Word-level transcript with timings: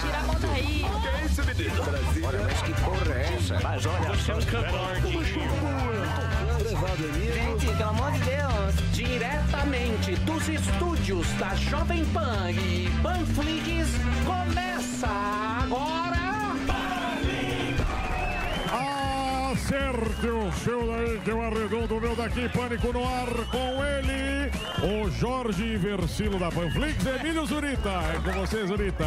Tira 0.00 0.18
a 0.18 0.22
mão 0.24 0.36
daí. 0.40 0.84
Que 1.00 1.08
é 1.08 1.24
isso, 1.24 1.44
menino? 1.44 1.82
Brasil. 1.82 2.24
Olha, 2.26 2.40
mas 2.44 2.62
que 2.62 2.72
porra 2.82 3.14
é 3.14 3.34
essa? 3.34 3.60
Mas 3.62 3.86
olha 3.86 4.10
cantor, 4.44 4.94
Gente, 7.34 7.66
pelo 7.66 7.88
amor 7.88 8.12
de 8.12 8.20
Deus. 8.20 8.74
Diretamente 8.92 10.14
dos 10.16 10.48
estúdios 10.48 11.26
da 11.38 11.54
Jovem 11.54 12.04
Pan 12.06 12.50
e 12.50 12.90
Panflix, 13.02 13.88
começa 14.26 15.08
agora. 15.62 16.18
Acerte 19.52 20.26
o 20.26 20.52
seu 20.52 20.86
daí, 20.86 21.20
que 21.20 21.30
eu 21.30 21.42
arredondo 21.42 21.96
o 21.96 22.00
meu 22.00 22.14
daqui, 22.14 22.48
pânico 22.48 22.92
no 22.92 23.04
ar 23.04 23.28
com 23.50 23.84
ele, 23.84 24.47
o 24.82 25.10
Jorge 25.10 25.76
Versilo 25.76 26.38
da 26.38 26.50
Panflix, 26.50 27.04
Emílio 27.04 27.44
Zurita. 27.46 27.90
É 28.14 28.20
com 28.22 28.40
você, 28.40 28.66
Zurita. 28.66 29.04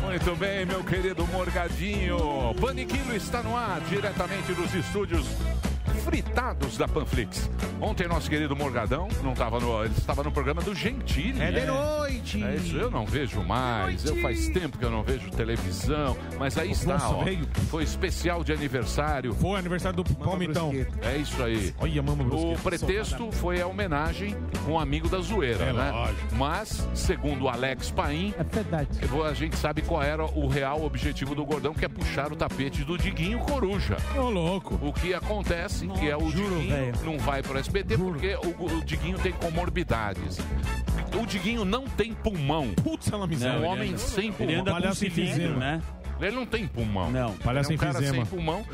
Muito 0.00 0.36
bem, 0.36 0.66
meu 0.66 0.82
querido 0.82 1.26
Morgadinho. 1.28 2.54
Paniquilo 2.60 3.14
está 3.14 3.42
no 3.42 3.56
ar, 3.56 3.80
diretamente 3.88 4.52
dos 4.52 4.74
estúdios 4.74 5.26
fritados 5.98 6.76
da 6.76 6.86
Panflix. 6.88 7.48
Ontem 7.80 8.08
nosso 8.08 8.28
querido 8.28 8.56
Morgadão 8.56 9.08
não 9.22 9.32
estava 9.32 9.60
no, 9.60 9.84
ele 9.84 9.94
estava 9.96 10.22
no 10.22 10.32
programa 10.32 10.60
do 10.62 10.74
Gentili. 10.74 11.40
É 11.40 11.50
de 11.52 11.66
noite. 11.66 12.42
É 12.44 12.56
isso, 12.56 12.76
eu 12.76 12.90
não 12.90 13.06
vejo 13.06 13.42
mais. 13.42 14.04
Eu 14.04 14.16
faz 14.16 14.48
tempo 14.48 14.78
que 14.78 14.84
eu 14.84 14.90
não 14.90 15.02
vejo 15.02 15.30
televisão, 15.30 16.16
mas 16.38 16.56
aí 16.58 16.70
está, 16.72 16.94
Nossa, 16.94 17.08
ó. 17.14 17.24
veio. 17.24 17.46
Foi 17.70 17.82
especial 17.82 18.42
de 18.42 18.52
aniversário. 18.52 19.32
Foi 19.34 19.58
aniversário 19.58 20.02
do 20.02 20.14
Palmitão. 20.14 20.72
É 21.02 21.16
isso 21.16 21.42
aí. 21.42 21.74
Olha, 21.78 22.02
mama 22.02 22.24
O 22.34 22.58
pretexto 22.58 23.30
foi 23.32 23.60
a 23.60 23.66
homenagem 23.66 24.36
a 24.66 24.70
um 24.70 24.78
amigo 24.78 25.08
da 25.08 25.18
zoeira, 25.20 25.64
É 25.64 25.72
né? 25.72 25.90
lógico. 25.90 26.34
Mas, 26.36 26.86
segundo 26.94 27.44
o 27.44 27.48
Alex 27.48 27.90
Paim, 27.90 28.34
É 28.38 28.42
verdade. 28.44 28.88
a 29.28 29.34
gente 29.34 29.56
sabe 29.56 29.82
qual 29.82 30.02
era 30.02 30.24
o 30.24 30.46
real 30.48 30.84
objetivo 30.84 31.34
do 31.34 31.44
Gordão, 31.44 31.72
que 31.74 31.84
é 31.84 31.88
puxar 31.88 32.32
o 32.32 32.36
tapete 32.36 32.84
do 32.84 32.96
Diguinho 32.98 33.38
Coruja. 33.40 33.96
Ô, 34.16 34.30
louco. 34.30 34.78
O 34.82 34.92
que 34.92 35.14
acontece, 35.14 35.87
que 35.94 36.08
é 36.08 36.16
o 36.16 36.30
Diguinho 36.30 36.68
velho. 36.68 36.94
não 37.04 37.18
vai 37.18 37.42
para 37.42 37.56
o 37.56 37.58
SBT 37.58 37.96
porque 37.98 38.36
o, 38.36 38.64
o 38.78 38.84
Diguinho 38.84 39.18
tem 39.18 39.32
comorbidades. 39.32 40.38
O 41.20 41.26
Diguinho 41.26 41.64
não 41.64 41.84
tem 41.86 42.12
pulmão. 42.12 42.68
Putz, 42.82 43.10
ela 43.10 43.24
É 43.24 43.28
miséria. 43.28 43.58
um 43.60 43.64
homem 43.64 43.96
sem 43.96 44.26
Ele 44.26 44.32
pulmão. 44.36 44.60
anda 44.60 44.70
com 44.72 44.80
Palhaço 44.80 45.00
cilindro, 45.00 45.56
né? 45.58 45.82
Ele 46.20 46.34
não 46.34 46.44
tem 46.46 46.66
pulmão. 46.66 47.10
Não. 47.12 47.32
Palhaço 47.34 47.70
é 47.70 47.74
um 47.76 47.78
cara 47.78 48.00
sem 48.02 48.26
pulmão 48.26 48.66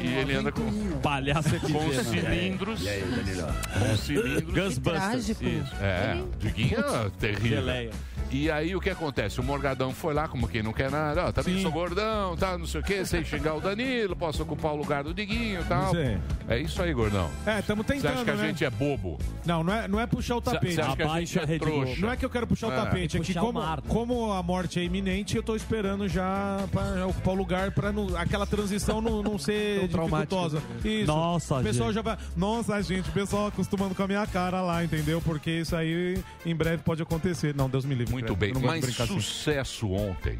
e 0.00 0.06
ele 0.18 0.34
anda 0.34 0.52
com, 0.52 0.62
Palhaço 1.02 1.48
com 1.60 1.78
efizema. 1.88 2.04
cilindros. 2.04 2.80
Com 2.80 3.96
cilindros. 3.96 4.78
Trágico. 4.78 5.44
Isso, 5.44 5.74
é, 5.80 6.22
Diguinho 6.38 6.78
é 6.78 7.10
terrível. 7.18 7.48
Geleia. 7.48 7.90
E 8.32 8.50
aí 8.50 8.74
o 8.74 8.80
que 8.80 8.88
acontece? 8.88 9.40
O 9.40 9.44
Morgadão 9.44 9.92
foi 9.92 10.14
lá, 10.14 10.26
como 10.26 10.48
quem 10.48 10.62
não 10.62 10.72
quer 10.72 10.90
nada, 10.90 11.26
ó, 11.26 11.32
também 11.32 11.56
Sim. 11.56 11.62
sou 11.62 11.70
gordão, 11.70 12.34
tá, 12.34 12.56
não 12.56 12.66
sei 12.66 12.80
o 12.80 12.84
quê, 12.84 13.04
sem 13.04 13.22
xingar 13.22 13.54
o 13.54 13.60
Danilo, 13.60 14.16
posso 14.16 14.42
ocupar 14.42 14.72
o 14.72 14.76
lugar 14.76 15.04
do 15.04 15.12
Diguinho 15.12 15.60
e 15.60 15.64
tal. 15.64 15.94
Aí. 15.94 16.18
É 16.48 16.58
isso 16.58 16.82
aí, 16.82 16.94
gordão. 16.94 17.28
É, 17.46 17.58
estamos 17.58 17.86
Você 17.86 17.92
tentando, 17.94 18.14
acha 18.14 18.24
que 18.24 18.30
a 18.30 18.34
né? 18.34 18.46
gente 18.48 18.64
é 18.64 18.70
bobo? 18.70 19.18
Não, 19.44 19.62
não 19.62 19.72
é, 19.74 19.86
não 19.86 20.00
é 20.00 20.06
puxar 20.06 20.36
o 20.36 20.40
tapete. 20.40 20.74
Você 20.74 20.80
acha 20.80 20.96
que 20.96 21.02
a 21.02 21.06
Abaixa 21.06 21.40
gente 21.40 21.50
a 21.52 21.54
é 21.54 21.58
trouxa? 21.58 22.00
Não 22.00 22.10
é 22.10 22.16
que 22.16 22.24
eu 22.24 22.30
quero 22.30 22.46
puxar 22.46 22.68
o 22.68 22.72
É. 22.72 22.76
tapete, 22.76 23.16
é 23.16 23.20
que 23.20 23.26
Puxar 23.26 23.42
o 23.42 23.52
como, 23.52 23.82
como 23.88 24.32
a 24.32 24.42
morte 24.42 24.80
é 24.80 24.82
iminente, 24.84 25.36
eu 25.36 25.42
tô 25.42 25.54
esperando 25.54 26.08
já 26.08 26.58
pra 26.72 27.06
ocupar 27.06 27.34
o 27.34 27.36
lugar 27.36 27.70
pra 27.72 27.92
não- 27.92 28.16
aquela 28.16 28.46
transição 28.46 29.00
não, 29.02 29.22
não 29.22 29.38
ser 29.38 29.86
dificultosa. 29.88 30.62
Isso. 30.82 31.06
Nossa, 31.06 31.58
o 31.58 31.62
pessoal 31.62 31.88
gente. 31.90 31.96
já 31.96 32.02
vai. 32.02 32.16
Nossa, 32.36 32.82
gente, 32.82 33.10
o 33.10 33.12
pessoal 33.12 33.48
acostumando 33.48 33.94
com 33.94 34.02
a 34.02 34.06
minha 34.08 34.26
cara 34.26 34.62
lá, 34.62 34.82
entendeu? 34.82 35.20
Porque 35.20 35.50
isso 35.50 35.76
aí 35.76 36.18
em 36.46 36.54
breve 36.56 36.78
pode 36.82 37.02
acontecer. 37.02 37.54
Não, 37.54 37.68
Deus 37.68 37.84
me 37.84 37.94
livre. 37.94 38.12
Muito 38.12 38.21
bem, 38.36 38.52
não 38.52 38.60
gosto 38.60 38.80
de 38.80 38.86
mas 38.86 39.00
assim. 39.00 39.20
sucesso 39.20 39.90
ontem. 39.90 40.38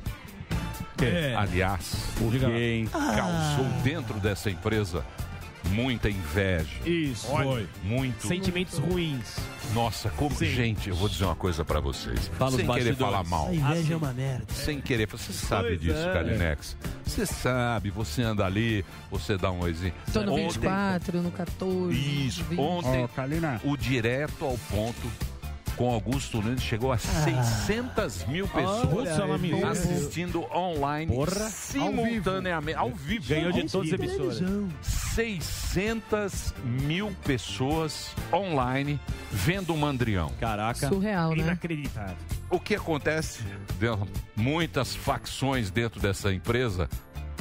É. 1.00 1.34
Aliás, 1.34 1.96
lá. 2.20 2.48
Quem? 2.48 2.86
causou 2.86 3.64
dentro 3.82 4.20
dessa 4.20 4.48
empresa 4.50 5.04
muita 5.70 6.08
inveja. 6.08 6.68
Isso. 6.86 7.26
Foi. 7.26 7.66
Muito. 7.82 8.26
Sentimentos 8.26 8.78
ruins. 8.78 9.36
Nossa, 9.74 10.10
como. 10.10 10.34
Gente, 10.44 10.90
eu 10.90 10.94
vou 10.94 11.08
dizer 11.08 11.24
uma 11.24 11.34
coisa 11.34 11.64
pra 11.64 11.80
vocês. 11.80 12.30
Fala 12.38 12.52
sem 12.52 12.66
querer 12.66 12.94
falar 12.94 13.24
mal. 13.24 13.48
A 13.48 13.54
inveja 13.54 13.94
é 13.94 13.96
uma 13.96 14.12
merda. 14.12 14.44
Sem 14.52 14.80
querer. 14.80 15.06
Você 15.06 15.32
sabe 15.32 15.68
Pois 15.68 15.80
disso, 15.80 15.98
é. 15.98 16.12
Kalinex. 16.12 16.76
Você 17.04 17.26
sabe, 17.26 17.90
você 17.90 18.22
anda 18.22 18.44
ali, 18.44 18.84
você 19.10 19.36
dá 19.36 19.50
um 19.50 19.60
oizinho. 19.60 19.94
Tô 20.12 20.22
no 20.22 20.32
Ontem- 20.34 20.44
24, 20.48 21.22
no 21.22 21.30
14. 21.30 22.26
Isso, 22.26 22.44
20. 22.44 22.60
ontem 22.60 23.08
Kalina. 23.14 23.60
o 23.64 23.76
direto 23.76 24.44
ao 24.44 24.56
ponto 24.70 25.10
com 25.76 25.92
Augusto 25.92 26.40
Nunes 26.40 26.62
chegou 26.62 26.92
a 26.92 26.98
600 26.98 28.26
mil 28.26 28.46
pessoas 28.48 29.08
assistindo 29.70 30.44
online 30.54 31.12
Porra. 31.14 31.48
simultaneamente, 31.50 32.78
ao 32.78 32.90
vivo. 32.90 33.26
Ganhou 33.28 33.52
de 33.52 33.60
Ao 33.62 33.66
todas 33.68 33.92
as 33.92 34.00
vivo. 34.00 34.12
emissoras. 34.22 34.72
600 34.82 36.54
mil 36.64 37.14
pessoas 37.24 38.10
online 38.32 38.98
vendo 39.30 39.74
o 39.74 39.76
Mandrião. 39.76 40.30
Caraca. 40.40 40.88
Surreal, 40.88 41.30
né? 41.30 41.42
Inacreditável. 41.42 42.16
O 42.50 42.60
que 42.60 42.74
acontece? 42.74 43.42
Deu 43.78 44.06
muitas 44.36 44.94
facções 44.94 45.70
dentro 45.70 46.00
dessa 46.00 46.32
empresa 46.32 46.88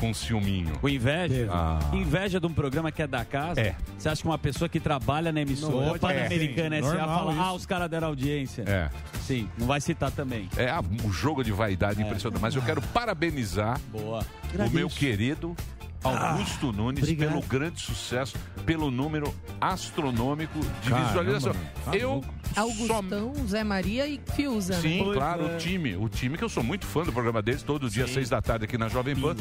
com 0.02 0.12
ciúminho. 0.16 0.74
Com 0.80 0.90
inveja? 0.90 1.48
Ah. 1.52 1.80
Inveja 1.94 2.40
de 2.40 2.48
um 2.48 2.54
programa 2.54 2.92
que 2.92 3.04
é 3.04 3.08
da 3.08 3.24
casa? 3.24 3.62
É. 3.62 3.76
Você 3.96 4.10
acha 4.10 4.24
que 4.24 4.28
uma 4.28 4.38
pessoa 4.38 4.68
que 4.68 4.80
trabalha 4.80 5.32
na 5.32 5.42
emissora 5.42 6.00
Pan-Americana 6.00 6.78
é, 6.78 6.82
SA 6.82 6.88
normal 6.88 7.20
fala, 7.20 7.32
isso. 7.34 7.42
ah, 7.42 7.54
os 7.54 7.66
caras 7.68 7.90
deram 7.90 8.08
audiência? 8.08 8.64
É. 8.68 8.90
Sim, 9.22 9.48
não 9.60 9.68
vai 9.68 9.80
citar 9.80 10.10
também. 10.10 10.50
É 10.58 10.70
ah, 10.72 10.82
um 11.06 11.12
jogo 11.14 11.44
de 11.44 11.52
vaidade 11.52 12.02
impressionante. 12.02 12.42
Mas 12.42 12.56
eu 12.56 12.64
quero 12.64 12.82
parabenizar 12.82 13.80
Boa. 13.92 14.26
o 14.56 14.70
meu 14.72 14.90
querido 14.90 15.56
Augusto 16.04 16.72
Nunes 16.72 17.04
obrigado. 17.04 17.30
pelo 17.30 17.42
grande 17.44 17.80
sucesso, 17.82 18.36
pelo 18.66 18.90
número 18.90 19.34
astronômico 19.60 20.60
de 20.82 20.90
Caramba, 20.90 21.08
visualização. 21.08 21.54
mano, 21.54 21.66
tá 21.86 21.96
eu 21.96 22.10
louco. 22.14 22.34
só 22.54 22.62
Augustão, 22.62 23.34
Zé 23.48 23.64
Maria 23.64 24.08
e 24.08 24.20
Fiuza, 24.36 24.76
né? 24.76 24.82
Sim, 24.82 25.02
Pois 25.04 25.18
claro, 25.18 25.48
é. 25.48 25.56
o 25.56 25.58
time. 25.58 25.96
O 25.96 26.10
time 26.10 26.38
que 26.38 26.44
eu 26.44 26.50
sou 26.50 26.64
muito 26.64 26.86
fã 26.86 27.04
do 27.04 27.14
programa 27.14 27.42
deles, 27.42 27.64
todo 27.64 27.90
dia, 27.90 28.08
seis 28.08 28.30
da 28.30 28.42
tarde 28.42 28.66
aqui 28.66 28.78
na 28.78 28.88
Jovem 28.90 29.16
Pan. 29.16 29.36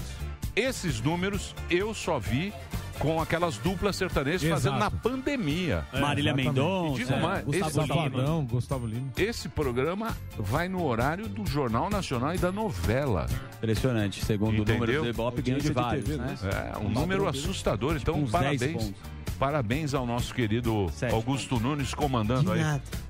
Esses 0.54 1.00
números 1.00 1.54
eu 1.70 1.94
só 1.94 2.18
vi 2.18 2.52
com 3.00 3.20
aquelas 3.20 3.56
duplas 3.56 3.96
sertanejas 3.96 4.42
Exato. 4.44 4.60
fazendo 4.62 4.78
na 4.78 4.90
pandemia. 4.90 5.84
Marília 5.92 6.30
exatamente. 6.30 6.46
Mendonça, 6.48 6.96
digo 7.04 7.20
mais, 7.20 7.44
Gustavo 7.44 7.68
esse- 7.80 7.92
Lima. 8.10 8.46
Gustavo 8.48 8.86
Lima. 8.86 9.08
Esse 9.16 9.48
programa 9.48 10.16
vai 10.38 10.68
no 10.68 10.84
horário 10.84 11.26
do 11.26 11.44
Jornal 11.46 11.88
Nacional 11.90 12.34
e 12.34 12.38
da 12.38 12.52
novela. 12.52 13.26
Impressionente. 13.56 14.24
Segundo 14.24 14.50
o 14.50 14.62
Entendeu? 14.62 14.74
número 14.80 15.02
do 15.02 15.08
Ibope, 15.08 15.42
ganhou 15.42 15.60
de 15.60 15.68
Audiência 15.68 15.70
de 15.70 15.74
vários, 15.74 16.04
TV, 16.04 16.18
né? 16.18 16.72
É, 16.74 16.78
um 16.78 16.90
número 16.90 17.26
assustador. 17.26 17.96
Então, 17.96 18.14
uns 18.16 18.30
10 18.30 18.32
parabéns. 18.60 18.72
pontos. 18.84 18.92
Parabéns 19.38 19.94
ao 19.94 20.04
nosso 20.04 20.34
querido 20.34 20.88
Sete 20.92 21.14
Augusto 21.14 21.58
Nunes 21.58 21.94
comandando 21.94 22.52
aí 22.52 22.60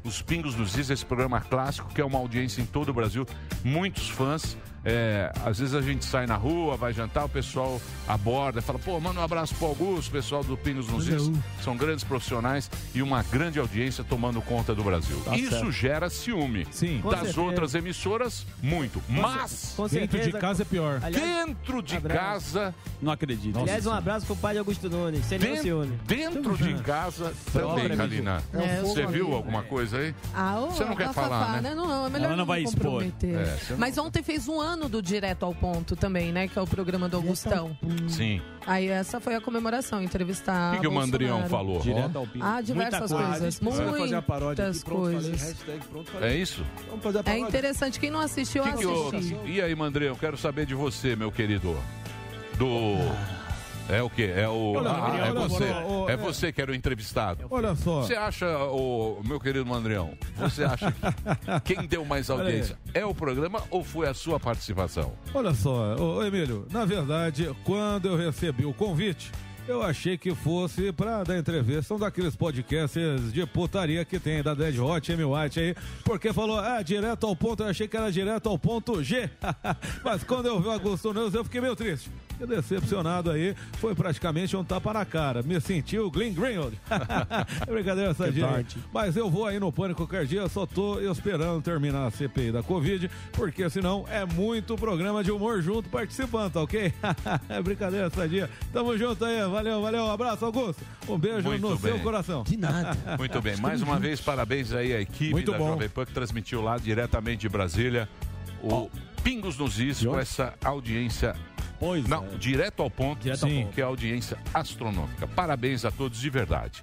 os 0.05 0.23
Pingos 0.23 0.55
nos 0.55 0.79
Is, 0.79 0.89
esse 0.89 1.05
programa 1.05 1.41
clássico 1.41 1.93
que 1.93 2.01
é 2.01 2.05
uma 2.05 2.19
audiência 2.19 2.63
em 2.63 2.65
todo 2.67 2.91
o 2.91 2.95
Brasil, 2.95 3.27
muitos 3.65 4.09
fãs. 4.09 4.57
É, 4.85 5.31
às 5.45 5.59
vezes 5.59 5.75
a 5.75 5.83
gente 5.83 6.05
sai 6.05 6.27
na 6.27 6.37
rua, 6.37 6.77
vai 6.77 6.93
jantar, 6.93 7.25
o 7.27 7.29
pessoal 7.29 7.81
aborda, 8.09 8.63
fala, 8.63 8.79
pô, 8.79 8.99
manda 8.99 9.21
um 9.21 9.23
abraço 9.23 9.55
pro 9.57 9.67
Augusto, 9.67 10.09
o 10.09 10.13
pessoal 10.13 10.43
do 10.43 10.57
Pingos 10.57 10.89
nos 10.89 11.07
Is. 11.07 11.31
São 11.63 11.77
grandes 11.77 12.03
profissionais 12.03 12.71
e 12.95 13.03
uma 13.03 13.23
grande 13.23 13.59
audiência 13.59 14.03
tomando 14.03 14.41
conta 14.41 14.75
do 14.75 14.83
Brasil. 14.83 15.21
Tá 15.25 15.37
Isso 15.37 15.51
certo. 15.51 15.71
gera 15.73 16.09
ciúme. 16.11 16.67
Sim. 16.71 17.01
Com 17.03 17.11
Das 17.11 17.21
certeza. 17.21 17.41
outras 17.43 17.75
emissoras, 17.75 18.47
muito. 18.63 19.03
Mas, 19.09 19.75
Com 19.77 19.87
Dentro 19.89 20.21
de 20.21 20.33
casa 20.33 20.63
é 20.63 20.65
pior. 20.65 21.01
Aliás, 21.03 21.27
dentro 21.47 21.83
de 21.83 21.97
Abraço. 21.97 22.21
casa, 22.55 22.75
Não 23.03 23.13
acredito. 23.13 23.59
aliás, 23.59 23.87
um 23.87 23.93
abraço 23.93 24.25
pro 24.27 24.37
pai 24.37 24.55
de 24.55 24.61
Augusto 24.61 24.89
Nunes. 24.89 25.25
Sem 25.27 25.39
nenhum 25.39 25.53
dentro, 25.55 25.69
ciúme. 25.69 25.99
dentro 26.07 26.57
de 26.57 26.75
casa 26.83 27.35
também, 27.53 27.69
Próprio. 27.87 27.97
Kalina. 27.97 28.43
É, 28.55 28.81
Você 28.81 29.07
viu 29.07 29.35
alguma 29.35 29.63
coisa 29.63 29.99
aí? 29.99 30.15
Ah, 30.35 30.59
ô, 30.61 30.71
Você 30.71 30.85
não 30.85 30.97
quer 30.97 31.13
falar, 31.13 31.61
né? 31.61 31.75
Não, 31.75 31.87
não, 31.87 32.07
é 32.07 32.11
melhor 32.11 32.27
Ela 32.29 32.37
não 32.37 32.47
vai 32.47 32.61
me 32.61 32.67
expor. 32.67 33.03
É, 33.03 33.59
não- 33.71 33.79
Mas 33.79 33.99
ontem 33.99 34.23
fez 34.23 34.49
um 34.49 34.59
ano 34.61 34.70
do 34.77 35.03
Direto 35.03 35.45
ao 35.45 35.55
Ponto 35.55 35.95
também, 35.97 36.33
né? 36.33 36.49
Que 36.49 36.59
é 36.59 36.63
o 36.63 36.67
programa 36.67 37.09
do 37.09 37.17
Augustão. 37.17 37.77
Sim. 38.09 38.41
Aí 38.67 38.89
essa 38.89 39.21
foi 39.21 39.35
a 39.35 39.41
comemoração, 39.41 40.03
entrevistar 40.03 40.73
O 40.73 40.75
que, 40.77 40.81
que 40.83 40.87
o 40.89 40.93
Mandrião 40.93 41.49
falou? 41.49 41.81
Direto 41.81 42.17
ao 42.17 42.27
pinto. 42.27 42.45
Ah, 42.45 42.61
diversas 42.61 43.11
Muita 43.11 43.27
coisas. 43.27 43.59
coisa. 43.59 43.65
Muitas 43.65 43.85
Vamos 43.85 44.01
fazer 44.01 44.15
a 44.17 44.23
paródia 44.23 44.69
aqui. 44.69 44.85
Pronto, 44.85 45.01
coisas. 45.01 45.43
Hashtag 45.43 45.85
pronto, 45.87 46.11
falei. 46.11 46.31
É 46.31 46.37
isso? 46.37 46.65
Vamos 46.89 47.03
fazer 47.03 47.23
a 47.27 47.33
É 47.33 47.39
interessante. 47.39 47.99
Quem 48.01 48.11
não 48.11 48.21
assistiu, 48.21 48.63
Que 48.63 48.69
assistir. 48.69 49.37
E 49.47 49.61
aí, 49.61 49.75
Mandrião, 49.75 50.15
quero 50.17 50.37
saber 50.37 50.67
de 50.67 50.75
você, 50.75 51.17
meu 51.17 51.33
querido. 51.33 51.77
Do. 52.59 52.97
É 53.91 54.03
o 54.03 54.09
quê? 54.11 54.31
É 54.35 54.49
o. 54.49 54.75
Olha, 54.77 54.91
Ah, 54.91 55.27
é 55.29 55.33
você. 55.33 55.65
É 56.09 56.17
você 56.17 56.53
que 56.53 56.61
era 56.63 56.71
o 56.71 56.75
entrevistado. 56.75 57.47
Olha 57.51 57.75
só. 57.75 58.03
Você 58.03 58.15
acha, 58.15 58.47
o 58.69 59.21
meu 59.25 59.41
querido 59.41 59.67
Mandrião, 59.67 60.13
você 60.37 60.65
acha 60.65 60.93
que 60.93 61.75
quem 61.75 61.87
deu 61.87 62.05
mais 62.05 62.31
audiência 62.31 62.79
é 62.95 63.05
o 63.05 63.15
programa 63.15 63.63
ou 63.71 63.83
foi 63.83 64.09
a 64.09 64.15
sua 64.15 64.39
participação? 64.39 65.13
Olha 65.35 65.53
só, 65.55 65.95
ô, 65.97 66.23
Emílio, 66.25 66.67
na 66.71 66.85
verdade, 66.85 67.51
quando 67.65 68.07
eu 68.09 68.17
recebi 68.17 68.65
o 68.65 68.73
convite, 68.73 69.31
eu 69.69 69.83
achei 69.83 70.17
que 70.19 70.35
fosse 70.35 70.91
pra 70.93 71.23
dar 71.23 71.39
entrevista 71.39 71.95
um 71.95 71.99
daqueles 71.99 72.35
podcasts 72.35 73.33
de 73.33 73.47
putaria 73.47 74.05
que 74.05 74.19
tem 74.19 74.43
da 74.43 74.55
Dead 74.55 74.79
Hot, 74.79 75.13
Amy 75.13 75.25
White 75.25 75.61
aí, 75.61 75.75
porque 76.05 76.33
falou, 76.33 76.59
ah, 76.59 76.83
direto 76.83 77.27
ao 77.27 77.37
ponto, 77.37 77.63
eu 77.63 77.69
achei 77.69 77.87
que 77.87 77.97
era 77.97 78.11
direto 78.11 78.49
ao 78.49 78.59
ponto 78.59 79.03
G. 79.03 79.31
Mas 80.05 80.25
quando 80.25 80.47
eu 80.47 80.61
vi 80.61 80.69
o 80.69 80.73
Augusto 80.73 81.13
News, 81.13 81.35
eu 81.35 81.45
fiquei 81.45 81.61
meio 81.61 81.77
triste. 81.77 82.11
Decepcionado 82.47 83.31
aí, 83.31 83.55
foi 83.79 83.95
praticamente 83.95 84.57
um 84.57 84.65
tapa 84.65 84.93
na 84.93 85.05
cara. 85.05 85.43
Me 85.43 85.61
senti 85.61 85.99
o 85.99 86.11
Glenn 86.11 86.33
Greenwald. 86.33 86.79
é 87.67 87.71
brincadeira 87.71 88.11
essa 88.11 88.25
aí. 88.25 88.33
Mas 88.93 89.17
eu 89.17 89.31
vou 89.31 89.47
aí 89.47 89.59
no 89.59 89.73
Pânico 89.73 90.07
qualquer 90.07 90.27
dia, 90.27 90.49
só 90.49 90.67
tô 90.67 91.01
esperando 91.01 91.63
terminar 91.63 92.07
a 92.07 92.11
CPI 92.11 92.53
da 92.53 92.63
Covid, 92.63 93.11
porque 93.33 93.69
senão 93.69 94.05
é 94.09 94.25
muito 94.25 94.77
programa 94.77 95.23
de 95.23 95.31
humor 95.31 95.63
junto 95.63 95.89
participando, 95.89 96.53
tá 96.53 96.63
ok? 96.63 96.93
é 97.49 97.63
brincadeira 97.63 98.07
essa 98.07 98.29
dia. 98.29 98.49
Tamo 98.73 98.97
junto 98.97 99.25
aí, 99.25 99.41
valeu, 99.49 99.83
valeu, 99.83 100.05
um 100.05 100.11
abraço, 100.11 100.45
Augusto. 100.45 100.83
Um 101.09 101.19
beijo 101.19 101.49
Muito 101.49 101.61
no 101.61 101.79
seu 101.79 101.95
bem. 101.95 102.03
coração. 102.03 102.43
De 102.43 102.57
nada. 102.57 102.97
Muito 103.19 103.41
bem, 103.41 103.57
mais 103.57 103.83
uma 103.83 103.99
vez, 103.99 104.21
parabéns 104.21 104.73
aí 104.73 104.93
à 104.93 105.01
equipe 105.01 105.33
Muito 105.33 105.53
da 105.53 105.59
bom. 105.59 105.69
Jovem 105.69 105.89
Pan 105.89 106.05
que 106.05 106.13
transmitiu 106.13 106.63
lá 106.63 106.79
diretamente 106.79 107.41
de 107.41 107.49
Brasília 107.49 108.09
o 108.63 108.91
Pingos 109.23 109.57
nos 109.57 109.79
Is 109.79 110.05
com 110.05 110.19
essa 110.19 110.55
audiência. 110.65 111.35
Pois 111.81 112.07
Não, 112.07 112.25
é. 112.27 112.37
direto 112.39 112.83
ao 112.83 112.91
ponto, 112.91 113.23
Direto 113.23 113.43
ao 113.45 113.49
sim, 113.51 113.63
ponto. 113.65 113.75
que 113.75 113.81
é 113.81 113.85
a 113.85 113.87
audiência 113.89 114.39
astronômica. 114.55 115.27
Parabéns 115.27 115.85
a 115.85 115.91
todos 115.91 116.21
de 116.21 116.31
verdade. 116.31 116.83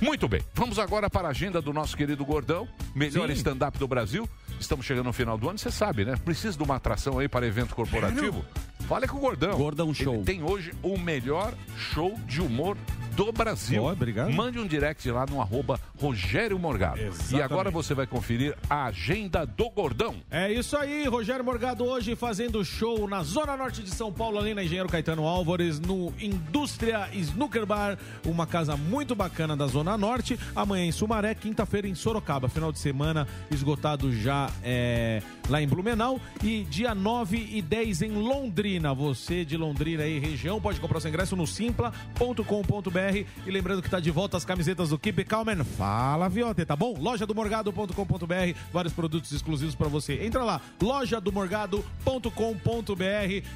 Muito 0.00 0.28
bem, 0.28 0.40
vamos 0.54 0.78
agora 0.78 1.10
para 1.10 1.26
a 1.26 1.32
agenda 1.32 1.60
do 1.60 1.72
nosso 1.72 1.96
querido 1.96 2.24
Gordão, 2.24 2.68
melhor 2.94 3.28
stand-up 3.30 3.76
do 3.80 3.88
Brasil. 3.88 4.28
Estamos 4.60 4.86
chegando 4.86 5.06
no 5.06 5.12
final 5.12 5.36
do 5.36 5.48
ano, 5.48 5.58
você 5.58 5.72
sabe, 5.72 6.04
né? 6.04 6.14
Precisa 6.24 6.56
de 6.56 6.62
uma 6.62 6.76
atração 6.76 7.18
aí 7.18 7.28
para 7.28 7.44
evento 7.44 7.74
corporativo? 7.74 8.44
Fale 8.88 9.08
com 9.08 9.16
o 9.16 9.20
Gordão. 9.20 9.58
Gordão 9.58 9.92
Show. 9.92 10.14
Ele 10.14 10.22
tem 10.24 10.42
hoje 10.42 10.72
o 10.84 10.96
melhor 10.96 11.52
show 11.76 12.16
de 12.26 12.40
humor 12.40 12.76
do 13.18 13.32
Brasil. 13.32 13.82
Ó, 13.82 13.92
obrigado. 13.92 14.32
Mande 14.32 14.60
um 14.60 14.66
direct 14.66 15.10
lá 15.10 15.26
no 15.26 15.40
arroba 15.40 15.80
Rogério 16.00 16.56
Morgado. 16.56 17.00
Exatamente. 17.00 17.34
E 17.34 17.42
agora 17.42 17.68
você 17.68 17.92
vai 17.92 18.06
conferir 18.06 18.56
a 18.70 18.84
agenda 18.84 19.44
do 19.44 19.68
Gordão. 19.70 20.14
É 20.30 20.52
isso 20.52 20.76
aí, 20.76 21.04
Rogério 21.08 21.44
Morgado 21.44 21.84
hoje 21.84 22.14
fazendo 22.14 22.64
show 22.64 23.08
na 23.08 23.24
Zona 23.24 23.56
Norte 23.56 23.82
de 23.82 23.90
São 23.90 24.12
Paulo, 24.12 24.38
ali 24.38 24.54
na 24.54 24.62
Engenheiro 24.62 24.88
Caetano 24.88 25.26
Álvares, 25.26 25.80
no 25.80 26.12
Indústria 26.20 27.08
Snooker 27.12 27.66
Bar, 27.66 27.98
uma 28.24 28.46
casa 28.46 28.76
muito 28.76 29.16
bacana 29.16 29.56
da 29.56 29.66
Zona 29.66 29.98
Norte. 29.98 30.38
Amanhã 30.54 30.84
em 30.84 30.92
Sumaré, 30.92 31.34
quinta-feira 31.34 31.88
em 31.88 31.96
Sorocaba, 31.96 32.48
final 32.48 32.70
de 32.70 32.78
semana 32.78 33.26
esgotado 33.50 34.14
já 34.14 34.48
é, 34.62 35.20
lá 35.48 35.60
em 35.60 35.66
Blumenau. 35.66 36.20
E 36.40 36.62
dia 36.62 36.94
9 36.94 37.48
e 37.50 37.60
10 37.60 38.02
em 38.02 38.12
Londrina. 38.12 38.94
Você 38.94 39.44
de 39.44 39.56
Londrina 39.56 40.04
aí, 40.04 40.20
região, 40.20 40.60
pode 40.60 40.78
comprar 40.78 41.00
seu 41.00 41.08
ingresso 41.08 41.34
no 41.34 41.48
simpla.com.br. 41.48 43.07
E 43.46 43.50
lembrando 43.50 43.82
que 43.82 43.90
tá 43.90 44.00
de 44.00 44.10
volta 44.10 44.36
as 44.36 44.44
camisetas 44.44 44.90
do 44.90 44.98
Keep 44.98 45.24
Calm 45.24 45.48
and 45.48 45.64
Fala 45.64 46.28
Viote, 46.28 46.64
tá 46.64 46.76
bom? 46.76 46.94
Loja 46.98 47.26
do 47.26 47.34
Morgado.com.br, 47.34 48.54
vários 48.72 48.92
produtos 48.92 49.32
exclusivos 49.32 49.74
pra 49.74 49.88
você. 49.88 50.24
Entra 50.24 50.44
lá, 50.44 50.60
loja 50.82 51.20
do 51.20 51.32
Morgado.com.br. 51.32 51.88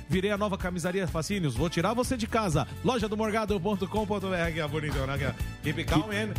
Virei 0.09 0.31
a 0.31 0.39
nova 0.39 0.57
camisaria 0.59 1.07
Fascínios, 1.07 1.55
vou 1.55 1.69
tirar 1.69 1.95
você 1.95 2.17
de 2.17 2.27
casa. 2.27 2.67
Loja 2.85 3.09
do 3.09 3.17
Morgado.com.br, 3.17 3.87
que 4.53 4.61
é 4.61 4.69
bonitão, 4.69 5.07
né? 5.07 5.19
Que 5.19 5.25
é 5.25 5.35
Keep 5.63 5.85
Calm 5.85 6.11
and 6.11 6.33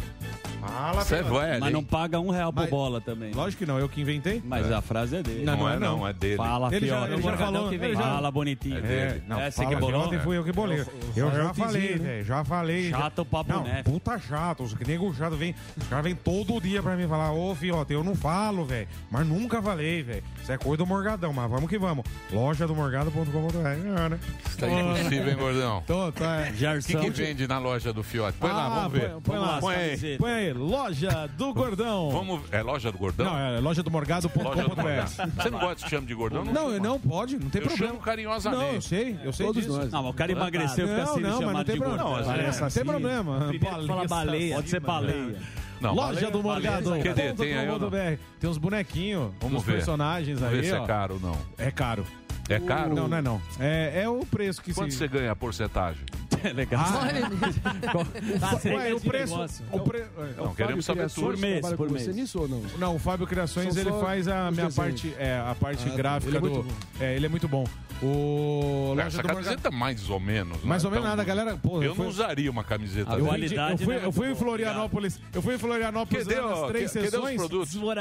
Fala 0.66 1.04
Você 1.04 1.16
é 1.16 1.22
velho, 1.24 1.34
Mas 1.60 1.64
hein? 1.66 1.72
não 1.72 1.84
paga 1.84 2.18
um 2.22 2.30
real 2.30 2.54
por 2.54 2.62
Mas- 2.62 2.70
bola 2.70 3.02
também. 3.02 3.34
Lógico 3.34 3.60
que 3.60 3.66
não, 3.70 3.78
eu 3.80 3.90
que 3.90 4.00
inventei. 4.00 4.42
Mas 4.46 4.72
a 4.72 4.82
frase 4.82 5.18
é 5.18 5.22
dele. 5.22 5.44
Não, 5.44 5.58
não 5.58 5.70
é 5.70 5.76
é 5.76 5.80
não, 5.80 6.08
é 6.08 6.14
dele. 6.14 6.38
Fala, 6.38 6.74
Ele 6.74 6.88
já- 6.88 7.06
ele 7.06 7.18
já 7.18 7.22
Morgadão 7.22 7.54
falou, 7.54 7.70
que 7.70 7.78
vem. 7.78 7.90
ele 7.90 7.98
já- 7.98 8.04
Fala, 8.04 8.32
bonitinho. 8.32 8.78
É 8.78 8.82
dele. 8.82 9.24
Não, 9.28 9.42
É, 9.42 9.52
você 9.52 9.58
fala, 9.62 9.76
que 9.76 9.82
bolou? 9.82 10.06
ontem 10.06 10.20
fui 10.22 10.38
eu 10.38 10.44
que 10.46 10.54
bolei. 10.54 10.86
Eu 11.18 11.32
já 11.32 11.54
falei, 11.54 11.90
né? 11.92 11.98
velho. 11.98 12.24
Já 12.24 12.46
falei. 12.46 12.90
Chato 12.92 13.03
o 13.22 13.26
papo 13.26 13.52
Não, 13.52 13.64
neto. 13.64 13.90
puta 13.92 14.18
chato. 14.20 14.64
Os 14.64 14.74
que 14.74 14.86
nego 14.88 15.14
chato 15.14 15.36
vem. 15.36 15.56
Os 15.78 15.88
caras 15.88 16.04
vêm 16.06 16.16
todo 16.16 16.60
dia 16.62 16.82
pra 16.82 16.96
mim 16.96 17.08
falar, 17.08 17.32
ô 17.32 17.54
fiote, 17.56 17.94
eu 17.94 18.04
não 18.04 18.16
falo, 18.16 18.66
velho. 18.66 18.88
Mas 19.12 19.26
nunca 19.28 19.62
falei, 19.62 20.02
velho. 20.04 20.24
Isso 20.42 20.52
é 20.52 20.58
coisa 20.58 20.78
do 20.78 20.86
Morgadão, 20.86 21.32
mas 21.34 21.50
vamos 21.50 21.70
que 21.70 21.78
vamos. 21.78 22.04
Loja 22.32 22.66
do 22.68 22.76
Morgado.com.br. 22.76 23.58
É, 23.58 24.10
né? 24.10 24.20
Isso 24.46 24.58
tá 24.58 24.68
impossível, 24.70 25.30
hein, 25.30 25.36
Gordão? 25.38 25.84
Tô, 25.86 26.12
tá. 26.12 26.44
O 26.74 26.86
que, 26.86 26.96
que 26.98 27.10
vende 27.10 27.48
na 27.48 27.60
loja 27.60 27.92
do 27.94 28.04
Fiote? 28.04 28.38
Põe 28.38 28.52
lá, 28.52 28.66
Ah, 28.66 28.70
vamos 28.70 28.92
ver. 28.94 29.10
põe- 29.12 29.22
põe 29.22 29.38
lá, 29.40 29.60
Põe 29.60 29.76
aí. 29.76 30.18
Põe 30.18 30.32
aí, 30.32 30.54
loja 30.54 31.28
do 31.38 31.54
Gordão. 31.54 32.10
Vamos, 32.12 32.42
é 32.52 32.62
loja 32.62 32.92
do 32.92 32.98
Gordão? 32.98 33.26
Não, 33.26 33.38
é 33.38 33.60
loja 33.60 33.62
do 33.62 33.64
Loja 33.64 33.84
do 33.84 33.90
Gordão. 33.92 33.94
Morgado.com.br. 33.94 35.42
Você 35.42 35.50
não 35.50 35.60
gosta 35.60 35.84
de 35.84 35.90
chame 35.90 36.08
de 36.08 36.14
Gordão? 36.14 36.44
Não, 36.46 36.70
eu 36.72 36.82
não 36.82 37.00
pode, 37.00 37.38
não 37.38 37.50
tem 37.50 37.62
Eu 37.62 37.68
problema. 37.68 37.92
chamo 37.94 38.00
carinhosamente. 38.04 38.64
Não, 38.66 38.74
eu 38.76 38.82
sei, 38.82 39.20
eu 39.24 39.34
sei 39.34 39.46
Todos 39.46 39.64
disso. 39.64 39.78
nós. 39.78 39.92
Não, 39.92 40.04
mas 40.04 40.12
o 40.12 40.14
cara 40.16 40.32
emagreceu 40.32 40.88
fica 40.88 41.06
Não, 41.06 41.14
sendo 41.14 41.28
não, 41.30 41.42
mas 41.42 41.54
não 41.54 41.64
tem 41.64 41.76
de 41.76 41.82
problema. 41.82 42.04
gordão. 42.10 42.28
Não, 42.38 42.38
não 42.38 42.70
tem 42.84 42.92
problema. 42.92 43.40
Primeiro 43.48 43.88
fala 43.88 44.08
baleia. 44.08 44.56
Pode 44.56 44.70
ser 44.70 44.80
baleia. 44.80 45.40
Não, 45.82 45.94
Loja 45.94 46.32
do 46.32 46.42
Morgado. 46.42 46.94
Quer 47.02 47.14
dizer, 47.14 47.36
tem 47.36 47.54
aí. 47.58 48.20
Tem 48.40 48.50
uns 48.50 48.58
bonequinhos, 48.58 49.32
Vamos 49.42 49.60
uns 49.60 49.66
ver. 49.66 49.74
personagens 49.74 50.40
Vamos 50.40 50.56
ver 50.56 50.62
aí, 50.62 50.70
se 50.70 50.76
é 50.76 50.80
ó. 50.80 50.86
caro 50.86 51.16
ou 51.16 51.20
não. 51.20 51.38
É 51.58 51.70
caro. 51.72 52.06
É 52.50 52.60
caro? 52.60 52.94
Não, 52.94 53.08
não 53.08 53.18
é 53.18 53.22
não. 53.22 53.42
É, 53.60 54.02
é 54.04 54.10
o 54.10 54.26
preço 54.26 54.62
que 54.62 54.74
Quanto 54.74 54.92
se... 54.92 54.98
você 54.98 55.08
ganha 55.08 55.32
a 55.32 55.36
porcentagem? 55.36 56.06
Legal. 56.54 56.86
Ué, 58.66 58.94
o 58.94 59.00
preço... 59.00 59.36
O 59.72 59.80
pre... 59.80 60.04
Não, 60.38 60.54
queremos 60.56 60.86
saber 60.86 61.10
tudo. 61.10 61.26
Por 61.28 61.38
mês, 61.38 61.74
por 61.74 61.90
mês. 61.90 62.06
Você 62.06 62.14
nisso 62.14 62.42
ou 62.42 62.48
não? 62.48 62.62
Não, 62.78 62.96
o 62.96 63.00
Fábio 63.00 63.26
Criações, 63.28 63.74
São 63.74 63.82
ele 63.82 63.92
faz 64.02 64.28
a 64.28 64.52
minha 64.52 64.66
desenhos. 64.68 64.76
parte, 64.76 65.14
é, 65.18 65.40
a 65.40 65.56
parte 65.56 65.84
Ah, 65.88 65.90
tá. 65.92 65.96
gráfica 65.96 66.30
Ele 66.30 66.38
é 66.38 66.40
do... 66.42 66.50
muito 66.50 66.64
bom. 66.64 66.76
É, 67.00 67.16
ele 67.16 67.26
é 67.26 67.30
muito 67.30 67.48
bom. 67.48 67.66
O... 68.02 68.90
Loja 68.96 69.08
Essa 69.08 69.18
do 69.22 69.28
Morgado- 69.28 69.44
camiseta 69.46 69.72
mais 69.72 70.10
ou 70.10 70.20
menos. 70.20 70.58
né? 70.58 70.64
Mais 70.66 70.84
ou 70.84 70.92
menos 70.92 71.06
Então, 71.06 71.16
nada, 71.18 71.24
galera. 71.28 71.58
Pô, 71.58 71.82
Eu 71.82 71.96
fui- 71.96 72.04
não 72.04 72.10
usaria 72.12 72.52
uma 72.52 72.64
camiseta 72.64 73.14
A 73.14 73.20
Eu, 73.20 73.26
qualidade 73.26 73.72
eu 73.82 73.86
fui, 73.86 73.96
não 73.96 74.02
é 74.02 74.06
eu 74.06 74.12
fui 74.12 74.32
em. 74.32 74.36
Florianópolis, 74.36 75.20
eu 75.34 75.42
fui 75.42 75.56
em 75.56 75.58
Florianópolis 75.58 76.28
nas 76.28 76.68
três 76.68 76.92
que- 76.92 77.02
sessões. 77.02 77.42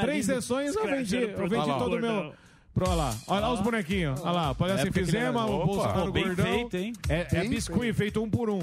Três 0.01 0.25
sessões 0.25 0.75
eu 0.75 0.85
vendi, 0.87 1.15
eu 1.17 1.47
vendi 1.47 1.65
todo 1.77 1.95
o 1.95 1.99
meu. 2.01 2.33
Pro, 2.73 2.85
olha 2.87 2.95
lá, 2.95 3.15
olha 3.27 3.39
lá 3.41 3.53
os 3.53 3.59
bonequinhos. 3.61 4.19
Olha 4.21 4.31
lá, 4.31 4.55
palhaço 4.55 4.87
enfisema, 4.87 5.41
ele 5.41 5.51
era- 5.51 5.61
o 5.61 5.65
bolso 5.65 5.79
Opa. 5.81 5.93
do 5.93 6.05
Pô, 6.05 6.11
bem 6.11 6.23
gordão. 6.25 6.45
feito, 6.45 6.77
hein? 6.77 6.93
É, 7.07 7.27
é 7.31 7.47
biscuit 7.47 7.79
feito. 7.81 7.95
feito 7.95 8.23
um 8.23 8.29
por 8.29 8.49
um. 8.49 8.59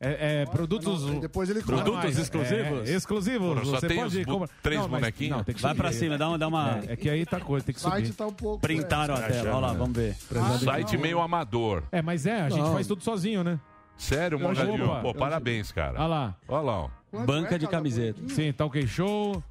É, 0.00 0.42
é 0.42 0.46
produtos. 0.46 1.06
Não, 1.06 1.18
depois 1.20 1.48
ele 1.48 1.62
Produtos 1.62 1.94
mais. 1.94 2.18
exclusivos? 2.18 2.90
É, 2.90 2.92
exclusivos. 2.94 3.66
Só 3.66 3.80
Você 3.80 3.86
tem 3.88 3.96
pode 3.96 4.24
comprar- 4.26 4.48
três 4.62 4.80
Não, 4.82 4.88
bonequinhos? 4.88 5.36
Não, 5.38 5.44
tem 5.44 5.54
que 5.54 5.62
Vai 5.62 5.70
subir. 5.70 5.80
pra 5.80 5.92
cima, 5.92 6.18
dá 6.18 6.28
uma. 6.28 6.38
Dá 6.38 6.48
uma... 6.48 6.80
É, 6.86 6.92
é 6.92 6.96
que 6.96 7.08
aí 7.08 7.24
tá 7.24 7.40
coisa, 7.40 7.64
tem 7.64 7.74
que 7.74 7.80
O 7.80 7.82
site 7.82 8.06
subir. 8.08 8.16
tá 8.16 8.26
um 8.26 8.32
pouco... 8.32 8.60
Printaram 8.60 9.14
a 9.14 9.20
tela. 9.22 9.50
Olha 9.50 9.66
lá, 9.68 9.72
vamos 9.72 9.96
ver. 9.96 10.14
Site 10.62 10.98
meio 10.98 11.20
amador. 11.20 11.84
É, 11.90 12.02
mas 12.02 12.26
é, 12.26 12.42
a 12.42 12.48
gente 12.50 12.60
Não. 12.60 12.72
faz 12.74 12.86
tudo 12.86 13.02
sozinho, 13.02 13.42
né? 13.42 13.58
Sério, 13.96 14.38
Morgadinho? 14.38 14.84
Opa. 14.84 15.00
Pô, 15.00 15.14
parabéns, 15.14 15.72
cara. 15.72 15.94
Olha 16.00 16.06
lá. 16.06 16.34
Olha 16.48 16.60
lá, 16.62 16.80
ó. 16.80 16.90
Banca 17.24 17.54
é 17.54 17.58
de 17.58 17.66
camiseta. 17.68 18.20
Sim, 18.28 18.52
tá 18.52 18.66
ok 18.66 18.86
show. 18.86 19.42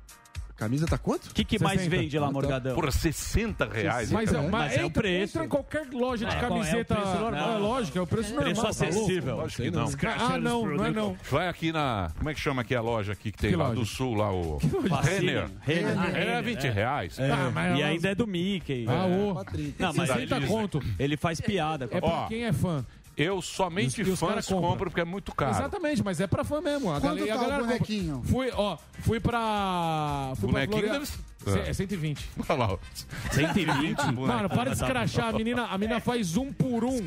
Camisa 0.56 0.86
tá 0.86 0.98
quanto? 0.98 1.26
O 1.28 1.34
que, 1.34 1.44
que 1.44 1.58
mais 1.62 1.82
60. 1.82 1.98
vende 1.98 2.20
lá, 2.20 2.32
Morgadão? 2.32 2.76
Por 2.76 2.92
60 2.92 3.66
reais. 3.66 4.12
Mas, 4.12 4.32
é, 4.32 4.38
É, 4.38 4.42
mas, 4.42 4.52
mas 4.52 4.74
é 4.78 4.84
o 4.84 4.86
entra, 4.86 5.02
preço. 5.02 5.38
entra 5.38 5.46
em 5.46 5.50
qualquer 5.50 5.88
loja 5.92 6.26
de 6.28 6.36
É, 6.36 6.40
camiseta. 6.40 6.94
é 6.94 6.98
preço 6.98 7.18
normal. 7.20 7.52
É 7.54 7.58
lógico, 7.58 7.98
é 7.98 8.02
o 8.02 8.08
preço 8.08 8.30
normal. 8.36 8.46
Preço 8.46 8.62
tá 8.62 8.70
acessível. 8.70 9.36
Lógico 9.38 9.62
que 9.64 9.72
não. 9.72 9.88
Ah, 10.20 10.38
não, 10.38 10.66
não 10.68 10.86
é 10.86 10.92
não. 10.92 11.18
Vai 11.30 11.48
aqui 11.48 11.72
na. 11.72 12.12
Como 12.18 12.30
é 12.30 12.34
que 12.34 12.40
chama 12.40 12.62
aqui 12.62 12.76
a 12.76 12.82
loja 12.82 13.14
aqui 13.14 13.32
que 13.32 13.38
tem 13.38 13.50
Que 13.50 13.56
lá 13.56 13.70
loja? 13.70 13.80
do 13.80 13.86
sul, 13.86 14.14
lá 14.14 14.32
o. 14.32 14.60
Fascínio. 14.88 15.50
Renner. 15.62 15.94
Renner. 15.96 16.16
Era 16.16 16.42
20 16.42 16.64
reais. 16.70 17.18
Ah, 17.20 17.52
mas 17.54 17.80
E 17.80 17.84
ainda 17.84 18.10
é 18.10 18.16
do 18.16 18.28
Mickey. 18.28 18.86
Ah, 18.88 19.06
ô. 19.08 19.34
Não, 19.80 19.94
mas 19.94 20.10
60 20.10 20.36
ele, 20.38 20.48
conto. 20.48 20.80
ele 21.00 21.18
faz 21.18 21.42
piada. 21.42 21.86
É 21.92 22.00
pra 22.00 22.26
quem 22.28 22.46
é 22.46 22.54
fã. 22.54 22.86
Eu 23.16 23.42
somente 23.42 24.00
E 24.00 24.02
os- 24.04 24.08
e 24.08 24.12
os 24.12 24.20
fãs 24.20 24.30
cara 24.30 24.44
compra. 24.44 24.70
compro 24.70 24.90
porque 24.90 25.02
é 25.02 25.06
muito 25.06 25.34
caro. 25.36 25.52
Exatamente, 25.52 26.04
mas 26.04 26.20
é 26.20 26.26
pra 26.28 26.44
fã 26.44 26.60
mesmo. 26.62 26.90
A 26.92 27.00
Quanto 27.00 27.16
galera, 27.18 27.26
a 27.26 27.28
tá 27.28 27.36
o 27.36 27.44
galera 27.44 27.62
compra. 27.62 27.78
bonequinho? 27.78 28.22
Fui, 28.26 28.52
ó, 28.56 28.78
fui 29.02 29.20
pra. 29.20 30.32
Fui 30.36 30.50
pra 30.50 30.52
Bonequinho 30.66 30.80
Florian- 30.80 30.94
deve 31.00 31.12
Ah. 31.48 31.70
É 31.70 31.74
120. 31.74 32.30
Olha 32.48 32.60
lá. 32.60 32.74
ó. 32.74 32.78
120? 33.32 34.02
Mano, 34.14 34.50
para 34.50 34.70
de 34.72 34.76
escrachar. 34.76 35.30
A 35.30 35.32
menina, 35.34 35.66
a 35.66 35.78
menina 35.78 36.00
faz 36.00 36.38
um 36.38 36.52
por 36.52 36.84
um. 36.84 36.98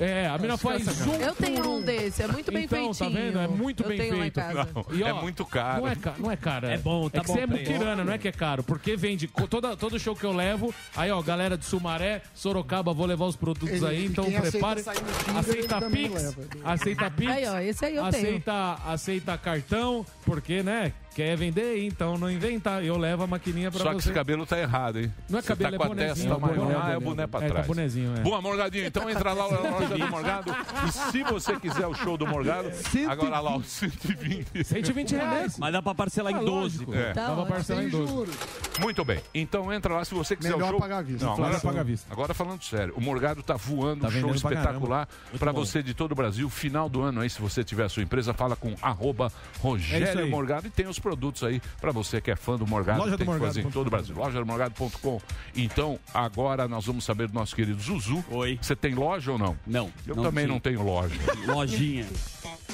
É, 0.00 0.26
a 0.28 0.36
menina 0.36 0.56
faz 0.56 1.06
um 1.06 1.14
Eu 1.14 1.34
tenho 1.34 1.56
por 1.62 1.66
um 1.66 1.82
desse, 1.82 2.22
é 2.22 2.28
muito 2.28 2.50
bem 2.52 2.64
Então, 2.64 2.92
feitinho. 2.94 3.10
tá 3.10 3.20
vendo? 3.20 3.38
É 3.40 3.48
muito 3.48 3.82
Eu 3.82 3.88
bem 3.88 3.98
tenho 3.98 4.12
lá 4.12 4.18
em 4.18 4.30
feito. 4.30 4.34
casa. 4.34 4.68
Não, 4.74 4.84
E, 4.96 5.02
ó, 5.02 5.06
é 5.08 5.12
muito 5.14 5.44
caro. 5.44 5.80
Não 5.82 5.88
é, 5.88 5.96
ca- 5.96 6.14
não 6.18 6.30
é 6.30 6.36
cara. 6.36 6.72
É 6.72 6.78
bom, 6.78 7.08
tá 7.08 7.18
é 7.18 7.20
que 7.20 7.26
bom 7.26 7.32
você 7.34 7.40
é 7.40 7.46
preço. 7.46 7.70
muquirana, 7.72 8.04
não 8.04 8.12
é 8.12 8.18
que 8.18 8.28
é 8.28 8.32
caro. 8.32 8.62
Porque 8.62 8.96
vende 8.96 9.26
co- 9.28 9.46
toda, 9.46 9.76
todo 9.76 9.98
show 9.98 10.14
que 10.14 10.24
eu 10.24 10.32
levo. 10.32 10.74
Aí, 10.96 11.10
ó, 11.10 11.20
galera 11.22 11.56
de 11.56 11.64
Sumaré, 11.64 12.22
Sorocaba, 12.34 12.92
vou 12.92 13.06
levar 13.06 13.26
os 13.26 13.36
produtos 13.36 13.76
Ele- 13.82 13.86
aí. 13.86 14.06
Então 14.06 14.24
quem 14.24 14.36
aceita 14.36 14.50
prepare. 14.58 14.82
sair 14.82 15.00
no 15.02 15.12
Tinder, 15.12 15.36
Aceita 15.36 15.58
ele 15.58 15.68
também 15.68 16.08
Pix. 16.10 16.22
leva. 16.22 16.42
Aceita 16.64 17.10
Pix. 17.10 17.30
Aí, 17.32 17.46
ó, 17.46 17.58
esse 17.58 17.84
aí 17.84 17.96
eu 17.96 18.02
tenho. 18.10 18.24
aceita, 18.26 18.78
aceita 18.86 19.38
cartão, 19.38 20.06
porque, 20.24 20.62
né? 20.62 20.92
Quer 21.14 21.36
vender? 21.36 21.84
Então 21.86 22.16
não 22.16 22.30
inventa. 22.30 22.80
Eu 22.82 22.96
levo 22.96 23.24
a 23.24 23.26
maquininha 23.26 23.70
pra 23.70 23.80
Só 23.80 23.88
que 23.90 23.94
você. 23.94 24.08
esse 24.08 24.12
cabelo 24.12 24.46
tá 24.46 24.58
errado, 24.58 25.00
hein? 25.00 25.12
Não 25.28 25.38
é 25.38 25.42
Você 25.42 25.48
cabelo, 25.48 25.70
tá 25.70 25.74
é 25.74 25.78
com 25.78 25.84
a 25.84 25.88
bonezinho, 25.88 26.14
testa 26.14 26.28
é 26.32 26.38
boné, 26.56 26.64
maior. 26.68 26.82
Ah, 26.84 26.90
é 26.92 26.96
o 26.96 27.00
boné. 27.00 27.26
pra 27.26 27.40
É, 27.40 27.42
tá 27.42 27.48
trás. 27.54 27.66
bonezinho, 27.66 28.16
é. 28.16 28.20
Boa, 28.20 28.40
Morgadinho. 28.40 28.86
Então 28.86 29.08
entra 29.10 29.32
lá 29.32 29.48
na 29.50 29.70
loja 29.70 29.98
do 29.98 30.08
Morgado. 30.08 30.54
E 30.88 30.92
se 30.92 31.22
você 31.24 31.58
quiser 31.58 31.86
o 31.86 31.94
show 31.94 32.16
do 32.16 32.26
Morgado, 32.26 32.70
agora 33.08 33.40
lá, 33.40 33.56
o 33.56 33.62
120. 33.62 34.64
120 34.64 35.10
reais. 35.16 35.58
Mas 35.58 35.72
dá 35.72 35.82
pra 35.82 35.94
parcelar 35.94 36.32
em 36.32 36.36
Ah, 36.36 36.42
12. 36.42 36.78
lógico. 36.78 36.94
É. 36.94 37.12
Dá 37.12 37.34
pra 37.34 37.44
parcelar 37.46 37.84
em 37.84 37.88
12. 37.88 38.32
Muito 38.80 39.04
bem. 39.04 39.20
Então 39.34 39.72
entra 39.72 39.94
lá 39.94 40.04
se 40.04 40.14
você 40.14 40.36
quiser 40.36 40.52
Melhor 40.52 40.68
o 40.68 40.70
show. 40.70 40.80
pagar 40.80 41.02
vista. 41.02 41.24
Não, 41.26 41.32
agora, 41.32 41.48
Melhor 41.48 41.60
pagar 41.62 41.80
à 41.80 41.84
vista. 41.84 42.06
agora 42.12 42.34
falando 42.34 42.62
sério, 42.62 42.94
o 42.96 43.00
Morgado 43.00 43.42
tá 43.42 43.56
voando, 43.56 44.02
Tá 44.02 44.08
um 44.08 44.10
show 44.12 44.28
pra 44.28 44.36
espetacular 44.36 45.08
bom. 45.52 45.52
você 45.52 45.82
de 45.82 45.92
todo 45.92 46.12
o 46.12 46.14
Brasil. 46.14 46.48
Final 46.48 46.88
do 46.88 47.02
ano 47.02 47.20
aí, 47.20 47.28
se 47.28 47.40
você 47.40 47.64
tiver 47.64 47.84
a 47.84 47.88
sua 47.88 48.02
empresa, 48.02 48.32
fala 48.32 48.54
com 48.54 48.74
arroba 48.80 49.26
É 49.26 49.58
Rogério. 49.60 50.30
Morgado 50.30 50.66
e 50.66 50.70
tem 50.70 50.86
os 50.86 50.98
produtos 51.00 51.42
aí 51.42 51.60
para 51.80 51.90
você 51.92 52.20
que 52.20 52.30
é 52.30 52.36
fã 52.36 52.56
do 52.56 52.66
Morgado, 52.66 53.00
Loja 53.00 53.16
tem 53.16 53.26
do 53.26 53.32
que 53.32 53.38
fazer 53.38 53.60
em 53.60 53.62
Morgado. 53.64 53.72
todo 53.72 53.86
o 53.86 53.90
Brasil. 53.90 54.14
Loja 54.16 54.38
do 54.38 54.46
Morgado.com. 54.46 55.20
Então, 55.56 55.98
agora 56.14 56.68
nós 56.68 56.86
vamos 56.86 57.04
saber 57.04 57.28
do 57.28 57.34
nosso 57.34 57.54
querido 57.56 57.80
Zuzu. 57.80 58.24
Oi. 58.30 58.58
Você 58.60 58.76
tem 58.76 58.94
loja 58.94 59.32
ou 59.32 59.38
não? 59.38 59.56
Não. 59.66 59.90
Eu 60.06 60.14
não 60.14 60.22
também 60.24 60.44
tinha. 60.44 60.52
não 60.54 60.60
tenho 60.60 60.82
loja. 60.82 61.14
Lojinha. 61.46 62.06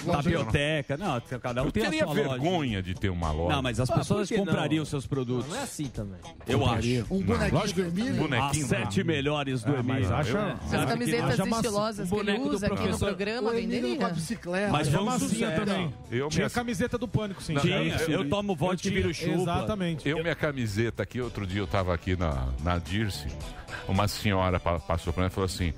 Tapioteca. 0.05 0.97
Não, 0.97 1.21
cada 1.41 1.63
um 1.63 1.67
Eu 1.67 1.73
tem 1.73 1.83
a 1.85 1.87
teria 1.91 2.05
sua 2.05 2.15
loja. 2.15 2.29
vergonha 2.29 2.83
de 2.83 2.95
ter 2.95 3.09
uma 3.09 3.33
loja. 3.33 3.55
Não, 3.57 3.63
mas 3.63 3.81
as 3.81 3.91
Ah, 3.91 3.95
pessoas 3.99 4.29
que 4.29 4.37
não? 4.37 4.45
comprariam 4.45 4.85
seus 4.85 5.07
produtos. 5.07 5.49
Não 5.49 5.57
é 5.57 5.63
assim 5.63 5.87
também. 5.87 6.21
Eu 6.47 6.65
acho. 6.67 7.07
Um 7.11 7.23
bonequinho 7.23 7.75
do 7.75 7.81
Emílio. 7.83 8.13
As 8.13 8.19
bonequinho. 8.19 8.67
sete 8.67 9.03
melhores 9.05 9.63
do 9.63 9.75
Ah, 9.75 9.83
mas 9.83 9.97
Emílio. 10.09 10.15
acha- 10.15 10.59
As 10.73 10.85
camisetas 10.85 11.39
estilosas 11.47 12.13
um 12.13 12.15
que 12.15 12.21
ele 12.31 12.39
usa 12.39 12.67
aqui 12.67 12.89
no 12.89 12.99
programa, 12.99 13.51
a 13.51 13.55
venderia. 13.55 14.09
bicicleta. 14.11 14.71
Mas 14.73 14.89
Tinha 14.89 14.99
vamos 15.01 15.23
sucesso. 15.23 15.65
também. 15.65 15.95
Eu 16.11 16.29
Tinha 16.29 16.45
me- 16.47 16.51
camiseta 16.53 16.99
do 16.99 17.09
Pânico, 17.09 17.43
sim. 17.43 17.55
Tinha. 17.57 17.97
Eu- 18.17 18.23
Eu 18.25 18.29
tomo 18.31 18.55
vodka 18.57 18.75
e 18.89 18.91
tinha- 18.91 18.95
viro 19.03 19.15
chupa. 19.15 19.33
Exatamente. 19.43 20.09
Eu, 20.09 20.23
minha 20.23 20.35
camiseta 20.35 21.03
aqui, 21.03 21.21
outro 21.21 21.47
dia 21.47 21.61
eu 21.61 21.67
tava 21.67 21.95
aqui 21.95 22.17
na, 22.17 22.49
na 22.63 22.79
Dirce, 22.79 23.29
uma 23.89 24.09
senhora 24.09 24.59
pa- 24.59 24.81
passou 24.81 25.13
pra 25.13 25.23
mim 25.25 25.29
e 25.29 25.31
falou 25.33 25.47
assim, 25.47 25.73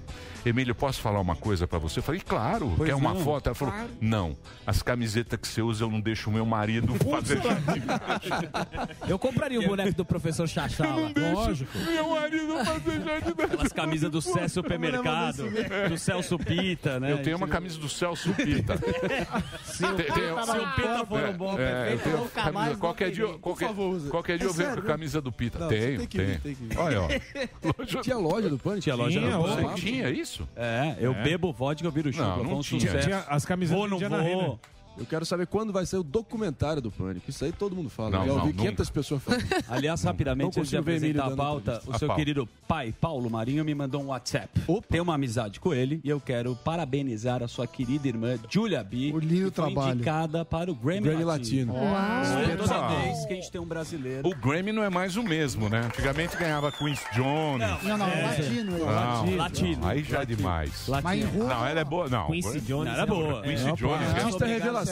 Emílio, 0.48 0.74
posso 0.74 1.00
falar 1.00 1.20
uma 1.20 1.36
coisa 1.36 1.66
pra 1.66 1.78
você? 1.78 1.98
Eu 1.98 2.02
falei, 2.02 2.20
claro, 2.20 2.74
quer 2.84 2.94
uma 2.94 3.14
não. 3.14 3.20
foto? 3.20 3.46
Ela 3.48 3.54
falou, 3.54 3.74
não, 4.00 4.36
as 4.66 4.82
camisetas 4.82 5.38
que 5.38 5.46
você 5.48 5.60
usa 5.62 5.84
eu 5.84 5.90
não 5.90 6.00
deixo 6.00 6.30
o 6.30 6.32
meu 6.32 6.46
marido 6.46 6.94
fazer 6.94 7.38
Eu 9.08 9.18
compraria 9.18 9.58
o 9.60 9.66
boneco 9.66 9.94
do 9.94 10.04
professor 10.04 10.46
Chachala. 10.48 11.12
Lógico. 11.34 11.76
meu 11.78 12.10
marido 12.10 12.64
fazer 12.64 13.00
jardim. 13.04 13.42
Aquelas 13.42 13.72
camisas 13.72 14.10
do 14.10 14.20
Cé 14.22 14.48
Supermercado, 14.48 15.44
do 15.88 15.98
Celso 15.98 16.38
Pita, 16.38 16.98
né? 17.00 17.12
Eu 17.12 17.22
tenho 17.22 17.36
uma 17.36 17.48
camisa 17.48 17.78
do 17.78 17.88
Celso 17.88 18.32
Pita. 18.34 18.78
Se 19.64 19.84
o 19.84 19.94
Pita 19.94 21.06
for 21.06 21.24
um 21.28 21.32
bom 21.36 21.58
é, 21.58 21.94
eu 21.94 21.98
tenho 21.98 22.16
nunca 22.18 22.30
camisa- 22.30 22.52
mais 22.52 22.76
qualquer 22.78 23.10
dia, 23.10 23.26
qualquer, 23.38 23.68
qualquer 24.10 24.38
dia 24.38 24.46
É 24.46 24.50
eu 24.50 24.54
venho 24.54 24.72
com 24.74 24.80
a 24.80 24.82
camisa 24.82 25.20
do 25.20 25.32
Pita. 25.32 25.66
Tenho, 25.68 25.98
tem 25.98 26.06
que 26.06 26.16
tenho. 26.18 26.28
vir, 26.30 26.40
tem 26.40 26.54
que 26.54 26.64
vir. 26.64 26.78
Olha, 26.78 27.02
ó. 27.02 28.02
Tinha 28.02 28.16
loja 28.16 28.48
do 28.48 28.58
Pânico? 28.58 28.82
Tinha 28.82 28.94
loja 28.94 29.20
ó. 29.36 29.54
Pânico. 29.54 29.74
Tinha 29.74 30.10
isso? 30.10 30.37
É, 30.56 30.96
eu 30.98 31.14
bebo 31.14 31.52
vodka, 31.52 31.86
eu 31.86 31.92
viro 31.92 32.12
chupa. 32.12 32.36
Não, 32.36 32.44
não 32.44 32.60
tinha. 32.60 33.00
Tinha 33.00 33.24
as 33.28 33.44
camisetas 33.44 33.78
Vou, 33.78 33.88
não 33.88 33.98
vou. 33.98 34.60
Eu 34.98 35.06
quero 35.06 35.24
saber 35.24 35.46
quando 35.46 35.72
vai 35.72 35.86
ser 35.86 35.96
o 35.96 36.02
documentário 36.02 36.82
do 36.82 36.90
Pânico. 36.90 37.30
Isso 37.30 37.44
aí 37.44 37.52
todo 37.52 37.74
mundo 37.76 37.88
fala. 37.88 38.10
Não, 38.10 38.20
Já 38.20 38.26
não, 38.26 38.34
ouvi 38.34 38.46
nunca. 38.48 38.58
500 38.62 38.90
pessoas 38.90 39.22
falando. 39.22 39.44
Aliás, 39.68 40.02
Não 40.02 40.10
rapidamente, 40.10 40.58
antes 40.58 40.70
de 40.70 40.76
apresentar 40.76 41.26
a 41.26 41.36
pauta, 41.36 41.70
entrevista. 41.72 41.96
o 41.96 41.98
seu 41.98 42.12
A 42.12 42.14
querido 42.16 42.48
pai, 42.66 42.92
Paulo 43.00 43.30
Marinho, 43.30 43.64
me 43.64 43.74
mandou 43.74 44.02
um 44.02 44.06
WhatsApp. 44.06 44.48
Tem 44.90 45.00
uma 45.00 45.14
amizade 45.14 45.60
com 45.60 45.72
ele 45.72 46.00
e 46.02 46.08
eu 46.10 46.20
quero 46.20 46.56
parabenizar 46.56 47.42
a 47.42 47.48
sua 47.48 47.66
querida 47.66 48.08
irmã, 48.08 48.36
Julia 48.50 48.82
B, 48.82 49.12
O 49.14 49.18
lindo 49.18 49.50
que 49.50 49.56
foi 49.60 49.72
trabalho. 49.72 49.94
indicada 49.94 50.44
para 50.44 50.70
o 50.70 50.74
Grammy, 50.74 51.00
Grammy 51.02 51.24
Latino. 51.24 51.74
Latino. 51.74 52.52
É 52.52 52.56
toda 52.56 52.74
Uau. 52.80 53.00
vez 53.02 53.24
que 53.26 53.32
a 53.32 53.36
gente 53.36 53.50
tem 53.50 53.60
um 53.60 53.66
brasileiro. 53.66 54.28
O 54.28 54.34
Grammy 54.34 54.72
não 54.72 54.82
é 54.82 54.90
mais 54.90 55.16
o 55.16 55.22
mesmo, 55.22 55.68
né? 55.68 55.80
Antigamente 55.86 56.36
ganhava 56.36 56.72
Quincy 56.72 57.04
Jones. 57.14 57.60
Não, 57.84 57.98
não, 57.98 58.06
É. 58.08 58.22
latino. 58.26 58.76
é. 58.76 58.78
Não, 58.78 59.36
Latino. 59.36 59.86
Aí 59.86 60.02
já 60.02 60.22
é 60.22 60.26
demais. 60.26 60.88
Mas 61.02 61.20
em 61.20 61.24
rua, 61.24 61.48
Não, 61.48 61.66
ela 61.66 61.80
é 61.80 61.84
boa. 61.84 62.08
Não, 62.08 62.26
Quincy 62.26 62.60
Jones 62.62 62.86
Não, 62.86 62.92
era 62.94 63.06
boa. 63.06 63.42
Quincy 63.42 63.72
Jones, 63.74 64.00
né? 64.12 64.20
Artista 64.22 64.46
revelação. 64.46 64.87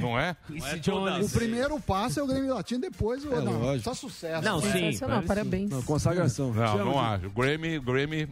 Não 0.00 0.18
é? 0.18 0.36
Não 0.86 1.08
é 1.08 1.20
o 1.20 1.28
primeiro 1.28 1.80
passo 1.80 2.20
é 2.20 2.22
o 2.22 2.26
Grêmio 2.26 2.54
Latino, 2.54 2.80
depois 2.80 3.24
o. 3.24 3.32
É, 3.32 3.40
não, 3.40 3.58
lógico. 3.60 3.84
só 3.84 3.94
sucesso. 3.94 4.42
Não, 4.42 4.60
sim. 4.60 4.98
Parabéns. 5.26 5.70
Não, 5.70 5.82
consagração. 5.82 6.52
Não, 6.52 6.78
não 6.78 7.00
acho. 7.00 7.26
O 7.26 7.30
Grammy, 7.30 7.78
Grammy 7.78 8.28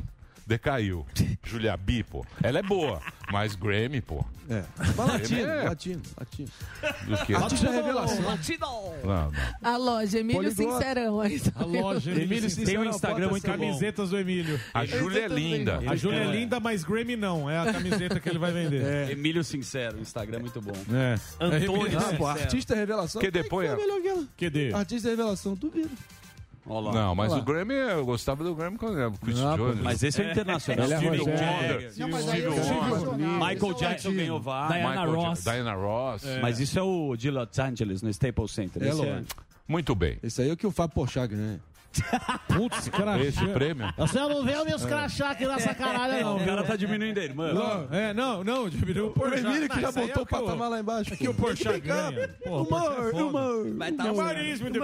decaiu. 0.47 1.05
Julia 1.45 1.77
B, 1.77 2.05
pô. 2.05 2.25
Ela 2.43 2.59
é 2.61 2.63
boa, 2.63 3.01
mas 3.33 3.55
Grammy, 3.55 4.01
pô. 4.01 4.25
É. 4.49 4.63
Mas 4.79 4.97
latino, 4.97 5.41
É. 5.51 5.63
latino, 5.65 6.03
latino. 6.17 6.49
Do 7.09 7.27
que? 7.27 7.35
Artista 7.35 7.69
revelação. 7.69 8.23
Não, 8.23 9.03
não. 9.05 9.33
A 9.61 9.77
loja, 9.77 10.21
Emílio 10.21 10.43
Poliglota. 10.55 10.79
Sincerão. 10.79 11.21
aí 11.21 11.41
tá 11.41 11.51
A 11.57 11.65
loja 11.65 12.11
Emílio 12.13 12.49
Sincero. 12.49 12.67
Tem 12.67 12.79
um 12.79 12.83
Sincero, 12.83 12.89
Instagram 12.91 13.29
muito 13.29 13.45
essa 13.45 13.57
bom. 13.57 13.65
Camisetas 13.67 14.11
do 14.11 14.19
Emílio. 14.19 14.61
A 14.73 14.85
Júlia 14.85 15.25
é 15.25 15.29
linda. 15.29 15.79
A 15.85 15.97
Júlia 15.97 16.21
é 16.21 16.31
linda, 16.31 16.61
mas 16.61 16.85
Grammy 16.85 17.17
não. 17.17 17.51
É 17.51 17.59
a 17.59 17.73
camiseta 17.73 18.21
que 18.21 18.29
ele 18.29 18.39
vai 18.39 18.53
vender. 18.53 19.11
Emílio 19.11 19.43
Sincero, 19.43 19.99
Instagram 19.99 20.39
muito 20.39 20.61
bom. 20.61 20.75
É. 20.95 21.17
Antônio 21.41 21.99
Ah, 21.99 22.03
pô, 22.03 22.09
Sincero. 22.09 22.27
artista 22.27 22.75
revelação. 22.77 23.21
Que 23.21 23.31
depois 23.33 23.69
Quem 23.75 24.03
que 24.03 24.09
é-? 24.09 24.25
QD. 24.51 24.75
Artista 24.75 25.09
revelação, 25.09 25.55
duvido. 25.57 25.91
Olha 26.69 26.87
lá. 26.87 26.93
Não, 26.93 27.15
mas 27.15 27.33
Olha 27.33 27.37
lá. 27.37 27.43
o 27.43 27.45
Grammy, 27.47 27.75
eu 27.75 28.05
gostava 28.05 28.43
do 28.43 28.55
Grammy 28.55 28.77
quando 28.77 28.99
era 28.99 29.09
o 29.09 29.19
Chris 29.19 29.39
pô, 29.39 29.57
Jones. 29.57 29.81
Mas 29.83 30.03
esse 30.03 30.21
é 30.21 30.27
o 30.27 30.31
internacional. 30.33 30.91
É. 30.91 30.97
Wonder. 30.97 31.93
Não, 31.97 32.17
aí 32.17 32.23
Stevie 32.23 32.43
é 32.43 32.49
o 32.49 32.51
Wonder. 32.51 32.79
internacional, 32.79 33.49
Michael 33.49 33.53
é 33.53 33.75
Jackson 33.75 33.87
latino. 33.87 34.15
ganhou 34.17 34.41
vários. 34.41 34.83
Diana 34.83 35.05
Ross. 35.07 35.45
Diana 35.45 35.75
Ross. 35.75 36.23
Mas 36.43 36.61
isso 36.61 36.79
é 36.79 36.83
o 36.83 37.17
de 37.17 37.31
Los 37.31 37.59
Angeles, 37.59 38.03
no 38.03 38.11
Staples 38.11 38.51
Center. 38.51 38.83
É 38.83 38.93
lógico. 38.93 39.45
Muito 39.69 39.95
bem. 39.95 40.19
Esse 40.23 40.43
aí 40.43 40.51
é 40.51 40.53
o 40.53 40.57
que 40.57 40.67
o 40.67 40.71
Fábio 40.71 40.95
Porchat 40.95 41.29
ganha. 41.29 41.61
Putz, 42.49 42.89
cara. 42.89 43.19
Esse 43.23 43.47
prêmio. 43.49 43.93
Você 43.97 44.19
não 44.19 44.45
vê 44.45 44.65
meus 44.65 44.85
crachá 44.85 45.31
aqui 45.31 45.47
nessa 45.47 45.75
caralho, 45.75 46.25
Não, 46.25 46.37
não. 46.37 46.43
o 46.43 46.47
cara 46.47 46.65
tá 46.65 46.77
diminuindo 46.77 47.19
a 47.19 47.25
irmã. 47.25 47.53
Não, 47.53 47.89
é, 47.91 48.15
não, 48.15 48.45
não, 48.45 48.69
diminuiu 48.69 49.09
o 49.09 49.11
Porchat. 49.11 49.45
Emílio 49.45 49.69
que 49.69 49.81
já 49.81 49.93
botou 49.93 50.21
é 50.21 50.23
o 50.23 50.27
patamar 50.27 50.71
lá 50.71 50.81
embaixo. 50.81 51.15
É 51.15 51.17
que 51.17 51.29
o 51.29 51.35
Porchat 51.35 51.81
ganha. 51.81 52.31
O 52.47 52.65
Porchat 52.65 53.17
é 53.17 53.23
humor. 53.23 53.75
Vai 53.77 53.93
tá 53.93 54.13
Humorismo 54.13 54.71
de 54.71 54.81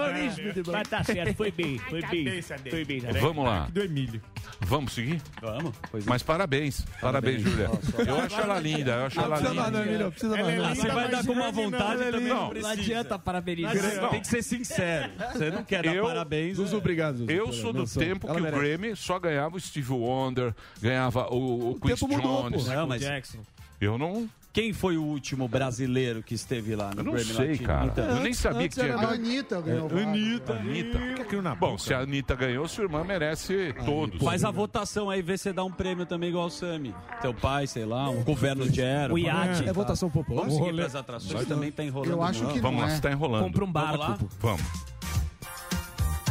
Mas 0.71 0.87
tá 0.87 1.03
certo, 1.03 1.35
foi 1.35 1.51
bem, 1.51 1.77
foi 1.77 2.01
bem. 2.01 2.41
Foi 2.41 2.85
bem, 2.85 3.01
né? 3.01 3.11
Vamos 3.19 3.45
lá. 3.45 3.67
Do 3.71 3.81
Emílio. 3.81 4.21
Vamos 4.61 4.93
seguir? 4.93 5.21
Vamos. 5.41 5.73
Pois 5.91 6.05
Mas 6.05 6.23
parabéns. 6.23 6.85
Parabéns, 7.01 7.41
Júlia. 7.41 7.69
Eu 8.07 8.19
acho 8.19 8.39
ela 8.39 8.59
linda. 8.59 8.91
Eu 8.91 9.05
acho 9.05 9.17
Não 9.17 9.23
ela 9.25 9.35
precisa 9.37 9.53
mais, 9.53 9.71
não, 9.71 9.79
linda. 9.79 9.89
Emílio. 9.91 10.11
Precisa 10.11 10.37
mais. 10.37 10.47
é 10.47 10.57
não. 10.57 10.75
Você 10.75 10.87
vai 10.87 11.09
dar 11.09 11.25
com 11.25 11.31
uma 11.33 11.51
vontade 11.51 12.03
Não, 12.03 12.11
também. 12.11 12.27
não. 12.27 12.53
Não, 12.53 12.61
Não 12.61 12.69
adianta 12.69 13.19
parabenizar. 13.19 13.75
Você 13.75 14.07
tem 14.07 14.21
que 14.21 14.27
ser 14.27 14.43
sincero. 14.43 15.11
Você 15.33 15.51
não 15.51 15.63
quer 15.63 15.83
dar 15.83 16.01
parabéns. 16.01 16.57
Zuzu, 16.57 16.77
é. 16.77 16.81
Obrigado, 17.03 17.17
Zuzu. 17.17 17.31
Eu 17.31 17.53
sou 17.53 17.73
do 17.73 17.79
menção. 17.79 18.03
tempo 18.03 18.27
Ela 18.27 18.35
que 18.35 18.41
o 18.41 18.43
merece. 18.43 18.77
Grammy 18.77 18.95
só 18.95 19.19
ganhava 19.19 19.55
o 19.55 19.59
Steve 19.59 19.91
Wonder, 19.91 20.53
ganhava 20.81 21.27
o, 21.33 21.71
o 21.71 21.79
Quincy 21.79 22.07
mudou, 22.07 22.43
Jones. 22.49 22.63
pô. 22.63 22.69
Não, 22.73 22.87
mas 22.87 23.01
Jackson. 23.01 23.39
Eu 23.81 23.97
não, 23.97 24.29
quem 24.53 24.71
foi 24.71 24.97
o 24.97 25.03
último 25.03 25.47
brasileiro 25.47 26.21
que 26.23 26.35
esteve 26.35 26.75
lá 26.75 26.91
no 26.93 27.01
eu 27.01 27.03
não 27.03 27.11
Grammy 27.13 27.33
sei, 27.33 27.47
Latino? 27.49 27.67
cara. 27.67 27.85
Então, 27.87 28.05
Eu 28.05 28.19
nem 28.21 28.33
sabia 28.33 28.69
que 28.69 28.75
tinha 28.75 28.95
A. 28.95 29.09
Anitta 29.11 29.59
ganhou. 29.61 29.89
Anitta. 29.89 30.53
Anitta. 30.53 30.99
Aqui 31.21 31.35
na 31.41 31.55
Bom, 31.55 31.71
boca. 31.71 31.79
se 31.81 31.93
a 31.93 31.99
Anitta 31.99 32.35
ganhou, 32.35 32.65
sua 32.67 32.83
irmã 32.83 33.03
merece 33.03 33.73
todos. 33.83 34.21
Faz 34.23 34.45
a 34.45 34.51
votação 34.51 35.09
aí, 35.09 35.21
vê 35.21 35.37
se 35.37 35.51
dá 35.51 35.63
um 35.65 35.71
prêmio 35.71 36.05
também 36.05 36.29
igual 36.29 36.45
o 36.45 36.49
Sami. 36.51 36.93
Teu 37.19 37.33
pai, 37.33 37.65
sei 37.67 37.83
lá, 37.83 38.09
um 38.09 38.23
governo 38.23 38.69
de 38.69 38.81
aero. 38.81 39.15
O 39.15 39.17
iate. 39.19 39.67
É 39.67 39.73
votação 39.73 40.09
popular? 40.09 40.43
Vamos 40.43 40.55
seguir 40.55 40.75
pras 40.75 40.95
atrações, 40.95 41.47
também 41.47 41.71
tá 41.71 41.83
enrolando. 41.83 42.11
Eu 42.11 42.21
acho 42.23 42.45
que 42.47 42.59
Vamos 42.59 42.79
não 42.79 42.87
lá, 42.87 42.93
é. 42.93 42.95
você 42.95 43.01
tá 43.01 43.11
enrolando. 43.11 43.43
Compra 43.45 43.65
um 43.65 43.71
Vamos 43.71 43.99
lá? 43.99 44.07
barco. 44.09 44.29
Vamos. 44.39 44.92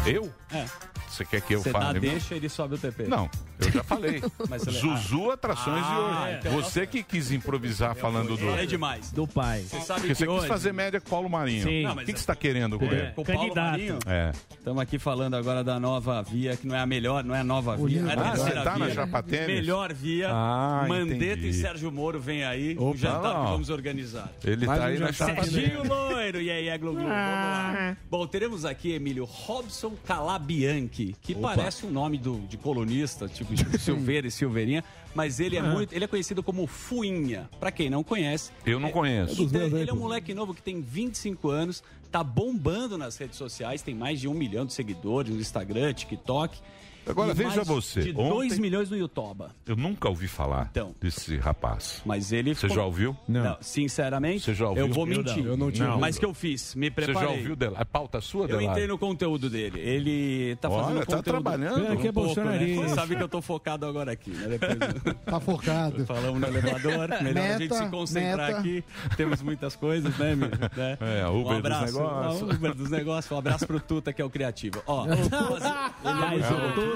Eu? 0.06 0.32
É. 0.52 0.66
Você 1.08 1.24
quer 1.24 1.40
que 1.42 1.54
eu 1.54 1.62
Você 1.62 1.72
dá 1.72 1.80
fale? 1.80 2.00
mesmo? 2.00 2.18
deixa, 2.18 2.34
ele 2.34 2.48
sobe 2.48 2.74
o 2.74 2.78
TP. 2.78 3.04
Não, 3.04 3.28
eu 3.66 3.72
já 3.72 3.84
falei. 3.84 4.22
Mas 4.48 4.62
você- 4.64 4.70
Zuzu 4.72 5.30
Atrações 5.30 5.84
Ah, 5.86 5.90
de 5.94 6.00
hoje. 6.00 6.36
então 6.40 6.52
Você 6.52 6.86
que 6.86 7.02
quis 7.02 7.30
improvisar 7.32 7.94
falando 7.94 8.36
do. 8.36 8.50
É 8.50 8.66
demais. 8.66 9.10
Do 9.12 9.26
pai. 9.26 9.60
Você 9.62 9.80
sabe 9.80 10.00
Porque 10.00 10.14
você 10.14 10.26
que 10.26 10.30
quis 10.32 10.40
hoje... 10.40 10.48
fazer 10.48 10.72
média 10.72 11.00
com 11.00 11.06
o 11.06 11.10
Paulo 11.10 11.28
Marinho. 11.30 11.62
Sim. 11.64 11.82
Não, 11.84 11.92
O 11.94 11.96
que, 11.98 12.04
que 12.06 12.12
você 12.12 12.16
está 12.22 12.34
querendo 12.34 12.78
com 12.78 12.84
É. 12.86 12.88
ele? 12.88 13.10
Com 13.12 13.22
o 13.22 13.24
Paulo 13.24 13.40
Candidato. 13.40 13.70
Marinho. 13.70 13.98
É. 14.06 14.32
Estamos 14.58 14.82
aqui 14.82 14.98
falando 14.98 15.34
agora 15.34 15.62
da 15.64 15.78
nova 15.80 16.22
via, 16.22 16.56
que 16.56 16.66
não 16.66 16.74
é 16.76 16.80
a 16.80 16.86
melhor, 16.86 17.24
não 17.24 17.34
é 17.34 17.40
a 17.40 17.44
nova 17.44 17.76
via, 17.76 18.00
é 18.00 18.02
a 18.18 18.20
Ah, 18.32 18.36
você 18.36 18.50
tá 18.52 18.74
via. 18.74 18.86
na 18.86 18.94
Chapa 18.94 19.22
Tênis? 19.22 19.46
Melhor 19.46 19.92
via. 19.92 20.28
Ah, 20.30 20.84
Mandetta 20.88 21.24
entendi. 21.24 21.48
e 21.48 21.52
Sérgio 21.54 21.90
Moro 21.92 22.20
vem 22.20 22.44
aí. 22.44 22.76
Opa. 22.78 22.84
o 22.84 22.96
jantar 22.96 23.34
Não. 23.34 23.44
que 23.44 23.50
vamos 23.52 23.70
organizar. 23.70 24.30
Ele 24.44 24.66
tá 24.66 24.72
um 24.72 24.82
aí 24.82 24.98
na 24.98 25.06
jantar. 25.12 25.28
Chapa 25.28 25.44
Serginho 25.44 25.86
Loiro, 25.86 26.40
e 26.40 26.50
aí, 26.50 26.68
é 26.68 26.78
Glu 26.78 26.92
Glu. 26.92 27.02
Vamos 27.02 27.10
lá. 27.12 27.96
Bom, 28.10 28.26
teremos 28.26 28.64
aqui, 28.64 28.92
Emílio, 28.92 29.24
Robson 29.24 29.92
Calabianchi, 30.06 31.14
que 31.20 31.34
parece 31.34 31.86
um 31.86 31.90
nome 31.90 32.18
de 32.18 32.56
colunista, 32.56 33.28
tipo 33.28 33.51
Silveira 33.78 34.26
e 34.26 34.30
Silveirinha, 34.30 34.84
mas 35.14 35.40
ele 35.40 35.56
é 35.56 35.62
muito, 35.62 35.92
ele 35.92 36.04
é 36.04 36.08
conhecido 36.08 36.42
como 36.42 36.66
Fuinha. 36.66 37.48
Pra 37.60 37.70
quem 37.70 37.88
não 37.90 38.02
conhece, 38.02 38.50
Eu 38.64 38.78
não 38.80 38.90
conheço. 38.90 39.42
então, 39.42 39.60
ele 39.78 39.90
é 39.90 39.92
um 39.92 39.98
moleque 39.98 40.34
novo 40.34 40.54
que 40.54 40.62
tem 40.62 40.80
25 40.80 41.48
anos, 41.50 41.82
tá 42.10 42.22
bombando 42.22 42.96
nas 42.98 43.16
redes 43.16 43.36
sociais, 43.36 43.82
tem 43.82 43.94
mais 43.94 44.20
de 44.20 44.28
um 44.28 44.34
milhão 44.34 44.64
de 44.66 44.72
seguidores 44.72 45.34
no 45.34 45.40
Instagram, 45.40 45.92
TikTok. 45.92 46.58
Agora 47.06 47.30
E 47.32 47.34
veja 47.34 47.56
mais 47.56 47.68
você. 47.68 48.00
De 48.02 48.12
2 48.12 48.58
milhões 48.58 48.90
no 48.90 48.96
Yotoba. 48.96 49.50
Eu 49.66 49.76
nunca 49.76 50.08
ouvi 50.08 50.28
falar 50.28 50.70
desse 51.00 51.36
rapaz. 51.36 52.00
Mas 52.06 52.32
ele 52.32 52.54
Você 52.54 52.62
ficou- 52.62 52.76
já 52.76 52.84
ouviu? 52.84 53.16
Não. 53.28 53.56
sinceramente, 53.60 54.44
Você 54.44 54.54
já 54.54 54.68
ouviu? 54.68 54.86
eu 54.86 54.92
vou 54.92 55.06
Eu 55.08 55.16
mentir. 55.18 55.42
não. 55.44 55.50
Eu 55.52 55.56
não 55.56 55.70
tinha 55.70 55.86
ouvido. 55.88 56.00
Mas 56.00 56.18
que 56.18 56.24
eu 56.24 56.32
fiz, 56.34 56.74
me 56.74 56.86
Você 56.88 56.90
preparei. 56.94 57.28
já 57.28 57.34
ouviu 57.34 57.56
dela? 57.56 57.76
É 57.80 57.84
pauta 57.84 58.20
sua, 58.20 58.42
Eu 58.44 58.48
Delari? 58.48 58.66
entrei 58.66 58.86
no 58.86 58.96
conteúdo 58.98 59.50
dele. 59.50 59.80
Ele 59.80 60.56
tá 60.56 60.68
Olha, 60.70 60.82
fazendo 60.82 60.98
tá 61.00 61.06
conteúdo. 61.06 61.24
trabalhando. 61.24 61.92
Um 61.92 61.96
Que 61.96 62.08
é 62.08 62.12
pouco, 62.12 62.40
né? 62.40 62.74
Você 62.76 62.94
sabe 62.94 63.16
que 63.16 63.22
eu 63.22 63.28
tô 63.28 63.42
focado 63.42 63.86
agora 63.86 64.12
aqui, 64.12 64.30
né? 64.30 64.48
Depois... 64.58 64.72
Tá 65.24 65.40
focado. 65.40 66.04
Falamos 66.06 66.40
no 66.40 66.46
elevador. 66.46 67.08
Melhor 67.22 67.44
a 67.44 67.58
gente 67.58 67.70
Meta, 67.70 67.74
se 67.76 67.88
concentrar 67.90 68.46
meta. 68.48 68.58
aqui. 68.60 68.84
Temos 69.16 69.42
muitas 69.42 69.74
coisas, 69.76 70.16
né, 70.18 70.34
meu? 70.34 70.48
Né? 70.76 70.98
É, 71.00 71.26
Uber 71.26 71.38
um 71.38 71.42
dos 71.44 71.56
abraço, 71.58 71.84
negócios. 71.94 72.42
um 72.42 72.54
Uber 72.54 72.74
dos 72.74 72.90
negócios. 72.90 73.32
Um 73.32 73.38
abraço 73.38 73.66
pro 73.66 73.80
Tuta, 73.80 74.12
que 74.12 74.20
é 74.22 74.24
o 74.24 74.30
criativo. 74.30 74.82
Ó, 74.86 75.06
ele 75.06 76.42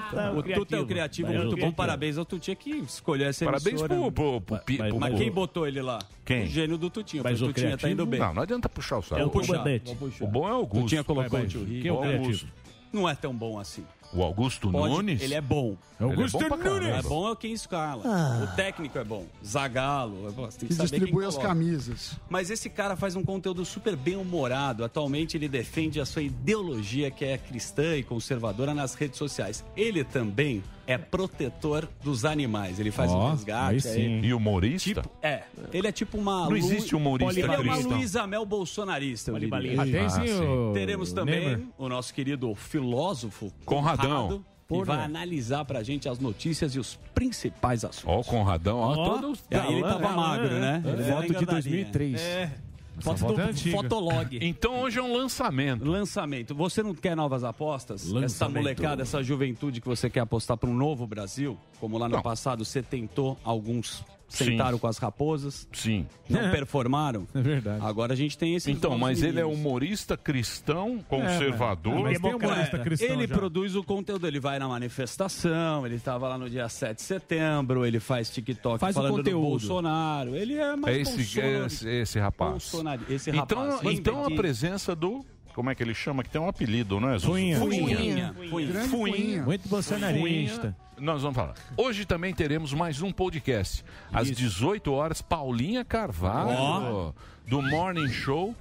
Mas 0.00 0.12
é 0.24 0.30
o 0.30 0.34
Tuta, 0.34 0.50
o 0.50 0.54
Tuta 0.54 0.76
é 0.76 0.80
o 0.80 0.86
criativo, 0.86 1.28
o 1.28 1.34
muito 1.34 1.44
bom. 1.50 1.54
criativo. 1.54 1.76
Parabéns 1.76 2.18
ao 2.18 2.24
Tutinha 2.24 2.54
que 2.56 2.70
escolheu 2.70 3.28
essa 3.28 3.44
Parabéns 3.44 3.66
emissora. 3.80 3.94
pro, 3.94 4.12
pro, 4.12 4.40
pro, 4.40 4.58
Pi- 4.58 4.78
Mas, 4.78 4.88
pro- 4.90 5.00
mas 5.00 5.10
pro- 5.10 5.18
quem 5.18 5.30
botou 5.32 5.66
ele 5.66 5.82
lá? 5.82 5.98
Quem? 6.24 6.44
O 6.44 6.46
gênio 6.46 6.78
do 6.78 6.90
Tutinha. 6.90 7.22
Mas 7.22 7.40
o 7.40 7.46
o 7.46 7.48
Tutinha 7.52 7.76
tá 7.76 7.90
indo 7.90 8.04
bem. 8.06 8.20
Não, 8.20 8.34
não 8.34 8.42
adianta 8.42 8.68
puxar 8.68 8.98
o 8.98 9.02
saco. 9.02 9.30
Puxar, 9.30 9.58
Bobete. 9.58 9.84
vamos 9.94 9.98
puxar. 10.14 10.24
O 10.24 10.28
bom 10.28 10.48
é 10.48 10.52
o 10.52 10.54
Augusto. 10.56 10.82
Tutinha 10.84 11.04
colocou 11.04 11.40
o 11.40 11.46
tio. 11.46 11.64
Quem 11.66 11.86
é 11.88 11.92
o 11.92 11.98
criativo? 11.98 12.22
Augusto. 12.24 12.48
Não 12.92 13.08
é 13.08 13.14
tão 13.14 13.34
bom 13.34 13.58
assim. 13.58 13.84
O 14.16 14.22
Augusto 14.22 14.70
Pode- 14.70 14.94
Nunes? 14.94 15.20
Ele 15.20 15.34
é 15.34 15.40
bom. 15.42 15.76
Augusto 16.00 16.38
Ele 16.38 16.46
é 16.46 16.48
bom. 16.48 16.56
Nunes. 16.56 16.88
É 16.88 17.02
bom 17.02 17.30
é 17.32 17.36
quem 17.36 17.52
escala. 17.52 18.02
Ah. 18.06 18.44
O 18.50 18.56
técnico 18.56 18.98
é 18.98 19.04
bom. 19.04 19.26
Zagalo. 19.44 20.26
é 20.28 20.30
bom. 20.32 20.46
Você 20.46 20.58
tem 20.60 20.68
que 20.68 20.74
Que 20.74 20.74
saber 20.74 20.88
quem 20.90 20.98
distribui 21.00 21.24
as 21.26 21.34
coloca. 21.34 21.48
camisas. 21.48 22.12
Mas 22.30 22.50
esse 22.50 22.70
cara 22.70 22.96
faz 22.96 23.14
um 23.14 23.22
conteúdo 23.22 23.64
super 23.64 23.94
bem 23.94 24.16
humorado. 24.16 24.84
Atualmente 24.84 25.36
ele 25.36 25.48
defende 25.48 26.00
a 26.00 26.06
sua 26.06 26.22
ideologia 26.22 27.10
que 27.10 27.24
é 27.24 27.36
cristã 27.36 27.94
e 27.96 28.02
conservadora 28.02 28.72
nas 28.72 28.94
redes 28.94 29.18
sociais. 29.18 29.62
Ele 29.76 30.02
também 30.02 30.62
é 30.86 30.96
protetor 30.98 31.88
dos 32.02 32.24
animais. 32.24 32.78
Ele 32.78 32.90
faz 32.90 33.10
Ó, 33.10 33.26
um 33.26 33.30
resgate. 33.32 33.70
aí 33.74 33.80
sim. 33.80 33.90
aí. 34.20 34.26
E 34.26 34.32
humorista? 34.34 35.02
Tipo, 35.02 35.10
é. 35.22 35.42
Ele 35.72 35.86
é 35.88 35.92
tipo 35.92 36.18
uma. 36.18 36.42
Não 36.42 36.50
Lu- 36.50 36.56
existe 36.56 36.94
humorista 36.94 37.32
Ele 37.40 37.42
é 37.52 37.58
uma. 37.58 37.76
Luísa 37.76 38.26
Mel 38.26 38.44
bolsonarista. 38.46 39.30
eu 39.30 39.34
diria. 39.38 39.48
Polibalista. 39.50 39.82
Ah, 39.82 40.20
tem 40.20 40.28
sim, 40.28 40.40
o 40.44 40.72
Teremos 40.72 41.12
também 41.12 41.40
Neymar. 41.40 41.60
o 41.78 41.88
nosso 41.88 42.12
querido 42.14 42.54
filósofo 42.54 43.52
Conradão. 43.64 44.28
Conrado, 44.28 44.38
que 44.38 44.74
Porra. 44.74 44.84
vai 44.84 45.04
analisar 45.04 45.64
pra 45.64 45.82
gente 45.82 46.08
as 46.08 46.18
notícias 46.18 46.74
e 46.74 46.78
os 46.80 46.98
principais 47.14 47.84
assuntos. 47.84 48.04
Ó, 48.16 48.20
o 48.20 48.24
Conradão, 48.24 48.78
ó, 48.78 48.94
todos. 48.94 49.44
E 49.50 49.54
aí 49.54 49.72
ele 49.74 49.82
tava 49.82 50.08
magro, 50.10 50.54
né? 50.58 50.82
Uma 50.84 50.96
Foto 50.96 51.20
de 51.22 51.32
engordadinha. 51.32 51.50
2003. 51.84 52.20
É. 52.20 52.50
Essa 52.98 53.16
Foto 53.16 53.34
do 53.34 53.40
é 53.40 53.44
antiga. 53.44 53.76
Fotolog. 53.76 54.38
Então 54.42 54.80
hoje 54.80 54.98
é 54.98 55.02
um 55.02 55.14
lançamento. 55.14 55.84
Lançamento. 55.84 56.54
Você 56.54 56.82
não 56.82 56.94
quer 56.94 57.14
novas 57.16 57.44
apostas? 57.44 58.04
Essa 58.06 58.14
Lançamento. 58.14 58.56
molecada, 58.62 59.02
essa 59.02 59.22
juventude 59.22 59.80
que 59.80 59.86
você 59.88 60.08
quer 60.08 60.20
apostar 60.20 60.56
para 60.56 60.68
um 60.70 60.74
novo 60.74 61.06
Brasil, 61.06 61.58
como 61.80 61.98
lá 61.98 62.08
no 62.08 62.16
Não. 62.16 62.22
passado 62.22 62.64
você 62.64 62.82
tentou, 62.82 63.38
alguns 63.44 64.02
Sim. 64.28 64.44
sentaram 64.46 64.78
com 64.78 64.86
as 64.88 64.98
raposas. 64.98 65.68
Sim. 65.72 66.06
Não 66.28 66.40
performaram. 66.50 67.26
É 67.34 67.40
verdade. 67.40 67.84
Agora 67.84 68.12
a 68.12 68.16
gente 68.16 68.36
tem 68.36 68.54
esse. 68.56 68.70
Então, 68.70 68.98
mas 68.98 69.22
ele 69.22 69.38
é 69.40 69.44
humorista 69.44 70.16
cristão, 70.16 70.98
conservador. 71.08 72.00
mas 72.00 72.20
tem 72.20 72.34
humorista 72.34 72.78
cristão 72.78 73.08
Ele 73.08 73.26
já. 73.26 73.34
produz 73.34 73.74
o 73.76 73.84
conteúdo, 73.84 74.26
ele 74.26 74.40
vai 74.40 74.58
na 74.58 74.66
manifestação, 74.68 75.86
ele 75.86 75.94
estava 75.96 76.28
lá 76.28 76.36
no 76.38 76.50
dia 76.50 76.68
7 76.68 76.96
de 76.96 77.02
setembro, 77.02 77.86
ele 77.86 78.00
faz 78.00 78.28
TikTok 78.30 78.78
Faz 78.80 78.96
o 78.96 79.00
falando 79.00 79.22
do. 79.22 79.40
Bolsonaro. 79.40 80.34
Ele 80.34 80.54
é 80.54 80.74
mais 80.76 80.96
É 80.96 81.00
esse, 81.00 81.40
é 81.40 81.66
esse, 81.66 81.88
esse 81.88 82.18
rapaz. 82.18 82.50
Bolsonaro- 82.52 83.02
esse 83.08 83.30
então, 83.30 83.70
rapaz. 83.70 83.98
então 83.98 84.24
a 84.24 84.26
Bem 84.28 84.36
presença 84.36 84.94
do. 84.96 85.24
Como 85.56 85.70
é 85.70 85.74
que 85.74 85.82
ele 85.82 85.94
chama? 85.94 86.22
Que 86.22 86.28
tem 86.28 86.38
um 86.38 86.48
apelido, 86.48 87.00
não 87.00 87.08
é? 87.08 87.12
Zuzu? 87.18 87.28
Fuinha. 87.32 87.58
Fuinha. 87.58 88.34
Fuinha. 88.50 88.80
Fuinha. 88.90 89.42
Muito 89.42 89.66
bolsonarista. 89.70 90.60
Fuinha. 90.60 90.76
Nós 90.98 91.22
vamos 91.22 91.34
falar. 91.34 91.54
Hoje 91.78 92.04
também 92.04 92.34
teremos 92.34 92.74
mais 92.74 93.00
um 93.00 93.10
podcast. 93.10 93.82
Às 94.12 94.30
18 94.30 94.92
horas, 94.92 95.22
Paulinha 95.22 95.82
Carvalho, 95.82 97.14
do 97.48 97.62
Morning 97.62 98.08
Show, 98.08 98.54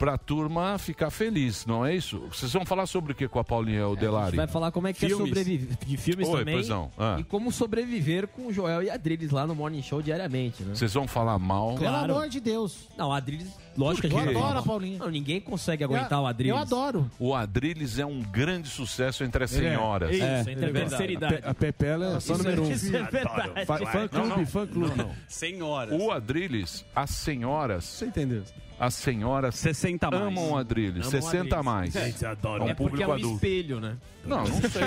pra 0.00 0.16
turma 0.16 0.78
ficar 0.78 1.10
feliz, 1.10 1.66
não 1.66 1.84
é 1.84 1.94
isso? 1.94 2.20
Vocês 2.32 2.50
vão 2.54 2.64
falar 2.64 2.86
sobre 2.86 3.12
o 3.12 3.14
que 3.14 3.28
com 3.28 3.38
a 3.38 3.44
Paulinha 3.44 3.86
o 3.86 3.94
Delari? 3.94 4.34
Vai 4.34 4.46
falar 4.46 4.72
como 4.72 4.88
é 4.88 4.94
que 4.94 5.00
Filmes. 5.00 5.20
é 5.20 5.28
sobreviver 5.28 5.76
de 5.86 5.96
filmes 5.98 6.26
Oi, 6.26 6.38
também. 6.38 6.64
Ah. 6.98 7.16
e 7.20 7.24
como 7.24 7.52
sobreviver 7.52 8.26
com 8.26 8.46
o 8.46 8.52
Joel 8.52 8.82
e 8.82 8.88
a 8.88 8.94
Adriles 8.94 9.30
lá 9.30 9.46
no 9.46 9.54
Morning 9.54 9.82
Show 9.82 10.00
diariamente, 10.00 10.62
né? 10.62 10.74
Vocês 10.74 10.94
vão 10.94 11.06
falar 11.06 11.38
mal. 11.38 11.74
Pelo 11.74 11.94
amor 11.94 12.30
de 12.30 12.40
Deus. 12.40 12.88
Não, 12.96 13.12
a 13.12 13.18
Adriles, 13.18 13.48
lógico 13.76 14.08
que 14.08 14.14
Eu 14.14 14.18
a 14.18 14.22
gente 14.22 14.30
adoro 14.30 14.48
fala. 14.48 14.60
a 14.60 14.62
Paulinha. 14.62 14.98
Não, 15.00 15.10
ninguém 15.10 15.38
consegue 15.38 15.84
aguentar 15.84 16.22
o 16.22 16.26
Adriles. 16.26 16.56
Eu 16.56 16.62
adoro. 16.62 17.10
O 17.18 17.34
Adriles 17.34 17.98
é 17.98 18.06
um 18.06 18.22
grande 18.22 18.70
sucesso 18.70 19.22
entre 19.22 19.44
as 19.44 19.54
é. 19.54 19.58
senhoras. 19.58 20.14
Isso, 20.14 20.24
É, 20.24 20.40
entre 20.40 20.64
é 20.64 20.82
a 20.82 21.28
A. 21.28 21.30
Pe 21.30 21.48
a 21.48 21.54
Pepela 21.54 22.06
é 22.06 22.10
fã 22.12 22.16
Isso 22.18 22.38
número 22.38 22.62
um. 22.62 22.72
isso 22.72 22.96
é 22.96 23.02
verdade. 23.02 23.66
Fã, 23.66 24.08
clube, 24.08 24.28
Não, 24.28 24.36
não. 24.38 24.46
fã 24.46 24.66
clube. 24.66 25.06
Senhoras. 25.28 26.00
O 26.00 26.10
Adriles, 26.10 26.86
as 26.96 27.10
senhoras, 27.10 27.84
Você 27.84 28.06
entendeu? 28.06 28.42
As 28.80 28.94
senhoras 28.94 29.54
60 29.56 30.06
a 30.06 30.10
mais. 30.10 30.22
amam 30.24 30.50
o 30.52 30.56
Adriles, 30.56 31.06
Amam 31.06 31.20
o 31.20 31.22
60 31.22 31.56
a 31.56 31.62
mais. 31.62 31.92
Gente, 31.92 32.24
adoro. 32.24 32.62
É 32.62 32.66
um 32.66 32.68
É 32.70 32.74
porque 32.74 33.02
é 33.02 33.06
público 33.06 33.10
um 33.10 33.14
adulto. 33.14 33.34
espelho, 33.36 33.80
né? 33.80 33.96
Não, 34.24 34.38
não 34.38 34.46
sei. 34.46 34.82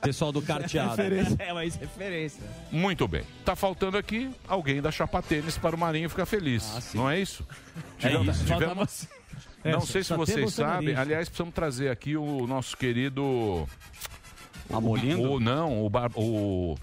Pessoal 0.00 0.30
do 0.32 0.40
carteado. 0.40 1.02
É, 1.38 1.52
mas 1.52 1.74
referência. 1.74 2.42
Muito 2.70 3.08
bem. 3.08 3.22
Tá 3.44 3.56
faltando 3.56 3.98
aqui 3.98 4.30
alguém 4.48 4.80
da 4.80 4.90
chapa 4.92 5.20
tênis 5.20 5.58
para 5.58 5.74
o 5.74 5.78
Marinho 5.78 6.08
ficar 6.08 6.26
feliz. 6.26 6.72
Ah, 6.76 6.96
não 6.96 7.10
é 7.10 7.20
isso? 7.20 7.44
É 7.98 8.08
Tivemos- 8.08 8.36
isso. 8.36 8.44
tivemos- 8.46 9.08
É, 9.64 9.72
não 9.72 9.80
sei 9.80 10.04
se 10.04 10.14
vocês 10.14 10.54
sabem. 10.54 10.94
Aliás, 10.94 11.28
precisamos 11.28 11.54
trazer 11.54 11.88
aqui 11.90 12.16
o 12.16 12.46
nosso 12.46 12.76
querido. 12.76 13.66
Amolindo? 14.72 15.22
O, 15.32 15.40
não, 15.40 15.84
o. 15.84 15.90
Bar, 15.90 16.10
o, 16.14 16.74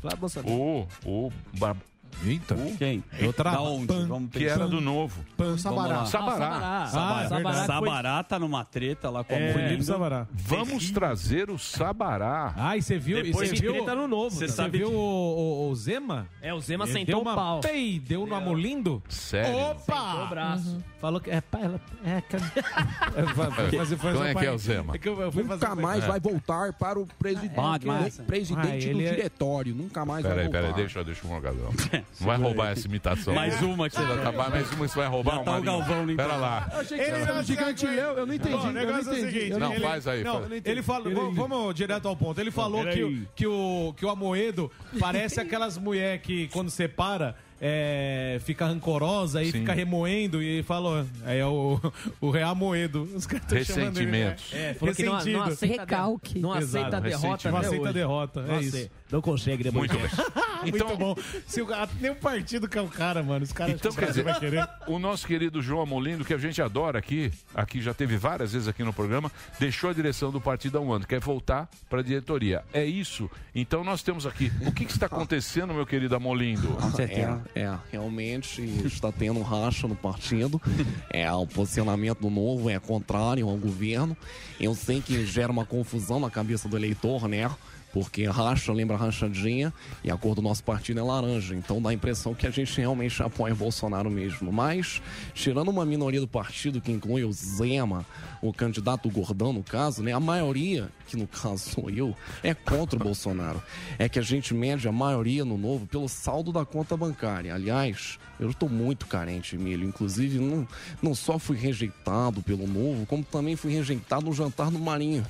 o. 0.45 0.87
O. 1.05 1.31
Bar, 1.57 1.75
Eita. 2.24 2.56
Quem? 2.78 3.04
Outra 3.26 3.52
Da 3.52 3.62
onde? 3.62 3.88
pan- 3.88 4.06
Vamos 4.08 4.32
que 4.32 4.45
era 4.45 4.67
do 4.67 4.80
novo. 4.80 5.24
Sabará. 5.58 5.97
lá. 5.97 6.06
Sabará. 6.06 6.45
Ah, 6.47 6.84
Ah, 6.84 6.88
Sabará. 6.88 7.24
é 7.24 7.28
Sabará. 7.28 7.65
Sabará 7.65 8.24
tá 8.24 8.39
numa 8.39 8.63
treta 8.63 9.10
lá 9.10 9.24
com 9.24 9.34
a 9.34 9.38
É, 9.38 9.54
Felipe. 9.54 9.84
Sabará. 9.84 10.28
Vamos 10.32 10.91
trazer 10.91 11.50
o 11.50 11.58
Sabará. 11.58 12.54
Ah, 12.56 12.78
e 12.78 12.82
você 12.82 12.97
viu? 13.00 13.21
Depois 13.24 13.50
você 13.50 13.56
de 13.56 13.62
viu? 13.62 13.74
treta 13.74 13.95
no 13.95 14.08
novo. 14.08 14.30
Você. 14.36 14.47
Você 14.47 14.54
sabe 14.54 14.78
viu 14.78 14.89
que- 14.89 14.95
o, 14.95 15.00
o- 15.00 15.69
o 15.69 15.76
Zema? 15.76 16.28
É, 16.41 16.54
o 16.54 16.60
Zema 16.60 16.86
Ele 16.86 16.93
sentou 16.93 17.06
deu 17.06 17.17
o 17.17 17.21
uma 17.21 17.36
pau. 17.36 17.60
Pei, 17.62 18.00
deu 18.00 18.26
no 18.26 18.36
Amolindo? 18.36 19.02
Sério. 19.10 19.76
Sentou 19.80 20.24
o 20.24 20.28
braço. 20.28 20.78
Falou 21.00 21.19
que. 21.19 21.32
É, 21.32 21.41
pá, 21.41 21.60
ela. 21.60 21.82
É, 22.06 22.21
cara. 22.21 22.43
É, 23.15 23.24
fazer- 23.34 23.97
fazer 23.97 24.13
Como 24.17 24.24
é 24.26 24.36
que 24.36 24.45
é 24.45 24.52
o 24.52 24.58
Zema? 24.58 24.95
É 24.95 25.00
eu, 25.10 25.19
eu 25.19 25.32
Nunca 25.32 25.76
mais 25.76 26.04
vai 26.06 26.19
voltar 26.19 26.71
para 26.74 27.00
o 27.00 27.06
presidente, 27.19 27.86
mais. 27.86 28.17
presidente 28.19 28.89
Ah, 28.89 28.93
do 28.93 29.02
é- 29.02 29.10
diretório. 29.12 29.74
Nunca 29.76 30.06
mais 30.06 30.24
vai 30.24 30.32
Peraí, 30.34 30.45
voltar. 30.45 30.60
peraí, 30.62 30.74
deixa, 30.76 31.04
deixa 31.04 31.26
o 31.26 31.30
Não 32.19 32.27
vai 32.27 32.37
roubar 32.37 32.71
essa 32.71 32.87
imitação. 32.87 33.33
Mais 33.33 33.61
uma 33.61 33.89
que 33.89 33.95
você 33.95 34.03
vai 34.05 34.17
Tá, 34.21 34.31
mais 34.31 34.71
uma 34.71 34.85
que 34.85 34.91
você 34.91 34.99
vai 34.99 35.07
roubar, 35.07 35.35
Já 35.37 35.43
tá 35.43 35.57
o. 35.57 35.61
Galvão 35.61 36.05
no 36.05 36.15
Pera 36.15 36.35
lá. 36.35 36.69
Ele 36.91 37.01
era 37.01 37.33
um 37.35 37.43
gigante 37.43 37.85
Léo, 37.85 38.17
eu 38.17 38.25
não 38.25 38.33
entendi. 38.33 38.55
Bom, 38.55 38.67
o 38.67 38.71
negócio 38.71 39.09
é 39.09 39.13
o 39.13 39.15
seguinte. 39.15 39.49
Não, 39.57 39.73
ele- 39.73 39.81
faz 39.85 40.07
aí, 40.07 40.23
Não, 40.23 40.41
ele 40.63 40.81
falou. 40.83 41.13
Vamos, 41.13 41.35
vamos 41.35 41.75
direto 41.75 42.07
ao 42.07 42.15
ponto. 42.15 42.39
Ele 42.39 42.51
falou 42.51 42.85
que, 42.85 43.03
o- 43.03 43.27
que, 43.35 43.47
o, 43.47 43.93
que 43.97 44.05
o 44.05 44.09
Amoedo 44.09 44.71
parece 44.99 45.39
aquelas 45.39 45.77
mulheres 45.77 46.21
que, 46.21 46.47
quando 46.49 46.69
separa, 46.69 47.35
é, 47.63 48.39
fica 48.43 48.65
rancorosa 48.65 49.43
e 49.43 49.52
Sim. 49.52 49.60
fica 49.60 49.71
remoendo. 49.71 50.41
E 50.41 50.63
falou. 50.63 51.06
Aí 51.24 51.38
é 51.38 51.45
o, 51.45 51.80
o 52.19 52.32
Real 52.32 52.56
Moedo. 52.56 53.04
Os 53.15 53.28
caras 53.28 53.45
tão 53.45 53.63
chamando 53.63 53.97
ele, 54.02 54.12
né? 54.12 54.30
Ressentimentos. 54.30 54.54
É, 54.54 54.74
falou 54.74 54.95
que 54.95 55.04
não, 55.04 55.24
não 55.26 55.43
aceita, 55.43 55.82
Recalque. 55.82 56.39
Não 56.39 56.52
aceita 56.52 56.80
Exato, 56.80 56.95
a 56.95 57.00
derrota. 57.00 57.52
Não 57.52 57.58
aceita 57.58 57.89
a 57.89 57.91
derrota. 57.91 58.41
Não 58.41 58.56
É 58.56 58.62
isso. 58.62 58.89
Não 59.12 59.21
consegue 59.21 59.63
depois. 59.63 59.91
Muito 59.91 60.02
bem. 60.15 60.26
Muito 60.62 60.76
Então, 60.76 60.97
bom. 60.97 61.15
Se 61.45 61.62
o, 61.62 61.67
nem 62.00 62.12
o 62.12 62.15
partido 62.15 62.67
que 62.67 62.78
é 62.78 62.82
o 62.82 62.88
cara, 62.88 63.21
mano. 63.21 63.43
Os 63.43 63.52
caras 63.52 63.76
Então, 63.76 63.91
quer 63.91 64.08
dizer, 64.08 64.24
vai 64.24 64.39
querer. 64.39 64.67
o 64.88 64.97
nosso 64.97 65.28
querido 65.28 65.62
João 65.62 65.82
Amolindo, 65.82 66.26
que 66.26 66.34
a 66.34 66.38
gente 66.38 66.62
adora 66.62 66.97
aqui, 66.97 67.32
aqui 67.54 67.80
já 67.82 67.93
teve 67.93 68.17
várias 68.17 68.54
vezes 68.54 68.67
aqui 68.67 68.84
no 68.84 68.93
programa, 68.93 69.32
deixou 69.60 69.89
a 69.89 69.93
direção 69.93 70.32
do 70.32 70.39
partido 70.41 70.78
há 70.78 70.82
um 70.82 70.91
ano, 70.93 71.06
quer 71.06 71.19
voltar 71.19 71.69
para 71.89 72.00
a 72.00 72.04
diretoria. 72.04 72.63
É 72.74 72.84
isso. 72.86 73.30
Então 73.54 73.84
nós 73.84 74.02
temos 74.02 74.26
aqui. 74.26 74.52
O 74.65 74.71
que, 74.71 74.86
que 74.86 74.91
está 74.91 75.06
acontecendo, 75.08 75.74
meu 75.74 75.86
querido 75.86 76.15
Amolindo? 76.15 76.76
É, 76.97 77.50
é, 77.55 77.73
realmente 77.91 78.61
está 78.85 79.11
tendo 79.11 79.39
um 79.39 79.43
racha 79.43 79.87
no 79.87 79.95
partido. 79.95 80.61
É, 81.13 81.29
o 81.33 81.45
posicionamento 81.45 82.19
do 82.19 82.29
novo 82.29 82.69
é 82.69 82.79
contrário 82.79 83.47
ao 83.47 83.57
governo. 83.57 84.15
Eu 84.59 84.73
sei 84.73 85.01
que 85.01 85.25
gera 85.25 85.51
uma 85.51 85.65
confusão 85.65 86.21
na 86.21 86.29
cabeça 86.29 86.69
do 86.69 86.77
eleitor, 86.77 87.27
né? 87.27 87.51
Porque 87.93 88.25
racha 88.25 88.71
lembra 88.71 88.95
rachadinha 88.95 89.73
e 90.04 90.10
a 90.10 90.17
cor 90.17 90.36
do 90.36 90.41
nosso 90.41 90.63
partido 90.63 90.99
é 90.99 91.04
laranja. 91.04 91.56
Então 91.56 91.82
dá 91.82 91.89
a 91.89 91.93
impressão 91.93 92.34
que 92.34 92.47
a 92.47 92.51
gente 92.51 92.77
realmente 92.80 93.21
apoia 93.21 93.54
Bolsonaro 93.54 94.10
mesmo. 94.10 94.51
Mas, 94.51 95.01
tirando 95.34 95.69
uma 95.69 95.86
minoria 95.86 96.19
do 96.19 96.27
partido 96.27 96.82
que 96.82 96.91
inclui 96.91 97.23
o 97.23 97.32
Zema, 97.32 98.06
o 98.41 98.51
candidato 98.51 99.10
Gordão, 99.10 99.54
no 99.54 99.63
caso, 99.63 100.01
né? 100.01 100.12
A 100.13 100.19
maioria, 100.19 100.89
que 101.08 101.15
no 101.15 101.27
caso 101.27 101.69
sou 101.69 101.89
eu, 101.89 102.15
é 102.41 102.54
contra 102.54 102.97
o 102.97 103.04
Bolsonaro. 103.04 103.62
É 103.99 104.10
que 104.10 104.19
a 104.19 104.23
gente 104.23 104.54
mede 104.54 104.88
a 104.88 104.91
maioria 104.91 105.45
no 105.45 105.58
novo 105.58 105.86
pelo 105.86 106.08
saldo 106.08 106.51
da 106.51 106.65
conta 106.65 106.97
bancária. 106.97 107.54
Aliás, 107.54 108.17
eu 108.39 108.49
estou 108.49 108.67
muito 108.67 109.06
carente, 109.06 109.56
Emílio. 109.56 109.88
Inclusive, 109.88 110.39
não, 110.39 110.67
não 111.01 111.13
só 111.13 111.38
fui 111.38 111.58
rejeitado 111.58 112.41
pelo 112.41 112.67
novo, 112.67 113.06
como 113.06 113.23
também 113.23 113.56
fui 113.56 113.71
rejeitado 113.71 114.25
no 114.25 114.34
jantar 114.34 114.71
no 114.71 114.80
Marinho. 114.80 115.25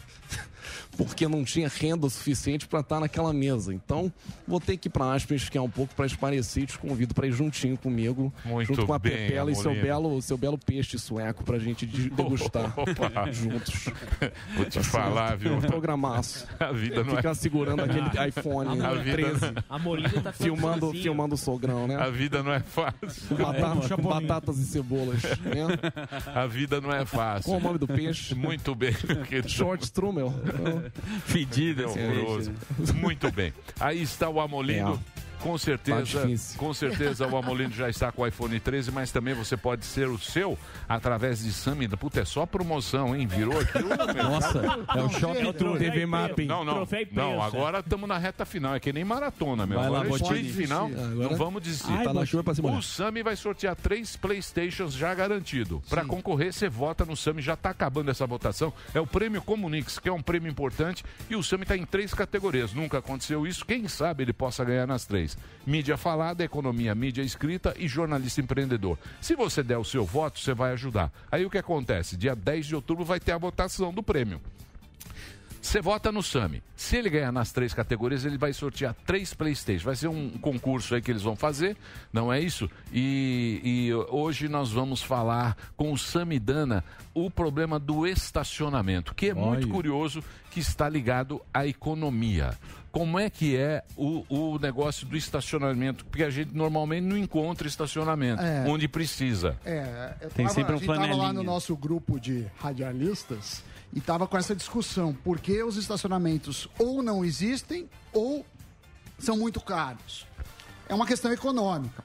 Porque 1.05 1.27
não 1.27 1.43
tinha 1.43 1.67
renda 1.67 2.09
suficiente 2.09 2.67
para 2.67 2.79
estar 2.81 2.99
naquela 2.99 3.33
mesa. 3.33 3.73
Então, 3.73 4.11
vou 4.47 4.59
ter 4.59 4.77
que 4.77 4.87
ir 4.87 4.91
para 4.91 5.13
Aspen 5.13 5.35
esquiar 5.37 5.63
um 5.63 5.69
pouco 5.69 5.93
para 5.95 6.05
esparecer 6.05 6.63
e 6.63 6.65
te 6.67 6.77
convido 6.77 7.13
para 7.13 7.27
ir 7.27 7.31
juntinho 7.31 7.77
comigo, 7.77 8.33
Muito 8.45 8.67
junto 8.67 8.85
com 8.85 8.93
a 8.93 8.99
bem, 8.99 9.11
Pepela 9.11 9.51
e 9.51 9.55
seu 9.55 9.73
belo, 9.73 10.21
seu 10.21 10.37
belo 10.37 10.57
peixe 10.57 10.97
sueco 10.97 11.43
para 11.43 11.57
a 11.57 11.59
gente 11.59 11.85
de- 11.85 12.09
degustar 12.11 12.73
Opa. 12.77 13.31
juntos. 13.31 13.89
Vou 14.55 14.65
te 14.65 14.73
ser 14.75 14.83
falar, 14.83 15.37
viu? 15.37 15.53
Um 15.55 15.61
programaço. 15.61 16.47
A 16.59 16.71
vida 16.71 17.03
não 17.03 17.13
é- 17.13 17.17
Ficar 17.17 17.33
segurando 17.35 17.81
aquele 17.81 18.09
iPhone 18.29 18.81
A 18.81 18.93
vida 18.95 19.11
13. 19.17 19.39
não- 19.51 19.63
A 19.69 19.79
Molina 19.79 20.21
tá 20.21 20.31
filmando, 20.31 20.85
sozinho. 20.87 21.03
filmando 21.03 21.35
o 21.35 21.37
sogrão, 21.37 21.87
né? 21.87 21.95
A 21.95 22.09
vida 22.09 22.41
não 22.43 22.53
é 22.53 22.59
fácil. 22.59 23.37
Batata- 23.37 23.95
com 23.95 24.01
batatas 24.09 24.57
e 24.59 24.65
cebolas. 24.65 25.21
Né? 25.21 25.67
A 26.33 26.45
vida 26.47 26.79
não 26.81 26.91
é 26.91 27.05
fácil. 27.05 27.49
Qual 27.51 27.59
o 27.59 27.63
nome 27.63 27.77
do 27.77 27.87
peixe? 27.87 28.33
Muito 28.35 28.73
bem. 28.75 28.93
Short 29.47 29.83
Strumel. 29.83 30.33
Esse 31.83 31.99
horroroso. 31.99 32.53
Muito 32.95 33.31
bem. 33.31 33.53
Aí 33.79 34.01
está 34.01 34.29
o 34.29 34.39
Amolindo. 34.39 34.99
Com 35.41 35.53
Tá 35.53 35.57
certeza, 35.57 36.03
difícil. 36.21 36.59
com 36.59 36.73
certeza 36.73 37.27
o 37.27 37.35
Amolindo 37.37 37.73
já 37.75 37.89
está 37.89 38.11
com 38.11 38.21
o 38.21 38.27
iPhone 38.27 38.59
13, 38.59 38.91
mas 38.91 39.11
também 39.11 39.33
você 39.33 39.57
pode 39.57 39.85
ser 39.85 40.07
o 40.07 40.17
seu 40.17 40.57
através 40.87 41.43
de 41.43 41.51
Sami. 41.51 41.87
Puta, 41.89 42.21
é 42.21 42.25
só 42.25 42.45
promoção, 42.45 43.15
hein? 43.15 43.25
Virou 43.27 43.59
aqui. 43.59 43.79
Nossa, 44.21 44.59
é 44.95 45.01
o 45.01 45.09
Shopping 45.09 45.53
Tour. 45.53 45.77
TV 45.77 46.05
Mapping. 46.05 46.45
Não, 46.45 46.63
não. 46.63 46.87
Não, 47.11 47.41
agora 47.41 47.79
estamos 47.79 48.07
na 48.07 48.17
reta 48.17 48.45
final. 48.45 48.75
É 48.75 48.79
que 48.79 48.93
nem 48.93 49.03
maratona, 49.03 49.65
meu. 49.65 49.79
Vai 49.79 49.89
lá, 49.89 50.01
agora 50.01 50.07
é 50.15 50.19
Botini. 50.19 50.39
sprint 50.41 50.53
final. 50.67 50.85
Agora- 50.87 51.29
Não 51.29 51.35
vamos 51.35 51.61
desistir. 51.61 51.91
Ai, 51.91 52.03
Tá 52.03 52.13
na 52.13 52.25
chuva 52.25 52.43
pra 52.43 52.53
cima, 52.55 52.69
O 52.69 52.75
né? 52.75 52.81
Sami 52.81 53.23
vai 53.23 53.35
sortear 53.35 53.75
três 53.75 54.15
Playstations 54.15 54.93
já 54.93 55.13
garantido. 55.13 55.81
Para 55.89 56.05
concorrer, 56.05 56.53
você 56.53 56.69
vota 56.69 57.03
no 57.05 57.15
Sami. 57.15 57.41
Já 57.41 57.53
está 57.53 57.69
acabando 57.71 58.09
essa 58.11 58.25
votação. 58.27 58.73
É 58.93 58.99
o 58.99 59.07
prêmio 59.07 59.41
Comunix, 59.41 59.97
que 59.99 60.07
é 60.09 60.13
um 60.13 60.21
prêmio 60.21 60.49
importante. 60.49 61.03
E 61.29 61.35
o 61.35 61.43
Sami 61.43 61.63
está 61.63 61.75
em 61.75 61.85
três 61.85 62.13
categorias. 62.13 62.73
Nunca 62.73 62.97
aconteceu 62.99 63.45
isso. 63.47 63.65
Quem 63.65 63.87
sabe 63.87 64.23
ele 64.23 64.33
possa 64.33 64.63
ganhar 64.63 64.85
nas 64.87 65.05
três: 65.05 65.30
mídia 65.65 65.97
falada, 65.97 66.43
economia, 66.43 66.95
mídia 66.95 67.21
escrita 67.21 67.73
e 67.77 67.87
jornalista 67.87 68.41
empreendedor. 68.41 68.97
Se 69.19 69.35
você 69.35 69.61
der 69.61 69.77
o 69.77 69.85
seu 69.85 70.05
voto, 70.05 70.39
você 70.39 70.53
vai 70.53 70.73
ajudar. 70.73 71.11
Aí 71.31 71.45
o 71.45 71.49
que 71.49 71.57
acontece? 71.57 72.17
Dia 72.17 72.35
10 72.35 72.65
de 72.67 72.75
outubro 72.75 73.05
vai 73.05 73.19
ter 73.19 73.31
a 73.31 73.37
votação 73.37 73.93
do 73.93 74.01
prêmio. 74.01 74.41
Você 75.61 75.79
vota 75.79 76.11
no 76.11 76.23
Sami. 76.23 76.63
Se 76.75 76.97
ele 76.97 77.09
ganhar 77.09 77.31
nas 77.31 77.51
três 77.51 77.71
categorias, 77.71 78.25
ele 78.25 78.37
vai 78.37 78.51
sortear 78.51 78.95
três 79.05 79.31
Playstation. 79.31 79.85
Vai 79.85 79.95
ser 79.95 80.07
um 80.07 80.31
concurso 80.31 80.95
aí 80.95 81.01
que 81.01 81.11
eles 81.11 81.21
vão 81.21 81.35
fazer, 81.35 81.77
não 82.11 82.33
é 82.33 82.39
isso? 82.39 82.67
E, 82.91 83.61
e 83.63 83.93
hoje 84.09 84.49
nós 84.49 84.71
vamos 84.71 85.03
falar 85.03 85.55
com 85.77 85.93
o 85.93 85.97
Sami 85.97 86.39
Dana 86.39 86.83
o 87.13 87.29
problema 87.29 87.77
do 87.77 88.07
estacionamento, 88.07 89.13
que 89.13 89.27
é 89.27 89.33
muito 89.35 89.67
curioso, 89.67 90.23
que 90.49 90.59
está 90.59 90.89
ligado 90.89 91.39
à 91.53 91.67
economia. 91.67 92.57
Como 92.91 93.17
é 93.17 93.29
que 93.29 93.55
é 93.55 93.83
o, 93.95 94.25
o 94.27 94.59
negócio 94.59 95.07
do 95.07 95.15
estacionamento? 95.15 96.03
Porque 96.05 96.23
a 96.23 96.29
gente 96.29 96.53
normalmente 96.53 97.03
não 97.05 97.17
encontra 97.17 97.67
estacionamento 97.67 98.41
É. 98.41 98.65
onde 98.67 98.87
precisa. 98.87 99.57
É, 99.63 100.13
eu 100.21 100.29
Tem 100.29 100.45
tava, 100.45 100.55
sempre 100.55 100.73
um 100.73 100.75
a 100.75 100.79
gente 100.79 100.87
tava 100.87 101.15
lá 101.15 101.31
no 101.31 101.41
nosso 101.41 101.75
grupo 101.75 102.19
de 102.19 102.45
radialistas 102.59 103.63
e 103.93 104.01
tava 104.01 104.27
com 104.27 104.37
essa 104.37 104.53
discussão. 104.55 105.13
Por 105.13 105.39
que 105.39 105.63
os 105.63 105.77
estacionamentos 105.77 106.67
ou 106.77 107.01
não 107.01 107.23
existem 107.23 107.89
ou 108.11 108.45
são 109.17 109.37
muito 109.37 109.61
caros? 109.61 110.27
É 110.89 110.93
uma 110.93 111.05
questão 111.05 111.31
econômica. 111.31 112.03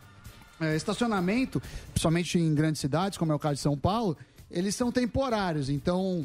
É, 0.61 0.77
estacionamento, 0.77 1.61
principalmente 1.93 2.39
em 2.39 2.55
grandes 2.55 2.81
cidades, 2.81 3.19
como 3.19 3.33
é 3.33 3.35
o 3.35 3.39
caso 3.39 3.57
de 3.57 3.61
São 3.61 3.77
Paulo, 3.77 4.17
eles 4.51 4.75
são 4.77 4.93
temporários. 4.93 5.69
Então, 5.69 6.25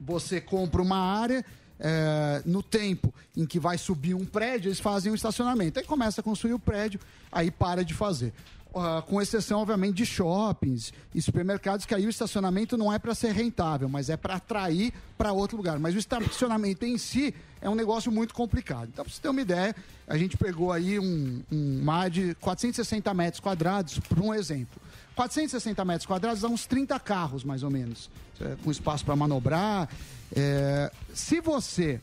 você 0.00 0.40
compra 0.40 0.80
uma 0.82 0.96
área, 0.98 1.44
é, 1.78 2.42
no 2.44 2.62
tempo 2.62 3.12
em 3.36 3.46
que 3.46 3.58
vai 3.58 3.78
subir 3.78 4.14
um 4.14 4.24
prédio, 4.24 4.68
eles 4.68 4.80
fazem 4.80 5.10
um 5.10 5.14
estacionamento. 5.14 5.78
Aí 5.78 5.84
começa 5.84 6.20
a 6.20 6.24
construir 6.24 6.54
o 6.54 6.58
prédio, 6.58 7.00
aí 7.32 7.50
para 7.50 7.84
de 7.84 7.94
fazer. 7.94 8.32
Ah, 8.76 9.04
com 9.06 9.22
exceção, 9.22 9.60
obviamente, 9.60 9.94
de 9.94 10.04
shoppings 10.04 10.92
e 11.14 11.22
supermercados, 11.22 11.86
que 11.86 11.94
aí 11.94 12.04
o 12.06 12.10
estacionamento 12.10 12.76
não 12.76 12.92
é 12.92 12.98
para 12.98 13.14
ser 13.14 13.30
rentável, 13.30 13.88
mas 13.88 14.10
é 14.10 14.16
para 14.16 14.34
atrair 14.34 14.92
para 15.16 15.32
outro 15.32 15.56
lugar. 15.56 15.78
Mas 15.78 15.94
o 15.94 15.98
estacionamento 15.98 16.84
em 16.84 16.98
si 16.98 17.32
é 17.60 17.70
um 17.70 17.76
negócio 17.76 18.10
muito 18.10 18.34
complicado. 18.34 18.88
Então, 18.92 19.04
para 19.04 19.14
você 19.14 19.20
ter 19.20 19.28
uma 19.28 19.40
ideia, 19.40 19.76
a 20.08 20.18
gente 20.18 20.36
pegou 20.36 20.72
aí 20.72 20.98
um, 20.98 21.40
um 21.52 21.82
mar 21.84 22.10
de 22.10 22.34
460 22.40 23.14
metros 23.14 23.38
quadrados, 23.38 24.00
por 24.00 24.18
um 24.18 24.34
exemplo. 24.34 24.82
460 25.14 25.84
metros 25.84 26.06
quadrados 26.06 26.40
dá 26.40 26.48
uns 26.48 26.66
30 26.66 26.98
carros, 26.98 27.44
mais 27.44 27.62
ou 27.62 27.70
menos, 27.70 28.10
é, 28.40 28.56
com 28.64 28.72
espaço 28.72 29.04
para 29.04 29.14
manobrar. 29.14 29.88
É, 30.34 30.90
se 31.12 31.40
você 31.40 32.00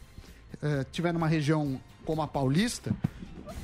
é, 0.62 0.86
tiver 0.92 1.14
numa 1.14 1.28
região 1.28 1.80
como 2.06 2.22
a 2.22 2.28
Paulista, 2.28 2.94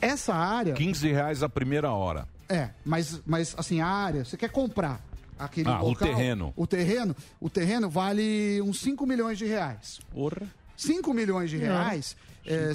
essa 0.02 0.34
área. 0.34 0.74
15 0.74 1.12
reais 1.12 1.44
a 1.44 1.50
primeira 1.50 1.92
hora. 1.92 2.28
É, 2.50 2.70
mas, 2.86 3.22
mas 3.26 3.54
assim, 3.58 3.82
a 3.82 3.88
área, 3.88 4.24
você 4.24 4.38
quer 4.38 4.50
comprar 4.50 5.02
aquele 5.38 5.70
Ah, 5.70 5.82
o 5.82 5.90
local, 5.90 6.08
terreno. 6.08 6.54
O 6.56 6.66
terreno, 6.68 7.16
o 7.40 7.50
terreno 7.50 7.90
vale 7.90 8.62
uns 8.62 8.80
5 8.80 9.06
milhões 9.06 9.38
de 9.38 9.46
reais. 9.46 10.00
Porra. 10.12 10.42
5 10.76 11.12
milhões 11.14 11.50
de 11.50 11.58
reais, 11.58 12.16
é, 12.46 12.72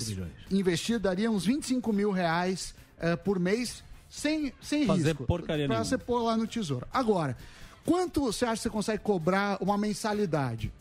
investir 0.50 0.98
daria 0.98 1.30
uns 1.30 1.46
25 1.46 1.92
mil 1.92 2.10
reais 2.10 2.74
é, 2.98 3.14
por 3.14 3.38
mês 3.38 3.82
sem, 4.10 4.52
sem 4.60 4.86
Fazer 4.86 5.10
risco. 5.10 5.24
porcaria 5.24 5.66
Pra 5.66 5.76
nenhuma. 5.76 5.84
você 5.84 5.96
pôr 5.96 6.20
lá 6.22 6.36
no 6.36 6.46
tesouro. 6.46 6.86
Agora, 6.92 7.36
quanto 7.84 8.20
você 8.22 8.44
acha 8.44 8.56
que 8.56 8.62
você 8.64 8.70
consegue 8.70 9.02
cobrar 9.04 9.56
uma 9.60 9.78
mensalidade? 9.78 10.72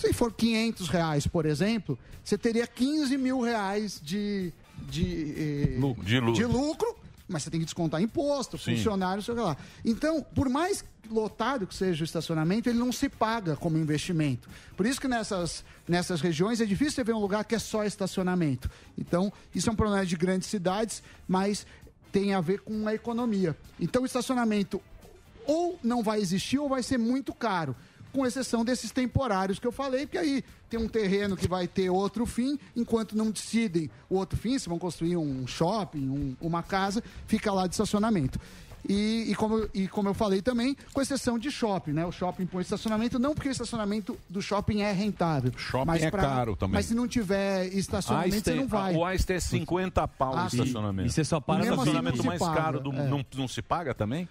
Se 0.00 0.14
for 0.14 0.32
500 0.32 0.88
reais, 0.88 1.26
por 1.26 1.44
exemplo, 1.44 1.98
você 2.24 2.38
teria 2.38 2.66
15 2.66 3.18
mil 3.18 3.42
reais 3.42 4.00
de, 4.02 4.50
de, 4.88 5.34
eh, 5.36 5.76
Lucro. 5.78 6.04
De 6.04 6.18
lucro. 6.18 6.48
lucro, 6.48 6.96
mas 7.28 7.42
você 7.42 7.50
tem 7.50 7.60
que 7.60 7.66
descontar 7.66 8.00
imposto, 8.00 8.56
Sim. 8.56 8.76
funcionário, 8.76 9.22
sei 9.22 9.34
lá. 9.34 9.58
Então, 9.84 10.22
por 10.34 10.48
mais 10.48 10.82
lotado 11.10 11.66
que 11.66 11.74
seja 11.74 12.02
o 12.02 12.04
estacionamento, 12.06 12.70
ele 12.70 12.78
não 12.78 12.90
se 12.90 13.10
paga 13.10 13.56
como 13.56 13.76
investimento. 13.76 14.48
Por 14.74 14.86
isso 14.86 14.98
que 14.98 15.06
nessas, 15.06 15.62
nessas 15.86 16.22
regiões 16.22 16.62
é 16.62 16.64
difícil 16.64 16.94
você 16.94 17.04
ver 17.04 17.12
um 17.12 17.20
lugar 17.20 17.44
que 17.44 17.54
é 17.54 17.58
só 17.58 17.84
estacionamento. 17.84 18.70
Então, 18.96 19.30
isso 19.54 19.68
é 19.68 19.72
um 19.72 19.76
problema 19.76 20.06
de 20.06 20.16
grandes 20.16 20.48
cidades, 20.48 21.02
mas 21.28 21.66
tem 22.10 22.32
a 22.32 22.40
ver 22.40 22.60
com 22.60 22.88
a 22.88 22.94
economia. 22.94 23.54
Então, 23.78 24.02
o 24.02 24.06
estacionamento 24.06 24.80
ou 25.46 25.78
não 25.82 26.02
vai 26.02 26.20
existir 26.20 26.58
ou 26.58 26.70
vai 26.70 26.82
ser 26.82 26.96
muito 26.96 27.34
caro. 27.34 27.76
Com 28.12 28.26
exceção 28.26 28.64
desses 28.64 28.90
temporários 28.90 29.58
que 29.58 29.66
eu 29.66 29.72
falei, 29.72 30.04
porque 30.06 30.18
aí 30.18 30.44
tem 30.68 30.80
um 30.80 30.88
terreno 30.88 31.36
que 31.36 31.46
vai 31.46 31.68
ter 31.68 31.90
outro 31.90 32.26
fim, 32.26 32.58
enquanto 32.74 33.16
não 33.16 33.30
decidem 33.30 33.88
o 34.08 34.16
outro 34.16 34.36
fim, 34.38 34.58
se 34.58 34.68
vão 34.68 34.78
construir 34.78 35.16
um 35.16 35.46
shopping, 35.46 36.08
um- 36.08 36.36
uma 36.40 36.62
casa, 36.62 37.02
fica 37.26 37.52
lá 37.52 37.66
de 37.66 37.74
estacionamento. 37.74 38.38
E, 38.88 39.26
e 39.30 39.34
como, 39.34 39.68
e 39.74 39.86
como 39.88 40.08
eu 40.08 40.14
falei 40.14 40.40
também, 40.40 40.74
com 40.94 41.02
exceção 41.02 41.38
de 41.38 41.50
shopping, 41.50 41.92
né? 41.92 42.06
O 42.06 42.10
shopping 42.10 42.46
põe 42.46 42.62
estacionamento, 42.62 43.18
não 43.18 43.34
porque 43.34 43.48
o 43.48 43.52
estacionamento 43.52 44.16
do 44.28 44.40
shopping 44.40 44.80
é 44.80 44.90
rentável. 44.90 45.52
Shopping 45.54 45.86
mas 45.86 46.02
é 46.02 46.10
caro 46.10 46.56
também. 46.56 46.74
Mas 46.76 46.86
se 46.86 46.94
não 46.94 47.06
tiver 47.06 47.66
estacionamento, 47.74 48.34
Einstein- 48.36 48.54
você 48.54 48.60
não 48.62 48.66
vai. 48.68 48.94
O 48.96 49.04
Einstein 49.04 49.36
é 49.36 49.40
50 49.40 50.08
pau 50.08 50.34
Ah, 50.34 50.46
estacionamento. 50.50 51.08
E 51.08 51.12
você 51.12 51.22
só 51.24 51.38
para 51.40 51.56
o 51.56 51.58
no 51.58 51.64
estacionamento 51.72 52.12
mínimo 52.16 52.28
mais 52.30 52.40
paga, 52.40 52.54
caro 52.60 52.80
do, 52.80 52.90
é. 52.92 53.06
não, 53.06 53.24
não 53.36 53.46
se 53.46 53.60
paga 53.60 53.92
também? 53.94 54.26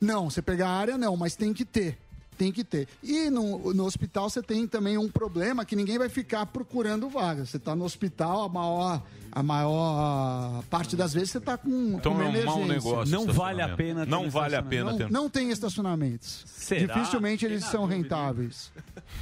Não, 0.00 0.30
você 0.30 0.40
pegar 0.40 0.68
a 0.68 0.72
área 0.76 0.96
não, 0.98 1.14
mas 1.16 1.36
tem 1.36 1.52
que 1.52 1.64
ter. 1.64 1.98
Tem 2.42 2.50
que 2.50 2.64
ter. 2.64 2.88
E 3.04 3.30
no, 3.30 3.72
no 3.72 3.84
hospital 3.84 4.28
você 4.28 4.42
tem 4.42 4.66
também 4.66 4.98
um 4.98 5.08
problema 5.08 5.64
que 5.64 5.76
ninguém 5.76 5.96
vai 5.96 6.08
ficar 6.08 6.44
procurando 6.46 7.08
vaga. 7.08 7.46
Você 7.46 7.56
está 7.56 7.76
no 7.76 7.84
hospital, 7.84 8.42
a 8.42 8.48
maior, 8.48 9.00
a 9.32 9.42
maior 9.42 10.62
parte 10.70 10.94
das 10.96 11.12
vezes 11.14 11.30
você 11.30 11.38
está 11.38 11.56
com, 11.56 11.94
Então 11.98 12.14
com 12.14 12.20
uma 12.22 12.36
é 12.36 12.42
um 12.42 12.44
mau 12.46 12.64
negócio. 12.66 13.12
Não 13.12 13.26
vale 13.32 13.62
a 13.62 13.68
pena 13.70 14.04
ter 14.04 14.10
Não 14.10 14.24
um 14.24 14.30
vale 14.30 14.54
a 14.56 14.62
pena 14.62 14.90
Não, 14.90 14.98
ter. 14.98 15.10
não 15.10 15.28
tem 15.30 15.50
estacionamentos. 15.50 16.44
Será? 16.46 16.94
Dificilmente 16.94 17.44
eles 17.44 17.64
são 17.64 17.84
rentáveis. 17.86 18.70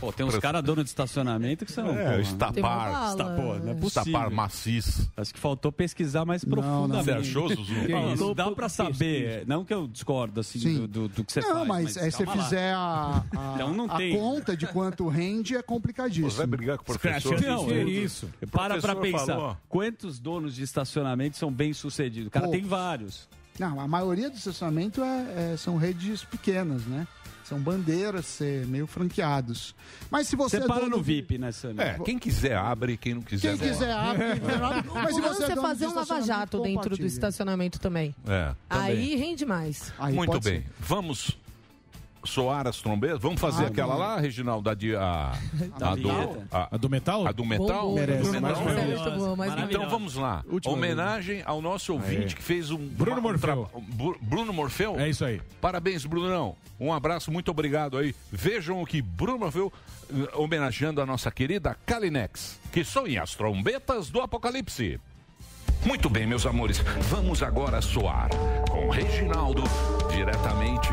Pô, 0.00 0.12
tem 0.12 0.24
uns 0.26 0.36
caras 0.38 0.62
donos 0.62 0.84
de 0.84 0.90
estacionamento 0.90 1.64
que 1.64 1.72
são. 1.72 1.88
É, 1.90 2.20
estapar. 2.20 3.10
Estapor, 3.10 3.60
não 3.62 3.72
é 3.72 3.74
possível. 3.74 4.02
Estapar 4.04 4.30
maciço. 4.30 5.10
Acho 5.16 5.32
que 5.34 5.40
faltou 5.40 5.70
pesquisar 5.72 6.24
mais 6.24 6.44
Não, 6.44 6.56
não. 6.56 6.62
profundamente. 6.62 7.04
Você 7.04 7.30
achou, 7.30 7.48
Zuzu? 7.48 7.74
Não, 7.74 7.86
Que 7.86 7.92
não 7.92 8.14
isso? 8.14 8.34
dá 8.34 8.50
pra 8.50 8.68
saber. 8.68 9.44
Não 9.46 9.64
que 9.64 9.72
eu 9.74 9.86
discordo 9.86 10.40
assim 10.40 10.58
Sim. 10.58 10.74
do, 10.80 10.88
do, 10.88 11.08
do 11.08 11.24
que 11.24 11.32
você 11.32 11.40
não, 11.40 11.66
faz. 11.66 11.68
mas, 11.68 11.96
aí 11.96 12.10
você 12.10 12.24
calma 12.24 12.40
lá. 12.42 12.48
fizer 12.48 12.72
a, 12.74 13.24
a, 13.36 13.52
Então 13.54 13.74
não 13.74 13.84
a 13.90 13.96
tem. 13.96 14.16
conta 14.16 14.56
de 14.56 14.66
quanto 14.66 15.08
rende 15.08 15.56
é 15.56 15.62
complicadíssimo. 15.62 16.30
Você 16.30 16.38
vai 16.38 16.46
brigar 16.46 16.76
com 16.78 16.82
o 16.82 16.86
professor? 16.86 17.40
Não, 17.40 17.68
eu- 17.70 17.88
isso. 17.88 18.28
Para 18.50 18.78
pra 18.80 18.94
professor 18.94 19.00
pensar. 19.20 19.26
falou. 19.34 19.56
Quantos 20.00 20.18
donos 20.18 20.54
de 20.54 20.62
estacionamento 20.62 21.36
são 21.36 21.52
bem 21.52 21.74
sucedidos? 21.74 22.28
O 22.28 22.30
cara 22.30 22.46
tem 22.48 22.60
Poucos. 22.62 22.70
vários. 22.70 23.28
Não, 23.58 23.78
a 23.78 23.86
maioria 23.86 24.30
do 24.30 24.36
estacionamento 24.36 25.02
é, 25.02 25.52
é- 25.52 25.56
são 25.58 25.76
redes 25.76 26.24
pequenas, 26.24 26.86
né? 26.86 27.06
São 27.44 27.58
bandeiras, 27.60 28.40
é, 28.40 28.64
meio 28.64 28.86
franqueados. 28.86 29.74
Mas 30.10 30.26
se 30.28 30.36
você, 30.36 30.56
Você 30.58 30.64
é 30.64 30.66
para 30.66 30.80
dono 30.80 30.96
no 30.96 31.02
VIP, 31.02 31.36
né, 31.36 31.52
Sami? 31.52 31.80
É, 31.82 31.98
quem 32.02 32.18
quiser 32.18 32.56
abre, 32.56 32.96
quem 32.96 33.12
não 33.12 33.20
quiser 33.22 33.58
Quem 33.58 33.68
quiser 33.68 33.88
não. 33.88 33.98
abre, 33.98 34.24
quem 34.30 34.40
quiser 34.40 34.62
abre. 34.62 34.90
Mas 34.94 35.14
se 35.14 35.20
O 35.20 35.24
lance 35.24 35.36
você 35.42 35.52
é 35.52 35.56
fazer 35.56 35.86
um 35.88 35.94
lava-jato 35.94 36.62
dentro 36.62 36.96
do 36.96 37.04
estacionamento 37.06 37.78
também. 37.78 38.14
É, 38.26 38.54
Aí 38.70 38.94
também. 38.96 39.16
rende 39.16 39.44
mais. 39.44 39.92
Aí 39.98 40.14
Muito 40.14 40.40
bem. 40.40 40.60
ser. 40.62 40.66
Vamos 40.78 41.36
soar 42.24 42.66
as 42.66 42.80
trombetas? 42.80 43.18
Vamos 43.20 43.40
fazer 43.40 43.64
Ah, 43.64 43.66
aquela 43.68 43.94
não. 43.94 44.00
lá, 44.00 44.16
Reginaldo? 44.18 44.68
A, 44.70 44.74
de, 44.74 44.94
a, 44.96 45.32
Da 45.78 45.90
a, 45.90 45.94
do, 45.94 46.10
a, 46.52 46.68
A 46.72 46.76
do 46.76 46.88
metal? 46.90 47.26
A 47.26 47.32
do 47.32 47.44
metal? 47.44 47.66
Bom, 47.82 47.88
bom, 47.88 47.94
Merece. 47.94 48.22
Do 48.22 48.32
metal. 48.40 48.62
Então 49.68 49.88
vamos 49.88 50.14
lá. 50.16 50.42
Última 50.48 50.74
Homenagem 50.74 51.42
ao 51.44 51.60
nosso 51.62 51.92
ouvinte 51.92 52.28
Aí. 52.28 52.34
que 52.34 52.42
fez 52.42 52.70
um. 52.70 52.76
Bruno 52.78 53.20
Morfeu. 53.22 53.68
um 53.74 54.14
Bruno 54.20 54.52
Morfeu? 54.52 54.98
É 54.98 55.08
isso 55.08 55.24
aí. 55.24 55.40
Parabéns, 55.60 56.04
Brunão. 56.04 56.56
Um 56.78 56.92
abraço, 56.92 57.30
muito 57.30 57.50
obrigado 57.50 57.98
aí. 57.98 58.14
Vejam 58.32 58.80
o 58.80 58.86
que 58.86 59.02
Bruno 59.02 59.38
Morfeu 59.38 59.70
eh, 60.10 60.14
homenageando 60.34 61.00
a 61.02 61.06
nossa 61.06 61.30
querida 61.30 61.76
Kalinex, 61.84 62.58
que 62.72 62.82
soem 62.84 63.18
as 63.18 63.34
trombetas 63.34 64.08
do 64.10 64.20
Apocalipse. 64.20 64.98
Muito 65.84 66.10
bem, 66.10 66.26
meus 66.26 66.44
amores, 66.46 66.78
vamos 67.08 67.42
agora 67.42 67.80
soar 67.80 68.28
com 68.70 68.90
Reginaldo, 68.90 69.62
diretamente 70.10 70.90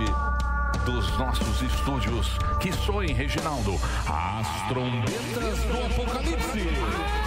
dos 0.87 1.17
nossos 1.17 1.61
estúdios. 1.61 2.37
Que 2.61 2.71
soem, 2.71 3.13
Reginaldo, 3.13 3.73
as 4.07 4.67
trombetas 4.69 5.59
do 5.65 5.85
Apocalipse. 5.85 7.26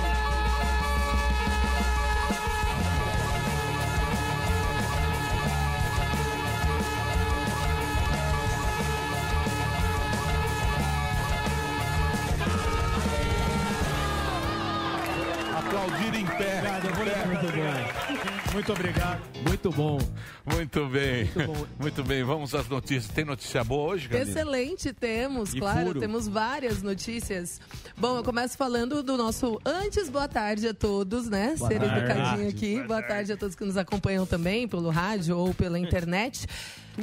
Muito 18.53 18.73
obrigado. 18.73 19.21
Muito 19.47 19.71
bom. 19.71 19.99
Muito 20.45 20.87
bem. 20.89 21.31
Muito, 21.79 22.03
bem, 22.03 22.25
vamos 22.25 22.53
às 22.55 22.69
notícias. 22.69 23.07
Tem 23.09 23.25
notícia 23.25 23.63
boa 23.63 23.93
hoje, 23.93 24.09
Gabi? 24.09 24.29
Excelente, 24.29 24.93
temos, 24.93 25.55
E 25.55 25.61
claro, 25.61 25.87
furo. 25.89 26.01
temos 26.01 26.27
várias 26.27 26.83
notícias. 26.83 27.61
Bom, 27.97 28.17
eu 28.17 28.25
começo 28.25 28.57
falando 28.57 29.03
do 29.03 29.17
nosso 29.17 29.59
antes, 29.65 30.09
boa 30.09 30.27
tarde 30.27 30.67
a 30.69 30.75
todos, 30.75 31.29
né? 31.29 31.55
Boa 31.57 31.69
Ser 31.71 31.79
tarde. 31.81 31.99
educadinho 31.99 32.49
aqui. 32.49 32.83
Boa, 32.83 33.03
tarde 33.03 33.33
a 33.33 33.37
todos 33.37 33.55
que 33.55 33.65
nos 33.65 33.77
acompanham 33.77 34.27
também 34.27 34.67
pelo 34.67 34.91
rádio 34.91 35.37
ou 35.39 35.55
pela 35.55 35.79
internet. 35.81 36.47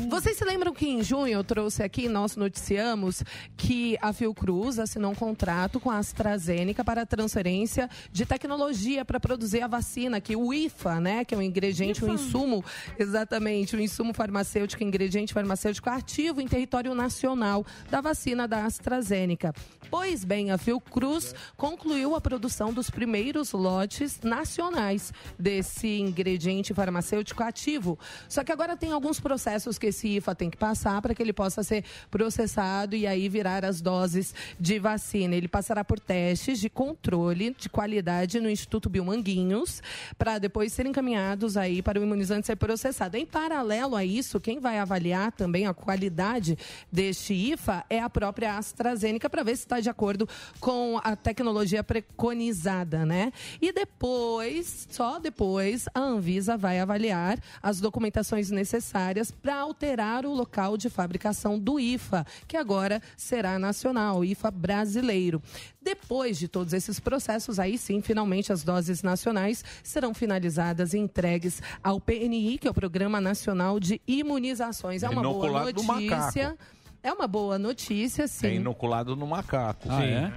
Vocês 0.05 0.37
se 0.37 0.45
lembram 0.45 0.73
que 0.73 0.87
em 0.87 1.01
junho 1.01 1.33
eu 1.33 1.43
trouxe 1.43 1.81
aqui, 1.81 2.07
nós 2.07 2.35
noticiamos 2.35 3.23
que 3.55 3.97
a 3.99 4.13
Fiocruz 4.13 4.77
assinou 4.77 5.11
um 5.11 5.15
contrato 5.15 5.79
com 5.79 5.89
a 5.89 5.97
AstraZeneca 5.97 6.83
para 6.83 7.05
transferência 7.05 7.89
de 8.11 8.25
tecnologia 8.25 9.03
para 9.03 9.19
produzir 9.19 9.61
a 9.63 9.67
vacina, 9.67 10.21
que 10.21 10.35
o 10.35 10.53
IFA, 10.53 10.99
né, 10.99 11.25
que 11.25 11.33
é 11.33 11.37
um 11.37 11.41
ingrediente, 11.41 12.05
um 12.05 12.13
insumo, 12.13 12.63
exatamente, 12.99 13.75
um 13.75 13.79
insumo 13.79 14.13
farmacêutico, 14.13 14.83
ingrediente 14.83 15.33
farmacêutico 15.33 15.89
ativo 15.89 16.41
em 16.41 16.47
território 16.47 16.93
nacional 16.93 17.65
da 17.89 17.99
vacina 17.99 18.47
da 18.47 18.65
AstraZeneca. 18.65 19.53
Pois 19.89 20.23
bem, 20.23 20.51
a 20.51 20.57
Fiocruz 20.57 21.33
concluiu 21.55 22.13
a 22.13 22.21
produção 22.21 22.71
dos 22.71 22.89
primeiros 22.89 23.51
lotes 23.53 24.19
nacionais 24.21 25.13
desse 25.39 25.99
ingrediente 25.99 26.73
farmacêutico 26.73 27.41
ativo. 27.41 27.97
Só 28.27 28.43
que 28.43 28.51
agora 28.51 28.77
tem 28.77 28.91
alguns 28.91 29.19
processos 29.19 29.77
que 29.77 29.86
esse 29.87 30.17
IFA 30.17 30.35
tem 30.35 30.49
que 30.49 30.57
passar 30.57 31.01
para 31.01 31.13
que 31.13 31.21
ele 31.21 31.33
possa 31.33 31.63
ser 31.63 31.83
processado 32.09 32.95
e 32.95 33.07
aí 33.07 33.29
virar 33.29 33.65
as 33.65 33.81
doses 33.81 34.33
de 34.59 34.79
vacina. 34.79 35.35
Ele 35.35 35.47
passará 35.47 35.83
por 35.83 35.99
testes 35.99 36.59
de 36.59 36.69
controle 36.69 37.55
de 37.57 37.69
qualidade 37.69 38.39
no 38.39 38.49
Instituto 38.49 38.89
Biomanguinhos 38.89 39.81
para 40.17 40.37
depois 40.37 40.73
serem 40.73 40.91
encaminhados 40.91 41.57
aí 41.57 41.81
para 41.81 41.99
o 41.99 42.03
imunizante 42.03 42.47
ser 42.47 42.55
processado. 42.55 43.17
Em 43.17 43.25
paralelo 43.25 43.95
a 43.95 44.03
isso, 44.03 44.39
quem 44.39 44.59
vai 44.59 44.79
avaliar 44.79 45.31
também 45.31 45.65
a 45.65 45.73
qualidade 45.73 46.57
deste 46.91 47.33
IFA 47.33 47.85
é 47.89 47.99
a 47.99 48.09
própria 48.09 48.57
AstraZeneca 48.57 49.29
para 49.29 49.43
ver 49.43 49.55
se 49.55 49.63
está 49.63 49.79
de 49.79 49.89
acordo 49.89 50.27
com 50.59 50.99
a 51.03 51.15
tecnologia 51.15 51.83
preconizada, 51.83 53.05
né? 53.05 53.31
E 53.61 53.71
depois, 53.71 54.87
só 54.89 55.19
depois, 55.19 55.85
a 55.93 55.99
Anvisa 55.99 56.57
vai 56.57 56.79
avaliar 56.79 57.39
as 57.61 57.79
documentações 57.79 58.49
necessárias 58.49 59.31
para 59.31 59.59
alterar 59.67 60.25
o 60.25 60.33
local 60.33 60.77
de 60.77 60.89
fabricação 60.89 61.59
do 61.59 61.79
IFA, 61.79 62.25
que 62.47 62.55
agora 62.57 63.01
será 63.15 63.59
nacional, 63.59 64.19
o 64.19 64.25
IFA 64.25 64.49
brasileiro. 64.49 65.41
Depois 65.81 66.37
de 66.37 66.47
todos 66.47 66.73
esses 66.73 66.99
processos, 66.99 67.59
aí 67.59 67.77
sim, 67.77 68.01
finalmente 68.01 68.51
as 68.51 68.63
doses 68.63 69.03
nacionais 69.03 69.63
serão 69.83 70.13
finalizadas 70.13 70.93
e 70.93 70.97
entregues 70.97 71.61
ao 71.83 71.99
PNI, 71.99 72.57
que 72.57 72.67
é 72.67 72.71
o 72.71 72.73
Programa 72.73 73.21
Nacional 73.21 73.79
de 73.79 74.01
Imunizações. 74.07 75.03
É 75.03 75.09
uma 75.09 75.21
boa 75.21 75.47
Inoculado 75.47 75.83
notícia. 75.83 76.57
É 77.03 77.13
uma 77.13 77.27
boa 77.27 77.57
notícia, 77.59 78.27
sim. 78.27 78.47
É 78.47 78.53
inoculado 78.55 79.15
no 79.15 79.27
macaco. 79.27 79.87
Ah, 79.89 80.03
é? 80.03 80.09
é? 80.09 80.31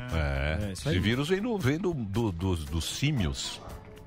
É. 0.62 0.66
aí. 0.66 0.73
Esse 0.73 0.99
vírus 1.01 1.29
vem, 1.29 1.40
do, 1.40 1.59
vem 1.59 1.79
do, 1.79 1.93
do- 1.95 2.31
dos, 2.31 2.64
dos 2.64 2.85
símios. 2.85 3.61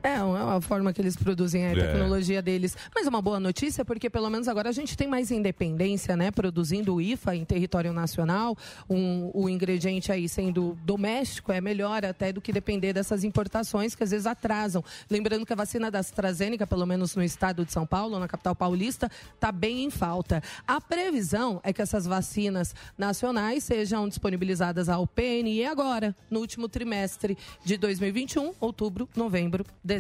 É, 0.04 0.16
é 0.16 0.22
uma 0.24 0.60
forma 0.60 0.92
que 0.92 1.02
eles 1.02 1.16
produzem 1.16 1.66
a 1.66 1.70
É. 1.70 1.76
tecnologia 1.76 2.42
deles. 2.42 2.76
Mas 2.94 3.06
é 3.06 3.10
uma 3.10 3.22
boa 3.22 3.39
notícia 3.39 3.86
porque 3.86 4.10
pelo 4.10 4.30
menos 4.30 4.50
agora 4.50 4.68
a 4.68 4.72
gente 4.74 4.98
tem 4.98 5.08
mais 5.08 5.32
independência, 5.32 6.18
né? 6.18 6.30
Produzindo 6.30 6.96
o 6.96 7.02
IFA 7.02 7.36
em 7.38 7.46
território 7.46 7.94
nacional, 7.94 8.58
um, 8.89 9.32
o 9.34 9.48
ingrediente 9.50 10.12
aí 10.12 10.28
sendo 10.28 10.78
doméstico 10.84 11.52
é 11.54 11.62
melhor 11.62 12.04
até 12.04 12.34
do 12.34 12.42
que 12.42 12.52
depender 12.52 12.92
dessas 12.92 13.24
importações 13.24 13.96
que 13.96 14.04
às 14.04 14.12
vezes 14.12 14.26
atrasam. 14.28 14.84
Lembrando 15.10 15.46
que 15.46 15.54
a 15.54 15.56
vacina 15.56 15.89
da 15.89 16.00
AstraZeneca, 16.00 16.68
pelo 16.68 16.86
menos 16.86 17.16
no 17.16 17.24
estado 17.24 17.63
de 17.66 17.72
São 17.72 17.86
Paulo, 17.86 18.20
na 18.20 18.28
capital 18.28 18.56
paulista, 18.56 19.10
está 19.34 19.54
bem 19.54 19.86
em 19.86 19.89
falta. 19.89 20.44
A 20.68 20.82
previsão 20.82 21.62
é 21.63 21.72
que 21.72 21.82
essas 21.82 22.06
vacinas 22.06 22.76
nacionais 22.98 23.63
sejam 23.63 24.08
disponibilizadas 24.10 24.89
ao 24.89 25.08
PNI 25.08 25.66
agora, 25.66 26.13
no 26.30 26.39
último 26.42 26.68
trimestre 26.68 27.38
de 27.63 27.78
2021, 27.78 28.54
outubro, 28.60 29.08
novembro, 29.16 29.63
dezembro. 29.82 29.93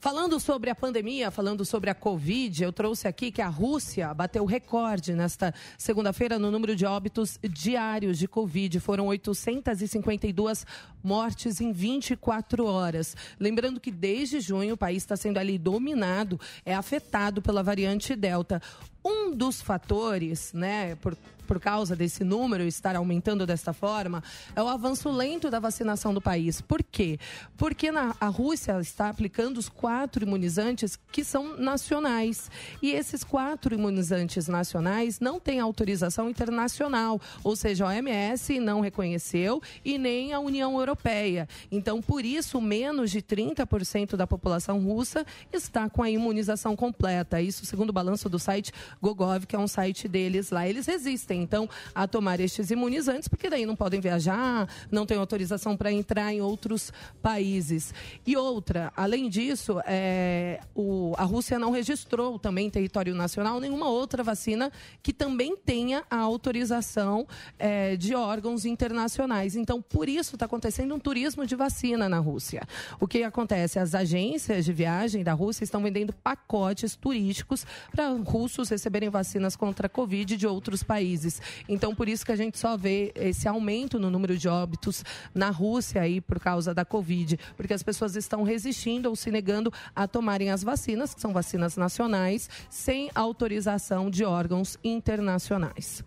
Falando 0.00 0.38
sobre 0.38 0.70
a 0.70 0.76
pandemia, 0.76 1.28
falando 1.28 1.64
sobre 1.64 1.90
a 1.90 1.94
Covid, 1.94 2.62
eu 2.62 2.72
trouxe 2.72 3.08
aqui 3.08 3.32
que 3.32 3.42
a 3.42 3.48
Rússia 3.48 4.14
bateu 4.14 4.44
recorde 4.44 5.12
nesta 5.12 5.52
segunda-feira 5.76 6.38
no 6.38 6.52
número 6.52 6.76
de 6.76 6.86
óbitos 6.86 7.36
diários 7.42 8.16
de 8.16 8.28
Covid. 8.28 8.78
Foram 8.78 9.08
852 9.08 10.64
mortes 11.02 11.60
em 11.60 11.72
24 11.72 12.64
horas. 12.64 13.16
Lembrando 13.40 13.80
que 13.80 13.90
desde 13.90 14.40
junho 14.40 14.74
o 14.74 14.78
país 14.78 15.02
está 15.02 15.16
sendo 15.16 15.38
ali 15.38 15.58
dominado, 15.58 16.38
é 16.64 16.76
afetado 16.76 17.42
pela 17.42 17.62
variante 17.62 18.14
Delta. 18.14 18.62
Um 19.04 19.34
dos 19.34 19.60
fatores, 19.60 20.52
né, 20.52 20.94
por, 20.94 21.16
por 21.48 21.58
causa 21.58 21.96
desse 21.96 22.22
número 22.22 22.64
estar 22.64 22.94
aumentando 22.94 23.46
desta 23.46 23.72
forma, 23.72 24.22
é 24.54 24.62
o 24.62 24.68
avanço 24.68 25.10
lento 25.10 25.50
da 25.50 25.58
vacinação 25.58 26.12
do 26.12 26.20
país. 26.20 26.60
Por 26.60 26.82
quê? 26.82 27.18
Porque 27.56 27.90
na, 27.90 28.14
a 28.20 28.26
Rússia 28.26 28.78
está 28.80 29.08
aplicando 29.08 29.56
os 29.56 29.70
quatro 29.70 30.22
imunizantes 30.22 30.98
que 31.10 31.24
são 31.24 31.56
nacionais. 31.56 32.50
E 32.82 32.90
esses 32.90 33.24
quatro 33.24 33.74
imunizantes 33.74 34.46
nacionais 34.46 35.20
não 35.20 35.40
têm 35.40 35.58
autorização 35.58 36.28
internacional, 36.28 37.18
ou 37.42 37.56
seja, 37.56 37.86
a 37.86 37.88
OMS 37.88 38.60
não 38.60 38.80
reconheceu 38.80 39.62
e 39.82 39.96
nem 39.96 40.34
a 40.34 40.40
União 40.40 40.78
Europeia. 40.78 41.48
Então, 41.72 42.02
por 42.02 42.26
isso, 42.26 42.60
menos 42.60 43.10
de 43.10 43.22
30% 43.22 44.16
da 44.16 44.26
população 44.26 44.80
russa 44.80 45.24
está 45.50 45.88
com 45.88 46.02
a 46.02 46.10
imunização 46.10 46.76
completa. 46.76 47.40
Isso 47.40 47.64
segundo 47.64 47.88
o 47.88 47.92
balanço 47.92 48.28
do 48.28 48.38
site 48.38 48.70
Gogov, 49.00 49.46
que 49.46 49.56
é 49.56 49.58
um 49.58 49.66
site 49.66 50.06
deles 50.06 50.50
lá. 50.50 50.68
Eles 50.68 50.86
resistem, 50.86 51.37
então, 51.38 51.68
a 51.94 52.06
tomar 52.06 52.40
estes 52.40 52.70
imunizantes, 52.70 53.28
porque 53.28 53.48
daí 53.48 53.64
não 53.64 53.76
podem 53.76 54.00
viajar, 54.00 54.68
não 54.90 55.06
têm 55.06 55.16
autorização 55.18 55.76
para 55.76 55.90
entrar 55.92 56.32
em 56.32 56.40
outros 56.40 56.92
países. 57.22 57.92
E 58.26 58.36
outra, 58.36 58.92
além 58.96 59.28
disso, 59.28 59.80
é, 59.86 60.60
o- 60.74 61.14
a 61.16 61.24
Rússia 61.24 61.58
não 61.58 61.70
registrou 61.70 62.38
também 62.38 62.66
em 62.66 62.70
território 62.70 63.14
nacional 63.14 63.60
nenhuma 63.60 63.88
outra 63.88 64.22
vacina 64.22 64.70
que 65.02 65.12
também 65.12 65.56
tenha 65.56 66.04
a 66.10 66.18
autorização 66.18 67.26
é, 67.58 67.96
de 67.96 68.14
órgãos 68.14 68.64
internacionais. 68.64 69.56
Então, 69.56 69.80
por 69.80 70.08
isso 70.08 70.36
está 70.36 70.46
acontecendo 70.46 70.94
um 70.94 70.98
turismo 70.98 71.46
de 71.46 71.54
vacina 71.56 72.08
na 72.08 72.18
Rússia. 72.18 72.62
O 73.00 73.06
que 73.06 73.22
acontece? 73.22 73.78
As 73.78 73.94
agências 73.94 74.64
de 74.64 74.72
viagem 74.72 75.22
da 75.24 75.32
Rússia 75.32 75.64
estão 75.64 75.82
vendendo 75.82 76.12
pacotes 76.12 76.96
turísticos 76.96 77.66
para 77.90 78.08
russos 78.10 78.68
receberem 78.68 79.08
vacinas 79.08 79.56
contra 79.56 79.86
a 79.86 79.90
Covid 79.90 80.36
de 80.36 80.46
outros 80.46 80.82
países. 80.82 81.27
Então, 81.68 81.94
por 81.94 82.08
isso 82.08 82.24
que 82.24 82.32
a 82.32 82.36
gente 82.36 82.58
só 82.58 82.76
vê 82.76 83.12
esse 83.14 83.46
aumento 83.48 83.98
no 83.98 84.10
número 84.10 84.36
de 84.36 84.48
óbitos 84.48 85.04
na 85.34 85.50
Rússia 85.50 86.02
aí 86.02 86.20
por 86.20 86.38
causa 86.40 86.74
da 86.74 86.84
Covid, 86.84 87.38
porque 87.56 87.74
as 87.74 87.82
pessoas 87.82 88.16
estão 88.16 88.42
resistindo 88.42 89.06
ou 89.06 89.16
se 89.16 89.30
negando 89.30 89.72
a 89.94 90.06
tomarem 90.06 90.50
as 90.50 90.62
vacinas, 90.62 91.14
que 91.14 91.20
são 91.20 91.32
vacinas 91.32 91.76
nacionais, 91.76 92.48
sem 92.70 93.10
autorização 93.14 94.10
de 94.10 94.24
órgãos 94.24 94.78
internacionais. 94.82 96.04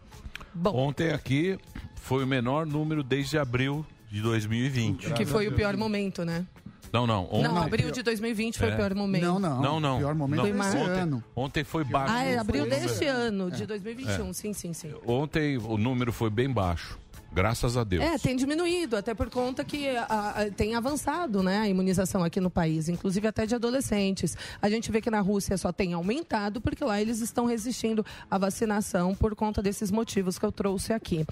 Ontem 0.66 1.12
aqui 1.12 1.58
foi 1.96 2.24
o 2.24 2.28
menor 2.28 2.66
número 2.66 3.04
desde 3.04 3.38
abril 3.38 3.86
de 4.10 4.22
2020. 4.22 5.14
Que 5.14 5.26
foi 5.26 5.48
o 5.48 5.54
pior 5.54 5.78
momento, 5.78 6.26
né? 6.26 6.46
Não, 6.94 7.08
não. 7.08 7.24
Ontem, 7.26 7.44
Não, 7.44 7.58
abril 7.58 7.90
de 7.92 8.04
2020 8.04 8.58
foi 8.58 8.70
É. 8.70 8.74
o 8.74 8.76
pior 8.76 8.94
momento. 8.94 9.24
Não, 9.24 9.40
não. 9.40 9.62
Não, 9.62 9.80
não. 9.80 9.96
O 9.96 10.00
pior 10.00 10.16
momento 10.16 10.44
não. 10.44 10.50
foi 10.50 10.68
esse 10.68 10.78
ontem, 10.78 11.00
ano. 11.02 11.24
Ontem 11.36 11.64
foi 11.64 11.84
baixo. 11.84 12.14
Ah, 12.14 12.24
é 12.24 12.38
abril 12.38 12.66
Foi- 12.68 12.80
deste 12.80 13.06
ano, 13.06 13.50
de 13.52 13.66
2021. 13.66 14.30
É. 14.30 14.34
Sim, 14.34 14.54
sim, 14.54 14.74
sim. 14.74 14.94
Ontem 15.06 15.58
o 15.58 15.78
número 15.78 16.12
foi 16.12 16.30
bem 16.30 16.50
baixo. 16.52 17.00
Graças 17.34 17.78
a 17.78 17.86
Deus. 17.86 18.04
É, 18.04 18.18
tem 18.18 18.36
diminuído, 18.36 18.98
até 18.98 19.14
por 19.14 19.30
conta 19.30 19.64
que 19.64 19.88
a- 19.88 20.04
a- 20.36 20.52
tem 20.54 20.76
avançado 20.76 21.42
né, 21.42 21.60
a 21.60 21.68
imunização 21.70 22.26
aqui 22.26 22.42
no 22.42 22.50
país, 22.50 22.90
inclusive 22.90 23.26
até 23.26 23.46
de 23.46 23.56
adolescentes. 23.56 24.36
A 24.62 24.70
gente 24.70 24.92
vê 24.92 25.00
que 25.00 25.10
na 25.10 25.22
Rússia 25.22 25.58
só 25.58 25.72
tem 25.72 25.94
aumentado, 25.94 26.60
porque 26.60 26.84
lá 26.84 27.02
eles 27.02 27.22
estão 27.22 27.46
resistindo 27.46 28.06
à 28.30 28.38
vacinação 28.38 29.16
por 29.16 29.34
conta 29.34 29.62
desses 29.62 29.92
motivos 29.92 30.38
que 30.38 30.46
eu 30.46 30.52
trouxe 30.52 30.92
aqui. 30.92 31.26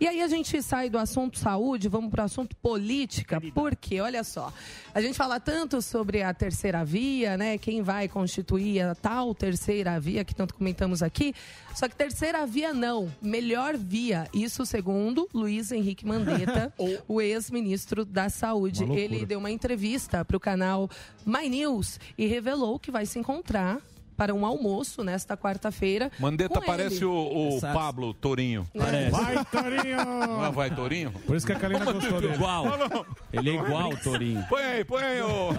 E 0.00 0.08
aí 0.08 0.20
a 0.20 0.28
gente 0.28 0.60
sai 0.60 0.90
do 0.90 0.98
assunto 0.98 1.38
saúde, 1.38 1.88
vamos 1.88 2.10
para 2.10 2.22
o 2.22 2.24
assunto 2.24 2.56
política, 2.56 3.40
porque, 3.54 4.00
olha 4.00 4.24
só, 4.24 4.52
a 4.92 5.00
gente 5.00 5.16
fala 5.16 5.38
tanto 5.38 5.80
sobre 5.80 6.22
a 6.22 6.34
terceira 6.34 6.84
via, 6.84 7.36
né? 7.36 7.56
Quem 7.58 7.80
vai 7.80 8.08
constituir 8.08 8.80
a 8.80 8.94
tal 8.94 9.34
terceira 9.34 9.98
via 10.00 10.24
que 10.24 10.34
tanto 10.34 10.54
comentamos 10.54 11.02
aqui. 11.02 11.34
Só 11.74 11.88
que 11.88 11.94
terceira 11.94 12.44
via 12.46 12.72
não, 12.72 13.12
melhor 13.22 13.76
via. 13.76 14.28
Isso 14.32 14.66
segundo 14.66 15.28
Luiz 15.32 15.70
Henrique 15.70 16.06
Mandetta, 16.06 16.72
o 17.06 17.20
ex-ministro 17.20 18.04
da 18.04 18.28
Saúde. 18.28 18.84
Ele 18.84 19.24
deu 19.24 19.38
uma 19.38 19.50
entrevista 19.50 20.24
para 20.24 20.36
o 20.36 20.40
canal 20.40 20.90
My 21.24 21.48
News 21.48 22.00
e 22.18 22.26
revelou 22.26 22.78
que 22.78 22.90
vai 22.90 23.06
se 23.06 23.18
encontrar 23.18 23.80
para 24.16 24.34
um 24.34 24.44
almoço 24.46 25.02
nesta 25.02 25.36
quarta-feira. 25.36 26.10
Mandetta 26.18 26.60
com 26.60 26.66
parece 26.66 27.04
o, 27.04 27.12
o 27.12 27.60
Pablo 27.60 28.14
Torinho. 28.14 28.66
Parece. 28.76 29.10
Vai, 29.10 29.44
Torinho! 29.44 30.04
Não 30.04 30.44
é 30.44 30.50
vai, 30.50 30.70
Torinho? 30.70 31.12
Por 31.26 31.36
isso 31.36 31.46
que 31.46 31.52
a 31.52 31.58
Kalina 31.58 31.84
gostou 31.84 32.20
dele. 32.20 32.34
Igual. 32.34 32.64
Não, 32.64 32.78
não. 32.88 33.06
Ele 33.32 33.50
é 33.50 33.54
igual 33.54 33.90
o 33.90 33.96
Torinho. 33.96 34.44
Põe 34.48 34.62
aí, 34.62 34.84
põe 34.84 35.02
aí, 35.02 35.22
ô. 35.22 35.50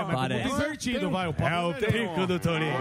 É, 0.00 0.04
mas 0.04 0.16
Parece. 0.16 0.48
divertido, 0.48 1.10
vai. 1.10 1.26
O 1.28 1.34
é 1.38 1.60
o 1.60 1.74
pico 1.74 2.26
do 2.26 2.38
Torinho. 2.38 2.76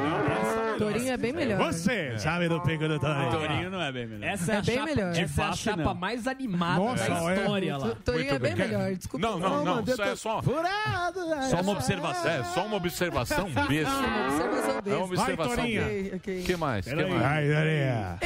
Torinho 0.77 1.11
é 1.11 1.17
bem 1.17 1.33
melhor. 1.33 1.57
Você 1.71 2.17
sabe 2.19 2.47
do 2.49 2.59
pico 2.61 2.87
do 2.87 2.99
Torinho. 2.99 3.31
Torinho 3.31 3.69
não 3.69 3.81
é 3.81 3.91
bem 3.91 4.05
melhor. 4.07 4.27
Essa 4.27 4.51
é, 4.51 4.55
É 4.55 4.57
a 4.57 4.61
bem 4.61 4.75
chapa, 4.75 4.85
melhor. 4.87 5.09
Essa 5.11 5.19
é 5.19 5.23
a 5.23 5.27
fácil, 5.47 5.63
chapa 5.63 5.83
não. 5.83 5.95
mais 5.95 6.27
animada 6.27 6.79
Nossa, 6.79 7.09
da 7.09 7.31
é. 7.33 7.35
história 7.35 7.77
lá. 7.77 7.95
Torinho 8.03 8.33
é 8.33 8.39
bem 8.39 8.55
melhor, 8.55 8.95
desculpa. 8.95 9.27
Não, 9.27 9.39
não, 9.39 9.63
não. 9.65 9.83
Isso 9.83 10.01
é 10.01 10.15
só, 10.15 10.41
Só 10.41 11.61
uma 11.61 11.71
observação. 11.71 12.31
é 12.31 12.43
só 12.43 12.65
uma 12.65 12.75
observação 12.77 13.49
besta. 13.67 13.91
Uma 13.91 14.25
observação 14.25 14.81
É 14.85 14.95
uma 14.95 15.05
observação 15.05 15.55
besta. 15.65 15.81
Ok, 15.85 16.11
ok. 16.15 16.43
que 16.43 16.55
mais? 16.55 16.85
que. 16.85 16.91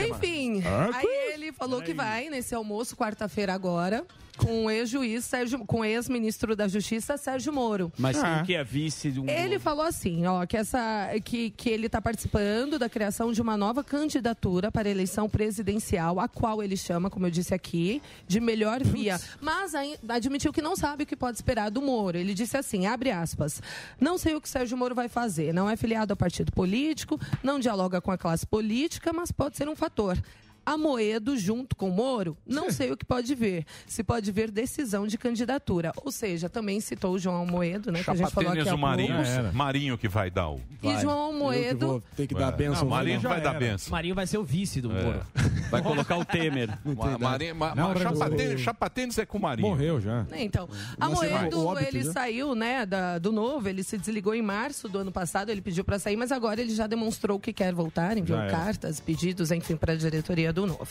Enfim, 0.10 0.64
aí 0.94 1.34
ele 1.34 1.52
falou 1.52 1.82
que 1.82 1.94
vai 1.94 2.30
nesse 2.30 2.54
almoço 2.56 2.96
quarta-feira 2.96 3.54
agora 3.54 4.04
com 4.40 4.66
o 4.66 4.70
ex-juiz 4.72 5.26
Sérgio, 5.26 5.60
com 5.66 5.82
o 5.82 5.86
ex-ministro 5.86 6.56
da 6.56 6.68
Justiça 6.68 7.18
Sérgio 7.18 7.52
Moro. 7.52 7.92
Mas 7.98 8.18
Ah. 8.18 8.42
o 8.42 8.46
que 8.46 8.56
é 8.56 8.64
vice 8.64 9.12
de 9.12 9.20
um. 9.20 9.28
Ele 9.30 9.60
falou 9.60 9.86
assim, 9.86 10.26
ó, 10.26 10.46
que 10.46 10.56
essa 10.58 11.10
que, 11.24 11.50
que 11.52 11.70
ele 11.70 11.88
está 11.88 12.02
participando 12.02 12.80
da 12.80 12.88
criação 12.90 13.32
de 13.32 13.42
uma 13.42 13.58
nova 13.58 13.84
candidatura 13.84 14.72
para 14.72 14.88
a 14.88 14.92
eleição 14.92 15.30
presidencial, 15.30 16.20
a 16.20 16.28
qual 16.28 16.64
ele 16.64 16.78
chama, 16.78 17.10
como 17.10 17.26
eu 17.28 17.32
disse 17.32 17.54
aqui, 17.54 18.02
de 18.28 18.40
melhor 18.40 18.84
via. 18.84 19.20
Mas 19.42 19.74
admitiu 20.08 20.54
que 20.54 20.62
não 20.62 20.76
sabe 20.76 21.04
o 21.04 21.06
que 21.06 21.16
pode 21.16 21.38
esperar 21.38 21.70
do 21.70 21.82
Moro. 21.82 22.18
Ele 22.18 22.34
disse 22.34 22.56
assim, 22.58 22.86
abre 22.88 23.12
aspas, 23.12 23.62
não 24.00 24.18
sei 24.18 24.36
o 24.36 24.42
que 24.42 24.48
Sérgio 24.50 24.78
Moro 24.78 24.96
vai 24.96 25.10
fazer, 25.10 25.54
não 25.54 25.70
é 25.70 25.76
filiado 25.76 26.14
ao 26.14 26.18
partido 26.18 26.52
político, 26.52 27.20
não 27.44 27.60
dialoga 27.60 28.00
com 28.02 28.12
a 28.12 28.18
classe 28.18 28.46
política, 28.46 29.12
mas 29.12 29.32
pode 29.32 29.58
ser 29.58 29.68
um 29.68 29.76
fator. 29.76 30.18
Amoedo 30.66 31.38
junto 31.38 31.76
com 31.76 31.90
Moro, 31.90 32.38
não 32.46 32.72
sei 32.72 32.92
o 32.92 32.98
que 32.98 33.06
pode 33.06 33.34
ver. 33.36 33.66
Se 33.88 34.04
pode 34.04 34.32
ver 34.32 34.52
decisão 34.52 35.08
de 35.08 35.18
candidatura. 35.18 35.92
Ou 36.04 36.12
seja, 36.12 36.48
também 36.50 36.80
citou 36.80 37.14
o 37.14 37.20
João 37.20 37.36
Almoedo, 37.38 37.92
né? 37.92 38.04
Que 38.04 38.10
a 38.12 38.16
gente 38.16 38.32
falou 38.32 38.52
o 38.52 38.78
Marinho. 38.78 39.16
Marinho 39.54 39.98
que 39.98 40.08
vai 40.08 40.30
dar 40.30 40.50
o. 40.50 40.62
E 40.84 40.98
João 41.02 41.18
Almoedo. 41.20 42.04
Tem 42.16 42.28
que 42.28 42.36
dar 42.36 42.50
a 42.50 42.52
benção. 42.52 42.84
Não, 42.84 42.90
Marinho 42.90 43.20
já 43.20 43.30
vai 43.30 43.42
dar 43.42 43.54
benção. 43.60 43.92
Marinho 43.92 44.16
vai 44.16 44.28
ser 44.28 44.38
o 44.38 44.44
vice 44.44 44.80
do 44.82 44.90
Moro. 44.90 45.22
Vai 45.70 45.82
colocar 45.82 46.18
o 46.18 46.26
Temer. 46.26 46.70
Ma- 46.84 47.18
Marinho, 47.18 47.56
ma, 47.56 47.76
Não, 47.76 47.90
ma, 47.94 48.00
chapatênis, 48.00 48.62
chapatênis 48.62 49.18
é 49.18 49.26
com 49.26 49.38
o 49.38 49.42
Marinho. 49.42 49.68
Morreu 49.68 50.00
já. 50.02 50.24
né, 50.24 50.44
Então, 50.44 50.68
vai- 50.68 51.10
Amoedo, 51.10 51.80
ele 51.80 52.04
né? 52.04 52.12
saiu, 52.12 52.56
né, 52.56 52.86
da- 52.86 53.18
do 53.20 53.32
novo, 53.32 53.68
ele 53.70 53.84
se 53.84 53.98
desligou 53.98 54.34
em 54.34 54.42
março 54.42 54.88
do 54.88 55.00
ano 55.00 55.12
passado, 55.12 55.50
ele 55.50 55.62
pediu 55.62 55.84
para 55.84 56.00
sair, 56.00 56.16
mas 56.16 56.32
agora 56.32 56.62
ele 56.62 56.74
já 56.74 56.88
demonstrou 56.88 57.40
que 57.40 57.52
quer 57.54 57.74
voltar, 57.74 58.18
enviou 58.18 58.40
Já 58.40 58.48
cartas, 58.50 59.00
pedidos, 59.00 59.52
enfim, 59.52 59.76
para 59.76 59.94
a 59.94 59.96
diretoria 59.96 60.52
do 60.54 60.59
novo. 60.66 60.88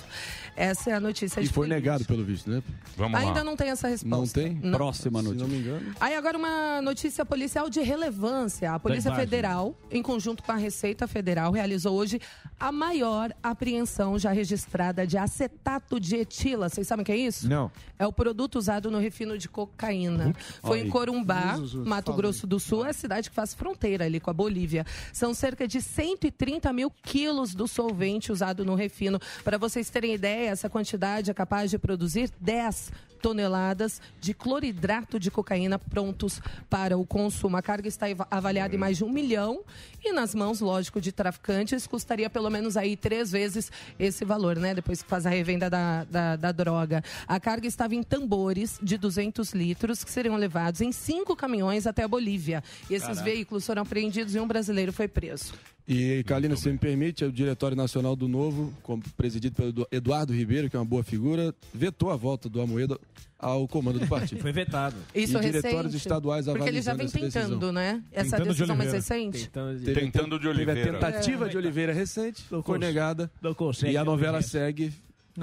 Essa 0.57 0.91
é 0.91 0.95
a 0.95 1.01
notícia 1.01 1.41
E 1.41 1.45
de 1.45 1.49
foi 1.51 1.67
política. 1.69 1.75
negado, 1.93 2.05
pelo 2.05 2.25
visto, 2.25 2.51
né? 2.51 2.63
Vamos 2.97 3.19
Ainda 3.21 3.39
lá. 3.41 3.45
não 3.45 3.55
tem 3.57 3.71
essa 3.71 3.87
resposta. 3.89 4.17
Não 4.17 4.27
tem? 4.27 4.57
Próxima 4.73 5.21
Se 5.21 5.25
não 5.27 5.35
notícia. 5.35 5.49
me 5.49 5.59
engano. 5.63 5.95
Aí 6.01 6.15
agora 6.17 6.37
uma 6.37 6.83
notícia 6.83 7.25
policial 7.25 7.71
de 7.71 7.81
relevância. 7.81 8.73
A 8.73 8.79
Polícia. 8.79 9.15
Federal, 9.15 9.75
em 9.91 10.03
conjunto 10.03 10.43
com 10.43 10.53
a 10.53 10.57
Receita 10.57 11.07
Federal, 11.07 11.51
realizou 11.53 11.97
hoje 11.97 12.21
a 12.59 12.71
maior 12.73 13.33
apreensão 13.43 14.19
já 14.19 14.31
registrada 14.33 15.07
de 15.07 15.17
acetato 15.17 15.99
de 16.01 16.17
etila. 16.17 16.69
Vocês 16.69 16.87
sabem 16.87 17.03
o 17.03 17.07
que 17.07 17.13
é 17.13 17.17
isso? 17.17 17.49
Não. 17.49 17.71
É 17.99 18.07
o 18.07 18.13
produto 18.13 18.57
usado 18.57 18.91
no 18.91 18.99
refino 18.99 19.37
de 19.39 19.49
cocaína. 19.49 20.35
Foi 20.63 20.81
em 20.81 20.89
Corumbá, 20.89 21.57
Jesus, 21.57 21.87
Mato 21.87 22.07
fala 22.07 22.17
Grosso 22.17 22.47
do 22.47 22.59
Sul, 22.61 22.85
é 22.85 22.91
a 22.91 22.93
cidade 22.93 23.29
que 23.31 23.35
faz 23.35 23.55
fronteira 23.55 24.05
ali 24.05 24.19
com 24.21 24.31
a 24.31 24.35
Bolívia. 24.35 24.85
São 25.13 25.33
cerca 25.35 25.67
de 25.67 25.81
130 25.81 26.73
mil 26.73 26.91
quilos 27.03 27.55
do 27.55 27.67
solvente 27.69 28.31
usado 28.33 28.65
no 28.65 28.75
refino. 28.75 29.19
Para 29.49 29.57
vocês 29.57 29.89
terem 29.89 30.13
ideia, 30.13 30.51
essa 30.51 30.69
quantidade 30.69 31.31
é 31.31 31.33
capaz 31.33 31.71
de 31.71 31.79
produzir 31.79 32.31
10 32.39 32.93
toneladas 33.19 34.01
de 34.21 34.33
cloridrato 34.33 35.19
de 35.19 35.31
cocaína 35.31 35.79
prontos 35.79 36.41
para 36.71 36.97
o 36.97 37.05
consumo. 37.05 37.57
A 37.57 37.63
carga 37.63 37.89
está 37.89 38.07
avaliada 38.31 38.75
em 38.75 38.79
mais 38.79 38.97
de 38.97 39.05
um 39.05 39.11
milhão 39.11 39.61
e 40.03 40.13
nas 40.13 40.35
mãos, 40.35 40.61
lógico, 40.61 41.01
de 41.01 41.13
traficantes 41.13 41.87
custaria 41.87 42.31
pelo 42.31 42.49
menos 42.51 42.77
aí 42.77 42.97
três 42.97 43.31
vezes 43.33 43.71
esse 43.99 44.25
valor, 44.25 44.57
né? 44.57 44.75
Depois 44.75 45.03
que 45.03 45.09
faz 45.09 45.27
a 45.27 45.31
revenda 45.31 45.69
da, 45.69 46.05
da, 46.05 46.37
da 46.37 46.53
droga. 46.53 47.03
A 47.27 47.39
carga 47.41 47.67
estava 47.67 47.95
em 47.95 48.03
tambores 48.03 48.79
de 48.83 48.97
200 48.97 49.53
litros 49.53 50.05
que 50.05 50.11
seriam 50.11 50.37
levados 50.37 50.81
em 50.81 50.93
cinco 50.93 51.35
caminhões 51.37 51.87
até 51.87 52.05
a 52.05 52.09
Bolívia. 52.09 52.63
E 52.89 52.95
esses 52.95 53.21
veículos 53.21 53.67
foram 53.67 53.83
apreendidos 53.83 54.35
e 54.35 54.41
um 54.41 54.47
brasileiro 54.47 54.93
foi 54.93 55.09
preso. 55.09 55.53
E, 55.91 56.23
Kalina, 56.25 56.55
se 56.55 56.71
me 56.71 56.77
permite, 56.77 57.25
o 57.25 57.33
Diretório 57.33 57.75
Nacional 57.75 58.15
do 58.15 58.29
Novo, 58.29 58.75
presidido 59.17 59.57
pelo 59.57 59.69
Edu- 59.71 59.89
Eduardo 59.91 60.35
Ribeiro, 60.35 60.69
que 60.69 60.77
é 60.77 60.79
uma 60.79 60.85
boa 60.85 61.03
figura, 61.03 61.55
vetou 61.73 62.11
a 62.11 62.17
volta 62.17 62.47
do 62.47 62.61
Amoedo 62.61 63.01
ao 63.39 63.67
comando 63.69 63.99
do 63.99 64.07
partido. 64.09 64.41
Foi 64.41 64.53
vetado. 64.53 64.97
Isso 65.15 65.37
E 65.39 65.41
diretórios 65.41 65.77
recente? 65.93 65.97
estaduais 65.97 66.47
Porque 66.47 66.69
ele 66.69 66.83
já 66.83 66.95
vem 66.95 67.07
tentando, 67.09 67.49
decisão. 67.57 67.73
né? 67.73 68.03
Essa 68.13 68.31
Tentando 68.37 68.43
de 68.43 68.49
decisão 68.55 68.77
mais 68.77 68.93
Oliveira. 68.93 69.15
recente. 69.17 69.45
Tentando 69.47 69.79
de... 69.79 69.85
Teve, 69.85 70.01
Tentando 70.01 70.39
de 70.39 70.47
teve 70.49 70.49
Oliveira. 70.49 70.91
a 70.91 70.95
tentativa 70.95 71.49
de 71.49 71.57
Oliveira 71.57 71.93
recente, 71.93 72.45
foi 72.65 72.79
negada. 72.79 73.31
Não 73.41 73.55
consegue. 73.55 73.93
E 73.93 73.97
a 73.97 74.05
novela 74.05 74.39
Oliveira. 74.39 74.93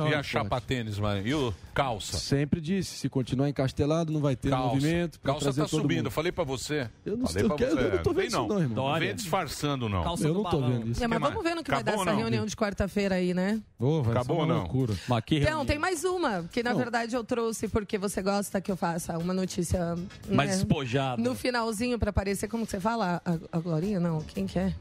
Segue. 0.04 0.16
E 0.16 0.18
a 0.20 0.24
chapatênis, 0.24 1.00
Marinho? 1.00 1.28
E 1.28 1.34
o 1.34 1.54
calça? 1.74 2.18
Sempre 2.18 2.62
disse, 2.62 2.98
se 2.98 3.10
continuar 3.10 3.50
encastelado, 3.50 4.12
não 4.12 4.22
vai 4.22 4.36
ter 4.36 4.50
Calça. 4.50 4.76
movimento. 4.76 5.20
Calça 5.22 5.54
tá 5.54 5.68
subindo. 5.68 5.98
mundo. 6.04 6.12
Falei 6.12 6.32
pra 6.32 6.44
você. 6.44 6.90
Eu 7.06 7.18
não 7.18 7.28
Falei 7.28 7.42
estou- 7.44 7.58
pra 7.58 7.66
eu 7.68 7.76
você. 7.76 7.82
não 7.84 7.98
tô 8.04 8.10
vendo 8.12 8.16
Vem 8.16 8.28
isso 8.28 8.38
não. 8.38 8.48
não, 8.48 8.60
irmão. 8.62 8.90
Não 8.94 9.00
vem 9.00 9.16
disfarçando, 9.16 9.90
não. 9.90 10.04
Calça 10.04 10.28
Eu 10.28 10.34
não 10.34 10.44
tô 10.44 10.62
vendo 10.62 10.88
isso. 10.90 11.04
É, 11.04 11.08
mas 11.08 11.20
vamos 11.20 11.44
ver 11.44 11.56
no 11.56 11.64
que 11.64 11.72
vai 11.72 11.84
dar 11.84 11.92
Acabou 11.92 12.04
essa 12.06 12.12
não? 12.14 12.20
reunião 12.20 12.46
de 12.46 12.56
quarta-feira 12.56 13.16
aí, 13.16 13.34
né? 13.34 13.62
Ô, 13.80 14.02
vai 14.04 14.14
Acabou 14.14 14.36
ser 14.38 14.42
ou 14.44 14.48
não? 14.48 14.58
loucura. 14.60 14.94
Mas 15.08 15.24
que 15.26 15.38
Então, 15.38 15.66
tem 15.66 15.78
mais 15.80 16.04
uma, 16.04 16.44
que 16.52 16.62
na 16.64 16.72
Não. 16.72 16.78
verdade 16.78 17.16
eu 17.16 17.24
trouxe 17.24 17.68
porque 17.68 17.98
você 17.98 18.22
gosta 18.22 18.62
que 18.62 18.72
eu 18.72 18.78
faça 18.78 19.18
uma 19.18 19.34
notícia 19.34 19.96
Mais 20.30 20.50
né, 20.52 20.56
despojada. 20.58 21.22
no 21.22 21.36
finalzinho 21.36 22.00
pra 22.00 22.10
aparecer, 22.10 22.48
como 22.48 22.66
que 22.66 22.72
você 22.72 22.80
fala? 22.80 23.22
A, 23.26 23.58
a 23.58 23.60
Glorinha? 23.60 24.00
Não, 24.00 24.22
quem 24.22 24.46
que 24.48 24.58
é? 24.60 24.74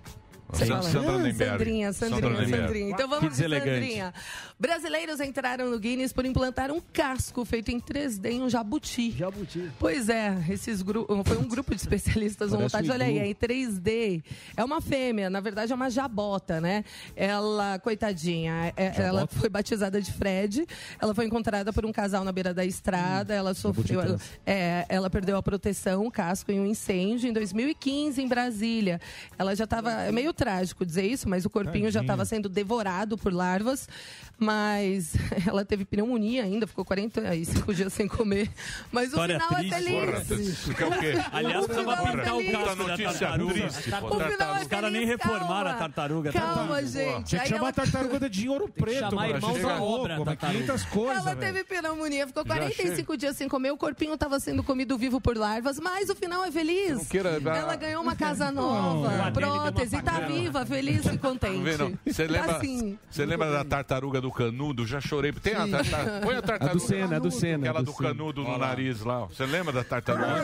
Sandra 0.54 0.78
Ah, 0.78 0.82
Sandrinha, 0.82 1.92
Sandrinha, 1.92 1.92
Sandrinha. 1.92 2.90
Então 2.90 3.08
vamos 3.08 3.36
de. 3.36 3.42
Sandrinha. 3.42 4.14
Brasileiros 4.58 5.20
entraram 5.20 5.70
no 5.70 5.78
Guinness 5.78 6.12
por 6.12 6.24
implantar 6.24 6.70
um 6.70 6.80
casco 6.80 7.44
feito 7.44 7.70
em 7.70 7.80
3D 7.80 8.30
em 8.30 8.42
um 8.42 8.48
jabuti. 8.48 9.10
Jabuti. 9.10 9.70
Pois 9.78 10.08
é, 10.08 10.36
esses 10.48 10.80
gru... 10.82 11.06
foi 11.24 11.36
um 11.36 11.48
grupo 11.48 11.74
de 11.74 11.80
especialistas 11.80 12.52
um 12.52 12.58
Olha 12.90 13.04
aí, 13.04 13.18
é 13.18 13.26
em 13.26 13.34
3D. 13.34 14.22
É 14.56 14.64
uma 14.64 14.80
fêmea, 14.80 15.28
na 15.28 15.40
verdade 15.40 15.72
é 15.72 15.74
uma 15.74 15.90
jabota, 15.90 16.60
né? 16.60 16.84
Ela, 17.16 17.78
coitadinha, 17.78 18.72
é- 18.76 19.02
ela 19.02 19.26
foi 19.26 19.48
batizada 19.48 20.00
de 20.00 20.12
Fred. 20.12 20.66
Ela 21.00 21.14
foi 21.14 21.26
encontrada 21.26 21.72
por 21.72 21.84
um 21.84 21.92
casal 21.92 22.24
na 22.24 22.32
beira 22.32 22.54
da 22.54 22.64
estrada. 22.64 23.34
Ela 23.34 23.54
sofreu, 23.54 24.00
ela, 24.00 24.18
é, 24.46 24.86
ela 24.88 25.10
perdeu 25.10 25.36
a 25.36 25.42
proteção, 25.42 26.06
o 26.06 26.10
casco 26.10 26.50
em 26.52 26.60
um 26.60 26.66
incêndio 26.66 27.28
em 27.28 27.32
2015 27.32 28.22
em 28.22 28.28
Brasília. 28.28 29.00
Ela 29.38 29.54
já 29.54 29.64
estava 29.64 30.10
meio 30.12 30.32
trágico 30.44 30.84
dizer 30.84 31.04
isso, 31.06 31.26
mas 31.28 31.44
o 31.46 31.50
corpinho 31.50 31.90
já 31.90 32.02
estava 32.02 32.24
sendo 32.26 32.48
devorado 32.50 33.16
por 33.16 33.32
larvas. 33.32 33.88
Mas 34.36 35.14
ela 35.46 35.64
teve 35.64 35.84
pneumonia 35.84 36.42
ainda, 36.42 36.66
ficou 36.66 36.84
45 36.84 37.72
dias 37.72 37.92
sem 37.92 38.08
comer. 38.08 38.50
Mas 38.90 39.08
História 39.10 39.36
o 39.38 39.40
final 39.40 39.60
triste. 39.60 39.74
é 39.74 40.20
feliz. 40.24 40.58
Porra, 40.76 40.98
quê? 40.98 41.14
Aliás, 41.32 41.64
O 41.64 41.68
precisava 41.68 41.96
final 41.96 42.06
é 42.08 42.16
pintar 42.16 42.34
o 42.34 42.38
feliz. 42.38 42.52
casco 42.52 42.66
da 42.76 42.84
notícia 42.84 43.12
tartaruga. 43.28 43.52
triste. 43.54 43.78
O 43.78 44.20
final 44.20 44.56
é 44.56 44.60
Os 44.62 44.66
caras 44.66 44.92
nem 44.92 45.02
feliz, 45.06 45.08
reformaram 45.22 45.46
calma. 45.46 45.70
a 45.70 45.74
tartaruga. 45.74 46.32
Calma, 46.32 46.54
tartaruga. 46.54 46.86
gente. 46.86 47.24
Tinha 47.24 47.24
que 47.24 47.36
Aí 47.36 47.48
chamar 47.48 47.58
ela- 47.60 47.68
a 47.68 47.72
tartaruga 47.72 48.28
de 48.30 48.48
ouro 48.48 48.68
preto. 48.76 49.10
chamar 49.10 49.28
irmãos 49.30 49.54
Chega 49.54 49.68
da 49.68 49.82
obra. 49.82 50.36
500 50.36 50.84
coisas, 50.86 51.16
Ela 51.26 51.34
velho. 51.36 51.40
teve 51.54 51.64
pneumonia, 51.64 52.26
ficou 52.26 52.42
Já 52.44 52.54
45 52.56 53.16
dias 53.16 53.36
sem 53.36 53.48
comer, 53.48 53.70
o 53.70 53.76
corpinho 53.76 54.14
estava 54.14 54.40
sendo 54.40 54.64
comido 54.64 54.98
vivo 54.98 55.20
por 55.20 55.36
larvas, 55.36 55.78
mas 55.78 56.10
o 56.10 56.14
final 56.16 56.44
é 56.44 56.50
feliz. 56.50 57.06
Queira- 57.06 57.40
Ela 57.40 57.76
ganhou 57.76 58.02
uma 58.02 58.16
casa 58.16 58.50
nova, 58.50 59.10
Não. 59.26 59.32
prótese, 59.32 60.02
tá 60.02 60.20
viva, 60.26 60.66
feliz 60.66 61.04
e 61.06 61.18
contente. 61.18 61.76
Tá? 61.76 61.90
Você 62.06 62.26
Tá 62.26 62.32
lembra, 62.32 62.56
assim. 62.56 62.98
lembra 63.18 63.50
da 63.50 63.64
tartaruga 63.64 64.20
do 64.20 64.30
canudo? 64.30 64.86
Já 64.86 65.00
chorei. 65.00 65.32
Tem 65.32 65.54
a 65.54 65.66
tartaruga. 65.68 66.20
Põe 66.22 66.34
a 66.36 66.42
tartaruga. 66.42 66.70
A 66.70 66.74
do 66.74 66.80
Senna, 66.80 67.16
a 67.16 67.18
do 67.18 67.30
Senna, 67.30 67.64
Aquela 67.64 67.78
a 67.78 67.82
do, 67.82 67.86
do 67.92 67.96
Senna. 67.96 68.08
canudo 68.10 68.42
no 68.42 68.58
nariz 68.58 69.00
lá. 69.02 69.20
Você 69.26 69.46
lembra 69.46 69.72
da 69.72 69.84
tartaruga? 69.84 70.42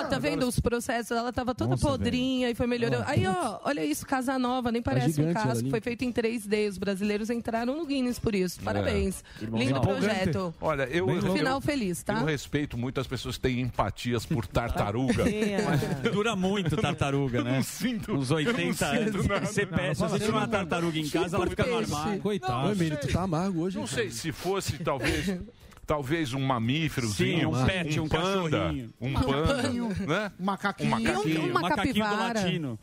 Ó, 0.00 0.04
tá 0.04 0.18
vendo 0.18 0.46
os 0.46 0.58
processos? 0.60 1.16
Ela 1.16 1.32
tava 1.32 1.54
toda 1.54 1.70
Nossa, 1.72 1.86
podrinha 1.88 2.50
e 2.50 2.54
foi 2.54 2.66
melhorando. 2.66 3.04
Aí, 3.06 3.26
ó, 3.26 3.60
olha 3.64 3.84
isso, 3.84 4.06
casa 4.06 4.38
nova, 4.38 4.70
nem 4.72 4.82
parece 4.82 5.20
um 5.20 5.28
gigante 5.28 5.34
casco. 5.46 5.70
Foi 5.70 5.80
feito 5.80 6.04
em 6.04 6.12
3D. 6.12 6.68
Os 6.68 6.78
brasileiros 6.78 7.30
entraram 7.30 7.76
no 7.76 7.86
Guinness 7.86 8.18
por 8.18 8.34
isso. 8.34 8.60
Parabéns. 8.60 9.22
É. 9.40 9.44
Lindo 9.46 9.80
projeto. 9.80 10.54
Olha, 10.60 10.84
eu, 10.84 11.08
eu, 11.10 11.34
Final 11.34 11.60
feliz, 11.60 12.02
tá? 12.02 12.14
eu 12.20 12.26
respeito 12.26 12.76
muito 12.76 13.00
as 13.00 13.06
pessoas 13.06 13.36
que 13.36 13.42
têm 13.42 13.60
empatias 13.60 14.24
por 14.26 14.46
tartaruga. 14.48 15.24
Mas 15.64 16.12
Dura 16.12 16.36
muito 16.36 16.76
tartaruga, 16.76 17.42
né? 17.42 17.62
Uns 18.08 18.30
80 18.30 18.86
anos. 18.86 18.93
Você 19.46 19.66
pede, 19.66 19.94
se 19.96 20.02
você 20.02 20.18
tiver 20.18 20.30
uma 20.32 20.48
tartaruga 20.48 20.98
em 20.98 21.08
casa, 21.08 21.36
ela 21.36 21.46
fica 21.46 21.64
no 21.66 21.78
armário. 21.78 22.20
Coitado. 22.20 22.72
Emílio, 22.72 22.98
tu 23.00 23.08
tá 23.08 23.22
amargo 23.22 23.60
hoje. 23.62 23.78
Não 23.78 23.86
sei, 23.86 24.10
se 24.10 24.32
fosse 24.32 24.78
talvez. 24.78 25.38
Talvez 25.86 26.32
um 26.32 26.40
mamíferozinho, 26.40 27.40
Sim, 27.40 27.60
um 27.60 27.66
pet, 27.66 28.00
um 28.00 28.08
panda, 28.08 28.58
cachorrinho. 28.58 28.94
um 28.98 29.08
Um 29.10 29.12
panda, 29.12 29.54
paninho. 29.62 29.88
né? 30.08 30.32
Um 30.40 30.44
macaquinho. 30.46 30.88
Um 30.88 30.90
macaquinho. 31.02 31.50
Uma 31.50 31.60
Macaquinho 31.60 31.94
do 32.08 32.16
latino. 32.16 32.78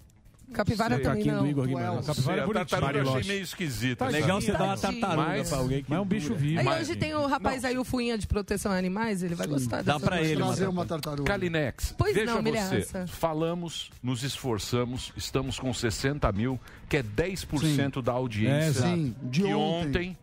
Capivara 0.51 0.95
Sei. 0.95 1.03
também 1.03 1.25
não. 1.25 1.47
Igor 1.47 1.65
Guimarães. 1.67 2.05
Capivara 2.05 2.37
é 2.37 2.43
a 2.43 2.45
bonitinho. 2.45 2.65
tartaruga 2.67 2.99
eu 2.99 3.15
achei 3.17 3.31
meio 3.31 3.43
esquisita. 3.43 4.05
É 4.05 4.09
legal 4.09 4.41
você 4.41 4.51
dar 4.51 4.63
uma 4.63 4.77
tartaruga 4.77 5.27
Mas- 5.27 5.49
pra 5.49 5.57
alguém 5.57 5.83
que 5.83 5.89
Mas 5.89 5.97
é 5.97 6.01
um 6.01 6.05
bicho 6.05 6.35
vivo. 6.35 6.59
Aí 6.59 6.65
Mas- 6.65 6.81
hoje 6.89 6.99
tem 6.99 7.13
o 7.15 7.25
rapaz 7.25 7.63
aí, 7.65 7.77
o 7.77 7.83
Fuinha 7.83 8.17
de 8.17 8.27
proteção 8.27 8.71
a 8.71 8.75
animais, 8.77 9.23
ele 9.23 9.35
vai 9.35 9.47
gostar 9.47 9.81
Dá 9.83 9.99
pra 9.99 10.21
ele, 10.21 10.35
Trazer 10.41 10.67
uma 10.67 10.85
tartaruga. 10.85 11.23
Kalinex, 11.23 11.95
Pois 11.97 12.13
veja 12.13 12.25
não, 12.27 12.35
você, 12.37 12.41
milhaça. 12.41 13.05
falamos, 13.07 13.89
nos 14.03 14.23
esforçamos, 14.23 15.11
estamos 15.15 15.59
com 15.59 15.73
60 15.73 16.31
mil, 16.31 16.59
que 16.89 16.97
é 16.97 17.03
10% 17.03 18.01
da 18.01 18.11
É, 18.11 18.15
audiência. 18.15 18.81
Sim, 18.83 19.15
de 19.23 19.43
que 19.43 19.53
ontem. 19.53 20.17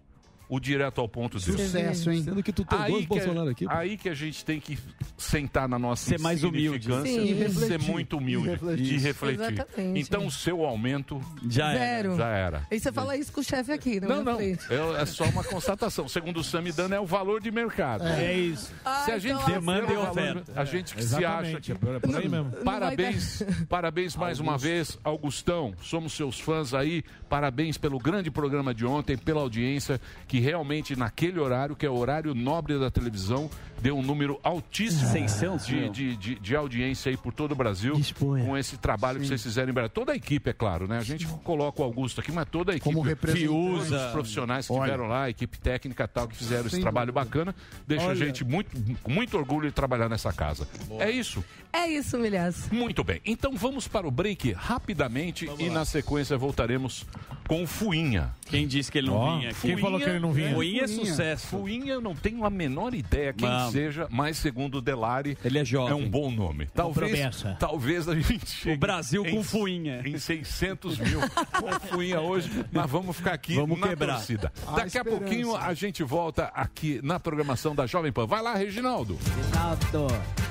O 0.49 0.59
Direto 0.61 1.01
ao 1.01 1.09
Ponto 1.09 1.39
deu. 1.39 1.57
Sucesso, 1.59 2.11
hein? 2.11 2.23
Sendo 2.25 2.43
que 2.43 2.53
tu 2.53 2.65
tem 2.65 2.79
dois 2.79 2.93
Aí 2.95 3.01
que, 3.03 3.07
Bolsonaro 3.09 3.51
aqui. 3.51 3.67
aí 3.69 3.97
que 3.97 4.09
a 4.09 4.15
gente 4.15 4.45
tem 4.45 4.59
que 4.61 4.79
sentar 5.17 5.69
na 5.69 5.79
nossa 5.79 6.09
Ser 6.09 6.19
mais 6.21 6.43
humilde. 6.45 6.89
Sim. 7.03 7.25
e 7.25 7.33
refletir. 7.35 7.67
ser 7.69 7.79
muito 7.81 8.17
humilde 8.19 8.49
E 8.49 8.51
refletir. 8.53 8.93
e 8.95 8.99
refletir. 8.99 9.53
Exatamente. 9.53 10.01
Então 10.01 10.27
o 10.27 10.31
seu 10.31 10.65
aumento 10.65 11.21
Já 11.49 11.73
é. 11.73 11.79
Zero. 11.79 12.17
já 12.17 12.29
era. 12.29 12.67
E 12.71 12.79
você 12.81 12.93
fala 12.93 13.17
isso 13.17 13.33
com 13.33 13.41
o 13.41 13.45
chefe 13.45 13.73
aqui, 13.73 14.01
na 14.01 14.09
Não, 14.09 14.15
minha 14.23 14.25
não. 14.33 14.37
frente. 14.37 14.65
É, 14.73 15.03
é 15.03 15.07
só 15.07 15.25
uma 15.25 15.45
constatação. 15.45 16.09
Segundo 16.09 16.41
o 16.41 16.45
Samidana, 16.45 16.97
é 16.97 17.01
o 17.01 17.07
valor 17.07 17.41
de 17.41 17.51
mercado. 17.51 18.05
É 18.05 18.33
isso. 18.35 18.67
Se 18.67 19.11
a 19.11 19.15
Ai, 19.15 19.21
gente 19.21 19.35
então, 19.35 19.47
Demanda 19.55 19.93
e 19.93 19.97
oferta. 19.97 20.53
a 20.55 20.65
gente 20.65 20.95
que 20.95 21.03
se 21.03 21.25
acha 21.25 21.61
que 21.61 21.73
É 21.73 21.75
por, 21.75 21.95
é 21.95 21.99
por 22.01 22.17
aí 22.17 22.29
mesmo. 22.29 22.51
vai 22.51 22.63
Parabéns, 22.65 23.43
parabéns 23.69 24.17
mais 24.17 24.41
uma 24.41 24.57
vez, 24.57 24.99
Augustão. 25.05 25.75
Somos 25.83 26.13
seus 26.13 26.39
fãs 26.41 26.73
aí. 26.75 27.03
Parabéns 27.29 27.77
pelo 27.77 27.99
grande 27.99 28.31
programa 28.31 28.73
de 28.75 28.87
ontem, 28.87 29.17
pela 29.17 29.41
audiência, 29.41 30.01
que 30.27 30.38
realmente 30.39 30.97
naquele 30.97 31.39
horário, 31.39 31.77
que 31.77 31.87
é 31.87 31.91
o 31.91 31.97
horário 31.97 32.35
nobre 32.35 32.79
da 32.79 32.91
televisão, 32.91 33.51
deu 33.81 33.97
um 33.97 34.03
número 34.03 34.39
altíssimo 34.43 35.11
600 35.11 35.67
de, 35.67 35.89
de, 35.91 36.17
de, 36.17 36.35
de 36.37 36.57
audiência 36.57 37.11
aí 37.11 37.17
por 37.17 37.33
todo 37.33 37.53
o 37.53 37.55
Brasil. 37.55 37.95
Disponha. 37.95 38.45
Com 38.45 38.57
esse 38.57 38.77
trabalho 38.77 39.21
que 39.21 39.27
vocês 39.27 39.43
fizeram 39.43 39.71
em 39.71 39.73
Brasília. 39.73 39.89
Toda 39.91 40.13
a 40.13 40.17
equipe, 40.17 40.51
é 40.51 40.53
claro, 40.53 40.87
né? 40.89 40.99
A 40.99 41.03
gente 41.03 41.27
coloca 41.45 41.81
o 41.81 41.85
Augusto 41.85 42.21
aqui, 42.21 42.33
mas 42.33 42.49
toda 42.49 42.73
a 42.73 42.77
equipe. 42.77 42.85
Como 42.93 43.01
representante. 43.01 43.49
Os 43.95 44.13
profissionais 44.13 44.67
que 44.67 44.73
estiveram 44.73 45.07
lá, 45.07 45.25
a 45.25 45.31
equipe 45.31 45.59
técnica 45.59 46.05
e 46.05 46.09
tal, 46.09 46.29
que 46.29 46.37
fizeram 46.37 46.67
esse 46.67 46.77
Sem 46.77 46.81
trabalho 46.81 47.13
bacana, 47.13 47.55
deixa 47.87 48.05
a 48.05 48.09
Olha. 48.09 48.17
gente 48.17 48.45
muito, 48.45 48.71
com 49.03 49.11
muito 49.11 49.37
orgulho 49.37 49.69
de 49.69 49.73
trabalhar 49.75 50.09
nessa 50.09 50.33
casa. 50.33 50.67
É 50.99 51.11
isso. 51.11 51.45
É 51.73 51.87
isso, 51.87 52.19
milhaço. 52.19 52.73
Muito 52.75 53.05
bem, 53.05 53.21
então 53.27 53.55
vamos 53.55 53.87
para 53.87 54.07
o 54.07 54.11
break 54.11 54.53
rapidamente 54.53 55.49
e 55.59 55.69
na 55.69 55.85
sequência 55.85 56.37
voltaremos 56.37 57.05
com 57.47 57.63
o 57.63 57.67
Fuinha. 57.67 58.31
Quem 58.47 58.67
disse 58.67 58.91
que 58.91 58.99
ele 58.99 59.09
não 59.09 59.17
Ó, 59.17 59.37
vinha 59.39 59.51
aqui? 59.51 59.61
quem 59.61 59.77
falou 59.77 59.99
que 60.01 60.09
ele 60.09 60.19
não 60.19 60.33
vinha? 60.33 60.55
Fuinha 60.55 60.85
é 60.85 60.89
Fuinha. 60.89 61.07
sucesso. 61.07 61.47
Fuinha 61.49 61.93
eu 61.95 62.01
não 62.01 62.15
tenho 62.15 62.45
a 62.45 62.51
menor 62.51 62.95
ideia 62.95 63.33
quem 63.33 63.49
Vamos. 63.49 63.68
Seja, 63.73 64.07
mas 64.11 64.37
segundo 64.39 64.79
o 64.79 64.81
Delari 64.81 65.37
Ele 65.45 65.59
é 65.59 65.63
é 65.63 65.65
jovem. 65.65 65.95
um 65.95 66.09
bom 66.09 66.31
nome. 66.31 66.67
Talvez, 66.75 67.11
promessa. 67.13 67.57
talvez 67.59 68.09
a 68.09 68.15
gente 68.15 68.47
chegue 68.49 68.77
O 68.77 68.79
Brasil 68.79 69.25
em, 69.27 69.31
com 69.37 69.43
Fuinha. 69.43 70.03
em 70.05 70.19
600 70.19 70.99
mil 70.99 71.21
com 71.21 71.81
Fuinha 71.89 72.21
hoje, 72.21 72.51
mas 72.73 72.91
vamos 72.91 73.17
ficar 73.17 73.33
aqui 73.35 73.55
Vamos 73.55 73.79
na 73.79 73.89
quebrar. 73.89 74.15
torcida. 74.17 74.53
A 74.67 74.71
Daqui 74.73 74.83
a 74.83 74.87
esperança. 75.01 75.19
pouquinho 75.21 75.57
a 75.57 75.75
gente 75.75 76.03
volta 76.03 76.45
aqui 76.55 77.01
na 77.03 77.19
programação 77.21 77.75
da 77.75 77.87
Jovem 77.87 78.13
Pan. 78.13 78.27
Vai 78.27 78.43
lá, 78.43 78.55
Reginaldo. 78.55 79.19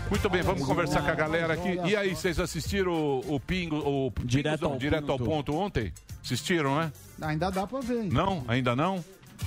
Muito 0.10 0.30
bem, 0.30 0.42
vamos 0.42 0.66
conversar 0.66 1.02
com 1.02 1.12
a 1.12 1.16
galera 1.16 1.54
aqui. 1.54 1.80
E 1.86 1.96
aí, 1.96 2.16
vocês 2.16 2.40
assistiram 2.40 2.92
o, 2.94 3.36
o 3.36 3.40
Pingo, 3.40 3.78
o 3.78 4.14
Direto 4.24 4.66
ao 4.66 4.78
direto 4.78 5.12
ao 5.12 5.18
ponto. 5.18 5.30
ponto 5.30 5.56
ontem? 5.56 5.92
Assistiram, 6.24 6.78
né? 6.80 6.92
Ainda 7.22 7.50
dá 7.50 7.66
pra 7.68 7.80
ver. 7.80 8.04
hein? 8.04 8.10
Não, 8.12 8.44
ainda 8.48 8.76
não? 8.76 9.04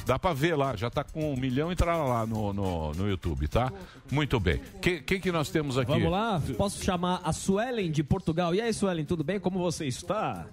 Dá 0.07 0.19
pra 0.19 0.33
ver 0.33 0.57
lá, 0.57 0.77
já 0.77 0.89
tá 0.91 1.05
com 1.05 1.33
um 1.33 1.37
milhão 1.37 1.71
e 1.71 1.77
trará 1.77 2.03
lá 2.05 2.27
no, 2.27 2.53
no, 2.53 2.93
no 2.93 3.09
YouTube, 3.09 3.47
tá? 3.49 3.73
Muito 4.11 4.39
bem. 4.41 4.61
Quem 4.81 5.03
que, 5.03 5.19
que 5.21 5.33
nós 5.33 5.49
temos 5.51 5.77
aqui? 5.79 5.93
Vamos 5.93 6.11
lá, 6.11 6.41
posso 6.57 6.83
chamar 6.85 7.21
a 7.25 7.33
Suelen 7.33 7.91
de 7.91 8.03
Portugal. 8.03 8.55
E 8.55 8.61
aí, 8.61 8.73
Suelen, 8.73 9.05
tudo 9.05 9.23
bem? 9.25 9.39
Como 9.39 9.59
você 9.59 9.87
está? 9.87 10.47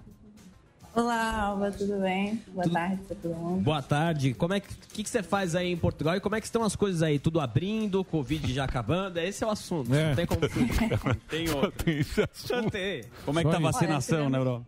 Olá, 0.94 1.42
Alba, 1.42 1.70
tudo 1.70 2.00
bem? 2.00 2.42
Boa 2.48 2.68
tarde 2.68 3.02
pra 3.06 3.16
todo 3.22 3.34
mundo. 3.36 3.62
Boa 3.62 3.82
tarde. 3.82 4.34
Como 4.34 4.54
é 4.54 4.58
que, 4.60 4.74
que, 4.92 5.04
que 5.04 5.08
você 5.08 5.22
faz 5.22 5.54
aí 5.54 5.70
em 5.70 5.76
Portugal 5.76 6.16
e 6.16 6.20
como 6.20 6.34
é 6.34 6.40
que 6.40 6.46
estão 6.46 6.64
as 6.64 6.74
coisas 6.74 7.02
aí? 7.02 7.20
Tudo 7.20 7.40
abrindo, 7.40 8.02
Covid 8.04 8.52
já 8.52 8.64
acabando? 8.64 9.18
Esse 9.18 9.44
é 9.44 9.46
o 9.46 9.50
assunto. 9.50 9.94
É. 9.94 10.08
Não 10.08 10.16
tem 10.16 10.26
como. 10.26 10.40
Tem 11.28 11.50
outro. 11.50 11.84
Tem 11.84 11.98
esse 11.98 12.20
assunto. 12.22 12.70
Tem. 12.72 13.04
Como 13.24 13.38
é 13.38 13.44
que 13.44 13.50
tá 13.50 13.56
a 13.56 13.60
Olha, 13.60 13.70
vacinação, 13.70 14.26
tivemos- 14.26 14.32
né, 14.32 14.40
Bro? 14.40 14.66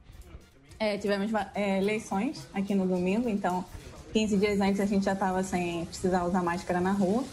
É, 0.78 0.96
tivemos 0.98 1.30
é, 1.54 1.78
eleições 1.78 2.46
aqui 2.54 2.74
no 2.74 2.86
domingo, 2.86 3.28
então 3.28 3.64
15 4.12 4.36
dias 4.36 4.60
antes 4.60 4.80
a 4.80 4.86
gente 4.86 5.04
já 5.04 5.12
estava 5.12 5.42
sem 5.42 5.84
precisar 5.86 6.24
usar 6.24 6.42
máscara 6.42 6.80
na 6.80 6.92
rua. 6.92 7.24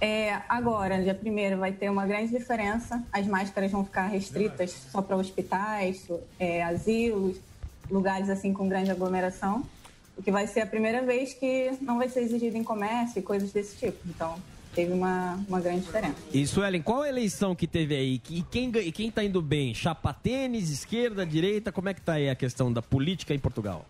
É, 0.00 0.40
agora, 0.48 1.02
dia 1.02 1.18
1 1.22 1.58
vai 1.58 1.72
ter 1.72 1.90
uma 1.90 2.06
grande 2.06 2.32
diferença. 2.32 3.02
As 3.12 3.26
máscaras 3.26 3.70
vão 3.70 3.84
ficar 3.84 4.06
restritas 4.06 4.70
só 4.90 5.02
para 5.02 5.16
hospitais, 5.16 6.08
é, 6.38 6.62
asilos, 6.62 7.36
lugares 7.90 8.30
assim 8.30 8.52
com 8.52 8.68
grande 8.68 8.90
aglomeração. 8.90 9.62
O 10.16 10.22
que 10.22 10.30
vai 10.30 10.46
ser 10.46 10.60
a 10.60 10.66
primeira 10.66 11.02
vez 11.02 11.34
que 11.34 11.72
não 11.82 11.98
vai 11.98 12.08
ser 12.08 12.20
exigido 12.20 12.56
em 12.56 12.64
comércio 12.64 13.18
e 13.18 13.22
coisas 13.22 13.52
desse 13.52 13.76
tipo. 13.76 13.98
Então, 14.06 14.36
teve 14.74 14.92
uma, 14.92 15.38
uma 15.46 15.60
grande 15.60 15.80
diferença. 15.80 16.16
E 16.32 16.46
Suelen, 16.46 16.82
qual 16.82 17.02
a 17.02 17.08
eleição 17.08 17.54
que 17.54 17.66
teve 17.66 17.94
aí? 17.94 18.20
E 18.30 18.42
quem, 18.42 18.70
e 18.70 18.92
quem 18.92 19.10
tá 19.10 19.22
indo 19.22 19.42
bem? 19.42 19.74
Chapa 19.74 20.14
tênis, 20.14 20.70
esquerda, 20.70 21.26
direita? 21.26 21.70
Como 21.70 21.88
é 21.88 21.94
que 21.94 22.00
tá 22.00 22.14
aí 22.14 22.30
a 22.30 22.34
questão 22.34 22.72
da 22.72 22.80
política 22.80 23.34
em 23.34 23.38
Portugal? 23.38 23.84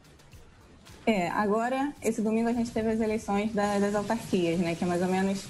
É, 1.10 1.28
agora, 1.30 1.92
esse 2.00 2.22
domingo 2.22 2.48
a 2.48 2.52
gente 2.52 2.70
teve 2.70 2.88
as 2.88 3.00
eleições 3.00 3.52
da- 3.52 3.80
das 3.80 3.96
autarquias, 3.96 4.60
né? 4.60 4.76
Que 4.76 4.84
mais 4.84 5.02
ou 5.02 5.08
menos 5.08 5.44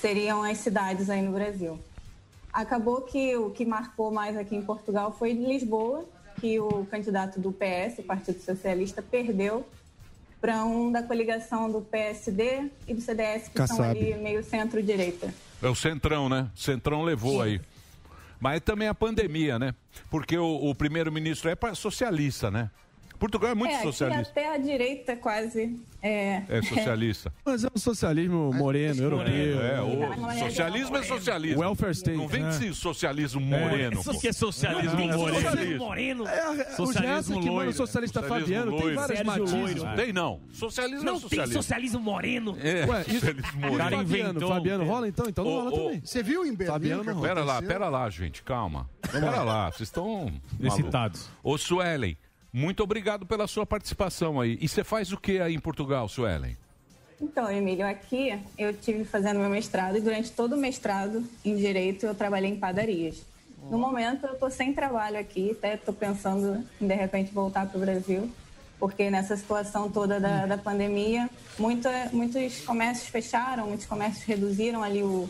seriam 0.00 0.44
as 0.44 0.58
cidades 0.58 1.10
aí 1.10 1.20
no 1.20 1.32
Brasil. 1.32 1.80
Acabou 2.52 3.00
que 3.02 3.36
o 3.36 3.50
que 3.50 3.64
marcou 3.64 4.12
mais 4.12 4.36
aqui 4.36 4.54
em 4.54 4.62
Portugal 4.62 5.12
foi 5.18 5.32
Lisboa, 5.32 6.04
que 6.40 6.60
o 6.60 6.86
candidato 6.88 7.40
do 7.40 7.50
PS, 7.50 7.98
o 7.98 8.02
Partido 8.04 8.40
Socialista, 8.40 9.02
perdeu 9.02 9.66
para 10.40 10.64
um 10.64 10.92
da 10.92 11.02
coligação 11.02 11.68
do 11.70 11.80
PSD 11.80 12.70
e 12.86 12.94
do 12.94 13.00
CDS, 13.00 13.48
que 13.48 13.58
são 13.66 13.66
Kassab. 13.78 13.90
ali 13.98 14.14
meio 14.14 14.44
centro-direita. 14.44 15.34
É 15.60 15.66
o 15.68 15.74
Centrão, 15.74 16.28
né? 16.28 16.48
Centrão 16.54 17.02
levou 17.02 17.42
aí. 17.42 17.60
Mas 18.38 18.60
também 18.62 18.86
a 18.86 18.94
pandemia, 18.94 19.58
né? 19.58 19.74
Porque 20.08 20.38
o, 20.38 20.70
o 20.70 20.74
primeiro-ministro 20.74 21.50
é 21.50 21.74
socialista, 21.74 22.48
né? 22.48 22.70
Portugal 23.20 23.50
é 23.50 23.54
muito 23.54 23.74
é, 23.74 23.82
socialista. 23.82 24.30
até 24.30 24.52
a 24.54 24.56
direita 24.56 25.14
quase 25.14 25.78
é, 26.02 26.42
É 26.48 26.62
socialista. 26.62 27.30
Mas 27.44 27.62
é 27.62 27.68
um 27.72 27.78
socialismo 27.78 28.50
moreno, 28.52 29.02
europeu. 29.02 29.60
É, 29.60 29.80
o 29.82 30.48
socialismo 30.48 30.96
é 30.96 31.02
socialismo. 31.02 31.60
Welfare 31.60 31.92
state. 31.92 32.16
Não 32.16 32.26
vem 32.26 32.44
É. 32.46 32.48
de 32.48 32.74
socialismo 32.74 33.40
moreno. 33.40 34.00
Isso 34.00 34.18
que 34.18 34.28
é 34.28 34.32
socialismo 34.32 34.98
moreno. 35.06 35.34
socialismo. 35.34 35.84
Moreno. 35.84 36.26
É, 36.26 36.50
o 36.80 36.92
Gerson 36.92 37.40
que 37.40 37.50
manda 37.50 37.70
o 37.70 37.74
socialista 37.74 38.22
Fabiano, 38.22 38.80
tem 38.80 38.94
vários 38.94 39.22
matizes. 39.22 39.82
Tem 39.96 40.12
não. 40.12 40.40
Socialismo 40.52 41.02
é 41.02 41.12
Não 41.12 41.20
socialismo. 41.20 41.52
tem 41.52 41.62
socialismo 41.62 42.00
moreno. 42.00 42.56
É, 42.58 42.86
Ué, 42.86 43.04
socialismo 43.04 43.60
moreno. 43.60 43.76
Cara 43.78 43.96
Fabiano, 43.98 44.48
Fabiano 44.48 44.84
rola 44.84 45.08
então? 45.08 45.26
Então 45.28 45.44
não 45.44 45.52
rola 45.52 45.70
também. 45.72 46.00
Você 46.02 46.22
viu 46.22 46.46
em 46.46 46.54
Berlim? 46.54 46.72
Fabiano 46.72 47.04
não 47.04 47.20
Pera 47.20 47.44
lá, 47.44 47.60
pera 47.60 47.88
lá, 47.90 48.08
gente, 48.08 48.42
calma. 48.42 48.88
Pera 49.12 49.42
lá, 49.42 49.70
vocês 49.70 49.88
estão. 49.90 50.32
Excitados. 50.58 51.28
Ô, 51.42 51.58
Suelen, 51.58 52.16
Muito 52.52 52.82
obrigado 52.82 53.24
pela 53.24 53.46
sua 53.46 53.64
participação 53.64 54.40
aí. 54.40 54.58
E 54.60 54.68
você 54.68 54.82
faz 54.82 55.12
o 55.12 55.16
que 55.16 55.40
aí 55.40 55.54
em 55.54 55.60
Portugal, 55.60 56.08
Suelen? 56.08 56.56
Então, 57.20 57.50
Emílio, 57.50 57.86
aqui 57.86 58.38
eu 58.56 58.72
tive 58.72 59.04
fazendo 59.04 59.38
meu 59.38 59.50
mestrado 59.50 59.98
e 59.98 60.00
durante 60.00 60.32
todo 60.32 60.54
o 60.54 60.56
mestrado 60.56 61.22
em 61.44 61.54
Direito 61.54 62.06
eu 62.06 62.14
trabalhei 62.14 62.50
em 62.50 62.56
padarias. 62.56 63.22
No 63.70 63.78
momento 63.78 64.24
eu 64.26 64.32
estou 64.32 64.50
sem 64.50 64.72
trabalho 64.72 65.18
aqui, 65.18 65.50
até 65.50 65.74
estou 65.74 65.92
pensando 65.92 66.66
em 66.80 66.86
de 66.86 66.94
repente 66.94 67.30
voltar 67.30 67.66
para 67.66 67.76
o 67.76 67.80
Brasil, 67.80 68.30
porque 68.78 69.10
nessa 69.10 69.36
situação 69.36 69.90
toda 69.90 70.18
da, 70.18 70.46
da 70.46 70.56
pandemia, 70.56 71.28
muitos 71.58 72.60
comércios 72.64 73.10
fecharam, 73.10 73.66
muitos 73.66 73.84
comércios 73.84 74.24
reduziram 74.24 74.82
ali 74.82 75.02
o, 75.02 75.28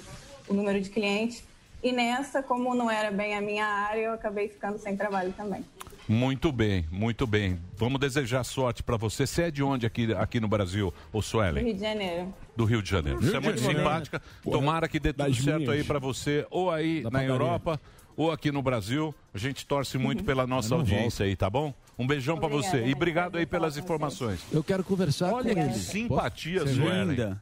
o 0.49 0.55
número 0.55 0.81
de 0.81 0.89
clientes. 0.91 1.43
E 1.83 1.91
nessa, 1.91 2.41
como 2.41 2.73
não 2.73 2.89
era 2.89 3.11
bem 3.11 3.35
a 3.35 3.41
minha 3.41 3.67
área, 3.67 4.03
eu 4.03 4.13
acabei 4.13 4.49
ficando 4.49 4.79
sem 4.79 4.97
trabalho 4.97 5.33
também. 5.33 5.65
Muito 6.13 6.51
bem, 6.51 6.85
muito 6.91 7.25
bem. 7.25 7.61
Vamos 7.77 8.01
desejar 8.01 8.43
sorte 8.43 8.83
para 8.83 8.97
você. 8.97 9.25
Você 9.29 9.43
é 9.43 9.51
de 9.53 9.63
onde 9.63 9.87
aqui, 9.87 10.13
aqui 10.15 10.41
no 10.41 10.49
Brasil, 10.49 10.93
ô 11.13 11.19
Do 11.19 11.23
Suelen? 11.23 11.63
Rio 11.65 11.75
de 11.75 11.81
Janeiro. 11.81 12.35
Do 12.57 12.65
Rio 12.65 12.83
de 12.83 12.91
Janeiro. 12.91 13.21
Rio 13.21 13.31
Você 13.31 13.37
é 13.37 13.41
de 13.41 13.47
muito 13.47 13.61
Janeiro. 13.61 13.79
simpática. 13.85 14.23
Porra, 14.43 14.59
Tomara 14.59 14.89
que 14.89 14.99
dê 14.99 15.13
tudo 15.13 15.33
certo 15.37 15.59
minhas. 15.59 15.71
aí 15.75 15.85
para 15.85 16.01
você, 16.01 16.45
ou 16.51 16.69
aí 16.69 17.03
na 17.03 17.11
padaria. 17.13 17.29
Europa, 17.31 17.81
ou 18.17 18.33
aqui 18.33 18.51
no 18.51 18.61
Brasil. 18.61 19.15
A 19.33 19.39
gente 19.39 19.65
torce 19.65 19.99
muito 19.99 20.25
pela 20.25 20.49
nossa 20.49 20.67
Eu 20.75 20.79
não 20.79 20.81
audiência 20.81 21.25
aí, 21.27 21.37
tá 21.37 21.49
bom? 21.49 21.73
Um 21.97 22.09
beijão 22.09 22.37
para 22.39 22.49
você. 22.49 22.87
E 22.87 22.93
obrigado 22.93 23.39
aí 23.39 23.47
pelas 23.47 23.77
informações. 23.77 24.41
Eu 24.51 24.65
quero 24.65 24.83
conversar 24.83 25.33
Olha 25.33 25.55
com 25.55 25.61
que 25.63 25.69
ele. 25.71 25.75
simpatia? 25.79 26.67
Suelen. 26.67 27.37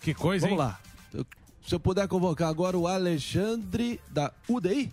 Que 0.00 0.14
coisa, 0.14 0.46
Vamos 0.48 0.58
hein? 0.64 0.66
lá. 0.70 0.80
Eu- 1.12 1.26
se 1.66 1.74
eu 1.74 1.80
puder 1.80 2.08
convocar 2.08 2.48
agora 2.48 2.78
o 2.78 2.86
Alexandre 2.86 4.00
da 4.08 4.32
UDI, 4.48 4.90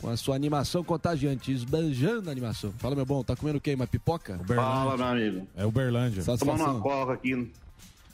com 0.00 0.08
a 0.08 0.16
sua 0.16 0.34
animação 0.36 0.84
contagiante, 0.84 1.52
esbanjando 1.52 2.28
a 2.28 2.32
animação. 2.32 2.72
Fala, 2.78 2.94
meu 2.94 3.04
bom, 3.04 3.22
tá 3.22 3.34
comendo 3.34 3.58
o 3.58 3.60
quê? 3.60 3.74
Uma 3.74 3.86
pipoca? 3.86 4.38
Fala, 4.46 4.96
meu 4.96 5.06
amigo. 5.06 5.48
É 5.56 5.66
Uberlândia. 5.66 6.22
Tomando 6.36 6.62
uma 6.64 6.80
coca 6.80 7.12
aqui. 7.14 7.50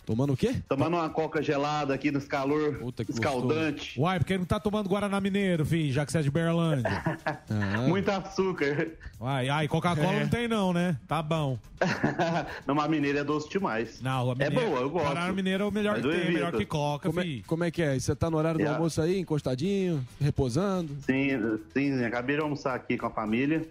Tomando 0.07 0.35
o 0.35 0.37
quê? 0.37 0.57
Tomando 0.69 0.97
uma 0.99 1.09
coca 1.09 1.43
gelada 1.43 1.95
aqui 1.95 2.11
nesse 2.13 2.27
calor 2.27 2.79
escaldante. 3.09 3.99
Uai, 3.99 4.19
porque 4.19 4.37
não 4.37 4.45
tá 4.45 4.61
tomando 4.61 4.87
Guaraná 4.89 5.19
Mineiro, 5.19 5.65
filho, 5.65 5.91
já 5.93 6.05
que 6.05 6.13
você 6.13 6.19
é 6.19 6.23
de 6.23 6.31
Berlândia. 6.31 7.03
Muito 7.89 8.09
açúcar. 8.11 8.89
Uai, 9.19 9.49
ai, 9.49 9.67
Coca-Cola 9.67 10.13
É. 10.15 10.21
não 10.21 10.29
tem 10.29 10.47
não, 10.47 10.73
né? 10.75 10.99
Tá 11.09 11.23
bom. 11.23 11.59
Não, 12.67 12.75
mas 12.75 12.89
mineira 12.91 13.21
é 13.21 13.25
doce 13.25 13.49
demais. 13.49 14.01
Não, 14.01 14.31
a 14.31 14.33
É 14.39 14.49
mineira- 14.49 14.67
boa, 14.71 14.81
eu 14.81 14.91
gosto. 14.91 15.05
Guaraná 15.07 15.33
Mineiro 15.33 15.65
é 15.65 15.67
o 15.67 15.71
melhor 15.71 15.93
Mas 15.95 16.03
que 16.03 16.07
eu 16.09 16.13
tem, 16.13 16.21
é 16.23 16.31
melhor 16.31 16.53
que 16.53 16.65
Coca, 16.67 17.09
Como 17.09 17.21
é, 17.21 17.23
filho. 17.23 17.45
como 17.47 17.65
é 17.65 17.71
que 17.71 17.83
é? 17.83 17.99
Você 17.99 18.15
tá 18.17 18.31
no 18.31 18.37
horário 18.39 18.59
do 18.59 18.63
Yeah. 18.63 18.79
almoço 18.79 19.01
aí, 19.03 19.19
encostadinho, 19.19 20.03
reposando? 20.21 20.97
Sim, 21.03 21.59
sim, 21.73 22.05
acabei 22.05 22.37
de 22.37 22.43
almoçar 22.43 22.75
aqui 22.75 22.97
com 22.97 23.07
a 23.07 23.11
família. 23.11 23.67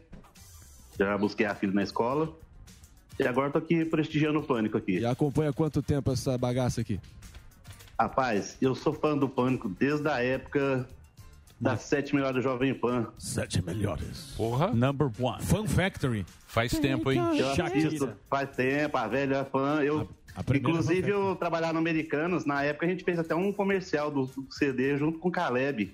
Já 0.99 1.17
busquei 1.17 1.45
a 1.45 1.55
filha 1.55 1.73
na 1.73 1.81
escola. 1.83 2.31
E 3.19 3.27
agora 3.27 3.51
tô 3.51 3.59
aqui 3.59 3.85
prestigiando 3.85 4.39
o 4.39 4.43
Pânico 4.43 4.77
aqui. 4.77 4.99
E 4.99 5.05
acompanha 5.05 5.53
quanto 5.53 5.81
tempo 5.81 6.11
essa 6.11 6.37
bagaça 6.37 6.81
aqui? 6.81 6.99
Rapaz, 7.99 8.57
eu 8.59 8.73
sou 8.73 8.93
fã 8.93 9.17
do 9.17 9.29
Pânico 9.29 9.69
desde 9.69 10.07
a 10.07 10.23
época 10.23 10.87
das 11.59 11.81
sete 11.83 12.13
melhores 12.13 12.43
Jovem 12.43 12.73
Pan. 12.73 13.07
Sete 13.17 13.63
melhores. 13.63 14.33
Porra. 14.35 14.73
Number 14.73 15.09
one. 15.19 15.41
Fun 15.41 15.67
Factory. 15.67 16.25
Faz 16.45 16.71
tempo, 16.73 17.11
hein? 17.11 17.21
Eu 17.37 17.49
assisto 17.49 18.09
faz 18.29 18.49
tempo, 18.55 18.97
a 18.97 19.07
velha 19.07 19.35
é 19.37 19.45
fã. 19.45 19.81
Eu, 19.81 20.09
primeira 20.45 20.69
inclusive, 20.69 21.09
eu 21.09 21.35
trabalhava 21.35 21.73
no 21.73 21.79
Americanos. 21.79 22.45
Na 22.45 22.63
época, 22.63 22.85
a 22.85 22.89
gente 22.89 23.03
fez 23.03 23.17
até 23.17 23.33
um 23.33 23.53
comercial 23.53 24.11
do, 24.11 24.25
do 24.25 24.45
CD 24.51 24.97
junto 24.97 25.19
com 25.19 25.29
o 25.29 25.31
Caleb. 25.31 25.93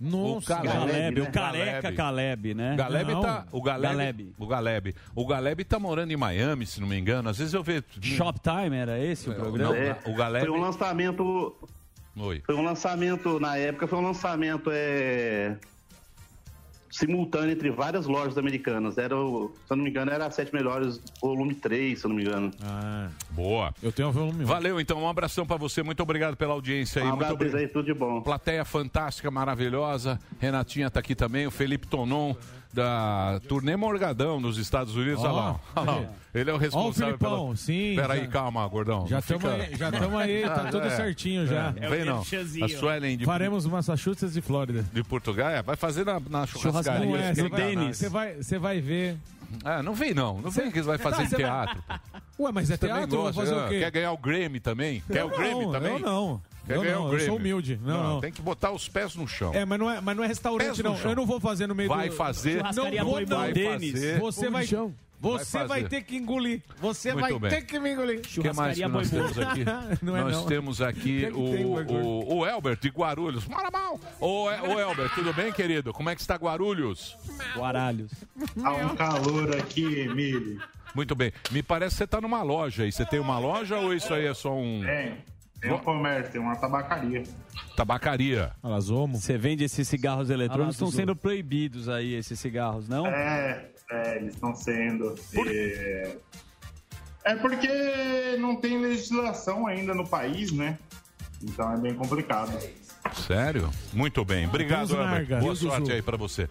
Nossa, 0.00 0.54
O 0.60 0.62
Caleb, 0.64 1.20
né? 1.20 1.28
o 1.28 1.30
careca 1.30 1.92
Caleb, 1.92 2.54
né? 2.54 2.74
Galeb 2.74 3.12
Não. 3.12 3.20
tá. 3.20 3.44
O 3.52 3.60
Galeb, 3.60 3.90
Galeb. 3.92 4.34
O 4.38 4.46
Galeb. 4.46 4.94
O 5.14 5.26
Galeb 5.26 5.64
tá 5.64 5.78
morando 5.78 6.10
em 6.10 6.16
Miami, 6.16 6.64
se 6.64 6.80
não 6.80 6.88
me 6.88 6.98
engano. 6.98 7.28
Às 7.28 7.36
vezes 7.36 7.52
eu 7.52 7.62
vejo. 7.62 7.84
Shoptime 8.00 8.76
era 8.76 8.98
esse 8.98 9.28
o 9.28 9.34
programa? 9.34 9.74
Não, 9.74 10.12
o 10.12 10.16
Galeb. 10.16 10.46
Foi 10.46 10.56
um 10.56 10.60
lançamento. 10.60 11.54
Oi. 12.16 12.42
Foi 12.46 12.54
um 12.54 12.62
lançamento, 12.62 13.38
na 13.38 13.56
época, 13.58 13.86
foi 13.86 13.98
um 13.98 14.02
lançamento 14.02 14.70
é, 14.72 15.56
simultâneo 16.90 17.52
entre 17.52 17.70
várias 17.70 18.06
lojas 18.06 18.36
americanas. 18.36 18.98
Era, 18.98 19.16
o- 19.16 19.52
se 19.66 19.72
eu 19.72 19.76
não 19.76 19.84
me 19.84 19.90
engano, 19.90 20.10
era 20.10 20.26
a 20.26 20.30
Sete 20.30 20.52
Melhores, 20.52 21.00
volume 21.22 21.54
3, 21.54 21.98
se 21.98 22.04
eu 22.04 22.08
não 22.08 22.16
me 22.16 22.22
engano. 22.24 22.50
Ah, 22.62 23.08
Boa. 23.30 23.72
Eu 23.82 23.92
tenho 23.92 24.08
um 24.08 24.12
volume. 24.12 24.44
Valeu, 24.44 24.80
então. 24.80 25.00
Um 25.00 25.08
abração 25.08 25.46
pra 25.46 25.56
você. 25.56 25.82
Muito 25.82 26.02
obrigado 26.02 26.36
pela 26.36 26.52
audiência 26.52 27.00
aí. 27.00 27.06
Um 27.06 27.10
Muito 27.10 27.18
abraço 27.22 27.34
obrigado. 27.34 27.60
aí, 27.60 27.68
tudo 27.68 27.86
de 27.86 27.94
bom. 27.94 28.20
Plateia 28.20 28.64
fantástica, 28.64 29.30
maravilhosa. 29.30 30.18
Renatinha 30.38 30.90
tá 30.90 31.00
aqui 31.00 31.14
também. 31.14 31.46
O 31.46 31.50
Felipe 31.50 31.86
Tonon, 31.86 32.34
da 32.72 33.40
Turnê 33.48 33.76
Morgadão, 33.76 34.38
nos 34.40 34.58
Estados 34.58 34.94
Unidos. 34.96 35.22
Olha 35.24 35.32
lá. 35.32 35.60
Olha 35.76 35.90
lá. 35.90 35.96
aí. 35.98 36.08
Ele 36.32 36.48
é 36.50 36.54
o 36.54 36.56
responsável 36.56 37.16
Filipão, 37.18 37.44
pela... 37.46 37.56
sim, 37.56 37.94
Peraí, 37.96 38.20
já- 38.20 38.26
calma, 38.28 38.66
gordão. 38.68 39.04
Já 39.08 39.20
fica- 39.20 39.34
estamos 39.48 39.60
aí, 39.66 39.76
já 39.76 39.90
tamo 39.90 40.16
aí, 40.18 40.42
tá 40.42 40.54
Ah, 40.54 40.64
tudo 40.70 40.86
é. 40.86 40.90
certinho 40.90 41.44
já. 41.46 41.74
É, 41.76 41.80
não 41.82 41.90
vem 41.90 42.04
não. 42.04 42.20
A 42.64 42.68
Suelen 42.68 43.16
de, 43.16 43.24
Faremos 43.24 43.66
Massachusetts 43.66 44.36
e 44.36 44.40
Flórida. 44.40 44.84
de 44.92 45.02
Portugal, 45.02 45.48
é, 45.50 45.60
vai 45.62 45.74
fazer 45.74 46.04
na, 46.06 46.20
na 46.20 46.46
churrascaria. 46.46 47.04
Não 47.06 47.16
é, 47.16 47.34
você 47.34 47.48
vai, 47.48 47.60
Denis. 47.60 47.96
você 47.96 48.08
vai, 48.08 48.34
você 48.36 48.58
vai 48.58 48.80
ver. 48.80 49.16
Ah, 49.64 49.82
não 49.82 49.92
vem 49.94 50.14
não. 50.14 50.40
Não 50.40 50.50
vem 50.52 50.70
que 50.70 50.80
vai 50.82 50.96
fazer 50.98 51.16
Tá, 51.16 51.22
em 51.24 51.26
você 51.26 51.36
vai- 51.42 51.44
teatro. 51.66 51.82
Ué, 52.38 52.52
mas 52.52 52.70
é 52.70 52.74
Você 52.74 52.78
também 52.78 52.96
teatro, 52.98 53.16
gosta, 53.16 53.40
fazer 53.40 53.54
o 53.56 53.68
quê? 53.68 53.78
Quer 53.80 53.90
ganhar 53.90 54.12
o 54.12 54.16
Grammy 54.16 54.60
também? 54.60 55.02
Quer 55.10 55.22
Eu 55.22 55.26
o 55.26 55.30
Grammy 55.30 55.64
não, 55.64 55.72
também? 55.72 55.92
eu 55.94 55.98
não. 55.98 56.42
Quer 56.66 56.76
Eu 56.76 56.82
ganhar 56.82 56.94
não, 56.96 57.08
o 57.08 57.14
eu 57.14 57.20
sou 57.20 57.36
humilde. 57.36 57.80
Não, 57.82 58.02
não. 58.14 58.20
Tem 58.20 58.32
que 58.32 58.42
botar 58.42 58.70
os 58.70 58.88
pés 58.88 59.14
no 59.14 59.26
chão. 59.26 59.52
É, 59.54 59.64
mas 59.64 59.78
não 59.78 59.90
é, 59.90 60.00
mas 60.00 60.16
não 60.16 60.24
é 60.24 60.26
restaurante, 60.26 60.66
Pés 60.66 60.78
no 60.78 60.90
não. 60.90 60.96
chão. 60.96 61.10
Eu 61.10 61.16
não 61.16 61.26
vou 61.26 61.40
fazer 61.40 61.66
no 61.66 61.74
meio 61.74 61.88
Vai 61.88 62.08
do... 62.08 62.14
fazer. 62.16 62.62
Não 62.62 62.72
vou, 62.72 63.20
não. 63.20 63.38
Boi 63.38 63.52
Denis. 63.52 64.18
Você 64.18 64.50
vai, 64.50 64.66
Vai 65.20 65.38
você 65.38 65.58
vai, 65.58 65.82
fazer. 65.82 65.88
ter 65.90 66.02
que 66.02 66.16
engolir. 66.16 66.62
Você 66.80 67.12
Muito 67.12 67.38
vai 67.38 67.38
bem. 67.38 67.50
ter 67.50 67.66
que 67.66 67.78
me 67.78 67.92
engolir. 67.92 68.20
O 68.20 68.42
que 68.42 68.52
mais 68.54 68.78
que 68.78 68.88
nós 68.88 69.10
temos 69.10 69.38
aqui? 69.38 69.64
não 70.02 70.16
é 70.16 70.22
nós 70.22 70.32
não. 70.32 70.46
temos 70.46 70.80
aqui 70.80 71.20
Tem 71.20 71.32
o, 71.32 71.38
o, 71.38 72.38
o 72.38 72.46
Elbert 72.46 72.78
de 72.80 72.88
Guarulhos. 72.88 73.46
Mora 73.46 73.70
mal! 73.70 74.00
Ô, 74.18 74.44
ô 74.44 74.80
Elbert, 74.80 75.14
tudo 75.14 75.34
bem, 75.34 75.52
querido? 75.52 75.92
Como 75.92 76.08
é 76.08 76.14
que 76.14 76.22
está 76.22 76.36
Guarulhos? 76.36 77.18
Guaralhos. 77.54 78.10
Há 78.64 78.70
um 78.72 78.96
calor 78.96 79.54
aqui, 79.56 80.00
Emílio. 80.00 80.58
Muito 80.94 81.14
bem. 81.14 81.32
Me 81.50 81.62
parece 81.62 81.94
que 81.94 81.98
você 81.98 82.04
está 82.04 82.18
numa 82.20 82.42
loja 82.42 82.84
aí. 82.84 82.90
Você 82.90 83.04
tem 83.04 83.20
uma 83.20 83.38
loja 83.38 83.76
ou 83.76 83.92
isso 83.92 84.12
aí 84.14 84.24
é 84.24 84.32
só 84.32 84.54
um... 84.54 84.80
Tem, 84.80 85.18
tem 85.60 85.72
um 85.72 85.78
comércio, 85.78 86.32
tem 86.32 86.40
uma 86.40 86.56
tabacaria. 86.56 87.22
Tabacaria. 87.76 88.52
Você 89.12 89.36
vende 89.36 89.64
esses 89.64 89.86
cigarros 89.86 90.30
eletrônicos, 90.30 90.74
estão 90.76 90.86
Alazomo. 90.86 91.00
sendo 91.00 91.16
proibidos 91.16 91.88
aí, 91.88 92.14
esses 92.14 92.38
cigarros, 92.38 92.88
não? 92.88 93.06
É, 93.06 93.66
é, 93.90 94.16
eles 94.16 94.34
estão 94.34 94.54
sendo. 94.54 95.14
É... 95.46 96.16
é 97.24 97.36
porque 97.36 98.36
não 98.38 98.56
tem 98.56 98.80
legislação 98.80 99.66
ainda 99.66 99.94
no 99.94 100.06
país, 100.06 100.52
né? 100.52 100.78
Então 101.42 101.72
é 101.72 101.76
bem 101.78 101.94
complicado. 101.94 102.52
Sério? 103.26 103.70
Muito 103.92 104.24
bem. 104.24 104.46
Obrigado, 104.46 104.88
Deus 104.88 104.90
Elbert. 104.90 105.10
larga. 105.10 105.36
Boa 105.38 105.54
Deus 105.54 105.58
sorte 105.58 105.92
aí 105.92 106.02
pra 106.02 106.16
você. 106.16 106.48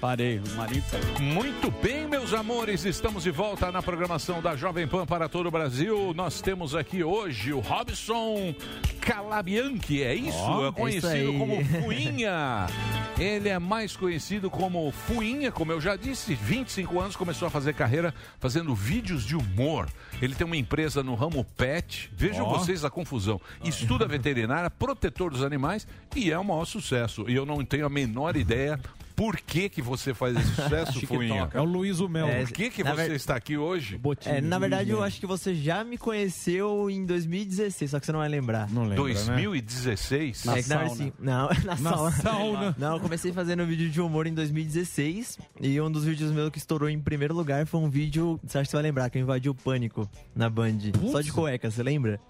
Parei, 0.00 0.38
o 0.38 0.56
marido 0.56 0.84
Muito 1.20 1.70
bem, 1.70 2.06
meus 2.06 2.34
amores, 2.34 2.84
estamos 2.84 3.22
de 3.22 3.30
volta 3.30 3.72
na 3.72 3.82
programação 3.82 4.42
da 4.42 4.54
Jovem 4.54 4.86
Pan 4.86 5.06
para 5.06 5.28
todo 5.28 5.46
o 5.46 5.50
Brasil. 5.50 6.12
Nós 6.14 6.42
temos 6.42 6.74
aqui 6.74 7.02
hoje 7.02 7.52
o 7.52 7.60
Robson 7.60 8.54
Calabianchi, 9.00 10.02
é 10.02 10.14
isso? 10.14 10.36
Ó, 10.36 10.68
é 10.68 10.72
conhecido 10.72 11.30
isso 11.30 11.38
como 11.38 11.64
Fuinha. 11.82 12.66
Ele 13.18 13.48
é 13.48 13.58
mais 13.58 13.96
conhecido 13.96 14.50
como 14.50 14.90
Fuinha, 14.90 15.50
como 15.50 15.72
eu 15.72 15.80
já 15.80 15.96
disse, 15.96 16.34
25 16.34 17.00
anos, 17.00 17.16
começou 17.16 17.48
a 17.48 17.50
fazer 17.50 17.72
carreira 17.72 18.12
fazendo 18.38 18.74
vídeos 18.74 19.24
de 19.24 19.34
humor. 19.34 19.88
Ele 20.20 20.34
tem 20.34 20.46
uma 20.46 20.58
empresa 20.58 21.02
no 21.02 21.14
ramo 21.14 21.42
pet, 21.56 22.10
vejam 22.14 22.44
Ó. 22.44 22.58
vocês 22.58 22.84
a 22.84 22.90
confusão. 22.90 23.40
Estuda 23.64 24.06
veterinária, 24.06 24.68
protetor 24.68 25.30
dos 25.30 25.42
animais 25.42 25.88
e 26.14 26.30
é 26.30 26.38
o 26.38 26.44
maior 26.44 26.66
sucesso. 26.66 27.24
E 27.28 27.34
eu 27.34 27.46
não 27.46 27.64
tenho 27.64 27.86
a 27.86 27.90
menor 27.90 28.36
ideia 28.36 28.78
por 29.16 29.36
que, 29.40 29.68
que 29.70 29.80
você 29.80 30.12
faz 30.12 30.36
esse 30.36 30.54
sucesso, 30.54 31.06
Fuinha. 31.06 31.48
É 31.54 31.60
o 31.60 31.64
Luiz 31.64 31.98
Mel. 32.02 32.28
Por 32.28 32.52
que, 32.52 32.68
que 32.70 32.84
você 32.84 32.94
ver- 33.08 33.16
está 33.16 33.34
aqui 33.34 33.56
hoje? 33.56 33.98
É, 34.26 34.40
na 34.42 34.58
verdade, 34.58 34.90
eu 34.90 35.02
acho 35.02 35.18
que 35.18 35.26
você 35.26 35.54
já 35.54 35.82
me 35.82 35.96
conheceu 35.96 36.90
em 36.90 37.04
2016, 37.06 37.90
só 37.90 37.98
que 37.98 38.04
você 38.06 38.12
não 38.12 38.20
vai 38.20 38.28
lembrar. 38.28 38.70
Não 38.70 38.86
2016? 38.94 40.38
É 40.38 40.40
que 40.40 40.46
na 40.46 40.54
verdade, 40.54 40.96
sim. 40.96 41.12
Não, 41.18 41.48
na, 41.64 41.76
Na 41.76 41.76
sauna. 41.76 42.10
sauna. 42.12 42.76
Não, 42.78 42.94
eu 42.94 43.00
comecei 43.00 43.32
fazendo 43.32 43.64
vídeo 43.66 43.88
de 43.88 44.00
humor 44.00 44.26
em 44.26 44.34
2016 44.34 45.38
e 45.60 45.80
um 45.80 45.90
dos 45.90 46.04
vídeos 46.04 46.30
meus 46.30 46.50
que 46.50 46.58
estourou 46.58 46.88
em 46.88 47.00
primeiro 47.00 47.34
lugar 47.34 47.66
foi 47.66 47.80
um 47.80 47.88
vídeo, 47.88 48.38
você 48.44 48.58
acha 48.58 48.64
que 48.66 48.70
você 48.70 48.76
vai 48.76 48.82
lembrar, 48.82 49.08
que 49.08 49.16
eu 49.18 49.22
invadi 49.22 49.48
o 49.48 49.54
pânico 49.54 50.08
na 50.34 50.50
Band. 50.50 50.78
Só 51.10 51.20
de 51.20 51.32
cueca, 51.32 51.70
você 51.70 51.82
lembra? 51.82 52.20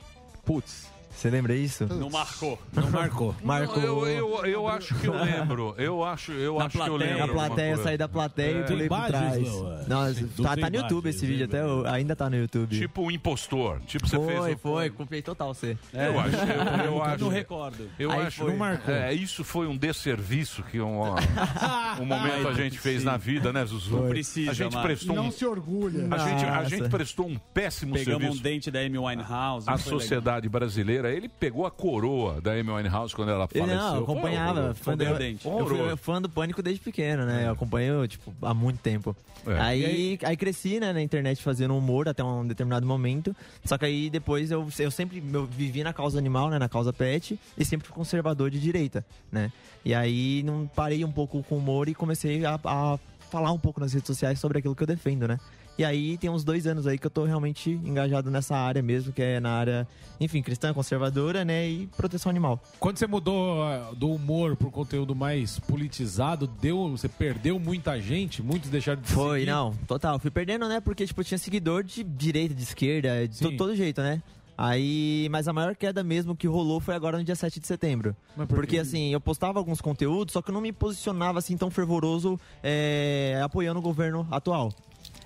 Putz. 0.44 0.86
Você 1.16 1.30
lembra 1.30 1.54
isso? 1.54 1.86
Não 1.86 2.10
marcou. 2.10 2.58
Não 2.74 2.90
marcou. 2.90 3.34
Marcou. 3.42 3.82
Eu, 3.82 4.06
eu, 4.06 4.44
eu 4.46 4.68
acho 4.68 4.94
que 4.96 5.06
eu 5.06 5.14
lembro. 5.14 5.74
Eu 5.78 6.04
acho, 6.04 6.30
eu 6.32 6.58
Na 6.58 6.66
acho 6.66 6.76
que 6.76 6.82
eu 6.82 6.86
plateia, 6.86 7.10
lembro. 7.16 7.26
Na 7.26 7.32
plateia, 7.46 7.70
eu 7.72 7.82
saí 7.82 7.96
da 7.96 8.08
plateia 8.08 8.56
É. 8.58 8.60
e 8.60 8.64
pulei 8.64 8.88
por 8.88 9.06
trás. 9.06 9.48
Não, 9.88 10.44
tá, 10.44 10.56
tá 10.56 10.70
no 10.70 10.76
YouTube 10.76 11.04
imagens, 11.04 11.16
esse 11.16 11.26
vídeo, 11.26 11.44
até 11.46 11.64
o- 11.64 11.86
ainda 11.86 12.14
tá 12.14 12.28
no 12.28 12.36
YouTube. 12.36 12.76
Tipo 12.78 13.02
um 13.02 13.10
impostor. 13.10 13.80
Tipo, 13.86 14.06
você 14.06 14.16
foi, 14.16 14.26
fez. 14.42 14.56
o- 14.56 14.58
foi, 14.58 14.90
copiei 14.90 15.22
total 15.22 15.54
você. 15.54 15.78
Eu 15.92 16.20
acho, 16.20 16.36
eu, 16.36 16.84
eu 16.94 17.02
acho. 17.02 17.24
Não 17.24 17.30
recordo. 17.30 17.88
Eu 17.98 18.10
Aí 18.12 18.20
acho. 18.26 18.38
foi. 18.42 18.50
Não 18.50 18.56
marcou. 18.58 18.94
É, 18.94 19.14
isso 19.14 19.42
foi 19.42 19.66
um 19.66 19.76
desserviço 19.76 20.62
que 20.64 20.80
um, 20.80 20.98
ó, 20.98 21.16
um 22.00 22.04
momento 22.04 22.48
a 22.48 22.52
gente 22.52 22.78
fez 22.78 23.02
na 23.02 23.16
vida, 23.16 23.52
né, 23.54 23.64
Zuzu? 23.64 23.96
Não 23.96 24.08
precisa, 24.08 24.50
A 24.50 24.54
gente 24.54 24.76
prestou 24.82 25.16
Não 25.16 25.28
um. 25.28 25.30
se 25.32 25.46
orgulha. 25.46 26.08
A 26.10 26.18
gente, 26.18 26.44
a 26.44 26.64
gente 26.64 26.88
prestou 26.90 27.26
um 27.26 27.36
péssimo 27.54 27.94
Pegamos 27.94 28.20
serviço. 28.22 28.40
um 28.40 28.42
dente 28.42 28.70
da 28.70 28.80
Amy 28.80 28.98
Winehouse. 28.98 29.68
A 29.68 29.78
foi 29.78 29.92
sociedade 29.92 30.48
brasileira, 30.48 31.05
ele 31.10 31.28
pegou 31.28 31.66
a 31.66 31.70
coroa 31.70 32.40
da 32.40 32.52
Amy 32.52 32.70
Winehouse 32.70 33.14
quando 33.14 33.30
ela 33.30 33.48
Eu 33.52 33.60
faleceu. 33.60 33.82
não, 33.82 33.96
eu 33.96 34.02
acompanhava. 34.02 34.74
Fã 34.74 34.96
do, 34.96 35.04
eu, 35.04 35.36
fui 35.66 35.96
fã 35.96 36.20
do 36.20 36.28
Pânico 36.28 36.62
desde 36.62 36.80
pequeno, 36.80 37.24
né? 37.24 37.46
Eu 37.46 37.52
acompanho, 37.52 38.06
tipo, 38.06 38.34
há 38.42 38.52
muito 38.54 38.78
tempo. 38.78 39.16
É. 39.46 39.60
Aí, 39.60 40.18
aí 40.22 40.36
cresci, 40.36 40.80
né, 40.80 40.92
na 40.92 41.00
internet 41.00 41.42
fazendo 41.42 41.76
humor 41.76 42.08
até 42.08 42.22
um 42.22 42.46
determinado 42.46 42.86
momento. 42.86 43.34
Só 43.64 43.78
que 43.78 43.84
aí 43.84 44.10
depois 44.10 44.50
eu, 44.50 44.66
eu 44.78 44.90
sempre 44.90 45.22
eu 45.32 45.46
vivi 45.46 45.84
na 45.84 45.92
causa 45.92 46.18
animal, 46.18 46.50
né, 46.50 46.58
na 46.58 46.68
causa 46.68 46.92
pet, 46.92 47.38
e 47.56 47.64
sempre 47.64 47.86
fui 47.86 47.94
conservador 47.94 48.50
de 48.50 48.58
direita, 48.58 49.04
né? 49.30 49.52
E 49.84 49.94
aí 49.94 50.42
não 50.42 50.66
parei 50.66 51.04
um 51.04 51.12
pouco 51.12 51.42
com 51.44 51.54
o 51.54 51.58
humor 51.58 51.88
e 51.88 51.94
comecei 51.94 52.44
a, 52.44 52.58
a 52.64 52.98
falar 53.30 53.52
um 53.52 53.58
pouco 53.58 53.80
nas 53.80 53.92
redes 53.92 54.06
sociais 54.06 54.38
sobre 54.38 54.58
aquilo 54.58 54.74
que 54.74 54.82
eu 54.82 54.86
defendo, 54.86 55.28
né? 55.28 55.38
E 55.78 55.84
aí 55.84 56.16
tem 56.16 56.30
uns 56.30 56.42
dois 56.42 56.66
anos 56.66 56.86
aí 56.86 56.96
que 56.98 57.06
eu 57.06 57.10
tô 57.10 57.24
realmente 57.24 57.70
engajado 57.70 58.30
nessa 58.30 58.56
área 58.56 58.80
mesmo, 58.82 59.12
que 59.12 59.20
é 59.20 59.38
na 59.38 59.50
área, 59.50 59.86
enfim, 60.18 60.40
cristã, 60.40 60.72
conservadora, 60.72 61.44
né, 61.44 61.68
e 61.68 61.86
proteção 61.96 62.30
animal. 62.30 62.58
Quando 62.80 62.96
você 62.98 63.06
mudou 63.06 63.62
ah, 63.62 63.90
do 63.94 64.10
humor 64.10 64.56
pro 64.56 64.70
conteúdo 64.70 65.14
mais 65.14 65.58
politizado, 65.58 66.46
deu, 66.46 66.88
você 66.90 67.08
perdeu 67.10 67.58
muita 67.60 68.00
gente? 68.00 68.42
Muitos 68.42 68.70
deixaram 68.70 69.02
de 69.02 69.08
Foi, 69.08 69.40
seguir? 69.40 69.50
não, 69.50 69.74
total. 69.86 70.18
Fui 70.18 70.30
perdendo, 70.30 70.66
né? 70.66 70.80
Porque, 70.80 71.06
tipo, 71.06 71.22
tinha 71.22 71.36
seguidor 71.36 71.82
de 71.84 72.02
direita, 72.02 72.54
de 72.54 72.62
esquerda, 72.62 73.28
de 73.28 73.38
to- 73.38 73.56
todo 73.56 73.76
jeito, 73.76 74.00
né? 74.00 74.22
Aí, 74.58 75.28
mas 75.30 75.46
a 75.46 75.52
maior 75.52 75.76
queda 75.76 76.02
mesmo 76.02 76.34
que 76.34 76.46
rolou 76.46 76.80
foi 76.80 76.94
agora 76.94 77.18
no 77.18 77.24
dia 77.24 77.36
7 77.36 77.60
de 77.60 77.66
setembro. 77.66 78.16
Por 78.34 78.46
Porque, 78.46 78.78
assim, 78.78 79.12
eu 79.12 79.20
postava 79.20 79.58
alguns 79.58 79.82
conteúdos, 79.82 80.32
só 80.32 80.40
que 80.40 80.48
eu 80.48 80.54
não 80.54 80.62
me 80.62 80.72
posicionava 80.72 81.38
assim 81.38 81.58
tão 81.58 81.70
fervoroso 81.70 82.40
é, 82.62 83.38
apoiando 83.44 83.78
o 83.78 83.82
governo 83.82 84.26
atual. 84.30 84.72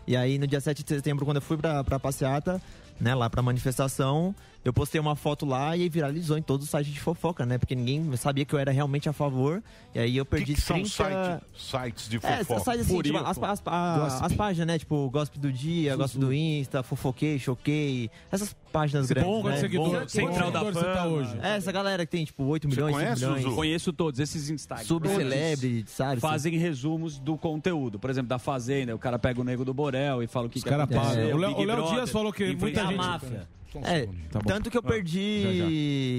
E 0.07 0.17
aí, 0.17 0.39
no 0.39 0.47
dia 0.47 0.61
7 0.61 0.83
de 0.83 0.89
setembro, 0.89 1.25
quando 1.25 1.37
eu 1.37 1.43
fui 1.43 1.57
pra, 1.57 1.85
pra 1.85 1.99
passeata, 1.99 2.61
né, 3.01 3.15
lá 3.15 3.31
pra 3.31 3.43
manifestação, 3.43 4.35
eu 4.65 4.73
postei 4.73 5.01
uma 5.01 5.17
foto 5.17 5.47
lá 5.47 5.77
e 5.77 5.83
aí 5.83 5.89
viralizou 5.89 6.37
em 6.37 6.43
todos 6.43 6.65
os 6.67 6.71
sites 6.71 6.93
de 6.93 7.01
fofoca, 7.01 7.47
né? 7.47 7.57
Porque 7.59 7.75
ninguém 7.75 8.15
sabia 8.17 8.45
que 8.45 8.55
eu 8.55 8.59
era 8.59 8.71
realmente 8.71 9.09
a 9.09 9.13
favor. 9.13 9.63
E 9.95 9.99
aí 9.99 10.17
eu 10.17 10.25
que, 10.25 10.31
perdi 10.33 10.55
que 10.55 10.61
são 10.61 10.77
30... 10.77 10.91
site- 10.91 11.43
sites 11.57 12.09
de 12.09 12.17
É, 12.19 12.45
fofoca? 12.45 12.61
sai 12.65 12.79
assim, 12.81 13.01
tipo, 13.03 13.19
as, 13.19 13.39
as, 13.43 13.63
a- 13.67 13.99
Gossip. 13.99 14.25
as 14.27 14.33
páginas, 14.35 14.67
né? 14.67 14.79
Tipo, 14.79 15.09
Gossip 15.11 15.39
do 15.39 15.51
Dia, 15.53 15.97
Gossip 15.97 16.19
do 16.21 16.33
Insta, 16.33 16.83
Fofoquei, 16.83 17.39
Choquei. 17.39 18.11
Essas 18.31 18.55
páginas 18.71 19.07
Esse 19.07 19.15
grandes. 19.15 19.31
bom, 19.33 19.43
né? 19.49 19.57
seguidor- 19.57 20.01
Bom- 20.01 20.09
Central 20.09 20.51
da 20.51 20.61
Fama. 20.61 20.73
tá 20.95 21.07
hoje. 21.07 21.39
É, 21.43 21.57
essa 21.57 21.73
galera 21.73 22.05
que 22.05 22.13
tem, 22.13 22.25
tipo, 22.25 22.45
8 22.45 22.69
Você 22.69 22.75
milhões, 22.77 22.95
5 22.95 23.03
conhece, 23.05 23.23
milhões. 23.25 23.43
Zuzu? 23.43 23.57
Conheço 23.57 23.93
todos 23.93 24.21
esses 24.21 24.51
Instagram. 24.51 24.85
Subcelebre, 24.87 25.85
sabe? 25.89 26.21
Fazem 26.21 26.57
resumos 26.59 27.19
do 27.19 27.37
conteúdo. 27.37 27.99
Por 27.99 28.11
exemplo, 28.11 28.29
da 28.29 28.39
Fazenda, 28.39 28.95
o 28.95 28.99
cara 28.99 29.19
pega 29.19 29.41
o 29.41 29.45
nego 29.45 29.65
do 29.65 29.73
Borel 29.75 30.23
e 30.23 30.27
fala 30.27 30.47
o 30.47 30.51
que 30.51 30.59
Os 30.59 30.65
que 30.65 30.71
cara 30.71 30.87
pagam. 30.87 31.35
O 31.35 31.39
Léo- 31.39 31.91
Dias 31.91 32.11
falou 32.11 32.33
que 32.33 32.45
muita 32.55 32.83
influencia 32.83 32.83
a 32.83 33.60
gente- 33.73 33.83
máfia. 33.83 33.97
É, 34.05 34.29
Tá 34.31 34.39
bom. 34.41 34.47
tanto 34.49 34.71
que 34.71 34.77
eu 34.77 34.83
Ah, 34.85 34.89
perdi 34.89 35.43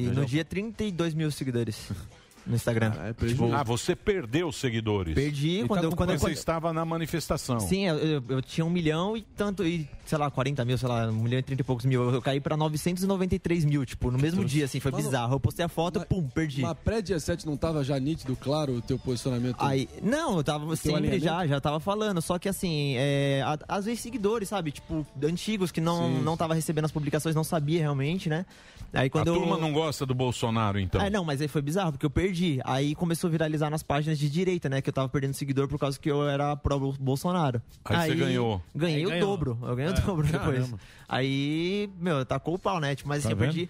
já, 0.06 0.10
já. 0.14 0.20
no 0.22 0.26
dia 0.26 0.46
32 0.46 1.14
mil 1.14 1.30
seguidores 1.32 1.90
no 2.46 2.56
Instagram. 2.56 2.92
Tipo, 3.28 3.54
Ah, 3.54 3.64
você 3.64 3.96
perdeu 3.96 4.52
seguidores. 4.52 5.14
Perdi 5.14 5.64
quando 5.68 5.84
eu- 5.86 5.92
quando 5.96 6.10
eu- 6.12 6.18
você 6.20 6.26
quando- 6.26 6.34
estava 6.34 6.74
na 6.74 6.84
manifestação. 6.84 7.60
Sim, 7.60 7.88
eu, 7.88 7.98
eu- 7.98 8.24
eu 8.30 8.42
tinha 8.42 8.66
um 8.66 8.70
milhão 8.70 9.16
e 9.16 9.22
tanto, 9.22 9.64
e, 9.66 9.88
sei 10.06 10.18
lá, 10.18 10.30
40 10.32 10.66
mil, 10.66 10.78
sei 10.78 10.90
lá, 10.90 11.08
um 11.08 11.22
milhão 11.24 11.40
e 11.40 11.44
30 11.44 11.62
e 11.62 11.64
poucos 11.64 11.86
mil. 11.86 12.04
Eu, 12.04 12.14
eu 12.16 12.22
caí 12.22 12.40
pra 12.40 12.58
993 12.58 13.66
mil, 13.66 13.86
tipo, 13.86 14.10
no 14.12 14.18
mesmo 14.18 14.44
dia, 14.44 14.66
assim, 14.66 14.80
foi 14.80 14.92
Mano, 14.92 15.04
bizarro. 15.04 15.36
Eu 15.36 15.40
postei 15.40 15.66
a 15.66 15.70
foto, 15.70 16.00
pum, 16.08 16.24
perdi. 16.28 16.62
Mas 16.62 16.78
pré-dia 16.84 17.20
7 17.20 17.46
não 17.46 17.56
tava 17.58 17.84
já 17.84 18.00
nítido, 18.00 18.36
claro, 18.36 18.74
o 18.78 18.82
teu 18.82 18.98
posicionamento? 18.98 19.56
Aí, 19.60 19.88
não, 20.02 20.38
eu 20.38 20.44
tava 20.44 20.76
sempre 20.76 21.20
já, 21.20 21.46
já 21.48 21.60
tava 21.62 21.80
falando, 21.80 22.22
só 22.22 22.38
que 22.40 22.50
assim, 22.50 22.96
é, 22.98 23.42
a- 23.46 23.60
às 23.78 23.86
vezes 23.86 24.00
seguidores, 24.02 24.50
sabe, 24.50 24.72
tipo, 24.72 25.06
antigos 25.24 25.72
que 25.72 25.82
não, 25.82 26.08
Sim. 26.18 26.22
não 26.24 26.36
tava 26.36 26.54
recebendo 26.54 26.86
as 26.86 26.92
publicações, 26.92 27.36
não 27.36 27.44
sabia 27.44 27.80
realmente, 27.82 28.30
né? 28.30 28.46
Aí 28.94 29.10
quando 29.10 29.30
a 29.30 29.32
eu... 29.32 29.36
turma 29.40 29.58
não 29.58 29.72
gosta 29.72 30.06
do 30.06 30.14
Bolsonaro, 30.14 30.78
então. 30.80 31.00
Ah, 31.02 31.10
não, 31.10 31.24
mas 31.24 31.42
aí 31.42 31.48
foi 31.48 31.62
bizarro, 31.62 31.92
porque 31.94 32.06
eu 32.06 32.10
perdi. 32.10 32.60
Aí 32.66 32.94
começou 32.94 33.28
a 33.28 33.32
viralizar 33.32 33.70
nas 33.70 33.82
páginas 33.84 34.20
de 34.20 34.30
direita, 34.30 34.68
né? 34.68 34.82
Que 34.82 34.90
eu 34.90 34.94
tava 34.94 35.08
perdendo 35.08 35.34
seguidor 35.34 35.68
por 35.68 35.80
causa 35.80 35.98
que 36.00 36.12
eu 36.12 36.28
era 36.28 36.56
pró-Bolsonaro. 36.58 37.62
Aí 37.86 38.10
você 38.12 38.16
ganhou. 38.16 38.62
Ganhei 38.76 38.98
Aí 38.98 39.06
o 39.06 39.10
ganhou. 39.10 39.28
dobro. 39.28 39.58
Eu 39.64 39.76
ganhei 39.76 39.92
É, 39.94 39.98
o 39.98 40.02
dobro 40.02 40.28
depois. 40.28 40.58
caramba. 40.60 40.80
Aí, 41.08 41.90
meu, 42.00 42.26
tacou 42.26 42.56
o 42.56 42.60
pau, 42.60 42.80
né? 42.80 42.96
Tipo, 42.96 43.10
mas 43.10 43.24
Tá 43.24 43.30
assim, 43.30 43.34
eu 43.34 43.38
vendo? 43.40 43.54
perdi 43.54 43.70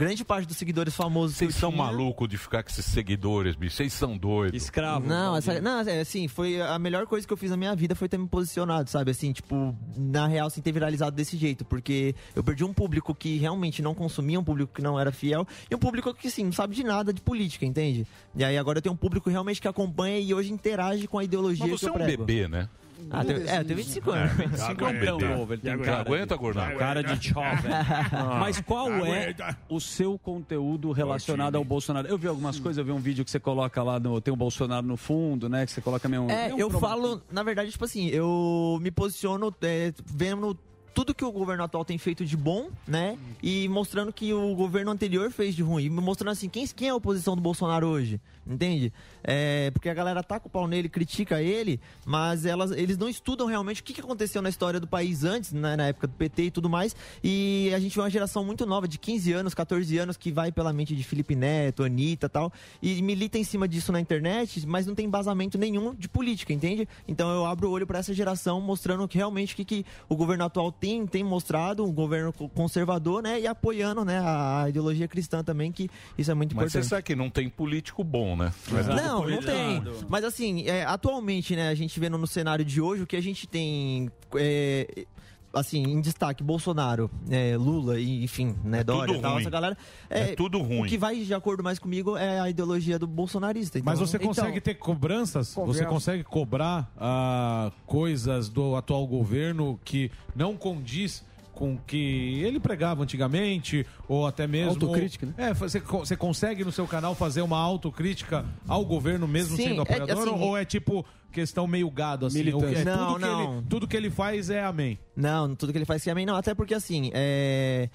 grande 0.00 0.24
parte 0.24 0.46
dos 0.46 0.56
seguidores 0.56 0.96
famosos 0.96 1.36
Vocês 1.36 1.54
são 1.54 1.70
malucos 1.70 2.26
de 2.26 2.38
ficar 2.38 2.62
com 2.62 2.70
esses 2.70 2.86
seguidores, 2.86 3.54
bicho. 3.54 3.76
Vocês 3.76 3.92
são 3.92 4.16
doidos. 4.16 4.62
Escravo. 4.62 5.06
Não, 5.06 5.36
essa, 5.36 5.60
não, 5.60 5.80
é, 5.80 6.00
assim, 6.00 6.26
foi 6.26 6.58
a 6.58 6.78
melhor 6.78 7.06
coisa 7.06 7.26
que 7.26 7.32
eu 7.32 7.36
fiz 7.36 7.50
na 7.50 7.56
minha 7.56 7.76
vida 7.76 7.94
foi 7.94 8.08
ter 8.08 8.16
me 8.16 8.26
posicionado, 8.26 8.88
sabe? 8.88 9.10
Assim, 9.10 9.30
tipo, 9.30 9.76
na 9.94 10.26
real, 10.26 10.46
assim, 10.46 10.62
ter 10.62 10.72
viralizado 10.72 11.14
desse 11.14 11.36
jeito, 11.36 11.66
porque 11.66 12.14
eu 12.34 12.42
perdi 12.42 12.64
um 12.64 12.72
público 12.72 13.14
que 13.14 13.36
realmente 13.36 13.82
não 13.82 13.94
consumia, 13.94 14.40
um 14.40 14.44
público 14.44 14.72
que 14.72 14.80
não 14.80 14.98
era 14.98 15.12
fiel, 15.12 15.46
e 15.70 15.74
um 15.74 15.78
público 15.78 16.14
que, 16.14 16.28
assim, 16.28 16.44
não 16.44 16.52
sabe 16.52 16.74
de 16.74 16.82
nada 16.82 17.12
de 17.12 17.20
política, 17.20 17.66
entende? 17.66 18.06
E 18.34 18.42
aí 18.42 18.56
agora 18.56 18.78
eu 18.78 18.82
tenho 18.82 18.94
um 18.94 18.98
público 18.98 19.28
realmente 19.28 19.60
que 19.60 19.68
acompanha 19.68 20.18
e 20.18 20.32
hoje 20.32 20.50
interage 20.50 21.06
com 21.06 21.18
a 21.18 21.24
ideologia 21.24 21.66
Mas 21.66 21.78
você 21.78 21.86
que 21.86 21.86
é 21.86 21.88
eu 21.90 22.02
um 22.02 22.04
prego. 22.04 22.24
bebê, 22.24 22.48
né? 22.48 22.70
Ah, 23.10 23.24
tem- 23.24 23.36
é, 23.36 23.58
eu 23.60 23.64
tenho 23.64 23.76
25 23.76 24.10
anos. 24.10 24.32
25 24.32 24.84
é 24.84 24.88
um 24.88 24.92
bebê. 24.92 25.06
novo, 25.36 25.52
ele 25.54 25.62
tem 25.62 25.78
cara 25.78 26.00
aguenta, 26.00 26.34
de- 26.34 26.40
gordão? 26.40 26.76
Cara 26.76 27.02
de 27.02 27.28
jovem. 27.28 27.70
Ah. 28.12 28.38
Mas 28.40 28.60
qual 28.60 28.88
é 29.06 29.34
o 29.68 29.80
seu 29.80 30.18
conteúdo 30.18 30.92
relacionado 30.92 31.56
ao 31.56 31.64
Bolsonaro? 31.64 32.08
Eu 32.08 32.18
vi 32.18 32.26
algumas 32.26 32.58
coisas, 32.58 32.78
eu 32.78 32.84
vi 32.84 32.92
um 32.92 33.00
vídeo 33.00 33.24
que 33.24 33.30
você 33.30 33.38
coloca 33.40 33.82
lá, 33.82 33.98
no, 34.00 34.20
tem 34.20 34.32
o 34.32 34.36
Bolsonaro 34.36 34.86
no 34.86 34.96
fundo, 34.96 35.48
né? 35.48 35.64
Que 35.66 35.72
você 35.72 35.80
coloca 35.80 36.08
meio... 36.08 36.28
É, 36.30 36.52
um 36.54 36.58
eu 36.58 36.70
falo, 36.70 37.22
na 37.30 37.42
verdade, 37.42 37.70
tipo 37.70 37.84
assim, 37.84 38.08
eu 38.08 38.78
me 38.80 38.90
posiciono 38.90 39.54
é, 39.62 39.92
vendo 40.06 40.56
tudo 40.92 41.14
que 41.14 41.24
o 41.24 41.30
governo 41.32 41.62
atual 41.62 41.84
tem 41.84 41.96
feito 41.98 42.24
de 42.24 42.36
bom, 42.36 42.68
né? 42.86 43.16
E 43.42 43.68
mostrando 43.68 44.12
que 44.12 44.32
o 44.34 44.54
governo 44.54 44.90
anterior 44.90 45.30
fez 45.30 45.54
de 45.54 45.62
ruim. 45.62 45.88
Mostrando 45.88 46.32
assim, 46.32 46.48
quem, 46.48 46.66
quem 46.66 46.88
é 46.88 46.90
a 46.90 46.94
oposição 46.96 47.36
do 47.36 47.40
Bolsonaro 47.40 47.86
hoje? 47.86 48.20
Entende? 48.46 48.92
É, 49.24 49.70
porque 49.72 49.88
a 49.88 49.94
galera 49.94 50.22
taca 50.22 50.46
o 50.46 50.50
pau 50.50 50.66
nele, 50.66 50.88
critica 50.88 51.42
ele, 51.42 51.80
mas 52.04 52.44
elas, 52.46 52.70
eles 52.72 52.96
não 52.98 53.08
estudam 53.08 53.46
realmente 53.46 53.80
o 53.80 53.84
que, 53.84 53.92
que 53.92 54.00
aconteceu 54.00 54.40
na 54.42 54.48
história 54.48 54.80
do 54.80 54.86
país 54.86 55.24
antes, 55.24 55.52
né, 55.52 55.76
na 55.76 55.86
época 55.88 56.06
do 56.06 56.14
PT 56.14 56.42
e 56.44 56.50
tudo 56.50 56.68
mais. 56.68 56.94
E 57.22 57.70
a 57.74 57.78
gente 57.78 57.94
vê 57.94 58.00
uma 58.00 58.10
geração 58.10 58.44
muito 58.44 58.64
nova, 58.66 58.86
de 58.88 58.98
15 58.98 59.32
anos, 59.32 59.54
14 59.54 59.98
anos, 59.98 60.16
que 60.16 60.30
vai 60.32 60.50
pela 60.52 60.72
mente 60.72 60.94
de 60.96 61.02
Felipe 61.04 61.34
Neto, 61.34 61.82
Anitta 61.82 62.26
e 62.26 62.28
tal, 62.28 62.52
e 62.82 63.02
milita 63.02 63.38
em 63.38 63.44
cima 63.44 63.66
disso 63.68 63.92
na 63.92 64.00
internet, 64.00 64.66
mas 64.66 64.86
não 64.86 64.94
tem 64.94 65.06
embasamento 65.06 65.58
nenhum 65.58 65.94
de 65.94 66.08
política, 66.08 66.52
entende? 66.52 66.88
Então 67.06 67.30
eu 67.30 67.44
abro 67.46 67.68
o 67.68 67.72
olho 67.72 67.86
para 67.86 67.98
essa 67.98 68.14
geração, 68.14 68.60
mostrando 68.60 69.06
que 69.08 69.16
realmente 69.18 69.52
o 69.52 69.56
que, 69.56 69.64
que 69.64 69.86
o 70.08 70.16
governo 70.16 70.44
atual 70.44 70.70
tem, 70.72 71.06
tem 71.06 71.22
mostrado, 71.24 71.84
um 71.84 71.92
governo 71.92 72.32
co- 72.32 72.48
conservador, 72.48 73.22
né? 73.22 73.40
E 73.40 73.46
apoiando 73.46 74.04
né, 74.04 74.18
a, 74.18 74.62
a 74.64 74.68
ideologia 74.68 75.06
cristã 75.08 75.42
também, 75.42 75.70
que 75.72 75.90
isso 76.16 76.30
é 76.30 76.34
muito 76.34 76.54
Mas 76.56 76.72
você 76.72 76.78
importante. 76.78 76.90
sabe 76.90 77.02
que 77.02 77.14
não 77.16 77.28
tem 77.30 77.48
político 77.48 78.02
bom, 78.04 78.36
né? 78.36 78.52
Não, 78.96 79.09
não 79.14 79.42
tem. 79.42 79.82
Mas 80.08 80.24
assim, 80.24 80.66
é, 80.66 80.84
atualmente, 80.84 81.54
né, 81.56 81.68
a 81.68 81.74
gente 81.74 81.98
vendo 81.98 82.16
no 82.18 82.26
cenário 82.26 82.64
de 82.64 82.80
hoje, 82.80 83.02
o 83.02 83.06
que 83.06 83.16
a 83.16 83.22
gente 83.22 83.46
tem. 83.46 84.10
é, 84.36 85.06
assim, 85.52 85.82
em 85.82 86.00
destaque, 86.00 86.42
Bolsonaro, 86.42 87.10
é, 87.28 87.56
Lula 87.56 87.98
e, 87.98 88.22
enfim, 88.22 88.54
né, 88.64 88.84
Dória 88.84 89.16
e 89.16 89.20
tal, 89.20 89.32
ruim. 89.32 89.40
essa 89.40 89.50
galera. 89.50 89.76
É 90.08 90.34
tudo 90.34 90.60
ruim. 90.60 90.82
O 90.82 90.86
que 90.86 90.96
vai 90.96 91.20
de 91.20 91.34
acordo 91.34 91.62
mais 91.62 91.78
comigo 91.78 92.16
é 92.16 92.40
a 92.40 92.48
ideologia 92.48 92.98
do 92.98 93.06
bolsonarista. 93.06 93.78
Então, 93.78 93.90
Mas 93.90 93.98
você 93.98 94.16
então, 94.16 94.28
consegue 94.28 94.60
ter 94.60 94.74
cobranças? 94.74 95.48
Você 95.48 95.54
Conversa. 95.54 95.86
consegue 95.86 96.24
cobrar 96.24 96.90
ah, 96.96 97.72
coisas 97.86 98.48
do 98.48 98.76
atual 98.76 99.06
governo 99.06 99.78
que 99.84 100.10
não 100.34 100.56
condiz 100.56 101.24
com 101.60 101.74
o 101.74 101.78
que 101.86 102.40
ele 102.42 102.58
pregava 102.58 103.02
antigamente, 103.02 103.86
ou 104.08 104.26
até 104.26 104.46
mesmo... 104.46 104.70
Autocrítica, 104.70 105.26
né? 105.26 105.34
É, 105.36 105.52
você, 105.52 105.78
você 105.78 106.16
consegue 106.16 106.64
no 106.64 106.72
seu 106.72 106.86
canal 106.86 107.14
fazer 107.14 107.42
uma 107.42 107.58
autocrítica 107.58 108.46
ao 108.66 108.82
governo 108.82 109.28
mesmo 109.28 109.58
Sim, 109.58 109.64
sendo 109.64 109.80
é- 109.80 109.82
apoiador? 109.82 110.26
assim, 110.26 110.40
ou 110.42 110.56
é 110.56 110.64
tipo 110.64 111.04
questão 111.30 111.66
meio 111.66 111.90
gado, 111.90 112.24
assim? 112.24 112.42
Que- 112.42 112.48
é 112.48 112.82
Não, 112.82 113.08
tudo, 113.08 113.20
que 113.20 113.26
não. 113.26 113.52
Ele, 113.58 113.66
tudo 113.68 113.86
que 113.86 113.94
ele 113.94 114.08
faz 114.08 114.48
é 114.48 114.64
amém. 114.64 114.98
Não, 115.14 115.54
tudo 115.54 115.70
que 115.70 115.76
ele 115.76 115.84
faz 115.84 116.02
que 116.02 116.08
é 116.08 116.12
amém, 116.12 116.24
não. 116.24 116.34
Até 116.34 116.54
porque, 116.54 116.72
assim, 116.72 117.10
é... 117.12 117.90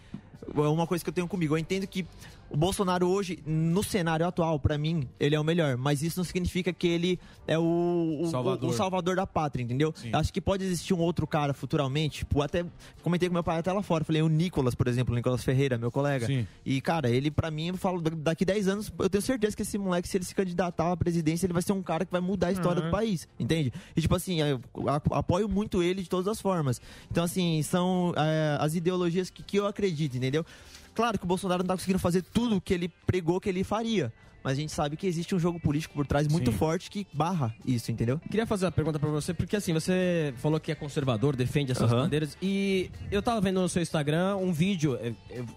é 0.55 0.61
uma 0.61 0.85
coisa 0.85 1.03
que 1.03 1.09
eu 1.09 1.13
tenho 1.13 1.27
comigo. 1.27 1.55
Eu 1.55 1.57
entendo 1.57 1.87
que 1.87 2.05
o 2.49 2.55
Bolsonaro 2.57 3.07
hoje, 3.07 3.39
no 3.45 3.83
cenário 3.83 4.25
atual, 4.25 4.59
pra 4.59 4.77
mim, 4.77 5.07
ele 5.19 5.35
é 5.35 5.39
o 5.39 5.43
melhor. 5.43 5.75
Mas 5.77 6.01
isso 6.01 6.19
não 6.19 6.23
significa 6.23 6.71
que 6.71 6.87
ele 6.87 7.19
é 7.47 7.57
o, 7.57 8.19
o, 8.21 8.27
Salvador. 8.29 8.69
o- 8.69 8.71
o 8.71 8.75
salvador 8.75 9.15
da 9.15 9.25
pátria, 9.27 9.63
entendeu? 9.63 9.93
Acho 10.13 10.31
que 10.31 10.39
pode 10.39 10.63
existir 10.63 10.93
um 10.93 10.99
outro 10.99 11.25
cara 11.27 11.53
futuramente. 11.53 12.19
Tipo, 12.19 12.41
até 12.41 12.63
comentei 13.03 13.27
com 13.29 13.33
meu 13.33 13.43
pai 13.43 13.59
até 13.59 13.71
lá 13.73 13.81
fora. 13.81 14.03
Falei, 14.03 14.21
o 14.21 14.27
Nicolas, 14.29 14.73
por 14.75 14.87
exemplo, 14.87 15.11
o 15.13 15.15
Nicolas 15.15 15.43
Ferreira, 15.43 15.77
meu 15.77 15.91
colega. 15.91 16.25
Sim. 16.27 16.47
E, 16.65 16.79
cara, 16.81 17.09
ele, 17.09 17.29
pra 17.31 17.49
mim, 17.51 17.67
eu 17.69 17.77
falo, 17.77 17.99
da- 18.01 18.11
daqui 18.15 18.45
10 18.45 18.67
anos, 18.67 18.91
eu 18.99 19.09
tenho 19.09 19.21
certeza 19.21 19.55
que 19.55 19.61
esse 19.63 19.77
moleque, 19.77 20.07
se 20.07 20.17
ele 20.17 20.23
se 20.25 20.33
candidatar 20.35 20.91
à 20.91 20.97
presidência, 20.97 21.45
ele 21.45 21.53
vai 21.53 21.61
ser 21.61 21.73
um 21.73 21.81
cara 21.83 22.05
que 22.05 22.11
vai 22.11 22.21
mudar 22.21 22.47
a 22.47 22.51
história 22.51 22.81
Uhum. 22.81 22.87
do 22.87 22.91
país, 22.91 23.27
entende? 23.39 23.73
E, 23.95 24.01
tipo 24.01 24.15
assim, 24.15 24.39
eu 24.41 24.61
apoio 25.11 25.49
muito 25.49 25.81
ele 25.83 26.01
de 26.03 26.09
todas 26.09 26.27
as 26.27 26.39
formas. 26.39 26.79
Então, 27.11 27.23
assim, 27.23 27.61
são 27.63 28.13
é, 28.15 28.57
as 28.59 28.75
ideologias 28.75 29.29
que, 29.29 29.43
que 29.43 29.57
eu 29.57 29.67
acredito, 29.67 30.15
entendeu? 30.15 30.45
Claro 30.95 31.19
que 31.19 31.25
o 31.25 31.27
Bolsonaro 31.27 31.61
não 31.61 31.67
tá 31.67 31.73
conseguindo 31.75 31.99
fazer 31.99 32.21
tudo 32.23 32.55
o 32.55 32.61
que 32.61 32.73
ele 32.73 32.89
pregou 33.05 33.39
que 33.39 33.49
ele 33.49 33.63
faria. 33.63 34.11
Mas 34.43 34.59
a 34.59 34.61
gente 34.61 34.71
sabe 34.71 34.95
que 34.95 35.07
existe 35.07 35.33
um 35.33 35.39
jogo 35.39 35.59
político 35.59 35.95
por 35.95 36.05
trás 36.05 36.27
muito 36.27 36.51
Sim. 36.51 36.57
forte 36.59 36.91
que 36.91 37.07
barra 37.11 37.51
isso, 37.65 37.91
entendeu? 37.91 38.21
Queria 38.29 38.45
fazer 38.45 38.65
uma 38.65 38.71
pergunta 38.71 38.99
pra 38.99 39.09
você, 39.09 39.33
porque 39.33 39.55
assim, 39.55 39.73
você 39.73 40.35
falou 40.37 40.59
que 40.59 40.71
é 40.71 40.75
conservador, 40.75 41.35
defende 41.35 41.71
essas 41.71 41.91
Aham. 41.91 42.03
bandeiras, 42.03 42.37
e 42.39 42.91
eu 43.11 43.23
tava 43.23 43.41
vendo 43.41 43.59
no 43.59 43.67
seu 43.67 43.81
Instagram 43.81 44.35
um 44.35 44.53
vídeo, 44.53 44.99
eu, 45.01 45.15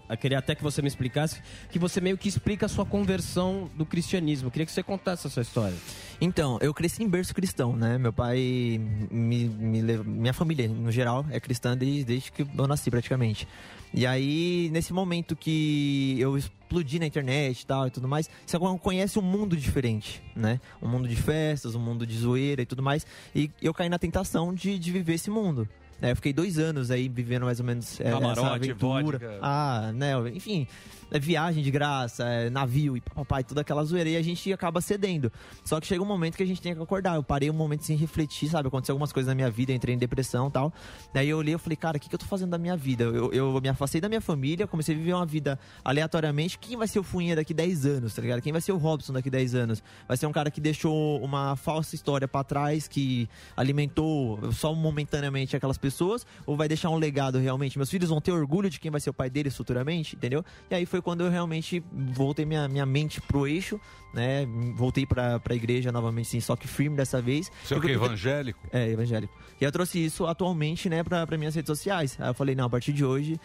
eu- 0.09 0.17
queria 0.17 0.39
até 0.39 0.55
que 0.55 0.63
você 0.63 0.81
me 0.81 0.87
explicasse, 0.87 1.39
que 1.71 1.77
você 1.77 2.01
meio 2.01 2.17
que 2.17 2.27
explica 2.27 2.65
a 2.65 2.69
sua 2.69 2.83
conversão 2.83 3.69
do 3.75 3.85
cristianismo. 3.85 4.47
Eu 4.47 4.51
queria 4.51 4.65
que 4.65 4.71
você 4.71 4.81
contasse 4.81 5.27
a 5.27 5.29
sua 5.29 5.43
história. 5.43 5.77
Então, 6.21 6.57
eu 6.61 6.73
cresci 6.73 7.01
em 7.01 7.07
berço 7.07 7.33
cristão, 7.33 7.73
né? 7.73 7.97
Meu 7.97 8.11
pai, 8.11 8.37
me, 9.09 9.47
me 9.47 9.81
minha 10.03 10.33
família, 10.33 10.67
no 10.67 10.91
geral, 10.91 11.25
é 11.31 11.39
cristã 11.39 11.77
desde, 11.77 12.03
desde 12.03 12.31
que 12.31 12.41
eu 12.41 12.67
nasci, 12.67 12.91
praticamente. 12.91 13.47
E 13.93 14.05
aí, 14.05 14.69
nesse 14.73 14.91
momento 14.91 15.33
que 15.33 16.17
eu 16.19 16.37
explodi 16.37 16.99
na 16.99 17.05
internet 17.05 17.61
e 17.61 17.65
tal 17.65 17.87
e 17.87 17.89
tudo 17.89 18.05
mais, 18.05 18.29
você 18.45 18.57
conhece 18.81 19.17
um 19.17 19.21
mundo 19.21 19.55
diferente, 19.55 20.21
né? 20.35 20.59
Um 20.81 20.89
mundo 20.89 21.07
de 21.07 21.15
festas, 21.15 21.73
um 21.73 21.79
mundo 21.79 22.05
de 22.05 22.17
zoeira 22.17 22.61
e 22.61 22.65
tudo 22.65 22.83
mais. 22.83 23.07
E 23.33 23.49
eu 23.61 23.73
caí 23.73 23.87
na 23.87 23.97
tentação 23.97 24.53
de, 24.53 24.77
de 24.77 24.91
viver 24.91 25.13
esse 25.13 25.29
mundo. 25.29 25.69
Né? 26.01 26.11
eu 26.11 26.15
fiquei 26.15 26.33
dois 26.33 26.57
anos 26.57 26.91
aí 26.91 27.07
vivendo 27.09 27.43
mais 27.43 27.59
ou 27.59 27.65
menos 27.65 27.99
é, 27.99 28.11
Camarote, 28.11 28.39
essa 28.39 28.55
aventura. 28.55 29.17
vodka. 29.17 29.39
Ah, 29.41 29.91
né? 29.93 30.13
Enfim, 30.33 30.67
é 31.11 31.19
viagem 31.19 31.63
de 31.63 31.71
graça, 31.71 32.23
é 32.25 32.49
navio 32.49 32.95
e 32.95 33.01
papai, 33.01 33.43
toda 33.43 33.61
aquela 33.61 33.83
zoeira. 33.83 34.09
E 34.09 34.15
a 34.17 34.21
gente 34.21 34.51
acaba 34.53 34.81
cedendo. 34.81 35.31
Só 35.63 35.79
que 35.79 35.87
chega 35.87 36.01
um 36.01 36.05
momento 36.05 36.37
que 36.37 36.43
a 36.43 36.45
gente 36.45 36.61
tem 36.61 36.73
que 36.75 36.81
acordar. 36.81 37.15
Eu 37.15 37.23
parei 37.23 37.49
um 37.49 37.53
momento 37.53 37.83
sem 37.83 37.97
refletir, 37.97 38.49
sabe? 38.49 38.67
Aconteceu 38.67 38.93
algumas 38.93 39.11
coisas 39.11 39.27
na 39.27 39.35
minha 39.35 39.49
vida, 39.49 39.73
entrei 39.73 39.95
em 39.95 39.97
depressão 39.97 40.47
e 40.47 40.51
tal. 40.51 40.73
Daí 41.13 41.29
eu 41.29 41.37
olhei 41.37 41.55
e 41.55 41.57
falei, 41.57 41.75
cara, 41.75 41.97
o 41.97 41.99
que, 41.99 42.07
que 42.07 42.15
eu 42.15 42.19
tô 42.19 42.25
fazendo 42.25 42.51
da 42.51 42.57
minha 42.57 42.77
vida? 42.77 43.03
Eu, 43.03 43.31
eu 43.33 43.59
me 43.61 43.69
afastei 43.69 43.99
da 43.99 44.07
minha 44.07 44.21
família, 44.21 44.67
comecei 44.67 44.95
a 44.95 44.97
viver 44.97 45.13
uma 45.13 45.25
vida 45.25 45.59
aleatoriamente. 45.83 46.57
Quem 46.59 46.77
vai 46.77 46.87
ser 46.87 46.99
o 46.99 47.03
Funha 47.03 47.35
daqui 47.35 47.53
10 47.53 47.85
anos, 47.85 48.13
tá 48.13 48.21
ligado? 48.21 48.41
Quem 48.41 48.51
vai 48.51 48.61
ser 48.61 48.71
o 48.71 48.77
Robson 48.77 49.13
daqui 49.13 49.29
10 49.29 49.55
anos? 49.55 49.83
Vai 50.07 50.15
ser 50.15 50.27
um 50.27 50.31
cara 50.31 50.51
que 50.51 50.61
deixou 50.61 51.21
uma 51.23 51.55
falsa 51.55 51.95
história 51.95 52.27
pra 52.27 52.43
trás, 52.43 52.87
que 52.87 53.27
alimentou 53.57 54.51
só 54.51 54.73
momentaneamente 54.73 55.55
aquelas 55.55 55.77
pessoas? 55.77 55.88
Ou 56.45 56.55
vai 56.55 56.67
deixar 56.67 56.89
um 56.89 56.95
legado 56.95 57.37
realmente? 57.37 57.77
Meus 57.77 57.89
filhos 57.89 58.09
vão 58.09 58.21
ter 58.21 58.31
orgulho 58.31 58.69
de 58.69 58.79
quem 58.79 58.91
vai 58.91 58.99
ser 58.99 59.09
o 59.09 59.13
pai 59.13 59.29
deles 59.29 59.55
futuramente, 59.55 60.15
entendeu? 60.15 60.43
E 60.69 60.75
aí 60.75 60.85
foi 60.85 61.01
quando 61.01 61.23
eu 61.23 61.29
realmente 61.29 61.83
voltei 61.91 62.45
minha, 62.45 62.67
minha 62.67 62.85
mente 62.85 63.21
pro 63.21 63.47
eixo, 63.47 63.79
né? 64.13 64.45
Voltei 64.75 65.05
pra, 65.05 65.39
pra 65.39 65.55
igreja 65.55 65.91
novamente, 65.91 66.29
sim, 66.29 66.39
só 66.39 66.55
que 66.55 66.67
firme 66.67 66.95
dessa 66.95 67.21
vez. 67.21 67.51
Você 67.63 67.73
é 67.73 67.77
o 67.77 67.81
quê? 67.81 67.91
Evangélico? 67.91 68.59
é, 68.71 68.89
evangélico. 68.89 69.33
E 69.59 69.63
eu 69.63 69.71
trouxe 69.71 70.03
isso 70.03 70.25
atualmente, 70.25 70.89
né, 70.89 71.03
pra, 71.03 71.25
pra 71.27 71.37
minhas 71.37 71.55
redes 71.55 71.67
sociais. 71.67 72.17
Aí 72.19 72.29
eu 72.29 72.33
falei, 72.33 72.55
não, 72.55 72.65
a 72.65 72.69
partir 72.69 72.93
de 72.93 73.03
hoje, 73.03 73.39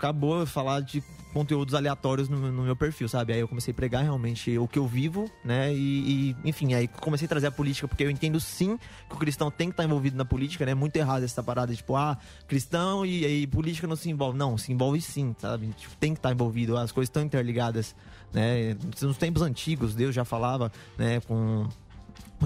acabou 0.00 0.46
falar 0.46 0.80
de 0.80 1.02
conteúdos 1.32 1.74
aleatórios 1.74 2.28
no, 2.28 2.50
no 2.50 2.62
meu 2.62 2.74
perfil, 2.74 3.08
sabe? 3.08 3.34
Aí 3.34 3.40
eu 3.40 3.46
comecei 3.46 3.70
a 3.70 3.74
pregar 3.74 4.02
realmente 4.02 4.58
o 4.58 4.66
que 4.66 4.78
eu 4.78 4.86
vivo, 4.86 5.30
né? 5.44 5.72
E, 5.72 6.32
e, 6.32 6.36
enfim, 6.48 6.74
aí 6.74 6.88
comecei 6.88 7.26
a 7.26 7.28
trazer 7.28 7.46
a 7.48 7.50
política, 7.52 7.86
porque 7.86 8.02
eu 8.02 8.10
entendo 8.10 8.40
sim 8.40 8.78
que 9.08 9.14
o 9.14 9.18
cristão 9.18 9.50
tem 9.50 9.68
que 9.68 9.74
estar 9.74 9.84
envolvido 9.84 10.16
na 10.16 10.24
política, 10.24 10.66
né? 10.66 10.74
Muito 10.74 10.96
errado 10.96 11.22
essa 11.22 11.42
parada, 11.42 11.74
tipo, 11.74 11.94
ah, 11.94 12.18
cristão 12.48 13.04
e, 13.06 13.42
e 13.42 13.46
política 13.46 13.86
não 13.86 13.94
se 13.94 14.10
envolve. 14.10 14.36
Não, 14.36 14.58
se 14.58 14.72
envolve 14.72 15.00
sim, 15.00 15.36
sabe? 15.38 15.68
Tipo, 15.68 15.94
tem 15.96 16.14
que 16.14 16.18
estar 16.18 16.32
envolvido, 16.32 16.76
as 16.76 16.90
coisas 16.90 17.08
estão 17.08 17.22
interligadas, 17.22 17.94
né? 18.32 18.76
Nos 19.00 19.16
tempos 19.16 19.42
antigos, 19.42 19.94
Deus 19.94 20.14
já 20.14 20.24
falava, 20.24 20.72
né, 20.98 21.20
com 21.20 21.68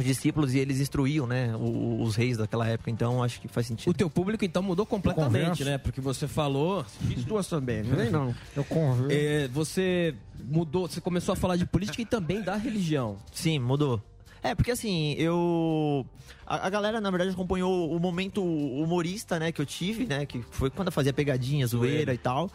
os 0.01 0.05
discípulos 0.05 0.55
e 0.55 0.59
eles 0.59 0.81
instruíam, 0.81 1.27
né, 1.27 1.55
o- 1.57 2.03
os 2.03 2.17
reis 2.17 2.37
daquela 2.37 2.67
época. 2.69 2.91
Então 2.91 3.23
acho 3.23 3.41
que 3.41 3.49
faz 3.49 3.67
sentido. 3.67 3.91
O 3.91 3.95
teu 3.95 4.11
público 4.11 4.45
então 4.45 4.63
mudou 4.63 4.85
completamente, 4.87 5.65
né? 5.65 5.79
Porque 5.79 6.01
você 6.01 6.27
falou. 6.29 6.85
Fiz 7.07 7.25
duas 7.25 7.47
também, 7.49 7.83
não 7.83 8.01
é 8.01 8.11
não. 8.11 8.35
Eu 8.57 8.65
converso. 8.65 9.09
É, 9.11 9.49
você 9.49 10.15
mudou, 10.45 10.89
você 10.89 11.01
começou 11.01 11.33
a 11.33 11.37
falar 11.37 11.57
de 11.57 11.67
política 11.67 12.01
e 12.03 12.05
também 12.05 12.43
da 12.43 12.57
religião. 12.57 13.17
Sim, 13.33 13.59
mudou. 13.59 14.01
É, 14.43 14.55
porque 14.55 14.71
assim, 14.73 15.13
eu. 15.15 16.05
A, 16.47 16.67
a 16.67 16.71
galera, 16.71 17.01
na 17.01 17.11
verdade, 17.11 17.31
acompanhou 17.31 17.91
o 17.91 17.99
momento 17.99 18.45
humorista, 18.45 19.39
né, 19.39 19.51
que 19.51 19.61
eu 19.61 19.65
tive, 19.65 20.05
né? 20.05 20.27
Que 20.27 20.43
foi 20.51 20.69
quando 20.69 20.89
eu 20.89 20.93
fazia 20.93 21.13
pegadinha, 21.15 21.67
zoeira 21.67 22.13
e 22.13 22.19
tal. 22.19 22.51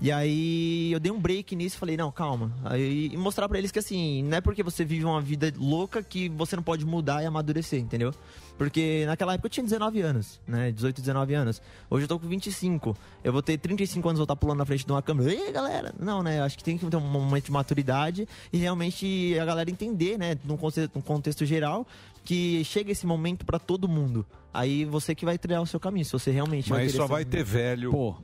E 0.00 0.12
aí 0.12 0.92
eu 0.92 1.00
dei 1.00 1.10
um 1.10 1.18
break 1.18 1.56
nisso 1.56 1.76
e 1.76 1.78
falei, 1.78 1.96
não, 1.96 2.12
calma. 2.12 2.52
Aí 2.64 3.10
e 3.12 3.16
mostrar 3.16 3.48
pra 3.48 3.58
eles 3.58 3.72
que 3.72 3.78
assim, 3.80 4.22
não 4.22 4.38
é 4.38 4.40
porque 4.40 4.62
você 4.62 4.84
vive 4.84 5.04
uma 5.04 5.20
vida 5.20 5.52
louca 5.56 6.02
que 6.02 6.28
você 6.28 6.54
não 6.54 6.62
pode 6.62 6.86
mudar 6.86 7.22
e 7.22 7.26
amadurecer, 7.26 7.80
entendeu? 7.80 8.14
Porque 8.56 9.04
naquela 9.06 9.34
época 9.34 9.46
eu 9.46 9.50
tinha 9.50 9.64
19 9.64 10.00
anos, 10.00 10.40
né? 10.46 10.70
18, 10.72 11.00
19 11.00 11.34
anos. 11.34 11.62
Hoje 11.90 12.04
eu 12.04 12.08
tô 12.08 12.18
com 12.18 12.28
25. 12.28 12.96
Eu 13.22 13.32
vou 13.32 13.42
ter 13.42 13.56
35 13.56 14.08
anos, 14.08 14.18
vou 14.18 14.24
estar 14.24 14.36
pulando 14.36 14.58
na 14.58 14.64
frente 14.64 14.84
de 14.84 14.92
uma 14.92 15.02
câmera. 15.02 15.32
Ei, 15.32 15.52
galera! 15.52 15.94
Não, 15.98 16.22
né? 16.22 16.42
Acho 16.42 16.56
que 16.56 16.64
tem 16.64 16.76
que 16.76 16.86
ter 16.86 16.96
um 16.96 17.00
momento 17.00 17.46
de 17.46 17.52
maturidade 17.52 18.28
e 18.52 18.58
realmente 18.58 19.38
a 19.40 19.44
galera 19.44 19.70
entender, 19.70 20.18
né? 20.18 20.36
Num 20.44 20.56
contexto, 20.56 20.94
num 20.94 21.00
contexto 21.00 21.44
geral, 21.44 21.86
que 22.24 22.64
chega 22.64 22.90
esse 22.92 23.06
momento 23.06 23.46
pra 23.46 23.58
todo 23.58 23.88
mundo. 23.88 24.26
Aí 24.52 24.84
você 24.84 25.14
que 25.14 25.24
vai 25.24 25.38
trilhar 25.38 25.62
o 25.62 25.66
seu 25.66 25.78
caminho, 25.78 26.04
se 26.04 26.12
você 26.12 26.30
realmente 26.30 26.68
Mas 26.70 26.92
vai 26.92 27.00
só 27.00 27.06
vai 27.06 27.24
ter 27.24 27.44
velho. 27.44 27.90
Pô. 27.90 28.16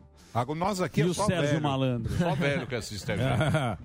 Nós 0.56 0.80
aqui 0.80 1.00
E 1.00 1.04
é 1.04 1.06
o 1.06 1.14
só 1.14 1.26
Sérgio 1.26 1.48
velho. 1.48 1.62
Malandro? 1.62 2.12
Só 2.18 2.34
velho 2.34 2.66
que 2.66 2.74
assiste 2.74 3.12
a 3.12 3.16
gente. 3.16 3.78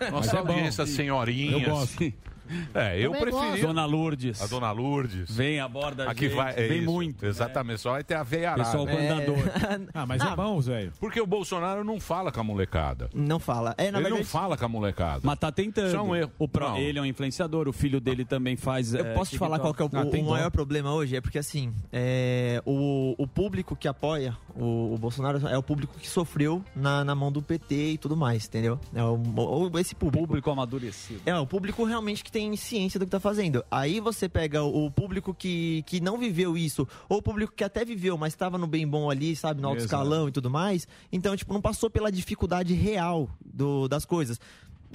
Mas 0.00 0.10
Nossa 0.12 0.38
é 0.38 0.42
bom. 0.42 0.52
audiência 0.52 0.86
senhorinha. 0.86 1.52
Eu 1.52 1.70
gosto. 1.70 2.12
É, 2.74 2.98
eu 2.98 3.12
preferi. 3.12 3.60
Dona 3.62 3.84
Lourdes. 3.84 4.40
A 4.42 4.46
Dona 4.46 4.70
Lourdes. 4.72 5.30
Vem 5.34 5.60
a 5.60 5.68
borda 5.68 6.08
Aqui 6.10 6.26
gente, 6.28 6.34
vai, 6.36 6.52
é 6.56 6.66
vem 6.68 6.78
isso, 6.82 6.90
muito. 6.90 7.24
Exatamente, 7.26 7.80
só 7.80 7.92
vai 7.92 8.04
ter 8.04 8.14
a 8.14 8.22
veiarada. 8.22 8.64
Pessoal 8.64 8.86
com 8.86 8.92
É. 8.92 9.08
andador. 9.08 9.36
Ah, 9.94 10.06
mas 10.06 10.22
é 10.22 10.36
bom, 10.36 10.60
Zé. 10.60 10.90
Porque 11.00 11.20
o 11.20 11.26
Bolsonaro 11.26 11.82
não 11.84 11.98
fala 12.00 12.30
com 12.32 12.40
a 12.40 12.44
molecada. 12.44 13.08
Não 13.14 13.38
fala. 13.38 13.74
É, 13.78 13.90
na 13.90 13.98
Ele 13.98 14.04
verdade, 14.04 14.14
não 14.14 14.24
fala 14.24 14.56
com 14.56 14.64
a 14.64 14.68
molecada. 14.68 15.20
Mas 15.22 15.38
tá 15.38 15.50
tentando. 15.50 15.86
Isso 15.88 15.96
é 15.96 16.02
um 16.02 16.14
erro. 16.14 16.30
O 16.38 16.46
pro- 16.48 16.68
Não. 16.68 16.76
Ele 16.78 16.98
é 16.98 17.02
um 17.02 17.06
influenciador, 17.06 17.68
o 17.68 17.72
filho 17.72 18.00
dele 18.00 18.24
também 18.24 18.56
faz. 18.56 18.94
Eu 18.94 19.04
é, 19.06 19.14
posso 19.14 19.30
te 19.32 19.38
falar 19.38 19.58
qual 19.58 19.72
que 19.74 19.82
é 19.82 19.84
o, 19.84 19.88
TikTok. 19.88 20.18
o 20.18 20.24
maior 20.30 20.50
problema 20.50 20.92
hoje? 20.92 21.16
É 21.16 21.20
porque, 21.20 21.38
assim, 21.38 21.72
é, 21.92 22.62
o, 22.64 23.14
o 23.18 23.26
público 23.26 23.74
que 23.76 23.88
apoia 23.88 24.36
o, 24.54 24.94
o 24.94 24.98
Bolsonaro 24.98 25.46
é 25.48 25.56
o 25.58 25.62
público 25.62 25.94
que 25.98 26.08
sofreu 26.08 26.62
na, 26.74 27.04
na 27.04 27.14
mão 27.14 27.30
do 27.32 27.42
PT 27.42 27.92
e 27.92 27.98
tudo 27.98 28.16
mais, 28.16 28.46
entendeu? 28.46 28.78
É 28.94 29.02
o, 29.02 29.14
o- 29.72 29.78
esse 29.78 29.94
público. 29.94 30.26
Público 30.26 30.50
amadurecido. 30.50 31.20
É, 31.26 31.36
o 31.38 31.46
público 31.46 31.84
realmente 31.84 32.24
que 32.24 32.30
tem 32.36 32.54
ciência 32.54 33.00
do 33.00 33.06
que 33.06 33.10
tá 33.10 33.18
fazendo. 33.18 33.64
Aí 33.70 33.98
você 33.98 34.28
pega 34.28 34.62
o 34.62 34.90
público 34.90 35.32
que, 35.32 35.82
que 35.86 36.00
não 36.00 36.18
viveu 36.18 36.54
isso, 36.54 36.86
ou 37.08 37.16
o 37.16 37.22
público 37.22 37.54
que 37.56 37.64
até 37.64 37.82
viveu, 37.82 38.18
mas 38.18 38.34
estava 38.34 38.58
no 38.58 38.66
bem 38.66 38.86
bom 38.86 39.08
ali, 39.10 39.34
sabe, 39.34 39.62
no 39.62 39.68
alto 39.68 39.80
escalão 39.80 40.28
e 40.28 40.32
tudo 40.32 40.50
mais. 40.50 40.86
Então, 41.10 41.34
tipo, 41.34 41.54
não 41.54 41.62
passou 41.62 41.88
pela 41.88 42.12
dificuldade 42.12 42.74
real 42.74 43.30
do, 43.42 43.88
das 43.88 44.04
coisas. 44.04 44.38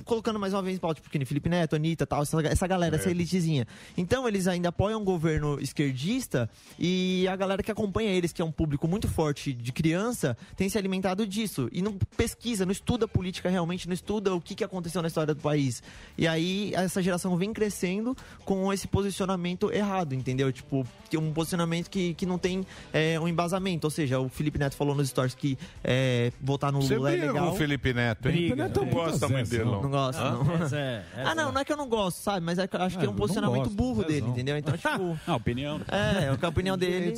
Colocando 0.06 0.40
mais 0.40 0.54
uma 0.54 0.62
vez 0.62 0.78
em 0.78 0.80
pauta, 0.80 0.96
tipo, 0.96 1.10
que 1.10 1.18
nem 1.18 1.26
Felipe 1.26 1.50
Neto, 1.50 1.76
Anitta 1.76 2.06
tal, 2.06 2.22
essa, 2.24 2.42
essa 2.48 2.68
galera, 2.68 2.96
É. 2.96 3.00
essa 3.00 3.10
elitezinha. 3.12 3.68
Então, 3.98 4.28
eles 4.28 4.48
ainda 4.48 4.70
apoiam 4.70 5.02
um 5.02 5.04
governo 5.04 5.60
esquerdista 5.60 6.50
e 6.80 7.28
a 7.28 7.36
galera 7.36 7.62
que 7.64 7.72
acompanha 7.72 8.10
eles, 8.12 8.32
que 8.32 8.42
é 8.42 8.46
um 8.46 8.52
público 8.52 8.88
muito 8.88 9.08
forte 9.08 9.54
de 9.54 9.72
criança, 9.72 10.38
tem 10.56 10.70
se 10.70 10.78
alimentado 10.78 11.26
disso. 11.28 11.70
E 11.72 11.82
não 11.82 11.94
pesquisa, 12.18 12.66
não 12.66 12.72
estuda 12.72 13.08
política 13.08 13.50
realmente, 13.50 13.88
não 13.88 13.94
estuda 13.94 14.34
o 14.34 14.42
que, 14.42 14.56
que 14.56 14.64
aconteceu 14.64 15.02
na 15.02 15.08
história 15.08 15.34
do 15.34 15.42
país. 15.42 15.82
E 16.18 16.28
aí, 16.28 16.72
essa 16.76 17.02
geração 17.02 17.36
vem 17.38 17.54
crescendo 17.54 18.16
com 18.46 18.72
esse 18.72 18.88
posicionamento 18.88 19.72
errado, 19.72 20.14
entendeu? 20.14 20.52
Tipo, 20.52 20.86
um 21.16 21.34
posicionamento 21.34 21.90
que, 21.90 22.14
que 22.14 22.26
não 22.26 22.38
tem 22.38 22.66
é, 22.94 23.20
um 23.20 23.28
embasamento. 23.28 23.86
Ou 23.86 23.92
seja, 23.92 24.20
o 24.20 24.30
Felipe 24.30 24.58
Neto 24.58 24.76
falou 24.76 24.96
nos 24.96 25.10
stories 25.10 25.36
que 25.36 25.58
é, 25.84 26.32
votar 26.42 26.72
no 26.72 26.82
Você 26.82 26.96
Lula 26.96 27.12
é 27.14 27.26
legal. 27.28 27.48
com 27.50 27.54
o 27.54 27.58
Felipe 27.58 27.94
Neto, 27.94 28.28
hein? 28.30 28.36
Briga. 28.36 28.56
Neto 28.56 28.82
não 28.86 28.88
gosta 28.92 29.28
muito 29.28 29.50
dele, 29.50 29.66
não. 29.66 29.81
Não 29.84 29.90
gosto, 29.90 30.20
Hã? 30.20 30.32
não. 30.32 30.64
Essa 30.64 30.78
é- 30.78 31.06
essa 31.18 31.30
ah, 31.32 31.36
não, 31.36 31.52
não 31.52 31.62
é 31.62 31.66
que 31.66 31.72
eu 31.74 31.78
não 31.78 31.88
gosto, 31.90 32.18
sabe? 32.18 32.46
Mas 32.46 32.58
é 32.60 32.68
que 32.68 32.76
eu 32.76 32.82
acho 32.82 32.98
que 32.98 33.06
é 33.06 33.08
um 33.08 33.12
não 33.12 33.18
posicionamento 33.18 33.64
gosto, 33.64 33.76
burro 33.76 34.04
dele, 34.04 34.28
entendeu? 34.28 34.58
Então, 34.58 34.76
tipo. 34.78 35.18
A 35.28 35.36
opinião. 35.36 35.82
É, 35.92 36.26
é 36.26 36.38
a 36.42 36.50
opinião 36.50 36.78
dele. 36.78 37.14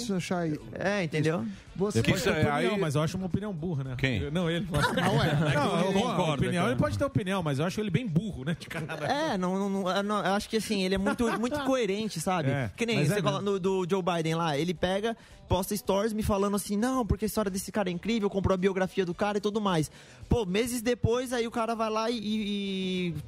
É, 0.73 1.03
entendeu? 1.03 1.45
Você 1.75 2.03
Pode 2.03 2.21
ter 2.23 2.29
é 2.29 2.51
opinião, 2.51 2.77
mas 2.77 2.93
eu 2.95 3.01
acho 3.01 3.17
uma 3.17 3.25
opinião 3.25 3.51
burra, 3.51 3.83
né? 3.83 3.95
Quem? 3.97 4.29
Não, 4.29 4.49
ele. 4.49 4.67
Não, 4.71 5.17
ué. 5.17 5.53
Não, 5.55 5.79
eu 5.79 5.93
concordo. 5.93 6.45
ele 6.45 6.75
pode 6.75 6.97
ter 6.97 7.05
opinião, 7.05 7.41
mas 7.41 7.57
eu 7.59 7.65
acho 7.65 7.79
ele 7.81 7.89
bem 7.89 8.07
burro, 8.07 8.43
né? 8.45 8.55
De 8.59 8.67
cara. 8.67 9.05
É, 9.05 9.37
não, 9.37 9.57
não, 9.57 9.69
não- 9.69 9.89
eu 9.89 10.03
não- 10.03 10.17
acho 10.17 10.47
que 10.49 10.57
assim, 10.57 10.83
ele 10.83 10.95
é 10.95 10.97
muito, 10.97 11.25
muito 11.39 11.59
coerente, 11.63 12.19
sabe? 12.19 12.49
É, 12.49 12.69
que 12.75 12.85
nem 12.85 13.03
você 13.05 13.19
é 13.19 13.21
coloca 13.21 13.41
no 13.41 13.59
do 13.59 13.85
Joe 13.89 14.03
Biden 14.03 14.35
lá, 14.35 14.55
ele 14.57 14.73
pega, 14.73 15.17
posta 15.47 15.75
stories 15.75 16.13
me 16.13 16.21
falando 16.21 16.55
assim, 16.55 16.77
não, 16.77 17.05
porque 17.05 17.25
a 17.25 17.27
história 17.27 17.49
desse 17.49 17.71
cara 17.71 17.89
é 17.89 17.93
incrível, 17.93 18.29
comprou 18.29 18.53
a 18.53 18.57
biografia 18.57 19.05
do 19.05 19.13
cara 19.13 19.37
e 19.39 19.41
tudo 19.41 19.59
mais. 19.59 19.89
Pô, 20.29 20.45
meses 20.45 20.81
depois, 20.81 21.33
aí 21.33 21.47
o 21.47 21.51
cara 21.51 21.73
vai 21.75 21.89
lá 21.89 22.09
e, 22.09 22.17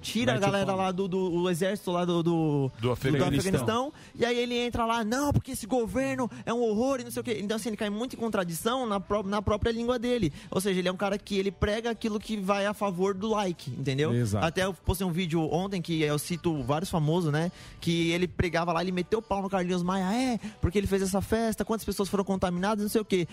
tira 0.01 0.33
Mete 0.33 0.43
a 0.43 0.45
galera 0.45 0.73
lá 0.75 0.91
do, 0.91 1.07
do- 1.07 1.49
exército 1.49 1.91
lá 1.91 2.05
do, 2.05 2.21
do, 2.23 2.71
Do 2.79 2.91
Afeganistão. 2.91 3.27
Afeganistão, 3.39 3.93
e 4.15 4.25
aí 4.25 4.37
ele 4.37 4.55
entra 4.57 4.85
lá, 4.85 5.03
não, 5.03 5.31
porque 5.31 5.51
esse 5.51 5.65
governo 5.65 6.29
é 6.45 6.53
um 6.53 6.61
horror 6.61 6.99
e 6.99 7.03
não 7.03 7.11
sei 7.11 7.21
o 7.21 7.23
quê. 7.23 7.39
Então, 7.41 7.55
assim, 7.57 7.69
ele 7.69 7.77
cai 7.77 7.89
muito 7.89 8.15
em 8.15 8.19
contradição 8.19 8.85
na, 8.85 8.99
pró- 8.99 9.23
na 9.23 9.41
própria 9.41 9.71
língua 9.71 9.97
dele. 9.99 10.31
Ou 10.51 10.59
seja, 10.61 10.79
ele 10.79 10.87
é 10.87 10.91
um 10.91 10.97
cara 10.97 11.17
que 11.17 11.37
ele 11.37 11.51
prega 11.51 11.89
aquilo 11.91 12.19
que 12.19 12.37
vai 12.37 12.65
a 12.65 12.73
favor 12.73 13.13
do 13.13 13.29
like, 13.29 13.69
entendeu? 13.71 14.13
Exato. 14.13 14.45
Até 14.45 14.63
eu 14.65 14.73
postei 14.73 15.05
um 15.05 15.11
vídeo 15.11 15.41
ontem 15.51 15.81
que 15.81 16.01
eu 16.01 16.17
cito 16.19 16.61
vários 16.63 16.89
famosos, 16.89 17.31
né? 17.31 17.51
Que 17.79 18.11
ele 18.11 18.27
pregava 18.27 18.71
lá, 18.73 18.81
ele 18.81 18.91
meteu 18.91 19.19
o 19.19 19.21
pau 19.21 19.41
no 19.41 19.49
Carlinhos 19.49 19.83
Maia, 19.83 20.13
é, 20.13 20.39
porque 20.61 20.77
ele 20.77 20.87
fez 20.87 21.01
essa 21.01 21.21
festa, 21.21 21.63
quantas 21.65 21.85
pessoas 21.85 22.09
foram 22.09 22.23
contaminadas, 22.23 22.83
não 22.83 22.89
sei 22.89 23.01
o 23.01 23.05
quê. 23.05 23.27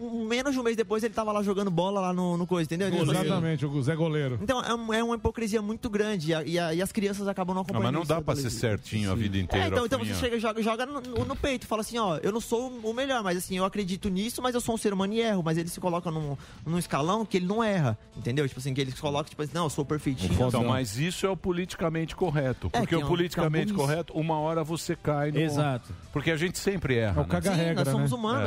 Um- 0.00 0.24
Menos 0.24 0.52
de 0.54 0.60
um 0.60 0.62
mês 0.62 0.76
depois 0.76 1.02
ele 1.04 1.14
tava 1.14 1.30
lá 1.32 1.42
jogando 1.42 1.70
bola 1.70 2.00
lá 2.00 2.12
no, 2.12 2.36
no 2.36 2.46
coisa, 2.46 2.66
entendeu? 2.66 2.88
Falou 2.90 3.10
assim- 3.12 3.24
Exatamente, 3.26 3.66
o 3.66 3.82
Zé 3.82 3.94
Goleiro. 3.94 4.38
Então 4.42 4.60
é, 4.62 4.74
um- 4.74 4.92
é 4.94 5.02
uma 5.04 5.16
hipocrisia 5.16 5.60
muito 5.62 5.88
grande 5.90 6.30
e, 6.30 6.34
a- 6.34 6.42
e 6.44 6.58
a- 6.58 6.74
e 6.74 6.82
as 6.82 6.90
crianças 6.92 7.28
acabam 7.28 7.54
não 7.54 7.62
Não, 7.62 7.62
acompanhando 7.62 7.98
mas 8.00 8.08
não 8.08 8.16
dá 8.16 8.22
pra 8.22 8.34
ser 8.36 8.50
certinho 8.50 9.12
a 9.12 9.14
vida 9.14 9.38
inteira. 9.38 9.66
É, 9.66 9.68
então, 9.68 9.86
então 9.86 9.98
você 9.98 10.14
chega 10.14 10.36
e 10.36 10.40
joga, 10.40 10.62
joga 10.62 10.86
no, 10.86 11.00
no- 11.00 11.36
peito, 11.36 11.66
fala 11.66 11.82
assim, 11.82 11.98
ó, 11.98 12.16
eu 12.22 12.32
não 12.32 12.40
sou 12.40 12.68
o 12.82 12.94
melhor, 12.94 13.22
mas 13.22 13.36
assim, 13.38 13.56
eu 13.56 13.64
acredito 13.64 14.08
nisso, 14.08 14.40
mas 14.40 14.54
eu 14.54 14.60
sou 14.60 14.74
um 14.74 14.78
ser 14.78 14.92
humano 14.92 15.12
e 15.12 15.20
erro, 15.20 15.42
mas 15.44 15.58
ele 15.58 15.68
se 15.68 15.78
coloca 15.80 16.10
num, 16.10 16.36
num 16.64 16.78
escalão 16.78 17.24
que 17.26 17.36
ele 17.36 17.46
não 17.46 17.62
erra, 17.62 17.98
entendeu? 18.16 18.46
Tipo 18.48 18.60
assim, 18.60 18.72
que 18.72 18.80
ele 18.80 18.90
se 18.92 19.00
coloca, 19.00 19.28
tipo 19.28 19.42
assim, 19.42 19.52
não, 19.54 19.64
eu 19.64 19.70
sou 19.70 19.84
perfeitinho. 19.84 20.32
Então, 20.32 20.64
mas 20.64 20.96
isso 20.98 21.26
é 21.26 21.28
o 21.30 21.36
politicamente 21.36 22.14
correto. 22.16 22.68
É, 22.72 22.78
Porque 22.80 22.86
que 22.96 23.02
é 23.02 23.04
o 23.04 23.08
politicamente 23.08 23.72
correto, 23.72 24.12
uma 24.14 24.38
hora 24.38 24.62
você 24.64 24.96
cai 24.96 25.30
no. 25.30 25.38
Exato. 25.40 25.92
Porque 26.12 26.30
a 26.30 26.36
gente 26.36 26.58
sempre 26.58 26.96
erra. 26.96 27.20
É 27.20 27.24
o 27.24 27.26
caga-regra, 27.26 27.84
né? 27.84 27.90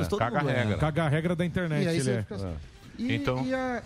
é, 0.02 0.18
caga-regra. 0.18 0.78
Caga-regra 0.78 1.36
da 1.38 1.46
internet, 1.46 1.86
E 1.86 1.88
aí 1.88 1.96
ele 1.96 2.04
você 2.04 2.12
é. 2.12 2.22
fica- 2.24 2.54
E, 2.98 3.14
Então- 3.16 3.46
e 3.46 3.54
a- 3.54 3.84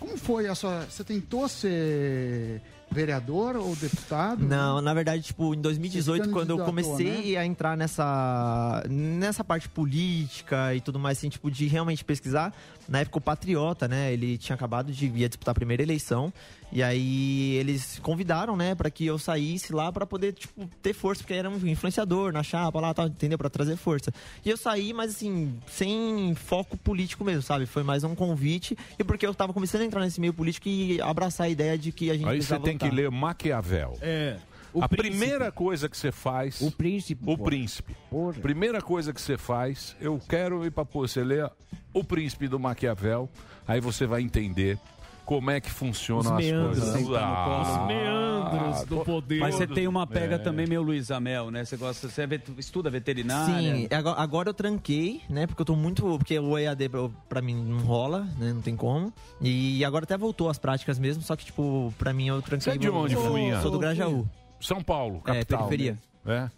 como 0.00 0.16
foi 0.18 0.46
a 0.48 0.54
sua. 0.54 0.80
Você 0.90 1.02
tentou 1.04 1.48
ser 1.48 2.60
vereador 2.90 3.56
ou 3.56 3.76
deputado? 3.76 4.42
Não, 4.44 4.80
na 4.80 4.94
verdade, 4.94 5.22
tipo, 5.22 5.54
em 5.54 5.60
2018, 5.60 6.22
Você 6.24 6.28
se 6.28 6.32
quando 6.32 6.50
eu 6.50 6.58
comecei 6.64 7.32
né? 7.34 7.38
a 7.38 7.44
entrar 7.44 7.76
nessa 7.76 8.82
nessa 8.88 9.44
parte 9.44 9.68
política 9.68 10.74
e 10.74 10.80
tudo 10.80 10.98
mais, 10.98 11.18
assim, 11.18 11.28
tipo, 11.28 11.50
de 11.50 11.66
realmente 11.66 12.04
pesquisar, 12.04 12.52
na 12.88 13.00
época 13.00 13.18
o 13.18 13.20
Patriota, 13.20 13.86
né, 13.86 14.12
ele 14.12 14.38
tinha 14.38 14.56
acabado 14.56 14.90
de 14.90 15.08
vir 15.08 15.26
a 15.26 15.28
disputar 15.28 15.52
a 15.52 15.54
primeira 15.54 15.82
eleição, 15.82 16.32
e 16.72 16.82
aí 16.82 17.54
eles 17.56 17.98
convidaram, 18.02 18.56
né, 18.56 18.74
para 18.74 18.90
que 18.90 19.04
eu 19.06 19.18
saísse 19.18 19.72
lá 19.72 19.92
para 19.92 20.06
poder, 20.06 20.32
tipo, 20.32 20.68
ter 20.82 20.92
força, 20.92 21.22
porque 21.22 21.34
era 21.34 21.48
um 21.48 21.56
influenciador 21.66 22.32
na 22.32 22.42
chapa 22.42 22.80
lá, 22.80 22.92
tal, 22.92 23.06
entendeu? 23.06 23.38
Para 23.38 23.48
trazer 23.48 23.76
força. 23.76 24.12
E 24.44 24.50
eu 24.50 24.56
saí, 24.56 24.92
mas 24.92 25.12
assim, 25.12 25.54
sem 25.66 26.34
foco 26.34 26.76
político 26.76 27.24
mesmo, 27.24 27.42
sabe? 27.42 27.66
Foi 27.66 27.82
mais 27.82 28.04
um 28.04 28.14
convite, 28.14 28.76
e 28.98 29.04
porque 29.04 29.26
eu 29.26 29.34
tava 29.34 29.52
começando 29.52 29.82
a 29.82 29.84
entrar 29.84 30.00
nesse 30.00 30.20
meio 30.20 30.32
político 30.32 30.68
e 30.68 31.00
abraçar 31.00 31.46
a 31.46 31.50
ideia 31.50 31.76
de 31.76 31.92
que 31.92 32.10
a 32.10 32.14
gente 32.14 32.28
Aí 32.28 32.42
você 32.42 32.58
tem 32.58 32.76
que 32.76 32.90
ler 32.90 33.10
Maquiavel. 33.10 33.98
É. 34.00 34.36
a 34.80 34.88
primeira 34.88 35.50
coisa 35.52 35.88
que 35.88 35.96
você 35.96 36.10
faz. 36.12 36.60
O 36.60 36.70
príncipe. 36.70 37.22
O 37.30 37.36
príncipe. 37.38 37.94
Primeira 38.40 38.80
coisa 38.80 39.12
que 39.12 39.20
você 39.20 39.36
faz, 39.36 39.96
eu 40.00 40.20
quero 40.28 40.64
ir 40.64 40.70
para 40.70 40.84
você 40.84 41.22
ler 41.22 41.50
O 41.92 42.02
Príncipe 42.04 42.48
do 42.48 42.58
Maquiavel. 42.58 43.28
Aí 43.66 43.80
você 43.80 44.06
vai 44.06 44.22
entender 44.22 44.78
como 45.24 45.50
é 45.50 45.60
que 45.60 45.70
funcionam 45.70 46.36
as 46.38 46.44
coisas. 46.50 46.94
Ah, 47.14 47.80
Os 47.82 47.86
meandros 47.86 48.84
do 48.84 49.04
poder. 49.04 49.40
Mas 49.40 49.54
você 49.56 49.66
tem 49.66 49.86
uma 49.86 50.06
pega 50.06 50.36
É. 50.36 50.38
também 50.38 50.66
meio 50.66 50.80
Luiz 50.80 51.10
Amel, 51.10 51.50
né? 51.50 51.66
Você 51.66 51.76
gosta, 51.76 52.08
você 52.08 52.22
é 52.22 52.28
estuda 52.56 52.88
veterinária. 52.88 53.74
Sim, 53.76 53.88
agora, 53.90 54.20
agora 54.20 54.48
eu 54.48 54.54
tranquei, 54.54 55.20
né? 55.28 55.46
Porque 55.46 55.60
eu 55.60 55.66
tô 55.66 55.76
muito. 55.76 56.02
Porque 56.16 56.38
o 56.38 56.56
EAD 56.56 56.88
pra, 56.88 57.10
pra 57.28 57.42
mim 57.42 57.54
não 57.62 57.80
rola, 57.80 58.26
né? 58.38 58.52
Não 58.54 58.62
tem 58.62 58.74
como. 58.74 59.12
E 59.40 59.84
agora 59.84 60.04
até 60.04 60.16
voltou 60.16 60.48
as 60.48 60.58
práticas 60.58 60.98
mesmo, 60.98 61.22
só 61.22 61.36
que, 61.36 61.44
tipo, 61.44 61.92
pra 61.98 62.12
mim 62.14 62.28
eu 62.28 62.40
tranquei. 62.40 62.60
Você 62.60 62.70
é 62.70 62.78
de 62.78 62.88
onde, 62.88 63.14
Fuinha? 63.14 63.60
Sou 63.60 63.70
do 63.70 63.78
Grajaú. 63.78 64.26
São 64.60 64.82
Paulo, 64.82 65.18
É, 65.26 65.32
capital. 65.34 65.66
periferia. 65.68 65.98
É. 66.28 66.50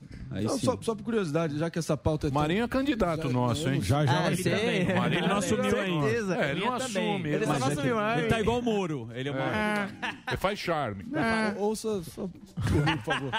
Não, 0.43 0.59
só, 0.59 0.79
só 0.81 0.95
por 0.95 1.03
curiosidade, 1.03 1.59
já 1.59 1.69
que 1.69 1.79
essa 1.79 1.97
pauta 1.97 2.29
é. 2.29 2.31
Marinho 2.31 2.63
é 2.65 2.69
candidato 2.69 3.29
nosso, 3.31 3.69
hein? 3.69 3.81
Já, 3.83 4.07
já. 4.07 4.13
Ah, 4.13 4.23
vai 4.23 4.33
ele 4.33 4.43
ser. 4.43 4.51
também. 4.59 4.93
O 4.93 4.97
Marinho 4.99 5.29
não 5.29 5.37
assumiu 5.39 5.81
ainda. 5.81 6.07
É, 6.37 6.51
ele 6.53 6.61
não 6.65 6.77
Ele 6.77 6.85
também. 6.85 7.13
assume. 7.13 7.29
Ele 7.31 7.47
mas 7.47 7.59
não 7.59 7.67
é 7.69 7.73
assumiu, 7.73 7.97
Ele 8.19 8.27
tá 8.29 8.41
igual 8.41 8.59
o 8.59 8.63
Moro. 8.63 9.09
Ele 9.13 9.29
é 9.29 9.33
uma... 9.33 9.89
Ele 10.29 10.37
faz 10.37 10.59
charme. 10.59 11.05
Ah. 11.15 11.53
Ouça 11.57 12.03
só 12.05 12.29
por 12.29 12.87
mim, 12.87 12.97
por 12.99 13.05
favor. 13.15 13.31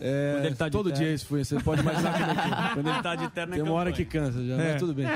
É, 0.00 0.32
Quando 0.34 0.44
ele 0.46 0.54
tá 0.54 0.64
de 0.66 0.72
todo 0.72 0.84
terno. 0.90 1.04
dia 1.04 1.14
isso 1.14 1.26
foi, 1.26 1.44
você 1.44 1.60
pode 1.60 1.82
imaginar 1.82 2.12
como 2.18 2.30
é 2.30 2.34
que 2.34 2.74
Quando 2.74 2.88
ele 2.88 3.02
tá 3.02 3.14
de 3.14 3.28
terno 3.28 3.52
é 3.52 3.56
Tem 3.56 3.64
uma 3.64 3.74
hora 3.74 3.92
que 3.92 4.04
cansa 4.06 4.42
já, 4.44 4.54
É. 4.54 4.72
mas 4.72 4.80
tudo 4.80 4.94
bem. 4.94 5.06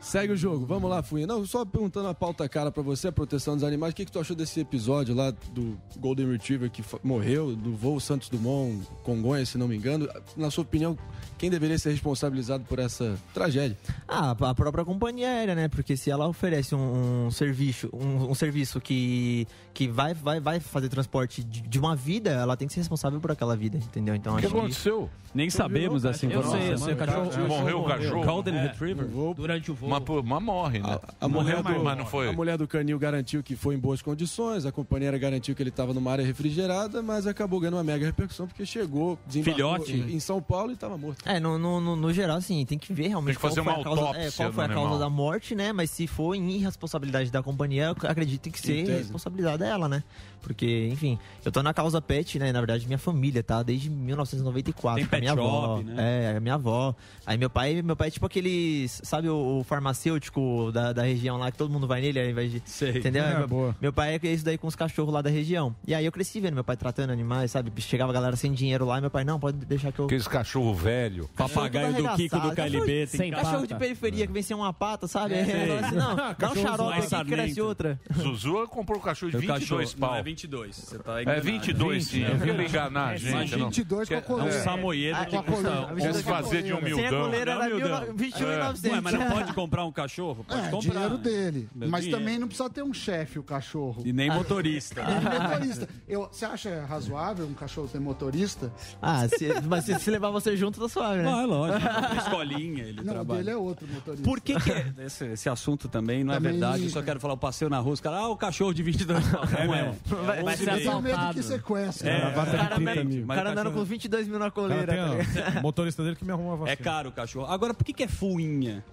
Segue 0.00 0.34
o 0.34 0.36
jogo, 0.36 0.66
vamos 0.66 0.90
lá, 0.90 1.02
Fuinha. 1.02 1.26
Não, 1.26 1.46
só 1.46 1.64
perguntando 1.64 2.08
a 2.08 2.14
pauta 2.14 2.46
cara 2.46 2.70
pra 2.70 2.82
você, 2.82 3.08
a 3.08 3.12
proteção 3.12 3.54
dos 3.54 3.64
animais. 3.64 3.92
O 3.92 3.96
que, 3.96 4.04
que 4.04 4.12
tu 4.12 4.20
achou 4.20 4.36
desse 4.36 4.60
episódio 4.60 5.14
lá 5.14 5.30
do 5.52 5.78
Golden 5.96 6.30
Retriever 6.30 6.70
que 6.70 6.84
morreu, 7.02 7.56
do 7.56 7.74
voo 7.74 7.98
Santos 7.98 8.28
Dumont, 8.28 8.86
Congonhas, 9.02 9.48
se 9.48 9.56
não 9.56 9.66
me 9.66 9.76
engano? 9.76 9.97
Na 10.36 10.50
sua 10.50 10.62
opinião, 10.62 10.96
quem 11.38 11.48
deveria 11.50 11.78
ser 11.78 11.90
responsabilizado 11.90 12.64
por 12.64 12.78
essa 12.78 13.16
tragédia? 13.32 13.76
Ah, 14.06 14.30
a 14.32 14.54
própria 14.54 14.84
companhia 14.84 15.28
aérea, 15.28 15.54
né? 15.54 15.68
Porque 15.68 15.96
se 15.96 16.10
ela 16.10 16.26
oferece 16.26 16.74
um, 16.74 17.26
um 17.26 17.30
serviço, 17.30 17.88
um, 17.92 18.30
um 18.30 18.34
serviço 18.34 18.80
que, 18.80 19.46
que 19.72 19.86
vai, 19.88 20.12
vai, 20.14 20.40
vai 20.40 20.60
fazer 20.60 20.88
transporte 20.88 21.42
de, 21.44 21.60
de 21.62 21.78
uma 21.78 21.94
vida, 21.96 22.30
ela 22.30 22.56
tem 22.56 22.66
que 22.66 22.74
ser 22.74 22.80
responsável 22.80 23.20
por 23.20 23.30
aquela 23.30 23.56
vida, 23.56 23.76
entendeu? 23.78 24.14
Então 24.14 24.34
O 24.34 24.38
que 24.38 24.46
acho 24.46 24.54
que- 24.54 24.60
aconteceu? 24.60 25.08
Nem 25.34 25.50
sabemos 25.50 26.06
essa 26.06 26.24
Eu 26.24 26.30
informação. 26.30 26.58
sei, 26.58 26.72
eu 26.72 26.78
sei, 26.78 26.94
o 26.94 26.96
cachorro 26.96 27.48
Morreu 27.48 27.80
o 27.80 27.84
cachorro? 27.84 28.24
Golden 28.24 28.54
É. 28.56 28.62
Retriever. 28.62 29.06
Durante 29.36 29.70
o 29.70 29.74
voo. 29.74 29.90
Mas, 29.90 30.02
mas 30.24 30.42
morre, 30.42 30.78
né? 30.78 30.98
A 31.20 31.28
mulher, 31.28 31.56
Morreu, 31.62 31.78
do, 31.78 31.84
mas 31.84 31.98
não 31.98 32.06
foi. 32.06 32.28
a 32.28 32.32
mulher 32.32 32.56
do 32.56 32.66
canil 32.66 32.98
garantiu 32.98 33.42
que 33.42 33.54
foi 33.54 33.74
em 33.74 33.78
boas 33.78 34.00
condições, 34.00 34.64
a 34.64 34.72
companheira 34.72 35.18
garantiu 35.18 35.54
que 35.54 35.62
ele 35.62 35.68
estava 35.68 35.92
numa 35.92 36.10
área 36.10 36.24
refrigerada, 36.24 37.02
mas 37.02 37.26
acabou 37.26 37.60
ganhando 37.60 37.74
uma 37.76 37.84
mega 37.84 38.06
repercussão 38.06 38.46
porque 38.46 38.64
chegou, 38.64 39.18
Filhote. 39.28 39.92
em 39.92 40.18
São 40.18 40.40
Paulo 40.40 40.70
e 40.70 40.74
estava 40.74 40.96
morto. 40.96 41.27
É, 41.28 41.38
no, 41.38 41.58
no, 41.58 41.78
no, 41.78 41.94
no 41.94 42.10
geral, 42.10 42.38
assim, 42.38 42.64
tem 42.64 42.78
que 42.78 42.90
ver 42.90 43.08
realmente 43.08 43.34
Tem 43.38 43.50
que 43.50 43.54
fazer 43.54 43.62
qual 43.62 43.82
foi 43.82 43.84
uma 43.84 43.92
a 43.92 43.96
causa, 43.96 44.18
é, 44.18 44.30
qual 44.30 44.50
foi 44.50 44.64
a 44.64 44.68
causa 44.68 44.98
da 44.98 45.10
morte, 45.10 45.54
né? 45.54 45.74
Mas 45.74 45.90
se 45.90 46.06
for 46.06 46.34
em 46.34 46.52
irresponsabilidade 46.52 47.30
da 47.30 47.42
companhia, 47.42 47.94
eu 48.02 48.08
acredito 48.08 48.40
que 48.40 48.62
tem 48.62 48.82
que 48.82 48.86
ser 48.86 48.96
responsabilidade 48.96 49.58
dela, 49.58 49.90
né? 49.90 50.02
Porque, 50.42 50.88
enfim, 50.92 51.18
eu 51.44 51.50
tô 51.52 51.62
na 51.62 51.72
causa 51.74 52.00
pet, 52.00 52.38
né? 52.38 52.52
Na 52.52 52.60
verdade, 52.60 52.86
minha 52.86 52.98
família, 52.98 53.42
tá? 53.42 53.62
Desde 53.62 53.90
1994. 53.90 55.00
Tem 55.00 55.06
pet 55.08 55.20
minha 55.20 55.32
avó. 55.32 55.76
shop, 55.76 55.84
né? 55.84 56.32
É, 56.32 56.36
a 56.36 56.40
minha 56.40 56.54
avó. 56.54 56.94
Aí 57.26 57.36
meu 57.36 57.50
pai, 57.50 57.82
meu 57.82 57.96
pai 57.96 58.08
é 58.08 58.10
tipo 58.10 58.26
aqueles, 58.26 59.00
sabe 59.04 59.28
o, 59.28 59.58
o 59.60 59.64
farmacêutico 59.64 60.70
da, 60.72 60.92
da 60.92 61.02
região 61.02 61.36
lá, 61.36 61.50
que 61.50 61.58
todo 61.58 61.70
mundo 61.70 61.86
vai 61.86 62.00
nele 62.00 62.20
ao 62.20 62.26
invés 62.26 62.50
de... 62.52 62.62
Sei. 62.64 62.98
Entendeu? 62.98 63.24
É, 63.24 63.38
meu, 63.38 63.48
boa. 63.48 63.76
meu 63.80 63.92
pai 63.92 64.18
é 64.22 64.26
isso 64.28 64.44
daí 64.44 64.56
com 64.56 64.66
os 64.66 64.74
cachorros 64.76 65.12
lá 65.12 65.20
da 65.22 65.30
região. 65.30 65.74
E 65.86 65.94
aí 65.94 66.04
eu 66.04 66.12
cresci 66.12 66.40
vendo 66.40 66.54
meu 66.54 66.64
pai 66.64 66.76
tratando 66.76 67.10
animais, 67.10 67.50
sabe? 67.50 67.70
Chegava 67.82 68.10
a 68.10 68.14
galera 68.14 68.36
sem 68.36 68.52
dinheiro 68.52 68.84
lá 68.86 68.98
e 68.98 69.00
meu 69.00 69.10
pai, 69.10 69.24
não, 69.24 69.38
pode 69.38 69.58
deixar 69.66 69.92
que 69.92 69.98
eu... 69.98 70.06
Aqueles 70.06 70.28
cachorro 70.28 70.74
velho. 70.74 71.28
Papagaio 71.36 71.94
do 71.94 72.08
Kiko 72.16 72.36
do 72.36 72.54
Cachorro- 72.54 72.84
KLB. 72.84 73.06
Sem 73.06 73.18
Tem 73.20 73.30
Cachorro 73.30 73.66
de 73.66 73.74
periferia 73.74 74.26
que 74.26 74.32
vem 74.32 74.42
sem 74.42 74.56
uma 74.56 74.72
pata, 74.72 75.06
sabe? 75.06 75.34
É, 75.34 75.48
É, 75.68 75.78
assim, 75.80 75.96
não, 75.96 76.16
dá 76.16 76.50
um 76.50 76.54
xarope 76.54 76.98
aqui 76.98 77.24
que 77.24 77.24
cresce 77.24 77.60
outra. 77.60 78.00
Zuzu 78.14 78.66
comprou 78.68 78.98
um 78.98 79.02
cachorro 79.02 79.30
de 79.30 79.36
O 79.36 79.40
22 79.40 79.60
cachorro, 79.94 80.00
pau. 80.00 80.14
Não, 80.28 80.34
é 80.34 80.34
22. 80.34 80.76
Você 80.76 80.98
tá 80.98 81.18
É 81.18 81.22
enganado. 81.22 81.42
22, 81.44 82.04
sim. 82.06 82.22
Eu 82.22 82.38
quero 82.38 82.62
enganar 82.62 83.06
a 83.08 83.16
gente. 83.16 83.32
Mas 83.32 83.50
não. 83.52 83.58
22 83.70 84.08
com 84.08 84.14
a 84.14 84.20
Quer- 84.20 84.30
É 84.30 84.34
um 84.34 84.38
coleira. 84.38 84.62
samoyedo 84.62 85.26
que 85.26 85.36
a 85.36 85.42
custa... 85.42 85.70
coleira. 85.70 85.94
Quer 85.96 86.14
se 86.14 86.22
fazer 86.22 86.56
de 86.62 86.62
Sem 86.68 86.72
a 86.72 86.76
humildão. 86.78 87.22
coleira 87.24 87.54
Não, 87.54 87.62
era 87.62 87.74
humildão. 87.76 88.14
21.900. 88.14 88.92
Ué, 88.92 89.00
mas 89.00 89.14
não 89.14 89.30
pode 89.30 89.52
comprar 89.54 89.84
um 89.84 89.92
cachorro? 89.92 90.44
Pode 90.44 90.60
É, 90.66 90.70
comprar. 90.70 90.90
dinheiro 90.92 91.18
dele. 91.18 91.68
Meu 91.74 91.88
Mas 91.88 92.02
dinheiro. 92.04 92.22
também 92.24 92.38
não 92.38 92.46
precisa 92.48 92.68
ter 92.70 92.82
um 92.82 92.92
chefe, 92.92 93.38
o 93.38 93.42
cachorro. 93.42 94.02
E 94.04 94.12
nem 94.12 94.30
motorista. 94.30 95.02
É 95.08 95.48
motorista. 95.48 95.88
Eu, 96.08 96.28
você 96.30 96.44
acha 96.44 96.84
razoável 96.86 97.46
um 97.46 97.54
cachorro 97.54 97.88
ter 97.88 98.00
motorista? 98.00 98.72
Ah, 99.00 99.26
se, 99.28 99.48
mas 99.66 99.84
se, 99.84 99.98
se 99.98 100.10
levar 100.10 100.30
você 100.30 100.56
junto, 100.56 100.80
tá 100.80 100.88
suave, 100.88 101.22
né? 101.22 101.32
Ah, 101.32 101.42
é 101.42 101.46
lógico. 101.46 101.86
Escolinha 102.18 102.84
ele 102.84 102.98
Não, 103.02 103.12
o 103.12 103.14
trabalha. 103.16 103.38
dele 103.38 103.50
é 103.50 103.56
outro 103.56 103.86
motorista. 103.88 104.24
Por 104.24 104.40
que, 104.40 104.58
que 104.60 104.70
é? 104.72 104.92
esse, 105.04 105.24
esse 105.26 105.48
assunto 105.48 105.88
também 105.88 106.22
não 106.24 106.34
Também- 106.34 106.50
é 106.50 106.52
verdade? 106.52 106.84
Eu 106.84 106.90
só 106.90 107.02
quero 107.02 107.20
falar, 107.20 107.34
eu 107.34 107.38
passei 107.38 107.68
na 107.68 107.78
rua, 107.78 107.92
os 107.94 108.00
caras, 108.00 108.20
ah, 108.20 108.28
o 108.28 108.36
cachorro 108.36 108.72
de 108.74 108.82
22 108.82 109.24
Não, 109.32 109.40
não 109.66 109.74
é. 109.74 109.94
Vai- 110.22 110.42
vai 110.42 110.56
ser 110.56 110.70
assaltado. 110.70 111.34
que 111.34 111.42
sequestre. 111.42 112.08
É, 112.08 112.18
Gravata 112.20 112.50
de 112.50 112.56
cara 112.56 112.74
30 112.76 112.90
andando- 112.92 113.08
mil. 113.08 113.24
O 113.24 113.28
cara 113.28 113.50
andando 113.50 113.72
com 113.72 113.84
22 113.84 114.28
mil 114.28 114.38
na 114.38 114.50
Cara, 114.50 114.50
coleira. 114.50 115.24
tem, 115.24 115.42
tá 115.54 115.60
motorista 115.62 116.02
dele 116.04 116.16
que 116.16 116.24
me 116.24 116.32
arruma 116.32 116.52
a 116.52 116.56
vacina. 116.56 116.72
É 116.72 116.76
caro 116.76 117.08
o 117.08 117.12
cachorro. 117.12 117.46
Agora, 117.46 117.72
por 117.74 117.84
que, 117.84 117.92
que 117.92 118.02
é 118.02 118.08
fuinha? 118.08 118.84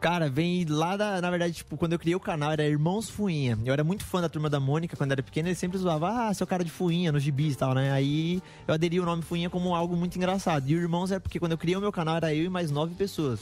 Cara, 0.00 0.28
vem 0.30 0.64
lá 0.64 0.96
da. 0.96 1.20
Na 1.20 1.28
verdade, 1.28 1.54
tipo, 1.54 1.76
quando 1.76 1.92
eu 1.94 1.98
criei 1.98 2.14
o 2.14 2.20
canal, 2.20 2.52
era 2.52 2.64
Irmãos 2.64 3.10
Fuinha. 3.10 3.58
Eu 3.64 3.72
era 3.72 3.82
muito 3.82 4.04
fã 4.04 4.20
da 4.20 4.28
turma 4.28 4.48
da 4.48 4.60
Mônica, 4.60 4.96
quando 4.96 5.10
era 5.10 5.20
pequena, 5.24 5.48
ele 5.48 5.56
sempre 5.56 5.76
zoava, 5.76 6.28
ah, 6.28 6.32
seu 6.34 6.46
cara 6.46 6.62
de 6.62 6.70
fuinha 6.70 7.10
nos 7.10 7.20
gibis 7.20 7.54
e 7.54 7.58
tal, 7.58 7.74
né? 7.74 7.90
Aí 7.90 8.40
eu 8.68 8.74
aderi 8.74 9.00
o 9.00 9.04
nome 9.04 9.22
Fuinha 9.22 9.50
como 9.50 9.74
algo 9.74 9.96
muito 9.96 10.14
engraçado. 10.16 10.68
E 10.70 10.76
o 10.76 10.78
Irmãos 10.78 11.10
é 11.10 11.18
porque 11.18 11.40
quando 11.40 11.50
eu 11.52 11.58
criei 11.58 11.76
o 11.76 11.80
meu 11.80 11.90
canal, 11.90 12.14
era 12.16 12.32
eu 12.32 12.44
e 12.44 12.48
mais 12.48 12.70
nove 12.70 12.94
pessoas. 12.94 13.40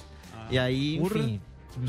e 0.51 0.59
aí, 0.59 0.97
enfim. 0.97 1.41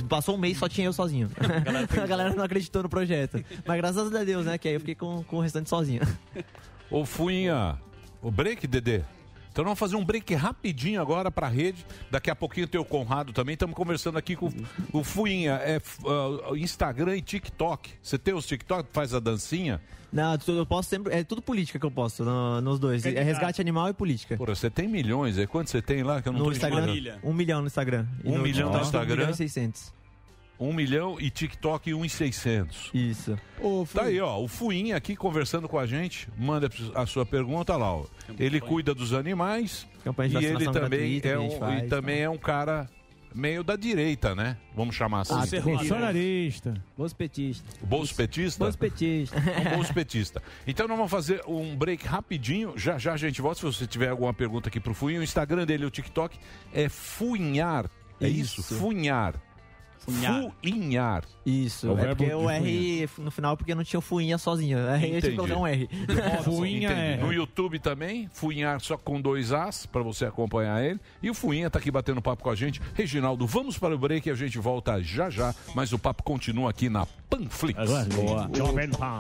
Passou 0.10 0.36
um 0.36 0.38
mês, 0.38 0.58
só 0.58 0.68
tinha 0.68 0.88
eu 0.88 0.94
sozinho. 0.94 1.30
A 2.02 2.08
galera, 2.08 2.34
não 2.34 2.44
acreditou 2.44 2.84
no 2.84 2.90
projeto. 2.90 3.44
Mas 3.66 3.78
graças 3.78 4.14
a 4.14 4.24
Deus, 4.24 4.46
né? 4.46 4.58
Que 4.58 4.68
aí 4.68 4.74
eu 4.76 4.80
fiquei 4.80 4.96
com, 4.96 5.24
com 5.24 5.38
o 5.38 5.40
restante 5.40 5.70
sozinho. 5.70 6.02
Ô, 6.90 7.06
Fuinha, 7.06 7.78
o 8.22 8.32
break, 8.32 8.68
Dedê? 8.68 9.02
Então 9.58 9.66
vamos 9.66 9.80
fazer 9.80 9.96
um 9.96 10.06
break 10.06 10.36
rapidinho 10.36 11.02
agora 11.02 11.32
pra 11.32 11.48
rede. 11.48 11.84
Daqui 12.12 12.30
a 12.30 12.36
pouquinho 12.36 12.68
tem 12.68 12.80
o 12.80 12.86
Conrado 12.86 13.34
também. 13.34 13.54
Estamos 13.54 13.76
conversando 13.76 14.16
aqui 14.16 14.36
com 14.36 14.54
o 14.94 15.04
Fuinha. 15.04 15.54
É 15.54 15.82
uh, 16.04 16.56
Instagram 16.56 17.18
e 17.18 17.24
TikTok. 17.24 17.90
Você 18.00 18.20
tem 18.20 18.36
os 18.36 18.46
TikTok? 18.46 18.88
Faz 18.94 19.16
a 19.16 19.20
dancinha? 19.20 19.82
Não, 20.14 20.38
eu 20.48 20.64
posso 20.64 20.90
sempre. 20.90 21.12
É 21.12 21.24
tudo 21.24 21.42
política 21.42 21.80
que 21.80 21.86
eu 21.88 21.90
posto 21.90 22.24
no- 22.24 22.62
nos 22.62 22.78
dois. 22.78 23.04
É 23.04 23.24
resgate 23.24 23.60
animal 23.60 23.90
e 23.90 23.94
política. 23.96 24.38
Porra, 24.38 24.54
você 24.54 24.70
tem 24.70 24.88
milhões. 24.88 25.40
É 25.40 25.48
quanto 25.48 25.72
você 25.72 25.82
tem 25.82 26.04
lá? 26.04 26.22
Que 26.22 26.30
eu 26.30 26.34
não 26.34 26.40
No 26.42 26.46
tô 26.46 26.52
Instagram, 26.52 26.94
um 27.24 27.34
milhão 27.34 27.62
no 27.62 27.66
Instagram. 27.66 28.06
E 28.24 28.30
Um 28.30 28.38
no 28.38 28.44
milhão 28.44 28.68
no 28.68 28.74
TikTok, 28.74 28.86
Instagram. 28.86 29.16
Um 29.16 29.18
milhão 29.18 29.32
e 29.32 29.38
seiscentos. 29.38 29.92
Um 30.60 30.74
milhão 30.74 31.18
e 31.20 31.30
TikTok 31.30 31.94
1,600. 31.94 32.92
Isso. 32.94 33.38
tá 33.94 34.04
aí, 34.04 34.20
ó. 34.20 34.40
O 34.40 34.48
Fuinha 34.48 34.96
aqui 34.96 35.16
conversando 35.16 35.68
com 35.68 35.78
a 35.78 35.86
gente. 35.86 36.28
Manda 36.38 36.70
a 36.96 37.06
sua 37.06 37.26
pergunta 37.26 37.76
lá, 37.78 37.94
ó. 37.94 38.06
Ele 38.40 38.60
cuida 38.60 38.94
dos 38.94 39.14
animais. 39.14 39.88
E 40.32 40.46
ele 40.46 40.72
também 40.72 41.22
é 41.24 41.38
um, 41.38 41.52
faz, 41.52 41.84
e 41.84 41.88
também 41.88 42.22
é 42.22 42.30
um 42.30 42.38
cara 42.38 42.90
meio 43.36 43.64
da 43.64 43.76
direita, 43.76 44.34
né? 44.34 44.58
Vamos 44.76 44.96
chamar 44.96 45.22
assim. 45.22 45.58
Ah, 45.58 45.62
Bolsonarista. 45.62 46.74
Bolspetista. 46.98 47.86
Bolspetista? 47.86 48.64
Bolspetista. 48.64 49.38
Um 49.60 49.76
bolspetista. 49.76 50.44
Então 50.66 50.88
nós 50.88 50.98
vamos 50.98 51.12
fazer 51.12 51.42
um 51.48 51.76
break 51.76 52.06
rapidinho. 52.06 52.74
Já 52.78 52.98
já 52.98 53.14
a 53.14 53.18
gente 53.18 53.42
volta. 53.42 53.60
Se 53.60 53.66
você 53.66 53.86
tiver 53.86 54.10
alguma 54.10 54.34
pergunta 54.34 54.70
aqui 54.70 54.80
pro 54.80 54.94
Fuinha, 54.94 55.20
o 55.20 55.24
Instagram 55.24 55.66
dele, 55.66 55.86
o 55.86 55.92
TikTok, 55.92 56.38
é 56.74 56.90
Fuinhar. 56.90 57.90
É 58.20 58.28
isso? 58.28 58.62
Isso. 58.62 58.76
Fuinhar. 58.76 59.36
Funhar. 60.08 60.52
Fuinhar. 60.64 61.24
Isso, 61.46 61.88
É 61.88 61.92
o 61.92 62.00
é 62.00 62.08
porque 62.08 62.26
de 62.26 62.34
o 62.34 62.50
R 62.50 63.10
no 63.18 63.30
final 63.30 63.58
porque 63.58 63.76
não 63.76 63.84
tinha 63.84 64.00
o 64.00 64.02
fuinha 64.02 64.38
sozinho. 64.38 64.78
Aí 64.90 65.16
eu 65.16 65.22
tive 65.22 65.32
que 65.32 65.36
colocar 65.36 65.58
um 65.58 65.68
R. 65.68 65.84
Entendi. 65.84 66.88
No 67.22 67.34
YouTube 67.34 67.80
também, 67.80 68.30
Fuinhar 68.34 68.80
só 68.80 68.98
com 68.98 69.20
dois 69.20 69.52
As, 69.52 69.86
pra 69.86 70.02
você 70.02 70.26
acompanhar 70.26 70.84
ele. 70.84 71.00
E 71.22 71.30
o 71.30 71.34
Fuinha 71.34 71.70
tá 71.70 71.80
aqui 71.80 71.92
batendo 71.92 72.22
papo 72.22 72.44
com 72.44 72.50
a 72.50 72.56
gente. 72.56 72.82
Reginaldo, 72.94 73.46
vamos 73.46 73.78
para 73.78 73.94
o 73.94 73.98
break 73.98 74.28
e 74.28 74.32
a 74.32 74.36
gente 74.36 74.58
volta 74.58 75.02
já 75.02 75.30
já. 75.30 75.54
Mas 75.76 75.92
o 75.92 76.00
papo 76.00 76.24
continua 76.24 76.70
aqui 76.70 76.90
na 76.90 77.06
Panflix. 77.30 77.78
Boa. 78.16 78.50
Jovem 78.56 78.90
Pan. 78.90 79.18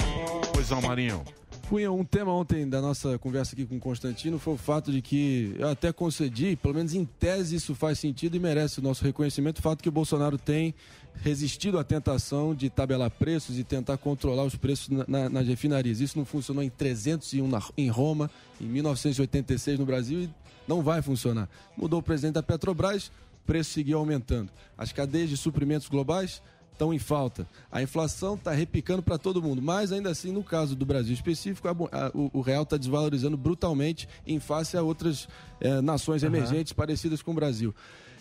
Pois 0.53 0.69
não, 0.69 0.81
Marinho. 0.81 1.23
Cunha, 1.70 1.91
um 1.91 2.05
tema 2.05 2.32
ontem 2.32 2.68
da 2.68 2.80
nossa 2.82 3.20
conversa 3.20 3.53
aqui 3.53 3.65
com 3.65 3.76
o 3.76 3.80
Constantino 3.80 4.39
foi 4.39 4.53
o 4.53 4.57
fato 4.57 4.89
de 4.89 5.01
que 5.01 5.53
eu 5.59 5.68
até 5.68 5.91
concedi, 5.91 6.55
pelo 6.55 6.74
menos 6.74 6.93
em 6.93 7.03
tese 7.03 7.57
isso 7.57 7.76
faz 7.76 7.99
sentido 7.99 8.38
e 8.38 8.39
merece 8.39 8.80
o 8.80 8.82
nosso 8.82 9.03
reconhecimento, 9.03 9.59
o 9.59 9.61
fato 9.61 9.84
que 9.84 9.89
o 9.89 9.91
Bolsonaro 9.91 10.38
tem 10.38 10.74
resistido 11.22 11.78
à 11.78 11.84
tentação 11.84 12.55
de 12.55 12.70
tabelar 12.70 13.11
preços 13.11 13.59
e 13.59 13.65
tentar 13.65 13.97
controlar 13.97 14.45
os 14.45 14.55
preços 14.55 14.88
na- 14.88 15.05
na- 15.07 15.30
nas 15.30 15.45
refinarias. 15.47 15.99
Isso 15.99 16.18
não 16.18 16.24
funcionou 16.24 16.63
em 16.63 16.70
301 16.70 17.49
na- 17.49 17.61
em 17.78 17.89
Roma, 17.89 18.32
em 18.61 18.65
1986 18.65 19.78
no 19.78 19.86
Brasil 19.86 20.22
e 20.22 20.30
não 20.65 20.82
vai 20.82 21.01
funcionar. 21.01 21.49
Mudou 21.76 21.99
o 21.99 22.03
presidente 22.03 22.36
da 22.36 22.43
Petrobras, 22.43 23.07
o 23.07 23.45
preço 23.45 23.72
seguiu 23.72 23.97
aumentando. 23.97 24.49
As 24.78 24.93
cadeias 24.93 25.30
de 25.30 25.36
suprimentos 25.36 25.89
globais 25.89 26.41
estão 26.78 26.93
em 26.93 26.99
falta. 26.99 27.47
A 27.71 27.82
inflação 27.82 28.36
está 28.36 28.51
repicando 28.51 29.01
para 29.01 29.17
todo 29.17 29.41
mundo, 29.41 29.61
mas 29.63 29.91
ainda 29.91 30.11
assim, 30.11 30.32
no 30.32 30.43
caso 30.43 30.75
do 30.75 30.86
Brasil 30.86 31.13
específico, 31.13 31.67
a 31.67 31.71
a- 31.71 32.11
o, 32.13 32.30
o 32.34 32.41
real 32.41 32.61
está 32.63 32.78
desvalorizando 32.78 33.36
brutalmente 33.36 34.07
em 34.28 34.39
face 34.39 34.78
a 34.78 34.84
outras 34.84 35.28
eh, 35.59 35.82
nações 35.82 36.21
emergentes 36.23 36.71
parecidas 36.73 37.21
com 37.23 37.32
o 37.32 37.34
Brasil. 37.34 37.73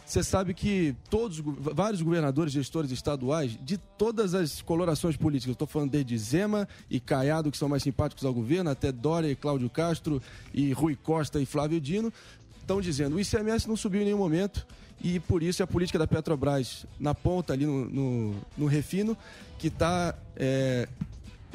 Você 0.06 0.22
sabe 0.22 0.54
que 0.54 0.94
todos, 1.10 1.40
vários 1.44 2.00
governadores, 2.00 2.52
gestores 2.52 2.90
estaduais, 2.92 3.58
de 3.62 3.76
todas 3.76 4.34
as 4.34 4.62
colorações 4.62 5.16
políticas, 5.16 5.52
estou 5.52 5.66
falando 5.66 5.90
desde 5.90 6.16
Zema 6.16 6.66
e 6.88 6.98
Caiado, 7.00 7.50
que 7.50 7.58
são 7.58 7.68
mais 7.68 7.82
simpáticos 7.82 8.24
ao 8.24 8.32
governo, 8.32 8.70
até 8.70 8.90
Dória 8.92 9.28
e 9.28 9.34
Cláudio 9.36 9.68
Castro 9.68 10.22
e 10.54 10.72
Rui 10.72 10.96
Costa 10.96 11.40
e 11.40 11.44
Flávio 11.46 11.80
Dino, 11.80 12.12
estão 12.60 12.80
dizendo 12.80 13.16
o 13.16 13.20
ICMS 13.20 13.68
não 13.68 13.76
subiu 13.76 14.00
em 14.00 14.04
nenhum 14.06 14.18
momento 14.18 14.64
e 15.02 15.20
por 15.20 15.42
isso 15.42 15.62
é 15.62 15.64
a 15.64 15.66
política 15.66 15.98
da 15.98 16.06
Petrobras 16.06 16.86
na 16.98 17.14
ponta 17.14 17.52
ali 17.52 17.66
no, 17.66 17.84
no, 17.84 18.34
no 18.56 18.66
refino 18.66 19.16
que 19.58 19.68
está 19.68 20.14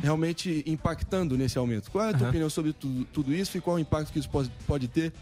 realmente 0.02 0.64
impactando 0.66 1.38
nesse 1.38 1.58
aumento. 1.58 1.92
Qual 1.92 2.04
é 2.04 2.10
a 2.10 2.12
tua 2.12 2.22
Aham. 2.22 2.30
opinião 2.30 2.50
sobre 2.50 2.74
tudo, 2.74 3.06
tudo 3.06 3.34
isso 3.34 3.58
e 3.58 3.62
qual 3.62 3.76
o 3.76 3.80
impacto 3.80 4.12
que 4.12 4.20
isso 4.20 4.30
pode, 4.30 4.52
pode 4.66 4.88
ter 4.88 5.14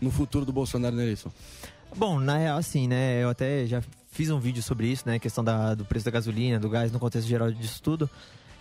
no 0.00 0.10
futuro 0.10 0.44
do 0.44 0.52
Bolsonaro 0.52 0.96
na 0.96 1.02
eleição? 1.02 1.32
Bom, 1.96 2.18
na 2.18 2.36
real, 2.36 2.58
assim, 2.58 2.86
né? 2.86 3.22
Eu 3.22 3.30
até 3.30 3.66
já 3.66 3.82
fiz 4.10 4.30
um 4.30 4.38
vídeo 4.38 4.62
sobre 4.62 4.86
isso, 4.88 5.04
né? 5.06 5.18
Questão 5.18 5.42
da, 5.42 5.74
do 5.74 5.84
preço 5.84 6.04
da 6.04 6.10
gasolina, 6.10 6.58
do 6.58 6.68
gás, 6.68 6.92
no 6.92 6.98
contexto 6.98 7.26
geral 7.26 7.50
disso 7.50 7.82
tudo. 7.82 8.08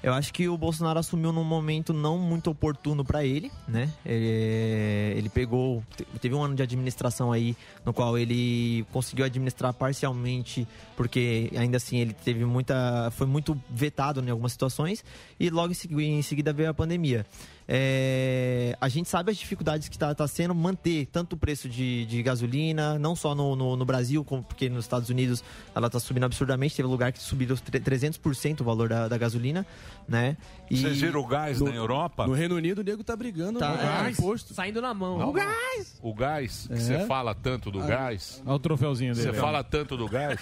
Eu 0.07 0.13
acho 0.13 0.33
que 0.33 0.47
o 0.47 0.57
Bolsonaro 0.57 0.97
assumiu 0.99 1.33
num 1.33 1.43
momento 1.43 1.91
não 1.91 2.17
muito 2.17 2.49
oportuno 2.49 3.03
para 3.03 3.25
ele, 3.25 3.51
né? 3.67 3.89
Ele, 4.05 5.17
ele 5.17 5.27
pegou, 5.29 5.83
te- 5.97 6.05
teve 6.21 6.33
um 6.33 6.41
ano 6.41 6.55
de 6.55 6.63
administração 6.63 7.29
aí 7.29 7.57
no 7.85 7.91
qual 7.91 8.17
ele 8.17 8.85
conseguiu 8.93 9.25
administrar 9.25 9.73
parcialmente, 9.73 10.65
porque 10.95 11.51
ainda 11.57 11.75
assim 11.75 11.97
ele 11.97 12.13
teve 12.13 12.45
muita, 12.45 13.11
foi 13.11 13.27
muito 13.27 13.59
vetado 13.69 14.21
em 14.23 14.29
algumas 14.29 14.53
situações 14.53 15.03
e 15.37 15.49
logo 15.49 15.73
em 15.99 16.21
seguida 16.21 16.53
veio 16.53 16.69
a 16.69 16.73
pandemia. 16.73 17.25
É, 17.69 18.77
a 18.79 18.87
gente 18.87 19.09
sabe 19.09 19.31
as 19.31 19.37
dificuldades 19.37 19.89
que 19.89 19.95
está 19.95 20.13
tá 20.15 20.27
sendo 20.27 20.55
manter 20.55 21.05
tanto 21.07 21.33
o 21.33 21.37
preço 21.37 21.67
de, 21.67 22.05
de 22.05 22.23
gasolina, 22.23 22.97
não 22.97 23.15
só 23.15 23.35
no, 23.35 23.55
no, 23.55 23.75
no 23.75 23.85
Brasil, 23.85 24.23
como 24.23 24.41
porque 24.41 24.69
nos 24.69 24.85
Estados 24.85 25.09
Unidos 25.09 25.43
ela 25.75 25.87
está 25.87 25.99
subindo 25.99 26.23
absurdamente. 26.23 26.75
Teve 26.75 26.87
lugar 26.87 27.11
que 27.11 27.19
subiu 27.19 27.53
os 27.53 27.59
tre- 27.61 27.79
300% 27.79 28.61
o 28.61 28.63
valor 28.63 28.87
da, 28.89 29.07
da 29.07 29.17
gasolina, 29.17 29.65
né? 30.07 30.37
E- 30.71 30.77
Vocês 30.77 30.99
viram 31.01 31.19
o 31.21 31.27
gás 31.27 31.59
na 31.61 31.71
Europa? 31.73 32.25
No 32.25 32.33
Reino 32.33 32.55
Unido, 32.55 32.79
o 32.79 32.83
nego 32.83 33.03
tá 33.03 33.15
brigando 33.15 33.59
Tá, 33.59 33.69
no 33.69 33.75
é. 33.75 33.83
gás. 33.83 34.19
imposto. 34.19 34.53
Saindo 34.53 34.81
na 34.81 34.93
mão. 34.93 35.17
Não, 35.17 35.29
O 36.01 36.13
gás, 36.13 36.67
que 36.67 36.73
É. 36.73 36.77
você 36.77 37.05
fala 37.05 37.35
tanto 37.35 37.69
do 37.69 37.79
gás. 37.79 38.41
Olha 38.45 38.55
o 38.55 38.59
troféuzinho 38.59 39.13
dele. 39.13 39.27
Você 39.27 39.33
fala 39.33 39.63
tanto 39.63 39.95
do 39.97 40.07
gás. 40.07 40.39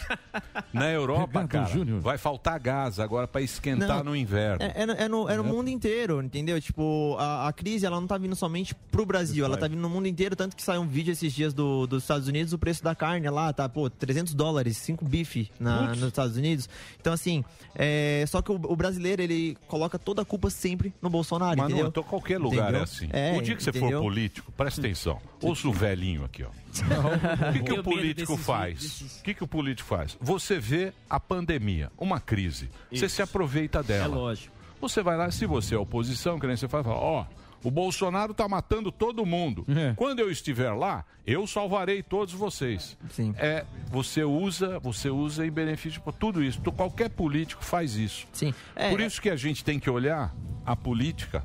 Na 0.71 0.89
Europa, 0.91 1.47
cara, 1.47 1.65
Júnior. 1.67 1.99
vai 2.01 2.17
faltar 2.17 2.59
gás 2.59 2.99
agora 2.99 3.27
pra 3.27 3.41
esquentar 3.41 3.97
Não, 3.97 4.03
no 4.11 4.15
inverno. 4.15 4.63
É, 4.63 4.81
é 4.81 4.85
no- 4.85 4.93
é 4.93 5.07
no, 5.07 5.29
é 5.29 5.37
no 5.37 5.43
mundo 5.43 5.69
inteiro, 5.69 6.21
entendeu? 6.21 6.59
Tipo, 6.61 7.14
a, 7.17 7.47
a 7.47 7.53
crise 7.53 7.85
ela 7.85 7.99
não 7.99 8.07
tá 8.07 8.17
vindo 8.17 8.35
somente 8.35 8.73
pro 8.91 9.05
Brasil, 9.05 9.43
ela 9.45 9.57
tá 9.57 9.67
vindo 9.67 9.81
no 9.81 9.89
mundo 9.89 10.07
inteiro, 10.07 10.35
tanto 10.35 10.55
que 10.55 10.63
saiu 10.63 10.81
um 10.81 10.87
vídeo 10.87 11.11
esses 11.11 11.33
dias 11.33 11.53
do, 11.53 11.85
dos 11.87 12.03
Estados 12.03 12.27
Unidos, 12.27 12.53
o 12.53 12.57
preço 12.57 12.83
da 12.83 12.93
carne 12.95 13.29
lá 13.29 13.51
tá, 13.53 13.67
pô, 13.69 13.89
300 13.89 14.33
dólares, 14.33 14.77
5 14.77 15.03
bife 15.05 15.49
na, 15.59 15.89
nos 15.95 16.03
Estados 16.03 16.37
Unidos. 16.37 16.67
Então, 16.99 17.13
assim, 17.13 17.43
é, 17.73 18.23
só 18.27 18.41
que 18.41 18.51
o, 18.51 18.55
o 18.55 18.75
brasileiro, 18.75 19.21
ele 19.21 19.57
coloca 19.67 19.97
toda 19.99 20.21
a 20.21 20.25
culpa 20.25 20.49
sempre 20.49 20.93
no 21.01 21.09
Bolsonaro, 21.09 21.57
Mas 21.57 21.67
entendeu? 21.69 21.87
em 21.87 21.91
to- 21.91 22.03
qualquer 22.03 22.39
lugar 22.39 22.63
Entendeu? 22.69 22.79
é 22.79 22.83
assim. 22.83 23.09
É, 23.11 23.37
o 23.37 23.41
dia 23.41 23.55
que 23.55 23.63
você 23.63 23.69
entendeu? 23.71 23.99
for 23.99 24.03
político, 24.05 24.51
presta 24.51 24.81
atenção. 24.81 25.19
Ouça 25.41 25.67
o 25.67 25.73
velhinho 25.73 26.23
aqui, 26.23 26.43
ó. 26.43 26.49
O 26.49 27.53
que, 27.53 27.63
que 27.63 27.79
o 27.79 27.83
político 27.83 28.37
faz? 28.37 28.79
desses- 28.79 29.19
O 29.19 29.23
que, 29.23 29.33
que 29.33 29.43
o 29.43 29.47
político 29.47 29.87
faz? 29.87 30.17
Você 30.19 30.59
vê 30.59 30.93
a 31.09 31.19
pandemia, 31.19 31.91
uma 31.97 32.19
crise. 32.19 32.69
Você 32.91 33.05
Isso. 33.05 33.15
se 33.15 33.21
aproveita 33.21 33.81
dela. 33.83 34.05
É 34.15 34.17
lógico. 34.17 34.53
Você 34.87 35.01
vai 35.01 35.17
lá, 35.17 35.31
se 35.31 35.47
você 35.47 35.73
é 35.73 35.77
oposição, 35.79 36.39
que 36.39 36.45
nem 36.45 36.55
você 36.55 36.67
fala, 36.67 36.89
ó, 36.89 37.25
o 37.63 37.71
Bolsonaro 37.71 38.35
tá 38.35 38.47
matando 38.47 38.91
todo 38.91 39.25
mundo. 39.25 39.65
Quando 39.95 40.19
eu 40.19 40.29
estiver 40.29 40.71
lá, 40.73 41.03
eu 41.25 41.47
salvarei 41.47 42.03
todos 42.03 42.33
vocês. 42.35 42.95
Sim. 43.09 43.33
É, 43.39 43.65
você 43.87 44.23
usa, 44.23 44.77
você 44.77 45.09
usa 45.09 45.43
em 45.45 45.49
benefício 45.51 45.99
por 46.01 46.13
tudo 46.13 46.43
isso. 46.43 46.61
Qualquer 46.71 47.09
político 47.09 47.63
faz 47.65 47.95
isso. 47.95 48.27
Sim. 48.31 48.53
É, 48.75 48.91
Por 48.91 49.01
isso 49.01 49.19
que 49.19 49.29
a 49.31 49.35
gente 49.35 49.63
tem 49.63 49.79
que 49.79 49.89
olhar 49.89 50.31
a 50.63 50.75
política 50.75 51.43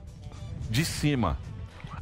de 0.68 0.84
cima. 0.84 1.38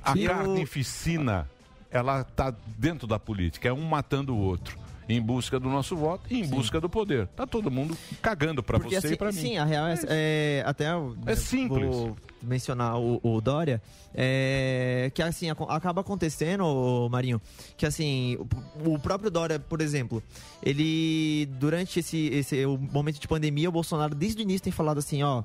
A 0.03 0.15
Sim, 0.15 0.23
eu- 0.23 0.31
carnificina, 0.35 1.49
ela 1.89 2.25
tá 2.25 2.53
dentro 2.77 3.07
da 3.07 3.19
política, 3.21 3.69
é 3.69 3.73
um 3.73 3.83
matando 3.85 4.35
o 4.35 4.39
outro. 4.39 4.77
Em 5.09 5.21
busca 5.21 5.59
do 5.59 5.69
nosso 5.69 5.97
voto 5.97 6.25
e 6.31 6.41
em 6.41 6.47
busca 6.47 6.81
do 6.81 6.89
poder. 6.89 7.27
Tá 7.29 7.47
todo 7.47 7.71
mundo 7.71 7.97
cagando 8.21 8.63
pra 8.63 8.79
Porque, 8.79 9.01
você 9.01 9.07
assim, 9.07 9.15
e 9.15 9.17
pra 9.17 9.33
mim. 9.33 9.41
Sim, 9.41 9.57
a 9.57 9.65
real 9.65 9.87
é, 9.87 9.99
é- 10.09 10.63
até 10.67 10.93
eu, 10.93 11.17
É 11.27 11.35
simples. 11.35 11.89
Vou 11.89 12.17
mencionar 12.43 12.99
o, 12.99 13.21
o 13.23 13.41
Dória, 13.41 13.83
é, 14.15 15.11
que 15.13 15.23
assim 15.23 15.49
acaba 15.51 16.03
acontecendo, 16.03 17.09
Marinho, 17.11 17.41
que 17.77 17.85
assim 17.85 18.39
o, 18.85 18.95
o 18.95 18.99
próprio 18.99 19.31
Dória, 19.31 19.59
por 19.59 19.81
exemplo, 19.81 20.23
ele 20.63 21.47
durante 21.59 22.01
esse, 22.01 22.29
esse 22.29 22.65
o 22.65 22.79
momento 22.79 23.19
de 23.19 23.27
pandemia, 23.27 23.69
o 23.69 23.73
Bolsonaro 23.73 24.15
desde 24.15 24.41
o 24.41 24.43
início 24.43 24.63
tem 24.63 24.73
falado 24.73 24.99
assim, 24.99 25.23
ó, 25.23 25.43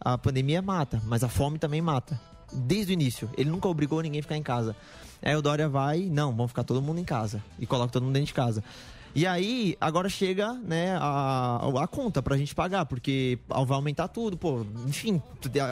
a 0.00 0.16
pandemia 0.16 0.62
mata, 0.62 1.02
mas 1.06 1.24
a 1.24 1.28
fome 1.28 1.58
também 1.58 1.80
mata. 1.80 2.20
Desde 2.52 2.92
o 2.92 2.94
início, 2.94 3.28
ele 3.36 3.50
nunca 3.50 3.68
obrigou 3.68 4.00
ninguém 4.00 4.20
a 4.20 4.22
ficar 4.22 4.36
em 4.36 4.42
casa. 4.42 4.74
Aí 5.20 5.34
o 5.34 5.42
Dória 5.42 5.68
vai, 5.68 6.02
não, 6.02 6.30
vamos 6.30 6.50
ficar 6.52 6.64
todo 6.64 6.80
mundo 6.80 7.00
em 7.00 7.04
casa 7.04 7.42
e 7.58 7.66
coloca 7.66 7.92
todo 7.92 8.04
mundo 8.04 8.14
dentro 8.14 8.28
de 8.28 8.34
casa. 8.34 8.62
E 9.14 9.26
aí, 9.26 9.76
agora 9.80 10.08
chega, 10.08 10.52
né, 10.52 10.96
a, 11.00 11.70
a 11.82 11.86
conta 11.86 12.22
pra 12.22 12.36
gente 12.36 12.54
pagar, 12.54 12.84
porque 12.86 13.38
vai 13.48 13.76
aumentar 13.76 14.08
tudo, 14.08 14.36
pô, 14.36 14.64
enfim, 14.86 15.20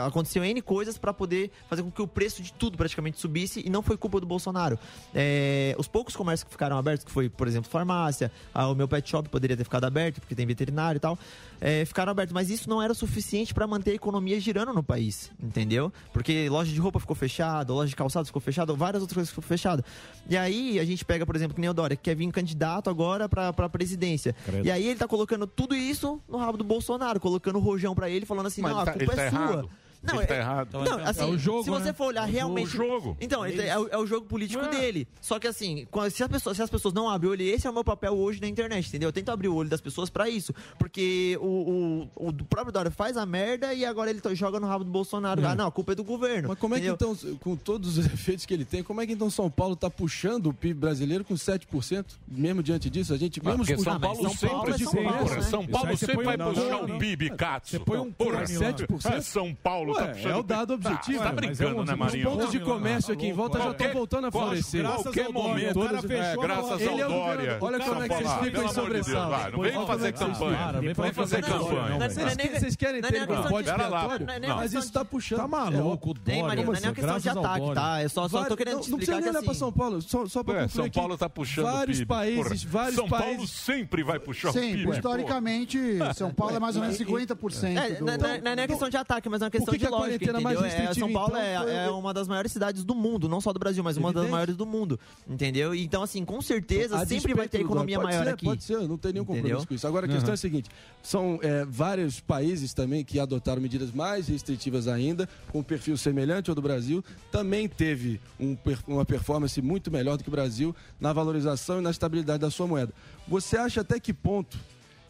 aconteceu 0.04 0.44
N 0.44 0.60
coisas 0.62 0.98
pra 0.98 1.12
poder 1.12 1.50
fazer 1.68 1.82
com 1.82 1.90
que 1.90 2.02
o 2.02 2.06
preço 2.06 2.42
de 2.42 2.52
tudo 2.52 2.76
praticamente 2.76 3.20
subisse 3.20 3.62
e 3.64 3.70
não 3.70 3.82
foi 3.82 3.96
culpa 3.96 4.18
do 4.20 4.26
Bolsonaro. 4.26 4.78
É, 5.14 5.74
os 5.78 5.86
poucos 5.86 6.16
comércios 6.16 6.44
que 6.44 6.50
ficaram 6.50 6.76
abertos, 6.78 7.04
que 7.04 7.10
foi, 7.10 7.28
por 7.28 7.46
exemplo, 7.46 7.70
farmácia, 7.70 8.32
ah, 8.54 8.68
o 8.68 8.74
meu 8.74 8.88
pet 8.88 9.08
shop 9.08 9.28
poderia 9.28 9.56
ter 9.56 9.64
ficado 9.64 9.84
aberto, 9.84 10.20
porque 10.20 10.34
tem 10.34 10.46
veterinário 10.46 10.96
e 10.96 11.00
tal, 11.00 11.18
é, 11.60 11.84
ficaram 11.84 12.10
abertos, 12.10 12.32
mas 12.32 12.50
isso 12.50 12.68
não 12.68 12.82
era 12.82 12.94
suficiente 12.94 13.52
pra 13.54 13.66
manter 13.66 13.92
a 13.92 13.94
economia 13.94 14.40
girando 14.40 14.72
no 14.72 14.82
país, 14.82 15.30
entendeu? 15.40 15.92
Porque 16.12 16.48
loja 16.48 16.72
de 16.72 16.80
roupa 16.80 16.98
ficou 16.98 17.14
fechada, 17.14 17.72
loja 17.72 17.90
de 17.90 17.96
calçados 17.96 18.28
ficou 18.28 18.40
fechada, 18.40 18.72
várias 18.74 19.02
outras 19.02 19.14
coisas 19.14 19.30
ficou 19.30 19.44
fechadas. 19.44 19.84
E 20.28 20.36
aí 20.36 20.80
a 20.80 20.84
gente 20.84 21.04
pega, 21.04 21.24
por 21.24 21.36
exemplo, 21.36 21.54
que 21.54 21.60
nem 21.60 21.70
o 21.70 21.74
Dória, 21.74 21.96
que 21.96 22.02
quer 22.02 22.16
vir 22.16 22.30
candidato 22.32 22.90
agora 22.90 23.25
pra, 23.28 23.52
pra 23.52 23.68
presidência. 23.68 24.34
Credo. 24.44 24.66
E 24.66 24.70
aí 24.70 24.86
ele 24.86 24.98
tá 24.98 25.06
colocando 25.08 25.46
tudo 25.46 25.74
isso 25.74 26.20
no 26.28 26.38
rabo 26.38 26.56
do 26.58 26.64
Bolsonaro, 26.64 27.18
colocando 27.20 27.56
o 27.56 27.60
rojão 27.60 27.94
pra 27.94 28.08
ele, 28.10 28.26
falando 28.26 28.46
assim, 28.46 28.62
Mas 28.62 28.72
não, 28.72 28.80
ele 28.82 28.90
a 28.90 28.92
tá- 28.92 28.98
culpa 28.98 29.12
é 29.12 29.16
tá 29.16 29.30
sua. 29.30 29.40
errado. 29.40 29.70
Não, 30.06 30.16
Ele 30.16 30.26
tá 30.26 30.34
é, 30.34 30.38
errado. 30.38 30.68
Não, 30.72 30.98
assim, 31.04 31.20
É 31.22 31.24
o 31.24 31.38
jogo, 31.38 31.64
se 31.64 31.70
você 31.70 31.84
né? 31.86 31.92
for 31.92 32.06
olhar 32.06 32.22
É 32.26 32.28
o 32.28 32.32
realmente. 32.32 32.70
jogo. 32.70 33.16
Então, 33.20 33.44
É 33.44 33.54
é, 33.54 33.78
o- 33.78 33.88
é 33.88 33.98
o 33.98 34.06
jogo 34.06 34.26
político 34.26 34.64
É. 34.64 34.68
dele. 34.68 35.06
Só 35.20 35.38
que 35.38 35.46
assim, 35.46 35.86
quando- 35.90 36.10
se, 36.10 36.22
as 36.22 36.28
pessoas, 36.28 36.56
se 36.56 36.62
as 36.62 36.70
pessoas 36.70 36.94
não 36.94 37.08
abrem 37.08 37.28
o 37.28 37.32
olho, 37.32 37.42
esse 37.42 37.66
é 37.66 37.70
o 37.70 37.72
meu 37.72 37.84
papel 37.84 38.14
hoje 38.16 38.40
na 38.40 38.48
internet, 38.48 38.88
entendeu? 38.88 39.08
Eu 39.08 39.12
tento 39.12 39.30
abrir 39.30 39.48
o 39.48 39.54
olho 39.54 39.68
das 39.68 39.80
pessoas 39.80 40.08
pra 40.10 40.28
isso. 40.28 40.54
Porque 40.78 41.36
o, 41.40 42.08
o, 42.16 42.28
o 42.28 42.32
próprio 42.44 42.72
Dória 42.72 42.90
faz 42.90 43.16
a 43.16 43.26
merda 43.26 43.74
e 43.74 43.84
agora 43.84 44.10
ele 44.10 44.20
to- 44.20 44.34
joga 44.34 44.60
no 44.60 44.66
rabo 44.66 44.84
do 44.84 44.90
Bolsonaro. 44.90 45.40
Hum. 45.42 45.46
Ah, 45.46 45.54
não, 45.54 45.66
a 45.66 45.72
culpa 45.72 45.92
é 45.92 45.94
do 45.94 46.04
governo. 46.04 46.48
Mas 46.48 46.58
como 46.58 46.74
é 46.74 46.80
que 46.80 46.86
entendeu? 46.88 47.12
então, 47.12 47.36
com 47.40 47.56
todos 47.56 47.98
os 47.98 48.06
efeitos 48.06 48.46
que 48.46 48.54
ele 48.54 48.64
tem, 48.64 48.82
como 48.82 49.00
é 49.00 49.06
que 49.06 49.12
então 49.12 49.28
São 49.30 49.50
Paulo 49.50 49.74
está 49.74 49.90
puxando 49.90 50.46
o 50.46 50.54
PIB 50.54 50.74
brasileiro 50.80 51.24
com 51.24 51.34
7%? 51.34 52.04
Mesmo 52.28 52.62
diante 52.62 52.88
disso, 52.90 53.12
a 53.12 53.16
gente 53.16 53.40
Ah, 53.40 53.44
mesmo 53.44 53.58
porque 53.58 53.76
com- 53.76 53.82
São 53.82 54.00
Paulo 54.00 54.30
sempre 54.36 54.72
de 54.74 54.78
sim, 54.78 54.96
começo, 54.96 55.18
porra. 55.18 55.36
né? 55.36 55.42
São 55.42 55.62
Isso 55.62 55.70
Paulo 55.70 55.96
sempre 55.96 56.24
vai 56.24 56.38
puxar 56.38 56.76
o. 56.84 56.98
PIB, 56.98 57.30
Katsu. 57.30 57.70
Você 57.72 57.78
põe 57.80 57.98
um 57.98 58.04
lá. 58.18 58.44
7%? 58.44 59.06
É, 59.16 59.20
São 59.20 59.54
Paulo 59.54 59.94
tá 59.96 60.02
Ué, 60.02 60.08
puxando 60.12 60.32
é 60.32 60.36
o 60.36 60.42
dado 60.42 60.74
objetivo. 60.74 61.18
Ah, 61.20 61.24
tá 61.24 61.32
Mas 61.32 61.44
é 61.44 61.46
brincando, 61.46 61.80
um- 61.80 61.84
né, 61.84 61.92
os 61.92 61.98
Marinho? 61.98 62.30
pontos 62.30 62.50
de 62.50 62.60
comércio 62.60 63.12
aqui 63.14 63.26
em 63.26 63.32
volta 63.32 63.58
já 63.58 63.70
estão 63.70 63.92
voltando 63.92 64.26
a 64.26 64.30
florescer. 64.32 64.84
Qualquer 64.86 65.28
momento. 65.30 65.80
O 65.80 65.84
cara 65.86 66.02
fechou 66.02 66.16
É, 66.16 66.32
a 66.32 66.36
graças 66.36 66.72
ao 66.86 66.98
é 66.98 67.08
Dória. 67.08 67.58
Olha 67.60 67.78
como 67.80 68.02
é 68.02 68.08
que 68.08 68.14
São 68.14 68.24
vocês 68.26 68.32
ficam 68.44 68.62
em 68.64 69.28
vai, 69.28 69.50
Não 69.50 69.60
vem 69.60 69.86
fazer 69.86 70.08
é 70.08 70.12
campanha. 70.12 70.72
Não 70.72 70.80
vem 70.80 70.94
fazer 71.12 71.42
campanha. 71.42 71.96
é 71.96 72.34
nem- 72.34 72.50
Vocês 72.60 72.76
querem 72.76 72.98
é 72.98 73.02
nem 73.02 73.10
ter 73.12 73.26
questão 73.26 73.48
bode 73.50 73.68
expiatório? 73.68 74.30
é 74.30 74.40
nem 74.40 74.50
Mas 74.50 74.72
isso 74.72 74.86
está 74.86 75.04
puxando. 75.04 75.38
Tá 75.40 75.48
maluco, 75.48 76.14
É, 76.26 76.42
Marinho, 76.42 76.66
não 76.66 76.74
é 76.74 76.80
nem 76.80 76.88
uma 76.88 76.94
questão 76.94 77.18
de 77.18 77.28
ataque, 77.28 77.74
tá? 77.74 78.02
Eu 78.02 78.08
só, 78.08 78.28
só 78.28 78.44
tô 78.44 78.56
querendo 78.56 78.74
não, 78.80 78.86
não 78.88 78.96
precisa 78.96 79.20
nem 79.20 79.30
olhar 79.30 79.42
pra 79.42 79.50
assim... 79.50 79.58
São 79.58 79.72
Paulo, 79.72 80.02
só, 80.02 80.26
só 80.26 80.42
pra 80.42 80.54
É, 80.54 80.62
concluir 80.62 80.82
São 80.82 80.90
Paulo 80.90 81.18
tá 81.18 81.28
puxando 81.28 81.66
o 81.66 81.72
vários 81.72 81.98
PIB. 81.98 82.08
países, 82.08 82.62
vários 82.64 82.94
São 82.96 83.08
países... 83.08 83.34
Paulo 83.36 83.48
sempre 83.48 84.02
vai 84.02 84.18
puxar 84.18 84.50
o 84.50 84.52
Sempre, 84.52 84.78
PIB. 84.84 84.90
historicamente, 84.96 85.78
São 86.14 86.32
Paulo 86.32 86.56
é 86.56 86.60
mais 86.60 86.76
ou 86.76 86.82
menos 86.82 86.96
50%. 86.96 87.76
É, 87.78 87.90
do- 87.94 88.04
não, 88.04 88.12
é- 88.14 88.40
não 88.40 88.62
é 88.62 88.66
questão 88.66 88.88
de 88.88 88.96
ataque, 88.96 89.28
mas 89.28 89.40
é 89.42 89.44
uma 89.44 89.50
questão 89.50 89.75
que 89.78 89.86
a 89.86 89.90
lógica, 89.90 90.08
quarentena 90.18 90.40
mais 90.40 90.58
entendeu? 90.58 90.72
É, 90.72 90.78
restritiva, 90.78 91.06
São 91.06 91.12
Paulo 91.12 91.36
é, 91.36 91.54
então, 91.54 91.64
foi- 91.64 91.74
é 91.74 91.90
uma 91.90 92.14
das 92.14 92.28
maiores 92.28 92.52
cidades 92.52 92.84
do 92.84 92.94
mundo, 92.94 93.28
não 93.28 93.40
só 93.40 93.52
do 93.52 93.58
Brasil, 93.58 93.82
mas 93.84 93.96
uma 93.96 94.08
das 94.12 94.22
Evidente. 94.22 94.32
maiores 94.32 94.56
do 94.56 94.66
mundo, 94.66 94.98
entendeu? 95.28 95.74
Então, 95.74 96.02
assim, 96.02 96.24
com 96.24 96.40
certeza, 96.40 96.96
A 96.96 97.06
sempre 97.06 97.34
vai 97.34 97.48
ter 97.48 97.60
economia 97.60 97.98
maior 98.00 98.24
ser, 98.24 98.30
aqui. 98.32 98.44
Pode 98.46 98.62
ser, 98.64 98.78
não 98.88 98.96
tem 98.98 99.12
nenhum 99.12 99.24
compromisso 99.24 99.54
Entendeu? 99.54 99.66
com 99.68 99.74
isso. 99.74 99.86
Agora 99.86 100.06
a 100.06 100.08
questão 100.08 100.30
é 100.30 100.34
a 100.34 100.36
seguinte: 100.36 100.70
são 101.02 101.38
é, 101.42 101.64
vários 101.64 102.20
países 102.20 102.72
também 102.74 103.04
que 103.04 103.18
adotaram 103.18 103.60
medidas 103.60 103.90
mais 103.92 104.28
restritivas 104.28 104.88
ainda, 104.88 105.28
com 105.52 105.60
um 105.60 105.62
perfil 105.62 105.96
semelhante 105.96 106.50
ao 106.50 106.54
do 106.54 106.62
Brasil. 106.62 107.04
Também 107.30 107.68
teve 107.68 108.20
um 108.40 108.56
uma 108.86 109.04
performance 109.04 109.60
muito 109.62 109.90
melhor 109.90 110.16
do 110.16 110.22
que 110.24 110.28
o 110.28 110.32
Brasil 110.32 110.74
na 111.00 111.12
valorização 111.12 111.78
e 111.78 111.82
na 111.82 111.90
estabilidade 111.90 112.40
da 112.40 112.50
sua 112.50 112.66
moeda. 112.66 112.92
Você 113.28 113.56
acha 113.56 113.80
até 113.80 113.98
que 114.00 114.12
ponto, 114.12 114.58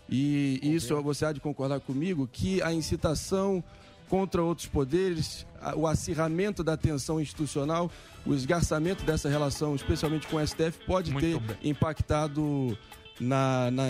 e 0.09 0.61
isso 0.63 1.01
você 1.03 1.25
há 1.25 1.33
de 1.33 1.41
concordar 1.41 1.81
comigo, 1.81 2.29
que 2.31 2.63
a 2.63 2.73
incitação 2.73 3.63
contra 4.09 4.43
outros 4.43 4.67
poderes, 4.69 5.47
o 5.77 5.87
acirramento 5.87 6.63
da 6.63 6.77
tensão 6.77 7.21
institucional, 7.21 7.91
o 8.25 8.35
esgarçamento 8.35 9.05
dessa 9.05 9.29
relação, 9.29 9.75
especialmente 9.75 10.27
com 10.29 10.37
o 10.37 10.47
STF, 10.47 10.79
pode 10.87 11.13
ter 11.15 11.41
impactado 11.63 12.77
na, 13.21 13.71
na, 13.71 13.85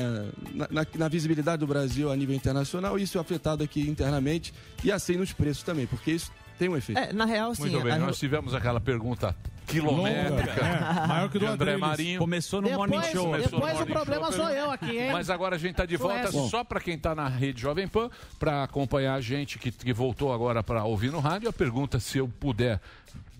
na- 0.54 0.68
na- 0.70 0.86
na 0.96 1.08
visibilidade 1.08 1.58
do 1.60 1.66
Brasil 1.66 2.10
a 2.10 2.16
nível 2.16 2.34
internacional, 2.34 2.98
isso 2.98 3.18
é 3.18 3.20
afetado 3.20 3.62
aqui 3.64 3.80
internamente 3.88 4.54
e 4.84 4.92
assim 4.92 5.16
nos 5.16 5.32
preços 5.32 5.62
também, 5.62 5.86
porque 5.86 6.12
isso 6.12 6.30
tem 6.58 6.68
um 6.68 6.76
efeito. 6.76 6.98
É, 6.98 7.12
na 7.12 7.24
real, 7.24 7.54
sim. 7.54 7.62
Muito 7.62 7.80
bem, 7.82 7.92
a- 7.92 7.98
nós 7.98 8.18
tivemos 8.18 8.54
aquela 8.54 8.80
pergunta 8.80 9.34
quilométrica. 9.66 10.52
Longa, 10.62 11.00
é, 11.02 11.06
maior 11.08 11.28
que 11.30 11.36
o 11.36 11.40
do 11.40 11.46
André 11.46 11.72
Adriles. 11.72 11.80
Marinho. 11.88 12.18
Começou 12.18 12.62
no 12.62 12.68
Depois- 12.68 12.90
Morning 12.90 13.06
Show. 13.12 13.36
Depois 13.36 13.80
o 13.80 13.86
problema 13.86 14.32
Show. 14.32 14.44
sou 14.44 14.50
eu 14.50 14.70
aqui, 14.70 14.98
hein? 14.98 15.12
Mas 15.12 15.28
agora 15.30 15.56
a 15.56 15.58
gente 15.58 15.72
está 15.72 15.84
de 15.84 15.96
volta 15.96 16.30
Conhece. 16.30 16.50
só 16.50 16.64
para 16.64 16.80
quem 16.80 16.94
está 16.94 17.14
na 17.14 17.28
rede 17.28 17.60
Jovem 17.60 17.86
Pan, 17.88 18.08
para 18.38 18.62
acompanhar 18.62 19.14
a 19.14 19.20
gente 19.20 19.58
que, 19.58 19.70
que 19.70 19.92
voltou 19.92 20.32
agora 20.32 20.62
para 20.62 20.84
ouvir 20.84 21.10
no 21.10 21.20
rádio. 21.20 21.48
A 21.48 21.52
pergunta, 21.52 21.98
se 22.00 22.18
eu 22.18 22.28
puder 22.28 22.80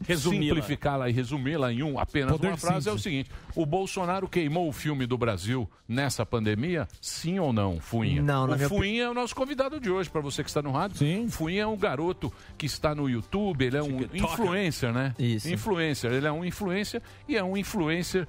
Resumi-la. 0.05 0.55
simplificá-la 0.55 1.09
e 1.09 1.13
resumi-la 1.13 1.73
em 1.73 1.83
um, 1.83 1.99
apenas 1.99 2.33
Poder 2.33 2.49
uma 2.49 2.57
frase, 2.57 2.89
é 2.89 2.93
o 2.93 2.99
seguinte: 2.99 3.31
o 3.55 3.65
Bolsonaro 3.65 4.29
queimou 4.29 4.69
o 4.69 4.73
filme 4.73 5.07
do 5.07 5.17
Brasil 5.17 5.69
nessa 5.89 6.27
pandemia? 6.27 6.87
Sim 7.01 7.39
ou 7.39 7.53
não, 7.53 7.81
Fuinha? 7.81 8.23
Não, 8.23 8.47
na 8.47 8.55
o 8.55 8.57
minha 8.57 8.69
Fuinha 8.69 9.05
é 9.05 9.11
o 9.11 9.15
nosso 9.15 9.35
convidado 9.35 9.81
de 9.81 9.91
hoje, 9.91 10.11
para 10.11 10.21
você 10.21 10.43
que 10.43 10.51
está 10.51 10.61
no 10.61 10.71
rádio. 10.71 10.99
Sim. 10.99 11.25
O 11.25 11.31
Fuinha 11.31 11.63
é 11.63 11.67
um 11.67 11.77
garoto 11.77 12.33
que 12.59 12.67
está 12.67 12.95
no 12.95 13.09
YouTube, 13.09 13.65
ele 13.65 13.77
é 13.77 13.83
um 13.83 14.01
influencer, 14.13 14.93
né? 14.93 15.15
Isso. 15.19 15.53
Influencer, 15.53 16.13
ele 16.13 16.27
é 16.27 16.33
um 16.33 16.45
influencer 16.45 17.01
e 17.29 17.37
é 17.37 17.43
um 17.43 17.57
influencer 17.57 18.27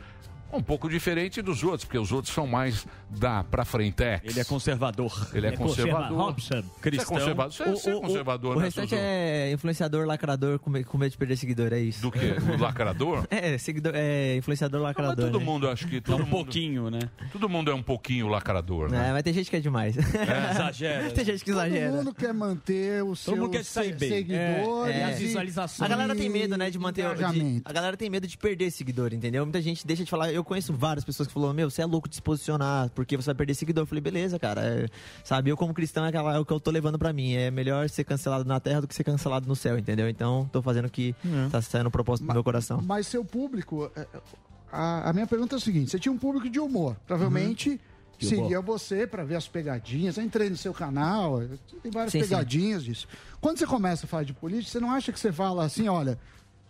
um 0.52 0.62
pouco 0.62 0.90
diferente 0.90 1.42
dos 1.42 1.64
outros, 1.64 1.84
porque 1.86 1.98
os 1.98 2.12
outros 2.12 2.34
são 2.34 2.48
mais 2.48 2.86
da 3.10 3.44
pra 3.44 3.64
frentex. 3.66 4.24
Ele 4.26 4.40
é 4.40 4.44
conservador. 4.44 5.30
Ele 5.34 5.48
é 5.48 5.52
conservador. 5.52 6.18
Robson. 6.18 6.62
Você 6.62 6.68
é 6.78 6.82
Cristão. 6.82 7.06
conservador, 7.18 7.52
você, 7.54 7.64
você 7.72 7.90
é 7.90 8.00
conservador, 8.00 8.56
o 8.56 8.60
né, 8.60 8.66
restante 8.66 8.90
Suzu? 8.90 9.02
é 9.02 9.52
influenciador, 9.52 10.06
lacrador, 10.08 10.60
com, 10.60 10.72
com 10.84 10.98
medo 10.98 11.12
de 11.12 11.18
perder 11.18 11.36
seguidor, 11.38 11.74
é 11.74 11.80
isso. 11.80 12.02
Do 12.02 12.12
que? 12.12 12.20
O 12.20 12.58
lacrador? 12.62 13.26
É, 13.38 13.58
seguidor, 13.58 13.92
é 13.96 14.36
influenciador 14.38 14.82
Mas 14.82 14.90
lacrador. 14.96 15.26
todo 15.26 15.40
né? 15.40 15.46
mundo, 15.46 15.70
acho 15.70 15.88
que 15.88 15.98
É 15.98 16.02
todo 16.02 16.16
um 16.16 16.20
mundo, 16.26 16.30
pouquinho, 16.30 16.90
né? 16.90 17.00
todo 17.32 17.48
mundo 17.50 17.70
é 17.70 17.74
um 17.74 17.84
pouquinho 17.84 18.28
lacrador, 18.28 18.90
né? 18.90 19.10
É, 19.10 19.12
mas 19.12 19.24
tem 19.24 19.34
gente 19.34 19.50
que 19.50 19.56
é 19.56 19.60
demais. 19.60 19.96
Exagera. 20.52 21.12
tem 21.12 21.26
gente 21.26 21.44
que 21.44 21.52
Todo 21.52 21.62
exagera. 21.66 21.92
mundo 21.92 22.14
quer 22.14 22.34
manter 22.34 23.04
o 23.04 23.16
seu 23.16 23.36
mundo 23.36 23.52
quer 23.52 23.64
sair 23.64 23.96
bem. 23.96 24.10
seguidores. 24.10 24.96
É, 24.96 25.00
é. 25.00 25.04
As 25.06 25.20
visualizações. 25.20 25.82
A 25.82 25.88
galera 25.88 26.16
tem 26.16 26.30
medo, 26.30 26.58
né, 26.58 26.70
de 26.70 26.80
manter 26.80 27.06
o. 27.08 27.14
de- 27.16 27.62
a 27.64 27.72
galera 27.74 27.96
tem 27.98 28.10
medo 28.10 28.28
de 28.28 28.38
perder 28.38 28.72
seguidor, 28.72 29.14
entendeu? 29.14 29.46
Muita 29.46 29.62
gente 29.62 29.86
deixa 29.86 30.04
de 30.04 30.10
falar. 30.10 30.32
Eu 30.38 30.44
conheço 30.44 30.72
várias 30.74 31.04
pessoas 31.04 31.28
que 31.28 31.34
falaram, 31.34 31.54
meu, 31.54 31.70
você 31.70 31.82
é 31.82 31.86
louco 31.86 32.08
de 32.08 32.16
se 32.16 32.22
posicionar, 32.22 32.90
porque 32.92 33.18
você 33.18 33.26
vai 33.28 33.36
perder 33.36 33.56
seguidor. 33.56 33.82
Eu 33.84 33.88
falei, 33.88 34.02
beleza, 34.02 34.38
cara. 34.40 34.62
é, 34.66 34.86
sabe, 35.24 35.50
eu 35.50 35.58
como 35.58 35.74
cristão 35.74 36.06
é, 36.06 36.10
aquela, 36.10 36.36
é 36.36 36.40
o 36.40 36.46
que 36.46 36.54
eu 36.54 36.60
tô 36.60 36.72
levando 36.72 36.98
pra 37.00 37.12
mim. 37.12 37.34
É 37.34 37.50
melhor 37.52 37.90
ser 37.90 38.04
cancelado 38.04 38.46
na 38.46 38.60
terra 38.60 38.82
do 38.82 38.88
que 38.88 38.96
ser 38.96 39.04
cancelado 39.04 39.48
no 39.48 39.56
céu, 39.56 39.78
entendeu? 39.78 40.08
Então, 40.08 40.50
tô 40.52 40.62
fazendo 40.62 40.86
o 40.86 40.90
que 40.90 41.16
tá 41.52 41.62
sendo 41.62 41.88
o 41.88 41.92
propósito 41.92 42.26
do 42.28 42.34
meu 42.34 42.44
coração. 42.44 42.82
Mas 42.82 43.08
seu 43.08 43.26
público. 43.26 43.92
é, 43.96 44.06
A, 44.72 45.10
a 45.10 45.14
minha 45.14 45.26
pergunta 45.28 45.56
é 45.56 45.58
o 45.58 45.62
seguinte: 45.62 45.90
você 45.92 46.00
tinha 46.00 46.12
um 46.12 46.18
público 46.18 46.50
de 46.50 46.60
humor. 46.60 46.96
Provavelmente 47.08 47.80
De 48.18 48.28
seguia 48.28 48.60
você 48.62 49.06
pra 49.08 49.24
ver 49.24 49.36
as 49.36 49.48
pegadinhas. 49.48 50.18
Eu 50.18 50.24
entrei 50.24 50.50
no 50.50 50.58
seu 50.58 50.74
canal, 50.74 51.40
tem 51.82 51.92
várias 51.92 52.12
Sim, 52.12 52.22
sim. 52.22 52.30
pegadinhas 52.30 52.84
disso. 52.84 53.08
Quando 53.40 53.58
você 53.60 53.66
começa 53.66 54.06
a 54.06 54.10
falar 54.10 54.24
de 54.24 54.34
política, 54.34 54.72
você 54.72 54.80
não 54.80 54.92
acha 54.92 55.12
que 55.12 55.20
você 55.20 55.32
fala 55.32 55.64
assim, 55.66 55.88
olha, 55.88 56.18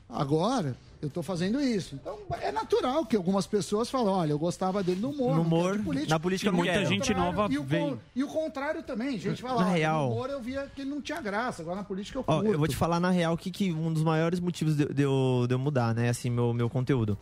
agora 0.09 0.75
eu 1.01 1.09
tô 1.09 1.21
fazendo 1.21 1.59
isso. 1.61 1.95
Então 1.95 2.17
é 2.41 2.51
natural 2.51 3.05
que 3.05 3.15
algumas 3.15 3.45
pessoas 3.47 3.89
falam, 3.89 4.13
olha, 4.13 4.31
eu 4.31 4.39
gostava 4.39 4.81
dele 4.83 4.99
no 5.01 5.09
humor. 5.09 5.35
No 5.35 5.41
humor, 5.41 5.77
de 5.77 5.83
política. 5.83 6.09
na 6.13 6.19
política 6.19 6.51
muita 6.51 6.85
gente 6.85 7.13
nova 7.13 7.47
e 7.51 7.57
o, 7.57 7.63
vem. 7.63 7.99
E 8.15 8.23
o 8.23 8.27
contrário 8.27 8.81
também. 8.83 9.17
Gente 9.19 9.41
fala, 9.41 9.61
Na 9.61 9.67
ó, 9.69 9.73
real- 9.73 10.07
no 10.07 10.13
humor 10.13 10.29
eu 10.29 10.41
via 10.41 10.69
que 10.75 10.81
ele 10.81 10.89
não 10.89 11.01
tinha 11.01 11.21
graça, 11.21 11.61
agora 11.61 11.77
na 11.77 11.83
política 11.83 12.17
eu 12.19 12.23
Ó, 12.27 12.35
curto. 12.37 12.51
eu 12.51 12.57
vou 12.59 12.67
te 12.67 12.75
falar 12.75 12.99
na 12.99 13.09
real 13.11 13.37
que, 13.37 13.51
que 13.51 13.71
um 13.71 13.91
dos 13.93 14.03
maiores 14.03 14.39
motivos 14.39 14.75
de, 14.75 14.85
de 14.85 15.01
eu, 15.03 15.45
de 15.47 15.53
eu 15.53 15.59
mudar, 15.59 15.93
né, 15.93 16.09
assim, 16.09 16.29
meu, 16.29 16.53
meu 16.53 16.69
conteúdo. 16.69 17.17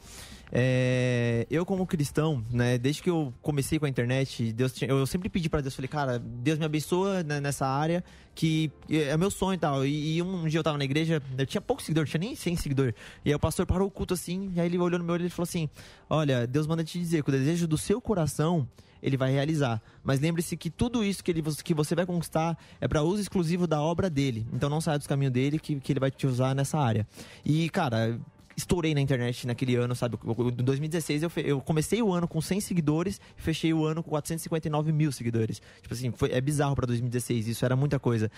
É, 0.51 1.45
eu 1.49 1.65
como 1.65 1.85
cristão, 1.85 2.43
né, 2.51 2.77
desde 2.77 3.01
que 3.01 3.09
eu 3.09 3.33
comecei 3.41 3.77
com 3.79 3.85
a 3.85 3.89
internet, 3.89 4.53
Deus 4.53 4.71
tinha- 4.73 4.89
eu 4.89 5.05
sempre 5.05 5.27
pedi 5.27 5.49
pra 5.49 5.59
Deus, 5.61 5.75
falei, 5.75 5.87
cara, 5.87 6.19
Deus 6.19 6.57
me 6.59 6.65
abençoa 6.65 7.23
né, 7.23 7.39
nessa 7.39 7.65
área, 7.67 8.03
que 8.33 8.71
é 8.89 9.15
meu 9.17 9.31
sonho 9.31 9.55
e 9.55 9.59
tal. 9.59 9.85
E, 9.85 10.17
e 10.17 10.21
um 10.21 10.47
dia 10.47 10.59
eu 10.59 10.63
tava 10.63 10.77
na 10.77 10.83
igreja, 10.85 11.21
eu 11.37 11.45
tinha 11.45 11.61
pouco 11.61 11.81
seguidor, 11.81 12.05
tinha 12.05 12.19
nem 12.19 12.35
100 12.35 12.55
seguidor. 12.57 12.93
E 13.23 13.29
aí 13.29 13.35
o 13.35 13.39
pastor 13.39 13.65
parou 13.65 13.87
o 13.87 13.91
culto 13.91 14.13
assim, 14.13 14.51
e 14.55 14.59
aí 14.59 14.67
ele 14.67 14.77
olhou 14.77 14.99
no 14.99 15.05
meu 15.05 15.13
olho 15.15 15.25
e 15.25 15.29
falou 15.29 15.43
assim: 15.45 15.69
Olha, 16.09 16.45
Deus 16.45 16.67
manda 16.67 16.83
te 16.83 16.99
dizer 16.99 17.23
que 17.23 17.29
o 17.29 17.31
desejo 17.33 17.67
do 17.67 17.77
seu 17.77 17.99
coração 17.99 18.67
ele 19.01 19.17
vai 19.17 19.31
realizar. 19.31 19.81
Mas 20.03 20.19
lembre-se 20.19 20.57
que 20.57 20.69
tudo 20.69 21.03
isso 21.03 21.23
que, 21.23 21.29
ele, 21.31 21.43
que 21.63 21.73
você 21.73 21.93
vai 21.95 22.05
conquistar 22.05 22.57
é 22.81 22.87
para 22.87 23.03
uso 23.03 23.21
exclusivo 23.21 23.67
da 23.67 23.79
obra 23.81 24.09
dele. 24.09 24.47
Então 24.51 24.67
não 24.69 24.81
saia 24.81 24.97
dos 24.97 25.05
caminhos 25.05 25.31
dele 25.33 25.59
que, 25.59 25.79
que 25.79 25.91
ele 25.91 25.99
vai 25.99 26.09
te 26.09 26.25
usar 26.25 26.55
nessa 26.55 26.79
área. 26.79 27.05
E, 27.45 27.69
cara, 27.69 28.19
estourei 28.55 28.93
na 28.93 29.01
internet 29.01 29.45
naquele 29.45 29.75
ano, 29.75 29.95
sabe? 29.95 30.17
Em 30.57 30.63
2016 30.63 31.23
eu, 31.23 31.31
eu 31.37 31.61
comecei 31.61 32.01
o 32.01 32.13
ano 32.13 32.27
com 32.27 32.39
100 32.39 32.61
seguidores 32.61 33.19
e 33.37 33.41
fechei 33.41 33.73
o 33.73 33.85
ano 33.85 34.01
com 34.01 34.09
459 34.09 34.91
mil 34.91 35.11
seguidores. 35.11 35.61
Tipo 35.81 35.93
assim, 35.93 36.11
foi, 36.11 36.31
é 36.31 36.39
bizarro 36.39 36.75
pra 36.75 36.85
2016, 36.85 37.47
isso 37.47 37.65
era 37.65 37.75
muita 37.75 37.99
coisa. 37.99 38.31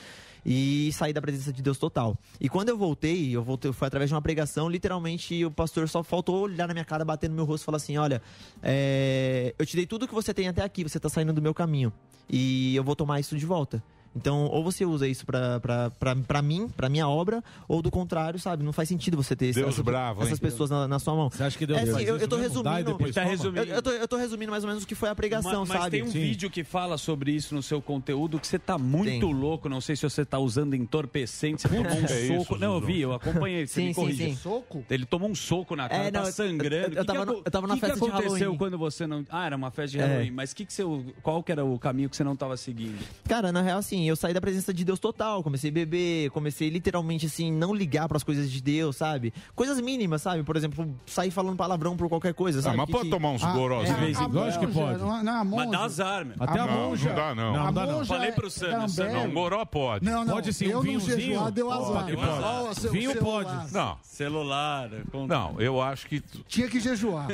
E 0.45 0.89
saí 0.93 1.13
da 1.13 1.21
presença 1.21 1.51
de 1.53 1.61
Deus 1.61 1.77
total. 1.77 2.17
E 2.39 2.49
quando 2.49 2.69
eu 2.69 2.77
voltei, 2.77 3.35
eu 3.35 3.43
voltei, 3.43 3.71
foi 3.71 3.87
através 3.87 4.09
de 4.09 4.15
uma 4.15 4.21
pregação, 4.21 4.69
literalmente 4.69 5.45
o 5.45 5.51
pastor 5.51 5.87
só 5.87 6.03
faltou 6.03 6.41
olhar 6.41 6.67
na 6.67 6.73
minha 6.73 6.85
cara, 6.85 7.05
bater 7.05 7.29
no 7.29 7.35
meu 7.35 7.45
rosto 7.45 7.63
e 7.63 7.65
falar 7.65 7.77
assim: 7.77 7.97
olha, 7.97 8.21
é, 8.63 9.53
eu 9.57 9.65
te 9.65 9.75
dei 9.75 9.85
tudo 9.85 10.07
que 10.07 10.13
você 10.13 10.33
tem 10.33 10.47
até 10.47 10.63
aqui, 10.63 10.83
você 10.83 10.99
tá 10.99 11.09
saindo 11.09 11.33
do 11.33 11.41
meu 11.41 11.53
caminho. 11.53 11.91
E 12.29 12.75
eu 12.75 12.83
vou 12.83 12.95
tomar 12.95 13.19
isso 13.19 13.37
de 13.37 13.45
volta. 13.45 13.83
Então, 14.17 14.45
ou 14.47 14.63
você 14.63 14.85
usa 14.85 15.07
isso 15.07 15.25
pra 15.25 16.41
mim, 16.41 16.67
pra 16.75 16.89
minha 16.89 17.07
obra, 17.07 17.43
ou 17.67 17.81
do 17.81 17.91
contrário, 17.91 18.39
sabe? 18.39 18.63
Não 18.63 18.73
faz 18.73 18.89
sentido 18.89 19.15
você 19.17 19.35
ter 19.35 19.53
Deus 19.53 19.69
essas, 19.69 19.83
bravo, 19.83 20.21
hein? 20.21 20.27
essas 20.27 20.39
pessoas 20.39 20.69
na, 20.69 20.87
na 20.87 20.99
sua 20.99 21.15
mão. 21.15 21.29
Você 21.29 21.43
acha 21.43 21.57
que 21.57 21.65
Deus 21.65 21.79
é, 21.79 21.83
assim, 21.83 22.03
eu, 22.03 22.15
isso 22.15 22.25
eu 22.25 22.27
tô 22.27 22.37
resumindo. 22.37 22.97
Tá 23.13 23.23
resumindo. 23.23 23.59
Eu, 23.69 23.75
eu 23.75 23.81
tô, 23.81 23.91
eu 23.91 24.07
tô 24.07 24.17
resumindo 24.17 24.51
mais 24.51 24.63
ou 24.63 24.67
menos 24.69 24.83
o 24.83 24.87
que 24.87 24.95
foi 24.95 25.09
a 25.09 25.15
pregação, 25.15 25.61
mas, 25.61 25.69
mas 25.69 25.77
sabe? 25.83 25.91
tem 25.91 26.03
um 26.03 26.09
vídeo 26.09 26.49
que 26.49 26.63
fala 26.63 26.97
sobre 26.97 27.31
isso 27.31 27.53
no 27.55 27.61
seu 27.63 27.81
conteúdo 27.81 28.39
que 28.39 28.47
você 28.47 28.59
tá 28.59 28.77
muito 28.77 29.27
louco. 29.31 29.69
Não 29.69 29.79
sei 29.81 29.95
se 29.95 30.03
você 30.03 30.25
tá 30.25 30.39
usando 30.39 30.75
entorpecente, 30.75 31.61
você 31.61 31.67
tomou 31.69 31.83
um 31.85 31.87
É 32.07 32.21
isso, 32.21 32.39
soco. 32.45 32.57
não, 32.57 32.75
eu 32.75 32.81
vi, 32.81 33.01
eu 33.01 33.13
acompanhei. 33.13 33.67
Você 33.67 33.73
Sim, 33.81 33.87
me 33.87 33.93
sim, 33.93 34.01
corrige. 34.01 34.23
sim. 34.29 34.35
Soco? 34.35 34.83
Ele 34.89 35.05
tomou 35.05 35.29
um 35.29 35.35
soco 35.35 35.75
na 35.75 35.87
cara, 35.89 36.03
É, 36.07 36.11
não, 36.11 36.23
tá 36.23 36.31
sangrando. 36.31 36.75
eu- 36.75 36.81
eu 36.83 36.89
Que 36.91 36.95
que 37.01 37.05
tava 37.05 37.25
no- 37.25 37.31
acon- 37.33 37.41
eu 37.45 37.51
tava 37.51 37.67
na 37.67 37.73
que 37.75 37.79
festa 37.81 37.95
que 37.95 38.01
de 38.01 38.07
aconteceu 38.09 38.31
Halloween. 38.39 38.57
quando 38.57 38.77
você 38.77 39.05
não... 39.07 39.25
Ah, 39.29 39.45
era 39.45 39.55
uma 39.55 39.71
festa 39.71 39.97
de 39.97 39.99
É. 40.03 40.05
Halloween. 40.07 40.31
Mas 40.31 40.53
que 40.53 40.65
que 40.65 40.73
você... 40.73 40.83
qual 41.21 41.43
que 41.43 41.51
era 41.51 41.63
o 41.65 41.77
caminho 41.77 42.09
que 42.09 42.15
você 42.15 42.23
não 42.23 42.35
tava 42.35 42.55
seguindo? 42.57 42.97
Cara, 43.27 43.51
na 43.51 43.61
real, 43.61 43.79
assim, 43.79 44.06
eu 44.07 44.15
saí 44.15 44.33
da 44.33 44.41
presença 44.41 44.73
de 44.73 44.83
Deus 44.85 44.99
total. 44.99 45.43
Comecei 45.43 45.69
a 45.69 45.73
beber, 45.73 46.29
comecei 46.31 46.69
literalmente, 46.69 47.25
assim, 47.25 47.51
não 47.51 47.73
ligar 47.73 48.07
pras 48.07 48.23
coisas 48.23 48.51
de 48.51 48.61
Deus, 48.61 48.95
sabe? 48.97 49.33
Coisas 49.55 49.79
mínimas, 49.79 50.21
sabe? 50.21 50.43
Por 50.43 50.55
exemplo, 50.55 50.95
sair 51.05 51.31
falando 51.31 51.55
palavrão 51.57 51.95
por 51.97 52.07
qualquer 52.09 52.33
coisa, 52.33 52.61
sabe? 52.61 52.77
mas 52.77 52.85
Que- 52.85 52.91
pode 52.91 53.03
que- 53.05 53.09
tomar 53.09 53.29
uns 53.31 53.43
gorós 53.43 53.89
é, 53.89 53.93
de 53.93 53.99
vez 53.99 54.11
em 54.17 54.21
a 54.21 54.23
quando. 54.25 54.33
monja, 54.33 54.45
Lógico 54.45 54.67
que 54.67 54.73
pode. 54.73 54.99
Não, 54.99 55.23
não 55.23 55.33
é 55.35 55.39
a 55.39 55.43
monja. 55.43 55.65
Mas 55.65 55.71
dá 55.71 55.79
azar, 55.85 56.25
meu. 56.25 56.35
Até 56.39 56.59
a 56.59 56.65
Não, 56.65 56.73
monja. 56.89 57.09
não 57.09 57.15
dá, 57.15 57.35
não. 57.35 57.53
Não, 57.53 57.73
dá, 57.73 57.85
não. 57.85 58.05
Falei 58.05 58.31
pro 58.31 58.49
Sam, 58.49 58.87
Não, 58.87 59.31
goró 59.31 59.65
pode. 59.65 60.05
Não, 60.05 60.23
não. 60.25 60.33
Pode 60.35 60.53
sim, 60.53 60.65
eu 60.67 60.79
um 60.79 60.81
vinhozinho? 60.81 61.17
jejuar 61.19 61.51
deu 61.51 61.71
azar. 61.71 62.03
Pode, 62.05 62.15
pode. 62.15 62.89
Vinho 62.89 63.11
celular. 63.11 63.43
pode. 63.55 63.73
Não, 63.73 63.97
Celular. 64.01 64.89
com- 65.11 65.27
não, 65.27 65.59
eu 65.61 65.81
acho 65.81 66.07
que. 66.07 66.21
Tinha 66.47 66.67
que 66.67 66.79
jejuar. 66.79 67.27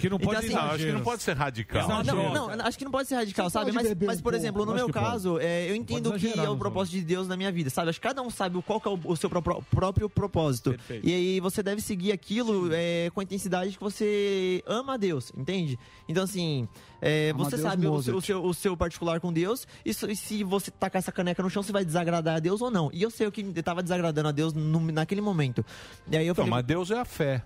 Que 0.00 0.08
não 0.08 0.18
pode 0.18 0.46
Então, 0.46 0.58
assim, 0.58 0.66
Não, 0.66 0.74
acho 0.74 0.84
que 0.84 0.92
não 0.92 1.00
pode 1.02 1.22
ser 1.22 1.36
radical. 1.36 1.88
Não, 1.88 2.02
não, 2.02 2.32
não, 2.56 2.66
acho 2.66 2.78
que 2.78 2.84
não 2.84 2.90
pode 2.90 3.08
ser 3.08 3.14
radical, 3.16 3.48
Você 3.48 3.52
sabe? 3.58 3.72
pode 3.72 3.94
Mas, 4.06 4.20
por 4.20 4.34
exemplo, 4.34 4.64
no 4.66 4.74
meu 4.74 4.88
pode. 4.88 5.06
caso, 5.06 5.38
é, 5.66 5.70
eu 5.70 5.74
entendo 5.76 6.10
Pode 6.10 6.26
que 6.32 6.38
é 6.38 6.48
o 6.48 6.56
propósito 6.56 6.94
de 6.94 7.02
Deus 7.02 7.26
na 7.28 7.36
minha 7.36 7.50
vida, 7.52 7.70
sabe? 7.70 7.90
Acho 7.90 8.00
que 8.00 8.06
cada 8.06 8.22
um 8.22 8.30
sabe 8.30 8.56
o- 8.58 8.62
qual 8.62 8.80
é 8.84 8.88
o, 8.88 8.98
o 9.04 9.16
seu 9.16 9.28
pró- 9.30 9.62
próprio 9.70 10.08
propósito. 10.08 10.70
Perfeito. 10.70 11.06
E 11.08 11.12
aí 11.14 11.40
você 11.40 11.62
deve 11.62 11.80
seguir 11.80 12.12
aquilo 12.12 12.68
é, 12.72 13.10
com 13.14 13.20
a 13.20 13.22
intensidade 13.22 13.76
que 13.76 13.82
você 13.82 14.62
ama 14.66 14.94
a 14.94 14.96
Deus, 14.96 15.32
entende? 15.36 15.78
Então, 16.08 16.24
assim, 16.24 16.68
é, 17.00 17.32
você 17.32 17.56
Deus 17.56 17.62
sabe 17.62 17.86
o 17.86 18.02
seu, 18.02 18.16
o, 18.16 18.20
seu, 18.22 18.44
o 18.44 18.54
seu 18.54 18.76
particular 18.76 19.20
com 19.20 19.32
Deus, 19.32 19.66
e, 19.84 19.92
se- 19.94 20.10
e 20.10 20.16
se 20.16 20.44
você 20.44 20.70
tacar 20.70 20.98
essa 21.00 21.12
caneca 21.12 21.42
no 21.42 21.50
chão, 21.50 21.62
você 21.62 21.72
vai 21.72 21.84
desagradar 21.84 22.36
a 22.36 22.38
Deus 22.40 22.60
ou 22.60 22.70
não. 22.70 22.90
E 22.92 23.02
eu 23.02 23.10
sei 23.10 23.26
o 23.26 23.32
que 23.32 23.40
estava 23.40 23.82
desagradando 23.82 24.28
a 24.28 24.32
Deus 24.32 24.52
no- 24.52 24.80
naquele 24.92 25.20
momento. 25.20 25.64
E 26.10 26.16
aí 26.16 26.26
eu 26.26 26.32
Então, 26.32 26.44
falei, 26.44 26.50
mas 26.58 26.64
Deus 26.64 26.90
é 26.90 26.98
a 26.98 27.04
fé. 27.04 27.42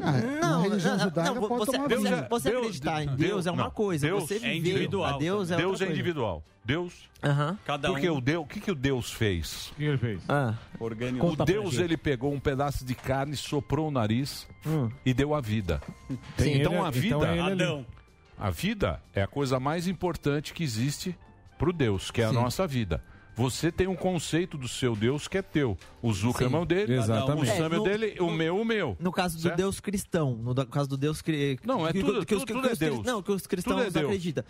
Ah, 0.00 0.12
não, 0.40 0.62
religião 0.62 0.96
não, 0.96 1.04
judaica 1.04 1.34
não, 1.34 1.48
pode 1.48 1.58
você, 1.66 1.72
tomar 1.72 1.88
você, 2.28 2.50
Deus- 2.50 2.56
acreditar 2.62 3.02
em 3.02 3.06
Deus- 3.06 3.18
Deus 3.18 3.46
é 3.46 3.50
uma 3.50 3.64
não, 3.64 3.70
coisa, 3.70 4.06
Deus 4.06 4.22
você 4.24 4.38
é 4.44 4.54
individual. 4.56 5.18
Deus 5.18 5.50
é 5.50 5.56
Deus 5.56 5.80
é 5.82 5.86
individual. 5.90 6.42
Deus. 6.64 7.08
Cada 7.64 7.88
Porque 7.88 8.08
um 8.10 8.18
o 8.18 8.20
Deus, 8.20 8.44
o 8.44 8.46
que, 8.46 8.60
que 8.60 8.70
o 8.70 8.74
Deus 8.74 9.10
fez? 9.12 9.70
O 9.72 9.74
que 9.76 9.84
ele 9.84 9.98
fez? 9.98 10.20
Ah, 10.28 10.54
organiza. 10.78 11.24
O 11.24 11.34
Deus 11.36 11.78
ele 11.78 11.96
pegou 11.96 12.32
um 12.32 12.38
pedaço 12.38 12.84
de 12.84 12.94
carne, 12.94 13.34
soprou 13.36 13.88
o 13.88 13.90
nariz 13.90 14.46
hum. 14.66 14.90
e 15.04 15.14
deu 15.14 15.34
a 15.34 15.40
vida. 15.40 15.80
Tem 16.36 16.60
então 16.60 16.72
ele- 16.74 16.82
a 16.82 16.88
então 16.88 16.92
vida, 16.92 17.26
é 17.26 17.32
ele 17.32 17.40
ali. 17.40 17.62
Adão. 17.62 17.86
a 18.38 18.50
vida 18.50 19.02
é 19.14 19.22
a 19.22 19.26
coisa 19.26 19.58
mais 19.58 19.88
importante 19.88 20.52
que 20.52 20.62
existe 20.62 21.16
pro 21.58 21.72
Deus, 21.72 22.10
que 22.10 22.20
é 22.20 22.26
a 22.26 22.28
Sim. 22.28 22.34
nossa 22.34 22.66
vida. 22.66 23.02
Você 23.38 23.70
tem 23.70 23.86
um 23.86 23.94
conceito 23.94 24.58
do 24.58 24.66
seu 24.66 24.96
Deus 24.96 25.28
que 25.28 25.38
é 25.38 25.42
teu. 25.42 25.78
O 26.02 26.12
Zuckerman 26.12 26.58
é 26.58 26.62
o 26.62 26.66
dele, 26.66 26.94
Exatamente. 26.94 27.44
o 27.50 27.56
Sam 27.56 27.68
é 27.70 27.74
É, 27.76 27.78
o 27.78 27.82
dele, 27.84 28.16
o 28.20 28.30
meu 28.30 28.60
o 28.60 28.64
meu. 28.64 28.96
No 28.98 29.12
caso 29.12 29.40
do? 29.40 29.54
Deus 29.56 29.78
cristão, 29.78 30.34
no 30.34 30.54
caso 30.66 30.88
do 30.88 30.96
Deus 30.96 31.22
cri... 31.22 31.56
Não, 31.64 31.86
é 31.86 31.92
que- 31.92 32.00
tudo- 32.00 32.26
que 32.26 32.34
os- 32.34 32.44
tudo- 32.44 32.62
que 32.62 32.68
é 32.68 32.74
Deus. 32.76 33.04
Não, 33.06 33.22
que 33.22 33.30
os 33.30 33.46
cristãos 33.46 33.84
Tudo 33.86 33.96
é 33.98 34.02
acreditam. 34.02 34.44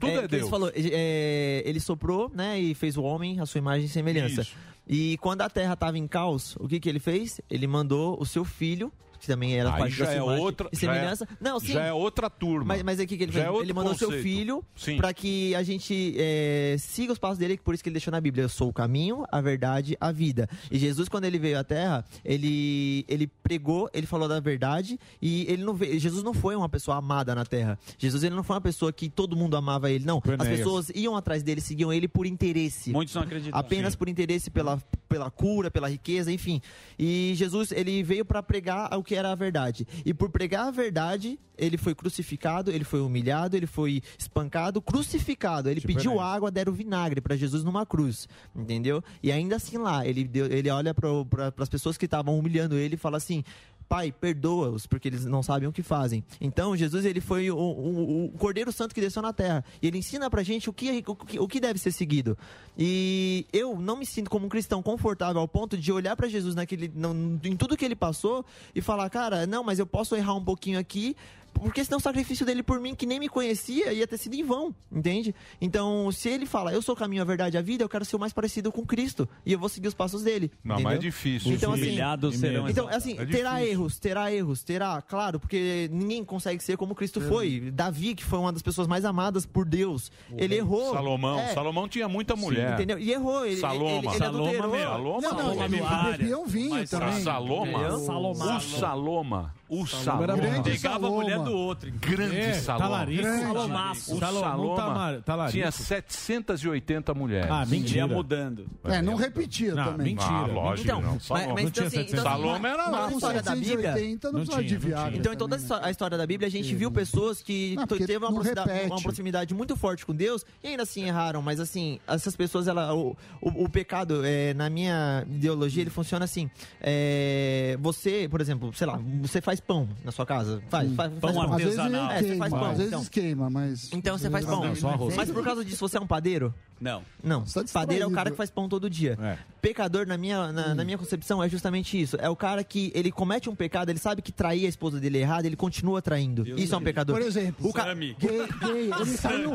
Tudo 0.00 0.10
é 0.10 0.22
que 0.22 0.28
Deus. 0.28 0.42
Ele 0.42 0.50
falou, 0.50 0.72
é, 0.74 1.62
ele 1.64 1.78
soprou, 1.78 2.30
né, 2.34 2.58
e 2.60 2.74
fez 2.74 2.96
o 2.96 3.02
homem 3.04 3.38
à 3.38 3.46
sua 3.46 3.58
imagem 3.58 3.86
e 3.86 3.88
semelhança. 3.88 4.44
E 4.88 5.16
quando 5.18 5.42
a 5.42 5.48
terra 5.48 5.74
estava 5.74 5.96
em 5.96 6.08
caos, 6.08 6.56
o 6.58 6.66
que 6.66 6.80
que 6.80 6.88
ele 6.88 6.98
fez? 6.98 7.40
Ele 7.48 7.68
mandou 7.68 8.20
o 8.20 8.26
seu 8.26 8.44
filho, 8.44 8.92
que 9.22 9.28
também 9.28 9.56
era 9.56 9.72
Aí 9.72 9.78
parte 9.78 9.94
já 9.94 10.04
da 10.06 10.14
é 10.14 10.20
outra, 10.20 10.68
e 10.72 10.76
já 10.76 10.90
é- 10.90 10.94
semelhança. 10.94 11.28
Não, 11.40 11.60
sim. 11.60 11.74
já 11.74 11.84
é 11.84 11.92
outra 11.92 12.28
turma. 12.28 12.64
Mas, 12.64 12.82
mas 12.82 12.98
é 12.98 13.04
o 13.04 13.06
que, 13.06 13.14
ele 13.14 13.30
fez? 13.30 13.44
é 13.44 13.48
ele 13.48 13.72
mandou 13.72 13.92
o 13.92 13.96
seu 13.96 14.08
conceito. 14.08 14.24
filho 14.24 14.64
Sim. 14.74 14.96
para 14.96 15.14
que 15.14 15.54
a 15.54 15.62
gente 15.62 16.16
é, 16.18 16.74
siga 16.76 17.12
os 17.12 17.20
passos 17.20 17.38
dele, 17.38 17.56
por 17.56 17.72
isso 17.72 17.84
que 17.84 17.88
ele 17.88 17.94
deixou 17.94 18.10
na 18.10 18.20
Bíblia. 18.20 18.42
Eu 18.44 18.48
sou 18.48 18.68
o 18.68 18.72
caminho, 18.72 19.24
a 19.30 19.40
verdade, 19.40 19.96
a 20.00 20.10
vida. 20.10 20.48
E 20.72 20.76
Jesus, 20.76 21.08
quando 21.08 21.24
ele 21.24 21.38
veio 21.38 21.56
à 21.56 21.62
Terra, 21.62 22.04
ele, 22.24 23.04
ele 23.08 23.28
pregou, 23.44 23.88
ele 23.94 24.08
falou 24.08 24.26
da 24.26 24.40
verdade 24.40 24.98
e 25.20 25.46
ele 25.48 25.62
não 25.62 25.74
veio, 25.74 26.00
Jesus 26.00 26.24
não 26.24 26.34
foi 26.34 26.56
uma 26.56 26.68
pessoa 26.68 26.96
amada 26.96 27.32
na 27.32 27.44
Terra. 27.44 27.78
Jesus 27.96 28.24
ele 28.24 28.34
não 28.34 28.42
foi 28.42 28.56
uma 28.56 28.60
pessoa 28.60 28.92
que 28.92 29.08
todo 29.08 29.36
mundo 29.36 29.56
amava 29.56 29.88
ele, 29.88 30.04
não. 30.04 30.20
As 30.36 30.48
pessoas 30.48 30.90
iam 30.96 31.16
atrás 31.16 31.44
dele, 31.44 31.60
seguiam 31.60 31.92
ele 31.92 32.08
por 32.08 32.26
interesse. 32.26 32.90
Muitos 32.90 33.14
não 33.14 33.22
acreditam. 33.22 33.56
Apenas 33.56 33.94
por 33.94 34.08
interesse 34.08 34.50
pela, 34.50 34.82
pela 35.08 35.30
cura, 35.30 35.70
pela 35.70 35.88
riqueza, 35.88 36.32
enfim. 36.32 36.60
E 36.98 37.34
Jesus, 37.36 37.70
ele 37.70 38.02
veio 38.02 38.24
para 38.24 38.42
pregar 38.42 38.92
o 38.98 39.04
que 39.04 39.11
era 39.14 39.32
a 39.32 39.34
verdade. 39.34 39.86
E 40.04 40.12
por 40.12 40.30
pregar 40.30 40.68
a 40.68 40.70
verdade, 40.70 41.38
ele 41.56 41.76
foi 41.76 41.94
crucificado, 41.94 42.70
ele 42.70 42.84
foi 42.84 43.00
humilhado, 43.00 43.56
ele 43.56 43.66
foi 43.66 44.02
espancado, 44.18 44.80
crucificado. 44.80 45.68
Ele 45.68 45.80
Tipo 45.80 45.94
pediu 45.94 46.20
água, 46.20 46.50
deram 46.50 46.72
vinagre 46.72 47.20
para 47.20 47.36
Jesus 47.36 47.62
numa 47.62 47.84
cruz, 47.86 48.28
entendeu? 48.54 49.02
E 49.22 49.30
ainda 49.30 49.56
assim 49.56 49.78
lá, 49.78 50.06
ele, 50.06 50.24
deu, 50.24 50.46
ele 50.46 50.70
olha 50.70 50.94
para 50.94 51.52
as 51.58 51.68
pessoas 51.68 51.96
que 51.96 52.04
estavam 52.04 52.38
humilhando 52.38 52.76
ele 52.76 52.94
e 52.94 52.98
fala 52.98 53.16
assim: 53.16 53.44
Pai, 53.88 54.10
perdoa-os, 54.12 54.86
porque 54.86 55.08
eles 55.08 55.24
não 55.24 55.42
sabem 55.42 55.68
o 55.68 55.72
que 55.72 55.82
fazem. 55.82 56.24
Então, 56.40 56.76
Jesus, 56.76 57.04
ele 57.04 57.20
foi 57.20 57.50
o, 57.50 57.56
o- 57.56 58.24
o 58.26 58.38
Cordeiro 58.38 58.72
Santo 58.72 58.94
que 58.94 59.00
desceu 59.00 59.20
na 59.22 59.32
terra. 59.32 59.64
E 59.82 59.86
ele 59.86 59.98
ensina 59.98 60.30
pra 60.30 60.42
gente 60.42 60.70
o 60.70 60.72
que, 60.72 61.02
o, 61.06 61.42
o 61.44 61.48
que 61.48 61.60
deve 61.60 61.78
ser 61.78 61.92
seguido. 61.92 62.36
E 62.78 63.46
eu 63.52 63.78
não 63.78 63.96
me 63.96 64.06
sinto 64.06 64.30
como 64.30 64.46
um 64.46 64.48
cristão 64.48 64.82
confortável 64.82 65.40
ao 65.40 65.48
ponto 65.48 65.76
de 65.76 65.92
olhar 65.92 66.16
pra 66.16 66.28
Jesus 66.28 66.54
naquele, 66.54 66.90
não- 66.94 67.38
em 67.44 67.56
tudo 67.56 67.76
que 67.76 67.84
ele 67.84 67.94
passou 67.96 68.44
e 68.74 68.80
falar, 68.80 69.08
cara, 69.10 69.46
não, 69.46 69.62
mas 69.62 69.78
eu 69.78 69.86
posso 69.86 70.16
errar 70.16 70.34
um 70.34 70.44
pouquinho 70.44 70.78
aqui, 70.78 71.14
porque 71.54 71.84
senão 71.84 71.98
o 71.98 72.00
sacrifício 72.00 72.44
dele 72.44 72.62
por 72.62 72.80
mim, 72.80 72.94
que 72.94 73.06
nem 73.06 73.20
me 73.20 73.28
conhecia, 73.28 73.92
ia 73.92 74.06
ter 74.06 74.18
sido 74.18 74.34
em 74.34 74.42
vão, 74.42 74.74
entende? 74.90 75.34
Então, 75.60 76.10
se 76.12 76.28
ele 76.28 76.46
fala, 76.46 76.72
eu 76.72 76.82
sou 76.82 76.94
o 76.94 76.98
caminho, 76.98 77.22
a 77.22 77.24
verdade 77.24 77.56
e 77.56 77.58
a 77.58 77.62
vida, 77.62 77.84
eu 77.84 77.88
quero 77.88 78.04
ser 78.04 78.16
o 78.16 78.18
mais 78.18 78.32
parecido 78.32 78.72
com 78.72 78.84
Cristo. 78.84 79.28
E 79.44 79.52
eu 79.52 79.58
vou 79.58 79.68
seguir 79.68 79.88
os 79.88 79.94
passos 79.94 80.22
dele. 80.22 80.50
Não, 80.64 80.74
entendeu? 80.76 80.90
mas 80.90 80.98
é 80.98 81.00
difícil. 81.00 81.52
Então, 81.52 81.72
assim, 81.72 81.82
humilhados 81.82 82.36
serão 82.36 82.68
então, 82.68 82.88
assim, 82.88 83.18
É 83.18 83.26
terá 83.26 83.64
erros, 83.64 83.98
terá 83.98 84.32
erros, 84.32 84.62
terá, 84.62 85.00
claro, 85.02 85.38
porque 85.38 85.88
ninguém 85.92 86.24
consegue 86.24 86.62
ser 86.62 86.76
como 86.76 86.94
Cristo 86.94 87.20
foi. 87.20 87.70
Davi, 87.70 88.14
que 88.14 88.24
foi 88.24 88.38
uma 88.38 88.52
das 88.52 88.62
pessoas 88.62 88.86
mais 88.88 89.04
amadas 89.04 89.46
por 89.46 89.64
Deus, 89.64 90.10
ele 90.36 90.56
errou. 90.56 90.92
Salomão. 90.92 91.38
É, 91.38 91.48
Salomão 91.48 91.88
tinha 91.88 92.08
muita 92.08 92.34
mulher. 92.34 92.74
Entendeu? 92.74 92.98
E 92.98 93.12
errou. 93.12 93.44
Ele, 93.46 93.56
Saloma. 93.56 93.90
ele, 93.90 94.06
ele 94.08 94.18
Saloma. 94.18 94.52
Saloma, 94.52 95.20
Não, 95.20 95.32
não, 95.32 95.54
Saloma. 95.54 95.64
ele 96.08 96.16
bebiam 96.18 96.46
vinho 96.46 96.70
Mas 96.70 96.90
também. 96.90 97.22
Saloma, 97.22 97.88
o 97.88 98.06
Saloma, 98.06 98.56
o 98.56 98.60
Saloma 98.60 99.54
era 99.80 99.86
Saloma, 99.86 100.26
bom. 100.26 100.62
Pegava 100.62 100.96
a 100.96 101.00
Saloma. 101.00 101.10
mulher 101.22 101.38
do 101.40 101.52
outro. 101.52 101.92
grande 102.00 102.36
É, 102.36 102.52
Saloma. 102.54 102.84
talarico. 102.88 103.22
Grande. 103.22 103.42
Salomaço. 103.42 104.14
O 104.14 104.18
Salomão 104.18 104.42
Saloma 104.50 104.76
tamar- 104.76 105.22
talarico. 105.22 105.52
tinha 105.58 105.70
780 105.70 107.14
mulheres. 107.14 107.50
Ah, 107.50 107.60
Ia 107.60 107.66
mentira. 107.66 108.06
mudando. 108.06 108.66
É, 108.84 109.00
não 109.02 109.14
repetia 109.14 109.74
Não, 109.74 109.84
também. 109.92 110.06
mentira. 110.14 110.30
Ah, 110.30 110.46
lógico, 110.46 110.88
Então, 110.88 111.00
não. 111.02 111.12
mas, 111.14 111.22
Saloma. 111.24 111.46
mas 111.46 111.54
Não 111.54 111.60
então, 111.62 111.72
tinha 111.72 111.86
assim, 111.86 111.96
700. 111.96 112.20
então, 112.20 112.32
assim, 112.32 112.42
Saloma 112.42 112.68
era 112.68 112.82
na 112.84 112.90
lá. 112.90 113.08
Com 113.08 113.14
história 113.14 113.42
da 113.42 113.54
Bíblia, 113.54 113.92
780 113.92 114.32
não, 114.32 114.44
tinha, 114.44 114.62
de 114.62 114.78
tinha. 114.78 115.10
Então, 115.14 115.32
em 115.32 115.36
toda 115.36 115.56
a 115.82 115.90
história 115.90 116.18
da 116.18 116.26
Bíblia, 116.26 116.48
a 116.48 116.50
gente 116.50 116.74
viu 116.74 116.90
pessoas 116.90 117.42
que 117.42 117.74
Não, 117.76 117.86
teve 117.86 118.16
uma 118.16 118.32
proximidade, 118.32 118.86
uma 118.86 119.02
proximidade 119.02 119.54
muito 119.54 119.76
forte 119.76 120.04
com 120.06 120.14
Deus 120.14 120.44
e 120.62 120.68
ainda 120.68 120.82
assim 120.82 121.04
erraram. 121.04 121.40
Mas 121.42 121.60
assim, 121.60 121.98
essas 122.06 122.36
pessoas, 122.36 122.68
ela, 122.68 122.94
o, 122.94 123.16
o, 123.40 123.64
o 123.64 123.68
pecado, 123.68 124.24
é, 124.24 124.52
na 124.54 124.68
minha 124.68 125.24
ideologia, 125.30 125.82
ele 125.82 125.90
funciona 125.90 126.24
assim. 126.24 126.50
É, 126.80 127.76
você, 127.80 128.28
por 128.30 128.40
exemplo, 128.40 128.72
sei 128.74 128.86
lá, 128.86 129.00
você 129.20 129.40
faz 129.40 129.60
pão 129.66 129.88
na 130.04 130.12
sua 130.12 130.26
casa. 130.26 130.62
Faz, 130.68 130.94
faz, 130.94 131.12
Pão 131.18 131.34
faz 131.34 131.50
Às 131.50 131.56
vezes 131.56 131.78
artesanal. 131.78 132.10
É, 132.10 132.18
você 132.18 132.24
queima, 132.24 132.38
faz 132.38 132.52
pão, 132.52 132.70
às 132.70 132.78
vezes 132.78 132.92
então. 132.92 133.04
queima, 133.06 133.50
mas... 133.50 133.92
Então 133.92 134.18
você 134.18 134.30
faz 134.30 134.44
pão. 134.44 134.64
Não, 134.64 134.74
só 134.74 134.88
arroz. 134.90 135.16
Mas 135.16 135.30
por 135.30 135.44
causa 135.44 135.64
disso, 135.64 135.78
você 135.78 135.96
é 135.96 136.00
um 136.00 136.06
padeiro? 136.06 136.54
Não. 136.80 137.02
Não. 137.22 137.44
Tá 137.44 137.62
padeiro 137.72 138.04
é 138.04 138.06
o 138.06 138.10
cara 138.10 138.30
que 138.30 138.36
faz 138.36 138.50
pão 138.50 138.68
todo 138.68 138.90
dia. 138.90 139.16
É. 139.62 139.68
Pecador, 139.68 140.06
na 140.06 140.18
minha, 140.18 140.52
na, 140.52 140.74
na 140.74 140.84
minha 140.84 140.98
concepção, 140.98 141.42
é 141.42 141.48
justamente 141.48 142.00
isso. 142.00 142.16
É 142.20 142.28
o 142.28 142.34
cara 142.34 142.64
que 142.64 142.90
ele 142.94 143.12
comete 143.12 143.48
um 143.48 143.54
pecado, 143.54 143.90
ele 143.90 143.98
sabe 143.98 144.20
que 144.20 144.32
trair 144.32 144.66
a 144.66 144.68
esposa 144.68 144.98
dele 144.98 145.18
é 145.18 145.20
errado, 145.20 145.46
ele 145.46 145.56
continua 145.56 146.02
traindo. 146.02 146.44
isso 146.58 146.74
é 146.74 146.78
um 146.78 146.82
pecador. 146.82 147.16
Por 147.16 147.24
exemplo, 147.24 147.68
o 147.68 147.72
ca... 147.72 147.94
gay, 147.94 148.16
gay, 148.18 148.90
ele 149.00 149.04
saiu 149.16 149.52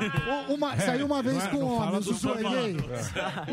uma, 0.48 0.78
saiu 0.80 1.06
uma 1.06 1.22
vez 1.22 1.46
com 1.48 1.58
um 1.58 1.78
homem, 1.78 2.00
o 2.00 2.02
Zuzu 2.02 2.30
é 2.30 2.44
gay. 2.44 2.78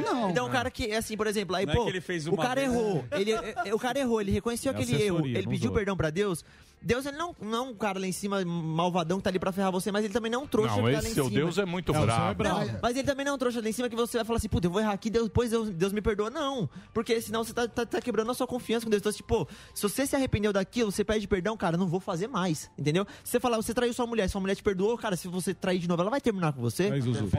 Não. 0.03 0.31
Então, 0.31 0.47
o 0.47 0.51
cara 0.51 0.71
que, 0.71 0.93
assim, 0.93 1.17
por 1.17 1.27
exemplo, 1.27 1.57
aí, 1.57 1.65
é 1.65 1.73
pô, 1.73 1.85
que 1.85 1.91
ele 1.91 2.01
fez 2.01 2.27
o 2.27 2.37
cara 2.37 2.61
vez. 2.61 2.73
errou. 2.73 3.05
Ele, 3.13 3.33
é- 3.33 3.75
o 3.75 3.79
cara 3.79 3.99
errou, 3.99 4.21
ele 4.21 4.31
reconheceu 4.31 4.73
É 4.73 4.75
aquele 4.75 5.01
erro, 5.03 5.27
ele 5.27 5.47
pediu 5.47 5.73
perdão 5.73 5.97
pra 5.97 6.11
Deus. 6.11 6.45
Deus, 6.85 7.07
ele 7.07 7.17
não, 7.17 7.35
não 7.41 7.59
é 7.59 7.61
um 7.71 7.75
cara 7.75 7.99
lá 7.99 8.07
em 8.07 8.13
cima 8.13 8.45
malvadão 8.45 9.17
que 9.19 9.25
tá 9.25 9.31
ali 9.31 9.39
pra 9.39 9.51
ferrar 9.53 9.73
você, 9.73 9.91
mas 9.91 10.05
ele 10.05 10.13
também 10.13 10.31
não 10.31 10.43
é 10.43 10.45
um 10.45 10.47
trouxa 10.47 10.77
Não, 10.77 10.85
que 10.85 10.93
tá 10.93 10.99
esse 10.99 11.03
lá 11.03 11.09
em 11.11 11.15
seu 11.15 11.25
cima. 11.25 11.37
Deus 11.41 11.59
é 11.59 11.65
muito 11.65 11.93
Não, 11.93 12.01
o 12.01 12.05
seu 12.05 12.07
brabo. 12.15 12.31
é 12.31 12.35
brabo. 12.35 12.67
Não, 12.67 12.79
mas 12.83 12.97
ele 12.97 13.07
também 13.07 13.25
não 13.25 13.33
é 13.33 13.35
um 13.35 13.39
trouxa 13.39 13.61
lá 13.63 13.69
em 13.69 13.73
cima 13.73 13.89
que 13.89 13.97
você 13.97 14.19
vai 14.19 14.25
falar 14.27 14.37
assim, 14.37 14.49
puta, 14.49 14.67
eu 14.67 14.71
vou 14.71 14.81
errar 14.81 14.93
aqui, 14.93 15.09
depois 15.09 15.51
Deus, 15.51 15.71
Deus 15.71 15.93
me 15.93 16.03
perdoa. 16.03 16.29
Não, 16.31 16.69
porque 16.93 17.21
senão 17.23 17.43
você 17.43 17.53
tá, 17.55 17.67
tá- 17.67 17.87
tá 17.87 18.01
quebrando 18.01 18.31
a 18.31 18.35
sua 18.35 18.47
confiança 18.47 18.85
com 18.85 18.91
Deus. 18.91 19.01
Então, 19.01 19.13
tipo, 19.13 19.49
se 19.75 19.83
você 19.83 20.07
se 20.07 20.15
arrependeu 20.15 20.53
daquilo, 20.53 20.93
você 20.93 21.03
pede 21.05 21.27
perdão, 21.27 21.57
cara, 21.57 21.77
não 21.79 21.87
vou 21.87 22.01
fazer 22.01 22.27
mais, 22.29 22.71
entendeu? 22.79 23.07
Se 23.25 23.31
você 23.33 23.41
falar, 23.41 23.57
você 23.57 23.73
traiu 23.73 23.95
sua 23.95 24.07
mulher, 24.07 24.29
sua 24.29 24.41
mulher 24.41 24.55
te 24.55 24.63
perdoou, 24.63 24.99
cara, 24.99 25.17
se 25.17 25.27
você 25.27 25.55
trair 25.55 25.79
de 25.79 25.89
novo, 25.89 26.03
ela 26.03 26.11
vai 26.11 26.21
terminar 26.21 26.53
com 26.53 26.61
você, 26.61 26.89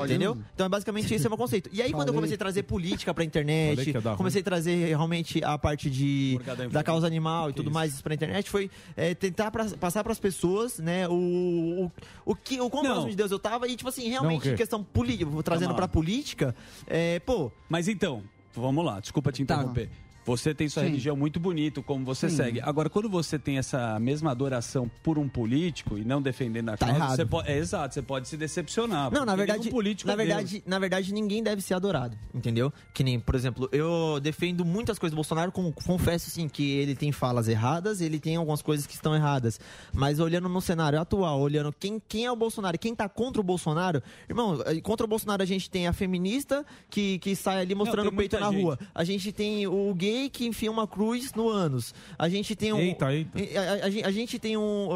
entendeu? 0.03 0.37
Então, 0.53 0.65
é 0.65 0.69
basicamente 0.69 1.13
esse 1.13 1.23
é 1.25 1.27
o 1.27 1.31
meu 1.31 1.37
conceito. 1.37 1.69
E 1.71 1.81
aí, 1.81 1.91
quando 1.91 2.07
eu 2.07 2.13
comecei 2.13 2.35
a 2.35 2.39
trazer 2.39 2.63
política 2.63 3.13
pra 3.13 3.23
internet, 3.23 3.93
comecei 4.17 4.41
a 4.41 4.43
trazer 4.43 4.87
realmente 4.87 5.43
a 5.43 5.55
parte 5.57 5.89
de 5.89 6.39
da 6.71 6.83
causa 6.83 7.05
animal 7.05 7.49
e 7.49 7.53
tudo 7.53 7.69
mais 7.69 8.01
pra 8.01 8.13
internet, 8.15 8.49
foi 8.49 8.71
é, 8.95 9.13
tentar 9.13 9.34
pra- 9.35 9.65
passar 9.79 10.03
pras 10.03 10.19
pessoas, 10.19 10.79
né, 10.79 11.07
o, 11.07 11.13
o, 11.13 11.91
o 12.25 12.35
que, 12.35 12.59
o 12.61 12.69
quão 12.69 12.81
Não. 12.83 12.89
próximo 12.91 13.09
de 13.11 13.15
Deus 13.17 13.31
eu 13.31 13.39
tava 13.39 13.67
e, 13.67 13.75
tipo 13.75 13.89
assim, 13.89 14.03
Não, 14.03 14.09
realmente, 14.11 14.49
em 14.49 14.55
questão 14.55 14.83
política, 14.83 15.29
trazendo 15.43 15.67
Calma 15.69 15.75
pra 15.75 15.83
lá. 15.85 15.87
política, 15.87 16.55
é, 16.87 17.19
pô... 17.19 17.51
Mas 17.69 17.87
então, 17.87 18.23
vamos 18.53 18.83
lá, 18.85 18.99
desculpa 18.99 19.31
te 19.31 19.41
interromper. 19.43 19.89
Você 20.25 20.53
tem 20.55 20.67
sua 20.67 20.81
Sim. 20.83 20.89
religião 20.89 21.15
muito 21.15 21.39
bonito, 21.39 21.83
como 21.83 22.03
você 22.03 22.29
Sim. 22.29 22.37
segue. 22.37 22.61
Agora, 22.61 22.89
quando 22.89 23.07
você 23.07 23.37
tem 23.37 23.57
essa 23.59 23.99
mesma 23.99 24.31
adoração 24.31 24.89
por 25.03 25.19
um 25.19 25.29
político 25.29 25.97
e 25.97 26.03
não 26.03 26.19
defendendo 26.21 26.69
a 26.69 26.77
Tá 26.77 26.87
causa, 26.87 27.15
você 27.17 27.25
pode, 27.25 27.49
é, 27.51 27.57
exato, 27.57 27.93
você 27.93 28.01
pode 28.01 28.27
se 28.27 28.35
decepcionar. 28.35 29.11
Não, 29.11 29.23
na 29.23 29.35
porque 29.35 29.45
verdade, 29.51 29.69
político 29.69 30.07
na 30.07 30.13
é 30.13 30.17
verdade, 30.17 30.63
na 30.65 30.79
verdade, 30.79 31.13
ninguém 31.13 31.43
deve 31.43 31.61
ser 31.61 31.75
adorado, 31.75 32.17
entendeu? 32.33 32.73
Que 32.93 33.03
nem, 33.03 33.19
por 33.19 33.35
exemplo, 33.35 33.69
eu 33.71 34.19
defendo 34.19 34.65
muitas 34.65 34.97
coisas 34.97 35.13
do 35.13 35.15
Bolsonaro, 35.15 35.51
com, 35.51 35.71
confesso 35.71 36.31
sim 36.31 36.47
que 36.49 36.71
ele 36.71 36.95
tem 36.95 37.11
falas 37.11 37.47
erradas, 37.47 38.01
ele 38.01 38.19
tem 38.19 38.35
algumas 38.35 38.63
coisas 38.63 38.87
que 38.87 38.95
estão 38.95 39.15
erradas, 39.15 39.59
mas 39.93 40.19
olhando 40.19 40.49
no 40.49 40.59
cenário 40.59 40.99
atual, 40.99 41.39
olhando 41.39 41.71
quem, 41.79 42.01
quem 42.07 42.25
é 42.25 42.31
o 42.31 42.35
Bolsonaro, 42.35 42.79
quem 42.79 42.95
tá 42.95 43.07
contra 43.07 43.39
o 43.39 43.43
Bolsonaro, 43.43 44.01
irmão, 44.27 44.59
eh, 44.65 44.81
contra 44.81 45.05
o 45.05 45.09
Bolsonaro 45.09 45.43
a 45.43 45.45
gente 45.45 45.69
tem 45.69 45.87
a 45.87 45.93
feminista 45.93 46.65
que, 46.89 47.19
que 47.19 47.35
sai 47.35 47.61
ali 47.61 47.75
mostrando 47.75 48.07
tem 48.09 48.13
o 48.13 48.17
peito 48.17 48.39
na 48.39 48.49
gente. 48.51 48.61
rua, 48.63 48.79
a 48.93 49.03
gente 49.03 49.31
tem 49.31 49.67
o 49.67 49.93
gay 49.93 50.14
que 50.29 50.45
enfia 50.45 50.71
uma 50.71 50.87
cruz 50.87 51.33
no 51.33 51.47
ânus, 51.49 51.93
a 52.17 52.27
gente 52.29 52.55
tem 52.55 52.71
um 52.73 52.79
Eita, 52.79 53.13
eita. 53.13 53.37
A, 53.59 53.61
a- 53.61 53.85
a 53.85 53.89
gente- 53.89 54.05
a 54.05 54.11
gente 54.11 54.39
tem 54.39 54.57
um, 54.57 54.87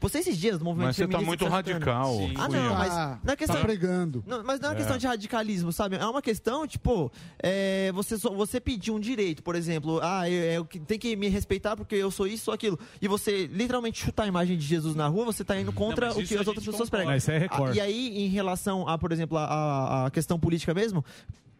você 0.00 0.18
esses 0.18 0.36
dias 0.36 0.58
do 0.58 0.64
movimento 0.64 0.86
Mas 0.88 0.96
você 0.96 1.06
tá 1.06 1.20
muito 1.20 1.46
radical, 1.46 2.16
Sim. 2.16 2.34
Ah, 2.36 2.48
não, 2.48 2.74
mas 2.74 2.88
Tá- 2.88 3.20
não 3.24 3.32
é 3.32 3.36
questão 3.36 3.56
tá 3.56 3.62
pregando. 3.62 4.24
não, 4.26 4.42
mas 4.44 4.60
não 4.60 4.68
é 4.68 4.70
uma 4.72 4.74
É. 4.76 4.78
questão 4.78 4.98
de 4.98 5.06
radicalismo, 5.06 5.72
sabe? 5.72 5.96
É 5.96 6.06
uma 6.06 6.22
questão, 6.22 6.66
tipo, 6.66 7.10
é, 7.42 7.90
você, 7.92 8.16
só- 8.18 8.30
você 8.32 8.60
pedir 8.60 8.90
um 8.90 9.00
direito, 9.00 9.42
por 9.42 9.54
exemplo, 9.54 10.00
ah, 10.02 10.28
eu, 10.28 10.42
eu 10.52 10.64
que- 10.64 10.80
tem 10.80 10.98
que 10.98 11.14
me 11.16 11.28
respeitar 11.28 11.76
porque 11.76 11.94
eu 11.94 12.10
sou 12.10 12.26
isso 12.26 12.50
ou 12.50 12.54
aquilo, 12.54 12.78
e 13.00 13.08
você 13.08 13.46
literalmente 13.46 14.00
chutar 14.04 14.24
a 14.24 14.26
imagem 14.26 14.56
de 14.56 14.64
Jesus 14.64 14.94
na 14.94 15.06
rua, 15.08 15.24
você 15.26 15.44
tá 15.44 15.58
indo 15.58 15.72
contra 15.72 16.06
mas 16.08 16.16
o 16.16 16.22
que 16.24 16.34
as 16.36 16.46
outras 16.46 16.64
pessoas 16.64 16.88
pregam. 16.90 17.10
Ah, 17.12 17.16
isso 17.16 17.30
é. 17.30 17.46
Ah, 17.50 17.70
E 17.74 17.80
aí, 17.80 18.18
em 18.24 18.28
relação 18.28 18.88
a, 18.88 18.96
por 18.98 19.12
exemplo, 19.12 19.36
a, 19.38 19.44
a- 19.44 20.06
a 20.06 20.10
questão 20.10 20.38
política 20.38 20.72
mesmo, 20.74 21.04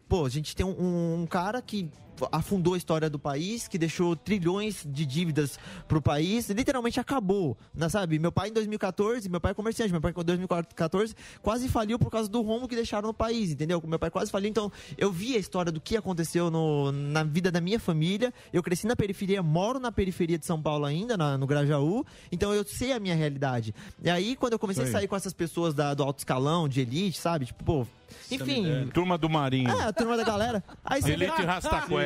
pô, 0.07 0.25
a 0.25 0.29
gente 0.29 0.55
tem 0.55 0.65
um, 0.65 1.21
um 1.21 1.27
cara 1.27 1.61
que 1.61 1.89
afundou 2.31 2.73
a 2.73 2.77
história 2.77 3.09
do 3.09 3.19
país, 3.19 3.67
que 3.67 3.77
deixou 3.77 4.15
trilhões 4.15 4.83
de 4.85 5.05
dívidas 5.05 5.59
pro 5.87 6.01
país, 6.01 6.49
literalmente 6.49 6.99
acabou, 6.99 7.57
né, 7.73 7.87
sabe? 7.89 8.17
Meu 8.19 8.31
pai 8.31 8.49
em 8.49 8.53
2014, 8.53 9.29
meu 9.29 9.39
pai 9.39 9.51
é 9.51 9.53
comerciante, 9.55 9.91
meu 9.91 10.01
pai 10.01 10.11
em 10.17 10.23
2014 10.23 11.15
quase 11.41 11.67
faliu 11.69 11.97
por 11.99 12.09
causa 12.11 12.29
do 12.29 12.41
rombo 12.41 12.67
que 12.67 12.75
deixaram 12.75 13.07
no 13.07 13.13
país, 13.13 13.51
entendeu? 13.51 13.81
Meu 13.85 13.99
pai 13.99 14.09
quase 14.09 14.31
faliu, 14.31 14.49
então 14.49 14.71
eu 14.97 15.11
vi 15.11 15.35
a 15.35 15.39
história 15.39 15.71
do 15.71 15.79
que 15.79 15.95
aconteceu 15.97 16.49
no- 16.51 16.91
na 16.91 17.23
vida 17.23 17.51
da 17.51 17.61
minha 17.61 17.79
família, 17.79 18.33
eu 18.51 18.61
cresci 18.63 18.87
na 18.87 18.95
periferia, 18.95 19.41
moro 19.43 19.79
na 19.79 19.91
periferia 19.91 20.37
de 20.37 20.45
São 20.45 20.61
Paulo 20.61 20.85
ainda, 20.85 21.15
na- 21.17 21.37
no 21.37 21.45
Grajaú, 21.47 22.05
então 22.31 22.53
eu 22.53 22.63
sei 22.65 22.91
a 22.93 22.99
minha 22.99 23.15
realidade. 23.15 23.73
E 24.03 24.09
aí, 24.09 24.35
quando 24.35 24.53
eu 24.53 24.59
comecei 24.59 24.83
a 24.83 24.87
sair 24.91 25.07
com 25.07 25.15
essas 25.15 25.33
pessoas 25.33 25.73
da- 25.73 25.93
do 25.93 26.03
alto 26.03 26.19
escalão, 26.19 26.67
de 26.67 26.81
elite, 26.81 27.19
sabe? 27.19 27.45
Tipo, 27.45 27.63
pô, 27.63 27.87
enfim... 28.31 28.65
Turma 28.93 29.17
do 29.17 29.29
Marinho. 29.29 29.69
É, 29.69 29.83
a 29.85 29.93
turma 29.93 30.17
da 30.17 30.23
galera. 30.23 30.63
Aí 30.83 31.01
você 31.01 31.11
Elite 31.13 31.31
vê... 31.37 31.45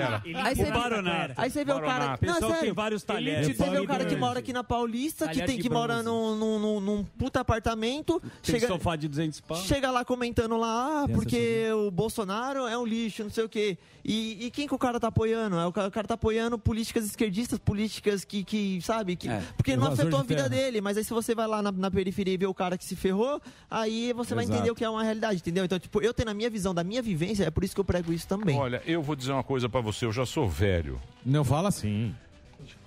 Rastaquera. 0.09 0.43
Aí 0.43 0.55
você, 0.55 0.63
O 0.63 0.71
Baronato. 0.73 1.33
aí 1.37 1.49
você 1.49 1.65
vê 1.65 1.71
o 1.71 1.75
cara. 1.75 1.87
Baronato. 1.87 2.25
Não, 2.25 2.33
Pessoal 2.33 2.51
que 2.51 2.57
sério. 2.57 2.67
tem 2.67 2.73
vários 2.73 3.03
talheres. 3.03 3.57
Você 3.57 3.69
vê 3.69 3.79
o 3.79 3.87
cara 3.87 4.05
que 4.05 4.15
mora 4.15 4.39
aqui 4.39 4.53
na 4.53 4.63
Paulista, 4.63 5.27
que 5.27 5.33
Talher 5.33 5.47
tem 5.47 5.57
de 5.57 5.63
que 5.63 5.69
mora 5.69 5.93
bronze. 6.01 6.09
num, 6.09 6.35
num, 6.35 6.59
num, 6.59 6.79
num 6.79 7.03
puta 7.03 7.39
apartamento. 7.41 8.19
Tem 8.41 8.55
chega, 8.59 8.67
sofá 8.67 8.95
de 8.95 9.07
200 9.07 9.41
pau. 9.41 9.57
chega 9.57 9.89
lá 9.91 10.03
comentando 10.05 10.57
lá, 10.57 11.03
ah, 11.03 11.07
porque 11.07 11.67
o 11.73 11.91
Bolsonaro 11.91 12.67
é 12.67 12.77
um 12.77 12.85
lixo, 12.85 13.23
não 13.23 13.29
sei 13.31 13.43
o 13.43 13.49
quê. 13.49 13.77
E, 14.03 14.47
e 14.47 14.51
quem 14.51 14.67
que 14.67 14.73
o 14.75 14.77
cara 14.77 14.99
tá 14.99 15.07
apoiando? 15.07 15.57
É, 15.57 15.65
O 15.65 15.71
cara, 15.71 15.87
o 15.87 15.91
cara 15.91 16.07
tá 16.07 16.13
apoiando 16.15 16.57
políticas 16.59 17.05
esquerdistas, 17.05 17.57
políticas 17.59 18.25
que, 18.25 18.43
que 18.43 18.79
sabe? 18.81 19.15
Que, 19.15 19.29
Porque 19.55 19.75
não 19.75 19.85
Invasor 19.87 20.01
afetou 20.01 20.19
a 20.19 20.21
de 20.23 20.27
vida 20.27 20.49
terra. 20.49 20.63
dele, 20.63 20.81
mas 20.81 20.97
aí 20.97 21.03
se 21.03 21.13
você 21.13 21.33
vai 21.33 21.47
lá 21.47 21.61
na, 21.61 21.71
na 21.71 21.89
periferia 21.89 22.33
e 22.33 22.37
vê 22.37 22.45
o 22.45 22.53
cara 22.53 22.77
que 22.77 22.83
se 22.83 22.95
ferrou, 22.95 23.41
aí 23.69 24.11
você 24.13 24.35
vai 24.35 24.43
Exato. 24.43 24.57
entender 24.57 24.71
o 24.71 24.75
que 24.75 24.83
é 24.83 24.89
uma 24.89 25.03
realidade, 25.03 25.37
entendeu? 25.37 25.63
Então, 25.63 25.79
tipo, 25.79 26.01
eu 26.01 26.13
tenho 26.13 26.29
a 26.29 26.33
minha 26.33 26.49
visão 26.49 26.73
da 26.73 26.83
minha 26.83 27.01
vivência, 27.01 27.45
é 27.45 27.49
por 27.51 27.63
isso 27.63 27.73
que 27.73 27.79
eu 27.79 27.85
prego 27.85 28.11
isso 28.11 28.27
também. 28.27 28.57
Olha, 28.57 28.81
eu 28.85 29.01
vou 29.01 29.15
dizer 29.15 29.31
uma 29.31 29.43
coisa 29.43 29.69
pra 29.69 29.79
você, 29.93 30.05
eu 30.05 30.11
já 30.11 30.25
sou 30.25 30.47
velho. 30.47 30.99
Não 31.25 31.43
fala 31.43 31.69
assim. 31.69 32.13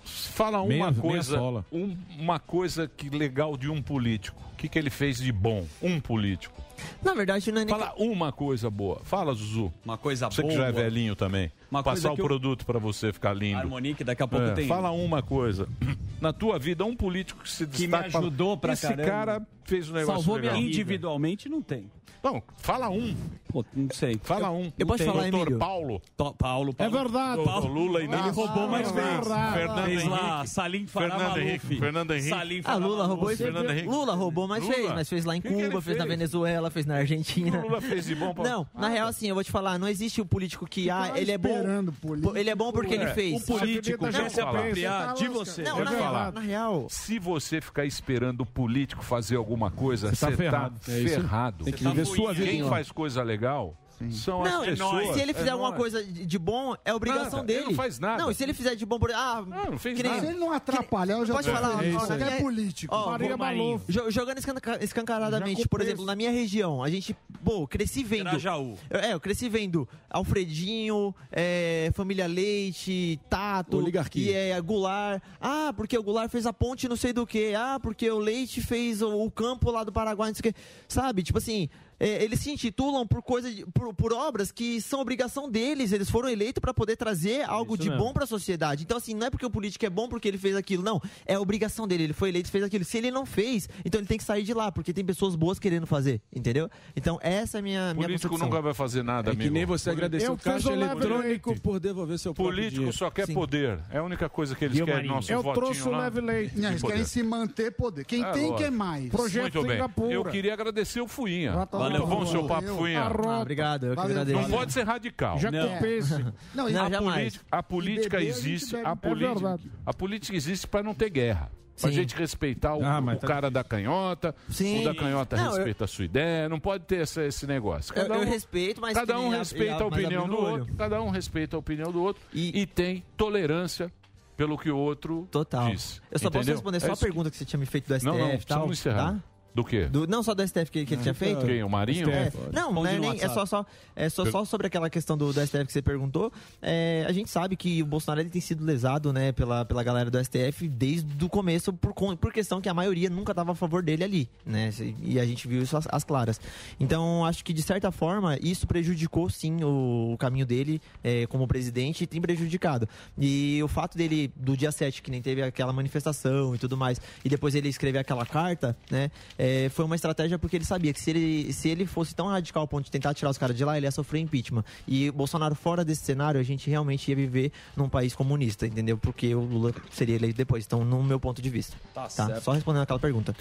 Fala 0.05 0.59
uma 0.59 0.69
Meia- 0.69 0.91
meia 0.91 1.01
coisa, 1.03 1.37
sola. 1.37 1.65
um- 1.73 1.97
uma 2.19 2.39
coisa 2.39 2.89
que 2.97 3.09
legal 3.11 3.57
de 3.57 3.69
um 3.69 3.83
político. 3.83 4.41
O 4.53 4.57
que, 4.57 4.69
que 4.69 4.79
ele 4.79 4.91
fez 4.91 5.19
de 5.19 5.33
bom? 5.33 5.67
Um 5.83 6.01
político. 6.01 6.63
Na 7.03 7.15
verdade, 7.15 7.51
não 7.53 7.63
é 7.63 7.65
nem 7.65 7.75
Fala 7.77 7.93
uma 7.97 8.33
coisa 8.33 8.69
boa. 8.71 9.01
Fala, 9.05 9.33
Zuzu. 9.35 9.73
Uma 9.85 9.97
coisa 9.99 10.31
Você 10.31 10.43
boa. 10.43 10.53
que 10.53 10.59
já 10.59 10.67
é 10.69 10.73
velhinho 10.73 11.15
também. 11.17 11.51
Uma 11.71 11.83
Passar 11.83 11.95
coisa 12.09 12.13
o 12.13 12.15
que 12.15 12.21
eu- 12.21 12.27
produto 12.27 12.65
pra 12.67 12.79
você 12.79 13.13
ficar 13.13 13.33
lindo. 13.35 13.59
Harmonique, 13.59 14.03
daqui 14.05 14.23
a 14.23 14.29
pouco 14.29 14.47
É, 14.47 14.53
tem. 14.53 14.67
Fala 14.69 14.91
uma 14.91 15.23
coisa. 15.23 15.69
Na 16.21 16.33
tua 16.33 16.59
vida, 16.59 16.85
um 16.85 16.97
político 16.97 17.43
que 17.43 17.51
se 17.51 17.67
Que 17.67 17.87
me 17.87 17.93
destaca. 17.99 18.19
ajudou 18.19 18.57
pra 18.57 18.73
Esse 18.73 18.83
caramba. 18.89 19.05
cara 19.05 19.47
fez 19.65 19.91
um 19.91 19.95
negócio 19.95 20.15
Salvou 20.15 20.37
legal. 20.37 20.55
minha. 20.57 20.67
Individualmente 20.67 21.49
não 21.49 21.61
tem. 21.61 21.91
Não, 22.23 22.43
fala 22.57 22.89
um. 22.89 23.15
Pô, 23.53 23.65
não 23.73 23.89
sei. 23.93 24.19
Fala 24.25 24.51
um. 24.51 24.73
Eu 24.77 24.85
posso 24.87 24.99
Tem. 24.99 25.07
falar, 25.07 25.23
Doutor 25.31 25.43
Emílio? 25.43 25.59
Paulo. 25.61 26.03
To- 26.17 26.35
Paulo, 26.35 26.71
É 26.71 26.75
Paulo. 26.75 26.93
verdade. 26.93 27.45
Paulo 27.45 27.73
Lula 27.73 28.01
e 28.01 28.05
Ele 28.05 28.17
roubou 28.31 28.67
mais 28.69 28.91
vezes. 28.91 29.11
verdade. 29.11 29.53
Fernando 29.59 29.85
Fez 29.85 30.05
lá, 30.05 30.31
Henrique. 30.39 30.49
Salim 30.51 30.87
Fernando. 30.89 31.39
Henrique. 31.39 31.77
Fernando 31.79 32.11
Henrique. 32.13 32.29
Salim 32.31 32.61
Ah, 32.65 32.75
Lula 32.77 33.07
roubou 33.07 33.31
e 33.31 33.37
fez. 33.37 33.49
Fernando 33.49 33.71
Henrique. 33.71 33.89
Lula 33.89 34.15
roubou, 34.15 34.49
mas 34.49 34.67
fez. 34.67 34.89
Mas 34.93 35.09
fez 35.09 35.25
lá 35.25 35.37
em 35.37 35.41
Cuba, 35.41 35.81
fez 35.81 35.99
na 35.99 36.05
fez? 36.07 36.19
Venezuela, 36.67 36.71
fez 36.71 36.87
na 36.87 36.97
Argentina. 36.97 37.61
Lula 37.63 37.81
fez 37.81 38.07
de 38.07 38.15
bom 38.15 38.35
pra- 38.35 38.45
Não, 38.49 38.67
na 38.75 38.87
Ah, 38.87 38.91
real, 38.91 39.09
assim, 39.09 39.29
eu 39.29 39.35
vou 39.35 39.45
te 39.45 39.51
falar, 39.51 39.79
não 39.79 39.89
existe 39.89 40.21
o 40.21 40.27
político 40.27 40.67
que, 40.67 40.91
ah, 40.91 41.05
Fica 41.07 41.21
ele 41.21 41.33
é 41.33 41.39
bom. 41.39 41.93
político. 42.01 42.37
Ele 42.37 42.51
é 42.51 42.55
bom 42.55 42.73
porque 42.73 42.95
ele 42.95 43.05
É, 43.05 43.15
fez. 43.15 43.43
o 43.43 43.47
político 43.47 44.05
Não, 44.05 44.13
quer 44.13 44.31
se 44.31 44.41
apropriar 44.41 45.03
você 45.03 45.07
tá 45.07 45.13
de 45.15 45.29
você. 45.29 45.63
Não, 45.63 45.85
na 45.85 45.91
falar. 45.93 46.33
na 46.33 46.41
real. 46.41 46.87
Se 46.91 47.19
você 47.19 47.61
ficar 47.61 47.85
esperando 47.85 48.41
o 48.43 48.47
político 48.47 49.03
fazer 49.05 49.37
alguma 49.37 49.71
coisa, 49.71 50.15
Você 50.15 50.25
tá 50.27 50.31
tá 50.31 50.37
ferrado. 50.37 50.81
ferrado. 50.81 51.65
É 51.65 51.65
isso. 51.65 51.65
Tem 51.65 51.73
que 51.75 51.85
viver 51.85 52.05
sua 52.07 52.33
vida 52.33 52.51
Quem 52.51 52.69
faz 52.69 52.91
coisa 52.91 53.23
legal 53.23 53.77
são 54.11 54.43
Não, 54.43 54.61
as 54.63 54.69
pessoas. 54.69 55.15
se 55.15 55.21
ele 55.21 55.33
fizer 55.35 55.49
É 55.49 55.53
alguma 55.53 55.71
nós. 55.71 55.79
coisa 55.79 56.03
de 56.05 56.39
bom, 56.39 56.75
é 56.85 56.93
obrigação 56.95 57.39
Nada, 57.41 57.45
dele. 57.45 57.59
ele 57.61 57.69
não 57.69 57.75
faz 57.75 57.99
nada. 57.99 58.23
Não, 58.23 58.31
e 58.31 58.35
se 58.35 58.43
ele 58.43 58.55
fizer 58.55 58.75
de 58.75 58.85
bom, 58.87 58.99
por... 58.99 59.11
ah, 59.13 59.45
não 59.47 59.79
fez 59.79 59.97
que 59.97 60.03
nem- 60.03 60.13
nada. 60.13 60.23
Se 60.27 60.33
ele 60.33 60.39
não 60.39 60.53
atrapalhar, 60.53 61.15
eu 61.19 61.27
já 61.27 61.35
Pode 61.35 61.51
falar, 61.51 61.77
ó, 61.77 61.83
Isso 61.83 62.13
é 62.13 62.41
político. 62.41 62.95
ó, 62.95 63.11
Maria 63.11 63.37
Maluf. 63.37 63.85
jo- 63.91 64.11
Jogando 64.11 64.39
escanca- 64.39 64.79
escancaradamente, 64.85 65.67
por 65.69 65.81
exemplo, 65.81 66.05
na 66.05 66.15
minha 66.17 66.31
região, 66.31 66.83
a 66.83 66.89
gente, 66.91 67.17
pô, 67.45 67.67
cresci 67.67 68.03
vendo. 68.05 68.25
Grajaú. 68.31 68.77
Eu- 68.91 69.01
É, 69.01 69.13
eu 69.15 69.21
cresci 69.21 69.49
vendo 69.49 69.89
Alfredinho, 70.11 71.15
é, 71.33 71.91
Família 71.95 72.27
Leite, 72.27 73.19
Tato, 73.31 73.79
Oligarquia. 73.79 74.31
e 74.31 74.35
é, 74.53 74.61
Goulart. 74.61 75.23
Ah, 75.41 75.73
porque 75.77 75.97
o 75.97 76.03
Goulart 76.03 76.31
fez 76.31 76.47
a 76.47 76.53
ponte 76.53 76.89
não 76.89 76.97
sei 76.97 77.13
do 77.13 77.27
que. 77.27 77.55
Ah, 77.55 77.79
porque 77.81 78.11
o 78.11 78.19
Leite 78.19 78.61
fez 78.61 79.01
o, 79.03 79.25
o 79.25 79.31
campo 79.31 79.71
lá 79.71 79.83
do 79.85 79.93
Paraguai, 79.93 80.29
não 80.31 80.35
sei 80.35 80.51
o 80.51 80.53
que. 80.55 80.61
Sabe? 80.89 81.23
Tipo 81.23 81.39
assim, 81.39 81.69
é, 81.99 82.23
eles 82.25 82.41
se 82.41 82.51
intitulam 82.51 83.07
por 83.07 83.23
coisa 83.23 83.51
de- 83.53 83.65
por, 83.67 83.95
por 83.95 84.13
obras 84.13 84.51
que 84.53 84.81
são 84.81 85.01
obrigação 85.01 85.51
deles. 85.51 85.93
Eles 85.93 86.11
foram 86.11 86.29
eleitos 86.29 86.61
para 86.61 86.75
poder 86.75 86.97
trazer 86.97 87.43
algo 87.49 87.75
isso 87.75 87.83
de 87.85 87.89
mesmo. 87.91 88.05
bom 88.05 88.13
para 88.13 88.25
a 88.25 88.27
sociedade. 88.27 88.83
Então, 88.83 88.97
assim, 88.97 89.15
não 89.15 89.27
é 89.27 89.31
porque 89.31 89.47
o 89.47 89.51
político 89.51 89.85
é 89.87 89.91
bom 89.91 90.09
porque 90.09 90.29
ele 90.29 90.39
fez 90.39 90.55
aquilo. 90.57 90.83
Não, 90.83 91.01
é 91.25 91.39
obrigação 91.39 91.87
dele. 91.87 92.05
Ele 92.05 92.13
foi 92.13 92.29
eleito 92.29 92.49
e 92.49 92.53
fez 92.53 92.65
aquilo. 92.65 92.85
Se 92.85 92.99
ele 92.99 93.11
não 93.11 93.25
fez, 93.27 93.69
então 93.85 94.01
ele 94.01 94.07
tem 94.09 94.19
que 94.19 94.25
sair 94.25 94.43
de 94.43 94.53
lá, 94.55 94.71
porque 94.71 94.93
tem 94.93 95.05
pessoas 95.05 95.35
boas 95.35 95.59
querendo 95.59 95.87
fazer. 95.87 96.21
Entendeu? 96.35 96.69
Então, 96.95 97.19
essa 97.23 97.59
é 97.59 97.61
a 97.61 97.63
minha, 97.63 97.95
minha 97.95 98.07
Político 98.09 98.37
nunca 98.39 98.61
vai 98.61 98.75
fazer 98.75 99.03
nada, 99.03 99.31
É 99.31 99.35
que 99.35 99.41
amigo. 99.43 99.55
nem 99.55 99.65
você 99.65 99.91
agradecer 99.91 100.29
Eu 100.29 100.33
o 100.35 100.39
caixa 100.39 100.71
eletrônico 100.73 101.61
por 101.61 101.81
devolver 101.81 102.19
seu 102.19 102.35
Político 102.35 102.93
só 102.93 103.11
quer 103.11 103.27
Sim. 103.27 103.35
poder. 103.35 103.79
É 103.91 103.99
a 103.99 104.03
única 104.03 104.29
coisa 104.29 104.55
que 104.55 104.65
eles 104.65 104.77
Viu, 104.77 104.87
querem. 104.87 105.07
Nosso 105.09 105.31
Eu 105.33 105.43
votinho 105.43 105.65
trouxe 105.67 105.89
o 105.89 105.97
leve 105.97 106.21
leite. 106.21 106.59
Não, 106.59 106.71
eles 106.71 106.83
querem 106.83 107.05
se 107.05 107.23
manter 107.23 107.71
poder. 107.73 108.05
Quem 108.05 108.23
É, 108.25 108.33
tem, 108.33 108.55
quer 108.57 108.71
mais. 108.71 109.11
Muito 109.11 109.63
bem. 109.63 109.73
Singapura. 109.73 110.13
Eu 110.13 110.25
queria 110.25 110.53
agradecer 110.53 111.01
o 111.01 111.09
Fuinha. 111.09 111.53
Tá 111.93 111.99
Muito 111.99 112.07
bom 112.11 112.23
o 112.23 112.27
seu 112.27 112.47
papo, 112.47 112.69
Funha. 112.69 113.03
Ah, 113.03 113.41
obrigado, 113.41 113.87
eu 113.87 113.95
que 113.95 114.01
agradeço. 114.01 114.41
Não 114.41 114.51
pode 114.51 114.73
ser 114.73 114.83
radical. 114.85 115.39
Já 115.39 115.51
não. 115.51 115.69
compensa. 115.69 116.35
Não, 116.55 116.69
e- 116.69 116.77
a, 116.77 116.83
Não, 116.85 116.91
jamais. 116.91 117.15
política, 117.17 117.45
a 117.51 117.63
política 117.63 118.21
E 118.21 118.27
a 118.27 118.29
existe, 118.29 118.77
a 118.77 118.91
é 118.91 118.95
política, 118.95 119.59
a 119.87 119.93
política 119.95 120.37
existe 120.37 120.67
para 120.67 120.83
não 120.83 120.95
ter 120.95 121.11
guerra. 121.11 121.51
Pra 121.79 121.91
Sim. 121.91 121.97
gente 121.97 122.17
respeitar 122.17 122.75
o, 122.75 122.83
Ah, 122.83 123.01
o 123.01 123.19
cara 123.21 123.51
da 123.51 123.63
canhota, 123.63 124.35
Sim. 124.49 124.81
o 124.81 124.85
da 124.85 124.95
canhota 124.95 125.37
Não, 125.37 125.45
eu- 125.45 125.51
respeita 125.57 125.85
a 125.85 125.87
sua 125.87 126.07
ideia, 126.07 126.49
não 126.49 126.59
pode 126.59 126.85
ter 126.85 127.01
esse, 127.03 127.21
esse 127.27 127.47
negócio. 127.47 127.93
Eu- 127.95 128.07
eu 128.07 128.25
respeito, 128.25 128.81
mas 128.81 128.95
cada 128.95 129.21
um 129.21 129.31
a- 129.31 129.37
respeita 129.37 129.75
a 129.85 129.91
mas 129.91 129.99
opinião 130.01 130.27
do 130.27 130.39
olho. 130.41 130.61
outro, 130.61 130.75
cada 130.75 131.03
um 131.03 131.11
respeita 131.11 131.55
a 131.55 131.59
opinião 131.59 131.93
do 131.93 132.03
outro 132.03 132.23
e, 132.33 132.63
tem 132.67 133.05
tolerância 133.15 133.93
pelo 134.39 134.57
que 134.57 134.71
o 134.71 134.77
outro 134.79 135.29
Total. 135.31 135.71
diz. 135.71 136.01
Eu 136.11 136.19
só 136.19 136.31
posso 136.31 136.39
entendeu? 136.39 136.55
responder 136.55 136.77
É 136.79 136.81
só 136.81 136.87
a 136.87 136.93
isso 136.93 136.99
que- 137.01 137.07
pergunta 137.07 137.31
que 137.31 137.37
você 137.37 137.45
tinha 137.45 137.61
me 137.61 137.67
feito 137.67 137.89
do 137.89 137.95
STF 137.95 138.07
Não, 138.07 138.19
não, 138.27 138.35
e 138.35 138.39
tal. 138.39 138.69
tá? 138.95 139.17
Do 139.57 139.65
quê? 139.65 139.87
Do- 139.87 140.07
não 140.07 140.23
só 140.23 140.35
do 140.35 140.47
STF 140.47 140.71
que, 140.71 140.85
que 140.85 140.93
ele 140.93 141.01
tinha 141.01 141.15
feito? 141.15 141.47
Quem, 141.47 141.63
o 141.63 141.69
Marinho? 141.71 142.11
É, 142.11 142.31
não, 142.53 142.71
não 142.71 142.87
é, 142.87 142.99
nem, 142.99 143.19
é 143.23 143.27
só, 143.27 143.47
só, 143.47 143.65
é 143.97 144.07
só, 144.11 144.27
só 144.27 144.45
sobre 144.45 144.67
aquela 144.67 144.91
questão 144.91 145.17
do, 145.17 145.33
do 145.33 145.41
STF 145.47 145.65
que 145.65 145.73
você 145.73 145.81
perguntou. 145.81 146.31
É, 146.61 147.07
a 147.09 147.13
gente 147.13 147.31
sabe 147.31 147.57
que 147.57 147.83
o 147.83 147.87
Bolsonaro 147.87 148.21
ele 148.21 148.29
tem 148.29 148.43
sido 148.43 148.63
lesado 148.63 149.15
né, 149.15 149.33
pela, 149.33 149.65
pela 149.65 149.83
galera 149.83 150.11
do 150.11 150.23
STF 150.23 150.69
desde 150.69 151.25
o 151.25 151.29
começo, 151.31 151.73
por, 151.73 151.95
por 151.95 152.33
questão 152.35 152.61
que 152.61 152.69
a 152.69 152.75
maioria 152.75 153.09
nunca 153.09 153.33
estava 153.33 153.53
a 153.53 153.55
favor 153.55 153.83
dele 153.83 154.05
ali. 154.05 154.29
Né, 154.45 154.69
e 155.03 155.19
a 155.19 155.25
gente 155.25 155.49
viu 155.49 155.63
isso 155.63 155.75
às, 155.75 155.89
às 155.91 156.05
claras. 156.05 156.39
Então, 156.79 157.25
acho 157.25 157.43
que 157.43 157.55
de 157.55 157.63
certa 157.63 157.91
forma, 157.91 158.37
isso 158.43 158.67
prejudicou 158.67 159.31
sim 159.31 159.65
o, 159.65 160.13
o 160.13 160.19
caminho 160.19 160.45
dele 160.45 160.83
é, 161.03 161.27
como 161.29 161.49
presidente 161.49 162.05
e 162.05 162.07
tem 162.07 162.21
prejudicado. 162.21 162.87
E 163.19 163.63
o 163.63 163.69
fato 163.69 163.97
dele, 163.97 164.31
do 164.37 164.55
dia 164.55 164.71
7, 164.71 165.01
que 165.01 165.11
nem 165.11 165.23
teve 165.23 165.41
aquela 165.41 165.73
manifestação 165.73 166.55
e 166.55 166.59
tudo 166.59 166.77
mais, 166.77 167.01
e 167.25 167.31
depois 167.31 167.55
ele 167.55 167.71
escrever 167.71 168.01
aquela 168.01 168.27
carta, 168.27 168.77
né? 168.91 169.11
é, 169.39 169.46
foi 169.71 169.85
uma 169.85 169.95
estratégia 169.95 170.39
porque 170.39 170.57
ele 170.57 170.65
sabia 170.65 170.93
que 170.93 171.01
se 171.01 171.11
ele, 171.11 171.53
se 171.53 171.69
ele 171.69 171.87
fosse 171.87 172.15
tão 172.15 172.27
radical 172.27 172.63
ao 172.63 172.69
ponto 172.69 172.85
de 172.85 172.91
tentar 172.91 173.15
tirar 173.15 173.31
os 173.31 173.39
caras 173.39 173.57
de 173.57 173.65
lá, 173.65 173.77
ele 173.77 173.87
ia 173.87 173.91
sofrer 173.91 174.21
impeachment. 174.21 174.65
E 174.87 175.09
o 175.09 175.13
Bolsonaro 175.13 175.55
fora 175.55 175.85
desse 175.85 176.05
cenário, 176.05 176.41
a 176.41 176.43
gente 176.43 176.69
realmente 176.71 177.09
ia 177.09 177.17
viver 177.17 177.53
num 177.77 177.89
país 177.89 178.15
comunista, 178.15 178.67
entendeu? 178.67 178.97
Porque 178.97 179.35
o 179.35 179.41
Lula 179.41 179.75
seria 179.91 180.17
eleito 180.17 180.37
depois. 180.37 180.65
Então, 180.65 180.85
no 180.85 181.03
meu 181.03 181.21
ponto 181.21 181.41
de 181.43 181.51
vista. 181.51 181.77
Tá 181.95 182.09
certo. 182.09 182.43
Só 182.43 182.53
respondendo 182.53 182.83
aquela 182.83 182.99
pergunta. 182.99 183.35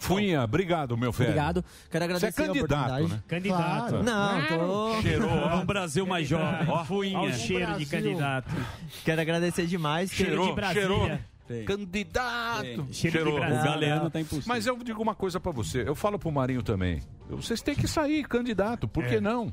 Funha, 0.00 0.42
obrigado, 0.42 0.96
meu 0.96 1.12
velho. 1.12 1.28
Obrigado. 1.30 1.64
Quero 1.90 2.04
agradecer 2.04 2.32
Você 2.32 2.40
é 2.40 2.44
a 2.44 2.46
candidato, 2.46 2.72
oportunidade. 2.72 3.12
né? 3.12 3.22
Candidato. 3.28 4.02
Não, 4.02 4.46
tô... 4.46 5.02
Cheirou. 5.02 5.56
Um 5.56 5.66
Brasil 5.66 6.06
mais 6.06 6.26
jovem. 6.26 6.68
Ó, 6.68 6.84
fuinha. 6.86 7.18
Olha 7.18 7.34
o 7.34 7.38
cheiro 7.38 7.74
de 7.76 7.84
candidato. 7.84 8.50
Quero 9.04 9.20
agradecer 9.20 9.66
demais. 9.66 10.10
Cheirou, 10.10 10.56
cheirou. 10.72 11.10
Tem. 11.50 11.64
Candidato. 11.64 12.62
Tem. 12.62 12.92
Cheiro. 12.92 13.34
O 13.34 13.40
Galeano 13.40 14.08
tá 14.08 14.20
impossível. 14.20 14.44
Mas 14.46 14.66
eu 14.66 14.78
digo 14.84 15.02
uma 15.02 15.16
coisa 15.16 15.40
pra 15.40 15.50
você. 15.50 15.82
Eu 15.82 15.96
falo 15.96 16.16
pro 16.16 16.30
Marinho 16.30 16.62
também. 16.62 17.02
Vocês 17.28 17.60
têm 17.60 17.74
que 17.74 17.88
sair 17.88 18.24
candidato. 18.24 18.86
Por 18.86 19.04
que 19.04 19.20
não? 19.20 19.52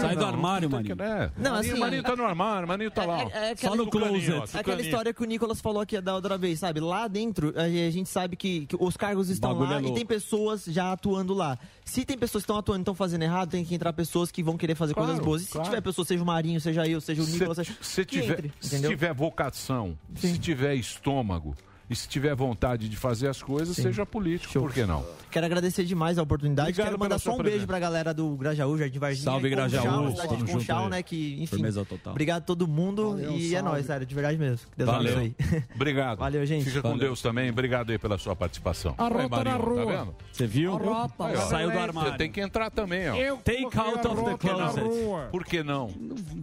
Sai 0.00 0.14
do 0.14 0.22
Não, 0.22 0.28
armário, 0.28 0.70
Marinho. 0.70 0.96
é. 1.00 1.30
Não, 1.36 1.52
Marinho, 1.52 1.72
assim, 1.72 1.80
Marinho 1.80 2.02
tá 2.02 2.16
no 2.16 2.24
armário, 2.24 2.68
Marinho 2.68 2.90
tá 2.90 3.04
lá. 3.04 3.24
ó. 3.24 3.28
É 3.30 3.50
aquela, 3.50 3.76
Só 3.76 3.82
no 3.84 3.90
closet. 3.90 4.56
É 4.56 4.60
aquela 4.60 4.80
história 4.80 5.12
que 5.14 5.22
o 5.22 5.24
Nicolas 5.24 5.60
falou 5.60 5.82
aqui 5.82 6.00
da 6.00 6.14
outra 6.14 6.38
vez, 6.38 6.60
sabe? 6.60 6.78
Lá 6.80 7.08
dentro, 7.08 7.52
a 7.56 7.68
gente 7.68 8.08
sabe 8.08 8.36
que, 8.36 8.66
que 8.66 8.76
os 8.78 8.96
cargos 8.96 9.28
estão 9.28 9.58
lá 9.58 9.80
é 9.80 9.82
e 9.82 9.94
tem 9.94 10.06
pessoas 10.06 10.64
já 10.64 10.92
atuando 10.92 11.34
lá. 11.34 11.58
Se 11.92 12.06
tem 12.06 12.16
pessoas 12.16 12.42
que 12.42 12.46
estão 12.46 12.56
atuando 12.56 12.80
e 12.80 12.84
estão 12.84 12.94
fazendo 12.94 13.20
errado, 13.20 13.50
tem 13.50 13.62
que 13.66 13.74
entrar 13.74 13.92
pessoas 13.92 14.32
que 14.32 14.42
vão 14.42 14.56
querer 14.56 14.74
fazer 14.74 14.94
Claro, 14.94 15.08
coisas 15.08 15.22
boas. 15.22 15.42
E 15.42 15.44
se 15.44 15.52
claro. 15.52 15.68
tiver 15.68 15.82
pessoa, 15.82 16.06
seja 16.06 16.22
o 16.22 16.26
Marinho, 16.26 16.58
seja 16.58 16.88
eu, 16.88 17.02
seja 17.02 17.22
o 17.22 17.26
Nicolas, 17.26 17.56
seja... 17.58 17.76
Se 17.82 18.02
que 18.06 18.18
tiver, 18.18 18.46
entre, 18.46 18.52
se 18.62 18.80
tiver 18.80 19.12
vocação, 19.12 19.98
se 20.14 20.38
tiver 20.38 20.74
estômago 20.74 21.54
e 21.92 21.96
se 21.96 22.08
tiver 22.08 22.34
vontade 22.34 22.88
de 22.88 22.96
fazer 22.96 23.28
as 23.28 23.42
coisas, 23.42 23.76
seja 23.76 24.04
político. 24.06 24.52
Por 24.60 24.72
que 24.72 24.84
não? 24.84 25.04
Quero 25.30 25.46
agradecer 25.46 25.84
demais 25.84 26.18
a 26.18 26.22
oportunidade. 26.22 26.70
Obrigado 26.70 26.86
Quero 26.88 26.98
mandar 26.98 27.18
só 27.18 27.30
um 27.30 27.36
beijo 27.36 27.44
presença. 27.50 27.66
pra 27.66 27.78
galera 27.78 28.12
do 28.12 28.36
Grajaú, 28.36 28.76
Jardim 28.76 28.98
Varginha. 28.98 29.24
Salve, 29.24 29.48
Grajaú. 29.48 30.10
cidade 30.16 30.36
de 30.36 30.52
Conchal, 30.52 30.88
né? 30.90 31.02
Que, 31.02 31.34
enfim. 31.42 31.56
Firmeza 31.56 31.84
total. 31.84 32.12
Obrigado 32.12 32.42
a 32.42 32.44
todo 32.44 32.68
mundo 32.68 33.10
Valeu, 33.10 33.32
e 33.32 33.54
é 33.54 33.58
salve. 33.60 33.70
nóis, 33.74 33.86
sério, 33.86 34.06
de 34.06 34.14
verdade 34.14 34.36
mesmo. 34.38 34.66
Que 34.70 34.76
Deus 34.78 34.90
Valeu. 34.90 35.12
abençoe. 35.16 35.34
Obrigado. 35.74 36.18
Valeu, 36.18 36.44
gente. 36.46 36.64
Fica 36.66 36.82
com 36.82 36.88
Valeu. 36.90 37.06
Deus 37.06 37.22
também. 37.22 37.48
Obrigado 37.50 37.90
aí 37.90 37.98
pela 37.98 38.18
sua 38.18 38.36
participação. 38.36 38.94
A 38.98 39.04
rota 39.08 39.28
Marinho, 39.28 39.58
na 39.58 39.64
rua. 39.64 39.84
Tá 39.86 40.04
vendo? 40.04 40.14
Você 40.32 40.46
viu? 40.46 40.76
Rota, 40.76 41.24
Aí. 41.24 41.36
Saiu 41.48 41.68
do 41.68 41.72
Você 41.74 41.78
armário. 41.80 42.16
tem 42.18 42.30
que 42.30 42.40
entrar 42.40 42.70
também, 42.70 43.08
ó. 43.08 43.14
Eu 43.16 43.36
Take 43.38 43.64
out 43.78 44.06
of 44.06 44.24
the 44.24 44.36
closet. 44.38 44.84
Por 45.30 45.44
que 45.44 45.62
não? 45.62 45.90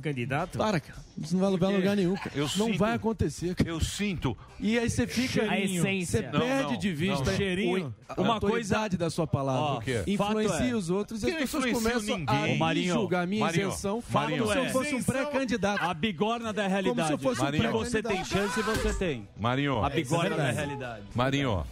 Candidato? 0.02 0.58
Para, 0.58 0.80
cara. 0.80 1.00
Isso 1.22 1.34
não 1.36 1.42
vai 1.42 1.52
levar 1.52 1.68
lugar 1.70 1.96
nenhum. 1.96 2.16
não 2.58 2.78
vai 2.78 2.94
acontecer. 2.94 3.54
cara. 3.56 3.70
Eu 3.70 3.80
sinto. 3.80 4.38
E 4.60 4.80
aí 4.80 4.90
você 4.90 5.06
fica. 5.06 5.39
A 5.42 5.60
essência. 5.60 6.22
Você 6.22 6.28
Não, 6.38 6.40
perde 6.40 6.72
não, 6.74 6.80
de 6.80 6.94
vista. 6.94 7.36
Cheirinho. 7.36 7.94
a 8.08 8.22
Uma 8.22 8.34
autoridade 8.36 8.98
da 8.98 9.10
sua 9.10 9.28
palavra. 9.28 9.62
Ó, 9.62 9.78
O 9.78 9.82
quê? 9.82 10.04
Influencia 10.08 10.72
é- 10.72 10.74
os 10.76 10.90
outros 10.90 11.24
e 11.24 11.30
as 11.30 11.36
pessoas 11.36 11.66
começam 11.72 12.18
ninguém. 12.18 12.56
a 12.56 12.58
Marinho, 12.58 12.94
julgar 12.94 13.24
a 13.24 13.28
minha 13.28 13.46
Marinho, 13.46 13.68
isenção 13.70 14.04
Marinho. 14.12 14.40
como 14.44 14.52
se 14.54 14.58
eu 14.60 14.66
é. 14.66 14.70
fosse 14.70 14.96
um 14.96 15.04
pré-candidato. 15.04 15.84
A 15.84 15.94
bigorna 15.94 16.52
da 16.54 16.68
realidade. 16.68 16.96
Como 16.96 17.08
se 17.08 17.14
eu 17.14 17.18
fosse 17.20 17.42
um 17.42 17.44
Marinho. 17.46 17.72
você 17.72 18.02
tem 18.04 18.24
chance, 18.26 18.62
você 18.62 18.94
tem. 18.94 19.28
Marinho, 19.40 19.84
A 19.84 19.90
bigorna 19.90 20.30
da 20.30 20.36
verdade. 20.36 20.56
realidade. 20.58 21.04
Marinho, 21.16 21.64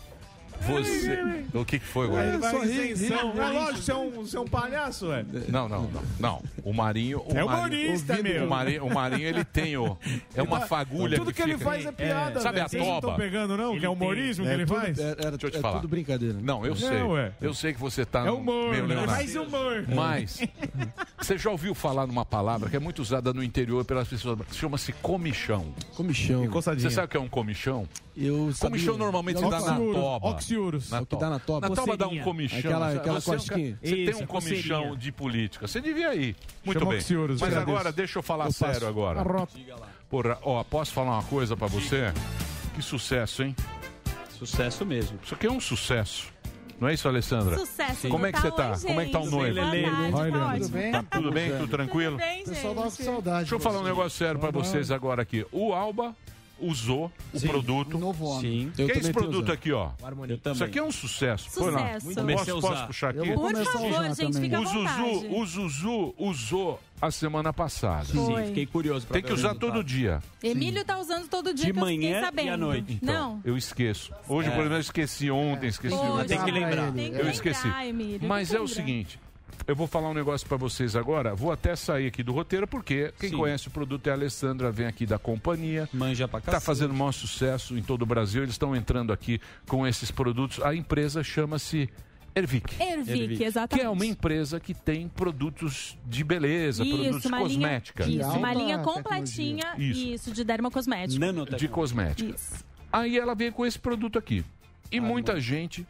você. 0.61 1.45
O 1.53 1.65
que, 1.65 1.79
que 1.79 1.85
foi, 1.85 2.07
Goiás? 2.07 2.53
Ele 2.53 3.13
é, 3.13 3.17
é 3.17 3.23
lógico, 3.23 3.81
você 3.81 3.91
é 3.91 3.95
um, 3.95 4.11
você 4.11 4.37
é 4.37 4.39
um 4.39 4.47
palhaço, 4.47 5.07
ué. 5.07 5.25
Não, 5.47 5.69
não, 5.69 5.83
não. 5.83 6.01
não. 6.19 6.43
O 6.63 6.73
Marinho. 6.73 7.23
O 7.25 7.37
é 7.37 7.43
humorista, 7.43 8.21
meu. 8.21 8.45
O 8.45 8.49
Marinho, 8.49 8.85
o 8.85 8.93
Marinho, 8.93 9.27
ele 9.27 9.43
tem 9.43 9.77
o. 9.77 9.97
É 10.35 10.41
uma 10.41 10.59
tá 10.59 10.67
fagulha 10.67 11.17
Tudo 11.17 11.33
que, 11.33 11.41
ele 11.41 11.57
faz 11.57 11.85
é 11.85 11.91
piada. 11.91 12.39
Sabe 12.41 12.59
né? 12.59 12.65
a 12.65 12.69
toba? 12.69 13.07
Não 13.09 13.17
pegando, 13.17 13.57
não? 13.57 13.79
Que 13.79 13.85
é 13.85 13.89
humorismo 13.89 14.45
que 14.45 14.51
é 14.51 14.53
ele 14.53 14.65
faz? 14.65 14.99
Era, 14.99 15.31
Deixa 15.31 15.47
eu 15.47 15.51
te 15.51 15.59
falar. 15.59 15.75
tudo 15.77 15.87
brincadeira. 15.87 16.37
Não, 16.41 16.65
eu 16.65 16.75
sei. 16.75 16.97
Eu 17.41 17.53
sei 17.53 17.73
que 17.73 17.79
você 17.79 18.05
tá. 18.05 18.25
É 18.25 18.31
humor, 18.31 18.75
mais 19.05 19.35
humor. 19.35 19.85
Mas. 19.87 20.39
Você 21.19 21.37
já 21.37 21.49
ouviu 21.49 21.73
falar 21.73 22.07
numa 22.07 22.25
palavra 22.25 22.69
que 22.69 22.75
é 22.75 22.79
muito 22.79 23.01
usada 23.01 23.33
no 23.33 23.43
interior 23.43 23.83
pelas 23.83 24.07
pessoas? 24.07 24.37
Chama-se 24.51 24.93
comichão. 24.93 25.73
Comichão. 25.95 26.47
Você 26.49 26.89
sabe 26.89 27.07
o 27.07 27.09
que 27.09 27.17
é 27.17 27.19
um 27.19 27.27
comichão? 27.27 27.87
Eu 28.15 28.51
sabia. 28.51 28.71
Comichão 28.71 28.97
normalmente 28.97 29.39
dá 29.41 29.59
na 29.61 29.75
toba. 29.75 30.27
5. 30.47 30.91
Na 30.91 31.01
o 31.01 31.05
que 31.05 31.15
dá 31.15 31.29
na 31.29 31.39
toba. 31.39 31.69
Na 31.69 31.75
toba 31.75 31.97
dá 31.97 32.07
um 32.07 32.19
comichão. 32.19 32.59
Aquela, 32.59 32.93
aquela 32.93 33.19
você. 33.19 33.77
É 33.81 33.87
você 33.87 34.05
tem 34.05 34.15
um 34.15 34.25
comichão 34.25 34.95
de 34.95 35.11
política. 35.11 35.67
Você 35.67 35.81
devia 35.81 36.13
ir. 36.15 36.35
Muito 36.63 36.79
Chamou 36.79 36.93
bem. 36.93 37.03
Euros, 37.09 37.41
Mas 37.41 37.49
agradeço. 37.49 37.71
agora, 37.71 37.91
deixa 37.91 38.19
eu 38.19 38.23
falar 38.23 38.45
eu 38.45 38.51
sério 38.51 38.87
agora. 38.87 39.23
Porra, 40.09 40.37
ó, 40.41 40.63
posso 40.63 40.93
falar 40.93 41.13
uma 41.13 41.23
coisa 41.23 41.55
pra 41.55 41.67
você? 41.67 42.13
Que 42.75 42.81
sucesso, 42.81 43.43
hein? 43.43 43.55
Sucesso 44.37 44.85
mesmo. 44.85 45.19
Isso 45.23 45.33
aqui 45.33 45.47
é 45.47 45.51
um 45.51 45.59
sucesso. 45.59 46.31
Não 46.79 46.87
é 46.87 46.93
isso, 46.93 47.07
Alessandra? 47.07 47.57
Sucesso. 47.57 48.07
Como 48.07 48.25
é 48.25 48.31
que 48.31 48.39
tá 48.39 48.49
você 48.49 48.51
tá? 48.51 48.87
Como 48.87 49.01
é 49.01 49.05
que 49.05 49.11
tá 49.11 49.19
o 49.19 49.29
noivo? 49.29 49.59
Oi, 49.59 50.59
Tudo 50.59 50.69
bem? 50.69 50.91
Tá 50.91 51.03
tudo 51.03 51.31
bem? 51.31 51.51
Tudo 51.51 51.67
tranquilo? 51.67 52.17
Tudo 52.17 52.27
bem, 52.27 52.37
gente. 52.45 52.49
Pessoal, 52.49 52.89
saudade. 52.91 53.39
Deixa 53.39 53.55
eu 53.55 53.59
falar 53.59 53.79
um 53.79 53.83
negócio 53.83 54.11
sério 54.11 54.39
pra 54.39 54.51
vocês 54.51 54.91
agora 54.91 55.23
aqui. 55.23 55.45
O 55.51 55.73
Alba 55.73 56.15
usou 56.59 57.11
o 57.33 57.41
produto. 57.41 57.97
Novo. 57.97 58.39
Sim. 58.39 58.71
que 58.75 58.81
é 58.81 58.97
esse 58.97 59.13
produto 59.13 59.51
aqui, 59.51 59.71
ó? 59.71 59.91
Isso 60.53 60.63
aqui 60.63 60.79
é 60.79 60.83
um 60.83 60.91
sucesso. 60.91 61.49
Foi 61.49 61.71
lá. 61.71 61.97
Posso, 62.35 62.61
posso 62.61 62.87
puxar 62.87 63.09
aqui? 63.09 63.31
Por 63.33 63.55
favor, 63.65 64.15
gente, 64.15 64.39
fica 64.39 64.59
O 64.59 64.65
Zuzu, 64.65 65.27
o 65.31 65.45
Zuzu 65.45 66.15
usou 66.17 66.79
a 67.01 67.11
semana 67.11 67.53
passada. 67.53 68.05
Sim, 68.05 68.25
Foi. 68.25 68.45
fiquei 68.47 68.65
curioso. 68.65 69.05
pra 69.05 69.13
Tem 69.15 69.23
que 69.23 69.31
usar 69.31 69.55
todo 69.55 69.83
dia. 69.83 70.19
Emílio 70.43 70.83
tá 70.83 70.97
usando 70.99 71.27
todo 71.27 71.53
dia 71.53 71.67
De 71.67 71.73
que 71.73 71.79
eu 71.79 71.85
fiquei 71.85 72.11
manhã 72.11 72.31
e 72.43 72.49
à 72.49 72.57
noite. 72.57 72.99
Então, 73.01 73.13
Não. 73.35 73.41
eu 73.45 73.55
esqueço. 73.55 74.11
Hoje, 74.27 74.49
por 74.49 74.59
exemplo, 74.59 74.75
eu 74.75 74.81
esqueci 74.81 75.29
ontem, 75.29 75.67
esqueci 75.67 75.95
Poxa. 75.95 76.25
Tem 76.25 76.43
que 76.43 76.51
lembrar. 76.51 76.91
Tem 76.91 77.05
que 77.05 77.11
Eu 77.11 77.17
lembrar, 77.17 77.31
esqueci. 77.31 77.67
Emílio, 77.67 78.27
Mas 78.27 78.53
é 78.53 78.59
o 78.59 78.67
seguinte, 78.67 79.19
eu 79.67 79.75
vou 79.75 79.87
falar 79.87 80.09
um 80.09 80.13
negócio 80.13 80.47
pra 80.47 80.57
vocês 80.57 80.95
agora. 80.95 81.35
Vou 81.35 81.51
até 81.51 81.75
sair 81.75 82.07
aqui 82.07 82.23
do 82.23 82.31
roteiro, 82.31 82.67
porque 82.67 83.13
quem 83.19 83.29
Sim. 83.29 83.37
conhece 83.37 83.67
o 83.67 83.71
produto 83.71 84.07
é 84.07 84.11
a 84.11 84.13
Alessandra, 84.13 84.71
vem 84.71 84.85
aqui 84.87 85.05
da 85.05 85.19
companhia. 85.19 85.89
Manja 85.93 86.27
pra 86.27 86.39
Está 86.39 86.53
cacete. 86.53 86.65
fazendo 86.65 86.93
maior 86.93 87.11
sucesso 87.11 87.77
em 87.77 87.81
todo 87.81 88.03
o 88.03 88.05
Brasil. 88.05 88.43
Eles 88.43 88.53
estão 88.53 88.75
entrando 88.75 89.11
aqui 89.11 89.41
com 89.67 89.85
esses 89.85 90.09
produtos. 90.11 90.61
A 90.63 90.73
empresa 90.75 91.23
chama-se 91.23 91.89
Ervic. 92.35 92.75
Ervic, 92.79 93.43
exatamente. 93.43 93.81
Que 93.81 93.87
é 93.87 93.89
uma 93.89 94.05
empresa 94.05 94.59
que 94.59 94.73
tem 94.73 95.07
produtos 95.07 95.97
de 96.05 96.23
beleza, 96.23 96.85
produtos 96.85 97.17
Isso, 97.17 97.27
uma 97.27 97.37
linha, 97.39 97.49
cosmética. 97.49 98.07
isso, 98.07 98.29
uma 98.29 98.53
linha 98.53 98.77
completinha, 98.79 99.73
Isso. 99.77 99.99
isso, 100.07 100.31
de 100.31 100.43
dermocosmético. 100.43 101.19
de 101.57 101.67
cosmética. 101.67 102.35
Isso. 102.35 102.63
Aí 102.93 103.17
ela 103.17 103.33
veio 103.33 103.51
com 103.51 103.65
esse 103.65 103.79
produto 103.79 104.19
aqui. 104.19 104.45
E 104.91 104.99
muita 104.99 105.39
gente. 105.41 105.85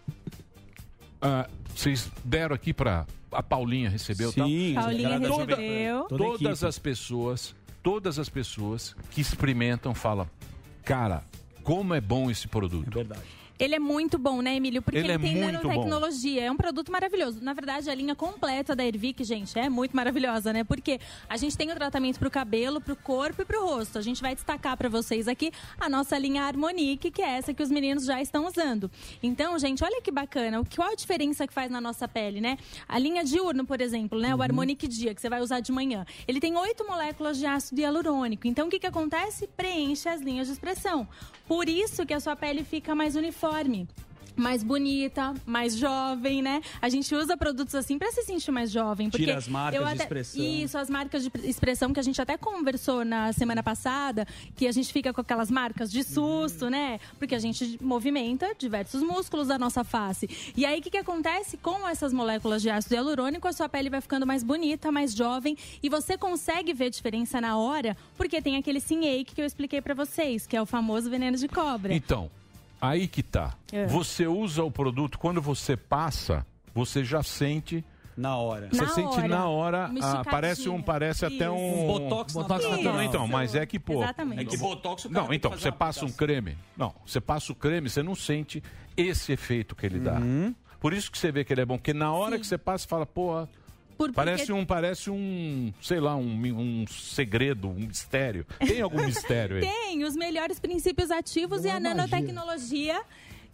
Ah, 1.22 1.48
vocês 1.76 2.10
deram 2.23 2.56
aqui 2.56 2.73
para 2.73 3.06
a 3.31 3.44
Paulinha 3.44 3.89
recebeu, 3.89 4.31
Sim, 4.31 4.73
tal? 4.76 4.84
Paulinha 4.84 5.19
Toda- 5.22 5.56
recebeu. 5.56 6.03
Toda 6.06 6.23
todas 6.23 6.64
as 6.64 6.80
pessoas, 6.80 7.56
todas 7.84 8.19
as 8.19 8.30
pessoas 8.30 8.95
que 9.11 9.22
experimentam 9.22 9.94
falam, 9.94 10.30
cara, 10.84 11.23
como 11.64 11.94
é 11.94 12.02
bom 12.02 12.31
esse 12.31 12.48
produto. 12.48 12.88
É 12.89 13.03
verdade. 13.03 13.22
Ele 13.60 13.76
é 13.76 13.80
muito 13.80 14.18
bom, 14.18 14.42
né, 14.42 14.56
Emílio? 14.56 14.82
Porque 14.82 14.98
Ele 15.00 15.08
ele, 15.08 15.14
é 15.14 15.18
tem 15.18 15.36
nanotecnologia. 15.52 16.44
É 16.44 16.52
um 16.52 16.56
produto 16.58 16.92
maravilhoso. 16.92 17.40
Na 17.42 17.54
verdade, 17.54 17.90
a 17.90 17.96
linha 17.96 18.16
completa 18.16 18.76
da 18.76 18.86
Ervic, 18.86 19.24
gente, 19.24 19.58
é 19.58 19.68
muito 19.70 19.96
maravilhosa, 19.96 20.54
né? 20.54 20.64
Porque 20.64 21.00
a 21.28 21.38
gente 21.38 21.58
tem 21.58 21.72
o 21.72 21.76
tratamento 21.76 22.20
pro 22.20 22.30
cabelo, 22.30 22.80
pro 22.80 22.96
corpo 22.96 23.42
e 23.42 23.46
pro 23.46 23.66
rosto. 23.66 23.98
A 23.98 24.02
gente 24.02 24.22
vai 24.22 24.36
destacar 24.36 24.78
para 24.78 24.88
vocês 24.90 25.28
aqui 25.28 25.52
a 25.80 25.90
nossa 25.90 26.18
linha 26.18 26.44
Harmonique, 26.44 27.10
que 27.10 27.22
é 27.22 27.30
essa 27.38 27.54
que 27.54 27.64
os 27.64 27.72
meninos 27.72 28.06
já 28.06 28.22
estão 28.22 28.46
usando. 28.46 28.92
Então, 29.24 29.58
gente, 29.58 29.84
olha 29.84 30.02
que 30.02 30.12
bacana. 30.12 30.62
O- 30.62 30.66
Qual 30.76 30.92
a 30.92 30.96
diferença 30.96 31.48
que 31.48 31.54
faz 31.54 31.72
na 31.72 31.82
nossa 31.82 32.08
pele, 32.08 32.40
né? 32.40 32.58
A 32.88 33.00
linha 33.00 33.24
diurno, 33.24 33.66
por 33.66 33.82
exemplo, 33.82 34.20
né? 34.20 34.36
O 34.36 34.42
Harmonique 34.44 34.88
Dia, 34.88 35.16
que 35.16 35.22
você 35.22 35.30
vai 35.30 35.42
usar 35.42 35.62
de 35.62 35.72
manhã. 35.72 36.06
Ele 36.28 36.40
tem 36.40 36.56
oito 36.56 36.86
moléculas 36.88 37.38
de 37.40 37.46
ácido 37.48 37.82
hialurônico. 37.82 38.46
Então, 38.48 38.68
o 38.68 38.70
que, 38.70 38.78
que 38.80 38.88
acontece? 38.88 39.48
Preenche 39.48 40.08
as 40.08 40.22
linhas 40.22 40.46
de 40.48 40.54
expressão. 40.54 41.08
Por 41.48 41.68
isso 41.68 42.06
que 42.06 42.14
a 42.14 42.20
sua 42.20 42.36
pele 42.36 42.64
fica 42.64 42.94
mais 42.94 43.16
uniforme. 43.16 43.47
Mais 44.40 44.61
bonita, 44.61 45.34
mais 45.48 45.76
jovem, 45.76 46.44
né? 46.44 46.61
A 46.80 46.90
gente 46.90 47.15
usa 47.15 47.36
produtos 47.36 47.74
assim 47.74 47.98
pra 47.98 48.11
se 48.11 48.22
sentir 48.22 48.52
mais 48.52 48.69
jovem. 48.69 49.10
Porque 49.10 49.26
Tira 49.26 49.36
as 49.36 49.48
marcas 49.48 49.82
eu 49.82 49.88
de 49.88 49.94
até- 49.94 50.03
expressão. 50.03 50.44
Isso, 50.44 50.78
as 50.78 50.90
marcas 50.91 51.24
de 51.24 51.32
expressão 51.44 51.91
que 51.91 51.99
a 51.99 52.03
gente 52.03 52.22
até 52.22 52.38
conversou 52.38 53.03
na 53.03 53.34
semana 53.34 53.64
passada, 53.64 54.28
que 54.56 54.68
a 54.68 54.72
gente 54.72 54.94
fica 54.94 55.11
com 55.11 55.22
aquelas 55.22 55.49
marcas 55.49 55.91
de 55.91 56.03
susto, 56.03 56.69
né? 56.69 56.99
Porque 57.18 57.34
a 57.34 57.40
gente 57.40 57.80
movimenta 57.82 58.53
diversos 58.60 59.02
músculos 59.02 59.48
da 59.48 59.57
nossa 59.57 59.84
face. 59.84 60.30
E 60.56 60.68
aí, 60.68 60.78
o 60.78 60.84
que, 60.84 60.91
que 60.91 60.98
acontece 60.99 61.57
com 61.57 61.88
essas 61.90 62.14
moléculas 62.14 62.61
de 62.61 62.69
ácido 62.69 62.94
hialurônico? 62.94 63.48
A 63.48 63.53
sua 63.53 63.68
pele 63.68 63.90
vai 63.90 64.02
ficando 64.02 64.28
mais 64.28 64.44
bonita, 64.44 64.91
mais 64.91 65.15
jovem, 65.15 65.57
e 65.82 65.90
você 65.90 66.15
consegue 66.15 66.76
ver 66.76 66.91
diferença 66.91 67.41
na 67.41 67.57
hora, 67.57 67.98
porque 68.15 68.40
tem 68.40 68.56
aquele 68.56 68.80
Sinake 68.80 69.34
que 69.34 69.41
eu 69.41 69.45
expliquei 69.48 69.82
pra 69.82 69.95
vocês, 69.95 70.45
que 70.45 70.56
é 70.56 70.61
o 70.61 70.65
famoso 70.68 71.10
veneno 71.10 71.38
de 71.38 71.48
cobra. 71.48 71.91
Então, 71.91 72.30
aí 72.82 73.08
que 73.08 73.24
tá. 73.24 73.56
É. 73.72 73.86
Você 73.88 74.28
usa 74.28 74.64
o 74.64 74.72
produto, 74.72 75.18
quando 75.20 75.41
você 75.41 75.76
passa, 75.76 76.45
você 76.74 77.04
já 77.04 77.24
sente. 77.24 77.84
Na 78.16 78.36
hora. 78.36 78.70
Você 78.72 78.82
Na 78.82 78.90
sente 78.90 79.18
hora. 79.20 79.28
na 79.28 79.48
hora. 79.48 79.91
Ah, 80.02 80.24
parece 80.26 80.68
um, 80.70 80.82
parece 80.82 81.24
até 81.26 81.49
um. 81.49 81.84
Um 81.84 81.88
botox 81.88 82.34
na 82.34 82.41
botox 82.41 82.64
natural. 82.66 82.95
Isso. 82.95 83.10
Então, 83.10 83.28
mas 83.28 83.54
é 83.54 83.66
que, 83.66 83.80
pô. 83.80 84.02
Exatamente. 84.02 84.41
É 84.41 84.45
que 84.45 84.58
botox 84.58 85.06
o 85.06 85.10
cara 85.10 85.24
Não, 85.26 85.34
então, 85.34 85.52
você 85.52 85.72
passa 85.72 86.04
um 86.04 86.12
creme. 86.12 86.58
Não, 86.76 86.94
você 87.06 87.22
passa 87.22 87.52
o 87.52 87.56
creme, 87.56 87.90
você 87.90 88.02
não 88.02 88.16
sente 88.16 88.64
esse 88.95 89.32
efeito 89.32 89.76
que 89.76 89.86
ele 89.86 89.99
dá. 89.99 90.16
Uhum. 90.16 90.56
Por 90.80 90.94
isso 90.94 91.12
que 91.12 91.18
você 91.18 91.32
vê 91.32 91.44
que 91.44 91.54
ele 91.54 91.62
é 91.62 91.66
bom, 91.66 91.78
porque 91.78 91.94
na 91.94 92.12
hora 92.12 92.40
que 92.40 92.48
você 92.48 92.58
passa, 92.58 92.84
você 92.84 92.90
fala, 92.90 93.06
pô. 93.06 93.48
Por- 93.98 94.14
Parece 94.14 94.45
porque- 94.45 94.53
um, 94.53 94.65
parece 94.65 95.10
um, 95.10 95.74
sei 95.82 95.99
lá, 95.99 96.15
um, 96.15 96.22
um 96.45 96.86
segredo, 96.88 97.68
um 97.69 97.74
mistério. 97.74 98.45
Tem 98.60 98.80
algum 98.82 99.03
mistério 99.03 99.57
aí? 99.57 99.61
Tem 99.68 100.03
os 100.03 100.15
melhores 100.15 100.60
princípios 100.60 101.10
ativos 101.10 101.65
e 101.65 101.69
a 101.69 101.80
nanotecnologia 101.80 103.02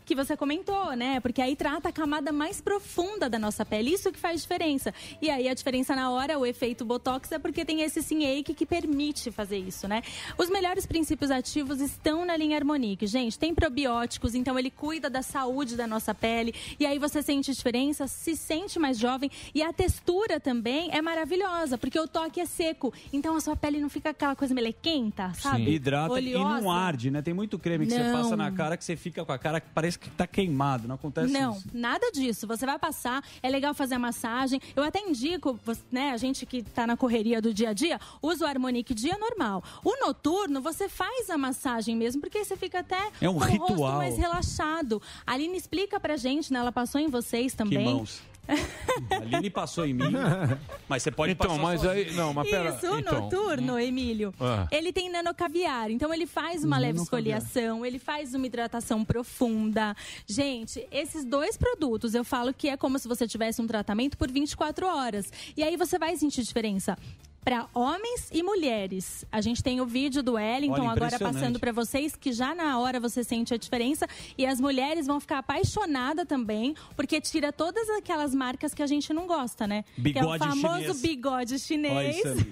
que 0.06 0.16
você 0.16 0.36
comentou, 0.36 0.94
né? 0.96 1.20
Porque 1.20 1.42
aí 1.42 1.56
trata 1.56 1.90
a 1.90 1.92
camada 1.92 2.32
mais 2.32 2.60
profunda 2.62 3.30
da 3.30 3.40
nossa 3.40 3.66
pele. 3.66 3.92
Isso 3.94 4.12
que 4.12 4.20
faz 4.20 4.42
diferença. 4.42 4.94
E 5.22 5.30
aí 5.30 5.48
a 5.48 5.54
diferença 5.54 5.96
na 5.96 6.10
hora, 6.12 6.38
o 6.38 6.46
efeito 6.46 6.84
Botox, 6.86 7.32
é 7.32 7.40
porque 7.40 7.64
tem 7.66 7.82
esse 7.82 8.02
Sinake 8.02 8.54
que 8.54 8.66
permite 8.66 9.32
fazer 9.32 9.58
isso, 9.58 9.88
né? 9.88 10.02
Os 10.38 10.50
melhores 10.50 10.86
princípios 10.86 11.32
ativos 11.32 11.80
estão 11.82 12.26
na 12.26 12.36
linha 12.36 12.58
Harmonique. 12.58 13.08
Gente, 13.08 13.38
tem 13.40 13.54
probióticos, 13.54 14.36
então 14.36 14.58
ele 14.58 14.70
cuida 14.70 15.10
da 15.10 15.22
saúde 15.22 15.76
da 15.76 15.88
nossa 15.88 16.14
pele. 16.14 16.54
E 16.80 16.86
aí 16.86 17.00
você 17.00 17.22
sente 17.22 17.52
diferença, 17.54 18.08
se 18.08 18.36
sente 18.36 18.78
mais 18.80 18.98
jovem. 18.98 19.30
E 19.54 19.62
a 19.64 19.72
textura 19.74 20.40
também 20.40 20.90
é 20.92 21.02
maravilhosa, 21.02 21.78
porque 21.78 22.00
o 22.00 22.08
toque 22.08 22.40
é 22.40 22.46
seco. 22.46 22.94
Então 23.12 23.36
a 23.36 23.42
sua 23.42 23.56
pele 23.56 23.80
não 23.80 23.90
fica 23.90 24.10
aquela 24.10 24.36
coisa 24.36 24.54
melequenta, 24.54 25.34
sabe? 25.34 25.74
Hidrata 25.76 26.20
e 26.20 26.36
Oleosa. 26.36 26.62
não 26.62 26.72
arde, 26.72 27.10
né? 27.12 27.22
Tem 27.22 27.34
muito 27.34 27.58
creme 27.58 27.86
que 27.86 27.94
você 27.94 28.04
Não. 28.04 28.14
passa 28.22 28.36
na 28.36 28.52
cara 28.52 28.78
que 28.78 28.84
você 28.84 28.96
fica 28.96 29.24
com 29.26 29.32
a 29.32 29.38
cara 29.38 29.60
que 29.60 29.68
parece 29.74 29.93
que 30.00 30.10
tá 30.12 30.26
queimado. 30.28 30.88
Não 30.88 30.96
acontece 30.96 31.32
Não, 31.32 31.54
isso. 31.58 31.68
nada 31.74 32.12
disso. 32.12 32.46
Você 32.48 32.66
vai 32.66 32.78
passar, 32.80 33.24
é 33.42 33.50
legal 33.50 33.74
fazer 33.74 33.96
a 33.96 34.00
massagem. 34.00 34.60
Eu 34.76 34.84
até 34.84 35.00
indico, 35.00 35.60
né, 35.92 36.12
a 36.12 36.18
gente 36.18 36.46
que 36.46 36.62
tá 36.64 36.86
na 36.88 36.96
correria 36.98 37.42
do 37.42 37.54
dia 37.54 37.70
a 37.70 37.74
dia, 37.74 38.00
usa 38.22 38.46
o 38.46 38.48
Harmonique 38.48 38.94
dia 38.94 39.18
normal. 39.18 39.64
O 39.84 40.00
noturno, 40.06 40.62
você 40.62 40.88
faz 40.90 41.30
a 41.30 41.38
massagem 41.38 41.96
mesmo, 41.96 42.22
porque 42.22 42.38
aí 42.40 42.46
você 42.46 42.56
fica 42.58 42.80
até 42.80 43.10
É 43.22 43.30
um 43.30 43.34
com 43.34 43.40
o 43.40 43.48
rosto 43.50 43.68
ritual. 43.74 43.98
mais 43.98 44.18
relaxado. 44.18 45.02
A 45.26 45.34
Aline 45.34 45.58
explica 45.58 46.00
pra 46.00 46.16
gente, 46.18 46.52
né? 46.52 46.60
Ela 46.60 46.72
passou 46.72 47.00
em 47.00 47.08
vocês 47.08 47.54
também. 47.54 47.80
Que 47.80 47.84
mãos. 47.94 48.22
A 49.10 49.16
Aline 49.16 49.50
passou 49.50 49.86
em 49.86 49.94
mim. 49.94 50.12
Mas 50.88 51.02
você 51.04 51.12
pode 51.12 51.32
Então, 51.34 51.48
passar 51.52 51.62
mas 51.62 51.82
sozinho. 51.82 52.06
aí- 52.10 52.14
não, 52.14 52.34
mas 52.34 52.50
pera, 52.50 52.70
Isso, 52.76 52.92
o 52.94 53.00
então, 53.00 53.22
noturno, 53.22 53.80
Emílio. 53.80 54.34
Ah. 54.40 54.68
Ele 54.72 54.92
tem 54.94 55.10
nanocaviar, 55.10 55.90
então 55.90 56.14
ele 56.14 56.28
faz 56.28 56.64
uma 56.64 56.78
leve 56.78 57.00
esfoliação, 57.00 57.86
ele 57.86 57.98
faz 58.00 58.34
uma 58.36 58.46
hidratação 58.46 59.04
profunda. 59.04 59.96
Gente, 60.28 60.86
esses 60.92 61.24
dois 61.26 61.58
produtos, 61.58 62.14
eu 62.14 62.24
falo 62.24 62.54
que 62.54 62.70
é 62.70 62.78
como 62.78 63.00
se 63.00 63.08
você 63.08 63.28
tivesse 63.28 63.62
um 63.62 63.68
tratamento 63.68 64.18
por 64.18 64.30
24 64.30 64.86
horas. 64.86 65.32
E 65.58 65.64
aí 65.64 65.76
você 65.78 65.98
vai 65.98 66.16
sentir 66.18 66.44
diferença. 66.44 66.98
Para 67.44 67.68
homens 67.74 68.30
e 68.32 68.42
mulheres. 68.42 69.26
A 69.32 69.42
gente 69.42 69.62
tem 69.62 69.82
o 69.82 69.86
vídeo 69.86 70.24
do 70.24 70.34
Wellington 70.34 70.82
Olha, 70.82 70.92
agora 70.92 71.20
passando 71.20 71.60
para 71.60 71.72
vocês 71.72 72.16
que 72.16 72.32
já 72.32 72.56
na 72.56 72.80
hora 72.80 73.00
você 73.00 73.24
sente 73.24 73.54
a 73.54 73.58
diferença 73.58 74.08
e 74.38 74.46
as 74.46 74.62
mulheres 74.62 75.08
vão 75.08 75.20
ficar 75.20 75.40
apaixonadas 75.40 76.26
também, 76.26 76.76
porque 76.96 77.20
tira 77.20 77.52
todas 77.52 77.90
aquelas 77.90 78.34
marcas 78.34 78.74
que 78.74 78.82
a 78.82 78.88
gente 78.88 79.14
não 79.14 79.28
gosta, 79.28 79.68
né? 79.68 79.84
que 79.96 80.18
é 80.18 80.24
o 80.24 80.32
Bigode 80.32 80.40
famoso 80.40 80.80
chinês. 80.80 81.02
bigode 81.02 81.60
chinês. 81.60 82.26
ali. 82.26 82.44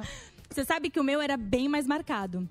Você 0.50 0.64
sabe 0.64 0.88
que 0.88 0.98
o 0.98 1.04
meu 1.04 1.20
era 1.20 1.36
bem 1.36 1.68
mais 1.68 1.86
marcado. 1.86 2.48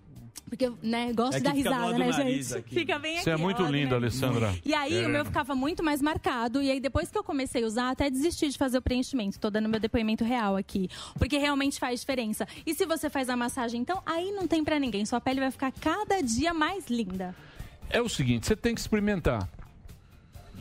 Porque 0.49 0.65
eu 0.65 0.77
né, 0.81 1.11
gosto 1.13 1.35
É 1.35 1.39
da 1.41 1.51
risada, 1.51 1.97
né, 1.97 2.11
gente? 2.13 2.55
aqui. 2.55 2.75
Fica 2.75 2.97
bem 2.97 3.19
Você 3.19 3.29
é 3.29 3.33
aqui, 3.33 3.41
muito 3.41 3.63
ó, 3.63 3.67
linda, 3.67 3.91
né? 3.91 3.95
Alessandra. 3.97 4.53
E 4.63 4.73
aí 4.73 4.93
o 5.03 5.05
É. 5.05 5.07
meu 5.09 5.25
ficava 5.25 5.53
muito 5.53 5.83
mais 5.83 6.01
marcado. 6.01 6.61
E 6.61 6.71
aí 6.71 6.79
depois 6.79 7.11
que 7.11 7.17
eu 7.17 7.23
comecei 7.23 7.63
a 7.63 7.67
usar, 7.67 7.89
até 7.89 8.09
desisti 8.09 8.47
de 8.49 8.57
fazer 8.57 8.77
o 8.77 8.81
preenchimento. 8.81 9.37
Tô 9.39 9.49
dando 9.49 9.67
meu 9.67 9.79
depoimento 9.79 10.23
real 10.23 10.55
aqui. 10.55 10.89
Porque 11.19 11.37
realmente 11.37 11.79
faz 11.79 11.99
diferença. 11.99 12.47
E 12.65 12.73
se 12.73 12.85
você 12.85 13.09
faz 13.09 13.29
a 13.29 13.35
massagem, 13.35 13.81
então, 13.81 14.01
aí 14.05 14.31
não 14.31 14.47
tem 14.47 14.63
pra 14.63 14.79
ninguém. 14.79 15.05
Sua 15.05 15.19
pele 15.19 15.39
vai 15.41 15.51
ficar 15.51 15.71
cada 15.73 16.21
dia 16.21 16.53
mais 16.53 16.87
linda. 16.87 17.35
É 17.89 18.01
o 18.01 18.07
seguinte, 18.09 18.47
você 18.47 18.55
tem 18.55 18.73
que 18.73 18.81
experimentar. 18.81 19.49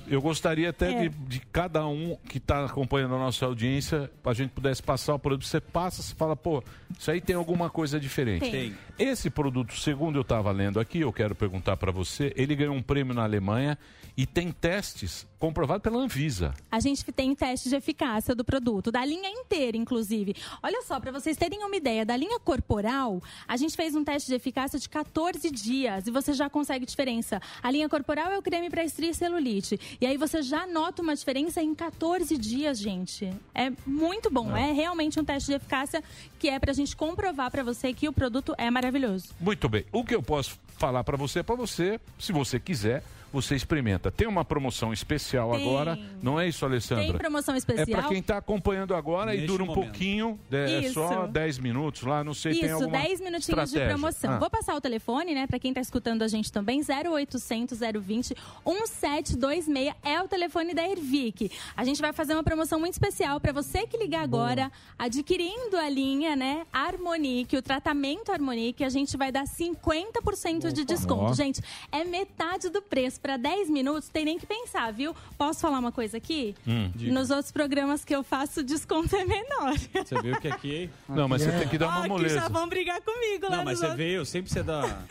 Eu 0.08 0.20
gostaria 0.22 0.70
até 0.70 0.92
É. 0.92 1.08
de, 1.08 1.08
de 1.08 1.40
cada 1.52 1.86
um 1.86 2.16
que 2.28 2.38
está 2.38 2.64
acompanhando 2.64 3.14
a 3.14 3.18
nossa 3.18 3.44
audiência, 3.46 4.10
a 4.24 4.32
gente 4.32 4.50
pudesse 4.50 4.82
passar 4.82 5.14
o 5.14 5.18
produto. 5.18 5.46
Você 5.46 5.60
passa, 5.60 6.02
você 6.02 6.14
fala, 6.14 6.36
pô, 6.36 6.62
isso 6.98 7.10
aí 7.10 7.20
tem 7.20 7.34
alguma 7.36 7.68
coisa 7.70 7.98
diferente. 7.98 8.50
Tem. 8.50 8.74
Esse 8.98 9.28
produto, 9.30 9.78
segundo 9.78 10.16
eu 10.16 10.22
estava 10.22 10.50
lendo 10.52 10.78
aqui, 10.80 11.00
eu 11.00 11.12
quero 11.12 11.34
perguntar 11.34 11.76
para 11.76 11.90
você, 11.92 12.32
ele 12.36 12.54
ganhou 12.54 12.74
um 12.74 12.82
prêmio 12.82 13.14
na 13.14 13.24
Alemanha 13.24 13.78
e 14.16 14.24
tem 14.26 14.50
testes 14.50 15.26
comprovados 15.47 15.82
pela 15.82 15.98
Anvisa. 15.98 16.52
A 16.73 16.81
gente 16.81 17.05
tem 17.12 17.32
teste 17.32 17.68
de 17.68 17.77
eficácia 17.77 18.35
do 18.35 18.44
produto, 18.44 18.90
da 18.90 19.05
linha 19.05 19.31
inteira, 19.31 19.77
inclusive. 19.77 20.35
Olha 20.60 20.82
só, 20.82 20.98
para 20.98 21.12
vocês 21.12 21.36
terem 21.36 21.62
uma 21.64 21.77
ideia, 21.77 22.05
da 22.05 22.16
linha 22.16 22.40
corporal, 22.40 23.23
a 23.47 23.56
gente 23.56 23.77
fez 23.77 23.94
um 23.94 24.02
teste 24.02 24.28
de 24.28 24.35
eficácia 24.35 24.77
de 24.77 24.89
14 24.89 25.48
dias 25.51 26.09
e 26.09 26.10
você 26.10 26.32
já 26.32 26.51
consegue 26.51 26.85
diferença. 26.85 27.40
A 27.62 27.70
linha 27.70 27.89
corporal 27.89 28.32
é 28.32 28.39
o 28.39 28.43
creme 28.43 28.68
para 28.68 28.82
estria 28.82 29.10
e 29.10 29.14
celulite. 29.14 29.78
E 30.01 30.06
aí 30.06 30.16
você 30.16 30.43
já 30.43 30.66
nota 30.66 31.01
uma 31.01 31.14
diferença 31.14 31.62
em 31.62 31.74
14 31.77 32.36
dias, 32.36 32.81
gente. 32.81 33.32
É 33.55 33.70
muito 33.86 34.28
bom. 34.28 34.56
É, 34.56 34.73
realmente 34.73 35.20
um 35.20 35.24
teste 35.24 35.51
de 35.51 35.56
eficácia 35.56 36.02
que 36.40 36.48
é 36.48 36.59
pra 36.59 36.73
gente 36.73 36.97
comprovar 36.97 37.52
para 37.52 37.62
você 37.62 37.93
que 37.93 38.09
o 38.09 38.12
produto 38.12 38.52
é 38.59 38.68
maravilhoso. 38.68 39.28
Muito 39.39 39.68
bem. 39.68 39.85
O 39.93 40.05
que 40.05 40.14
eu 40.14 40.23
posso 40.23 40.59
falar 40.77 41.05
para 41.05 41.16
você 41.16 41.39
é 41.39 41.43
para 41.44 41.55
você, 41.55 42.01
se 42.18 42.32
você 42.32 42.59
quiser, 42.59 43.05
você 43.36 43.54
experimenta. 43.54 44.10
Tem 44.10 44.26
uma 44.26 44.44
promoção 44.44 44.92
especial 44.92 45.52
Tem. 45.52 45.60
agora, 45.62 45.98
não 46.22 46.38
é 46.40 46.48
isso, 46.48 46.64
Alessandra? 46.64 47.04
Tem 47.04 47.12
promoção 47.16 47.54
É 47.54 47.58
especial. 47.58 47.86
para 48.00 48.08
quem 48.08 48.18
está 48.18 48.38
acompanhando 48.38 48.94
agora 48.94 49.32
e 49.34 49.38
Neste 49.38 49.46
dura 49.48 49.62
um 49.62 49.66
momento. 49.66 49.84
pouquinho, 49.84 50.38
é 50.50 50.80
Isso. 50.80 50.94
só 50.94 51.26
10 51.26 51.58
minutos 51.58 52.02
lá, 52.02 52.24
não 52.24 52.34
sei, 52.34 52.52
tem 52.54 52.64
Isso, 52.64 52.74
alguma 52.74 52.98
10 52.98 53.20
minutinhos 53.20 53.48
estratégia. 53.48 53.80
de 53.82 53.88
promoção. 53.88 54.32
Ah. 54.32 54.38
Vou 54.38 54.50
passar 54.50 54.74
o 54.74 54.80
telefone, 54.80 55.34
né, 55.34 55.46
pra 55.46 55.58
quem 55.58 55.72
tá 55.74 55.80
escutando 55.80 56.22
a 56.22 56.28
gente 56.28 56.50
também, 56.50 56.80
0800 56.82 57.78
020 57.78 58.34
1726 58.64 59.94
é 60.02 60.20
o 60.22 60.28
telefone 60.28 60.74
da 60.74 60.86
Ervic. 60.88 61.50
A 61.76 61.84
gente 61.84 62.00
vai 62.00 62.12
fazer 62.12 62.32
uma 62.34 62.42
promoção 62.42 62.78
muito 62.80 62.92
especial 62.94 63.40
pra 63.40 63.52
você 63.52 63.86
que 63.86 63.96
ligar 63.96 64.22
agora, 64.22 64.70
adquirindo 64.98 65.76
a 65.76 65.88
linha, 65.88 66.34
né, 66.34 66.66
Harmonique, 66.72 67.56
o 67.56 67.62
tratamento 67.62 68.32
Harmonique, 68.32 68.82
a 68.84 68.88
gente 68.88 69.16
vai 69.16 69.30
dar 69.30 69.44
50% 69.46 70.72
de 70.72 70.84
desconto. 70.84 71.30
Ó. 71.30 71.34
Gente, 71.34 71.60
é 71.92 72.04
metade 72.04 72.68
do 72.68 72.80
preço 72.82 73.20
para 73.26 73.36
10 73.36 73.70
minutos, 73.70 74.08
tem 74.08 74.24
nem 74.24 74.38
que 74.38 74.46
pensar, 74.46 74.92
viu? 74.92 75.12
Posso 75.36 75.58
falar 75.58 75.80
uma 75.80 75.90
coisa 75.90 76.16
aqui? 76.16 76.54
Hum. 76.64 76.92
Nos 76.94 77.28
outros 77.28 77.50
programas 77.50 78.04
que 78.04 78.14
eu 78.14 78.22
faço, 78.22 78.60
o 78.60 78.62
desconto 78.62 79.16
é 79.16 79.24
menor. 79.24 79.76
Você 79.76 80.22
viu 80.22 80.38
que 80.40 80.46
aqui... 80.46 80.88
Não, 81.08 81.26
mas 81.26 81.42
você 81.42 81.50
tem 81.50 81.68
que 81.68 81.76
dar 81.76 81.88
uma 81.88 82.06
moleza. 82.06 82.36
já 82.36 82.48
vão 82.48 82.68
brigar 82.68 83.00
comigo 83.00 83.46
lá 83.46 83.56
Não, 83.56 83.64
mas 83.64 83.80
você 83.80 83.86
outros. 83.86 83.98
veio, 83.98 84.24
sempre 84.24 84.52
você 84.52 84.62
dá... 84.62 85.04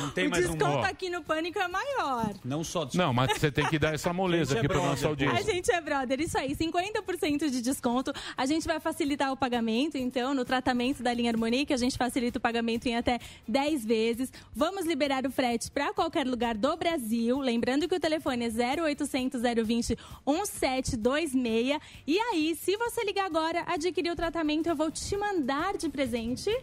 Não 0.00 0.10
tem 0.12 0.28
o 0.28 0.30
mais 0.30 0.46
um... 0.48 0.56
desconto 0.56 0.86
aqui 0.86 1.10
no 1.10 1.22
Pânico 1.22 1.58
é 1.58 1.68
maior. 1.68 2.32
Não 2.42 2.64
só 2.64 2.88
Não, 2.94 3.12
mas 3.12 3.38
você 3.38 3.50
tem 3.50 3.66
que 3.66 3.78
dar 3.78 3.92
essa 3.92 4.14
moleza 4.14 4.54
é 4.54 4.58
aqui 4.58 4.66
para 4.66 4.78
brother, 4.78 4.90
nossa 4.90 5.06
A 5.06 5.10
audiência. 5.10 5.52
gente 5.52 5.70
é 5.70 5.80
brother, 5.82 6.20
isso 6.22 6.38
aí, 6.38 6.56
50% 6.56 7.50
de 7.50 7.60
desconto. 7.60 8.14
A 8.34 8.46
gente 8.46 8.66
vai 8.66 8.80
facilitar 8.80 9.30
o 9.30 9.36
pagamento, 9.36 9.98
então, 9.98 10.32
no 10.32 10.44
tratamento 10.46 11.02
da 11.02 11.12
linha 11.12 11.30
Harmonique, 11.30 11.74
a 11.74 11.76
gente 11.76 11.98
facilita 11.98 12.38
o 12.38 12.40
pagamento 12.40 12.86
em 12.86 12.96
até 12.96 13.18
10 13.46 13.84
vezes. 13.84 14.32
Vamos 14.54 14.86
liberar 14.86 15.26
o 15.26 15.30
frete 15.30 15.70
para 15.70 15.92
qualquer 15.92 16.26
lugar 16.26 16.56
do 16.56 16.74
Brasil. 16.78 17.42
Lembrando 17.48 17.88
que 17.88 17.94
o 17.94 18.00
telefone 18.00 18.44
é 18.44 18.82
0800 18.82 19.40
020 19.40 19.96
1726. 20.26 21.80
E 22.06 22.18
aí, 22.18 22.54
se 22.54 22.76
você 22.76 23.02
ligar 23.02 23.24
agora, 23.24 23.64
adquirir 23.66 24.10
o 24.12 24.16
tratamento, 24.16 24.68
eu 24.68 24.76
vou 24.76 24.90
te 24.90 25.16
mandar 25.16 25.78
de 25.78 25.88
presente 25.88 26.54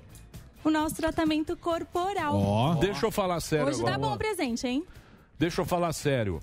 o 0.64 0.70
nosso 0.70 0.96
tratamento 0.96 1.58
corporal. 1.58 2.76
Deixa 2.80 3.04
eu 3.04 3.10
falar 3.12 3.40
sério 3.40 3.66
Hoje 3.66 3.80
agora. 3.80 3.94
tá 3.94 4.00
bom 4.00 4.14
o 4.14 4.18
presente, 4.18 4.68
hein? 4.68 4.86
Deixa 5.40 5.60
eu 5.62 5.66
falar 5.66 5.92
sério. 5.92 6.40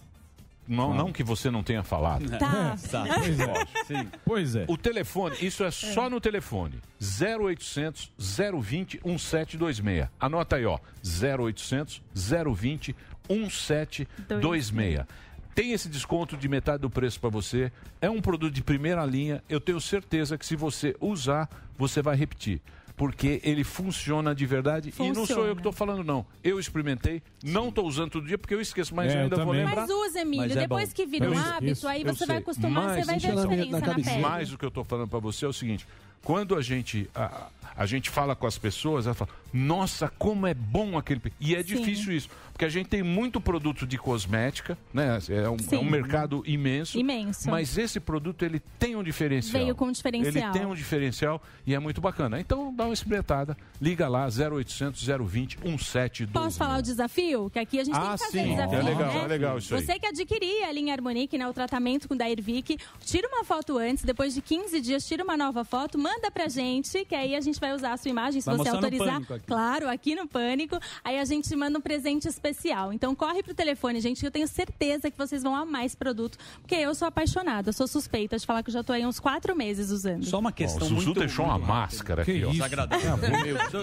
Não, 0.66 0.94
não 0.94 1.12
que 1.12 1.23
você 1.23 1.51
não 1.51 1.62
tenha 1.62 1.82
falado. 1.82 2.28
Tá. 2.39 2.77
Pois 3.19 3.39
é. 3.40 3.66
Sim. 3.85 4.09
Pois 4.24 4.56
é. 4.56 4.64
O 4.69 4.77
telefone, 4.77 5.36
isso 5.40 5.62
é 5.62 5.70
só 5.70 6.09
no 6.10 6.20
telefone. 6.20 6.81
0800 7.01 8.12
020 8.19 9.01
1726. 9.05 10.09
Anota 10.19 10.56
aí, 10.56 10.64
ó. 10.64 10.78
0800 11.02 12.02
020 12.14 12.94
1726. 13.28 15.07
Tem 15.55 15.73
esse 15.73 15.89
desconto 15.89 16.36
de 16.36 16.49
metade 16.49 16.81
do 16.81 16.89
preço 16.89 17.20
para 17.20 17.28
você. 17.28 17.70
É 18.01 18.09
um 18.09 18.23
produto 18.23 18.53
de 18.53 18.62
primeira 18.62 19.05
linha. 19.05 19.43
Eu 19.49 19.61
tenho 19.61 19.81
certeza 19.81 20.39
que 20.39 20.47
se 20.47 20.57
você 20.57 20.97
usar, 20.99 21.49
você 21.77 22.01
vai 22.01 22.16
repetir. 22.16 22.61
Porque 22.97 23.40
ele 23.43 23.65
funciona 23.65 24.35
de 24.35 24.47
verdade. 24.47 24.90
E 24.90 25.03
não 25.03 25.15
sou 25.15 25.27
Funciona. 25.27 25.49
eu 25.49 25.55
que 25.55 25.61
estou 25.61 25.73
falando, 25.73 26.05
não. 26.05 26.24
Eu 26.44 26.61
experimentei, 26.61 27.23
não 27.43 27.69
estou 27.69 27.86
usando 27.86 28.11
todo 28.12 28.27
dia 28.27 28.39
porque 28.39 28.55
eu 28.55 28.61
esqueço, 28.61 28.94
mas 28.94 29.11
É, 29.11 29.15
eu 29.15 29.19
eu 29.19 29.23
ainda 29.24 29.44
vou 29.44 29.53
lembrar. 29.53 29.86
Mas 29.86 29.90
usa, 29.90 30.20
Emílio. 30.20 30.47
Mas 30.49 30.57
é 30.57 30.61
Depois 30.61 30.89
bom. 30.90 30.94
que 30.94 31.07
vira 31.07 31.31
um 31.31 31.39
hábito, 31.39 31.73
isso, 31.73 31.89
aí 31.89 32.05
você 32.05 32.27
vai 32.27 32.36
acostumar, 32.36 32.85
Mas 32.85 32.93
você 33.01 33.05
vai 33.05 33.19
ver 33.19 33.31
a 33.31 33.35
diferença 33.43 33.81
na 33.81 33.94
pele. 33.94 34.19
Mas 34.20 34.53
o 34.53 34.59
que 34.59 34.65
eu 34.65 34.69
estou 34.69 34.85
falando 34.85 35.09
para 35.09 35.19
você 35.19 35.44
é 35.44 35.49
o 35.49 35.53
seguinte: 35.53 35.86
quando 36.23 36.55
a 36.55 36.62
gente 36.62 37.11
a, 37.15 37.49
a 37.77 37.86
gente 37.86 38.11
fala 38.11 38.35
com 38.36 38.47
as 38.47 38.59
pessoas, 38.59 39.07
ela 39.07 39.15
fala: 39.15 39.31
Nossa, 39.53 40.09
como 40.19 40.47
é 40.47 40.55
bom 40.55 40.97
aquele. 40.99 41.20
pe-". 41.20 41.32
E 41.40 41.55
é 41.55 41.59
Sim. 41.62 41.77
difícil 41.77 42.12
isso, 42.12 42.28
porque 42.53 42.65
a 42.65 42.69
gente 42.69 42.89
tem 42.89 43.03
muito 43.03 43.40
produto 43.40 43.86
de 43.86 43.99
cosmética, 43.99 44.77
né? 44.93 45.19
É 45.28 45.49
um, 45.49 45.57
é 45.70 45.78
um 45.78 45.85
mercado 45.85 46.43
imenso. 46.47 46.99
Imenso. 46.99 47.51
Mas 47.51 47.77
esse 47.78 47.99
produto 48.01 48.44
ele 48.44 48.61
tem 48.78 48.97
um 48.97 49.03
diferencial. 49.03 49.62
Veio 49.62 49.74
com 49.74 49.86
um 49.86 49.93
diferencial. 49.93 50.35
Ele 50.51 50.53
tem 50.59 50.66
um 50.66 50.74
diferencial 50.74 51.43
e 51.66 51.74
é 51.74 51.78
muito 51.78 52.01
bacana. 52.01 52.40
Então 52.40 52.74
dá 52.74 52.85
uma 52.85 52.94
experimentada, 52.94 53.57
liga 53.81 54.09
lá 54.09 54.27
0800 54.27 55.03
020 55.07 55.59
1726. 55.62 56.31
Posso 56.32 56.59
falar 56.59 56.78
o 56.78 56.82
desafio? 56.82 57.51
Que 57.51 57.59
aqui 57.59 57.81
a 57.81 57.85
gente 57.85 57.94
tem 57.94 58.03
Ah, 58.09 58.12
que 58.19 58.24
fazer 58.24 58.43
sim. 58.43 58.51
desafio. 58.51 58.78
É 58.78 58.82
legal, 58.82 59.12
né? 59.15 59.24
é 59.24 59.27
legal 59.27 59.59
isso 59.59 59.74
aí. 59.74 59.85
Você 59.85 59.99
que 59.99 60.07
adquirir 60.07 60.65
a 60.65 60.73
linha 60.73 60.93
Harmonique, 60.94 61.36
né, 61.39 61.47
o 61.49 61.53
tratamento 61.53 62.09
com 62.09 62.16
da 62.16 62.28
Ervic, 62.31 62.78
tira 63.01 63.28
uma 63.28 63.44
foto 63.44 63.78
antes, 63.78 64.05
depois 64.05 64.35
de 64.35 64.43
15 64.43 64.81
dias, 64.81 65.07
tira 65.07 65.23
uma 65.24 65.36
nova 65.36 65.65
foto, 65.65 65.99
manda 65.99 66.31
pra 66.31 66.49
gente, 66.49 67.05
que 67.05 67.15
aí 67.15 67.35
a 67.35 67.40
gente 67.40 67.59
vai 67.62 67.72
usar 67.74 67.93
a 67.93 67.97
sua 67.97 68.10
imagem, 68.10 68.40
se 68.40 68.47
Vai 68.47 68.56
você 68.59 68.68
autorizar. 68.68 69.16
Aqui. 69.22 69.40
Claro, 69.47 69.89
aqui 69.89 70.14
no 70.14 70.26
Pânico. 70.26 70.78
Aí 71.02 71.18
a 71.18 71.24
gente 71.24 71.55
manda 71.56 71.78
um 71.78 71.80
presente 71.80 72.28
especial. 72.28 72.93
Então 72.93 73.14
corre 73.14 73.43
pro 73.43 73.55
telefone, 73.55 74.01
gente, 74.01 74.20
que 74.20 74.26
eu 74.26 74.30
tenho 74.30 74.47
certeza 74.48 75.10
que 75.10 75.16
vocês 75.16 75.43
vão 75.43 75.55
amar 75.55 75.86
esse 75.86 75.97
produto, 75.97 76.36
porque 76.60 76.74
eu 76.74 76.94
sou 76.94 77.09
apaixonada, 77.09 77.70
eu 77.70 77.72
sou 77.72 77.86
suspeita 77.86 78.36
de 78.36 78.44
falar 78.44 78.62
que 78.62 78.68
eu 78.70 78.74
já 78.74 78.82
tô 78.82 78.93
aí 78.93 79.06
uns 79.06 79.18
quatro 79.20 79.56
meses 79.56 79.90
usando. 79.90 80.24
Só 80.24 80.39
uma 80.39 80.52
questão 80.52 80.86
Ó, 80.89 80.90
o 80.90 80.94
muito... 80.94 81.18
deixou 81.20 81.44
uma 81.47 81.59
máscara 81.59 82.22
aqui, 82.22 82.44
ó. 82.44 82.51
Desagradável. 82.51 83.12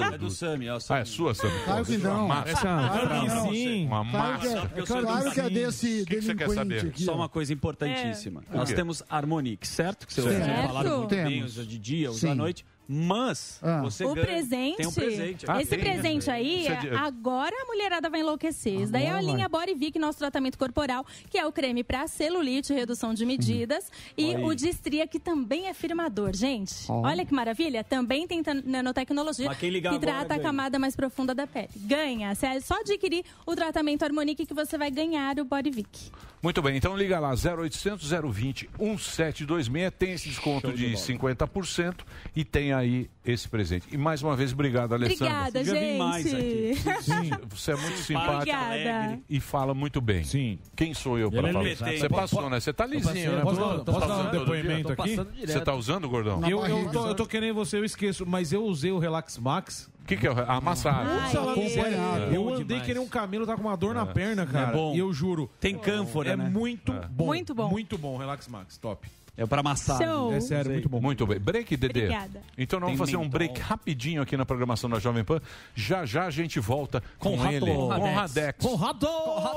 É, 0.10 0.16
é 0.16 0.18
do 0.18 0.30
Sami. 0.30 0.68
É, 0.68 0.74
o 0.74 0.76
Ah, 0.76 0.80
Sami. 0.80 1.02
é 1.02 1.06
sua, 1.06 1.34
Sammy? 1.34 1.60
Claro 1.64 1.86
que 1.86 1.98
Uma 1.98 2.10
não. 2.10 2.28
máscara. 2.28 2.90
Claro 2.90 3.08
que 3.22 3.28
Não, 3.28 3.52
sim. 3.52 3.86
Uma 3.88 4.04
que 4.06 4.10
é- 4.16 4.20
máscara. 4.20 4.72
é 4.76 4.82
claro 4.84 5.32
que 5.32 5.40
é 5.42 5.50
desse 5.50 6.02
O 6.02 6.06
que 6.06 6.16
que 6.16 6.22
você 6.22 6.36
quer 6.36 6.50
saber? 6.50 6.86
aqui, 6.88 7.04
Só 7.04 7.14
ó. 7.14 7.16
uma 7.16 7.30
coisa 7.30 7.54
importantíssima. 7.54 8.44
É. 8.52 8.58
Nós 8.58 8.70
quê? 8.70 8.76
temos 8.76 9.02
Harmonic, 9.10 9.68
certo? 9.68 10.06
Que 10.06 10.14
você 10.14 10.22
Certo. 10.22 10.44
vocês 10.44 10.66
falaram 10.68 10.98
muito 11.00 11.16
bem, 11.16 11.44
usa 11.44 11.64
de 11.66 11.78
dia, 11.78 12.10
usa 12.12 12.20
Sim. 12.20 12.30
à 12.32 12.36
noite. 12.36 12.66
Mas 12.92 13.60
Ah. 13.62 13.82
você 13.84 14.04
O 14.04 14.16
ganha, 14.16 14.26
presente, 14.26 14.78
tem 14.78 14.88
um 14.88 14.92
presente. 14.92 15.46
Ah, 15.48 15.62
esse 15.62 15.78
presente 15.78 16.32
aí, 16.32 16.62
Isso 16.62 16.72
é 16.72 16.76
de- 16.78 16.90
agora 16.90 17.56
a 17.62 17.66
mulherada 17.66 18.10
vai 18.10 18.22
enlouquecer. 18.22 18.82
Isso 18.82 18.92
daí 18.92 19.06
é 19.06 19.12
a 19.12 19.22
linha 19.22 19.48
Body 19.48 19.76
Vic, 19.76 20.00
nosso 20.00 20.18
tratamento 20.18 20.58
corporal, 20.58 21.06
que 21.30 21.38
é 21.38 21.46
o 21.46 21.52
creme 21.52 21.84
para 21.84 22.08
celulite, 22.08 22.74
redução 22.74 23.14
de 23.14 23.28
medidas, 23.28 23.92
e 24.18 24.26
Olha 24.30 24.38
aí. 24.40 24.44
o 24.44 24.56
de 24.56 24.70
estria, 24.70 25.06
que 25.06 25.20
também 25.20 25.68
é 25.68 25.74
firmador, 25.76 26.36
gente. 26.36 26.74
Ó. 26.90 27.02
Olha 27.06 27.24
que 27.24 27.32
maravilha, 27.34 27.84
também 27.84 28.26
tem 28.26 28.42
nanotecnologia 28.66 29.54
que 29.54 29.68
agora 29.78 30.00
trata 30.00 30.22
a 30.34 30.38
ganha. 30.38 30.42
camada 30.42 30.80
mais 30.80 30.96
profunda 30.96 31.36
da 31.36 31.46
pele. 31.46 31.70
Ganha, 31.76 32.32
é 32.42 32.60
só 32.60 32.80
adquirir 32.80 33.24
o 33.46 33.56
tratamento 33.56 34.02
Harmonique 34.02 34.48
que 34.48 34.54
você 34.54 34.80
vai 34.80 34.90
ganhar 34.90 35.38
o 35.40 35.46
Body 35.46 35.70
Vic. 35.70 36.12
Muito 36.42 36.62
bem, 36.62 36.78
então 36.78 36.96
liga 36.98 37.20
lá, 37.20 37.36
0800 37.36 38.10
020 38.10 38.70
1726, 38.80 39.92
tem 40.00 40.14
esse 40.14 40.30
desconto 40.30 40.72
de 40.72 40.96
50% 40.96 42.06
e 42.36 42.46
tem 42.46 42.72
aí 42.80 43.10
esse 43.26 43.48
presente. 43.48 43.86
E 43.92 43.98
mais 43.98 44.22
uma 44.24 44.36
vez, 44.36 44.52
obrigado, 44.54 44.94
Alessandra. 44.94 45.26
Obrigada, 45.48 45.64
Já 45.64 45.74
vim 45.74 45.98
mais 45.98 46.24
gente. 46.30 46.76
Sim, 47.04 47.30
você 47.50 47.72
é 47.72 47.76
muito 47.76 47.98
simpática 48.00 48.58
Obrigada. 48.66 49.20
e 49.30 49.40
fala 49.40 49.74
muito 49.74 50.02
bem. 50.02 50.24
Sim. 50.24 50.58
Quem 50.76 50.94
sou 50.94 51.18
eu 51.20 51.30
para 51.32 51.50
é 51.50 51.54
falar? 51.54 51.76
Você 51.98 52.10
passou, 52.10 52.50
né? 52.50 52.60
Você 52.60 52.74
tá 52.74 52.86
lisinho, 52.86 53.36
né? 53.36 53.42
Posso- 53.42 53.60
Você 53.62 53.84
posso 53.86 54.00
tá 54.00 54.08
dar 54.08 54.28
um 54.28 54.32
depoimento 54.32 54.92
aqui? 54.94 55.16
Você 55.46 55.60
tá 55.62 55.74
usando, 55.76 56.10
gordão? 56.10 56.42
Eu, 56.48 56.66
eu, 56.66 56.92
tô, 56.92 57.08
eu 57.08 57.16
tô 57.16 57.26
querendo 57.26 57.56
você, 57.56 57.78
eu 57.78 57.86
esqueço, 57.86 58.26
mas 58.26 58.52
eu 58.52 58.64
usei 58.66 58.92
o 58.92 59.00
Relax 59.00 59.38
Max. 59.38 59.90
O 60.02 60.06
que, 60.10 60.18
que 60.18 60.26
é? 60.26 60.32
o- 60.32 60.40
A 60.52 60.60
massagem. 60.60 61.14
Ai, 61.14 61.36
Acompanhado. 61.36 62.34
Eu 62.34 62.50
andei 62.56 62.80
que 62.80 62.94
nem 62.96 63.04
um 63.04 63.08
camelo, 63.08 63.46
tá 63.46 63.56
com 63.56 63.62
uma 63.62 63.78
dor 63.78 63.94
na 63.94 64.06
perna, 64.08 64.46
cara. 64.46 64.72
bom. 64.72 64.96
E 64.96 65.00
eu 65.00 65.14
juro. 65.14 65.48
Tem 65.60 65.78
cânfora, 65.78 66.32
é 66.32 66.36
né? 66.36 66.50
muito 66.50 66.92
bom. 67.12 67.26
Muito 67.26 67.54
bom. 67.54 67.70
Muito 67.70 67.98
bom, 67.98 68.18
Relax 68.18 68.48
Max, 68.48 68.78
top. 68.78 69.08
É 69.40 69.46
pra 69.46 69.64
massagem. 69.64 70.06
Show. 70.06 70.34
É 70.34 70.40
sério, 70.42 70.72
muito 70.72 70.90
bom. 70.90 71.00
Muito 71.02 71.26
bem. 71.26 71.40
Break, 71.40 71.78
Dedê. 71.78 72.04
Obrigada. 72.06 72.42
Então 72.58 72.80
nós 72.80 72.90
vamos 72.90 73.00
fazer 73.00 73.18
um 73.18 73.28
break 73.30 73.60
rapidinho 73.62 74.22
aqui 74.22 74.36
na 74.36 74.46
programação 74.46 74.90
da 74.90 75.00
Jovem 75.00 75.24
Pan. 75.24 75.40
Já 75.74 76.06
já 76.06 76.26
a 76.26 76.30
gente 76.30 76.60
volta 76.60 77.02
com, 77.18 77.32
Conrado. 77.38 77.54
ele. 77.54 77.66
Conradex. 77.74 78.66
Conrado! 78.66 79.08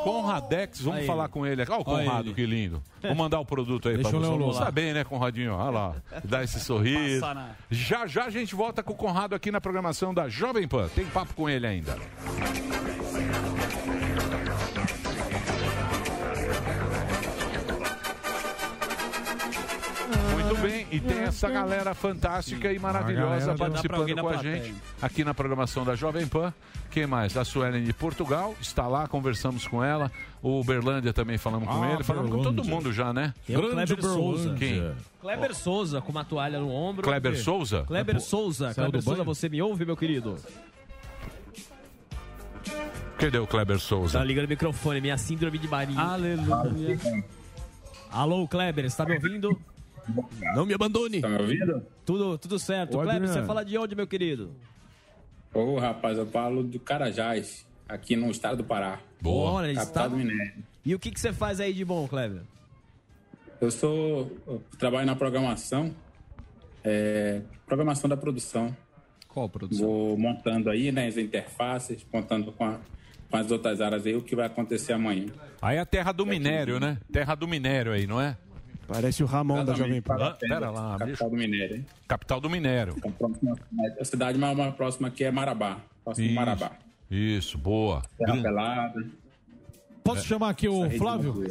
Conradex, 0.05 0.81
vamos 0.83 1.01
Aí 1.01 1.07
falar 1.07 1.29
com 1.29 1.47
ele. 1.47 1.63
Olha 1.63 1.73
o 1.73 1.75
Olha 1.75 1.85
Conrado, 2.05 2.27
ele. 2.29 2.35
que 2.35 2.47
lindo. 2.47 2.83
Vou 3.03 3.15
mandar 3.15 3.41
o 3.41 3.45
produto 3.45 3.89
aí 3.89 3.97
Deixa 3.97 4.11
pra 4.11 4.19
eu 4.19 4.25
você. 4.25 4.39
Vamos 4.39 4.57
saber, 4.57 4.95
né, 4.95 5.05
Conradinho? 5.05 5.55
Olha 5.55 5.71
lá. 5.71 5.95
Dá 6.25 6.43
esse 6.45 6.61
sorriso. 6.61 7.21
Na- 7.21 7.51
Já 7.71 8.07
já 8.07 8.25
a 8.27 8.31
gente 8.31 8.55
volta 8.55 8.83
com 8.83 8.93
o 8.93 8.97
Conrado 8.97 9.35
aqui 9.35 9.51
na 9.51 9.61
programação 9.61 10.15
da 10.15 10.29
Jovem 10.29 10.69
Pan. 10.69 10.89
Tem 10.95 11.05
papo 11.07 11.35
com 11.35 11.49
ele 11.51 11.67
ainda. 11.67 11.97
Bem, 20.63 20.87
e 20.91 21.01
tem 21.01 21.19
essa 21.21 21.49
galera 21.51 21.95
fantástica 21.95 22.73
e 22.73 22.79
maravilhosa 22.79 23.55
participando 23.55 24.15
com 24.17 24.29
a 24.29 24.37
gente 24.37 24.75
aqui 25.01 25.25
na 25.25 25.35
programação 25.35 25.85
da 25.85 25.95
Jovem 25.95 26.27
Pan. 26.27 26.53
Quem 26.91 27.07
mais? 27.07 27.37
A 27.37 27.45
Suelen 27.45 27.85
de 27.85 27.93
Portugal 27.93 28.55
está 28.61 28.87
lá, 28.87 29.07
conversamos 29.09 29.67
com 29.67 29.83
ela. 29.83 30.11
O 30.43 30.63
Berlândia 30.65 31.13
também 31.13 31.39
falamos 31.39 31.69
com 31.69 31.83
Ah, 31.83 31.93
ele. 31.93 32.03
Falamos 32.05 32.31
com 32.31 32.43
todo 32.43 32.65
mundo 32.65 32.93
já, 32.93 33.13
né? 33.13 33.33
Tem 33.47 33.57
o 33.57 33.71
Kleber 33.71 34.03
Souza. 34.03 34.55
Quem? 34.59 34.93
Kleber 35.21 35.55
Souza, 35.55 36.01
com 36.01 36.11
uma 36.13 36.25
toalha 36.25 36.59
no 36.59 36.71
ombro. 36.71 37.03
Kleber 37.03 37.37
Souza? 37.39 37.85
Kleber 37.87 38.21
Souza. 38.21 38.73
Saiu 38.73 38.85
Kleber 38.91 39.03
Souza, 39.03 39.25
você 39.25 39.49
me 39.49 39.63
ouve, 39.63 39.85
meu 39.85 39.97
querido? 39.97 40.37
Cadê 43.19 43.39
o 43.39 43.47
Kleber 43.47 43.77
Tá 43.77 43.83
Souza? 43.83 44.25
ligando 44.25 44.47
o 44.47 44.49
microfone, 44.49 45.01
minha 45.01 45.17
síndrome 45.17 45.59
de 45.59 45.69
Maria. 45.69 45.99
Aleluia. 45.99 46.99
Alô, 48.11 48.47
Kleber, 48.49 48.85
está 48.85 49.05
me 49.05 49.15
ouvindo? 49.15 49.59
Não 50.55 50.67
me 50.67 50.75
abandone. 50.75 51.21
Tá 51.21 51.29
me 51.29 51.39
ouvindo? 51.41 51.87
Tudo, 52.05 52.37
tudo 52.39 52.59
certo. 52.59 52.95
Ô, 52.99 53.03
Kleber, 53.03 53.17
Adriano. 53.17 53.33
você 53.41 53.47
fala 53.47 53.65
de 53.65 53.77
onde, 53.79 53.95
meu 53.95 54.07
querido? 54.07 54.51
Ô, 55.55 55.79
rapaz, 55.79 56.17
eu 56.19 56.27
falo 56.27 56.63
do 56.63 56.79
Carajás, 56.81 57.67
aqui 57.89 58.17
no 58.17 58.31
estado 58.31 58.57
do 58.59 58.65
Pará. 58.65 59.01
Boa. 59.21 59.53
Olha, 59.53 59.75
Capital 59.75 59.85
está... 60.05 60.09
do 60.09 60.17
Minério. 60.17 60.55
E 60.85 60.95
o 60.95 60.99
que, 60.99 61.11
que 61.11 61.21
você 61.21 61.33
faz 61.33 61.61
aí 61.61 61.73
de 61.73 61.85
bom, 61.85 62.09
Kleber? 62.09 62.43
Eu 63.61 63.71
sou. 63.71 64.31
eu 64.47 64.61
trabalho 64.79 65.07
na 65.07 65.15
programação, 65.15 65.95
é, 66.83 67.41
programação 67.67 68.09
da 68.11 68.17
produção. 68.17 68.77
Qual 69.29 69.49
produção? 69.49 69.87
Vou 69.87 70.19
montando 70.19 70.69
aí, 70.69 70.91
né, 70.91 71.07
as 71.07 71.17
interfaces, 71.17 72.05
montando 72.13 72.51
com, 72.53 72.65
a- 72.65 72.81
com 73.31 73.37
as 73.37 73.51
outras 73.51 73.81
áreas 73.81 74.05
aí 74.05 74.15
o 74.17 74.21
que 74.23 74.35
vai 74.35 74.47
acontecer 74.47 74.93
amanhã. 74.93 75.27
Aí 75.61 75.77
é 75.77 75.81
a 75.81 75.87
terra 75.87 76.11
do 76.13 76.27
minério, 76.27 76.81
né? 76.81 76.99
Terra 77.13 77.35
do 77.37 77.47
minério 77.47 77.93
aí, 77.93 78.07
não 78.07 78.21
é? 78.21 78.37
Parece 78.93 79.23
o 79.23 79.27
Ramon 79.27 79.65
da 79.65 79.75
Jovem 79.75 80.03
Pan. 80.03 80.17
Ah, 80.21 80.37
pera 80.39 80.71
lá, 80.71 80.99
bicho. 80.99 81.11
Capital 81.19 81.31
do 81.31 81.37
Minério, 81.37 81.77
hein? 81.77 81.87
Capital 82.09 82.41
do 82.41 82.51
minério. 82.51 82.95
Então, 82.97 83.13
próxima- 83.13 83.57
a 84.01 84.05
cidade 84.05 84.39
mais, 84.39 84.75
próxima 84.75 85.09
aqui 85.09 85.25
é 85.25 85.31
Marabá. 85.31 85.79
Próximo 86.05 86.27
Isso. 86.27 86.35
Marabá. 86.35 86.73
Isso, 87.11 87.59
boa. 87.59 88.03
Terra 88.19 88.41
pelada. 88.43 89.05
Posso 90.05 90.25
chamar 90.27 90.51
aqui 90.51 90.69
o 90.69 90.91
Flávio? 90.99 91.45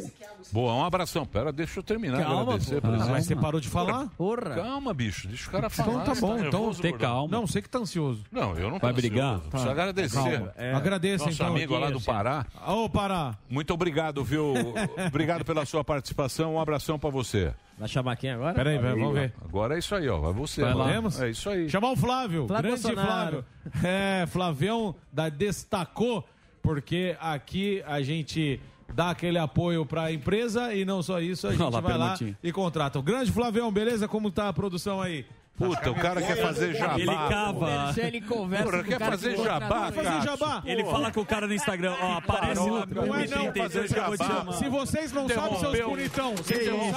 Boa, 0.52 0.74
um 0.74 0.84
abração. 0.84 1.24
Pera, 1.24 1.50
deixa 1.52 1.78
eu 1.80 1.82
terminar. 1.82 2.18
de 2.18 2.24
Calma, 2.24 2.42
agradecer, 2.42 2.74
pô. 2.74 2.80
por 2.82 2.90
Ah, 2.90 2.94
exemplo. 2.96 3.12
mas 3.12 3.26
você 3.26 3.36
parou 3.36 3.60
de 3.60 3.68
falar? 3.68 4.08
Porra. 4.18 4.54
Calma, 4.54 4.92
bicho. 4.92 5.28
Deixa 5.28 5.48
o 5.48 5.52
cara 5.52 5.70
falar. 5.70 6.02
Então 6.02 6.14
tá 6.14 6.20
bom, 6.20 6.36
então 6.38 6.60
nervoso, 6.60 6.82
tem 6.82 6.96
calma. 6.96 7.28
Não, 7.30 7.46
você 7.46 7.62
que 7.62 7.68
tá 7.68 7.78
ansioso. 7.78 8.22
Não, 8.30 8.54
eu 8.58 8.70
não 8.70 8.78
tô 8.78 8.86
Vai 8.86 8.92
brigar? 8.92 9.34
ansioso. 9.36 9.50
Precisa 9.50 9.70
agradecer. 9.70 10.52
É. 10.56 10.74
Agradeça, 10.74 11.24
Nosso 11.24 11.36
então, 11.36 11.46
amigo 11.54 11.78
lá 11.78 11.90
do. 11.90 12.00
Pará. 12.00 12.46
Ô, 12.66 12.88
Pará. 12.88 13.36
Muito 13.48 13.72
obrigado, 13.72 14.22
viu? 14.22 14.52
obrigado 15.08 15.44
pela 15.44 15.64
sua 15.64 15.82
participação. 15.82 16.54
Um 16.54 16.60
abração 16.60 16.98
pra 16.98 17.08
você. 17.10 17.52
Vai 17.78 17.88
chamar 17.88 18.16
quem 18.16 18.30
agora? 18.30 18.54
Peraí, 18.54 18.78
vai, 18.78 18.92
vamos 18.94 19.14
ver. 19.14 19.32
Agora 19.42 19.74
é 19.76 19.78
isso 19.78 19.94
aí, 19.94 20.08
ó. 20.08 20.18
Vai 20.18 20.32
você. 20.34 20.60
Vai 20.62 20.74
lá. 20.74 20.90
É 21.24 21.30
isso 21.30 21.48
aí. 21.48 21.68
Chamar 21.70 21.92
o 21.92 21.96
Flávio, 21.96 22.46
Flávio 22.46 22.70
grande 22.70 22.82
Bolsonaro. 22.82 23.44
Flávio. 23.72 23.88
É, 23.88 24.26
Flavião 24.26 24.94
da 25.10 25.28
Destacou, 25.30 26.24
porque 26.62 27.16
aqui 27.20 27.82
a 27.86 28.00
gente 28.00 28.60
dá 28.94 29.10
aquele 29.10 29.38
apoio 29.38 29.84
pra 29.84 30.12
empresa 30.12 30.74
e 30.74 30.84
não 30.84 31.02
só 31.02 31.20
isso, 31.20 31.46
a 31.46 31.50
gente 31.50 31.62
Olha 31.62 31.70
lá, 31.70 31.80
vai 31.80 31.98
lá 31.98 32.18
e 32.42 32.52
contrata. 32.52 32.98
O 32.98 33.02
grande 33.02 33.32
Flavião, 33.32 33.72
beleza? 33.72 34.06
Como 34.06 34.30
tá 34.30 34.48
a 34.48 34.52
produção 34.52 35.00
aí? 35.00 35.26
Puta, 35.56 35.90
o 35.90 35.94
cara 35.94 36.22
quer 36.22 36.36
fazer 36.36 36.74
jabá. 36.74 36.98
Ele 36.98 37.14
cava. 37.14 37.94
Ele 37.96 38.20
conversa 38.22 38.64
Porra, 38.64 38.78
com 38.78 38.84
o 38.84 38.88
quer 38.88 38.98
cara 38.98 39.10
fazer 39.12 39.34
que 39.34 39.44
jabá, 39.44 39.92
jabá. 40.24 40.62
Ele 40.64 40.84
fala 40.84 41.12
com 41.12 41.20
o 41.20 41.26
cara 41.26 41.46
no 41.46 41.54
Instagram, 41.54 41.94
ó, 42.00 42.12
aparece 42.18 42.70
lá. 42.70 42.86
Não 42.86 43.14
é 43.14 43.26
não, 43.28 43.52
fazer 43.52 43.88
se, 43.88 43.94
jabá. 43.94 44.52
se 44.52 44.68
vocês 44.68 45.12
não 45.12 45.28
sabem, 45.28 45.58
seus 45.58 45.80
bonitão, 45.80 46.34
vocês 46.36 46.66
não 46.68 46.92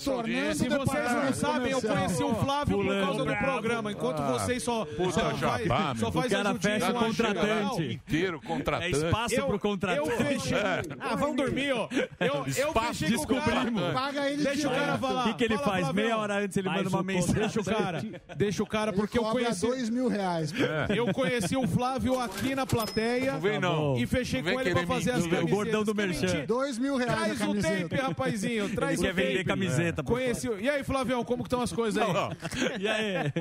sabem, 0.00 0.54
se 0.54 0.68
vocês 0.68 1.12
não 1.12 1.32
sabem, 1.34 1.72
eu 1.72 1.82
conheci 1.82 2.22
o 2.22 2.34
Flávio 2.36 2.78
por 2.78 3.00
causa 3.00 3.24
do 3.24 3.36
programa, 3.36 3.92
enquanto 3.92 4.22
Ah, 4.22 4.32
vocês 4.32 4.62
só, 4.62 4.84
puta 4.84 5.12
só 5.12 5.34
jabá, 5.36 5.94
só 5.96 6.12
faz 6.12 6.26
O 6.26 6.36
cara 6.36 6.54
fecha 6.54 6.90
o 6.90 6.94
contratante. 6.94 7.92
Inteiro 7.92 8.40
contratante. 8.40 8.94
É 8.96 8.98
espaço 9.06 9.46
pro 9.46 9.58
contratante. 9.58 10.08
Eu 10.08 10.16
fechei. 10.16 10.56
É. 10.56 10.82
Ah, 11.00 11.16
vão 11.16 11.34
dormir, 11.34 11.72
ó. 11.72 11.88
Eu, 12.20 12.34
eu 12.34 12.46
Espaço 12.46 12.94
fechei 12.94 13.16
com 13.16 13.22
o 13.22 13.26
cara. 13.26 13.44
descobrimos. 13.46 13.92
Paga 13.92 14.30
ele 14.30 14.42
Deixa 14.42 14.68
o 14.68 14.70
cara 14.70 14.98
falar. 14.98 15.28
O 15.28 15.34
que, 15.34 15.44
ele 15.44 15.58
faz? 15.58 15.92
Meia 15.92 16.16
hora 16.16 16.38
antes 16.38 16.56
ele 16.56 16.68
manda 16.68 16.88
uma 16.88 17.00
um 17.00 17.04
mensagem. 17.04 17.34
Deixa 17.34 17.60
o 17.60 17.64
cara. 17.64 17.95
Deixa 18.36 18.62
o 18.62 18.66
cara, 18.66 18.92
porque 18.92 19.18
eu 19.18 19.22
Cobra 19.22 19.44
conheci. 19.44 19.60
dois 19.66 19.88
mil 19.90 20.08
reais. 20.08 20.52
Eu 20.94 21.12
conheci 21.12 21.56
o 21.56 21.66
Flávio 21.66 22.18
aqui 22.20 22.54
na 22.54 22.66
plateia. 22.66 23.32
Não 23.32 23.40
vem, 23.40 23.58
não. 23.60 23.96
E 23.96 24.06
fechei 24.06 24.42
Não 24.42 24.52
com 24.52 24.60
ele 24.60 24.72
pra 24.72 24.86
fazer 24.86 25.10
as 25.12 25.18
camisetas. 25.22 25.44
O 25.44 25.54
bordão 25.54 25.84
do 25.84 25.94
merchan. 25.94 26.44
Dois 26.46 26.78
mil 26.78 26.96
reais 26.96 27.38
Traz 27.38 27.40
o 27.50 27.54
tape, 27.60 27.94
rapazinho. 27.96 28.74
Traz 28.74 28.98
Ele 29.00 29.08
o 29.10 29.14
quer 29.14 29.22
vender 29.22 29.32
tape. 29.38 29.44
camiseta, 29.44 30.02
por 30.04 30.12
Conheci. 30.14 30.48
E 30.60 30.68
aí, 30.68 30.82
Flavião, 30.84 31.24
como 31.24 31.42
que 31.42 31.46
estão 31.48 31.60
as 31.62 31.72
coisas 31.72 32.02
aí? 32.02 32.12
E 32.80 32.88
aí? 32.88 33.32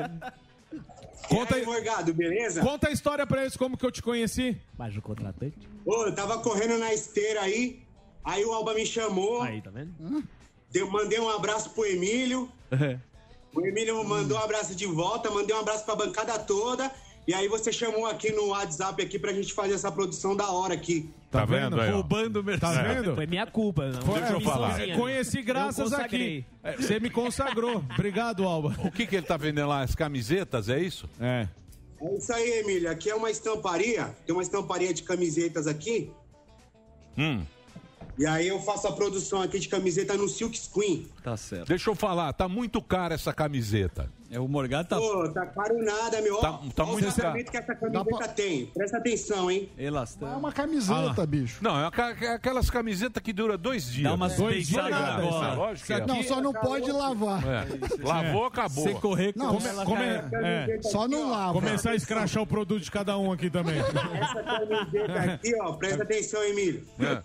Conta, 1.30 1.58
E 1.58 1.62
aí, 1.62 1.66
Morgado, 1.66 2.14
beleza? 2.14 2.62
conta 2.62 2.88
a 2.88 2.92
história 2.92 3.26
pra 3.26 3.42
eles, 3.42 3.58
como 3.58 3.76
que 3.78 3.86
eu 3.86 3.92
te 3.92 4.02
conheci. 4.02 4.56
Mas 4.78 4.96
o 4.96 5.02
contratante? 5.02 5.68
Ô, 5.86 6.06
eu 6.06 6.14
tava 6.14 6.38
correndo 6.40 6.78
na 6.78 6.94
esteira 6.94 7.42
aí, 7.42 7.80
aí 8.24 8.46
o 8.46 8.52
Alba 8.54 8.74
me 8.76 8.86
chamou, 8.86 9.42
Aí, 9.42 9.60
tá 9.62 9.72
vendo? 9.72 9.92
deu- 10.72 10.90
mandei 10.92 11.20
um 11.20 11.28
abraço 11.30 11.72
pro 11.72 11.84
Emílio, 11.86 12.48
o 13.56 13.66
Emílio 13.66 14.04
mandou 14.04 14.38
um 14.38 14.42
abraço 14.44 14.76
de 14.76 14.86
volta, 14.86 15.32
mandei 15.32 15.56
um 15.56 15.60
abraço 15.60 15.86
pra 15.86 15.96
bancada 15.96 16.38
toda, 16.40 16.92
e 17.28 17.34
aí 17.34 17.48
você 17.48 17.72
chamou 17.72 18.06
aqui 18.06 18.32
no 18.32 18.48
WhatsApp 18.50 19.02
aqui 19.02 19.18
pra 19.18 19.34
gente 19.34 19.54
fazer 19.54 19.74
essa 19.74 19.92
produção 19.92 20.36
da 20.36 20.50
hora 20.52 20.74
aqui. 20.74 21.10
Tá 21.32 21.44
vendo 21.44 21.80
aí, 21.82 21.90
ó? 21.92 21.96
Roubando 21.96 22.42
o. 22.42 22.60
Tá 22.60 22.72
vendo? 22.82 23.16
Foi 23.16 23.26
minha 23.26 23.46
culpa. 23.46 23.88
Não. 23.88 24.02
Foi- 24.04 24.20
Deixa 24.20 24.34
eu 24.34 24.42
falar. 24.42 24.72
sozinha. 24.78 24.96
Conheci 24.98 25.42
graças 25.42 25.92
Eu 25.92 25.98
aqui. 26.00 26.46
É, 26.64 26.74
Você 26.78 27.00
me 27.00 27.10
consagrou. 27.10 27.84
Obrigado, 27.94 28.44
Alba. 28.46 28.76
O 28.86 28.92
que, 28.92 29.06
que 29.06 29.16
ele 29.18 29.26
tá 29.26 29.36
vendendo 29.36 29.68
lá? 29.68 29.82
As 29.82 29.96
camisetas, 29.96 30.70
é 30.70 30.80
isso? 30.80 31.10
É. 31.20 31.48
É 32.00 32.18
isso 32.18 32.32
aí, 32.32 32.60
Emílio, 32.60 32.90
aqui 32.92 33.10
é 33.10 33.16
uma 33.16 33.32
estamparia, 33.32 34.16
tem 34.26 34.36
uma 34.36 34.44
estamparia 34.44 34.94
de 34.94 35.02
camisetas 35.04 35.66
aqui, 35.66 36.12
Hum. 37.18 37.42
E 38.18 38.26
aí 38.26 38.48
eu 38.48 38.60
faço 38.62 38.88
a 38.88 38.92
produção 38.92 39.42
aqui 39.42 39.60
de 39.60 39.68
camiseta 39.68 40.14
no 40.16 40.28
Silk 40.28 40.58
Screen. 40.58 41.08
Tá 41.24 41.36
certo. 41.38 41.68
Deixa 41.68 41.90
eu 41.90 41.96
falar, 41.96 42.32
tá 42.34 42.48
muito 42.48 42.82
cara 42.82 43.16
essa 43.16 43.34
camiseta. 43.34 44.10
É, 44.32 44.40
o 44.40 44.48
Morgado 44.48 44.90
tá 44.90 44.98
Pô, 44.98 45.30
tá 45.30 45.46
caro 45.46 45.78
nada, 45.84 46.20
meu. 46.20 46.38
Tá- 46.38 46.52
Ó, 46.52 46.58
tá 46.76 46.84
ó 46.84 46.88
muito 46.88 47.08
o 47.08 47.14
tratamento 47.14 47.52
que 47.52 47.58
essa 47.58 47.76
camiseta 47.76 48.28
tem. 48.30 48.66
Presta 48.66 48.98
atenção, 48.98 49.50
hein? 49.52 49.70
É 49.78 49.86
elastano. 49.86 50.38
uma 50.38 50.52
camiseta, 50.52 51.26
bicho. 51.26 51.64
Não, 51.64 51.80
é 51.80 51.86
aqua- 51.86 52.10
aquelas 52.34 52.70
camisetas 52.70 53.22
que 53.22 53.32
dura 53.32 53.56
dois 53.58 53.86
dias. 53.86 54.04
Dá 54.10 54.14
umas 54.16 54.36
Dois 54.36 54.68
dias 54.68 54.90
nada, 54.90 55.24
agora. 55.24 55.48
É, 55.54 55.56
lógico 55.56 55.88
que 55.88 55.94
é. 55.94 56.06
Não, 56.06 56.24
só 56.24 56.42
não 56.42 56.52
pode 56.54 56.92
lavar. 56.92 57.42
É. 57.48 57.66
Lavou, 58.04 58.46
acabou. 58.46 58.84
Você 58.84 58.94
correr 58.96 59.32
com 59.34 59.40
Não, 59.40 59.60
ela, 59.60 59.86
come- 59.86 60.04
cara. 60.06 60.30
é. 60.48 60.82
Só 60.82 61.08
não 61.08 61.30
lava. 61.30 61.54
Começar 61.54 61.92
a 61.92 61.96
escrachar 61.96 62.42
o 62.44 62.48
produto 62.48 62.82
de 62.84 62.92
cada 62.92 63.18
um 63.18 63.32
aqui 63.32 63.50
também. 63.50 63.78
Essa 63.80 64.44
camiseta 64.44 65.20
aqui, 65.34 65.56
ó, 65.62 65.74
presta 65.74 66.04
atenção, 66.04 66.44
Emílio. 66.44 66.84
É. 67.00 67.22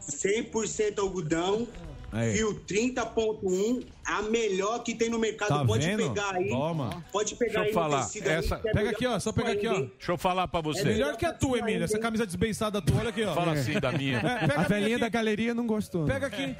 100% 0.00 0.98
algodão, 0.98 1.66
Aí. 2.14 2.32
fio 2.36 2.54
30.1, 2.66 3.84
a 4.06 4.22
melhor 4.22 4.82
que 4.82 4.94
tem 4.94 5.08
no 5.10 5.18
mercado. 5.18 5.48
Tá 5.48 5.64
pode 5.64 5.86
vendo? 5.86 6.08
pegar 6.08 6.34
aí. 6.34 6.48
Toma. 6.48 7.04
Pode 7.12 7.34
pegar 7.34 7.62
Deixa 7.62 7.64
eu 7.64 7.64
aí 7.68 7.72
falar, 7.72 8.02
tecido 8.04 8.28
aí, 8.28 8.34
essa- 8.36 8.54
é 8.56 8.58
Pega 8.58 8.74
melhor 8.78 8.90
aqui, 8.94 9.06
ó. 9.06 9.18
Só 9.18 9.32
pega 9.32 9.52
aqui, 9.52 9.66
ó. 9.66 9.72
Deixa 9.74 10.12
eu 10.12 10.18
falar 10.18 10.46
pra 10.48 10.60
É 10.60 10.62
você. 10.62 10.84
melhor 10.84 11.16
que 11.16 11.26
a 11.26 11.32
tua, 11.32 11.58
Emília. 11.58 11.84
Essa 11.84 11.98
camisa 11.98 12.24
desbeiçada 12.26 12.80
tua, 12.80 13.00
olha 13.00 13.08
aqui, 13.10 13.24
ó. 13.24 13.34
Fala 13.34 13.52
assim 13.52 13.72
da 13.80 13.90
minha. 13.92 14.18
É, 14.18 14.46
pega 14.46 14.60
A 14.60 14.62
velhinha 14.64 14.98
da 14.98 15.08
galeria 15.08 15.54
não 15.54 15.66
gostou. 15.66 16.04
Pega 16.06 16.26
aqui. 16.26 16.54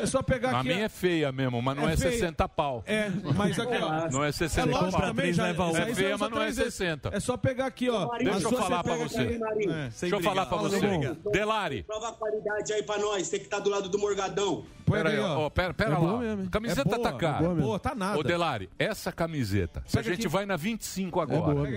É 0.00 0.06
só 0.06 0.22
pegar 0.22 0.50
A 0.54 0.60
aqui. 0.60 0.68
minha 0.68 0.84
é 0.84 0.88
feia 0.88 1.30
mesmo, 1.32 1.60
mas 1.62 1.76
não 1.76 1.88
É 1.88 1.92
é, 1.92 1.96
feia. 1.96 2.12
60 2.12 2.48
pau. 2.48 2.82
É, 2.86 3.10
mas 3.36 3.58
aqui, 3.58 3.74
ó. 3.82 4.10
Não 4.10 4.24
é 4.24 4.28
É 4.28 4.32
60 4.32 4.70
lógico 4.70 4.92
pau. 4.92 5.00
também, 5.02 5.32
já, 5.32 5.44
leva 5.44 5.66
um. 5.66 5.76
aí 5.76 5.90
É 5.90 5.94
feia, 5.94 6.16
mas 6.18 6.30
não 6.30 6.36
é 6.38 6.40
três 6.40 6.56
vezes. 6.56 6.74
60. 6.74 7.10
É 7.12 7.20
só 7.20 7.36
pegar 7.36 7.66
aqui, 7.66 7.88
ó. 7.90 8.06
Deixa 8.16 8.36
A 8.36 8.40
eu 8.40 8.56
falar 8.56 8.82
pra 8.82 8.94
pega 8.94 9.08
você. 9.08 9.18
Aí. 9.20 9.64
É. 9.68 9.88
Deixa 10.00 10.16
eu 10.16 10.22
falar 10.22 10.46
pra 10.46 10.58
você. 10.58 10.80
Delari, 11.32 11.82
Prova 11.82 12.08
a 12.08 12.12
qualidade 12.12 12.72
aí 12.72 12.82
pra 12.82 12.98
nós, 12.98 13.26
você 13.26 13.38
que 13.38 13.46
tá 13.48 13.58
do 13.58 13.68
lado 13.70 13.88
do 13.88 13.98
Morgadão. 13.98 14.64
Põe 14.86 14.98
pera 14.98 15.10
aí, 15.10 15.18
ó. 15.18 15.38
ó. 15.46 15.50
Pera, 15.50 15.74
pera 15.74 15.90
É 15.90 15.94
lá. 15.94 16.00
boa? 16.00 16.22
Camiseta 16.50 16.80
É 16.80 16.84
boa, 16.84 17.02
tá 17.02 17.08
é 17.10 17.18
cara. 17.18 17.38
boa 17.42 17.54
mesmo. 17.54 17.70
Pô, 17.70 17.78
tá 17.78 17.94
nada. 17.94 18.18
Ô, 18.18 18.22
Delari, 18.22 18.70
essa 18.78 19.12
camiseta, 19.12 19.82
se 19.86 19.98
a 19.98 20.02
gente 20.02 20.20
aqui. 20.20 20.28
vai 20.28 20.46
na 20.46 20.56
25 20.56 21.20
É 21.20 21.22
agora, 21.22 21.54
boa, 21.54 21.68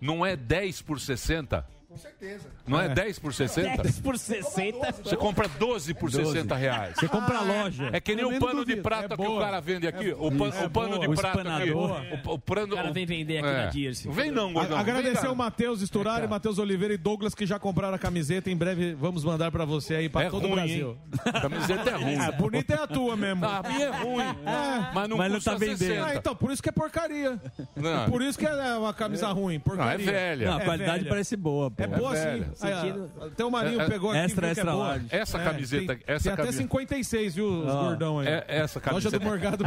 não 0.00 0.24
é 0.24 0.36
10 0.36 0.82
por 0.82 1.00
60? 1.00 1.66
Com 1.90 1.96
certeza. 1.98 2.46
Não 2.68 2.80
é, 2.80 2.86
É. 2.86 2.88
10 2.90 3.18
por 3.18 3.34
60? 3.34 3.82
10 3.82 3.98
por 3.98 4.16
60. 4.16 4.92
Você 5.02 5.16
compra 5.16 5.48
12 5.48 5.92
por 5.92 6.08
60 6.08 6.54
reais. 6.54 6.94
Você 6.94 7.08
compra 7.08 7.38
a 7.38 7.42
loja. 7.42 7.90
É 7.92 7.98
que 8.00 8.14
nem 8.14 8.24
o 8.24 8.38
pano 8.38 8.64
de 8.64 8.76
prata 8.76 9.14
É 9.14 9.16
que 9.16 9.22
o 9.22 9.26
boa. 9.26 9.40
cara 9.44 9.58
vende 9.60 9.88
aqui. 9.88 10.12
o, 10.16 10.30
pan- 10.30 10.52
É 10.54 10.66
o 10.66 10.70
pano 10.70 10.88
boa. 10.94 11.00
de 11.00 11.06
O 11.08 11.14
prata 11.16 11.56
aqui. 11.56 11.70
O, 11.72 12.32
o 12.34 12.38
pano, 12.38 12.74
O 12.74 12.76
cara 12.76 12.92
vem 12.92 13.04
vender 13.04 13.38
aqui 13.38 13.48
é. 13.48 13.52
na 13.64 13.66
Dirce. 13.70 14.08
Vem 14.08 14.30
não, 14.30 14.52
gordão. 14.52 14.76
A- 14.76 14.80
Agradecer 14.80 15.26
o 15.26 15.34
Matheus 15.34 15.82
Esturari, 15.82 16.28
Matheus 16.28 16.60
Oliveira 16.60 16.94
e 16.94 16.96
Douglas 16.96 17.34
que 17.34 17.44
já 17.44 17.58
compraram 17.58 17.96
a 17.96 17.98
camiseta. 17.98 18.48
Em 18.48 18.56
breve 18.56 18.94
vamos 18.94 19.24
mandar 19.24 19.50
pra 19.50 19.64
você 19.64 19.96
aí, 19.96 20.08
pra 20.08 20.22
É 20.22 20.30
todo 20.30 20.46
o 20.46 20.50
Brasil. 20.54 20.90
hein? 20.90 21.20
A 21.34 21.40
camiseta 21.40 21.90
é 21.90 21.94
ruim. 21.96 22.16
Ah, 22.20 22.30
bonita 22.38 22.72
é 22.72 22.82
a 22.84 22.86
tua 22.86 23.16
mesmo. 23.16 23.44
A 23.44 23.62
minha 23.64 23.86
é 23.86 23.90
ruim. 23.90 24.24
Mas 24.94 25.08
não 25.08 25.16
Mas 25.16 25.28
não 25.28 25.38
custa 25.38 25.50
tá 25.50 25.58
vendendo. 25.58 25.78
60. 25.78 26.06
Ah, 26.06 26.14
então, 26.14 26.36
por 26.36 26.52
isso 26.52 26.62
que 26.62 26.68
é 26.68 26.72
porcaria. 26.72 27.36
Não. 27.74 28.08
Por 28.08 28.22
isso 28.22 28.38
que 28.38 28.46
é 28.46 28.76
uma 28.78 28.94
camisa 28.94 29.26
ruim, 29.32 29.58
porcaria. 29.58 30.06
Não, 30.06 30.12
é 30.12 30.14
velha. 30.36 30.46
Não, 30.50 30.56
a 30.58 30.60
É 30.60 30.64
qualidade 30.64 30.98
velha. 31.00 31.08
parece 31.08 31.34
boa, 31.36 31.68
pô. 31.68 31.79
É 31.82 31.86
boa 31.86 32.16
É 32.16 32.36
sim. 32.38 32.44
Aí, 32.62 32.94
ó, 33.20 33.26
Até 33.26 33.44
o 33.44 33.50
Marinho 33.50 33.80
É, 33.80 33.84
é, 33.84 33.88
pegou 33.88 34.10
aqui. 34.10 34.18
extra, 34.20 34.46
viu 34.46 34.54
que 34.54 34.60
é 34.60 34.62
extra 34.62 34.72
boa. 34.72 34.86
large. 34.88 35.06
Essa 35.10 35.38
É, 35.38 35.44
camiseta- 35.44 35.94
Tem, 35.96 36.04
essa 36.06 36.22
tem 36.24 36.32
até 36.32 36.42
camisa- 36.42 36.58
56, 36.58 37.34
viu, 37.34 37.46
os 37.46 37.68
Ó, 37.68 37.82
gordão 37.84 38.18
aí. 38.20 38.28
É, 38.28 38.44
essa 38.48 38.78
Loja 38.78 39.10
camiseta. 39.10 39.18
do 39.18 39.24
Morgado. 39.24 39.64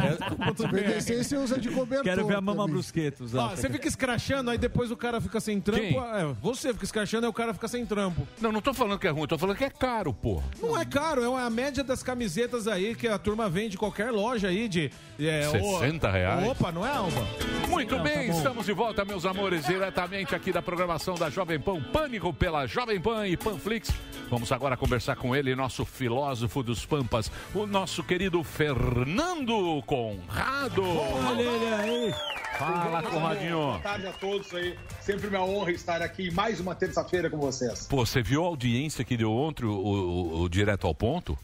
PVC 0.71 1.23
você 1.23 1.37
usa 1.37 1.59
de 1.59 1.69
cobertor. 1.69 2.03
Quero 2.05 2.25
ver 2.27 2.35
a 2.35 2.41
Mama. 2.41 2.67
Brusqueta 2.67 3.23
Ó, 3.35 3.49
você 3.49 3.69
fica 3.69 3.87
escrachando, 3.87 4.49
aí 4.49 4.57
depois 4.57 4.89
o 4.91 4.97
cara 4.97 5.19
fica 5.19 5.39
sem 5.39 5.59
trampo. 5.59 5.81
Quem? 5.81 5.97
É, 5.97 6.33
você 6.41 6.71
fica 6.73 6.85
escrachando, 6.85 7.25
aí 7.25 7.29
o 7.29 7.33
cara 7.33 7.53
fica 7.53 7.67
sem 7.67 7.85
trampo. 7.85 8.27
Não, 8.41 8.51
não 8.51 8.61
tô 8.61 8.73
falando 8.73 8.97
que 8.99 9.07
é 9.07 9.09
ruim, 9.09 9.27
tô 9.27 9.37
falando 9.37 9.57
que 9.57 9.63
é 9.65 9.69
caro, 9.69 10.13
porra. 10.13 10.43
Não 10.61 10.77
é 10.79 10.85
caro, 10.85 11.23
é 11.23 11.43
a 11.43 11.49
média 11.49 11.83
das 11.83 12.01
camisetas 12.03 12.67
aí 12.67 12.95
que 12.95 13.07
a 13.07 13.17
turma 13.17 13.49
vende 13.49 13.75
em 13.75 13.79
qualquer 13.79 14.11
loja 14.11 14.47
aí 14.47 14.67
de. 14.67 14.91
É, 15.19 15.49
60 15.49 16.09
reais? 16.09 16.47
Opa, 16.49 16.71
não 16.71 16.85
é, 16.85 16.91
Alba? 16.91 17.21
Muito 17.69 17.95
Não, 17.95 18.03
bem, 18.03 18.27
tá 18.27 18.31
bom. 18.33 18.37
estamos 18.37 18.65
de 18.65 18.73
volta, 18.73 19.03
meus 19.05 19.25
amores, 19.25 19.65
diretamente 19.65 20.35
aqui 20.35 20.51
da 20.51 20.61
programação 20.61 21.15
da 21.15 21.29
Jovem 21.29 21.59
Pan, 21.59 21.81
Pânico 22.03 22.33
pela 22.33 22.67
Jovem 22.67 22.99
Pan 22.99 23.25
e 23.29 23.37
Panflix. 23.37 23.89
Vamos 24.29 24.51
agora 24.51 24.75
conversar 24.75 25.15
com 25.15 25.33
ele, 25.33 25.55
nosso 25.55 25.85
filósofo 25.85 26.61
dos 26.61 26.85
Pampas, 26.85 27.31
o 27.55 27.65
nosso 27.65 28.03
querido 28.03 28.43
Fernando 28.43 29.81
Conrado. 29.85 30.83
Olha 30.83 31.41
ele 31.41 31.73
aí. 31.73 32.13
Fala, 32.59 33.01
Conradinho. 33.03 33.55
Boa 33.55 33.79
tarde 33.79 34.07
a 34.07 34.11
todos 34.11 34.53
aí. 34.53 34.77
Sempre 34.99 35.27
uma 35.29 35.45
honra 35.45 35.71
estar 35.71 36.01
aqui 36.01 36.29
mais 36.29 36.59
uma 36.59 36.75
terça-feira 36.75 37.29
com 37.29 37.37
vocês. 37.37 37.87
Pô, 37.87 38.05
você 38.05 38.21
viu 38.21 38.43
a 38.43 38.47
audiência 38.47 39.05
que 39.05 39.15
deu 39.15 39.31
ontem, 39.31 39.63
o, 39.65 39.71
o- 39.71 40.41
o 40.41 40.49
Direto 40.49 40.85
ao 40.85 40.93
Ponto? 40.93 41.39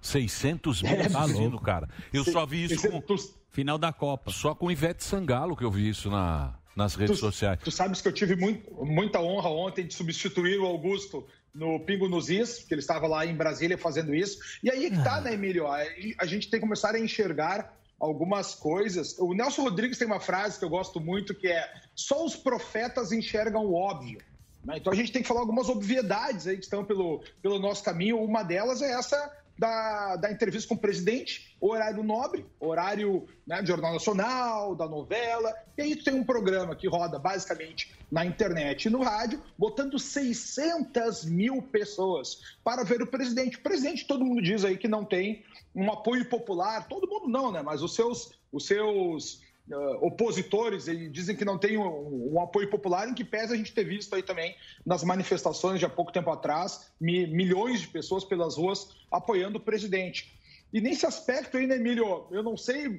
600 0.00 0.80
mil 0.82 0.92
É, 0.92 1.08
tá 1.08 1.22
assistindo, 1.22 1.58
cara. 1.58 1.88
Eu 2.12 2.22
só 2.24 2.46
vi 2.46 2.66
isso 2.66 2.88
com... 2.88 3.02
Final 3.50 3.78
da 3.78 3.92
Copa. 3.92 4.30
Só 4.30 4.54
com 4.54 4.70
Ivete 4.70 5.02
Sangalo 5.02 5.56
que 5.56 5.64
eu 5.64 5.72
vi 5.72 5.88
isso 5.88 6.08
na, 6.08 6.54
nas 6.76 6.94
redes 6.94 7.18
sociais. 7.18 7.58
Tu 7.62 7.70
sabes 7.70 8.00
que 8.00 8.08
eu 8.08 8.12
tive 8.12 8.36
muito- 8.36 8.70
muita 8.84 9.20
honra 9.20 9.48
ontem 9.48 9.86
de 9.86 9.94
substituir 9.94 10.58
o 10.58 10.66
Augusto 10.66 11.26
no 11.54 11.78
Pingo 11.80 12.08
nos 12.08 12.28
Is, 12.30 12.64
que 12.64 12.74
ele 12.74 12.80
estava 12.80 13.06
lá 13.06 13.24
em 13.24 13.34
Brasília 13.34 13.78
fazendo 13.78 14.14
isso. 14.14 14.38
E 14.62 14.70
aí 14.70 14.86
é 14.86 14.90
que 14.90 15.02
tá, 15.02 15.20
né, 15.20 15.34
Emílio? 15.34 15.66
A, 15.68 15.78
a 16.18 16.26
gente 16.26 16.50
tem 16.50 16.58
que 16.58 16.66
começar 16.66 16.94
a 16.94 16.98
enxergar 16.98 17.72
algumas 18.00 18.54
coisas. 18.56 19.16
O 19.18 19.32
Nelson 19.34 19.62
Rodrigues 19.62 19.96
tem 19.96 20.06
uma 20.06 20.18
frase 20.20 20.58
que 20.58 20.64
eu 20.64 20.68
gosto 20.68 21.00
muito 21.00 21.32
que 21.34 21.46
é: 21.48 21.72
só 21.94 22.24
os 22.24 22.34
profetas 22.34 23.12
enxergam 23.12 23.64
o 23.64 23.74
óbvio. 23.74 24.18
né? 24.64 24.78
Então 24.78 24.92
a 24.92 24.96
gente 24.96 25.12
tem 25.12 25.22
que 25.22 25.28
falar 25.28 25.40
algumas 25.40 25.68
obviedades 25.68 26.46
aí 26.48 26.56
que 26.56 26.64
estão 26.64 26.84
pelo, 26.84 27.22
pelo 27.40 27.58
nosso 27.60 27.84
caminho. 27.84 28.18
Uma 28.20 28.42
delas 28.42 28.82
é 28.82 28.90
essa 28.92 29.30
da, 29.58 30.16
da 30.16 30.30
entrevista 30.30 30.68
com 30.68 30.74
o 30.74 30.78
presidente, 30.78 31.56
horário 31.60 32.02
nobre, 32.02 32.44
horário 32.58 33.26
né, 33.46 33.62
do 33.62 33.68
Jornal 33.68 33.92
Nacional, 33.92 34.74
da 34.74 34.88
novela. 34.88 35.54
E 35.76 35.82
aí 35.82 35.96
tem 35.96 36.14
um 36.14 36.24
programa 36.24 36.74
que 36.74 36.88
roda 36.88 37.18
basicamente 37.18 37.94
na 38.10 38.24
internet 38.24 38.86
e 38.86 38.90
no 38.90 39.02
rádio, 39.02 39.42
botando 39.56 39.98
600 39.98 41.24
mil 41.24 41.62
pessoas 41.62 42.56
para 42.62 42.84
ver 42.84 43.02
o 43.02 43.06
presidente. 43.06 43.56
O 43.56 43.62
presidente, 43.62 44.06
todo 44.06 44.24
mundo 44.24 44.42
diz 44.42 44.64
aí 44.64 44.76
que 44.76 44.88
não 44.88 45.04
tem 45.04 45.44
um 45.74 45.90
apoio 45.90 46.28
popular, 46.28 46.86
todo 46.88 47.08
mundo 47.08 47.28
não, 47.28 47.50
né? 47.50 47.62
Mas 47.62 47.82
os 47.82 47.94
seus, 47.94 48.32
os 48.52 48.66
seus 48.66 49.42
ah, 49.72 49.98
opositores 50.00 50.88
e 50.88 51.08
dizem 51.08 51.36
que 51.36 51.44
não 51.44 51.58
tem 51.58 51.78
um, 51.78 52.34
um 52.34 52.40
apoio 52.40 52.68
popular, 52.68 53.08
em 53.08 53.14
que 53.14 53.24
pese 53.24 53.52
a 53.52 53.56
gente 53.56 53.72
ter 53.72 53.84
visto 53.84 54.14
aí 54.14 54.22
também 54.22 54.54
nas 54.84 55.02
manifestações 55.02 55.78
de 55.78 55.86
há 55.86 55.88
pouco 55.88 56.12
tempo 56.12 56.30
atrás, 56.30 56.92
mi- 57.00 57.26
milhões 57.26 57.80
de 57.80 57.88
pessoas 57.88 58.24
pelas 58.24 58.56
ruas 58.56 58.88
apoiando 59.10 59.58
o 59.58 59.60
presidente. 59.60 60.38
E 60.72 60.80
nesse 60.80 61.06
aspecto 61.06 61.56
aí, 61.56 61.66
né, 61.66 61.76
Emílio, 61.76 62.26
eu 62.30 62.42
não 62.42 62.56
sei, 62.56 62.96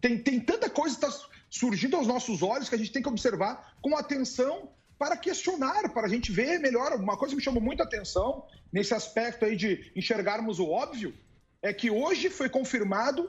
tem, 0.00 0.18
tem 0.18 0.38
tanta 0.38 0.70
coisa 0.70 0.96
que 0.96 1.04
está 1.04 1.26
surgindo 1.50 1.96
aos 1.96 2.06
nossos 2.06 2.42
olhos 2.42 2.68
que 2.68 2.74
a 2.74 2.78
gente 2.78 2.92
tem 2.92 3.02
que 3.02 3.08
observar 3.08 3.74
com 3.82 3.96
atenção 3.96 4.70
para 4.96 5.16
questionar, 5.16 5.92
para 5.92 6.06
a 6.06 6.08
gente 6.08 6.30
ver 6.30 6.60
melhor. 6.60 6.92
Uma 6.92 7.16
coisa 7.16 7.32
que 7.32 7.36
me 7.36 7.42
chamou 7.42 7.60
muita 7.60 7.82
atenção 7.82 8.46
nesse 8.72 8.94
aspecto 8.94 9.44
aí 9.44 9.56
de 9.56 9.90
enxergarmos 9.96 10.60
o 10.60 10.70
óbvio 10.70 11.12
é 11.60 11.72
que 11.72 11.90
hoje 11.90 12.30
foi 12.30 12.48
confirmado 12.48 13.28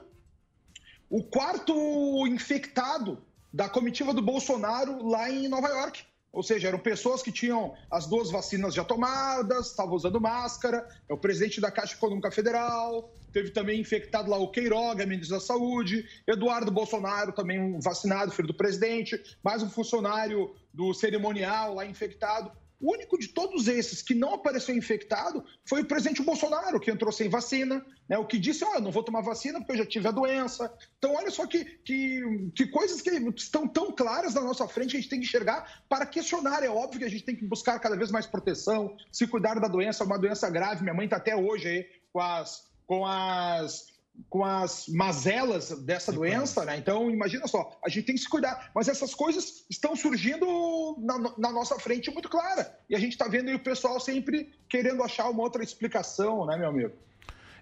o 1.14 1.22
quarto 1.22 2.26
infectado 2.26 3.22
da 3.52 3.68
comitiva 3.68 4.12
do 4.12 4.20
Bolsonaro 4.20 5.06
lá 5.06 5.30
em 5.30 5.46
Nova 5.46 5.68
York. 5.68 6.02
Ou 6.32 6.42
seja, 6.42 6.66
eram 6.66 6.80
pessoas 6.80 7.22
que 7.22 7.30
tinham 7.30 7.72
as 7.88 8.08
duas 8.08 8.32
vacinas 8.32 8.74
já 8.74 8.82
tomadas, 8.82 9.68
estavam 9.68 9.94
usando 9.94 10.20
máscara, 10.20 10.84
é 11.08 11.14
o 11.14 11.16
presidente 11.16 11.60
da 11.60 11.70
Caixa 11.70 11.94
Econômica 11.94 12.32
Federal, 12.32 13.14
teve 13.32 13.50
também 13.50 13.80
infectado 13.80 14.28
lá 14.28 14.38
o 14.38 14.50
Queiroga, 14.50 15.06
ministro 15.06 15.36
da 15.36 15.40
Saúde, 15.40 16.04
Eduardo 16.26 16.72
Bolsonaro, 16.72 17.30
também 17.30 17.60
um 17.60 17.78
vacinado, 17.78 18.32
filho 18.32 18.48
do 18.48 18.54
presidente, 18.54 19.16
mais 19.40 19.62
um 19.62 19.70
funcionário 19.70 20.52
do 20.72 20.92
cerimonial 20.92 21.76
lá 21.76 21.86
infectado. 21.86 22.50
O 22.84 22.92
único 22.92 23.18
de 23.18 23.28
todos 23.28 23.66
esses 23.66 24.02
que 24.02 24.14
não 24.14 24.34
apareceu 24.34 24.76
infectado 24.76 25.42
foi 25.64 25.80
o 25.80 25.86
presidente 25.86 26.22
Bolsonaro, 26.22 26.78
que 26.78 26.90
entrou 26.90 27.10
sem 27.10 27.30
vacina, 27.30 27.82
né? 28.06 28.18
o 28.18 28.26
que 28.26 28.38
disse, 28.38 28.62
ó, 28.62 28.78
não 28.78 28.90
vou 28.90 29.02
tomar 29.02 29.22
vacina 29.22 29.58
porque 29.58 29.72
eu 29.72 29.78
já 29.78 29.86
tive 29.86 30.06
a 30.06 30.10
doença. 30.10 30.70
Então, 30.98 31.14
olha 31.14 31.30
só 31.30 31.46
que, 31.46 31.64
que, 31.64 32.50
que 32.54 32.66
coisas 32.66 33.00
que 33.00 33.08
estão 33.38 33.66
tão 33.66 33.90
claras 33.90 34.34
na 34.34 34.42
nossa 34.42 34.68
frente 34.68 34.90
que 34.90 34.96
a 34.98 35.00
gente 35.00 35.08
tem 35.08 35.18
que 35.18 35.24
enxergar 35.24 35.82
para 35.88 36.04
questionar. 36.04 36.62
É 36.62 36.68
óbvio 36.68 36.98
que 36.98 37.06
a 37.06 37.10
gente 37.10 37.24
tem 37.24 37.34
que 37.34 37.46
buscar 37.46 37.78
cada 37.78 37.96
vez 37.96 38.10
mais 38.10 38.26
proteção, 38.26 38.94
se 39.10 39.26
cuidar 39.26 39.58
da 39.58 39.66
doença, 39.66 40.04
é 40.04 40.06
uma 40.06 40.18
doença 40.18 40.50
grave. 40.50 40.82
Minha 40.82 40.92
mãe 40.94 41.06
está 41.06 41.16
até 41.16 41.34
hoje 41.34 41.66
aí 41.66 41.86
com 42.12 42.20
as, 42.20 42.68
com 42.86 43.06
as 43.06 43.93
com 44.28 44.44
as 44.44 44.86
mazelas 44.88 45.70
dessa 45.84 46.12
doença, 46.12 46.64
né? 46.64 46.76
Então, 46.76 47.10
imagina 47.10 47.46
só, 47.46 47.78
a 47.84 47.88
gente 47.88 48.04
tem 48.06 48.14
que 48.14 48.20
se 48.20 48.28
cuidar. 48.28 48.70
Mas 48.74 48.88
essas 48.88 49.14
coisas 49.14 49.64
estão 49.68 49.96
surgindo 49.96 50.96
na, 51.00 51.18
na 51.38 51.52
nossa 51.52 51.78
frente 51.78 52.10
muito 52.10 52.28
clara. 52.28 52.78
E 52.88 52.94
a 52.94 52.98
gente 52.98 53.12
está 53.12 53.26
vendo 53.28 53.48
aí 53.48 53.54
o 53.54 53.60
pessoal 53.60 53.98
sempre 53.98 54.52
querendo 54.68 55.02
achar 55.02 55.28
uma 55.28 55.42
outra 55.42 55.62
explicação, 55.62 56.46
né, 56.46 56.56
meu 56.56 56.68
amigo? 56.68 56.92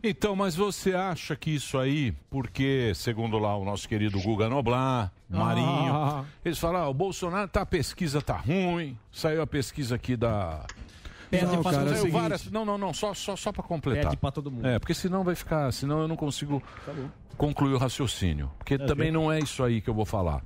Então, 0.04 0.34
mas 0.34 0.56
você 0.56 0.94
acha 0.94 1.36
que 1.36 1.54
isso 1.54 1.78
aí, 1.78 2.12
porque, 2.28 2.92
segundo 2.94 3.38
lá 3.38 3.56
o 3.56 3.64
nosso 3.64 3.88
querido 3.88 4.20
Guga 4.20 4.48
Noblar, 4.48 5.12
Marinho, 5.30 5.94
Ah. 5.94 6.24
eles 6.44 6.58
falam, 6.58 6.82
ah, 6.82 6.88
o 6.88 6.94
Bolsonaro, 6.94 7.48
tá, 7.48 7.60
a 7.60 7.66
pesquisa 7.66 8.20
tá 8.20 8.36
ruim, 8.36 8.98
saiu 9.12 9.40
a 9.40 9.46
pesquisa 9.46 9.94
aqui 9.94 10.16
da... 10.16 10.66
Perde 11.32 11.56
Não, 11.56 11.62
pra 11.62 11.72
todo 11.72 11.88
saiu 11.88 12.04
mundo. 12.04 12.12
várias- 12.12 12.50
Não, 12.50 12.64
não, 12.64 12.76
não, 12.76 12.92
só, 12.92 13.14
só, 13.14 13.34
só 13.34 13.50
para 13.52 13.62
completar. 13.62 14.02
Perde 14.02 14.16
pra 14.18 14.30
todo 14.30 14.50
mundo. 14.50 14.66
É, 14.66 14.78
porque 14.78 14.92
senão 14.92 15.24
vai 15.24 15.34
ficar, 15.34 15.72
senão 15.72 16.00
eu 16.02 16.06
não 16.06 16.14
consigo 16.16 16.62
concluir 17.38 17.72
o 17.72 17.78
raciocínio, 17.78 18.50
porque 18.58 18.74
É, 18.74 18.78
também 18.78 19.08
ok. 19.08 19.12
não 19.12 19.32
é 19.32 19.38
isso 19.38 19.62
aí 19.64 19.80
que 19.80 19.88
eu 19.88 19.94
vou 19.94 20.04
falar. 20.04 20.44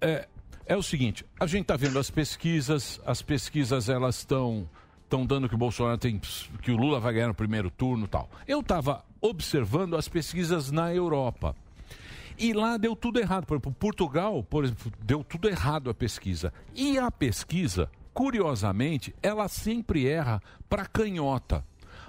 É, 0.00 0.28
é 0.66 0.76
o 0.76 0.82
seguinte, 0.84 1.26
a 1.40 1.46
gente 1.46 1.62
está 1.62 1.76
vendo 1.76 1.98
as 1.98 2.10
pesquisas, 2.10 3.00
as 3.04 3.20
pesquisas 3.22 3.88
elas 3.88 4.18
estão 4.18 4.68
estão 5.02 5.26
dando 5.26 5.48
que 5.48 5.56
o 5.56 5.58
Bolsonaro 5.58 5.98
tem 5.98 6.20
que 6.62 6.70
o 6.70 6.76
Lula 6.76 7.00
vai 7.00 7.12
ganhar 7.14 7.26
no 7.26 7.34
primeiro 7.34 7.68
turno, 7.68 8.04
e 8.04 8.08
tal. 8.08 8.30
Eu 8.46 8.60
estava 8.60 9.04
observando 9.20 9.96
as 9.96 10.06
pesquisas 10.06 10.70
na 10.70 10.94
Europa. 10.94 11.56
E 12.38 12.52
lá 12.52 12.76
deu 12.76 12.94
tudo 12.94 13.18
errado. 13.18 13.44
Por 13.44 13.54
exemplo, 13.54 13.74
Portugal, 13.76 14.40
por 14.44 14.62
exemplo, 14.64 14.92
deu 15.04 15.24
tudo 15.24 15.48
errado 15.48 15.90
a 15.90 15.94
pesquisa. 15.94 16.52
E 16.76 16.96
a 16.96 17.10
pesquisa, 17.10 17.90
curiosamente, 18.12 19.14
ela 19.22 19.48
sempre 19.48 20.06
erra 20.06 20.42
para 20.68 20.86
canhota. 20.86 21.64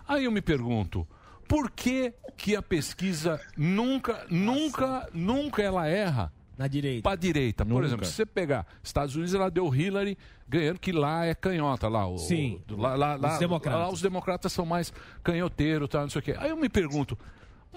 Aí 0.08 0.26
eu 0.26 0.32
me 0.32 0.42
pergunto, 0.42 1.08
por 1.48 1.70
que 1.72 2.14
que 2.38 2.56
a 2.56 2.62
pesquisa 2.62 3.40
nunca, 3.58 4.26
nunca, 4.30 5.08
nunca 5.14 5.62
ela 5.62 5.88
erra? 5.88 6.32
Na 6.58 6.68
direita. 6.68 7.02
Para 7.02 7.16
direita. 7.16 7.66
Por 7.66 7.74
Nunca. 7.74 7.86
exemplo, 7.88 8.06
se 8.06 8.12
você 8.14 8.26
pegar 8.26 8.68
Estados 8.84 9.16
Unidos, 9.16 9.34
ela 9.34 9.50
deu 9.50 9.74
Hillary 9.74 10.16
ganhando 10.48 10.80
que 10.80 10.92
lá 10.92 11.26
é 11.26 11.34
canhota 11.34 11.88
lá. 11.88 12.06
O, 12.08 12.18
Sim. 12.20 12.62
o- 12.70 12.76
lá, 12.76 12.94
lá, 12.96 13.34
Os 13.34 13.40
democratas. 13.40 13.80
lá 13.82 13.90
os 13.90 14.02
democratas 14.02 14.54
são 14.54 14.66
mais 14.66 14.94
canhoteiros, 15.24 15.90
tá, 15.90 16.02
não 16.02 16.10
sei 16.10 16.20
o 16.20 16.24
quê. 16.24 16.36
Aí 16.38 16.50
eu 16.52 16.58
me 16.58 16.70
pergunto, 16.70 17.18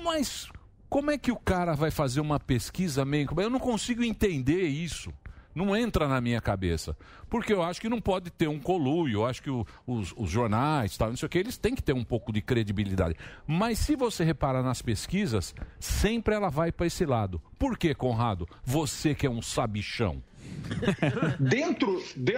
mas 0.02 0.48
como 0.90 1.10
é 1.10 1.16
que 1.16 1.32
o 1.32 1.36
cara 1.36 1.74
vai 1.74 1.90
fazer 1.90 2.20
uma 2.20 2.38
pesquisa 2.38 3.04
meio... 3.06 3.26
Eu 3.40 3.48
não 3.48 3.60
consigo 3.60 4.02
entender 4.04 4.64
isso. 4.66 5.10
Não 5.54 5.76
entra 5.76 6.08
na 6.08 6.20
minha 6.20 6.40
cabeça. 6.40 6.96
Porque 7.30 7.52
eu 7.52 7.62
acho 7.62 7.80
que 7.80 7.88
não 7.88 8.00
pode 8.00 8.30
ter 8.30 8.48
um 8.48 8.58
colúio. 8.58 9.18
Eu 9.20 9.26
acho 9.26 9.42
que 9.42 9.50
o- 9.50 9.66
os, 9.86 10.12
os 10.16 10.28
jornais, 10.30 10.96
tal, 10.96 11.10
não 11.10 11.16
sei 11.16 11.26
o 11.26 11.28
que, 11.28 11.38
eles 11.38 11.56
têm 11.56 11.74
que 11.74 11.82
ter 11.82 11.92
um 11.92 12.04
pouco 12.04 12.32
de 12.32 12.40
credibilidade. 12.42 13.14
Mas 13.46 13.78
se 13.78 13.94
você 13.96 14.24
reparar 14.24 14.62
nas 14.62 14.82
pesquisas, 14.82 15.54
sempre 15.78 16.34
ela 16.34 16.48
vai 16.48 16.72
para 16.72 16.86
esse 16.86 17.04
lado. 17.06 17.40
Por 17.58 17.78
quê, 17.78 17.94
Conrado? 17.94 18.48
Você 18.64 19.14
que 19.14 19.26
é 19.26 19.30
um 19.30 19.40
sabichão. 19.42 20.22
dentro, 21.40 22.02
de- 22.16 22.36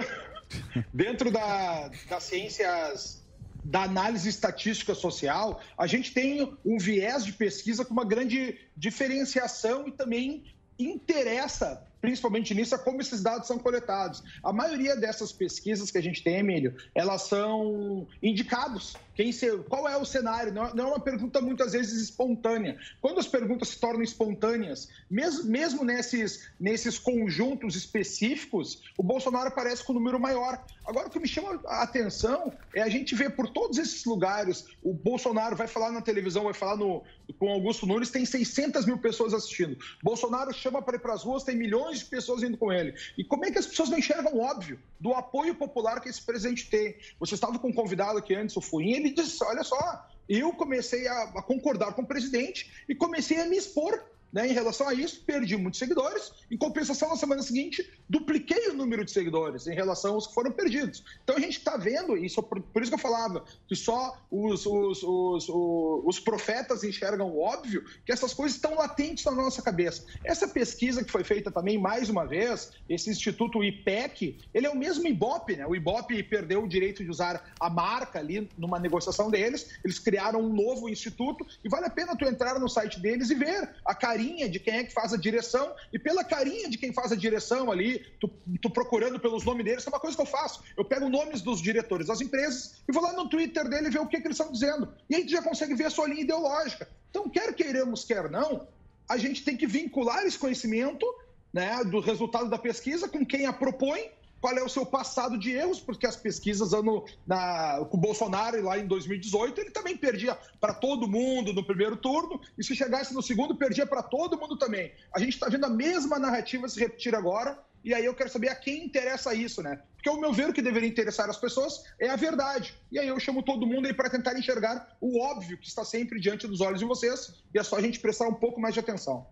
dentro 0.93 1.31
da, 1.31 1.89
das 2.09 2.23
ciências 2.23 3.25
da 3.63 3.83
análise 3.83 4.29
estatística 4.29 4.95
social, 4.95 5.59
a 5.77 5.87
gente 5.87 6.13
tem 6.13 6.53
um 6.63 6.77
viés 6.77 7.25
de 7.25 7.33
pesquisa 7.33 7.83
com 7.83 7.91
uma 7.93 8.05
grande 8.05 8.57
diferenciação 8.77 9.87
e 9.87 9.91
também 9.91 10.45
interessa, 10.79 11.85
principalmente 12.01 12.53
nisso, 12.53 12.75
a 12.75 12.79
como 12.79 13.01
esses 13.01 13.21
dados 13.21 13.47
são 13.47 13.57
coletados. 13.57 14.23
A 14.43 14.53
maioria 14.53 14.95
dessas 14.95 15.31
pesquisas 15.31 15.91
que 15.91 15.97
a 15.97 16.01
gente 16.01 16.23
tem, 16.23 16.35
Emílio, 16.35 16.75
elas 16.93 17.23
são 17.23 18.07
indicados. 18.21 18.95
Quem 19.17 19.31
se, 19.31 19.57
qual 19.67 19.89
é 19.89 19.97
o 19.97 20.05
cenário? 20.05 20.53
Não, 20.53 20.75
não 20.75 20.83
é 20.83 20.87
uma 20.89 20.99
pergunta 20.99 21.41
muitas 21.41 21.73
vezes 21.73 22.03
espontânea. 22.03 22.77
Quando 23.01 23.19
as 23.19 23.27
perguntas 23.27 23.69
se 23.69 23.79
tornam 23.79 24.03
espontâneas, 24.03 24.89
mesmo, 25.09 25.45
mesmo 25.45 25.83
nesses, 25.83 26.47
nesses 26.59 26.99
conjuntos 26.99 27.75
específicos, 27.75 28.83
o 28.95 29.01
Bolsonaro 29.01 29.47
aparece 29.47 29.83
com 29.83 29.91
um 29.91 29.95
número 29.95 30.19
maior. 30.19 30.63
Agora, 30.85 31.07
o 31.07 31.09
que 31.09 31.19
me 31.19 31.27
chama 31.27 31.59
a 31.65 31.81
atenção 31.81 32.53
é 32.75 32.81
a 32.83 32.89
gente 32.89 33.15
ver 33.15 33.31
por 33.31 33.49
todos 33.49 33.79
esses 33.79 34.05
lugares, 34.05 34.67
o 34.83 34.93
Bolsonaro 34.93 35.55
vai 35.55 35.67
falar 35.67 35.91
na 35.91 35.99
televisão, 35.99 36.43
vai 36.43 36.53
falar 36.53 36.77
no, 36.77 37.03
com 37.39 37.49
Augusto 37.49 37.87
Nunes, 37.87 38.11
tem 38.11 38.23
600 38.23 38.85
mil 38.85 38.99
pessoas 38.99 39.33
assistindo. 39.33 39.77
Bolsonaro 40.03 40.53
chama 40.53 40.79
para 40.79 40.95
ir 40.95 40.99
para 40.99 41.13
as 41.13 41.23
ruas, 41.23 41.43
tem 41.43 41.57
milhões 41.57 41.99
de 41.99 42.05
pessoas 42.05 42.43
indo 42.43 42.57
com 42.57 42.71
ele. 42.71 42.93
E 43.17 43.23
como 43.23 43.45
é 43.45 43.51
que 43.51 43.57
as 43.57 43.65
pessoas 43.65 43.89
não 43.89 43.97
enxergam 43.97 44.31
o 44.33 44.41
óbvio 44.41 44.79
do 44.99 45.11
apoio 45.13 45.55
popular 45.55 45.99
que 45.99 46.07
esse 46.07 46.21
presidente 46.21 46.69
tem? 46.69 46.95
Você 47.19 47.33
estava 47.33 47.57
com 47.57 47.69
um 47.69 47.73
convidado 47.73 48.19
aqui 48.19 48.35
antes, 48.35 48.55
o 48.55 48.61
Fuim, 48.61 48.91
ele 48.91 49.06
disse: 49.13 49.43
olha 49.43 49.63
só, 49.63 50.07
eu 50.27 50.51
comecei 50.53 51.07
a 51.07 51.41
concordar 51.41 51.93
com 51.93 52.01
o 52.01 52.07
presidente 52.07 52.85
e 52.87 52.95
comecei 52.95 53.39
a 53.41 53.45
me 53.45 53.57
expor. 53.57 54.03
Né, 54.31 54.45
em 54.47 54.53
relação 54.53 54.89
a 54.89 54.93
isso, 54.93 55.21
perdi 55.25 55.55
muitos 55.55 55.79
seguidores. 55.79 56.33
Em 56.51 56.57
compensação, 56.57 57.09
na 57.09 57.15
semana 57.15 57.41
seguinte, 57.41 57.89
dupliquei 58.09 58.67
o 58.67 58.73
número 58.73 59.05
de 59.05 59.11
seguidores 59.11 59.67
em 59.67 59.73
relação 59.73 60.15
aos 60.15 60.27
que 60.27 60.33
foram 60.33 60.51
perdidos. 60.51 61.01
Então 61.23 61.37
a 61.37 61.39
gente 61.39 61.57
está 61.57 61.77
vendo, 61.77 62.15
isso, 62.17 62.43
por, 62.43 62.61
por 62.61 62.81
isso 62.81 62.91
que 62.91 62.95
eu 62.95 62.99
falava, 62.99 63.45
que 63.67 63.75
só 63.75 64.17
os, 64.29 64.65
os, 64.65 65.01
os, 65.01 65.47
os, 65.49 66.19
profetas 66.19 66.83
enxergam 66.83 67.29
o 67.29 67.39
óbvio, 67.39 67.85
que 68.05 68.11
essas 68.11 68.33
coisas 68.33 68.57
estão 68.57 68.75
latentes 68.75 69.23
na 69.23 69.31
nossa 69.31 69.61
cabeça. 69.61 70.05
Essa 70.25 70.45
pesquisa 70.45 71.03
que 71.05 71.11
foi 71.11 71.23
feita 71.23 71.49
também, 71.49 71.77
mais 71.77 72.09
uma 72.09 72.25
vez, 72.25 72.73
esse 72.89 73.09
Instituto 73.09 73.63
IPEC, 73.63 74.37
ele 74.53 74.67
é 74.67 74.69
o 74.69 74.77
mesmo 74.77 75.07
IBOP, 75.07 75.55
né? 75.55 75.65
O 75.65 75.75
IBOP 75.75 76.21
perdeu 76.23 76.63
o 76.63 76.67
direito 76.67 77.01
de 77.01 77.09
usar 77.09 77.53
a 77.59 77.69
marca 77.69 78.19
ali 78.19 78.49
numa 78.57 78.77
negociação 78.77 79.31
deles, 79.31 79.79
eles 79.85 79.99
criaram 79.99 80.41
um 80.41 80.53
novo 80.53 80.89
instituto 80.89 81.47
e 81.63 81.69
vale 81.69 81.85
a 81.85 81.89
pena 81.89 82.15
tu 82.15 82.25
entrar 82.25 82.59
no 82.59 82.67
site 82.67 82.99
deles 82.99 83.29
e 83.29 83.35
ver 83.35 83.69
a 83.85 83.95
carinha 83.95 84.16
de 84.49 84.59
quem 84.59 84.75
é 84.75 84.83
que 84.83 84.93
faz 84.93 85.13
a 85.13 85.17
direção 85.17 85.75
e 85.91 85.99
pela 85.99 86.23
carinha 86.23 86.69
de 86.69 86.77
quem 86.77 86.93
faz 86.93 87.11
a 87.11 87.15
direção 87.15 87.71
ali, 87.71 87.99
tu, 88.19 88.29
tu 88.61 88.69
procurando 88.69 89.19
pelos 89.19 89.43
nomes 89.43 89.65
deles, 89.65 89.85
é 89.85 89.89
uma 89.89 89.99
coisa 89.99 90.15
que 90.15 90.21
eu 90.21 90.25
faço. 90.25 90.63
Eu 90.75 90.85
pego 90.85 91.09
nomes 91.09 91.41
dos 91.41 91.61
diretores 91.61 92.07
das 92.07 92.21
empresas 92.21 92.81
e 92.87 92.91
vou 92.91 93.03
lá 93.03 93.13
no 93.13 93.29
Twitter 93.29 93.67
dele 93.69 93.89
ver 93.89 93.99
o 93.99 94.07
que, 94.07 94.19
que 94.19 94.27
eles 94.27 94.37
estão 94.39 94.51
dizendo. 94.51 94.93
E 95.09 95.15
aí 95.15 95.25
tu 95.25 95.31
já 95.31 95.41
consegue 95.41 95.75
ver 95.75 95.85
a 95.85 95.89
sua 95.89 96.07
linha 96.07 96.21
ideológica. 96.21 96.87
Então, 97.09 97.29
quer 97.29 97.53
queiramos, 97.53 98.03
quer 98.03 98.29
não, 98.29 98.67
a 99.07 99.17
gente 99.17 99.43
tem 99.43 99.55
que 99.55 99.65
vincular 99.65 100.25
esse 100.25 100.37
conhecimento 100.37 101.05
né, 101.53 101.83
do 101.85 101.99
resultado 101.99 102.49
da 102.49 102.57
pesquisa 102.57 103.07
com 103.07 103.25
quem 103.25 103.45
a 103.45 103.53
propõe, 103.53 104.09
qual 104.39 104.55
é 104.57 104.63
o 104.63 104.69
seu 104.69 104.85
passado 104.85 105.37
de 105.37 105.51
erros, 105.51 105.79
porque 105.79 106.05
as 106.05 106.15
pesquisas 106.15 106.73
ano, 106.73 107.05
na, 107.25 107.85
com 107.89 107.97
o 107.97 107.99
Bolsonaro 107.99 108.61
lá 108.63 108.77
em 108.77 108.87
2018, 108.87 109.61
ele 109.61 109.71
também 109.71 109.97
perdia 109.97 110.37
para 110.59 110.73
todo 110.73 111.07
mundo 111.07 111.53
no 111.53 111.65
primeiro 111.65 111.97
turno, 111.97 112.39
e 112.57 112.63
se 112.63 112.75
chegasse 112.75 113.13
no 113.13 113.21
segundo, 113.21 113.55
perdia 113.55 113.85
para 113.85 114.03
todo 114.03 114.37
mundo 114.37 114.57
também. 114.57 114.91
A 115.15 115.19
gente 115.19 115.33
está 115.33 115.49
vendo 115.49 115.65
a 115.65 115.69
mesma 115.69 116.19
narrativa 116.19 116.67
se 116.69 116.79
repetir 116.79 117.15
agora, 117.15 117.57
e 117.83 117.93
aí 117.93 118.03
eu 118.03 118.13
quero 118.13 118.29
saber 118.29 118.49
a 118.49 118.55
quem 118.55 118.85
interessa 118.85 119.33
isso, 119.33 119.61
né? 119.61 119.79
Porque, 119.95 120.09
ao 120.09 120.19
meu 120.19 120.33
ver, 120.33 120.49
o 120.49 120.53
que 120.53 120.61
deveria 120.61 120.89
interessar 120.89 121.29
as 121.29 121.37
pessoas 121.37 121.83
é 121.99 122.09
a 122.09 122.15
verdade. 122.15 122.75
E 122.91 122.99
aí 122.99 123.07
eu 123.07 123.19
chamo 123.19 123.41
todo 123.41 123.65
mundo 123.65 123.87
aí 123.87 123.93
para 123.93 124.09
tentar 124.09 124.37
enxergar 124.37 124.95
o 124.99 125.21
óbvio 125.21 125.57
que 125.57 125.67
está 125.67 125.85
sempre 125.85 126.19
diante 126.19 126.47
dos 126.47 126.59
olhos 126.61 126.79
de 126.79 126.85
vocês, 126.85 127.43
e 127.53 127.57
é 127.57 127.63
só 127.63 127.77
a 127.77 127.81
gente 127.81 127.99
prestar 127.99 128.27
um 128.27 128.33
pouco 128.33 128.59
mais 128.59 128.73
de 128.73 128.79
atenção. 128.79 129.25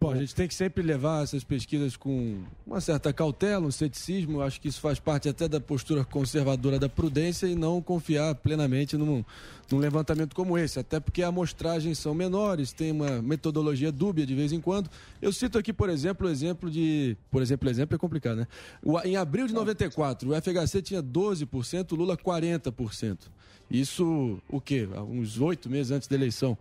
Bom, 0.00 0.12
a 0.12 0.16
gente 0.16 0.34
tem 0.34 0.48
que 0.48 0.54
sempre 0.54 0.82
levar 0.82 1.22
essas 1.24 1.44
pesquisas 1.44 1.94
com 1.94 2.42
uma 2.66 2.80
certa 2.80 3.12
cautela, 3.12 3.66
um 3.66 3.70
ceticismo. 3.70 4.40
Acho 4.40 4.58
que 4.58 4.66
isso 4.66 4.80
faz 4.80 4.98
parte 4.98 5.28
até 5.28 5.46
da 5.46 5.60
postura 5.60 6.02
conservadora 6.06 6.78
da 6.78 6.88
prudência 6.88 7.46
e 7.46 7.54
não 7.54 7.82
confiar 7.82 8.34
plenamente 8.36 8.96
num, 8.96 9.22
num 9.70 9.78
levantamento 9.78 10.34
como 10.34 10.56
esse. 10.56 10.78
Até 10.78 10.98
porque 10.98 11.22
amostragens 11.22 11.98
são 11.98 12.14
menores, 12.14 12.72
tem 12.72 12.92
uma 12.92 13.20
metodologia 13.20 13.92
dúbia 13.92 14.24
de 14.24 14.34
vez 14.34 14.52
em 14.52 14.60
quando. 14.60 14.88
Eu 15.20 15.34
cito 15.34 15.58
aqui, 15.58 15.70
por 15.70 15.90
exemplo, 15.90 16.26
o 16.26 16.30
exemplo 16.30 16.70
de. 16.70 17.14
Por 17.30 17.42
exemplo, 17.42 17.68
exemplo 17.68 17.94
é 17.94 17.98
complicado, 17.98 18.38
né? 18.38 18.46
Em 19.04 19.16
abril 19.16 19.46
de 19.46 19.52
94, 19.52 20.30
o 20.30 20.34
FHC 20.34 20.80
tinha 20.80 21.02
12%, 21.02 21.92
o 21.92 21.94
Lula 21.94 22.16
40%. 22.16 23.18
Isso, 23.70 24.38
o 24.48 24.62
quê? 24.62 24.88
Uns 25.10 25.38
oito 25.38 25.68
meses 25.68 25.92
antes 25.92 26.08
da 26.08 26.16
eleição. 26.16 26.56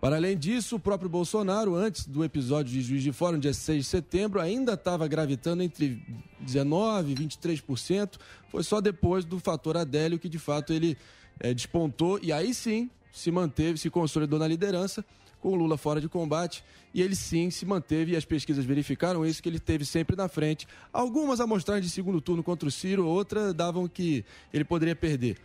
Para 0.00 0.16
além 0.16 0.34
disso, 0.34 0.76
o 0.76 0.80
próprio 0.80 1.10
Bolsonaro, 1.10 1.74
antes 1.74 2.06
do 2.06 2.24
episódio 2.24 2.72
de 2.72 2.80
Juiz 2.80 3.02
de 3.02 3.12
Fora, 3.12 3.36
no 3.36 3.42
dia 3.42 3.52
6 3.52 3.84
de 3.84 3.90
setembro, 3.90 4.40
ainda 4.40 4.72
estava 4.72 5.06
gravitando 5.06 5.62
entre 5.62 6.02
19% 6.42 7.10
e 7.10 7.14
23%. 7.14 8.12
Foi 8.48 8.62
só 8.62 8.80
depois 8.80 9.26
do 9.26 9.38
fator 9.38 9.76
Adélio 9.76 10.18
que, 10.18 10.28
de 10.28 10.38
fato, 10.38 10.72
ele 10.72 10.96
eh, 11.38 11.52
despontou 11.52 12.18
e 12.22 12.32
aí 12.32 12.54
sim 12.54 12.88
se 13.12 13.30
manteve, 13.30 13.76
se 13.76 13.90
consolidou 13.90 14.38
na 14.38 14.48
liderança, 14.48 15.04
com 15.38 15.50
o 15.50 15.54
Lula 15.54 15.76
fora 15.76 16.00
de 16.00 16.08
combate. 16.08 16.64
E 16.94 17.02
ele 17.02 17.14
sim 17.14 17.50
se 17.50 17.66
manteve, 17.66 18.12
e 18.12 18.16
as 18.16 18.24
pesquisas 18.24 18.64
verificaram 18.64 19.26
isso, 19.26 19.42
que 19.42 19.50
ele 19.50 19.58
esteve 19.58 19.84
sempre 19.84 20.16
na 20.16 20.28
frente. 20.28 20.66
Algumas 20.90 21.40
amostragens 21.40 21.84
de 21.84 21.92
segundo 21.92 22.22
turno 22.22 22.42
contra 22.42 22.66
o 22.66 22.72
Ciro, 22.72 23.06
outras 23.06 23.52
davam 23.52 23.86
que 23.86 24.24
ele 24.50 24.64
poderia 24.64 24.96
perder 24.96 25.36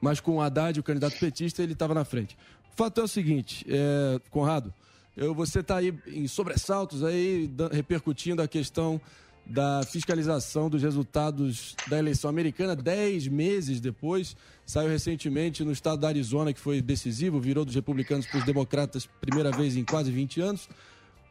mas 0.00 0.20
com 0.20 0.36
o 0.36 0.40
Haddad, 0.40 0.78
o 0.78 0.82
candidato 0.82 1.18
petista, 1.18 1.62
ele 1.62 1.72
estava 1.72 1.94
na 1.94 2.04
frente. 2.04 2.36
O 2.78 2.84
fato 2.84 3.00
é 3.00 3.02
o 3.02 3.08
seguinte, 3.08 3.66
é, 3.68 4.20
Conrado, 4.30 4.72
eu, 5.16 5.34
você 5.34 5.58
está 5.58 5.78
aí 5.78 5.92
em 6.06 6.28
sobressaltos, 6.28 7.02
aí 7.02 7.48
da- 7.48 7.66
repercutindo 7.66 8.40
a 8.40 8.46
questão 8.46 9.00
da 9.44 9.82
fiscalização 9.82 10.70
dos 10.70 10.80
resultados 10.80 11.74
da 11.88 11.98
eleição 11.98 12.30
americana, 12.30 12.76
dez 12.76 13.26
meses 13.26 13.80
depois, 13.80 14.36
saiu 14.64 14.88
recentemente 14.88 15.64
no 15.64 15.72
estado 15.72 15.98
da 15.98 16.06
Arizona, 16.06 16.52
que 16.52 16.60
foi 16.60 16.80
decisivo, 16.80 17.40
virou 17.40 17.64
dos 17.64 17.74
republicanos 17.74 18.26
para 18.26 18.38
os 18.38 18.44
democratas, 18.44 19.08
primeira 19.20 19.50
vez 19.50 19.76
em 19.76 19.82
quase 19.82 20.12
20 20.12 20.40
anos. 20.40 20.68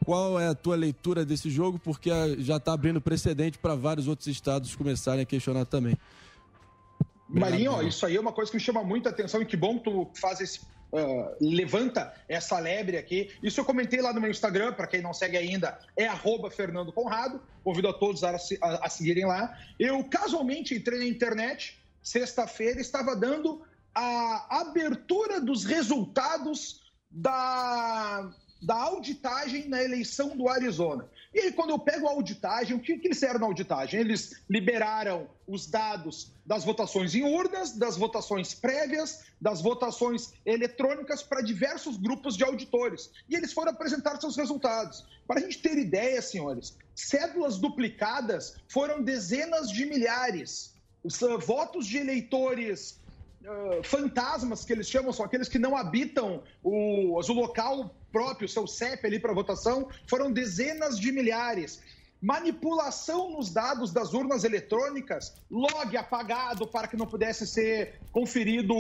Qual 0.03 0.37
é 0.37 0.49
a 0.49 0.53
tua 0.53 0.75
leitura 0.75 1.23
desse 1.25 1.49
jogo? 1.49 1.79
Porque 1.79 2.11
ah, 2.11 2.35
já 2.39 2.57
está 2.57 2.73
abrindo 2.73 2.99
precedente 2.99 3.57
para 3.57 3.73
vários 3.73 4.09
outros 4.09 4.27
estados 4.27 4.75
começarem 4.75 5.21
a 5.21 5.25
questionar 5.25 5.63
também. 5.63 5.97
Marinho, 7.29 7.71
ó, 7.71 7.81
isso 7.83 8.05
aí 8.05 8.17
é 8.17 8.19
uma 8.19 8.33
coisa 8.33 8.51
que 8.51 8.57
me 8.57 8.61
chama 8.61 8.83
muita 8.83 9.11
atenção 9.11 9.41
e 9.41 9.45
que 9.45 9.55
bom 9.55 9.77
que 9.77 9.85
tu 9.85 10.09
faz 10.13 10.41
esse. 10.41 10.59
Ah, 10.93 11.35
levanta 11.41 12.13
essa 12.27 12.59
lebre 12.59 12.97
aqui. 12.97 13.31
Isso 13.43 13.59
eu 13.59 13.65
comentei 13.65 14.01
lá 14.01 14.13
no 14.13 14.21
meu 14.21 14.31
Instagram, 14.31 14.73
para 14.73 14.87
quem 14.87 15.01
não 15.01 15.13
segue 15.13 15.37
ainda, 15.37 15.77
é 15.95 16.05
Fernando 16.49 16.91
Conrado. 16.93 17.41
Convido 17.63 17.87
a 17.89 17.93
todos 17.93 18.23
a, 18.23 18.31
a- 18.35 18.85
a 18.85 18.89
seguirem 18.89 19.25
lá. 19.25 19.57
Eu 19.79 20.03
casualmente 20.05 20.73
entrei 20.75 20.99
na 20.99 21.05
internet, 21.05 21.79
sexta-feira, 22.01 22.79
estava 22.79 23.15
dando 23.15 23.61
a 23.93 24.61
abertura 24.61 25.41
dos 25.41 25.65
resultados 25.65 26.81
da, 27.09 28.29
da 28.61 28.75
auditagem 28.75 29.67
na 29.67 29.83
eleição 29.83 30.37
do 30.37 30.47
Arizona. 30.47 31.09
E 31.37 31.39
aí, 31.39 31.51
quando 31.51 31.69
eu 31.69 31.77
pego 31.77 32.07
a 32.07 32.09
auditagem, 32.09 32.75
o 32.75 32.79
que, 32.79 32.97
que 32.97 33.05
eles 33.05 33.19
fizeram 33.19 33.39
na 33.39 33.45
auditagem? 33.45 33.99
Eles 33.99 34.41
liberaram 34.49 35.29
os 35.47 35.67
dados 35.67 36.33
das 36.43 36.65
votações 36.65 37.13
em 37.13 37.21
urnas, 37.21 37.73
das 37.73 37.95
votações 37.95 38.55
prévias, 38.55 39.23
das 39.39 39.61
votações 39.61 40.33
eletrônicas 40.43 41.21
para 41.21 41.43
diversos 41.43 41.95
grupos 41.95 42.35
de 42.35 42.43
auditores. 42.43 43.11
E 43.29 43.35
eles 43.35 43.53
foram 43.53 43.71
apresentar 43.71 44.19
seus 44.19 44.35
resultados. 44.35 45.05
Para 45.27 45.39
a 45.39 45.43
gente 45.43 45.61
ter 45.61 45.77
ideia, 45.77 46.23
senhores, 46.23 46.75
cédulas 46.95 47.59
duplicadas 47.59 48.55
foram 48.67 49.03
dezenas 49.03 49.69
de 49.69 49.85
milhares. 49.85 50.73
Os 51.03 51.21
ah, 51.21 51.37
votos 51.37 51.85
de 51.85 51.99
eleitores 51.99 52.99
ah, 53.47 53.79
fantasmas, 53.83 54.65
que 54.65 54.73
eles 54.73 54.89
chamam, 54.89 55.13
são 55.13 55.25
aqueles 55.25 55.47
que 55.47 55.57
não 55.57 55.75
habitam 55.75 56.43
o, 56.61 57.17
o 57.17 57.33
local 57.33 57.95
próprio, 58.11 58.47
seu 58.47 58.67
CEP 58.67 59.05
ali 59.07 59.19
para 59.19 59.33
votação, 59.33 59.87
foram 60.05 60.31
dezenas 60.31 60.99
de 60.99 61.11
milhares. 61.11 61.81
Manipulação 62.21 63.31
nos 63.31 63.51
dados 63.51 63.93
das 63.93 64.13
urnas 64.13 64.43
eletrônicas, 64.43 65.35
log 65.49 65.95
apagado 65.95 66.67
para 66.67 66.87
que 66.87 66.97
não 66.97 67.05
pudesse 67.05 67.45
ser 67.45 68.01
conferido 68.11 68.73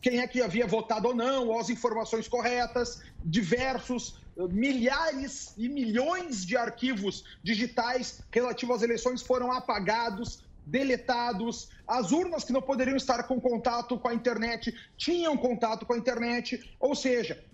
quem 0.00 0.20
é 0.20 0.26
que 0.26 0.40
havia 0.40 0.66
votado 0.66 1.08
ou 1.08 1.14
não, 1.14 1.48
ou 1.48 1.58
as 1.58 1.68
informações 1.68 2.28
corretas, 2.28 3.02
diversos 3.24 4.16
eh, 4.36 4.46
milhares 4.48 5.54
e 5.58 5.68
milhões 5.68 6.46
de 6.46 6.56
arquivos 6.56 7.24
digitais 7.42 8.22
relativos 8.30 8.76
às 8.76 8.82
eleições 8.82 9.22
foram 9.22 9.50
apagados, 9.52 10.42
deletados, 10.64 11.68
as 11.86 12.12
urnas 12.12 12.44
que 12.44 12.52
não 12.52 12.62
poderiam 12.62 12.96
estar 12.96 13.22
com 13.24 13.40
contato 13.40 13.98
com 13.98 14.08
a 14.08 14.14
internet 14.14 14.74
tinham 14.96 15.36
contato 15.36 15.84
com 15.84 15.92
a 15.92 15.98
internet, 15.98 16.76
ou 16.78 16.94
seja, 16.94 17.44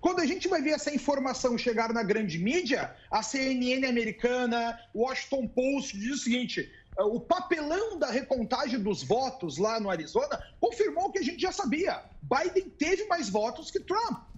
quando 0.00 0.20
a 0.20 0.26
gente 0.26 0.48
vai 0.48 0.62
ver 0.62 0.70
essa 0.70 0.94
informação 0.94 1.58
chegar 1.58 1.92
na 1.92 2.02
grande 2.02 2.38
mídia, 2.38 2.94
a 3.10 3.22
CNN 3.22 3.86
americana, 3.86 4.78
o 4.94 5.02
Washington 5.02 5.46
Post 5.48 5.98
diz 5.98 6.20
o 6.20 6.24
seguinte: 6.24 6.72
o 6.98 7.20
papelão 7.20 7.98
da 7.98 8.10
recontagem 8.10 8.80
dos 8.80 9.02
votos 9.02 9.58
lá 9.58 9.78
no 9.78 9.90
Arizona 9.90 10.40
confirmou 10.58 11.06
o 11.06 11.12
que 11.12 11.18
a 11.18 11.22
gente 11.22 11.40
já 11.40 11.52
sabia. 11.52 12.02
Biden 12.22 12.70
teve 12.70 13.04
mais 13.06 13.28
votos 13.28 13.70
que 13.70 13.80
Trump. 13.80 14.29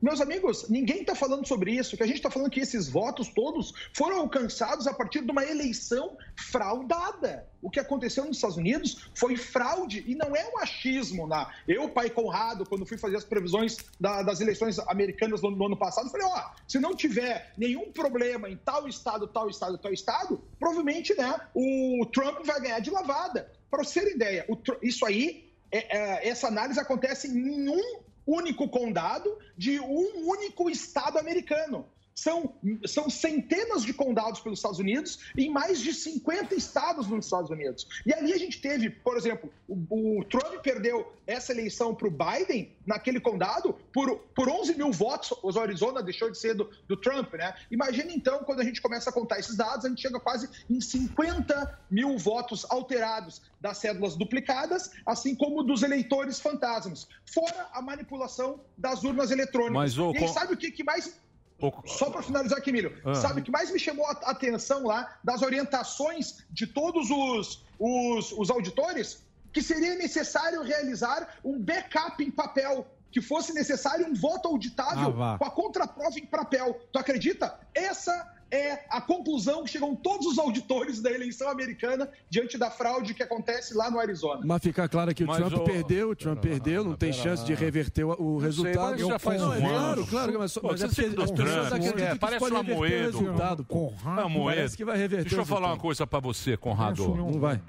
Meus 0.00 0.20
amigos, 0.20 0.68
ninguém 0.68 1.00
está 1.00 1.14
falando 1.14 1.46
sobre 1.46 1.72
isso. 1.72 1.96
Que 1.96 2.02
a 2.02 2.06
gente 2.06 2.16
está 2.16 2.30
falando 2.30 2.48
é 2.48 2.50
que 2.50 2.60
esses 2.60 2.88
votos 2.88 3.28
todos 3.28 3.72
foram 3.94 4.18
alcançados 4.20 4.86
a 4.86 4.92
partir 4.92 5.22
de 5.24 5.30
uma 5.30 5.44
eleição 5.44 6.16
fraudada. 6.36 7.48
O 7.62 7.70
que 7.70 7.80
aconteceu 7.80 8.24
nos 8.24 8.36
Estados 8.36 8.56
Unidos 8.56 9.08
foi 9.14 9.36
fraude 9.36 10.04
e 10.06 10.14
não 10.14 10.36
é 10.36 10.46
um 10.54 10.58
achismo. 10.58 11.26
Na... 11.26 11.52
Eu, 11.66 11.88
pai 11.88 12.10
Conrado, 12.10 12.66
quando 12.66 12.86
fui 12.86 12.98
fazer 12.98 13.16
as 13.16 13.24
previsões 13.24 13.78
da- 13.98 14.22
das 14.22 14.40
eleições 14.40 14.78
americanas 14.80 15.40
no, 15.42 15.50
no 15.50 15.66
ano 15.66 15.76
passado, 15.76 16.10
falei: 16.10 16.26
ó, 16.26 16.50
se 16.68 16.78
não 16.78 16.94
tiver 16.94 17.52
nenhum 17.56 17.90
problema 17.92 18.48
em 18.50 18.56
tal 18.56 18.86
estado, 18.86 19.26
tal 19.26 19.48
estado, 19.48 19.78
tal 19.78 19.92
estado, 19.92 20.42
provavelmente 20.58 21.14
né, 21.16 21.40
o 21.54 22.06
Trump 22.12 22.44
vai 22.44 22.60
ganhar 22.60 22.80
de 22.80 22.90
lavada. 22.90 23.50
Para 23.70 23.82
você 23.82 24.00
ter 24.02 24.14
ideia, 24.14 24.44
o 24.48 24.56
isso 24.82 25.04
aí, 25.06 25.50
é- 25.72 25.96
é- 25.98 26.28
essa 26.28 26.48
análise 26.48 26.78
acontece 26.78 27.28
em 27.28 27.68
um 27.68 28.00
único 28.26 28.68
condado 28.68 29.38
de 29.56 29.78
um 29.80 30.28
único 30.28 30.68
estado 30.68 31.18
americano. 31.18 31.88
São, 32.18 32.54
são 32.86 33.10
centenas 33.10 33.82
de 33.82 33.92
condados 33.92 34.40
pelos 34.40 34.58
Estados 34.58 34.78
Unidos 34.78 35.18
em 35.36 35.50
mais 35.50 35.78
de 35.80 35.92
50 35.92 36.54
estados 36.54 37.06
nos 37.08 37.26
Estados 37.26 37.50
Unidos. 37.50 37.86
E 38.06 38.14
ali 38.14 38.32
a 38.32 38.38
gente 38.38 38.58
teve, 38.58 38.88
por 38.88 39.18
exemplo, 39.18 39.52
o, 39.68 40.20
o 40.20 40.24
Trump 40.24 40.62
perdeu 40.62 41.12
essa 41.26 41.52
eleição 41.52 41.94
para 41.94 42.08
o 42.08 42.10
Biden 42.10 42.72
naquele 42.86 43.20
condado 43.20 43.74
por, 43.92 44.16
por 44.34 44.48
11 44.48 44.76
mil 44.76 44.90
votos. 44.90 45.30
O 45.42 45.60
Arizona 45.60 46.02
deixou 46.02 46.30
de 46.30 46.38
ser 46.38 46.54
do, 46.54 46.70
do 46.88 46.96
Trump, 46.96 47.34
né? 47.34 47.54
Imagina 47.70 48.10
então, 48.10 48.38
quando 48.44 48.60
a 48.60 48.64
gente 48.64 48.80
começa 48.80 49.10
a 49.10 49.12
contar 49.12 49.38
esses 49.38 49.54
dados, 49.54 49.84
a 49.84 49.88
gente 49.90 50.00
chega 50.00 50.18
quase 50.18 50.48
em 50.70 50.80
50 50.80 51.80
mil 51.90 52.16
votos 52.16 52.64
alterados 52.70 53.42
das 53.60 53.76
cédulas 53.76 54.16
duplicadas, 54.16 54.90
assim 55.04 55.34
como 55.34 55.62
dos 55.62 55.82
eleitores 55.82 56.40
fantasmas. 56.40 57.06
Fora 57.26 57.68
a 57.72 57.82
manipulação 57.82 58.60
das 58.78 59.04
urnas 59.04 59.30
eletrônicas. 59.30 59.74
Mas, 59.74 59.98
ô, 59.98 60.12
e 60.12 60.18
aí, 60.18 60.28
sabe 60.28 60.54
o 60.54 60.56
que, 60.56 60.70
que 60.70 60.82
mais 60.82 61.14
só 61.86 62.10
para 62.10 62.22
finalizar 62.22 62.58
aqui, 62.58 62.70
Milho, 62.70 62.92
Ah. 63.04 63.14
sabe 63.14 63.40
o 63.40 63.44
que 63.44 63.50
mais 63.50 63.70
me 63.70 63.78
chamou 63.78 64.06
a 64.06 64.12
atenção 64.12 64.84
lá 64.84 65.16
das 65.24 65.42
orientações 65.42 66.44
de 66.50 66.66
todos 66.66 67.10
os, 67.10 67.64
os, 67.78 68.32
os 68.32 68.50
auditores? 68.50 69.24
Que 69.52 69.62
seria 69.62 69.94
necessário 69.94 70.62
realizar 70.62 71.38
um 71.42 71.58
backup 71.58 72.22
em 72.22 72.30
papel, 72.30 72.86
que 73.10 73.22
fosse 73.22 73.54
necessário 73.54 74.06
um 74.06 74.12
voto 74.14 74.48
auditável 74.48 75.22
Ah, 75.22 75.38
com 75.38 75.44
a 75.46 75.50
contraprova 75.50 76.18
em 76.18 76.26
papel. 76.26 76.78
Tu 76.92 76.98
acredita? 76.98 77.58
Essa 77.74 78.35
é 78.50 78.84
a 78.90 79.00
conclusão 79.00 79.64
que 79.64 79.70
chegam 79.70 79.94
todos 79.96 80.26
os 80.26 80.38
auditores 80.38 81.02
da 81.02 81.10
eleição 81.10 81.48
americana 81.48 82.08
diante 82.30 82.56
da 82.56 82.70
fraude 82.70 83.12
que 83.12 83.22
acontece 83.22 83.74
lá 83.74 83.90
no 83.90 83.98
Arizona. 83.98 84.40
Mas 84.44 84.62
ficar 84.62 84.88
claro 84.88 85.12
que 85.14 85.24
o 85.24 85.26
Mas 85.26 85.38
Trump 85.38 85.52
o- 85.54 85.64
perdeu, 85.64 86.10
o 86.10 86.16
Trump 86.16 86.38
perdeu, 86.40 86.84
não 86.84 86.94
tem 86.94 87.10
pera 87.10 87.22
chance 87.22 87.42
lá. 87.42 87.46
de 87.48 87.54
reverter 87.54 88.04
o, 88.04 88.10
o 88.12 88.32
Não 88.34 88.38
sei, 88.40 88.46
resultado. 88.48 88.90
mas 88.92 89.00
já 89.06 89.18
faz 89.18 89.40
Não, 89.40 89.48
um 89.48 89.52
é 89.52 89.56
ano. 89.56 89.68
Claro, 89.68 90.06
claro, 90.06 90.38
mas, 90.38 90.54
Pô, 90.54 90.68
mas 90.68 90.82
é 90.82 90.86
porque 90.86 91.00
as 91.22 91.30
pessoas 91.32 91.72
acreditam 91.72 92.06
é, 92.06 92.10
que 92.12 92.18
parece 92.18 92.38
pode 92.38 92.54
um 92.54 92.58
reverter 92.58 92.72
o 92.72 92.84
Amoedo. 92.86 93.18
resultado. 93.18 93.66
É 94.20 94.24
um 94.24 94.28
Moedo. 94.28 94.56
Parece 94.56 94.76
que 94.76 94.84
vai 94.84 94.96
reverter 94.96 95.24
Deixa 95.28 95.40
eu 95.42 95.46
falar 95.46 95.68
uma 95.68 95.78
coisa 95.78 96.06
pra 96.06 96.20
você, 96.20 96.56
Conrado. 96.56 97.14
Não 97.16 97.40
vai. 97.40 97.60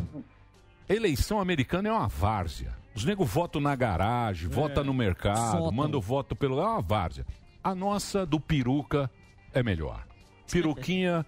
Eleição 0.88 1.40
americana 1.40 1.90
é 1.90 1.92
uma 1.92 2.08
várzea. 2.08 2.76
Os 2.96 3.04
negros 3.04 3.30
votam 3.30 3.60
na 3.62 3.76
garagem, 3.76 4.48
votam 4.48 4.84
no 4.84 4.94
mercado, 4.94 5.72
mandam 5.72 6.00
voto 6.00 6.36
pelo. 6.36 6.60
É 6.60 6.64
uma 6.66 6.82
várzea. 6.82 7.26
A 7.64 7.76
nossa 7.76 8.26
do 8.26 8.40
peruca 8.40 9.10
é 9.54 9.62
melhor. 9.62 10.07
Peruquinha 10.52 11.26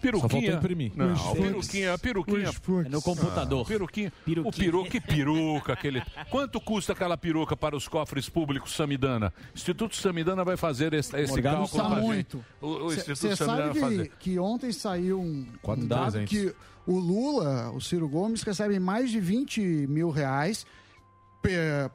Peruquinha. 0.00 0.28
faltou 0.30 0.58
imprimir. 0.58 0.92
Não, 0.94 1.34
peruquinha, 1.34 1.98
peruquinha. 1.98 2.50
É 2.86 2.88
no 2.88 3.02
computador. 3.02 3.62
Ah, 3.62 3.68
peruquinha. 3.68 4.12
O 4.44 4.52
peru, 4.52 4.84
que 4.84 5.00
peruca 5.00 5.72
aquele. 5.72 6.02
Quanto 6.30 6.60
custa 6.60 6.92
aquela 6.92 7.16
peruca 7.16 7.56
para 7.56 7.76
os 7.76 7.88
cofres 7.88 8.28
públicos 8.28 8.74
Samidana? 8.74 9.32
Instituto 9.54 9.96
Samidana 9.96 10.44
vai 10.44 10.56
fazer 10.56 10.92
esse, 10.92 11.16
esse 11.16 11.32
Morgado 11.32 11.68
cálculo 11.68 11.94
gente. 11.96 12.04
muito. 12.04 12.44
O, 12.60 12.66
o 12.66 12.86
Instituto 12.92 13.16
Você 13.16 13.36
Samidana 13.36 13.66
sabe 13.66 13.80
vai 13.80 13.90
que, 13.90 13.96
fazer. 13.96 14.12
que 14.18 14.38
ontem 14.38 14.72
saiu 14.72 15.20
um, 15.20 15.46
Quatro 15.60 15.84
um 15.84 15.88
dado 15.88 16.24
que 16.24 16.54
o 16.86 16.98
Lula, 16.98 17.70
o 17.72 17.80
Ciro 17.80 18.08
Gomes, 18.08 18.42
recebem 18.42 18.78
mais 18.78 19.10
de 19.10 19.20
20 19.20 19.60
mil 19.88 20.10
reais 20.10 20.64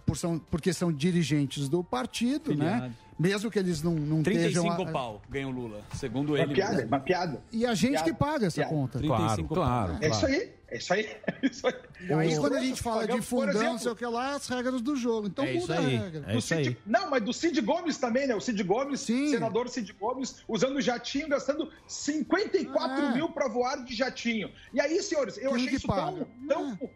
por 0.06 0.18
são, 0.18 0.40
porque 0.40 0.74
são 0.74 0.92
dirigentes 0.92 1.70
do 1.70 1.84
partido, 1.84 2.56
né? 2.56 2.94
Mesmo 3.20 3.50
que 3.52 3.60
eles 3.60 3.82
não, 3.82 3.94
não 3.94 4.18
estejam... 4.20 4.64
35 4.64 4.82
a- 4.90 4.92
pau 4.92 5.22
ganha 5.30 5.48
o 5.48 5.52
Lula, 5.52 5.82
segundo 5.96 6.34
Uma 6.34 6.40
ele. 6.44 6.54
piada, 6.54 6.86
uma 6.86 7.00
piada. 7.00 7.42
E 7.52 7.66
a 7.66 7.74
gente 7.74 7.92
Piada, 7.92 8.12
que 8.12 8.14
paga 8.18 8.48
essa 8.48 8.56
piada. 8.62 8.70
conta. 8.74 9.00
Claro, 9.00 9.44
claro. 9.46 9.98
É 10.02 10.10
isso 10.10 10.26
aí, 10.26 10.52
é 10.70 10.78
isso 10.78 10.94
aí. 10.94 11.10
É 11.44 11.46
isso 11.48 11.68
aí. 11.68 11.74
E 12.10 12.14
aí, 12.14 12.38
quando 12.38 12.56
a 12.56 12.60
gente 12.60 12.82
fala 12.82 13.08
de 13.08 13.22
fundão, 13.22 13.78
sei 13.78 13.92
o 13.92 13.96
que 13.96 14.06
lá, 14.06 14.36
as 14.36 14.48
regras 14.48 14.82
do 14.82 14.96
jogo. 14.96 15.28
Então 15.28 15.46
É 15.46 15.54
muda 15.54 15.64
isso 15.64 15.72
aí, 15.74 15.96
a 15.98 16.02
regra. 16.04 16.22
Do 16.34 16.42
Cid- 16.42 16.78
Não, 16.86 17.10
mas 17.10 17.24
do 17.24 17.32
Cid 17.34 17.62
Gomes 17.62 17.98
também, 17.98 18.28
né? 18.28 18.36
O 18.36 18.42
Cid 18.42 18.62
Gomes, 18.64 19.00
senador 19.02 19.70
Cid 19.70 19.94
Gomes, 19.94 20.44
usando 20.48 20.82
jatinho, 20.82 21.30
gastando 21.30 21.70
54 21.88 23.14
mil 23.14 23.30
para 23.30 23.48
voar 23.48 23.84
de 23.84 23.96
jatinho. 23.96 24.50
E 24.74 24.82
aí, 24.82 25.02
senhores, 25.02 25.38
eu 25.38 25.52
Quem 25.52 25.56
achei 25.56 25.68
que 25.70 25.76
isso 25.76 25.88
paga? 25.88 26.26
tão, 26.48 26.48
tão, 26.48 26.76
t- 26.76 26.90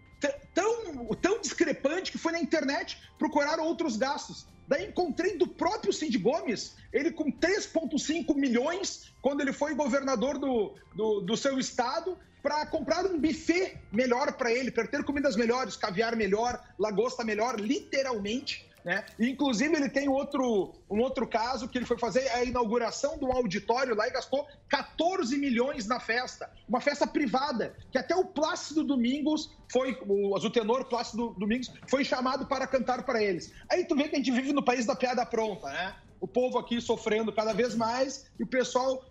tão, 0.54 1.08
tão 1.22 1.42
discrepante 1.42 2.12
que 2.12 2.18
foi 2.18 2.32
na 2.32 2.40
internet 2.40 2.98
procurar 3.18 3.60
outros 3.60 3.98
gastos. 3.98 4.48
Daí 4.68 4.88
encontrei 4.88 5.38
do 5.38 5.48
próprio 5.48 5.94
Cid 5.94 6.18
Gomes, 6.18 6.76
ele 6.92 7.12
com 7.12 7.32
3,5 7.32 8.36
milhões, 8.36 9.14
quando 9.22 9.40
ele 9.42 9.54
foi 9.54 9.74
governador 9.74 10.38
do, 10.38 10.76
do, 10.94 11.22
do 11.22 11.38
seu 11.38 11.58
estado, 11.58 12.18
para 12.44 12.66
comprar 12.66 13.06
um 13.06 13.20
buffet 13.20 13.78
melhor 13.92 14.34
para 14.34 14.52
ele, 14.52 14.72
para 14.72 14.86
ter 14.86 15.04
comidas 15.04 15.36
melhores, 15.36 15.78
caviar 15.78 16.16
melhor, 16.16 16.62
lagosta 16.78 17.24
melhor, 17.24 17.60
literalmente. 17.60 18.67
Né? 18.88 19.04
Inclusive, 19.20 19.76
ele 19.76 19.90
tem 19.90 20.08
outro, 20.08 20.74
um 20.90 21.02
outro 21.02 21.28
caso 21.28 21.68
que 21.68 21.78
ele 21.78 21.84
foi 21.84 21.98
fazer 22.00 22.26
a 22.30 22.46
inauguração 22.46 23.18
do 23.18 23.30
auditório 23.30 23.94
lá 23.94 24.08
e 24.08 24.12
gastou 24.12 24.48
14 24.70 25.38
milhões 25.38 25.86
na 25.88 26.00
festa. 26.00 26.50
Uma 26.70 26.80
festa 26.80 27.06
privada, 27.06 27.76
que 27.92 27.98
até 27.98 28.16
o 28.16 28.24
Plácido 28.24 28.86
Domingos 28.86 29.54
foi, 29.70 30.00
o 30.08 30.34
Azutenor 30.38 30.86
Plácido 30.86 31.36
Domingos 31.38 31.70
foi 31.86 32.06
chamado 32.06 32.46
para 32.46 32.66
cantar 32.66 33.04
para 33.04 33.22
eles. 33.22 33.52
Aí 33.70 33.84
tu 33.84 33.94
vê 33.94 34.08
que 34.08 34.16
a 34.16 34.20
gente 34.20 34.32
vive 34.32 34.54
no 34.54 34.64
país 34.64 34.86
da 34.86 34.96
piada 34.96 35.26
pronta, 35.26 35.68
né? 35.68 35.94
O 36.22 36.28
povo 36.28 36.58
aqui 36.58 36.80
sofrendo 36.80 37.34
cada 37.34 37.52
vez 37.52 37.76
mais 37.76 38.32
e 38.40 38.44
o 38.44 38.48
pessoal 38.48 39.04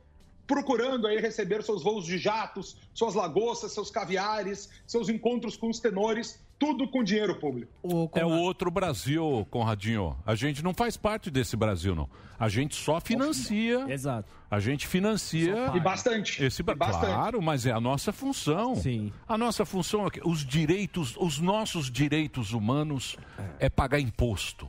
procurando 0.46 1.06
aí 1.06 1.20
receber 1.20 1.62
seus 1.62 1.82
voos 1.82 2.06
de 2.06 2.16
jatos, 2.16 2.78
suas 2.94 3.14
lagostas, 3.14 3.72
seus 3.72 3.90
caviares, 3.90 4.70
seus 4.86 5.10
encontros 5.10 5.54
com 5.54 5.68
os 5.68 5.80
tenores, 5.80 6.40
tudo 6.58 6.88
com 6.88 7.02
dinheiro 7.02 7.34
público. 7.38 7.70
É 8.14 8.24
o 8.24 8.30
outro 8.30 8.70
Brasil, 8.70 9.46
Conradinho. 9.50 10.16
A 10.24 10.34
gente 10.34 10.62
não 10.62 10.72
faz 10.72 10.96
parte 10.96 11.30
desse 11.30 11.56
Brasil, 11.56 11.94
não. 11.94 12.08
A 12.38 12.48
gente 12.48 12.74
só 12.74 13.00
financia. 13.00 13.86
Exato. 13.88 14.28
A 14.50 14.60
gente 14.60 14.86
financia. 14.86 15.72
E 15.74 15.80
bastante. 15.80 16.42
Esse, 16.42 16.62
E 16.62 16.74
bastante. 16.74 17.06
Claro, 17.06 17.42
mas 17.42 17.66
é 17.66 17.72
a 17.72 17.80
nossa 17.80 18.12
função. 18.12 18.76
Sim. 18.76 19.12
A 19.28 19.36
nossa 19.36 19.64
função 19.64 20.06
é 20.06 20.10
que 20.10 20.20
os 20.24 20.44
direitos, 20.44 21.16
os 21.18 21.38
nossos 21.38 21.90
direitos 21.90 22.52
humanos 22.52 23.16
é 23.58 23.68
pagar 23.68 24.00
imposto. 24.00 24.68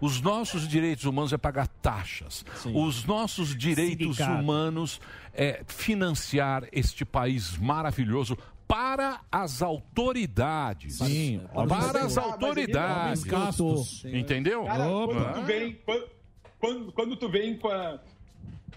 Os 0.00 0.20
nossos 0.22 0.66
direitos 0.66 1.04
humanos 1.04 1.32
é 1.32 1.38
pagar 1.38 1.66
taxas. 1.66 2.44
Os 2.72 3.04
nossos 3.04 3.54
direitos 3.54 4.16
Sindicato. 4.16 4.40
humanos 4.42 5.00
é 5.34 5.62
financiar 5.66 6.66
este 6.72 7.04
país 7.04 7.58
maravilhoso 7.58 8.38
para 8.66 9.20
as 9.30 9.62
autoridades. 9.62 10.96
Sim. 10.98 11.40
Para 11.68 12.04
as 12.04 12.16
autoridades. 12.18 13.24
Gastos. 13.24 14.04
Entendeu? 14.04 14.64
Cara, 14.64 14.84
quando 14.84 15.34
tu 15.34 15.42
vem, 15.42 15.78
quando, 15.84 16.08
quando, 16.58 16.92
quando 16.92 17.16
tu 17.16 17.28
vem 17.28 17.56
com, 17.56 17.68
a- 17.68 17.98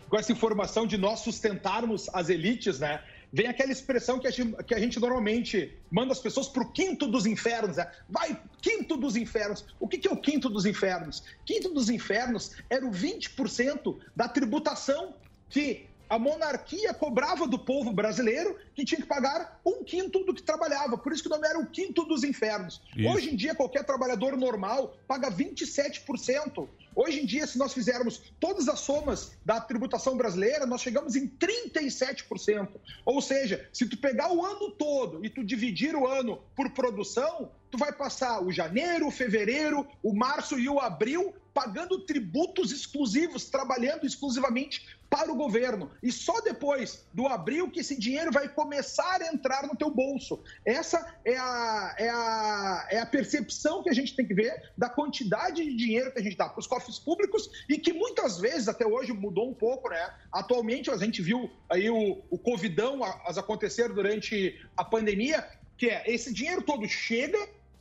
com 0.07 0.17
essa 0.17 0.31
informação 0.31 0.85
de 0.85 0.97
nós 0.97 1.19
sustentarmos 1.21 2.09
as 2.13 2.29
elites, 2.29 2.79
né? 2.79 3.01
Vem 3.31 3.45
aquela 3.45 3.71
expressão 3.71 4.17
que 4.17 4.25
a 4.25 4.31
gente, 4.31 4.63
que 4.63 4.73
a 4.73 4.79
gente 4.79 4.99
normalmente 4.99 5.71
manda 5.91 6.11
as 6.11 6.19
pessoas 6.19 6.47
pro 6.47 6.67
quinto 6.71 7.05
dos 7.07 7.27
infernos, 7.27 7.77
né? 7.77 7.87
Vai, 8.09 8.35
quinto 8.59 8.97
dos 8.97 9.15
infernos. 9.15 9.63
O 9.79 9.87
que, 9.87 9.99
que 9.99 10.07
é 10.07 10.11
o 10.11 10.17
quinto 10.17 10.49
dos 10.49 10.65
infernos? 10.65 11.23
Quinto 11.45 11.71
dos 11.71 11.89
infernos 11.91 12.55
era 12.69 12.83
o 12.85 12.89
20% 12.91 13.97
da 14.15 14.27
tributação 14.27 15.13
que 15.47 15.85
a 16.09 16.17
monarquia 16.17 16.93
cobrava 16.93 17.47
do 17.47 17.59
povo 17.59 17.93
brasileiro, 17.93 18.57
que 18.73 18.83
tinha 18.83 18.99
que 18.99 19.07
pagar 19.07 19.61
um 19.63 19.83
quinto 19.83 20.23
do 20.23 20.33
que 20.33 20.41
trabalhava. 20.41 20.97
Por 20.97 21.13
isso 21.13 21.21
que 21.21 21.29
o 21.29 21.31
nome 21.31 21.47
era 21.47 21.59
o 21.59 21.67
quinto 21.67 22.03
dos 22.03 22.23
infernos. 22.23 22.81
Isso. 22.97 23.07
Hoje 23.07 23.31
em 23.31 23.35
dia, 23.35 23.53
qualquer 23.53 23.83
trabalhador 23.83 24.35
normal 24.35 24.97
paga 25.07 25.29
27%. 25.31 26.67
Hoje 26.95 27.21
em 27.21 27.25
dia, 27.25 27.45
se 27.45 27.57
nós 27.57 27.73
fizermos 27.73 28.21
todas 28.39 28.67
as 28.67 28.79
somas 28.79 29.31
da 29.45 29.61
tributação 29.61 30.17
brasileira, 30.17 30.65
nós 30.65 30.81
chegamos 30.81 31.15
em 31.15 31.27
37%. 31.27 32.69
Ou 33.05 33.21
seja, 33.21 33.69
se 33.71 33.87
tu 33.87 33.95
pegar 33.95 34.33
o 34.33 34.43
ano 34.43 34.71
todo 34.71 35.23
e 35.23 35.29
tu 35.29 35.43
dividir 35.43 35.95
o 35.95 36.07
ano 36.07 36.41
por 36.55 36.71
produção, 36.71 37.51
tu 37.69 37.77
vai 37.77 37.91
passar 37.91 38.43
o 38.43 38.51
janeiro, 38.51 39.07
o 39.07 39.11
fevereiro, 39.11 39.87
o 40.01 40.13
março 40.13 40.59
e 40.59 40.67
o 40.67 40.79
abril 40.79 41.33
pagando 41.53 41.99
tributos 41.99 42.71
exclusivos, 42.71 43.45
trabalhando 43.45 44.05
exclusivamente 44.05 44.98
para 45.09 45.31
o 45.31 45.35
governo. 45.35 45.89
E 46.03 46.11
só 46.11 46.39
depois 46.41 47.05
do 47.13 47.27
abril 47.27 47.71
que 47.71 47.79
esse 47.79 47.97
dinheiro 47.97 48.31
vai 48.31 48.47
começar 48.47 49.21
a 49.21 49.33
entrar 49.33 49.65
no 49.65 49.75
teu 49.75 49.89
bolso. 49.89 50.43
Essa 50.63 51.15
é 51.25 51.35
a, 51.35 51.95
é 51.97 52.09
a, 52.09 52.87
é 52.91 52.99
a 52.99 53.05
percepção 53.05 53.81
que 53.81 53.89
a 53.89 53.93
gente 53.93 54.15
tem 54.15 54.25
que 54.25 54.33
ver 54.33 54.71
da 54.77 54.87
quantidade 54.89 55.63
de 55.63 55.75
dinheiro 55.75 56.11
que 56.11 56.19
a 56.19 56.23
gente 56.23 56.37
dá 56.37 56.47
para 56.47 56.59
os 56.59 56.67
cofres 56.67 56.99
públicos 56.99 57.49
e 57.67 57.77
que 57.77 57.91
muitas 57.91 58.39
vezes, 58.39 58.67
até 58.67 58.85
hoje, 58.85 59.11
mudou 59.11 59.49
um 59.49 59.53
pouco, 59.53 59.89
né? 59.89 60.13
Atualmente, 60.31 60.91
a 60.91 60.97
gente 60.97 61.21
viu 61.21 61.49
aí 61.69 61.89
o, 61.89 62.21
o 62.29 62.37
Covidão 62.37 63.03
as 63.25 63.37
acontecer 63.37 63.89
durante 63.91 64.59
a 64.77 64.83
pandemia, 64.83 65.47
que 65.77 65.87
é 65.89 66.03
esse 66.05 66.31
dinheiro 66.33 66.61
todo 66.61 66.87
chega, 66.87 67.37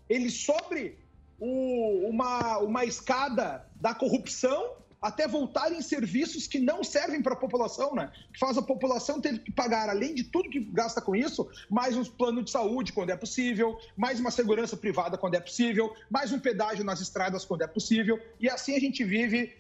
ele 0.09 0.31
sobre 0.31 0.97
o- 1.39 2.09
uma, 2.09 2.59
uma 2.59 2.85
escada 2.85 3.69
da 3.77 3.95
corrupção 3.95 4.73
até 5.01 5.29
voltar 5.29 5.73
em 5.73 5.81
serviços 5.81 6.47
que 6.47 6.59
não 6.59 6.83
servem 6.83 7.23
para 7.23 7.35
a 7.35 7.37
população, 7.37 7.95
né? 7.95 8.11
Que 8.33 8.39
faz 8.39 8.59
a 8.59 8.63
população 8.63 9.21
ter 9.21 9.39
que 9.39 9.53
pagar, 9.53 9.89
além 9.89 10.15
de 10.15 10.25
tudo 10.25 10.51
que 10.51 10.61
gasta 10.61 11.01
com 11.01 11.15
isso, 11.15 11.49
mais 11.71 11.97
um 11.97 12.05
plano 12.05 12.43
de 12.43 12.51
saúde 12.51 12.93
quando 12.93 13.11
é 13.11 13.17
possível, 13.17 13.79
mais 13.97 14.19
uma 14.19 14.31
segurança 14.31 14.77
privada 14.77 15.17
quando 15.17 15.35
é 15.35 15.41
possível, 15.41 15.95
mais 16.11 16.33
um 16.33 16.39
pedágio 16.39 16.85
nas 16.85 17.01
estradas 17.01 17.45
quando 17.45 17.63
é 17.63 17.67
possível, 17.67 18.21
e 18.41 18.49
assim 18.49 18.75
a 18.75 18.81
gente 18.81 19.05
vive 19.05 19.57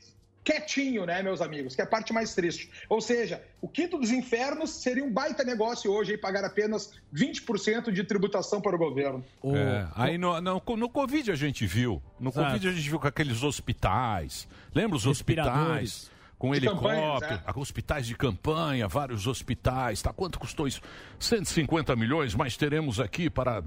quietinho, 0.49 1.05
né, 1.05 1.23
meus 1.23 1.43
amigos? 1.43 1.75
Que 1.75 1.83
é 1.83 1.85
a 1.85 1.87
parte 1.87 2.11
mais 2.11 2.35
triste. 2.35 2.70
Ou 2.89 3.03
seja, 3.03 3.43
o 3.61 3.69
quinto 3.69 3.99
dos 3.99 4.11
infernos 4.11 4.70
seria 4.70 5.05
um 5.05 5.12
baita 5.12 5.45
negócio 5.45 5.93
hoje 5.93 6.12
aí 6.12 6.19
pagar 6.19 6.43
apenas 6.43 6.95
20% 7.15 7.93
de 7.93 8.03
tributação 8.03 8.59
para 8.59 8.75
o 8.75 8.79
governo. 8.79 9.23
É, 9.45 9.87
aí 9.95 10.16
no, 10.16 10.41
no, 10.41 10.62
no 10.77 10.89
Covid 10.89 11.31
a 11.31 11.35
gente 11.35 11.66
viu. 11.66 12.03
No 12.19 12.31
Exato. 12.31 12.47
Covid 12.47 12.69
a 12.69 12.73
gente 12.73 12.89
viu 12.89 12.99
com 12.99 13.07
aqueles 13.07 13.43
hospitais. 13.43 14.49
Lembra 14.75 14.97
os 14.97 15.07
hospitais? 15.07 16.11
Com 16.39 16.53
De 16.53 16.59
helicóptero, 16.59 17.43
é. 17.45 17.59
hospitais 17.59 18.07
de 18.07 18.15
campanha, 18.15 18.87
vários 18.89 19.27
hospitais. 19.27 20.01
Tá? 20.01 20.12
Quanto 20.12 20.39
custou 20.39 20.69
isso? 20.69 20.81
150 21.19 21.95
milhões, 21.97 22.35
mas 22.35 22.57
teremos 22.57 23.01
aqui 23.01 23.29
para 23.29 23.62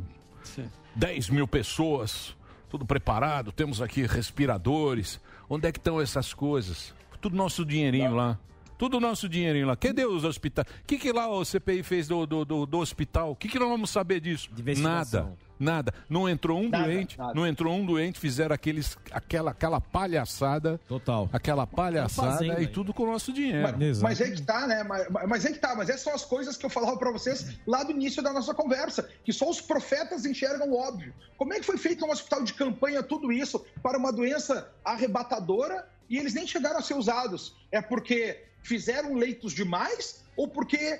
10 0.96 1.30
mil 1.30 1.48
pessoas, 1.48 2.36
tudo 2.70 2.86
preparado. 2.86 3.52
Temos 3.52 3.82
aqui 3.82 4.04
respiradores. 4.08 5.20
Onde 5.54 5.68
é 5.68 5.72
que 5.74 5.80
estão 5.80 6.00
essas 6.00 6.34
coisas? 6.34 6.96
Tudo 7.20 7.36
nosso 7.36 7.66
dinheirinho 7.66 8.16
lá. 8.16 8.40
Tudo 8.78 9.02
nosso 9.02 9.28
dinheirinho 9.28 9.68
lá. 9.68 9.76
Cadê 9.76 10.06
os 10.06 10.24
hospitais? 10.24 10.66
O 10.66 10.86
que, 10.88 10.98
que 10.98 11.12
lá 11.12 11.28
o 11.28 11.44
CPI 11.44 11.84
fez 11.84 12.08
do, 12.08 12.26
do, 12.26 12.46
do, 12.46 12.66
do 12.66 12.78
hospital? 12.78 13.32
O 13.32 13.36
que, 13.36 13.50
que 13.50 13.60
nós 13.60 13.68
vamos 13.68 13.90
saber 13.90 14.22
disso? 14.22 14.50
Nada. 14.78 15.38
Nada. 15.62 15.94
Não 16.10 16.28
entrou 16.28 16.60
um 16.60 16.70
Nada, 16.70 16.86
doente, 16.86 17.18
nada. 17.18 17.34
não 17.36 17.46
entrou 17.46 17.74
um 17.76 17.86
doente, 17.86 18.20
fizeram 18.20 18.56
aqueles, 18.56 18.98
aquela, 19.12 19.52
aquela 19.52 19.80
palhaçada. 19.80 20.80
Total. 20.88 21.30
Aquela 21.32 21.68
palhaçada 21.68 22.32
fazendo 22.32 22.54
e 22.54 22.62
aí. 22.62 22.68
tudo 22.68 22.94
com 22.94 23.04
o 23.04 23.12
nosso 23.12 23.32
dinheiro. 23.32 23.76
Mas, 23.78 24.02
mas 24.02 24.22
é 24.22 24.32
que 24.32 24.42
tá, 24.42 24.66
né? 24.66 24.84
Mas, 24.84 25.08
mas 25.28 25.46
é 25.46 25.52
que 25.52 25.60
tá, 25.60 25.76
mas 25.76 25.88
essas 25.90 26.02
são 26.02 26.14
as 26.16 26.26
coisas 26.26 26.58
que 26.58 26.66
eu 26.66 26.70
falava 26.70 26.98
pra 26.98 27.12
vocês 27.12 27.58
lá 27.68 27.84
do 27.84 27.92
início 27.92 28.24
da 28.24 28.34
nossa 28.34 28.54
conversa, 28.56 29.08
que 29.24 29.32
só 29.32 29.48
os 29.50 29.62
profetas 29.62 30.26
enxergam 30.26 30.70
o 30.70 30.76
óbvio. 30.76 31.14
Como 31.38 31.54
é 31.54 31.60
que 31.60 31.66
foi 31.66 31.78
feito 31.78 32.04
um 32.06 32.10
hospital 32.12 32.44
de 32.44 32.54
campanha 32.56 33.04
tudo 33.04 33.32
isso 33.32 33.64
para 33.84 33.98
uma 34.00 34.12
doença 34.12 34.68
arrebatadora 34.84 35.88
e 36.10 36.18
eles 36.18 36.34
nem 36.34 36.48
chegaram 36.48 36.80
a 36.80 36.82
ser 36.82 36.96
usados? 36.96 37.56
É 37.72 37.82
porque 37.82 38.44
fizeram 38.64 39.14
leitos 39.14 39.54
demais 39.54 40.24
ou 40.36 40.48
porque 40.48 41.00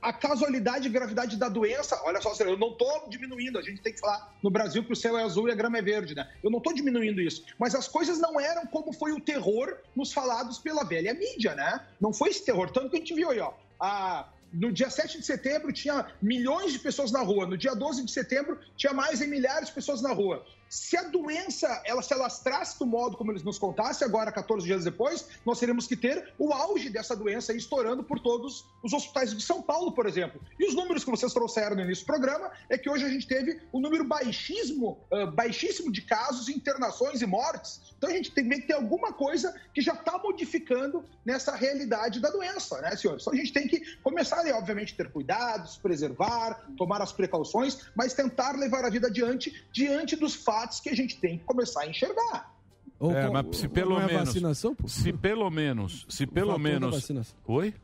a, 0.00 0.12
casualidade 0.12 0.86
e 0.86 0.90
gravidade 0.90 1.36
da 1.36 1.48
doença, 1.48 2.00
olha 2.04 2.20
só, 2.20 2.32
eu 2.44 2.58
não 2.58 2.70
estou 2.70 3.08
diminuindo, 3.08 3.58
a 3.58 3.62
gente 3.62 3.80
tem 3.80 3.92
que 3.92 4.00
falar 4.00 4.34
no 4.42 4.50
Brasil 4.50 4.84
que 4.84 4.92
o 4.92 4.96
céu 4.96 5.18
é 5.18 5.22
azul 5.22 5.48
e 5.48 5.52
a 5.52 5.54
grama 5.54 5.78
é 5.78 5.82
verde, 5.82 6.14
né? 6.14 6.28
Eu 6.42 6.50
não 6.50 6.58
estou 6.58 6.72
diminuindo 6.72 7.20
isso, 7.20 7.44
mas 7.58 7.74
as 7.74 7.88
coisas 7.88 8.18
não 8.18 8.40
eram 8.40 8.66
como 8.66 8.92
foi 8.92 9.12
o 9.12 9.20
terror 9.20 9.76
nos 9.94 10.12
falados 10.12 10.58
pela 10.58 10.84
velha 10.84 11.14
mídia, 11.14 11.54
né? 11.54 11.80
Não 12.00 12.12
foi 12.12 12.30
esse 12.30 12.44
terror, 12.44 12.70
tanto 12.70 12.90
que 12.90 12.96
a 12.96 12.98
gente 12.98 13.14
viu 13.14 13.30
aí, 13.30 13.40
ó, 13.40 13.52
a, 13.78 14.28
no 14.52 14.72
dia 14.72 14.90
7 14.90 15.18
de 15.18 15.26
setembro 15.26 15.72
tinha 15.72 16.06
milhões 16.20 16.72
de 16.72 16.78
pessoas 16.78 17.12
na 17.12 17.20
rua, 17.20 17.46
no 17.46 17.56
dia 17.56 17.74
12 17.74 18.04
de 18.04 18.10
setembro 18.10 18.58
tinha 18.76 18.92
mais 18.92 19.18
de 19.18 19.26
milhares 19.26 19.68
de 19.68 19.74
pessoas 19.74 20.02
na 20.02 20.12
rua. 20.12 20.44
Se 20.70 20.96
a 20.96 21.02
doença 21.02 21.82
ela 21.84 22.00
se 22.00 22.14
alastrasse 22.14 22.78
do 22.78 22.86
modo 22.86 23.16
como 23.16 23.32
eles 23.32 23.42
nos 23.42 23.58
contassem, 23.58 24.06
agora 24.06 24.30
14 24.30 24.64
dias 24.64 24.84
depois, 24.84 25.26
nós 25.44 25.58
teríamos 25.58 25.88
que 25.88 25.96
ter 25.96 26.32
o 26.38 26.52
auge 26.52 26.88
dessa 26.88 27.16
doença 27.16 27.52
estourando 27.52 28.04
por 28.04 28.20
todos 28.20 28.64
os 28.80 28.92
hospitais 28.92 29.34
de 29.34 29.42
São 29.42 29.60
Paulo, 29.60 29.90
por 29.90 30.06
exemplo. 30.06 30.40
E 30.60 30.68
os 30.68 30.76
números 30.76 31.02
que 31.02 31.10
vocês 31.10 31.32
trouxeram 31.32 31.74
no 31.74 31.82
início 31.82 32.04
do 32.04 32.06
programa 32.06 32.52
é 32.68 32.78
que 32.78 32.88
hoje 32.88 33.04
a 33.04 33.08
gente 33.08 33.26
teve 33.26 33.60
um 33.72 33.80
número 33.80 34.04
baixíssimo, 34.04 35.00
ah, 35.12 35.26
baixíssimo 35.26 35.90
de 35.90 36.02
casos, 36.02 36.48
internações 36.48 37.20
e 37.20 37.26
mortes. 37.26 37.80
Então 37.98 38.08
a 38.08 38.12
gente 38.12 38.30
tem 38.30 38.48
que 38.48 38.60
ter 38.68 38.74
alguma 38.74 39.12
coisa 39.12 39.52
que 39.74 39.80
já 39.80 39.94
está 39.94 40.18
modificando 40.18 41.04
nessa 41.24 41.52
realidade 41.56 42.20
da 42.20 42.30
doença, 42.30 42.80
né, 42.80 42.94
senhores? 42.94 43.24
Então 43.24 43.34
a 43.34 43.36
gente 43.36 43.52
tem 43.52 43.66
que 43.66 43.96
começar, 44.04 44.38
ali, 44.38 44.52
obviamente, 44.52 44.94
ter 44.94 45.10
cuidados, 45.10 45.78
preservar, 45.78 46.64
tomar 46.78 47.02
as 47.02 47.10
precauções, 47.10 47.90
mas 47.96 48.14
tentar 48.14 48.52
levar 48.52 48.84
a 48.84 48.88
vida 48.88 49.08
adiante 49.08 49.66
diante 49.72 50.14
dos 50.14 50.36
fatos 50.36 50.59
que 50.82 50.88
a 50.90 50.94
gente 50.94 51.16
tem 51.18 51.38
que 51.38 51.44
começar 51.44 51.82
a 51.82 51.86
enxergar. 51.88 52.54
É, 53.00 53.30
mas 53.30 53.56
se 53.56 53.66
pelo 53.68 53.94
não 53.94 54.02
é 54.02 54.06
menos. 54.06 54.28
vacinação, 54.28 54.76
Se 54.86 55.10
pelo 55.12 55.48
menos. 55.50 56.04
Se 56.08 56.26
pelo 56.26 56.48
Faltou 56.48 56.62
menos. 56.62 56.94
vacinação. 56.94 57.34
Oi? 57.46 57.74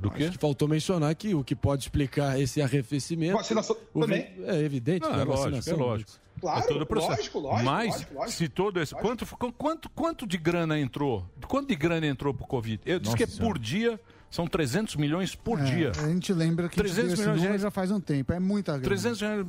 Do 0.00 0.10
quê? 0.10 0.30
Que 0.30 0.38
faltou 0.38 0.66
mencionar 0.66 1.14
que 1.14 1.34
o 1.34 1.44
que 1.44 1.54
pode 1.54 1.82
explicar 1.82 2.40
esse 2.40 2.60
arrefecimento. 2.62 3.36
Vacinação 3.36 3.76
o 3.94 4.00
também. 4.00 4.28
É 4.44 4.56
evidente 4.60 5.02
Não, 5.02 5.10
é 5.10 5.12
a 5.20 5.24
lógico, 5.24 5.36
vacinação. 5.36 5.74
é 5.74 5.76
lógico. 5.76 6.10
Claro, 6.40 6.64
é 6.64 6.68
todo 6.68 6.82
o 6.82 6.86
processo. 6.86 7.10
lógico, 7.18 7.38
lógico, 7.38 7.64
Mas, 7.70 7.92
lógico, 7.92 8.14
lógico. 8.14 8.38
se 8.38 8.48
todo 8.48 8.80
esse. 8.80 8.94
Quanto, 8.94 9.26
quanto, 9.52 9.90
quanto 9.90 10.26
de 10.26 10.38
grana 10.38 10.80
entrou? 10.80 11.26
Quanto 11.46 11.68
de 11.68 11.76
grana 11.76 12.06
entrou 12.06 12.32
pro 12.32 12.46
Covid? 12.46 12.80
Eu 12.86 12.98
disse 12.98 13.14
que 13.14 13.24
é 13.24 13.26
por 13.26 13.58
dia. 13.58 14.00
São 14.30 14.46
300 14.46 14.94
milhões 14.96 15.34
por 15.34 15.58
É, 15.60 15.64
dia. 15.64 15.92
A 15.98 16.08
gente 16.08 16.32
lembra 16.32 16.68
que 16.68 16.76
300 16.76 17.12
esse 17.12 17.20
milhões 17.22 17.24
de 17.24 17.26
número 17.46 17.48
reais. 17.48 17.62
já 17.62 17.70
faz 17.70 17.90
um 17.90 18.00
tempo. 18.00 18.32
É 18.32 18.38
muita 18.40 18.72
grana. 18.72 18.84
300 18.84 19.20
reais. 19.20 19.46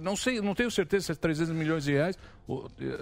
Não 0.00 0.16
sei, 0.16 0.40
não 0.40 0.54
tenho 0.54 0.70
certeza 0.70 1.06
se 1.06 1.12
é 1.12 1.14
300 1.14 1.54
milhões 1.54 1.84
de 1.84 1.92
reais. 1.92 2.16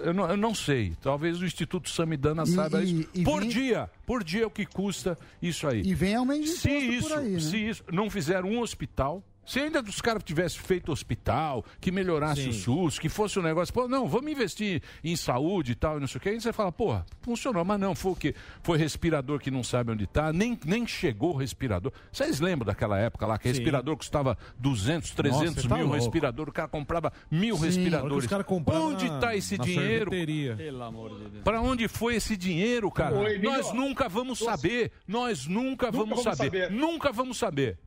Eu 0.03 0.13
não, 0.13 0.29
eu 0.29 0.37
não 0.37 0.53
sei. 0.53 0.93
Talvez 1.01 1.41
o 1.41 1.45
Instituto 1.45 1.89
Samidana 1.89 2.43
E- 2.43 2.47
saiba 2.47 2.83
e- 2.83 3.01
isso. 3.01 3.09
e 3.13 3.23
por 3.23 3.39
vem- 3.41 3.49
dia. 3.49 3.89
Por 4.05 4.23
dia 4.23 4.43
é 4.43 4.45
o 4.45 4.51
que 4.51 4.65
custa 4.65 5.17
isso 5.41 5.67
aí. 5.67 5.81
E 5.83 5.93
vem 5.95 6.15
aumento 6.15 6.43
de 6.43 6.49
se 6.49 6.69
isso, 6.69 7.13
aí, 7.13 7.29
né? 7.31 7.39
Se 7.39 7.57
isso 7.57 7.83
não 7.91 8.09
fizeram 8.09 8.49
um 8.49 8.59
hospital. 8.59 9.23
Se 9.45 9.59
ainda 9.59 9.81
dos 9.81 9.99
caras 10.01 10.23
tivessem 10.23 10.61
feito 10.61 10.91
hospital, 10.91 11.65
que 11.79 11.91
melhorasse 11.91 12.43
Sim. 12.43 12.49
o 12.49 12.53
SUS, 12.53 12.99
que 12.99 13.09
fosse 13.09 13.39
um 13.39 13.41
negócio, 13.41 13.73
pô, 13.73 13.87
não, 13.87 14.07
vamos 14.07 14.31
investir 14.31 14.81
em 15.03 15.15
saúde 15.15 15.73
e 15.73 15.75
tal, 15.75 15.97
e 15.97 15.99
não 15.99 16.07
sei 16.07 16.17
o 16.19 16.21
que, 16.21 16.29
aí 16.29 16.39
você 16.39 16.53
fala, 16.53 16.71
porra, 16.71 17.05
funcionou, 17.21 17.65
mas 17.65 17.79
não, 17.79 17.95
foi 17.95 18.11
o 18.11 18.15
quê? 18.15 18.35
Foi 18.61 18.77
respirador 18.77 19.39
que 19.39 19.49
não 19.51 19.63
sabe 19.63 19.91
onde 19.91 20.05
tá, 20.07 20.31
nem, 20.31 20.57
nem 20.65 20.85
chegou 20.87 21.33
o 21.33 21.37
respirador. 21.37 21.91
Vocês 22.11 22.39
lembram 22.39 22.67
daquela 22.67 22.97
época 22.97 23.25
lá, 23.25 23.37
que 23.37 23.47
Sim. 23.49 23.55
respirador 23.55 23.97
custava 23.97 24.37
200, 24.59 25.11
300 25.11 25.55
Nossa, 25.55 25.67
tá 25.67 25.75
mil 25.75 25.85
louco. 25.85 25.99
respirador, 25.99 26.49
o 26.49 26.51
cara 26.51 26.67
comprava 26.67 27.11
mil 27.29 27.57
Sim, 27.57 27.65
respiradores. 27.65 28.25
os 28.25 28.31
Onde 28.67 29.05
está 29.07 29.35
esse 29.35 29.57
na 29.57 29.63
dinheiro? 29.63 30.05
sorveteria. 30.05 30.55
Pelo 30.55 30.83
amor 30.83 31.09
de 31.17 31.29
Deus. 31.29 31.43
Para 31.43 31.61
onde 31.61 31.87
foi 31.87 32.15
esse 32.15 32.37
dinheiro, 32.37 32.89
cara? 32.91 33.15
Emílio, 33.15 33.49
Nós 33.49 33.73
nunca 33.73 34.07
vamos 34.07 34.39
saber. 34.39 34.91
Nós 35.07 35.47
nunca, 35.47 35.91
vamos, 35.91 36.09
vamos 36.09 36.23
saber. 36.23 36.61
saber. 36.67 36.71
Nunca 36.71 37.11
vamos 37.11 37.37
saber. 37.37 37.77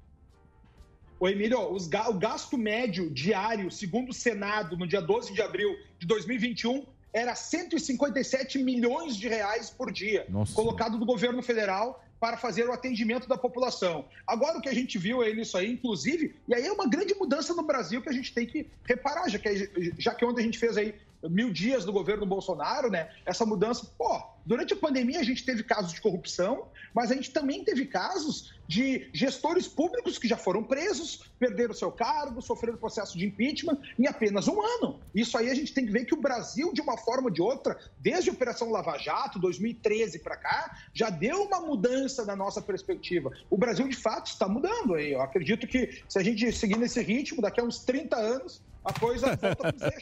Ô, 1.19 1.29
Emílio, 1.29 1.73
os 1.73 1.87
o 1.87 2.15
gasto 2.15 2.59
médio 2.59 3.11
diário, 3.11 3.71
segundo 3.71 4.11
o 4.11 4.15
Senado, 4.15 4.77
no 4.77 4.87
dia 4.87 5.01
12 5.01 5.33
de 5.33 5.41
abril 5.41 5.77
de 5.99 6.07
2021, 6.07 6.85
era 7.13 7.35
157 7.35 8.59
milhões 8.59 9.17
de 9.17 9.29
reais 9.29 9.71
por 9.71 9.93
dia, 9.93 10.27
Nossa. 10.29 10.53
colocado 10.53 10.99
do 10.99 11.07
governo 11.07 11.41
federal 11.43 12.05
para 12.19 12.37
fazer 12.37 12.67
o 12.67 12.73
atendimento 12.73 13.29
da 13.29 13.37
população. 13.37 14.07
Agora, 14.27 14.59
o 14.59 14.61
que 14.61 14.69
a 14.69 14.75
gente 14.75 14.99
viu 14.99 15.23
é 15.23 15.33
nisso 15.33 15.57
aí, 15.57 15.71
inclusive, 15.71 16.35
e 16.49 16.55
aí 16.55 16.67
é 16.67 16.73
uma 16.73 16.89
grande 16.89 17.15
mudança 17.15 17.55
no 17.55 17.63
Brasil 17.63 18.01
que 18.03 18.09
a 18.09 18.13
gente 18.13 18.33
tem 18.33 18.47
que 18.47 18.67
reparar, 18.85 19.29
já 19.29 19.39
que, 19.39 19.93
já 19.99 20.15
que 20.15 20.25
ontem 20.25 20.41
a 20.41 20.45
gente 20.45 20.59
fez 20.59 20.77
aí 20.77 20.95
mil 21.29 21.53
dias 21.53 21.85
do 21.85 21.93
governo 21.93 22.27
Bolsonaro, 22.27 22.91
né? 22.91 23.11
Essa 23.25 23.45
mudança, 23.47 23.87
pô, 23.97 24.23
durante 24.45 24.75
a 24.75 24.77
pandemia 24.77 25.21
a 25.21 25.25
gente 25.25 25.45
teve 25.45 25.63
casos 25.63 25.93
de 25.93 26.01
corrupção, 26.01 26.69
mas 26.95 27.11
a 27.11 27.15
gente 27.15 27.31
também 27.31 27.65
teve 27.65 27.87
casos 27.87 28.55
de 28.67 29.09
gestores 29.13 29.69
públicos 29.69 30.19
que 30.19 30.29
já 30.29 30.37
foram 30.37 30.63
presos, 30.63 31.31
perderam 31.39 31.75
seu 31.75 31.91
cargo, 31.93 32.41
sofreram 32.41 32.79
processo 32.79 33.19
de 33.19 33.27
impeachment 33.27 33.79
em 33.99 34.07
apenas 34.07 34.49
um 34.49 34.61
ano. 34.61 35.01
Isso 35.15 35.37
aí 35.37 35.51
a 35.51 35.55
gente 35.55 35.75
tem 35.75 35.85
que 35.85 35.93
ver 35.93 36.05
que 36.05 36.15
o 36.15 36.21
Brasil, 36.21 36.73
de 36.73 36.81
uma 36.81 36.97
forma 36.97 37.29
ou 37.29 37.31
de 37.31 37.43
outra, 37.43 37.79
desde 37.99 38.31
a 38.31 38.33
Operação 38.33 38.71
Lava 38.71 38.97
Jato, 38.99 39.39
2013 39.39 40.21
para 40.21 40.37
cá, 40.37 40.79
já 40.93 41.11
deu 41.11 41.43
uma 41.43 41.61
mudança 41.61 42.25
na 42.25 42.35
nossa 42.35 42.63
perspectiva. 42.63 43.31
O 43.51 43.59
Brasil, 43.59 43.87
de 43.89 43.97
fato, 43.97 44.29
está 44.29 44.49
mudando 44.49 44.95
aí. 44.95 45.13
Eu 45.13 45.21
acredito 45.21 45.67
que 45.67 46.03
se 46.09 46.19
a 46.19 46.23
gente 46.23 46.51
seguir 46.53 46.79
nesse 46.79 47.03
ritmo, 47.03 47.43
daqui 47.43 47.61
a 47.61 47.65
uns 47.65 47.81
30 47.81 48.17
anos, 48.17 48.63
a 48.85 48.93
coisa 48.93 49.27
volta. 49.37 49.95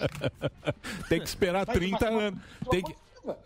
Tem 1.08 1.20
que 1.20 1.28
esperar 1.28 1.64
Mas- 1.66 1.76
30 1.76 2.10
mas- 2.10 2.22
anos. 2.22 2.40
Tem 2.70 2.82
que, 2.82 2.96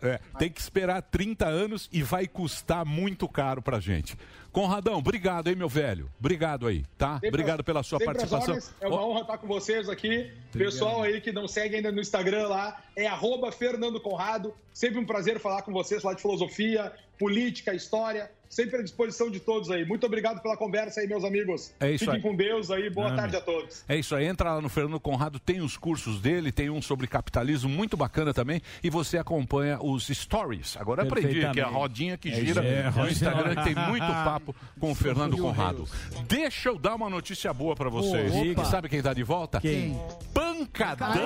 é, 0.01 0.19
tem 0.39 0.49
que 0.49 0.59
esperar 0.59 1.01
30 1.03 1.45
anos 1.45 1.87
e 1.91 2.01
vai 2.01 2.27
custar 2.27 2.83
muito 2.85 3.27
caro 3.29 3.61
pra 3.61 3.79
gente. 3.79 4.17
Conradão, 4.51 4.97
obrigado 4.97 5.49
aí, 5.49 5.55
meu 5.55 5.69
velho. 5.69 6.09
Obrigado 6.19 6.65
aí, 6.65 6.83
tá? 6.97 7.15
Sempre 7.15 7.29
Obrigado 7.29 7.63
pela 7.63 7.83
sua 7.83 7.99
às 7.99 8.05
participação. 8.05 8.57
É 8.81 8.87
uma 8.87 9.05
honra 9.05 9.21
estar 9.21 9.37
com 9.37 9.45
vocês 9.45 9.87
aqui. 9.87 10.31
Pessoal 10.51 11.03
aí 11.03 11.21
que 11.21 11.31
não 11.31 11.47
segue 11.47 11.75
ainda 11.75 11.91
no 11.91 12.01
Instagram 12.01 12.47
lá, 12.47 12.81
é 12.95 13.05
arroba 13.05 13.51
Fernando 13.51 13.99
Conrado. 14.01 14.51
Sempre 14.73 14.97
um 14.99 15.05
prazer 15.05 15.39
falar 15.39 15.61
com 15.61 15.71
vocês, 15.71 16.01
falar 16.01 16.15
de 16.15 16.21
filosofia, 16.23 16.91
política, 17.19 17.75
história. 17.75 18.31
Sempre 18.49 18.77
à 18.77 18.81
disposição 18.83 19.29
de 19.29 19.39
todos 19.39 19.69
aí. 19.69 19.85
Muito 19.85 20.05
obrigado 20.05 20.41
pela 20.41 20.55
conversa 20.55 21.01
aí, 21.01 21.07
meus 21.07 21.23
amigos. 21.23 21.73
É 21.79 21.91
isso 21.91 22.05
Fiquem 22.05 22.15
aí. 22.17 22.21
com 22.21 22.35
Deus 22.35 22.71
aí. 22.71 22.89
Boa 22.89 23.07
Amém. 23.07 23.19
tarde 23.19 23.35
a 23.35 23.41
todos. 23.41 23.83
É 23.87 23.95
isso 23.97 24.15
aí, 24.15 24.25
entra 24.25 24.53
lá 24.55 24.61
no 24.61 24.69
Fernando 24.69 24.99
Conrado, 24.99 25.39
tem 25.39 25.61
os 25.61 25.77
cursos 25.77 26.19
dele, 26.21 26.51
tem 26.51 26.69
um 26.69 26.81
sobre 26.81 27.07
capitalismo 27.07 27.69
muito 27.69 27.95
bacana 27.97 28.33
também, 28.33 28.61
e 28.83 28.89
você 28.89 29.17
acompanha 29.17 29.79
os 29.81 30.07
stories. 30.07 30.77
Agora 30.77 31.03
aprendi 31.03 31.47
que 31.51 31.59
é 31.59 31.63
a 31.63 31.67
rodinha 31.67 32.17
que 32.17 32.29
É 32.29 32.35
gira. 32.35 32.63
É, 32.63 32.89
no. 32.89 33.07
Instagram, 33.09 33.63
tem 33.63 33.75
muito 33.75 34.05
papo 34.23 34.55
com 34.79 34.91
o 34.91 34.95
Fernando 34.95 35.37
Conrado. 35.37 35.87
Deixa 36.27 36.69
eu 36.69 36.77
dar 36.77 36.95
uma 36.95 37.09
notícia 37.09 37.53
boa 37.53 37.75
pra 37.75 37.89
vocês. 37.89 38.33
Opa. 38.33 38.65
Sabe 38.65 38.89
quem 38.89 39.01
tá 39.01 39.13
de 39.13 39.23
volta? 39.23 39.59
Quem? 39.61 39.99
Pancadão! 40.33 41.21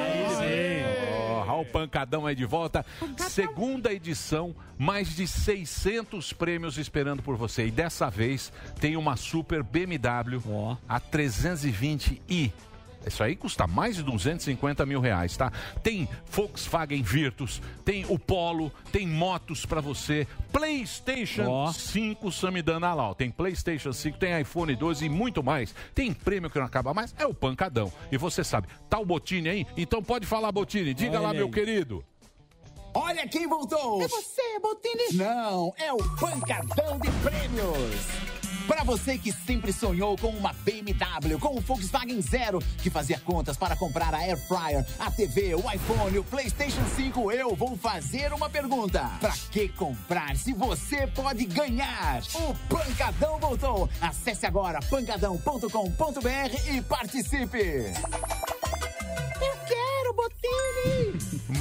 Ó, 1.29 1.43
Raul 1.43 1.65
Pancadão 1.65 2.25
aí 2.25 2.35
de 2.35 2.45
volta. 2.45 2.85
Segunda 3.29 3.91
edição, 3.93 4.55
mais 4.81 5.15
de 5.15 5.27
600 5.27 6.33
prêmios 6.33 6.79
esperando 6.79 7.21
por 7.21 7.35
você. 7.35 7.67
E 7.67 7.71
dessa 7.71 8.09
vez 8.09 8.51
tem 8.79 8.97
uma 8.97 9.15
super 9.15 9.61
BMW 9.61 10.41
a 10.89 10.99
320i. 10.99 12.51
Isso 13.05 13.23
aí 13.23 13.35
custa 13.35 13.67
mais 13.67 13.95
de 13.95 14.01
250 14.01 14.83
mil 14.87 14.99
reais, 14.99 15.37
tá? 15.37 15.51
Tem 15.83 16.09
Volkswagen 16.31 17.03
Virtus, 17.03 17.61
tem 17.85 18.05
o 18.09 18.17
Polo, 18.17 18.71
tem 18.91 19.07
motos 19.07 19.67
pra 19.67 19.81
você, 19.81 20.27
PlayStation 20.51 21.71
5 21.71 22.31
Samidana 22.31 22.91
lá, 22.95 23.09
ó. 23.09 23.13
Tem 23.13 23.29
PlayStation 23.29 23.93
5, 23.93 24.17
tem 24.17 24.39
iPhone 24.41 24.75
12 24.75 25.05
e 25.05 25.09
muito 25.09 25.43
mais. 25.43 25.75
Tem 25.93 26.11
prêmio 26.11 26.49
que 26.49 26.57
não 26.57 26.65
acaba 26.65 26.91
mais, 26.91 27.13
é 27.19 27.25
o 27.27 27.35
pancadão. 27.35 27.93
E 28.11 28.17
você 28.17 28.43
sabe, 28.43 28.67
tá 28.89 28.97
o 28.97 29.05
Botini 29.05 29.47
aí? 29.47 29.67
Então 29.77 30.01
pode 30.01 30.25
falar, 30.25 30.51
Botini. 30.51 30.93
Diga 30.95 31.19
lá, 31.19 31.29
Olha 31.29 31.37
meu 31.37 31.47
aí. 31.47 31.51
querido. 31.51 32.03
Olha 33.11 33.27
quem 33.27 33.45
voltou! 33.45 34.01
É 34.01 34.07
você, 34.07 34.57
Botini? 34.61 35.17
Não, 35.17 35.73
é 35.77 35.91
o 35.91 35.97
Pancadão 36.15 36.97
de 36.97 37.11
Prêmios! 37.11 38.05
Para 38.65 38.85
você 38.85 39.17
que 39.17 39.33
sempre 39.33 39.73
sonhou 39.73 40.15
com 40.17 40.29
uma 40.29 40.53
BMW, 40.53 41.37
com 41.37 41.57
o 41.57 41.59
Volkswagen 41.59 42.21
Zero, 42.21 42.59
que 42.81 42.89
fazia 42.89 43.19
contas 43.19 43.57
para 43.57 43.75
comprar 43.75 44.13
a 44.13 44.19
Air 44.19 44.37
Fryer, 44.47 44.85
a 44.97 45.11
TV, 45.11 45.55
o 45.55 45.59
iPhone, 45.69 46.19
o 46.19 46.23
PlayStation 46.23 46.85
5, 46.95 47.33
eu 47.33 47.53
vou 47.53 47.75
fazer 47.75 48.31
uma 48.31 48.49
pergunta. 48.49 49.11
Para 49.19 49.33
que 49.51 49.67
comprar 49.67 50.37
se 50.37 50.53
você 50.53 51.05
pode 51.07 51.43
ganhar? 51.47 52.21
O 52.33 52.55
Pancadão 52.69 53.37
voltou! 53.39 53.89
Acesse 53.99 54.45
agora 54.45 54.79
pancadão.com.br 54.89 56.69
e 56.73 56.81
participe! 56.83 57.91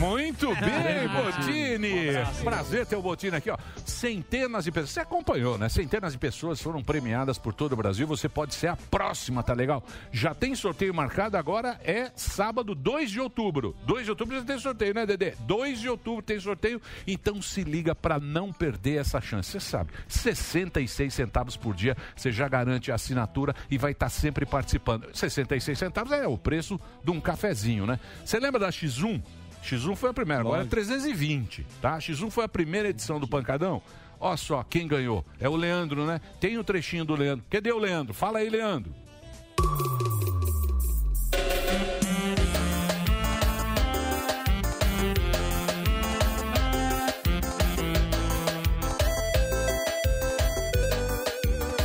Muito 0.01 0.47
bem, 0.55 1.09
Botini! 1.09 2.09
abraço. 2.17 2.43
Prazer 2.43 2.87
ter 2.87 2.97
o 2.97 3.03
Botini 3.03 3.37
aqui, 3.37 3.51
ó. 3.51 3.59
Centenas 3.85 4.65
de 4.65 4.73
pessoas. 4.73 4.91
Você 4.93 5.01
acompanhou, 5.01 5.59
né? 5.59 5.69
Centenas 5.69 6.15
de 6.15 6.19
pessoas 6.19 6.59
foram 6.59 6.83
premiadas 6.83 7.37
por 7.37 7.53
todo 7.53 7.75
o 7.75 7.77
Brasil. 7.77 8.07
Você 8.07 8.27
pode 8.27 8.55
ser 8.55 8.69
a 8.69 8.77
próxima, 8.77 9.43
tá 9.43 9.53
legal? 9.53 9.85
Já 10.11 10.33
tem 10.33 10.55
sorteio 10.55 10.95
marcado, 10.95 11.37
agora 11.37 11.79
é 11.85 12.11
sábado, 12.17 12.75
2 12.75 13.11
de 13.11 13.21
outubro. 13.21 13.77
2 13.85 14.05
de 14.05 14.11
outubro 14.11 14.37
já 14.39 14.43
tem 14.43 14.59
sorteio, 14.59 14.95
né, 14.95 15.05
Dedê? 15.05 15.35
2 15.41 15.81
de 15.81 15.91
outubro 15.91 16.23
tem 16.23 16.41
sorteio. 16.41 16.81
Então 17.07 17.43
se 17.43 17.63
liga 17.63 17.95
pra 17.95 18.19
não 18.19 18.55
perder 18.55 19.01
essa 19.01 19.21
chance. 19.21 19.51
Você 19.51 19.61
sabe, 19.61 19.93
66 20.09 21.13
centavos 21.13 21.59
por 21.59 21.75
dia, 21.75 21.95
você 22.17 22.33
já 22.33 22.49
garante 22.49 22.91
a 22.91 22.95
assinatura 22.95 23.55
e 23.71 23.77
vai 23.77 23.93
estar 23.93 24.09
sempre 24.09 24.47
participando. 24.47 25.09
66 25.13 25.79
centavos 25.79 26.11
é 26.13 26.27
o 26.27 26.39
preço 26.39 26.81
de 27.05 27.11
um 27.11 27.21
cafezinho, 27.21 27.85
né? 27.85 28.01
Você 28.25 28.41
lembra 28.41 28.59
da 28.59 28.71
X1? 28.71 29.21
X1 29.63 29.95
foi 29.95 30.11
a 30.11 30.15
primeira, 30.15 30.41
agora 30.41 30.63
é 30.63 30.67
320, 30.67 31.67
tá? 31.81 31.99
X1 31.99 32.31
foi 32.31 32.45
a 32.45 32.49
primeira 32.49 32.89
edição 32.89 33.21
do 33.21 33.29
Pancadão. 33.29 33.83
Olha 34.19 34.37
só 34.37 34.63
quem 34.63 34.87
ganhou. 34.87 35.25
É 35.39 35.49
o 35.49 35.57
Leandro, 35.57 36.05
né? 36.05 36.21
Tem 36.39 36.59
o 36.59 36.65
trechinho 36.65 37.05
do 37.05 37.15
Leandro. 37.15 37.45
Cadê 37.49 37.73
o 37.73 37.79
Leandro? 37.79 38.13
Fala 38.13 38.41
aí, 38.41 38.51
Leandro. 38.51 38.93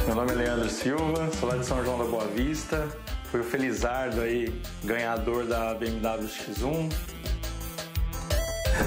Meu 0.05 0.15
nome 0.15 0.31
é 0.31 0.35
Leandro 0.35 0.69
Silva, 0.69 1.31
sou 1.39 1.49
lá 1.49 1.57
de 1.57 1.65
São 1.65 1.83
João 1.83 1.97
da 1.97 2.05
Boa 2.05 2.27
Vista. 2.27 2.87
Fui 3.31 3.39
o 3.39 3.43
Felizardo 3.43 4.21
aí, 4.21 4.53
ganhador 4.83 5.45
da 5.45 5.73
BMW 5.73 6.27
X1. 6.27 6.89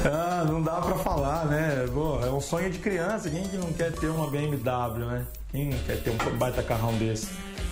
Ah, 0.05 0.45
não 0.45 0.63
dá 0.63 0.81
pra 0.81 0.97
falar, 0.97 1.47
né? 1.47 1.87
Pô, 1.93 2.21
é 2.25 2.31
um 2.31 2.41
sonho 2.41 2.71
de 2.71 2.79
criança. 2.79 3.31
Quem 3.31 3.43
que 3.49 3.57
não 3.57 3.73
quer 3.73 3.93
ter 3.93 4.09
uma 4.09 4.31
BMW, 4.31 5.07
né? 5.07 5.27
Quem 5.51 5.71
quer 5.87 6.03
ter 6.03 6.11
um 6.11 6.37
baita 6.37 6.63
carrão 6.63 6.93
desse? 6.95 7.29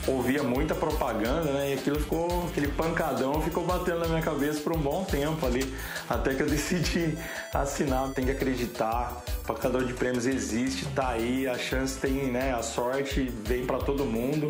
Ouvia 0.06 0.43
muita 0.43 0.74
propaganda, 0.74 1.52
né? 1.52 1.70
E 1.70 1.74
aquilo 1.74 1.98
ficou, 1.98 2.47
aquele 2.47 2.68
pancadão 2.68 3.40
ficou 3.43 3.66
batendo 3.66 4.01
na 4.01 4.09
minha 4.09 4.22
cabeça 4.22 4.60
por 4.60 4.72
um 4.72 4.78
bom 4.78 5.05
tempo 5.05 5.44
ali. 5.44 5.74
Até 6.09 6.34
que 6.34 6.43
eu 6.43 6.47
decidi 6.48 7.18
assinar. 7.52 8.09
Tem 8.10 8.24
que 8.24 8.30
acreditar. 8.30 9.12
O 9.43 9.47
pancador 9.47 9.84
de 9.84 9.93
prêmios 9.93 10.26
existe, 10.26 10.86
tá 10.86 11.09
aí. 11.10 11.47
A 11.47 11.59
chance 11.59 11.98
tem, 11.98 12.30
né? 12.30 12.55
A 12.55 12.62
sorte 12.62 13.32
vem 13.44 13.66
pra 13.66 13.78
todo 13.78 14.05
mundo. 14.05 14.48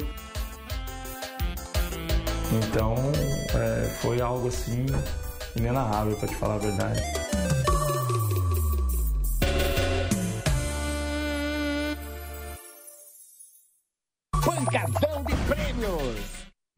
Então, 2.52 2.94
é, 3.54 3.88
foi 4.00 4.20
algo 4.20 4.48
assim 4.48 4.86
inenarrável, 5.56 6.16
pra 6.16 6.28
te 6.28 6.34
falar 6.36 6.54
a 6.54 6.58
verdade. 6.58 7.02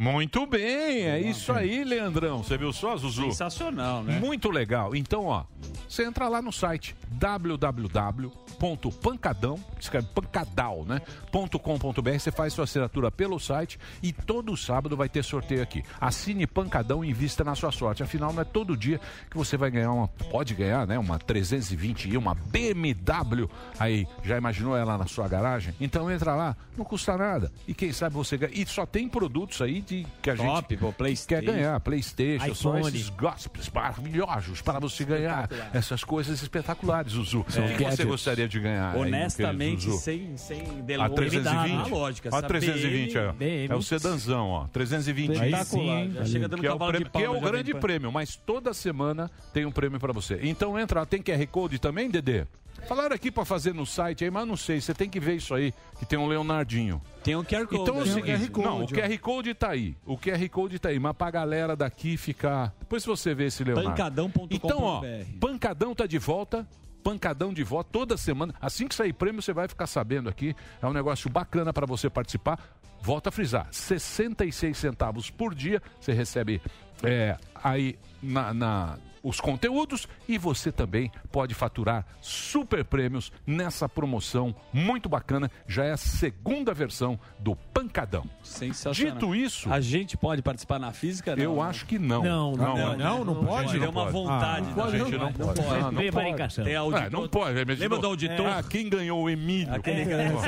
Muito 0.00 0.46
bem, 0.46 1.08
é 1.08 1.18
isso 1.18 1.52
aí, 1.52 1.82
Leandrão. 1.82 2.44
Você 2.44 2.56
viu 2.56 2.72
só, 2.72 2.96
Zuzu? 2.96 3.22
Sensacional, 3.22 4.04
né? 4.04 4.20
Muito 4.20 4.48
legal. 4.48 4.94
Então, 4.94 5.24
ó, 5.24 5.42
você 5.88 6.04
entra 6.04 6.28
lá 6.28 6.40
no 6.40 6.52
site 6.52 6.94
www.pancadão, 7.10 9.58
escreve 9.80 10.06
pancadal, 10.14 10.84
né? 10.84 11.02
.com.br, 11.32 12.16
você 12.16 12.30
faz 12.30 12.52
sua 12.52 12.62
assinatura 12.62 13.10
pelo 13.10 13.40
site 13.40 13.76
e 14.00 14.12
todo 14.12 14.56
sábado 14.56 14.96
vai 14.96 15.08
ter 15.08 15.24
sorteio 15.24 15.64
aqui. 15.64 15.82
Assine 16.00 16.46
Pancadão 16.46 17.04
e 17.04 17.10
invista 17.10 17.42
na 17.42 17.56
sua 17.56 17.72
sorte. 17.72 18.04
Afinal, 18.04 18.32
não 18.32 18.42
é 18.42 18.44
todo 18.44 18.76
dia 18.76 19.00
que 19.28 19.36
você 19.36 19.56
vai 19.56 19.68
ganhar 19.68 19.90
uma, 19.90 20.06
pode 20.06 20.54
ganhar, 20.54 20.86
né? 20.86 20.96
Uma 20.96 21.18
320i, 21.18 22.16
uma 22.16 22.36
BMW. 22.36 23.50
Aí, 23.80 24.06
já 24.22 24.38
imaginou 24.38 24.76
ela 24.76 24.96
na 24.96 25.08
sua 25.08 25.26
garagem? 25.26 25.74
Então 25.80 26.08
entra 26.08 26.36
lá, 26.36 26.56
não 26.76 26.84
custa 26.84 27.16
nada. 27.16 27.50
E 27.66 27.74
quem 27.74 27.92
sabe 27.92 28.14
você 28.14 28.36
ganha. 28.36 28.52
E 28.54 28.64
só 28.64 28.86
tem 28.86 29.08
produtos 29.08 29.60
aí 29.60 29.82
de 29.88 30.06
que 30.22 30.30
a 30.30 30.36
Top, 30.36 30.74
gente 30.74 30.78
pô, 30.78 30.94
quer 31.26 31.42
ganhar. 31.42 31.80
Playstation, 31.80 32.46
iPhone. 32.46 32.88
esses 32.88 33.08
gospels 33.10 33.70
maravilhosos 33.70 34.60
para 34.60 34.78
você 34.78 35.04
ganhar 35.04 35.48
essas 35.72 36.04
coisas 36.04 36.40
espetaculares, 36.42 37.12
Zuzu. 37.12 37.44
São 37.48 37.64
o 37.64 37.76
que 37.76 37.84
você 37.84 38.04
gostaria 38.04 38.48
de 38.48 38.60
ganhar? 38.60 38.94
aí, 38.94 39.00
Honestamente, 39.00 39.84
Zuzu? 39.84 39.98
sem, 39.98 40.36
sem 40.36 40.60
A 40.60 40.82
delongas. 40.82 41.14
320? 41.16 41.72
Na 41.74 41.86
lógica. 41.86 42.28
Essa 42.28 42.42
320 42.42 43.18
aí, 43.18 43.26
ó. 43.26 43.32
BM. 43.32 43.66
É 43.70 43.74
o 43.74 43.82
sedanzão, 43.82 44.48
ó. 44.48 44.66
320 44.68 45.38
Aí 45.40 45.64
sim, 45.64 46.12
já 46.14 46.24
chega 46.24 46.48
dando 46.48 46.60
que 46.60 46.66
é 46.66 46.72
o, 46.72 46.78
prêmio, 46.78 47.10
que 47.10 47.22
é 47.22 47.30
o 47.30 47.40
grande 47.40 47.74
prêmio, 47.74 48.12
mas 48.12 48.36
toda 48.36 48.74
semana 48.74 49.30
tem 49.52 49.64
um 49.64 49.72
prêmio 49.72 49.98
pra 49.98 50.12
você. 50.12 50.38
Então 50.42 50.78
entra, 50.78 51.00
lá. 51.00 51.06
tem 51.06 51.22
QR 51.22 51.46
Code 51.46 51.78
também, 51.78 52.10
Dedê? 52.10 52.44
Falaram 52.86 53.14
aqui 53.14 53.30
pra 53.30 53.44
fazer 53.44 53.74
no 53.74 53.84
site 53.84 54.24
aí, 54.24 54.30
mas 54.30 54.46
não 54.46 54.56
sei, 54.56 54.80
você 54.80 54.94
tem 54.94 55.08
que 55.08 55.20
ver 55.20 55.36
isso 55.36 55.54
aí, 55.54 55.74
que 55.98 56.06
tem 56.06 56.18
um 56.18 56.26
Leonardinho. 56.26 57.02
Tem 57.22 57.36
um 57.36 57.44
QR 57.44 57.66
Code. 57.66 57.82
Então 57.82 57.96
é 57.96 57.98
o 57.98 58.02
um 58.02 58.06
seguinte, 58.06 58.50
QR 58.50 58.62
não, 58.62 58.82
o 58.82 58.88
QR 58.88 59.18
Code 59.18 59.54
tá 59.54 59.70
aí. 59.70 59.96
O 60.06 60.16
QR 60.16 60.48
Code 60.48 60.78
tá 60.78 60.88
aí, 60.88 60.98
mas 60.98 61.14
pra 61.16 61.30
galera 61.30 61.76
daqui 61.76 62.16
ficar. 62.16 62.74
Depois 62.78 63.04
você 63.04 63.34
vê 63.34 63.46
esse 63.46 63.64
Leonardo. 63.64 63.90
Pancadão.com.br. 63.90 64.54
Então, 64.54 64.82
ó, 64.82 65.02
Pancadão 65.40 65.94
tá 65.94 66.06
de 66.06 66.18
volta. 66.18 66.66
Pancadão 67.02 67.52
de 67.54 67.62
volta 67.62 67.90
toda 67.92 68.16
semana. 68.16 68.54
Assim 68.60 68.86
que 68.86 68.94
sair 68.94 69.12
prêmio, 69.12 69.40
você 69.40 69.52
vai 69.52 69.68
ficar 69.68 69.86
sabendo 69.86 70.28
aqui. 70.28 70.54
É 70.82 70.86
um 70.86 70.92
negócio 70.92 71.30
bacana 71.30 71.72
para 71.72 71.86
você 71.86 72.10
participar. 72.10 72.58
Volta 73.00 73.28
a 73.28 73.32
frisar: 73.32 73.68
66 73.70 74.76
centavos 74.76 75.30
por 75.30 75.54
dia. 75.54 75.80
Você 76.00 76.12
recebe 76.12 76.60
é, 77.02 77.36
aí 77.54 77.98
na, 78.22 78.52
na- 78.52 78.98
os 79.28 79.40
conteúdos 79.40 80.08
e 80.26 80.38
você 80.38 80.72
também 80.72 81.10
pode 81.30 81.54
faturar 81.54 82.06
super 82.20 82.84
prêmios 82.84 83.30
nessa 83.46 83.86
promoção 83.88 84.54
muito 84.72 85.08
bacana. 85.08 85.50
Já 85.66 85.84
é 85.84 85.92
a 85.92 85.96
segunda 85.98 86.72
versão 86.72 87.18
do 87.38 87.54
Pancadão. 87.54 88.24
Sensacional. 88.42 89.14
Dito 89.14 89.34
isso, 89.34 89.70
A 89.70 89.80
gente 89.80 90.16
pode 90.16 90.40
participar 90.40 90.78
na 90.78 90.92
física? 90.92 91.36
Não, 91.36 91.42
eu 91.42 91.54
né? 91.56 91.62
acho 91.62 91.84
que 91.84 91.98
não. 91.98 92.22
Não, 92.22 92.52
não, 92.56 92.76
não, 92.76 92.96
não, 92.96 93.24
não 93.24 93.44
pode? 93.44 93.82
É 93.82 93.88
uma 93.88 94.10
vontade 94.10 94.68
Ah, 94.70 94.74
da 94.74 94.90
gente 94.90 95.12
não 95.12 95.18
Não 95.26 95.32
pode. 95.32 95.60
pode. 95.60 95.80
Não 95.80 95.92
pode. 95.92 96.68
Auditor- 96.78 97.02
Ah, 97.06 97.10
não 97.10 97.28
pode. 97.28 97.64
mas 97.66 97.78
Lembra 97.78 97.96
não- 97.96 98.00
do 98.02 98.06
auditor? 98.06 98.46
Ah, 98.46 98.62
quem 98.62 98.88
ganhou 98.88 99.22
o 99.22 99.28
Emílio? 99.30 99.74
Aquele 99.74 100.04
ganhou 100.04 100.40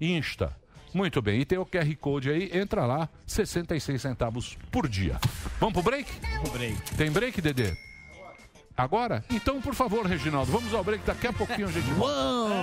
Insta. 0.00 0.56
Muito 0.94 1.20
bem. 1.20 1.40
E 1.40 1.44
tem 1.44 1.58
o 1.58 1.66
QR 1.66 1.94
Code 1.96 2.30
aí. 2.30 2.48
Entra 2.52 2.86
lá, 2.86 3.08
66 3.26 4.00
centavos 4.00 4.56
por 4.70 4.88
dia. 4.88 5.18
Vamos 5.60 5.74
pro 5.74 5.82
break? 5.82 6.10
Vamos 6.20 6.50
pro 6.50 6.58
break. 6.58 6.94
Tem 6.96 7.10
break, 7.10 7.42
Dedê? 7.42 7.74
Agora? 8.76 9.24
Então, 9.30 9.60
por 9.60 9.74
favor, 9.74 10.06
Reginaldo, 10.06 10.52
vamos 10.52 10.72
ao 10.74 10.84
break. 10.84 11.04
Daqui 11.04 11.26
a 11.26 11.32
pouquinho 11.32 11.66
a 11.68 11.72
gente 11.72 11.90
volta. 11.92 12.54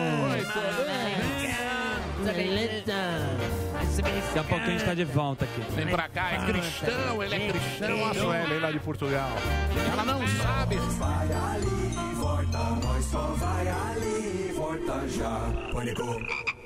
Daqui 4.02 4.40
a 4.40 4.44
pouco 4.44 4.65
a 4.65 4.70
gente 4.70 4.84
tá 4.84 4.94
de 4.94 5.06
volta 5.06 5.45
aqui. 5.45 5.61
Vem 5.76 5.88
pra 5.88 6.10
cá, 6.10 6.32
é 6.32 6.45
cristão, 6.45 7.24
ele 7.24 7.36
é 7.36 7.49
cristão, 7.49 8.10
a 8.10 8.14
Sueli 8.14 8.60
lá 8.60 8.72
de 8.72 8.80
Portugal. 8.80 9.30
Ela 9.91 10.03
não 10.03 10.28
sabe. 10.28 10.76
Vai 10.78 11.32
ali, 11.32 12.15
volta, 12.15 12.57
nós 12.57 13.06
só 13.06 13.22
vai 13.38 13.68
ali, 13.68 14.53
volta 14.56 15.07
já. 15.07 15.40
Pânico. 15.72 16.62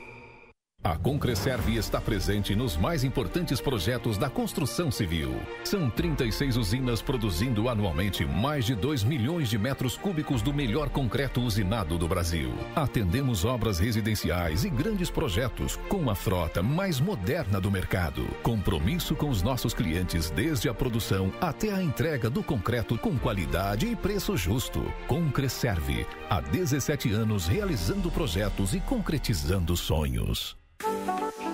A 0.87 0.95
Concreserve 0.95 1.75
está 1.75 1.99
presente 1.99 2.55
nos 2.55 2.77
mais 2.77 3.03
importantes 3.03 3.59
projetos 3.59 4.17
da 4.17 4.29
construção 4.29 4.89
civil. 4.89 5.35
São 5.65 5.89
36 5.89 6.55
usinas 6.55 7.01
produzindo 7.01 7.67
anualmente 7.67 8.23
mais 8.23 8.63
de 8.63 8.73
2 8.73 9.03
milhões 9.03 9.49
de 9.49 9.57
metros 9.57 9.97
cúbicos 9.97 10.41
do 10.41 10.53
melhor 10.53 10.87
concreto 10.87 11.41
usinado 11.41 11.97
do 11.97 12.07
Brasil. 12.07 12.53
Atendemos 12.73 13.43
obras 13.43 13.79
residenciais 13.79 14.63
e 14.63 14.69
grandes 14.69 15.09
projetos 15.09 15.75
com 15.89 16.09
a 16.09 16.15
frota 16.15 16.63
mais 16.63 17.01
moderna 17.01 17.59
do 17.59 17.69
mercado. 17.69 18.25
Compromisso 18.41 19.13
com 19.13 19.29
os 19.29 19.41
nossos 19.41 19.73
clientes 19.73 20.29
desde 20.29 20.69
a 20.69 20.73
produção 20.73 21.33
até 21.41 21.73
a 21.73 21.83
entrega 21.83 22.29
do 22.29 22.41
concreto 22.41 22.97
com 22.97 23.17
qualidade 23.17 23.87
e 23.87 23.93
preço 23.93 24.37
justo. 24.37 24.81
Concreserve, 25.05 26.07
há 26.29 26.39
17 26.39 27.11
anos 27.11 27.45
realizando 27.45 28.09
projetos 28.09 28.73
e 28.73 28.79
concretizando 28.79 29.75
sonhos. 29.75 30.55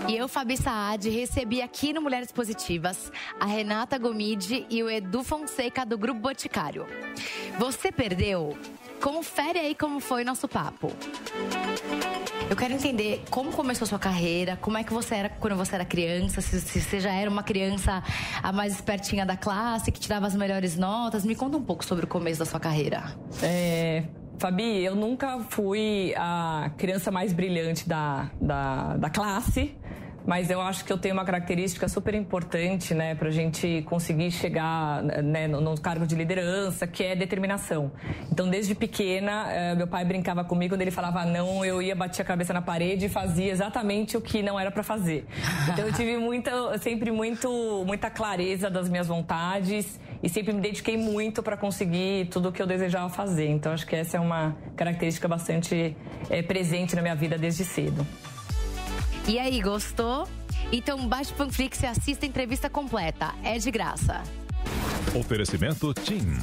E 0.07 0.17
eu, 0.17 0.27
Fabi 0.27 0.57
Saad, 0.57 1.09
recebi 1.09 1.61
aqui 1.61 1.93
no 1.93 2.01
Mulheres 2.01 2.31
Positivas 2.31 3.11
a 3.39 3.45
Renata 3.45 3.97
Gomide 3.97 4.65
e 4.69 4.83
o 4.83 4.89
Edu 4.89 5.23
Fonseca 5.23 5.85
do 5.85 5.97
Grupo 5.97 6.19
Boticário. 6.19 6.85
Você 7.57 7.91
perdeu? 7.91 8.57
Confere 9.01 9.59
aí 9.59 9.75
como 9.75 9.99
foi 9.99 10.23
nosso 10.23 10.47
papo. 10.47 10.91
Eu 12.49 12.55
quero 12.55 12.73
entender 12.73 13.23
como 13.29 13.51
começou 13.51 13.85
a 13.85 13.87
sua 13.87 13.99
carreira, 13.99 14.57
como 14.57 14.77
é 14.77 14.83
que 14.83 14.93
você 14.93 15.15
era 15.15 15.29
quando 15.29 15.55
você 15.55 15.75
era 15.75 15.85
criança, 15.85 16.41
se, 16.41 16.59
se 16.61 16.81
você 16.81 16.99
já 16.99 17.11
era 17.11 17.29
uma 17.29 17.41
criança 17.41 18.03
a 18.41 18.51
mais 18.51 18.75
espertinha 18.75 19.25
da 19.25 19.35
classe, 19.35 19.91
que 19.91 19.99
tirava 19.99 20.27
as 20.27 20.35
melhores 20.35 20.77
notas. 20.77 21.25
Me 21.25 21.35
conta 21.35 21.57
um 21.57 21.63
pouco 21.63 21.83
sobre 21.83 22.05
o 22.05 22.07
começo 22.07 22.39
da 22.39 22.45
sua 22.45 22.59
carreira. 22.59 23.15
É, 23.41 24.03
Fabi, 24.43 24.83
eu 24.83 24.93
nunca 24.93 25.39
fui 25.51 26.13
a 26.17 26.69
criança 26.77 27.09
mais 27.09 27.31
brilhante 27.31 27.87
da, 27.87 28.29
da, 28.41 28.97
da 28.97 29.09
classe, 29.09 29.73
mas 30.27 30.49
eu 30.49 30.59
acho 30.59 30.83
que 30.83 30.91
eu 30.91 30.97
tenho 30.97 31.13
uma 31.13 31.23
característica 31.23 31.87
super 31.87 32.13
importante, 32.13 32.93
né, 32.93 33.15
pra 33.15 33.31
gente 33.31 33.83
conseguir 33.83 34.31
chegar 34.31 35.01
né, 35.01 35.47
no, 35.47 35.61
no 35.61 35.79
cargo 35.79 36.05
de 36.05 36.13
liderança, 36.13 36.85
que 36.85 37.05
é 37.05 37.15
determinação. 37.15 37.89
Então, 38.29 38.49
desde 38.49 38.75
pequena, 38.75 39.45
eh, 39.49 39.75
meu 39.75 39.87
pai 39.87 40.03
brincava 40.03 40.43
comigo, 40.43 40.73
quando 40.73 40.81
ele 40.81 40.91
falava 40.91 41.23
não, 41.23 41.63
eu 41.63 41.81
ia 41.81 41.95
bater 41.95 42.21
a 42.21 42.25
cabeça 42.25 42.51
na 42.51 42.61
parede 42.61 43.05
e 43.05 43.09
fazia 43.09 43.49
exatamente 43.49 44.17
o 44.17 44.21
que 44.21 44.43
não 44.43 44.59
era 44.59 44.71
pra 44.71 44.83
fazer. 44.83 45.25
Então, 45.71 45.87
eu 45.87 45.93
tive 45.93 46.17
muita, 46.17 46.77
sempre 46.79 47.11
muito, 47.11 47.49
muita 47.87 48.09
clareza 48.09 48.69
das 48.69 48.89
minhas 48.89 49.07
vontades 49.07 49.97
e 50.23 50.29
sempre 50.29 50.53
me 50.53 50.61
dediquei 50.61 50.95
muito 50.95 51.43
para 51.43 51.57
conseguir 51.57 52.29
tudo 52.29 52.47
o 52.47 52.51
que 52.51 52.61
eu 52.61 52.65
desejava 52.65 53.09
fazer. 53.09 53.49
Então 53.49 53.73
acho 53.73 53.85
que 53.85 53.93
essa 53.93 54.15
é 54.15 54.19
uma 54.21 54.55
característica 54.77 55.27
bastante 55.27 55.95
é, 56.29 56.41
presente 56.41 56.95
na 56.95 57.01
minha 57.01 57.15
vida 57.15 57.37
desde 57.37 57.65
cedo. 57.65 58.07
E 59.27 59.37
aí, 59.37 59.61
gostou? 59.61 60.27
Então 60.71 61.07
baixe 61.07 61.33
o 61.33 61.35
Panflix 61.35 61.83
e 61.83 61.85
assista 61.85 62.25
a 62.25 62.29
entrevista 62.29 62.69
completa. 62.69 63.35
É 63.43 63.57
de 63.57 63.69
graça. 63.69 64.23
Oferecimento 65.13 65.93
TIM. 65.93 66.39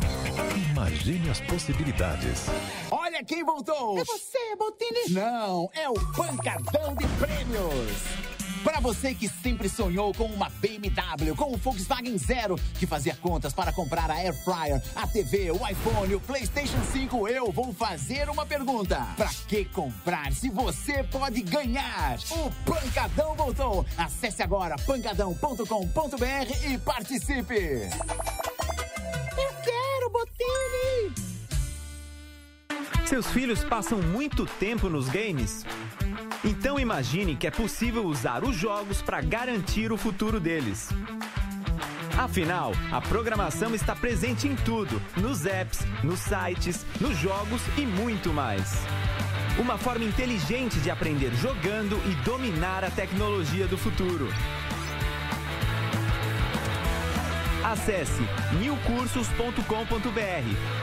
Imagine 0.71 1.31
as 1.31 1.41
possibilidades. 1.41 2.47
Olha 2.91 3.25
quem 3.25 3.43
voltou! 3.45 3.99
É 3.99 4.05
você, 4.05 4.57
Botini! 4.57 5.11
Não, 5.11 5.71
é 5.75 5.89
o 5.89 5.95
Pancadão 5.95 6.95
de 6.95 7.07
Prêmios! 7.19 8.30
Para 8.63 8.79
você 8.79 9.15
que 9.15 9.29
sempre 9.29 9.69
sonhou 9.69 10.13
com 10.13 10.27
uma 10.27 10.51
BMW, 10.61 11.35
com 11.35 11.55
o 11.55 11.57
Volkswagen 11.57 12.19
Zero, 12.19 12.57
que 12.79 12.87
fazia 12.87 13.17
contas 13.17 13.55
para 13.55 13.73
comprar 13.73 14.11
a 14.11 14.15
Air 14.15 14.35
Fryer, 14.45 14.83
a 14.95 15.07
TV, 15.07 15.51
o 15.51 15.67
iPhone, 15.67 16.15
o 16.15 16.21
PlayStation 16.21 16.79
5, 16.93 17.29
eu 17.29 17.51
vou 17.51 17.73
fazer 17.73 18.29
uma 18.29 18.45
pergunta. 18.45 19.07
Para 19.17 19.31
que 19.49 19.65
comprar 19.67 20.33
se 20.33 20.51
você 20.51 21.03
pode 21.05 21.41
ganhar? 21.41 22.19
O 22.31 22.51
Pancadão 22.71 23.35
voltou. 23.35 23.87
Acesse 23.97 24.43
agora 24.43 24.77
pancadão.com.br 24.87 26.69
e 26.69 26.79
participe. 26.79 27.89
Eu 29.39 29.53
quero, 29.65 30.11
Botini! 30.11 31.31
Seus 33.07 33.27
filhos 33.29 33.65
passam 33.65 34.01
muito 34.03 34.45
tempo 34.45 34.89
nos 34.89 35.09
games? 35.09 35.65
Então 36.43 36.81
imagine 36.81 37.37
que 37.37 37.47
é 37.47 37.51
possível 37.51 38.05
usar 38.07 38.45
os 38.45 38.57
jogos 38.57 39.03
para 39.03 39.21
garantir 39.21 39.93
o 39.93 39.97
futuro 39.97 40.41
deles. 40.41 40.89
Afinal, 42.17 42.73
a 42.91 43.01
programação 43.01 43.75
está 43.75 43.95
presente 43.95 44.49
em 44.49 44.57
tudo: 44.57 45.01
nos 45.17 45.45
apps, 45.45 45.81
nos 46.03 46.21
sites, 46.21 46.85
nos 47.01 47.17
jogos 47.19 47.61
e 47.77 47.83
muito 47.83 48.33
mais. 48.33 48.73
Uma 49.59 49.77
forma 49.77 50.05
inteligente 50.05 50.79
de 50.81 50.91
aprender 50.91 51.31
jogando 51.35 52.01
e 52.11 52.15
dominar 52.25 52.85
a 52.85 52.91
tecnologia 52.91 53.67
do 53.67 53.77
futuro. 53.77 54.29
Acesse 57.65 58.23
newcursos.com.br, 58.59 59.65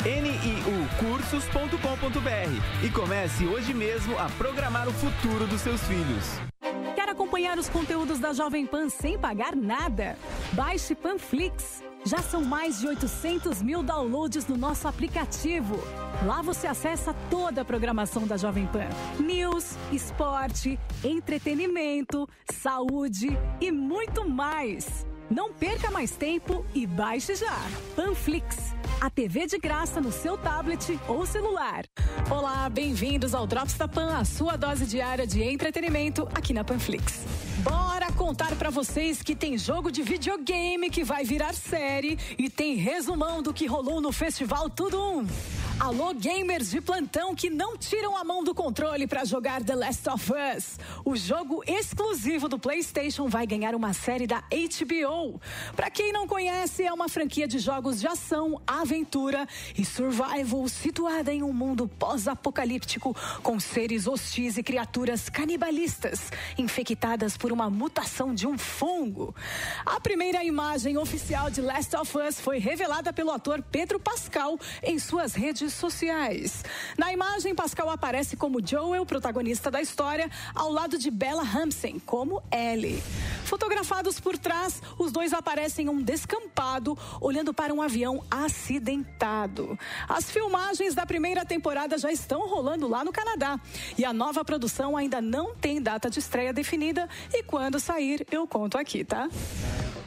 niucursos.com.br 0.06 2.86
e 2.86 2.90
comece 2.92 3.46
hoje 3.46 3.74
mesmo 3.74 4.18
a 4.20 4.30
programar 4.38 4.88
o 4.88 4.94
futuro 4.94 5.48
dos 5.48 5.62
seus 5.62 5.82
filhos. 5.84 6.40
Quer 6.96 7.10
acompanhar 7.10 7.58
os 7.58 7.68
conteúdos 7.68 8.20
da 8.20 8.32
Jovem 8.32 8.68
Pan 8.68 8.90
sem 8.90 9.18
pagar 9.18 9.56
nada? 9.56 10.16
Baixe 10.54 10.94
Panflix. 10.94 11.84
Já 12.06 12.20
são 12.20 12.46
mais 12.46 12.80
de 12.80 12.88
800 12.88 13.60
mil 13.62 13.84
downloads 13.84 14.48
no 14.48 14.56
nosso 14.56 14.88
aplicativo. 14.88 15.78
Lá 16.26 16.42
você 16.42 16.66
acessa 16.68 17.14
toda 17.30 17.62
a 17.62 17.66
programação 17.66 18.26
da 18.28 18.38
Jovem 18.38 18.66
Pan: 18.68 18.88
news, 19.20 19.76
esporte, 19.92 20.80
entretenimento, 21.04 22.30
saúde 22.54 23.38
e 23.60 23.72
muito 23.72 24.30
mais. 24.30 25.06
Não 25.30 25.52
perca 25.52 25.92
mais 25.92 26.12
tempo 26.12 26.66
e 26.74 26.88
baixe 26.88 27.36
já. 27.36 27.58
Panflix, 27.96 28.74
a 29.02 29.10
TV 29.10 29.46
de 29.46 29.58
graça 29.58 30.00
no 30.00 30.10
seu 30.12 30.38
tablet 30.38 30.98
ou 31.06 31.26
celular. 31.26 31.84
Olá, 32.32 32.70
bem-vindos 32.70 33.36
ao 33.36 33.46
Drops 33.46 33.74
da 33.74 33.90
Pan, 33.90 34.16
a 34.18 34.24
sua 34.24 34.56
dose 34.56 34.86
diária 34.86 35.28
de 35.28 35.44
entretenimento 35.44 36.28
aqui 36.34 36.54
na 36.54 36.64
Panflix. 36.64 37.26
Bora 37.68 38.10
contar 38.14 38.56
para 38.56 38.70
vocês 38.70 39.22
que 39.22 39.36
tem 39.36 39.58
jogo 39.58 39.92
de 39.92 40.02
videogame 40.02 40.90
que 40.90 41.04
vai 41.04 41.26
virar 41.26 41.54
série 41.54 42.18
e 42.38 42.50
tem 42.50 42.76
resumão 42.76 43.42
do 43.42 43.54
que 43.54 43.66
rolou 43.66 44.00
no 44.00 44.14
festival 44.14 44.70
Tudo 44.70 44.98
Um. 44.98 45.28
Alô, 45.80 46.12
gamers 46.12 46.72
de 46.72 46.82
plantão 46.82 47.36
que 47.36 47.52
não 47.52 47.78
tiram 47.78 48.18
a 48.18 48.24
mão 48.24 48.44
do 48.44 48.54
controle 48.54 49.06
para 49.06 49.24
jogar 49.24 49.64
The 49.64 49.76
Last 49.76 50.10
of 50.10 50.32
Us. 50.34 50.80
O 51.06 51.16
jogo 51.16 51.64
exclusivo 51.68 52.50
do 52.50 52.58
PlayStation 52.58 53.28
vai 53.28 53.46
ganhar 53.46 53.76
uma 53.76 53.94
série 53.94 54.26
da 54.26 54.40
HBO. 54.40 55.40
Para 55.76 55.92
quem 55.92 56.12
não 56.12 56.28
conhece, 56.28 56.84
é 56.84 56.92
uma 56.92 57.08
franquia 57.08 57.48
de 57.48 57.60
jogos 57.60 58.00
de 58.00 58.08
ação, 58.08 58.60
aventura 58.66 59.48
e 59.78 59.86
survival 59.86 60.68
situada 60.68 61.32
em 61.32 61.44
um 61.44 61.54
mundo 61.54 61.88
pós-apocalíptico 61.88 63.16
com 63.44 63.60
seres 63.60 64.08
hostis 64.08 64.58
e 64.58 64.64
criaturas 64.64 65.30
canibalistas 65.30 66.32
infectadas 66.58 67.38
por 67.38 67.52
uma 67.52 67.57
mutação 67.66 68.34
de 68.34 68.46
um 68.46 68.58
fungo. 68.58 69.36
A 69.84 70.00
primeira 70.00 70.44
imagem 70.44 70.98
oficial 70.98 71.50
de 71.50 71.62
Last 71.62 71.96
of 71.96 72.18
Us 72.18 72.40
foi 72.40 72.60
revelada 72.60 73.12
pelo 73.12 73.32
ator 73.32 73.64
Pedro 73.72 74.00
Pascal 74.00 74.60
em 74.84 75.00
suas 75.00 75.34
redes 75.34 75.74
sociais. 75.74 76.64
Na 76.98 77.12
imagem, 77.12 77.56
Pascal 77.56 77.90
aparece 77.90 78.38
como 78.38 78.66
Joel, 78.66 79.06
protagonista 79.06 79.72
da 79.72 79.82
história, 79.82 80.30
ao 80.54 80.72
lado 80.72 80.98
de 80.98 81.10
Bella 81.10 81.44
Ramsey, 81.44 82.00
como 82.06 82.42
Ellie. 82.52 83.02
Fotografados 83.46 84.20
por 84.20 84.38
trás, 84.38 84.82
os 85.00 85.12
dois 85.12 85.34
aparecem 85.34 85.86
em 85.86 85.90
um 85.90 86.02
descampado, 86.02 86.98
olhando 87.20 87.54
para 87.54 87.74
um 87.74 87.82
avião 87.82 88.24
acidentado. 88.30 89.80
As 90.08 90.30
filmagens 90.30 90.94
da 90.94 91.06
primeira 91.06 91.46
temporada 91.46 91.98
já 91.98 92.12
estão 92.12 92.48
rolando 92.48 92.88
lá 92.88 93.04
no 93.04 93.12
Canadá. 93.12 93.60
E 93.98 94.04
a 94.04 94.12
nova 94.12 94.44
produção 94.44 94.98
ainda 94.98 95.22
não 95.22 95.56
tem 95.56 95.82
data 95.82 96.10
de 96.10 96.20
estreia 96.20 96.52
definida. 96.52 97.08
E 97.34 97.42
quando 97.48 97.80
sair, 97.80 98.28
eu 98.30 98.46
conto 98.46 98.78
aqui, 98.78 99.04
tá? 99.04 99.28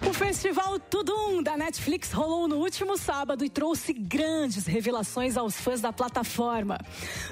O 0.08 0.14
festival 0.14 0.78
Tudum 0.80 1.42
da 1.42 1.58
Netflix 1.58 2.10
rolou 2.10 2.48
no 2.48 2.56
último 2.56 2.96
sábado 2.96 3.44
e 3.44 3.50
trouxe 3.50 3.92
grandes 3.92 4.66
revelações 4.66 5.36
aos 5.36 5.60
fãs 5.60 5.80
da 5.80 5.92
plataforma. 5.92 6.78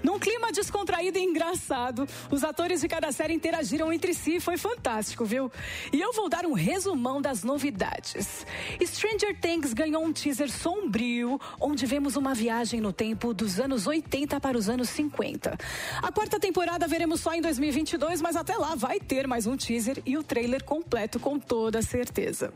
Num 0.03 0.19
clima 0.19 0.53
descontraído 0.53 1.19
e 1.19 1.23
engraçado, 1.23 2.07
os 2.31 2.45
atores 2.45 2.83
de 2.83 2.89
cada 2.89 3.11
série 3.11 3.33
interagiram 3.33 3.91
entre 3.91 4.13
si, 4.13 4.39
foi 4.39 4.59
fantástico, 4.59 5.25
viu? 5.25 5.51
E 5.93 6.01
eu 6.01 6.13
vou 6.13 6.29
dar 6.29 6.45
um 6.45 6.53
resumão 6.53 7.23
das 7.23 7.43
novidades. 7.43 8.47
Stranger 8.81 9.41
Things 9.41 9.73
ganhou 9.73 10.05
um 10.05 10.13
teaser 10.13 10.51
sombrio, 10.51 11.41
onde 11.59 11.87
vemos 11.87 12.17
uma 12.17 12.35
viagem 12.35 12.81
no 12.81 12.93
tempo 12.93 13.33
dos 13.33 13.59
anos 13.59 13.87
80 13.87 14.39
para 14.41 14.59
os 14.59 14.69
anos 14.69 14.91
50. 14.91 15.57
A 16.03 16.13
quarta 16.13 16.39
temporada 16.39 16.87
veremos 16.87 17.21
só 17.21 17.33
em 17.33 17.41
2022, 17.41 18.21
mas 18.21 18.37
até 18.37 18.57
lá 18.57 18.75
vai 18.75 19.01
ter 19.01 19.27
mais 19.27 19.47
um 19.47 19.57
teaser 19.57 19.88
e 20.05 20.17
o 20.17 20.23
trailer 20.23 20.65
completo 20.65 21.19
com 21.19 21.39
toda 21.39 21.81
certeza. 21.83 22.53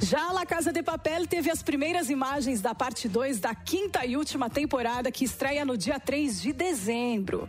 Já 0.00 0.32
La 0.32 0.44
Casa 0.44 0.72
de 0.72 0.82
Papel 0.82 1.26
teve 1.26 1.50
as 1.50 1.62
primeiras 1.62 2.10
imagens 2.10 2.60
da 2.60 2.74
parte 2.74 3.08
2 3.08 3.40
da 3.40 3.54
quinta 3.54 4.04
e 4.04 4.16
última 4.16 4.50
temporada 4.50 5.10
que 5.10 5.24
estreia 5.24 5.64
no 5.64 5.76
dia 5.76 5.98
3 5.98 6.42
de 6.42 6.52
dezembro. 6.52 7.48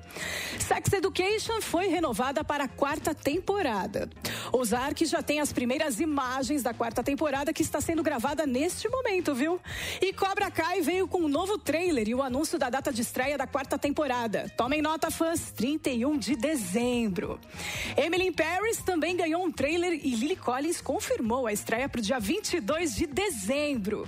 Sex 0.59 0.93
Education 0.93 1.61
foi 1.61 1.87
renovada 1.87 2.43
para 2.43 2.65
a 2.65 2.67
quarta 2.67 3.13
temporada. 3.13 4.09
Ozark 4.51 5.05
já 5.05 5.21
tem 5.21 5.39
as 5.39 5.51
primeiras 5.51 5.99
imagens 5.99 6.63
da 6.63 6.73
quarta 6.73 7.03
temporada 7.03 7.51
que 7.51 7.61
está 7.61 7.81
sendo 7.81 8.03
gravada 8.03 8.45
neste 8.45 8.87
momento, 8.87 9.33
viu? 9.33 9.59
E 10.01 10.13
Cobra 10.13 10.51
Kai 10.51 10.81
veio 10.81 11.07
com 11.07 11.19
um 11.19 11.27
novo 11.27 11.57
trailer 11.57 12.07
e 12.07 12.15
o 12.15 12.21
anúncio 12.21 12.59
da 12.59 12.69
data 12.69 12.91
de 12.91 13.01
estreia 13.01 13.37
da 13.37 13.47
quarta 13.47 13.77
temporada. 13.77 14.51
Tomem 14.55 14.81
nota, 14.81 15.09
fãs, 15.09 15.51
31 15.51 16.17
de 16.17 16.35
dezembro. 16.35 17.39
Emily 17.97 18.31
Paris 18.31 18.77
também 18.77 19.15
ganhou 19.15 19.24
um 19.33 19.51
trailer 19.51 19.93
e 19.93 20.13
Lily 20.13 20.35
Collins 20.35 20.81
confirmou 20.81 21.47
a 21.47 21.53
estreia 21.53 21.87
para 21.87 21.99
o 21.99 22.01
dia 22.01 22.19
22 22.19 22.95
de 22.95 23.07
dezembro. 23.07 24.07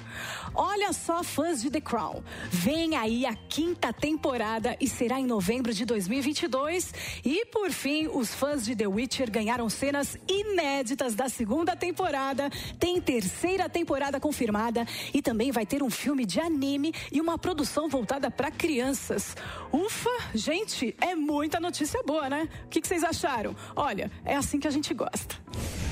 Olha 0.54 0.92
só, 0.92 1.24
fãs 1.24 1.62
de 1.62 1.72
The 1.72 1.80
Crown. 1.82 2.22
Vem 2.50 2.96
aí 2.96 3.26
a 3.26 3.34
quinta 3.36 3.94
temporada 3.94 4.76
e 4.80 4.88
será 4.88 5.20
em 5.20 5.26
novembro 5.26 5.74
de 5.74 5.86
2022. 5.86 6.94
E 7.24 7.46
por 7.46 7.72
fim, 7.72 8.08
os 8.08 8.34
fãs 8.34 8.66
de 8.66 8.76
The 8.76 8.88
Witcher 8.88 9.32
ganharam 9.32 9.70
cenas 9.70 10.18
inéditas 10.28 11.16
da 11.16 11.30
segunda 11.30 11.76
temporada. 11.76 12.50
Tem 12.80 13.00
terceira 13.00 13.70
temporada 13.70 14.20
confirmada 14.20 14.86
e 15.14 15.22
também 15.22 15.52
vai 15.52 15.66
ter 15.66 15.82
um 15.82 15.90
filme 15.90 16.26
de 16.26 16.40
anime 16.40 16.94
e 17.12 17.22
uma 17.22 17.38
produção 17.38 17.88
voltada 17.88 18.30
para 18.30 18.52
crianças. 18.52 19.36
Ufa, 19.72 20.10
gente, 20.34 20.96
é 21.00 21.16
muita 21.16 21.60
notícia 21.60 22.02
boa, 22.04 22.30
né? 22.30 22.50
O 22.66 22.70
que, 22.70 22.82
que 22.82 22.88
vocês 22.88 23.04
acharam? 23.04 23.56
Olha, 23.76 24.12
é 24.26 24.36
assim 24.36 24.60
que 24.60 24.68
a 24.68 24.72
gente 24.72 24.94
gosta. 24.94 25.07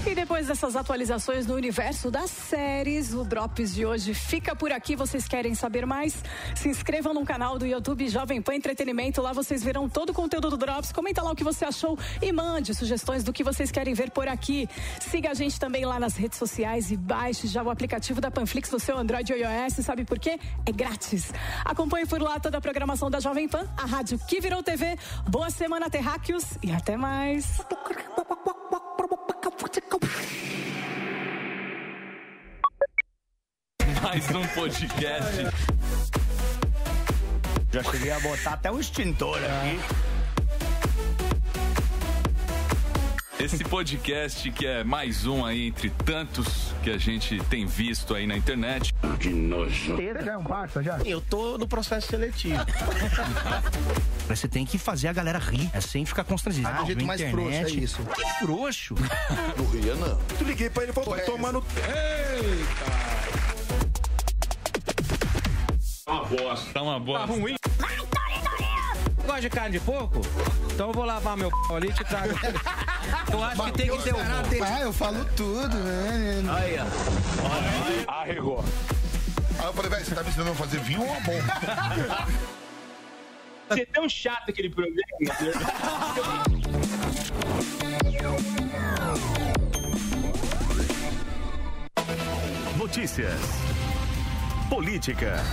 E 0.08 0.14
depois 0.14 0.46
dessas 0.46 0.76
atualizações 0.76 1.48
no 1.48 1.56
universo 1.56 2.12
das 2.12 2.30
séries, 2.30 3.12
o 3.16 3.24
Drops 3.24 3.74
de 3.74 3.88
hoje 3.88 4.14
fica 4.14 4.56
por 4.56 4.72
aqui. 4.72 4.96
Vocês 4.96 5.28
querem 5.28 5.56
saber 5.56 5.84
mais? 5.88 6.24
Se 6.56 6.70
inscrevam 6.70 7.12
no 7.12 7.26
canal 7.26 7.58
do 7.58 7.66
YouTube 7.66 8.08
Jovem 8.08 8.40
Pan 8.40 8.54
Entretenimento. 8.54 9.20
Lá 9.20 9.34
vocês 9.34 9.64
verão 9.64 9.90
todo 9.90 10.12
o 10.12 10.14
conteúdo 10.14 10.52
do 10.52 10.58
Drops. 10.58 10.92
Comenta 10.92 11.24
lá 11.24 11.32
o 11.32 11.36
que 11.36 11.44
você 11.44 11.66
achou 11.66 11.98
e 12.22 12.32
mande 12.32 12.76
sugestões 12.76 13.24
do 13.24 13.34
que 13.34 13.44
vocês 13.44 13.72
querem 13.72 13.96
ver 13.96 14.12
por 14.12 14.28
aqui. 14.28 14.70
Siga 15.02 15.32
a 15.32 15.34
gente 15.34 15.60
também 15.60 15.86
lá 15.86 16.00
nas 16.00 16.16
redes 16.16 16.38
sociais 16.38 16.92
e 16.92 16.98
baixe 16.98 17.48
já 17.48 17.64
o 17.64 17.70
aplicativo 17.72 18.22
da 18.22 18.30
Panflix 18.30 18.70
no 18.70 18.80
seu 18.80 18.96
Android 18.96 19.34
ou 19.34 19.40
iOS. 19.40 19.84
Sabe 19.84 20.06
por 20.06 20.20
quê? 20.20 20.40
É 20.68 20.72
grátis. 20.72 21.34
Acompanhe 21.64 22.06
por 22.06 22.22
lá 22.22 22.40
toda 22.40 22.60
a 22.60 22.62
programação 22.62 23.10
da 23.10 23.20
Jovem 23.20 23.50
Pan, 23.50 23.68
a 23.76 23.88
rádio 23.88 24.20
que 24.28 24.40
virou 24.40 24.62
TV. 24.62 25.00
Boa 25.28 25.50
semana, 25.50 25.90
terráqueos, 25.90 26.44
e 26.62 26.72
até 26.72 26.96
mais. 26.96 27.60
Mais 34.02 34.30
um 34.30 34.46
podcast. 34.48 35.46
Já 37.72 37.84
cheguei 37.84 38.12
a 38.12 38.20
botar 38.20 38.54
até 38.54 38.72
o 38.72 38.80
extintor 38.80 39.38
aqui. 39.38 40.15
Esse 43.38 43.64
podcast 43.66 44.50
que 44.52 44.66
é 44.66 44.84
mais 44.84 45.26
um 45.26 45.46
aí 45.46 45.68
entre 45.68 45.90
tantos 45.90 46.74
que 46.82 46.90
a 46.90 46.98
gente 46.98 47.38
tem 47.46 47.66
visto 47.66 48.16
aí 48.16 48.26
na 48.26 48.38
internet. 48.38 48.94
Que 49.20 49.30
nojo. 49.30 49.98
Já 50.24 50.32
é 50.32 50.38
um 50.38 50.44
parça, 50.44 50.82
já? 50.82 50.98
Eu 51.06 51.20
tô 51.20 51.58
no 51.58 51.68
processo 51.68 52.08
seletivo. 52.08 52.56
Você 54.30 54.48
tem 54.48 54.66
que 54.66 54.78
fazer 54.78 55.10
a 55.10 55.14
galera 55.14 55.38
rir, 55.38 55.70
é 55.74 55.82
sem 55.82 56.06
ficar 56.06 56.24
constrangido. 56.24 56.68
Ah, 56.68 56.86
jeito 56.86 57.06
mais 57.06 57.22
frouxo, 57.22 57.52
é 57.52 57.70
isso. 57.70 58.02
Que 58.16 58.46
frouxo? 58.46 58.96
Não 59.58 59.66
ria, 59.68 59.96
não. 59.96 60.18
Tu 60.38 60.44
liguei 60.46 60.70
pra 60.70 60.84
ele 60.84 60.92
e 60.92 60.96
falou, 60.96 61.20
tomando... 61.26 61.64
Eita! 61.76 63.26
Tá 66.06 66.14
uma 66.14 66.26
bosta, 66.26 66.72
tá 66.74 66.82
uma 66.82 67.00
bosta. 67.00 67.28
Tá 67.28 67.34
ruim. 67.34 67.56
Gosta 69.26 69.42
de 69.42 69.50
carne 69.50 69.72
de 69.72 69.80
porco? 69.80 70.22
Então 70.74 70.88
eu 70.88 70.94
vou 70.94 71.06
lavar 71.06 71.36
meu 71.36 71.50
c... 71.50 71.74
ali 71.74 71.90
e 71.90 71.94
te 71.94 72.04
trago. 72.04 72.34
Eu 73.32 73.44
acho 73.44 73.64
que 73.64 73.72
tem 73.74 73.90
que 73.90 74.04
ter 74.04 74.14
um. 74.14 74.20
Ah, 74.20 74.82
eu 74.82 74.94
falo 74.94 75.26
tudo, 75.36 75.76
né? 75.78 76.44
Aí, 76.58 76.76
ó. 78.08 78.12
Arregou. 78.12 78.64
Aí 79.60 79.66
eu 79.66 79.74
falei, 79.74 79.90
velho, 79.90 80.06
você 80.06 80.16
tá 80.16 80.24
me 80.24 80.30
ensinando 80.30 80.52
a 80.52 80.56
fazer 80.56 80.80
vinho 80.80 81.02
ou 81.02 81.08
uma 81.08 81.20
bomba? 81.22 82.26
Você 83.68 83.82
é 83.82 83.86
tão 83.86 84.08
chato 84.08 84.50
aquele 84.50 84.70
programa. 84.70 85.02
Notícias. 92.78 93.42
Política. 94.70 95.44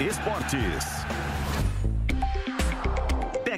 Esportes. 0.00 1.02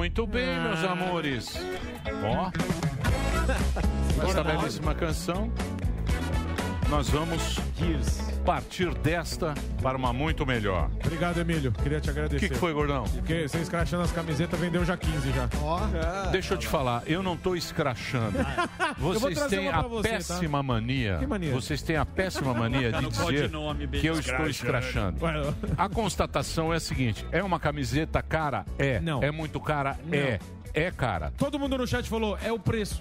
Muito 0.00 0.26
bem, 0.26 0.58
meus 0.62 0.82
amores. 0.82 1.54
Ó. 2.24 2.50
Esta 4.26 4.42
belíssima 4.42 4.94
canção. 4.94 5.52
Nós 6.88 7.10
vamos 7.10 7.58
partir 8.50 8.92
desta 8.94 9.54
para 9.80 9.96
uma 9.96 10.12
muito 10.12 10.44
melhor. 10.44 10.90
Obrigado, 11.04 11.38
Emílio. 11.38 11.70
Queria 11.70 12.00
te 12.00 12.10
agradecer. 12.10 12.36
O 12.36 12.40
que, 12.40 12.48
que 12.48 12.58
foi, 12.58 12.72
gordão? 12.72 13.04
Porque 13.04 13.46
você 13.46 13.58
escrachando 13.58 14.02
as 14.02 14.10
camisetas 14.10 14.58
vendeu 14.58 14.84
já 14.84 14.96
15 14.96 15.30
já. 15.30 15.48
Ó. 15.62 15.78
Deixa 16.32 16.54
eu 16.54 16.58
te 16.58 16.66
falar, 16.66 17.04
eu 17.06 17.22
não 17.22 17.36
tô 17.36 17.54
escrachando. 17.54 18.38
Vocês 18.98 19.40
têm 19.46 19.68
a 19.68 19.82
você, 19.82 20.08
tá? 20.08 20.16
péssima 20.16 20.62
mania. 20.64 21.18
Que 21.18 21.26
mania? 21.28 21.52
Vocês 21.52 21.80
têm 21.80 21.94
a 21.94 22.04
péssima 22.04 22.52
mania 22.52 22.90
de 22.90 23.00
Não 23.00 23.10
pode 23.12 23.36
dizer 23.36 23.50
nome, 23.50 23.86
que 23.86 24.04
eu 24.04 24.18
estou 24.18 24.48
escrachando. 24.48 25.16
escrachando. 25.16 25.56
A 25.78 25.88
constatação 25.88 26.72
é 26.72 26.76
a 26.76 26.80
seguinte: 26.80 27.24
é 27.30 27.44
uma 27.44 27.60
camiseta 27.60 28.20
cara? 28.20 28.66
É. 28.76 28.98
Não. 28.98 29.22
É 29.22 29.30
muito 29.30 29.60
cara? 29.60 29.96
É. 30.10 30.40
É 30.74 30.90
cara. 30.90 31.32
Todo 31.36 31.56
mundo 31.58 31.78
no 31.78 31.86
chat 31.86 32.08
falou, 32.08 32.36
é 32.42 32.50
o 32.50 32.58
preço. 32.58 33.00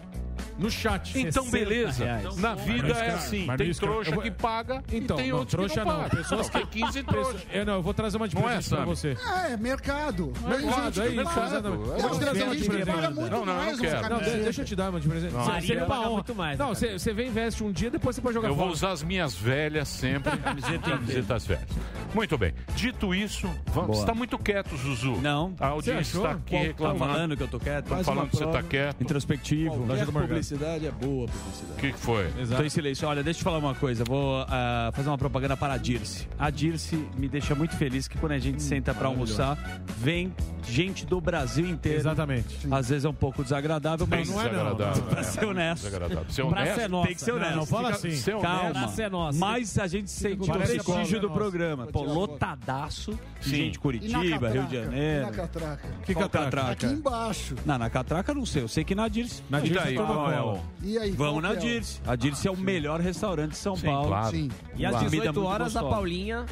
No 0.59 0.69
chat. 0.69 1.17
Então, 1.17 1.43
60 1.45 1.51
beleza. 1.51 2.03
reais. 2.03 2.37
Na 2.37 2.53
vida 2.55 2.89
é 2.93 3.11
assim. 3.11 3.45
mas 3.45 3.57
Tem 3.57 3.71
trouxa 3.73 4.09
eu 4.09 4.13
vou- 4.15 4.23
que 4.23 4.31
paga 4.31 4.83
Então, 4.91 5.17
e 5.17 5.21
tem 5.21 5.31
não, 5.31 5.37
outros 5.39 5.51
trouxa 5.51 5.81
que 5.81 5.87
não, 5.87 6.01
não. 6.01 6.09
Pessoas 6.09 6.49
Tem 6.49 6.65
que 6.65 6.79
15 6.81 7.03
Pessoa- 7.03 7.23
trouxas. 7.23 7.47
Eu 7.51 7.65
não, 7.65 7.73
eu 7.75 7.81
vou 7.81 7.93
trazer 7.93 8.17
uma 8.17 8.27
de 8.27 8.37
é, 8.37 8.41
presente 8.41 8.69
pra 8.69 8.77
Sammy? 8.77 8.85
você. 8.89 9.17
É, 9.51 9.57
mercado. 9.57 10.33
Mercado, 10.45 11.01
é 11.01 11.07
que 11.07 11.13
isso, 11.21 11.39
exatamente. 11.39 11.63
Eu 11.89 12.09
vou 12.09 12.19
trazer 12.19 12.43
uma 12.43 12.55
de 12.55 12.63
presente. 12.65 12.85
Não, 12.89 12.99
não, 13.01 13.07
eu 13.07 13.13
uma 13.13 13.77
quero. 13.77 14.01
Não, 14.01 14.09
camiseta. 14.09 14.37
de- 14.37 14.43
deixa 14.43 14.61
eu 14.61 14.65
te 14.65 14.75
dar 14.75 14.89
uma 14.89 14.99
de 14.99 15.07
presente. 15.07 15.33
Não. 15.33 15.43
Você- 15.43 15.49
Maria 15.51 15.67
Você 15.67 15.73
limpa 15.73 15.85
a 15.85 15.87
paga 15.87 16.01
honra. 16.01 16.09
muito 16.11 16.35
mais, 16.35 16.59
Não, 16.59 16.69
né, 16.69 16.75
você 16.75 16.99
você 16.99 17.13
vem, 17.13 17.27
investe 17.29 17.63
um 17.63 17.71
dia, 17.71 17.89
depois 17.89 18.15
você 18.15 18.21
pode 18.21 18.33
jogar 18.33 18.49
Eu 18.49 18.55
vou 18.55 18.67
usar 18.69 18.91
as 18.91 19.01
minhas 19.01 19.33
velhas 19.35 19.87
sempre. 19.87 20.35
camisetas 20.37 21.45
velhas. 21.47 21.69
Muito 22.13 22.37
bem. 22.37 22.53
Dito 22.75 23.13
isso, 23.15 23.49
vamos. 23.67 23.97
Você 23.97 24.01
está 24.03 24.13
muito 24.15 24.37
quieto, 24.37 24.75
Zuzu. 24.75 25.17
Não. 25.21 25.53
A 25.59 25.67
audiência 25.67 26.17
está 26.17 26.31
aqui 26.31 26.49
Qual- 26.49 26.63
reclamando. 26.63 26.99
Tá 26.99 27.05
falando 27.13 27.37
que 27.37 27.43
eu 27.43 27.47
tô 27.47 27.59
quieto? 27.59 27.85
Estão 27.85 28.03
falando 28.03 28.29
que 28.29 28.37
você 28.37 28.45
está 28.45 28.63
quieto. 28.63 29.01
Introspectivo. 29.01 29.85
Qualquer 29.85 30.05
publicidade 30.49 30.87
é 30.87 30.91
boa 30.91 31.27
publicidade. 31.27 31.73
O 31.73 31.75
que, 31.75 31.91
que 31.93 31.99
foi? 31.99 32.27
Estou 32.39 32.65
em 32.65 32.69
silêncio. 32.69 33.07
Olha, 33.07 33.23
deixa 33.23 33.39
eu 33.39 33.43
falar 33.43 33.57
uma 33.59 33.75
coisa. 33.75 34.03
Vou 34.03 34.45
ah, 34.47 34.91
fazer 34.93 35.09
uma 35.09 35.17
propaganda 35.17 35.55
para 35.55 35.73
a 35.73 35.77
Dirce. 35.77 36.27
A 36.37 36.49
Dirce 36.49 36.95
me 37.17 37.27
deixa 37.27 37.53
muito 37.53 37.75
feliz 37.75 38.07
que 38.07 38.17
quando 38.17 38.31
a 38.33 38.39
gente 38.39 38.61
senta 38.61 38.93
para 38.93 39.07
almoçar, 39.07 39.57
vem 39.97 40.33
gente 40.67 41.05
do 41.05 41.19
Brasil 41.21 41.67
inteiro. 41.67 41.99
Exatamente. 41.99 42.67
Às 42.69 42.89
vezes 42.89 43.05
é 43.05 43.09
um 43.09 43.13
pouco 43.13 43.43
desagradável, 43.43 44.07
mas 44.09 44.27
Não, 44.29 44.35
não 44.35 44.41
é 44.41 44.45
não. 44.45 44.51
Desagradável. 44.51 45.03
Pra 45.03 45.23
ser 45.23 45.45
honesto. 45.45 45.83
Ser 45.83 46.45
Pra 46.45 46.61
honesto? 46.61 46.75
ser 46.75 46.89
nossa. 46.89 47.07
Tem 47.07 47.15
que 47.15 47.21
ser 47.21 47.31
Não, 47.31 47.37
honesto. 47.37 47.55
não 47.55 47.65
fala 47.65 47.93
Fica- 47.93 48.07
assim. 48.07 48.31
Calma. 48.41 49.09
Nossa. 49.09 49.37
Mas 49.39 49.77
a 49.77 49.87
gente 49.87 50.11
sente 50.11 50.49
o 50.49 50.53
prestígio 50.53 51.19
do 51.19 51.29
programa. 51.29 51.87
Pô, 51.87 52.03
lotadaço 52.03 53.17
de 53.41 53.49
gente 53.49 53.79
Curitiba? 53.79 54.49
Rio 54.49 54.63
de 54.65 54.75
E 54.75 54.79
na 54.79 54.85
Janeiro. 54.85 55.31
catraca? 55.31 55.87
Que 56.05 56.15
catraca? 56.15 56.71
Aqui 56.71 56.85
embaixo. 56.85 57.55
Não, 57.65 57.77
na 57.77 57.89
catraca 57.89 58.33
não 58.33 58.45
sei. 58.45 58.63
Eu 58.63 58.67
sei 58.67 58.83
que 58.83 58.93
na 58.93 59.07
Dirce. 59.07 59.41
Na 59.49 59.59
Dirce 59.59 59.95
o- 60.43 60.59
E 60.83 60.97
aí? 60.97 61.11
Vamos 61.11 61.41
na 61.43 61.53
é 61.53 61.55
Dirce. 61.55 62.01
A 62.07 62.15
Dirce 62.15 62.47
é 62.47 62.51
o 62.51 62.57
melhor 62.57 62.99
restaurante 62.99 63.51
de 63.51 63.57
São 63.57 63.75
Sim, 63.75 63.87
Paulo. 63.87 64.07
claro. 64.07 64.31
Sim. 64.31 64.49
E 64.75 64.85
às 64.85 64.93
Comida 64.93 65.09
18 65.11 65.33
muito 65.33 65.47
horas 65.49 65.75
a. 65.75 65.83
Paulinha. 65.83 66.45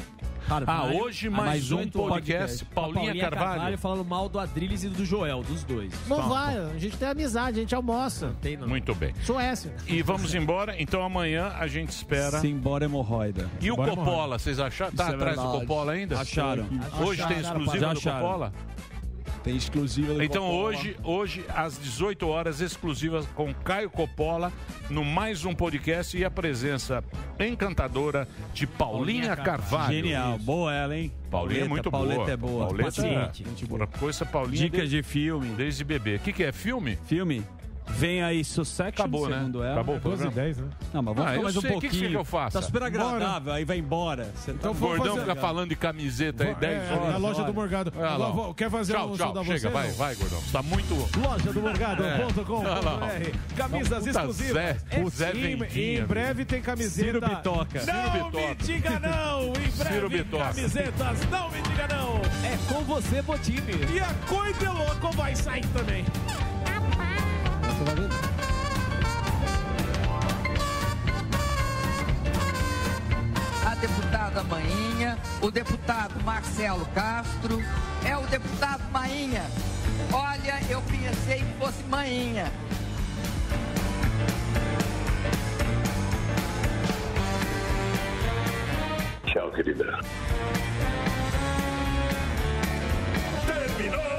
Ah, 0.50 0.64
Carvalho. 0.64 0.98
hoje 1.02 1.28
mais 1.28 1.70
um 1.70 1.76
18 1.84 1.98
podcast. 2.08 2.66
A 2.70 2.74
Paulinha 2.74 3.14
Carvalho. 3.20 3.76
falando 3.76 4.02
mal 4.02 4.30
do 4.30 4.38
Adrilles 4.38 4.82
e 4.82 4.88
do 4.88 5.04
Joel, 5.04 5.42
dos 5.42 5.62
dois. 5.62 5.92
Não 6.08 6.16
Pronto. 6.16 6.30
vai, 6.30 6.56
a 6.56 6.78
gente 6.78 6.96
tem 6.96 7.06
amizade, 7.08 7.58
a 7.58 7.60
gente 7.60 7.74
almoça. 7.74 8.34
Tem 8.40 8.56
não. 8.56 8.66
Muito 8.66 8.94
bem. 8.94 9.12
Suécia. 9.22 9.74
E 9.86 10.00
vamos 10.00 10.34
embora. 10.34 10.74
Então 10.80 11.02
amanhã 11.02 11.52
a 11.58 11.66
gente 11.66 11.90
espera. 11.90 12.40
Simbora 12.40 12.86
hemorroida. 12.86 13.46
E 13.60 13.70
o 13.70 13.76
Bora, 13.76 13.90
Coppola, 13.94 14.38
vocês 14.38 14.58
acharam? 14.58 14.92
Tá 14.92 15.04
Isso 15.04 15.12
é 15.12 15.16
atrás 15.16 15.36
do. 15.36 15.42
Coppola 15.50 15.92
ainda? 15.92 16.18
Acharam. 16.18 16.66
Hoje 16.98 17.26
tem 17.26 17.36
Acharam, 17.40 17.60
exclusiva 17.60 17.78
já 17.78 17.92
do 17.92 17.98
acharam. 17.98 18.52
Tem 19.42 19.56
exclusiva 19.56 20.14
do 20.14 20.22
Então 20.22 20.42
Coppola. 20.42 20.64
hoje, 20.68 20.96
hoje, 21.02 21.44
às 21.48 21.78
18 21.78 22.26
horas, 22.28 22.60
exclusivas 22.60 23.26
com 23.34 23.52
Caio 23.54 23.88
Coppola, 23.90 24.52
no 24.90 25.04
mais 25.04 25.44
um 25.44 25.54
podcast 25.54 26.16
e 26.16 26.24
a 26.24 26.30
presença 26.30 27.02
encantadora 27.38 28.26
de 28.52 28.66
Paulinha, 28.66 29.36
Carvalho. 29.36 29.94
Genial. 29.94 30.38
Boa 30.38 30.74
ela, 30.74 30.96
hein? 30.96 31.12
Paulinha 31.30 31.64
é 31.64 31.68
muito 31.68 31.90
Pauleta 31.90 32.18
boa. 32.18 32.30
é 32.32 32.36
boa. 32.36 32.66
Pauleta 32.66 32.84
Paciente. 32.86 33.44
é. 33.62 33.66
Por 33.66 33.86
coisa 33.86 34.24
Paulinha 34.26 34.68
Dicas 34.70 34.90
de 34.90 35.02
filme. 35.02 35.48
desde 35.56 35.84
bebê. 35.84 36.16
O 36.16 36.18
que, 36.20 36.32
que 36.32 36.42
é 36.44 36.52
filme? 36.52 36.98
Filme. 37.06 37.42
Vem 37.90 38.22
aí 38.22 38.44
Succession, 38.44 38.88
Acabou, 38.88 39.28
né? 39.28 39.38
segundo 39.38 39.62
ela. 39.62 39.72
Acabou 39.74 39.96
o 39.96 40.00
12 40.00 40.14
e 40.14 40.18
programa. 40.26 40.46
10, 40.46 40.58
né? 40.58 40.64
Não, 40.92 41.02
mas 41.02 41.14
vamos 41.16 41.20
Ah, 41.22 41.24
ficar 41.32 41.36
eu 41.38 41.42
mais 41.42 41.56
um 41.56 41.60
sei. 41.60 41.70
O 41.70 41.72
que 41.74 41.80
que 41.80 41.80
pouquinho. 41.80 42.00
você 42.00 42.06
quer 42.06 42.10
que 42.10 42.16
eu 42.16 42.24
faça? 42.24 42.60
Tá 42.60 42.66
super 42.66 42.82
agradável, 42.84 43.52
aí 43.52 43.64
vai 43.64 43.78
embora. 43.78 44.30
Você 44.36 44.52
tá 44.52 44.58
Então 44.58 44.70
O 44.70 44.74
vamos 44.74 44.96
gordão 44.96 45.14
fazer- 45.16 45.28
fica 45.28 45.40
falando 45.40 45.68
de 45.70 45.76
camiseta 45.76 46.44
aí 46.44 46.54
10 46.54 46.82
É, 46.90 46.92
horas. 46.94 47.08
na 47.12 47.16
loja 47.18 47.42
do 47.44 47.54
Morgado. 47.54 47.92
Olha 47.96 48.16
lá, 48.16 48.28
ó. 48.30 48.54
Quer 48.54 48.70
fazer 48.70 48.92
tchau, 48.94 49.10
um 49.10 49.16
tchau, 49.16 49.26
show 49.26 49.34
da 49.34 49.44
chega, 49.44 49.58
você? 49.58 49.68
vai, 49.68 49.90
vai, 49.92 50.14
gordão. 50.14 50.40
Você 50.40 50.52
tá 50.52 50.62
muito... 50.62 50.94
Loja 51.18 51.52
do 51.52 51.60
Morgado.com.br 51.60 52.62
ó. 52.86 53.56
Camisas 53.56 53.98
Puta 53.98 54.10
exclusivas. 54.10 54.52
Zé, 54.54 54.76
É, 54.90 55.10
Zé 55.10 55.32
sim, 55.32 55.56
Vendinha, 55.56 56.00
Em 56.00 56.04
breve 56.06 56.44
tem 56.44 56.60
camiseta. 56.62 57.04
Ciro 57.06 57.20
Bitoca. 57.20 57.78
Não 57.84 58.12
Ciro 58.12 58.24
me 58.24 58.30
Bitoca. 58.30 58.54
diga 58.64 58.90
não. 59.00 59.42
Em 59.48 59.52
breve 59.52 59.94
Ciro 59.94 60.08
Bitoca. 60.10 60.44
camisetas. 60.44 61.26
Não 61.30 61.50
me 61.50 61.62
diga 61.62 61.88
não. 61.88 62.16
É 62.44 62.56
com 62.72 62.84
você, 62.84 63.22
Botini. 63.22 63.72
E 63.92 63.98
a 64.00 64.14
Coisa 64.28 64.70
Louco 64.72 65.10
vai 65.16 65.34
sair 65.34 65.66
também. 65.68 66.04
A 73.64 73.74
deputada 73.76 74.42
Mainha, 74.44 75.16
o 75.40 75.50
deputado 75.50 76.20
Marcelo 76.24 76.84
Castro, 76.86 77.62
é 78.04 78.16
o 78.16 78.26
deputado 78.26 78.82
Mainha. 78.90 79.44
Olha, 80.12 80.60
eu 80.68 80.82
pensei 80.82 81.38
que 81.38 81.58
fosse 81.58 81.82
Mainha. 81.84 82.50
Tchau, 89.26 89.52
querida. 89.52 90.00
Terminou 93.46 94.17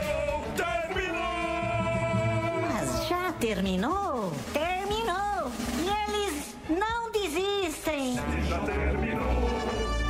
terminou? 3.40 4.32
Terminou! 4.54 5.52
E 5.80 5.88
eles 6.04 6.56
não 6.70 7.12
desistem! 7.12 8.16
Já 8.48 8.60
terminou, 8.60 9.50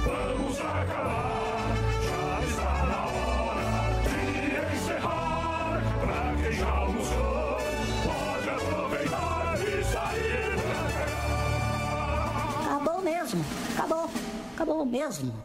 vamos 0.04 0.60
acabar. 0.60 1.76
Já 2.04 2.42
está 2.44 2.86
na 2.86 3.06
hora 3.06 4.02
de 4.04 4.76
encerrar. 4.76 5.82
Pra 6.02 6.20
quem 6.42 6.52
já 6.54 6.70
almoçou, 6.70 7.58
pode 8.04 8.50
aproveitar 8.50 9.60
e 9.62 9.84
sair 9.84 10.56
pra 10.64 10.82
cá. 11.00 12.76
Acabou 12.76 13.02
mesmo! 13.02 13.46
Acabou! 13.78 14.10
Acabou 14.56 14.86
mesmo! 14.86 15.44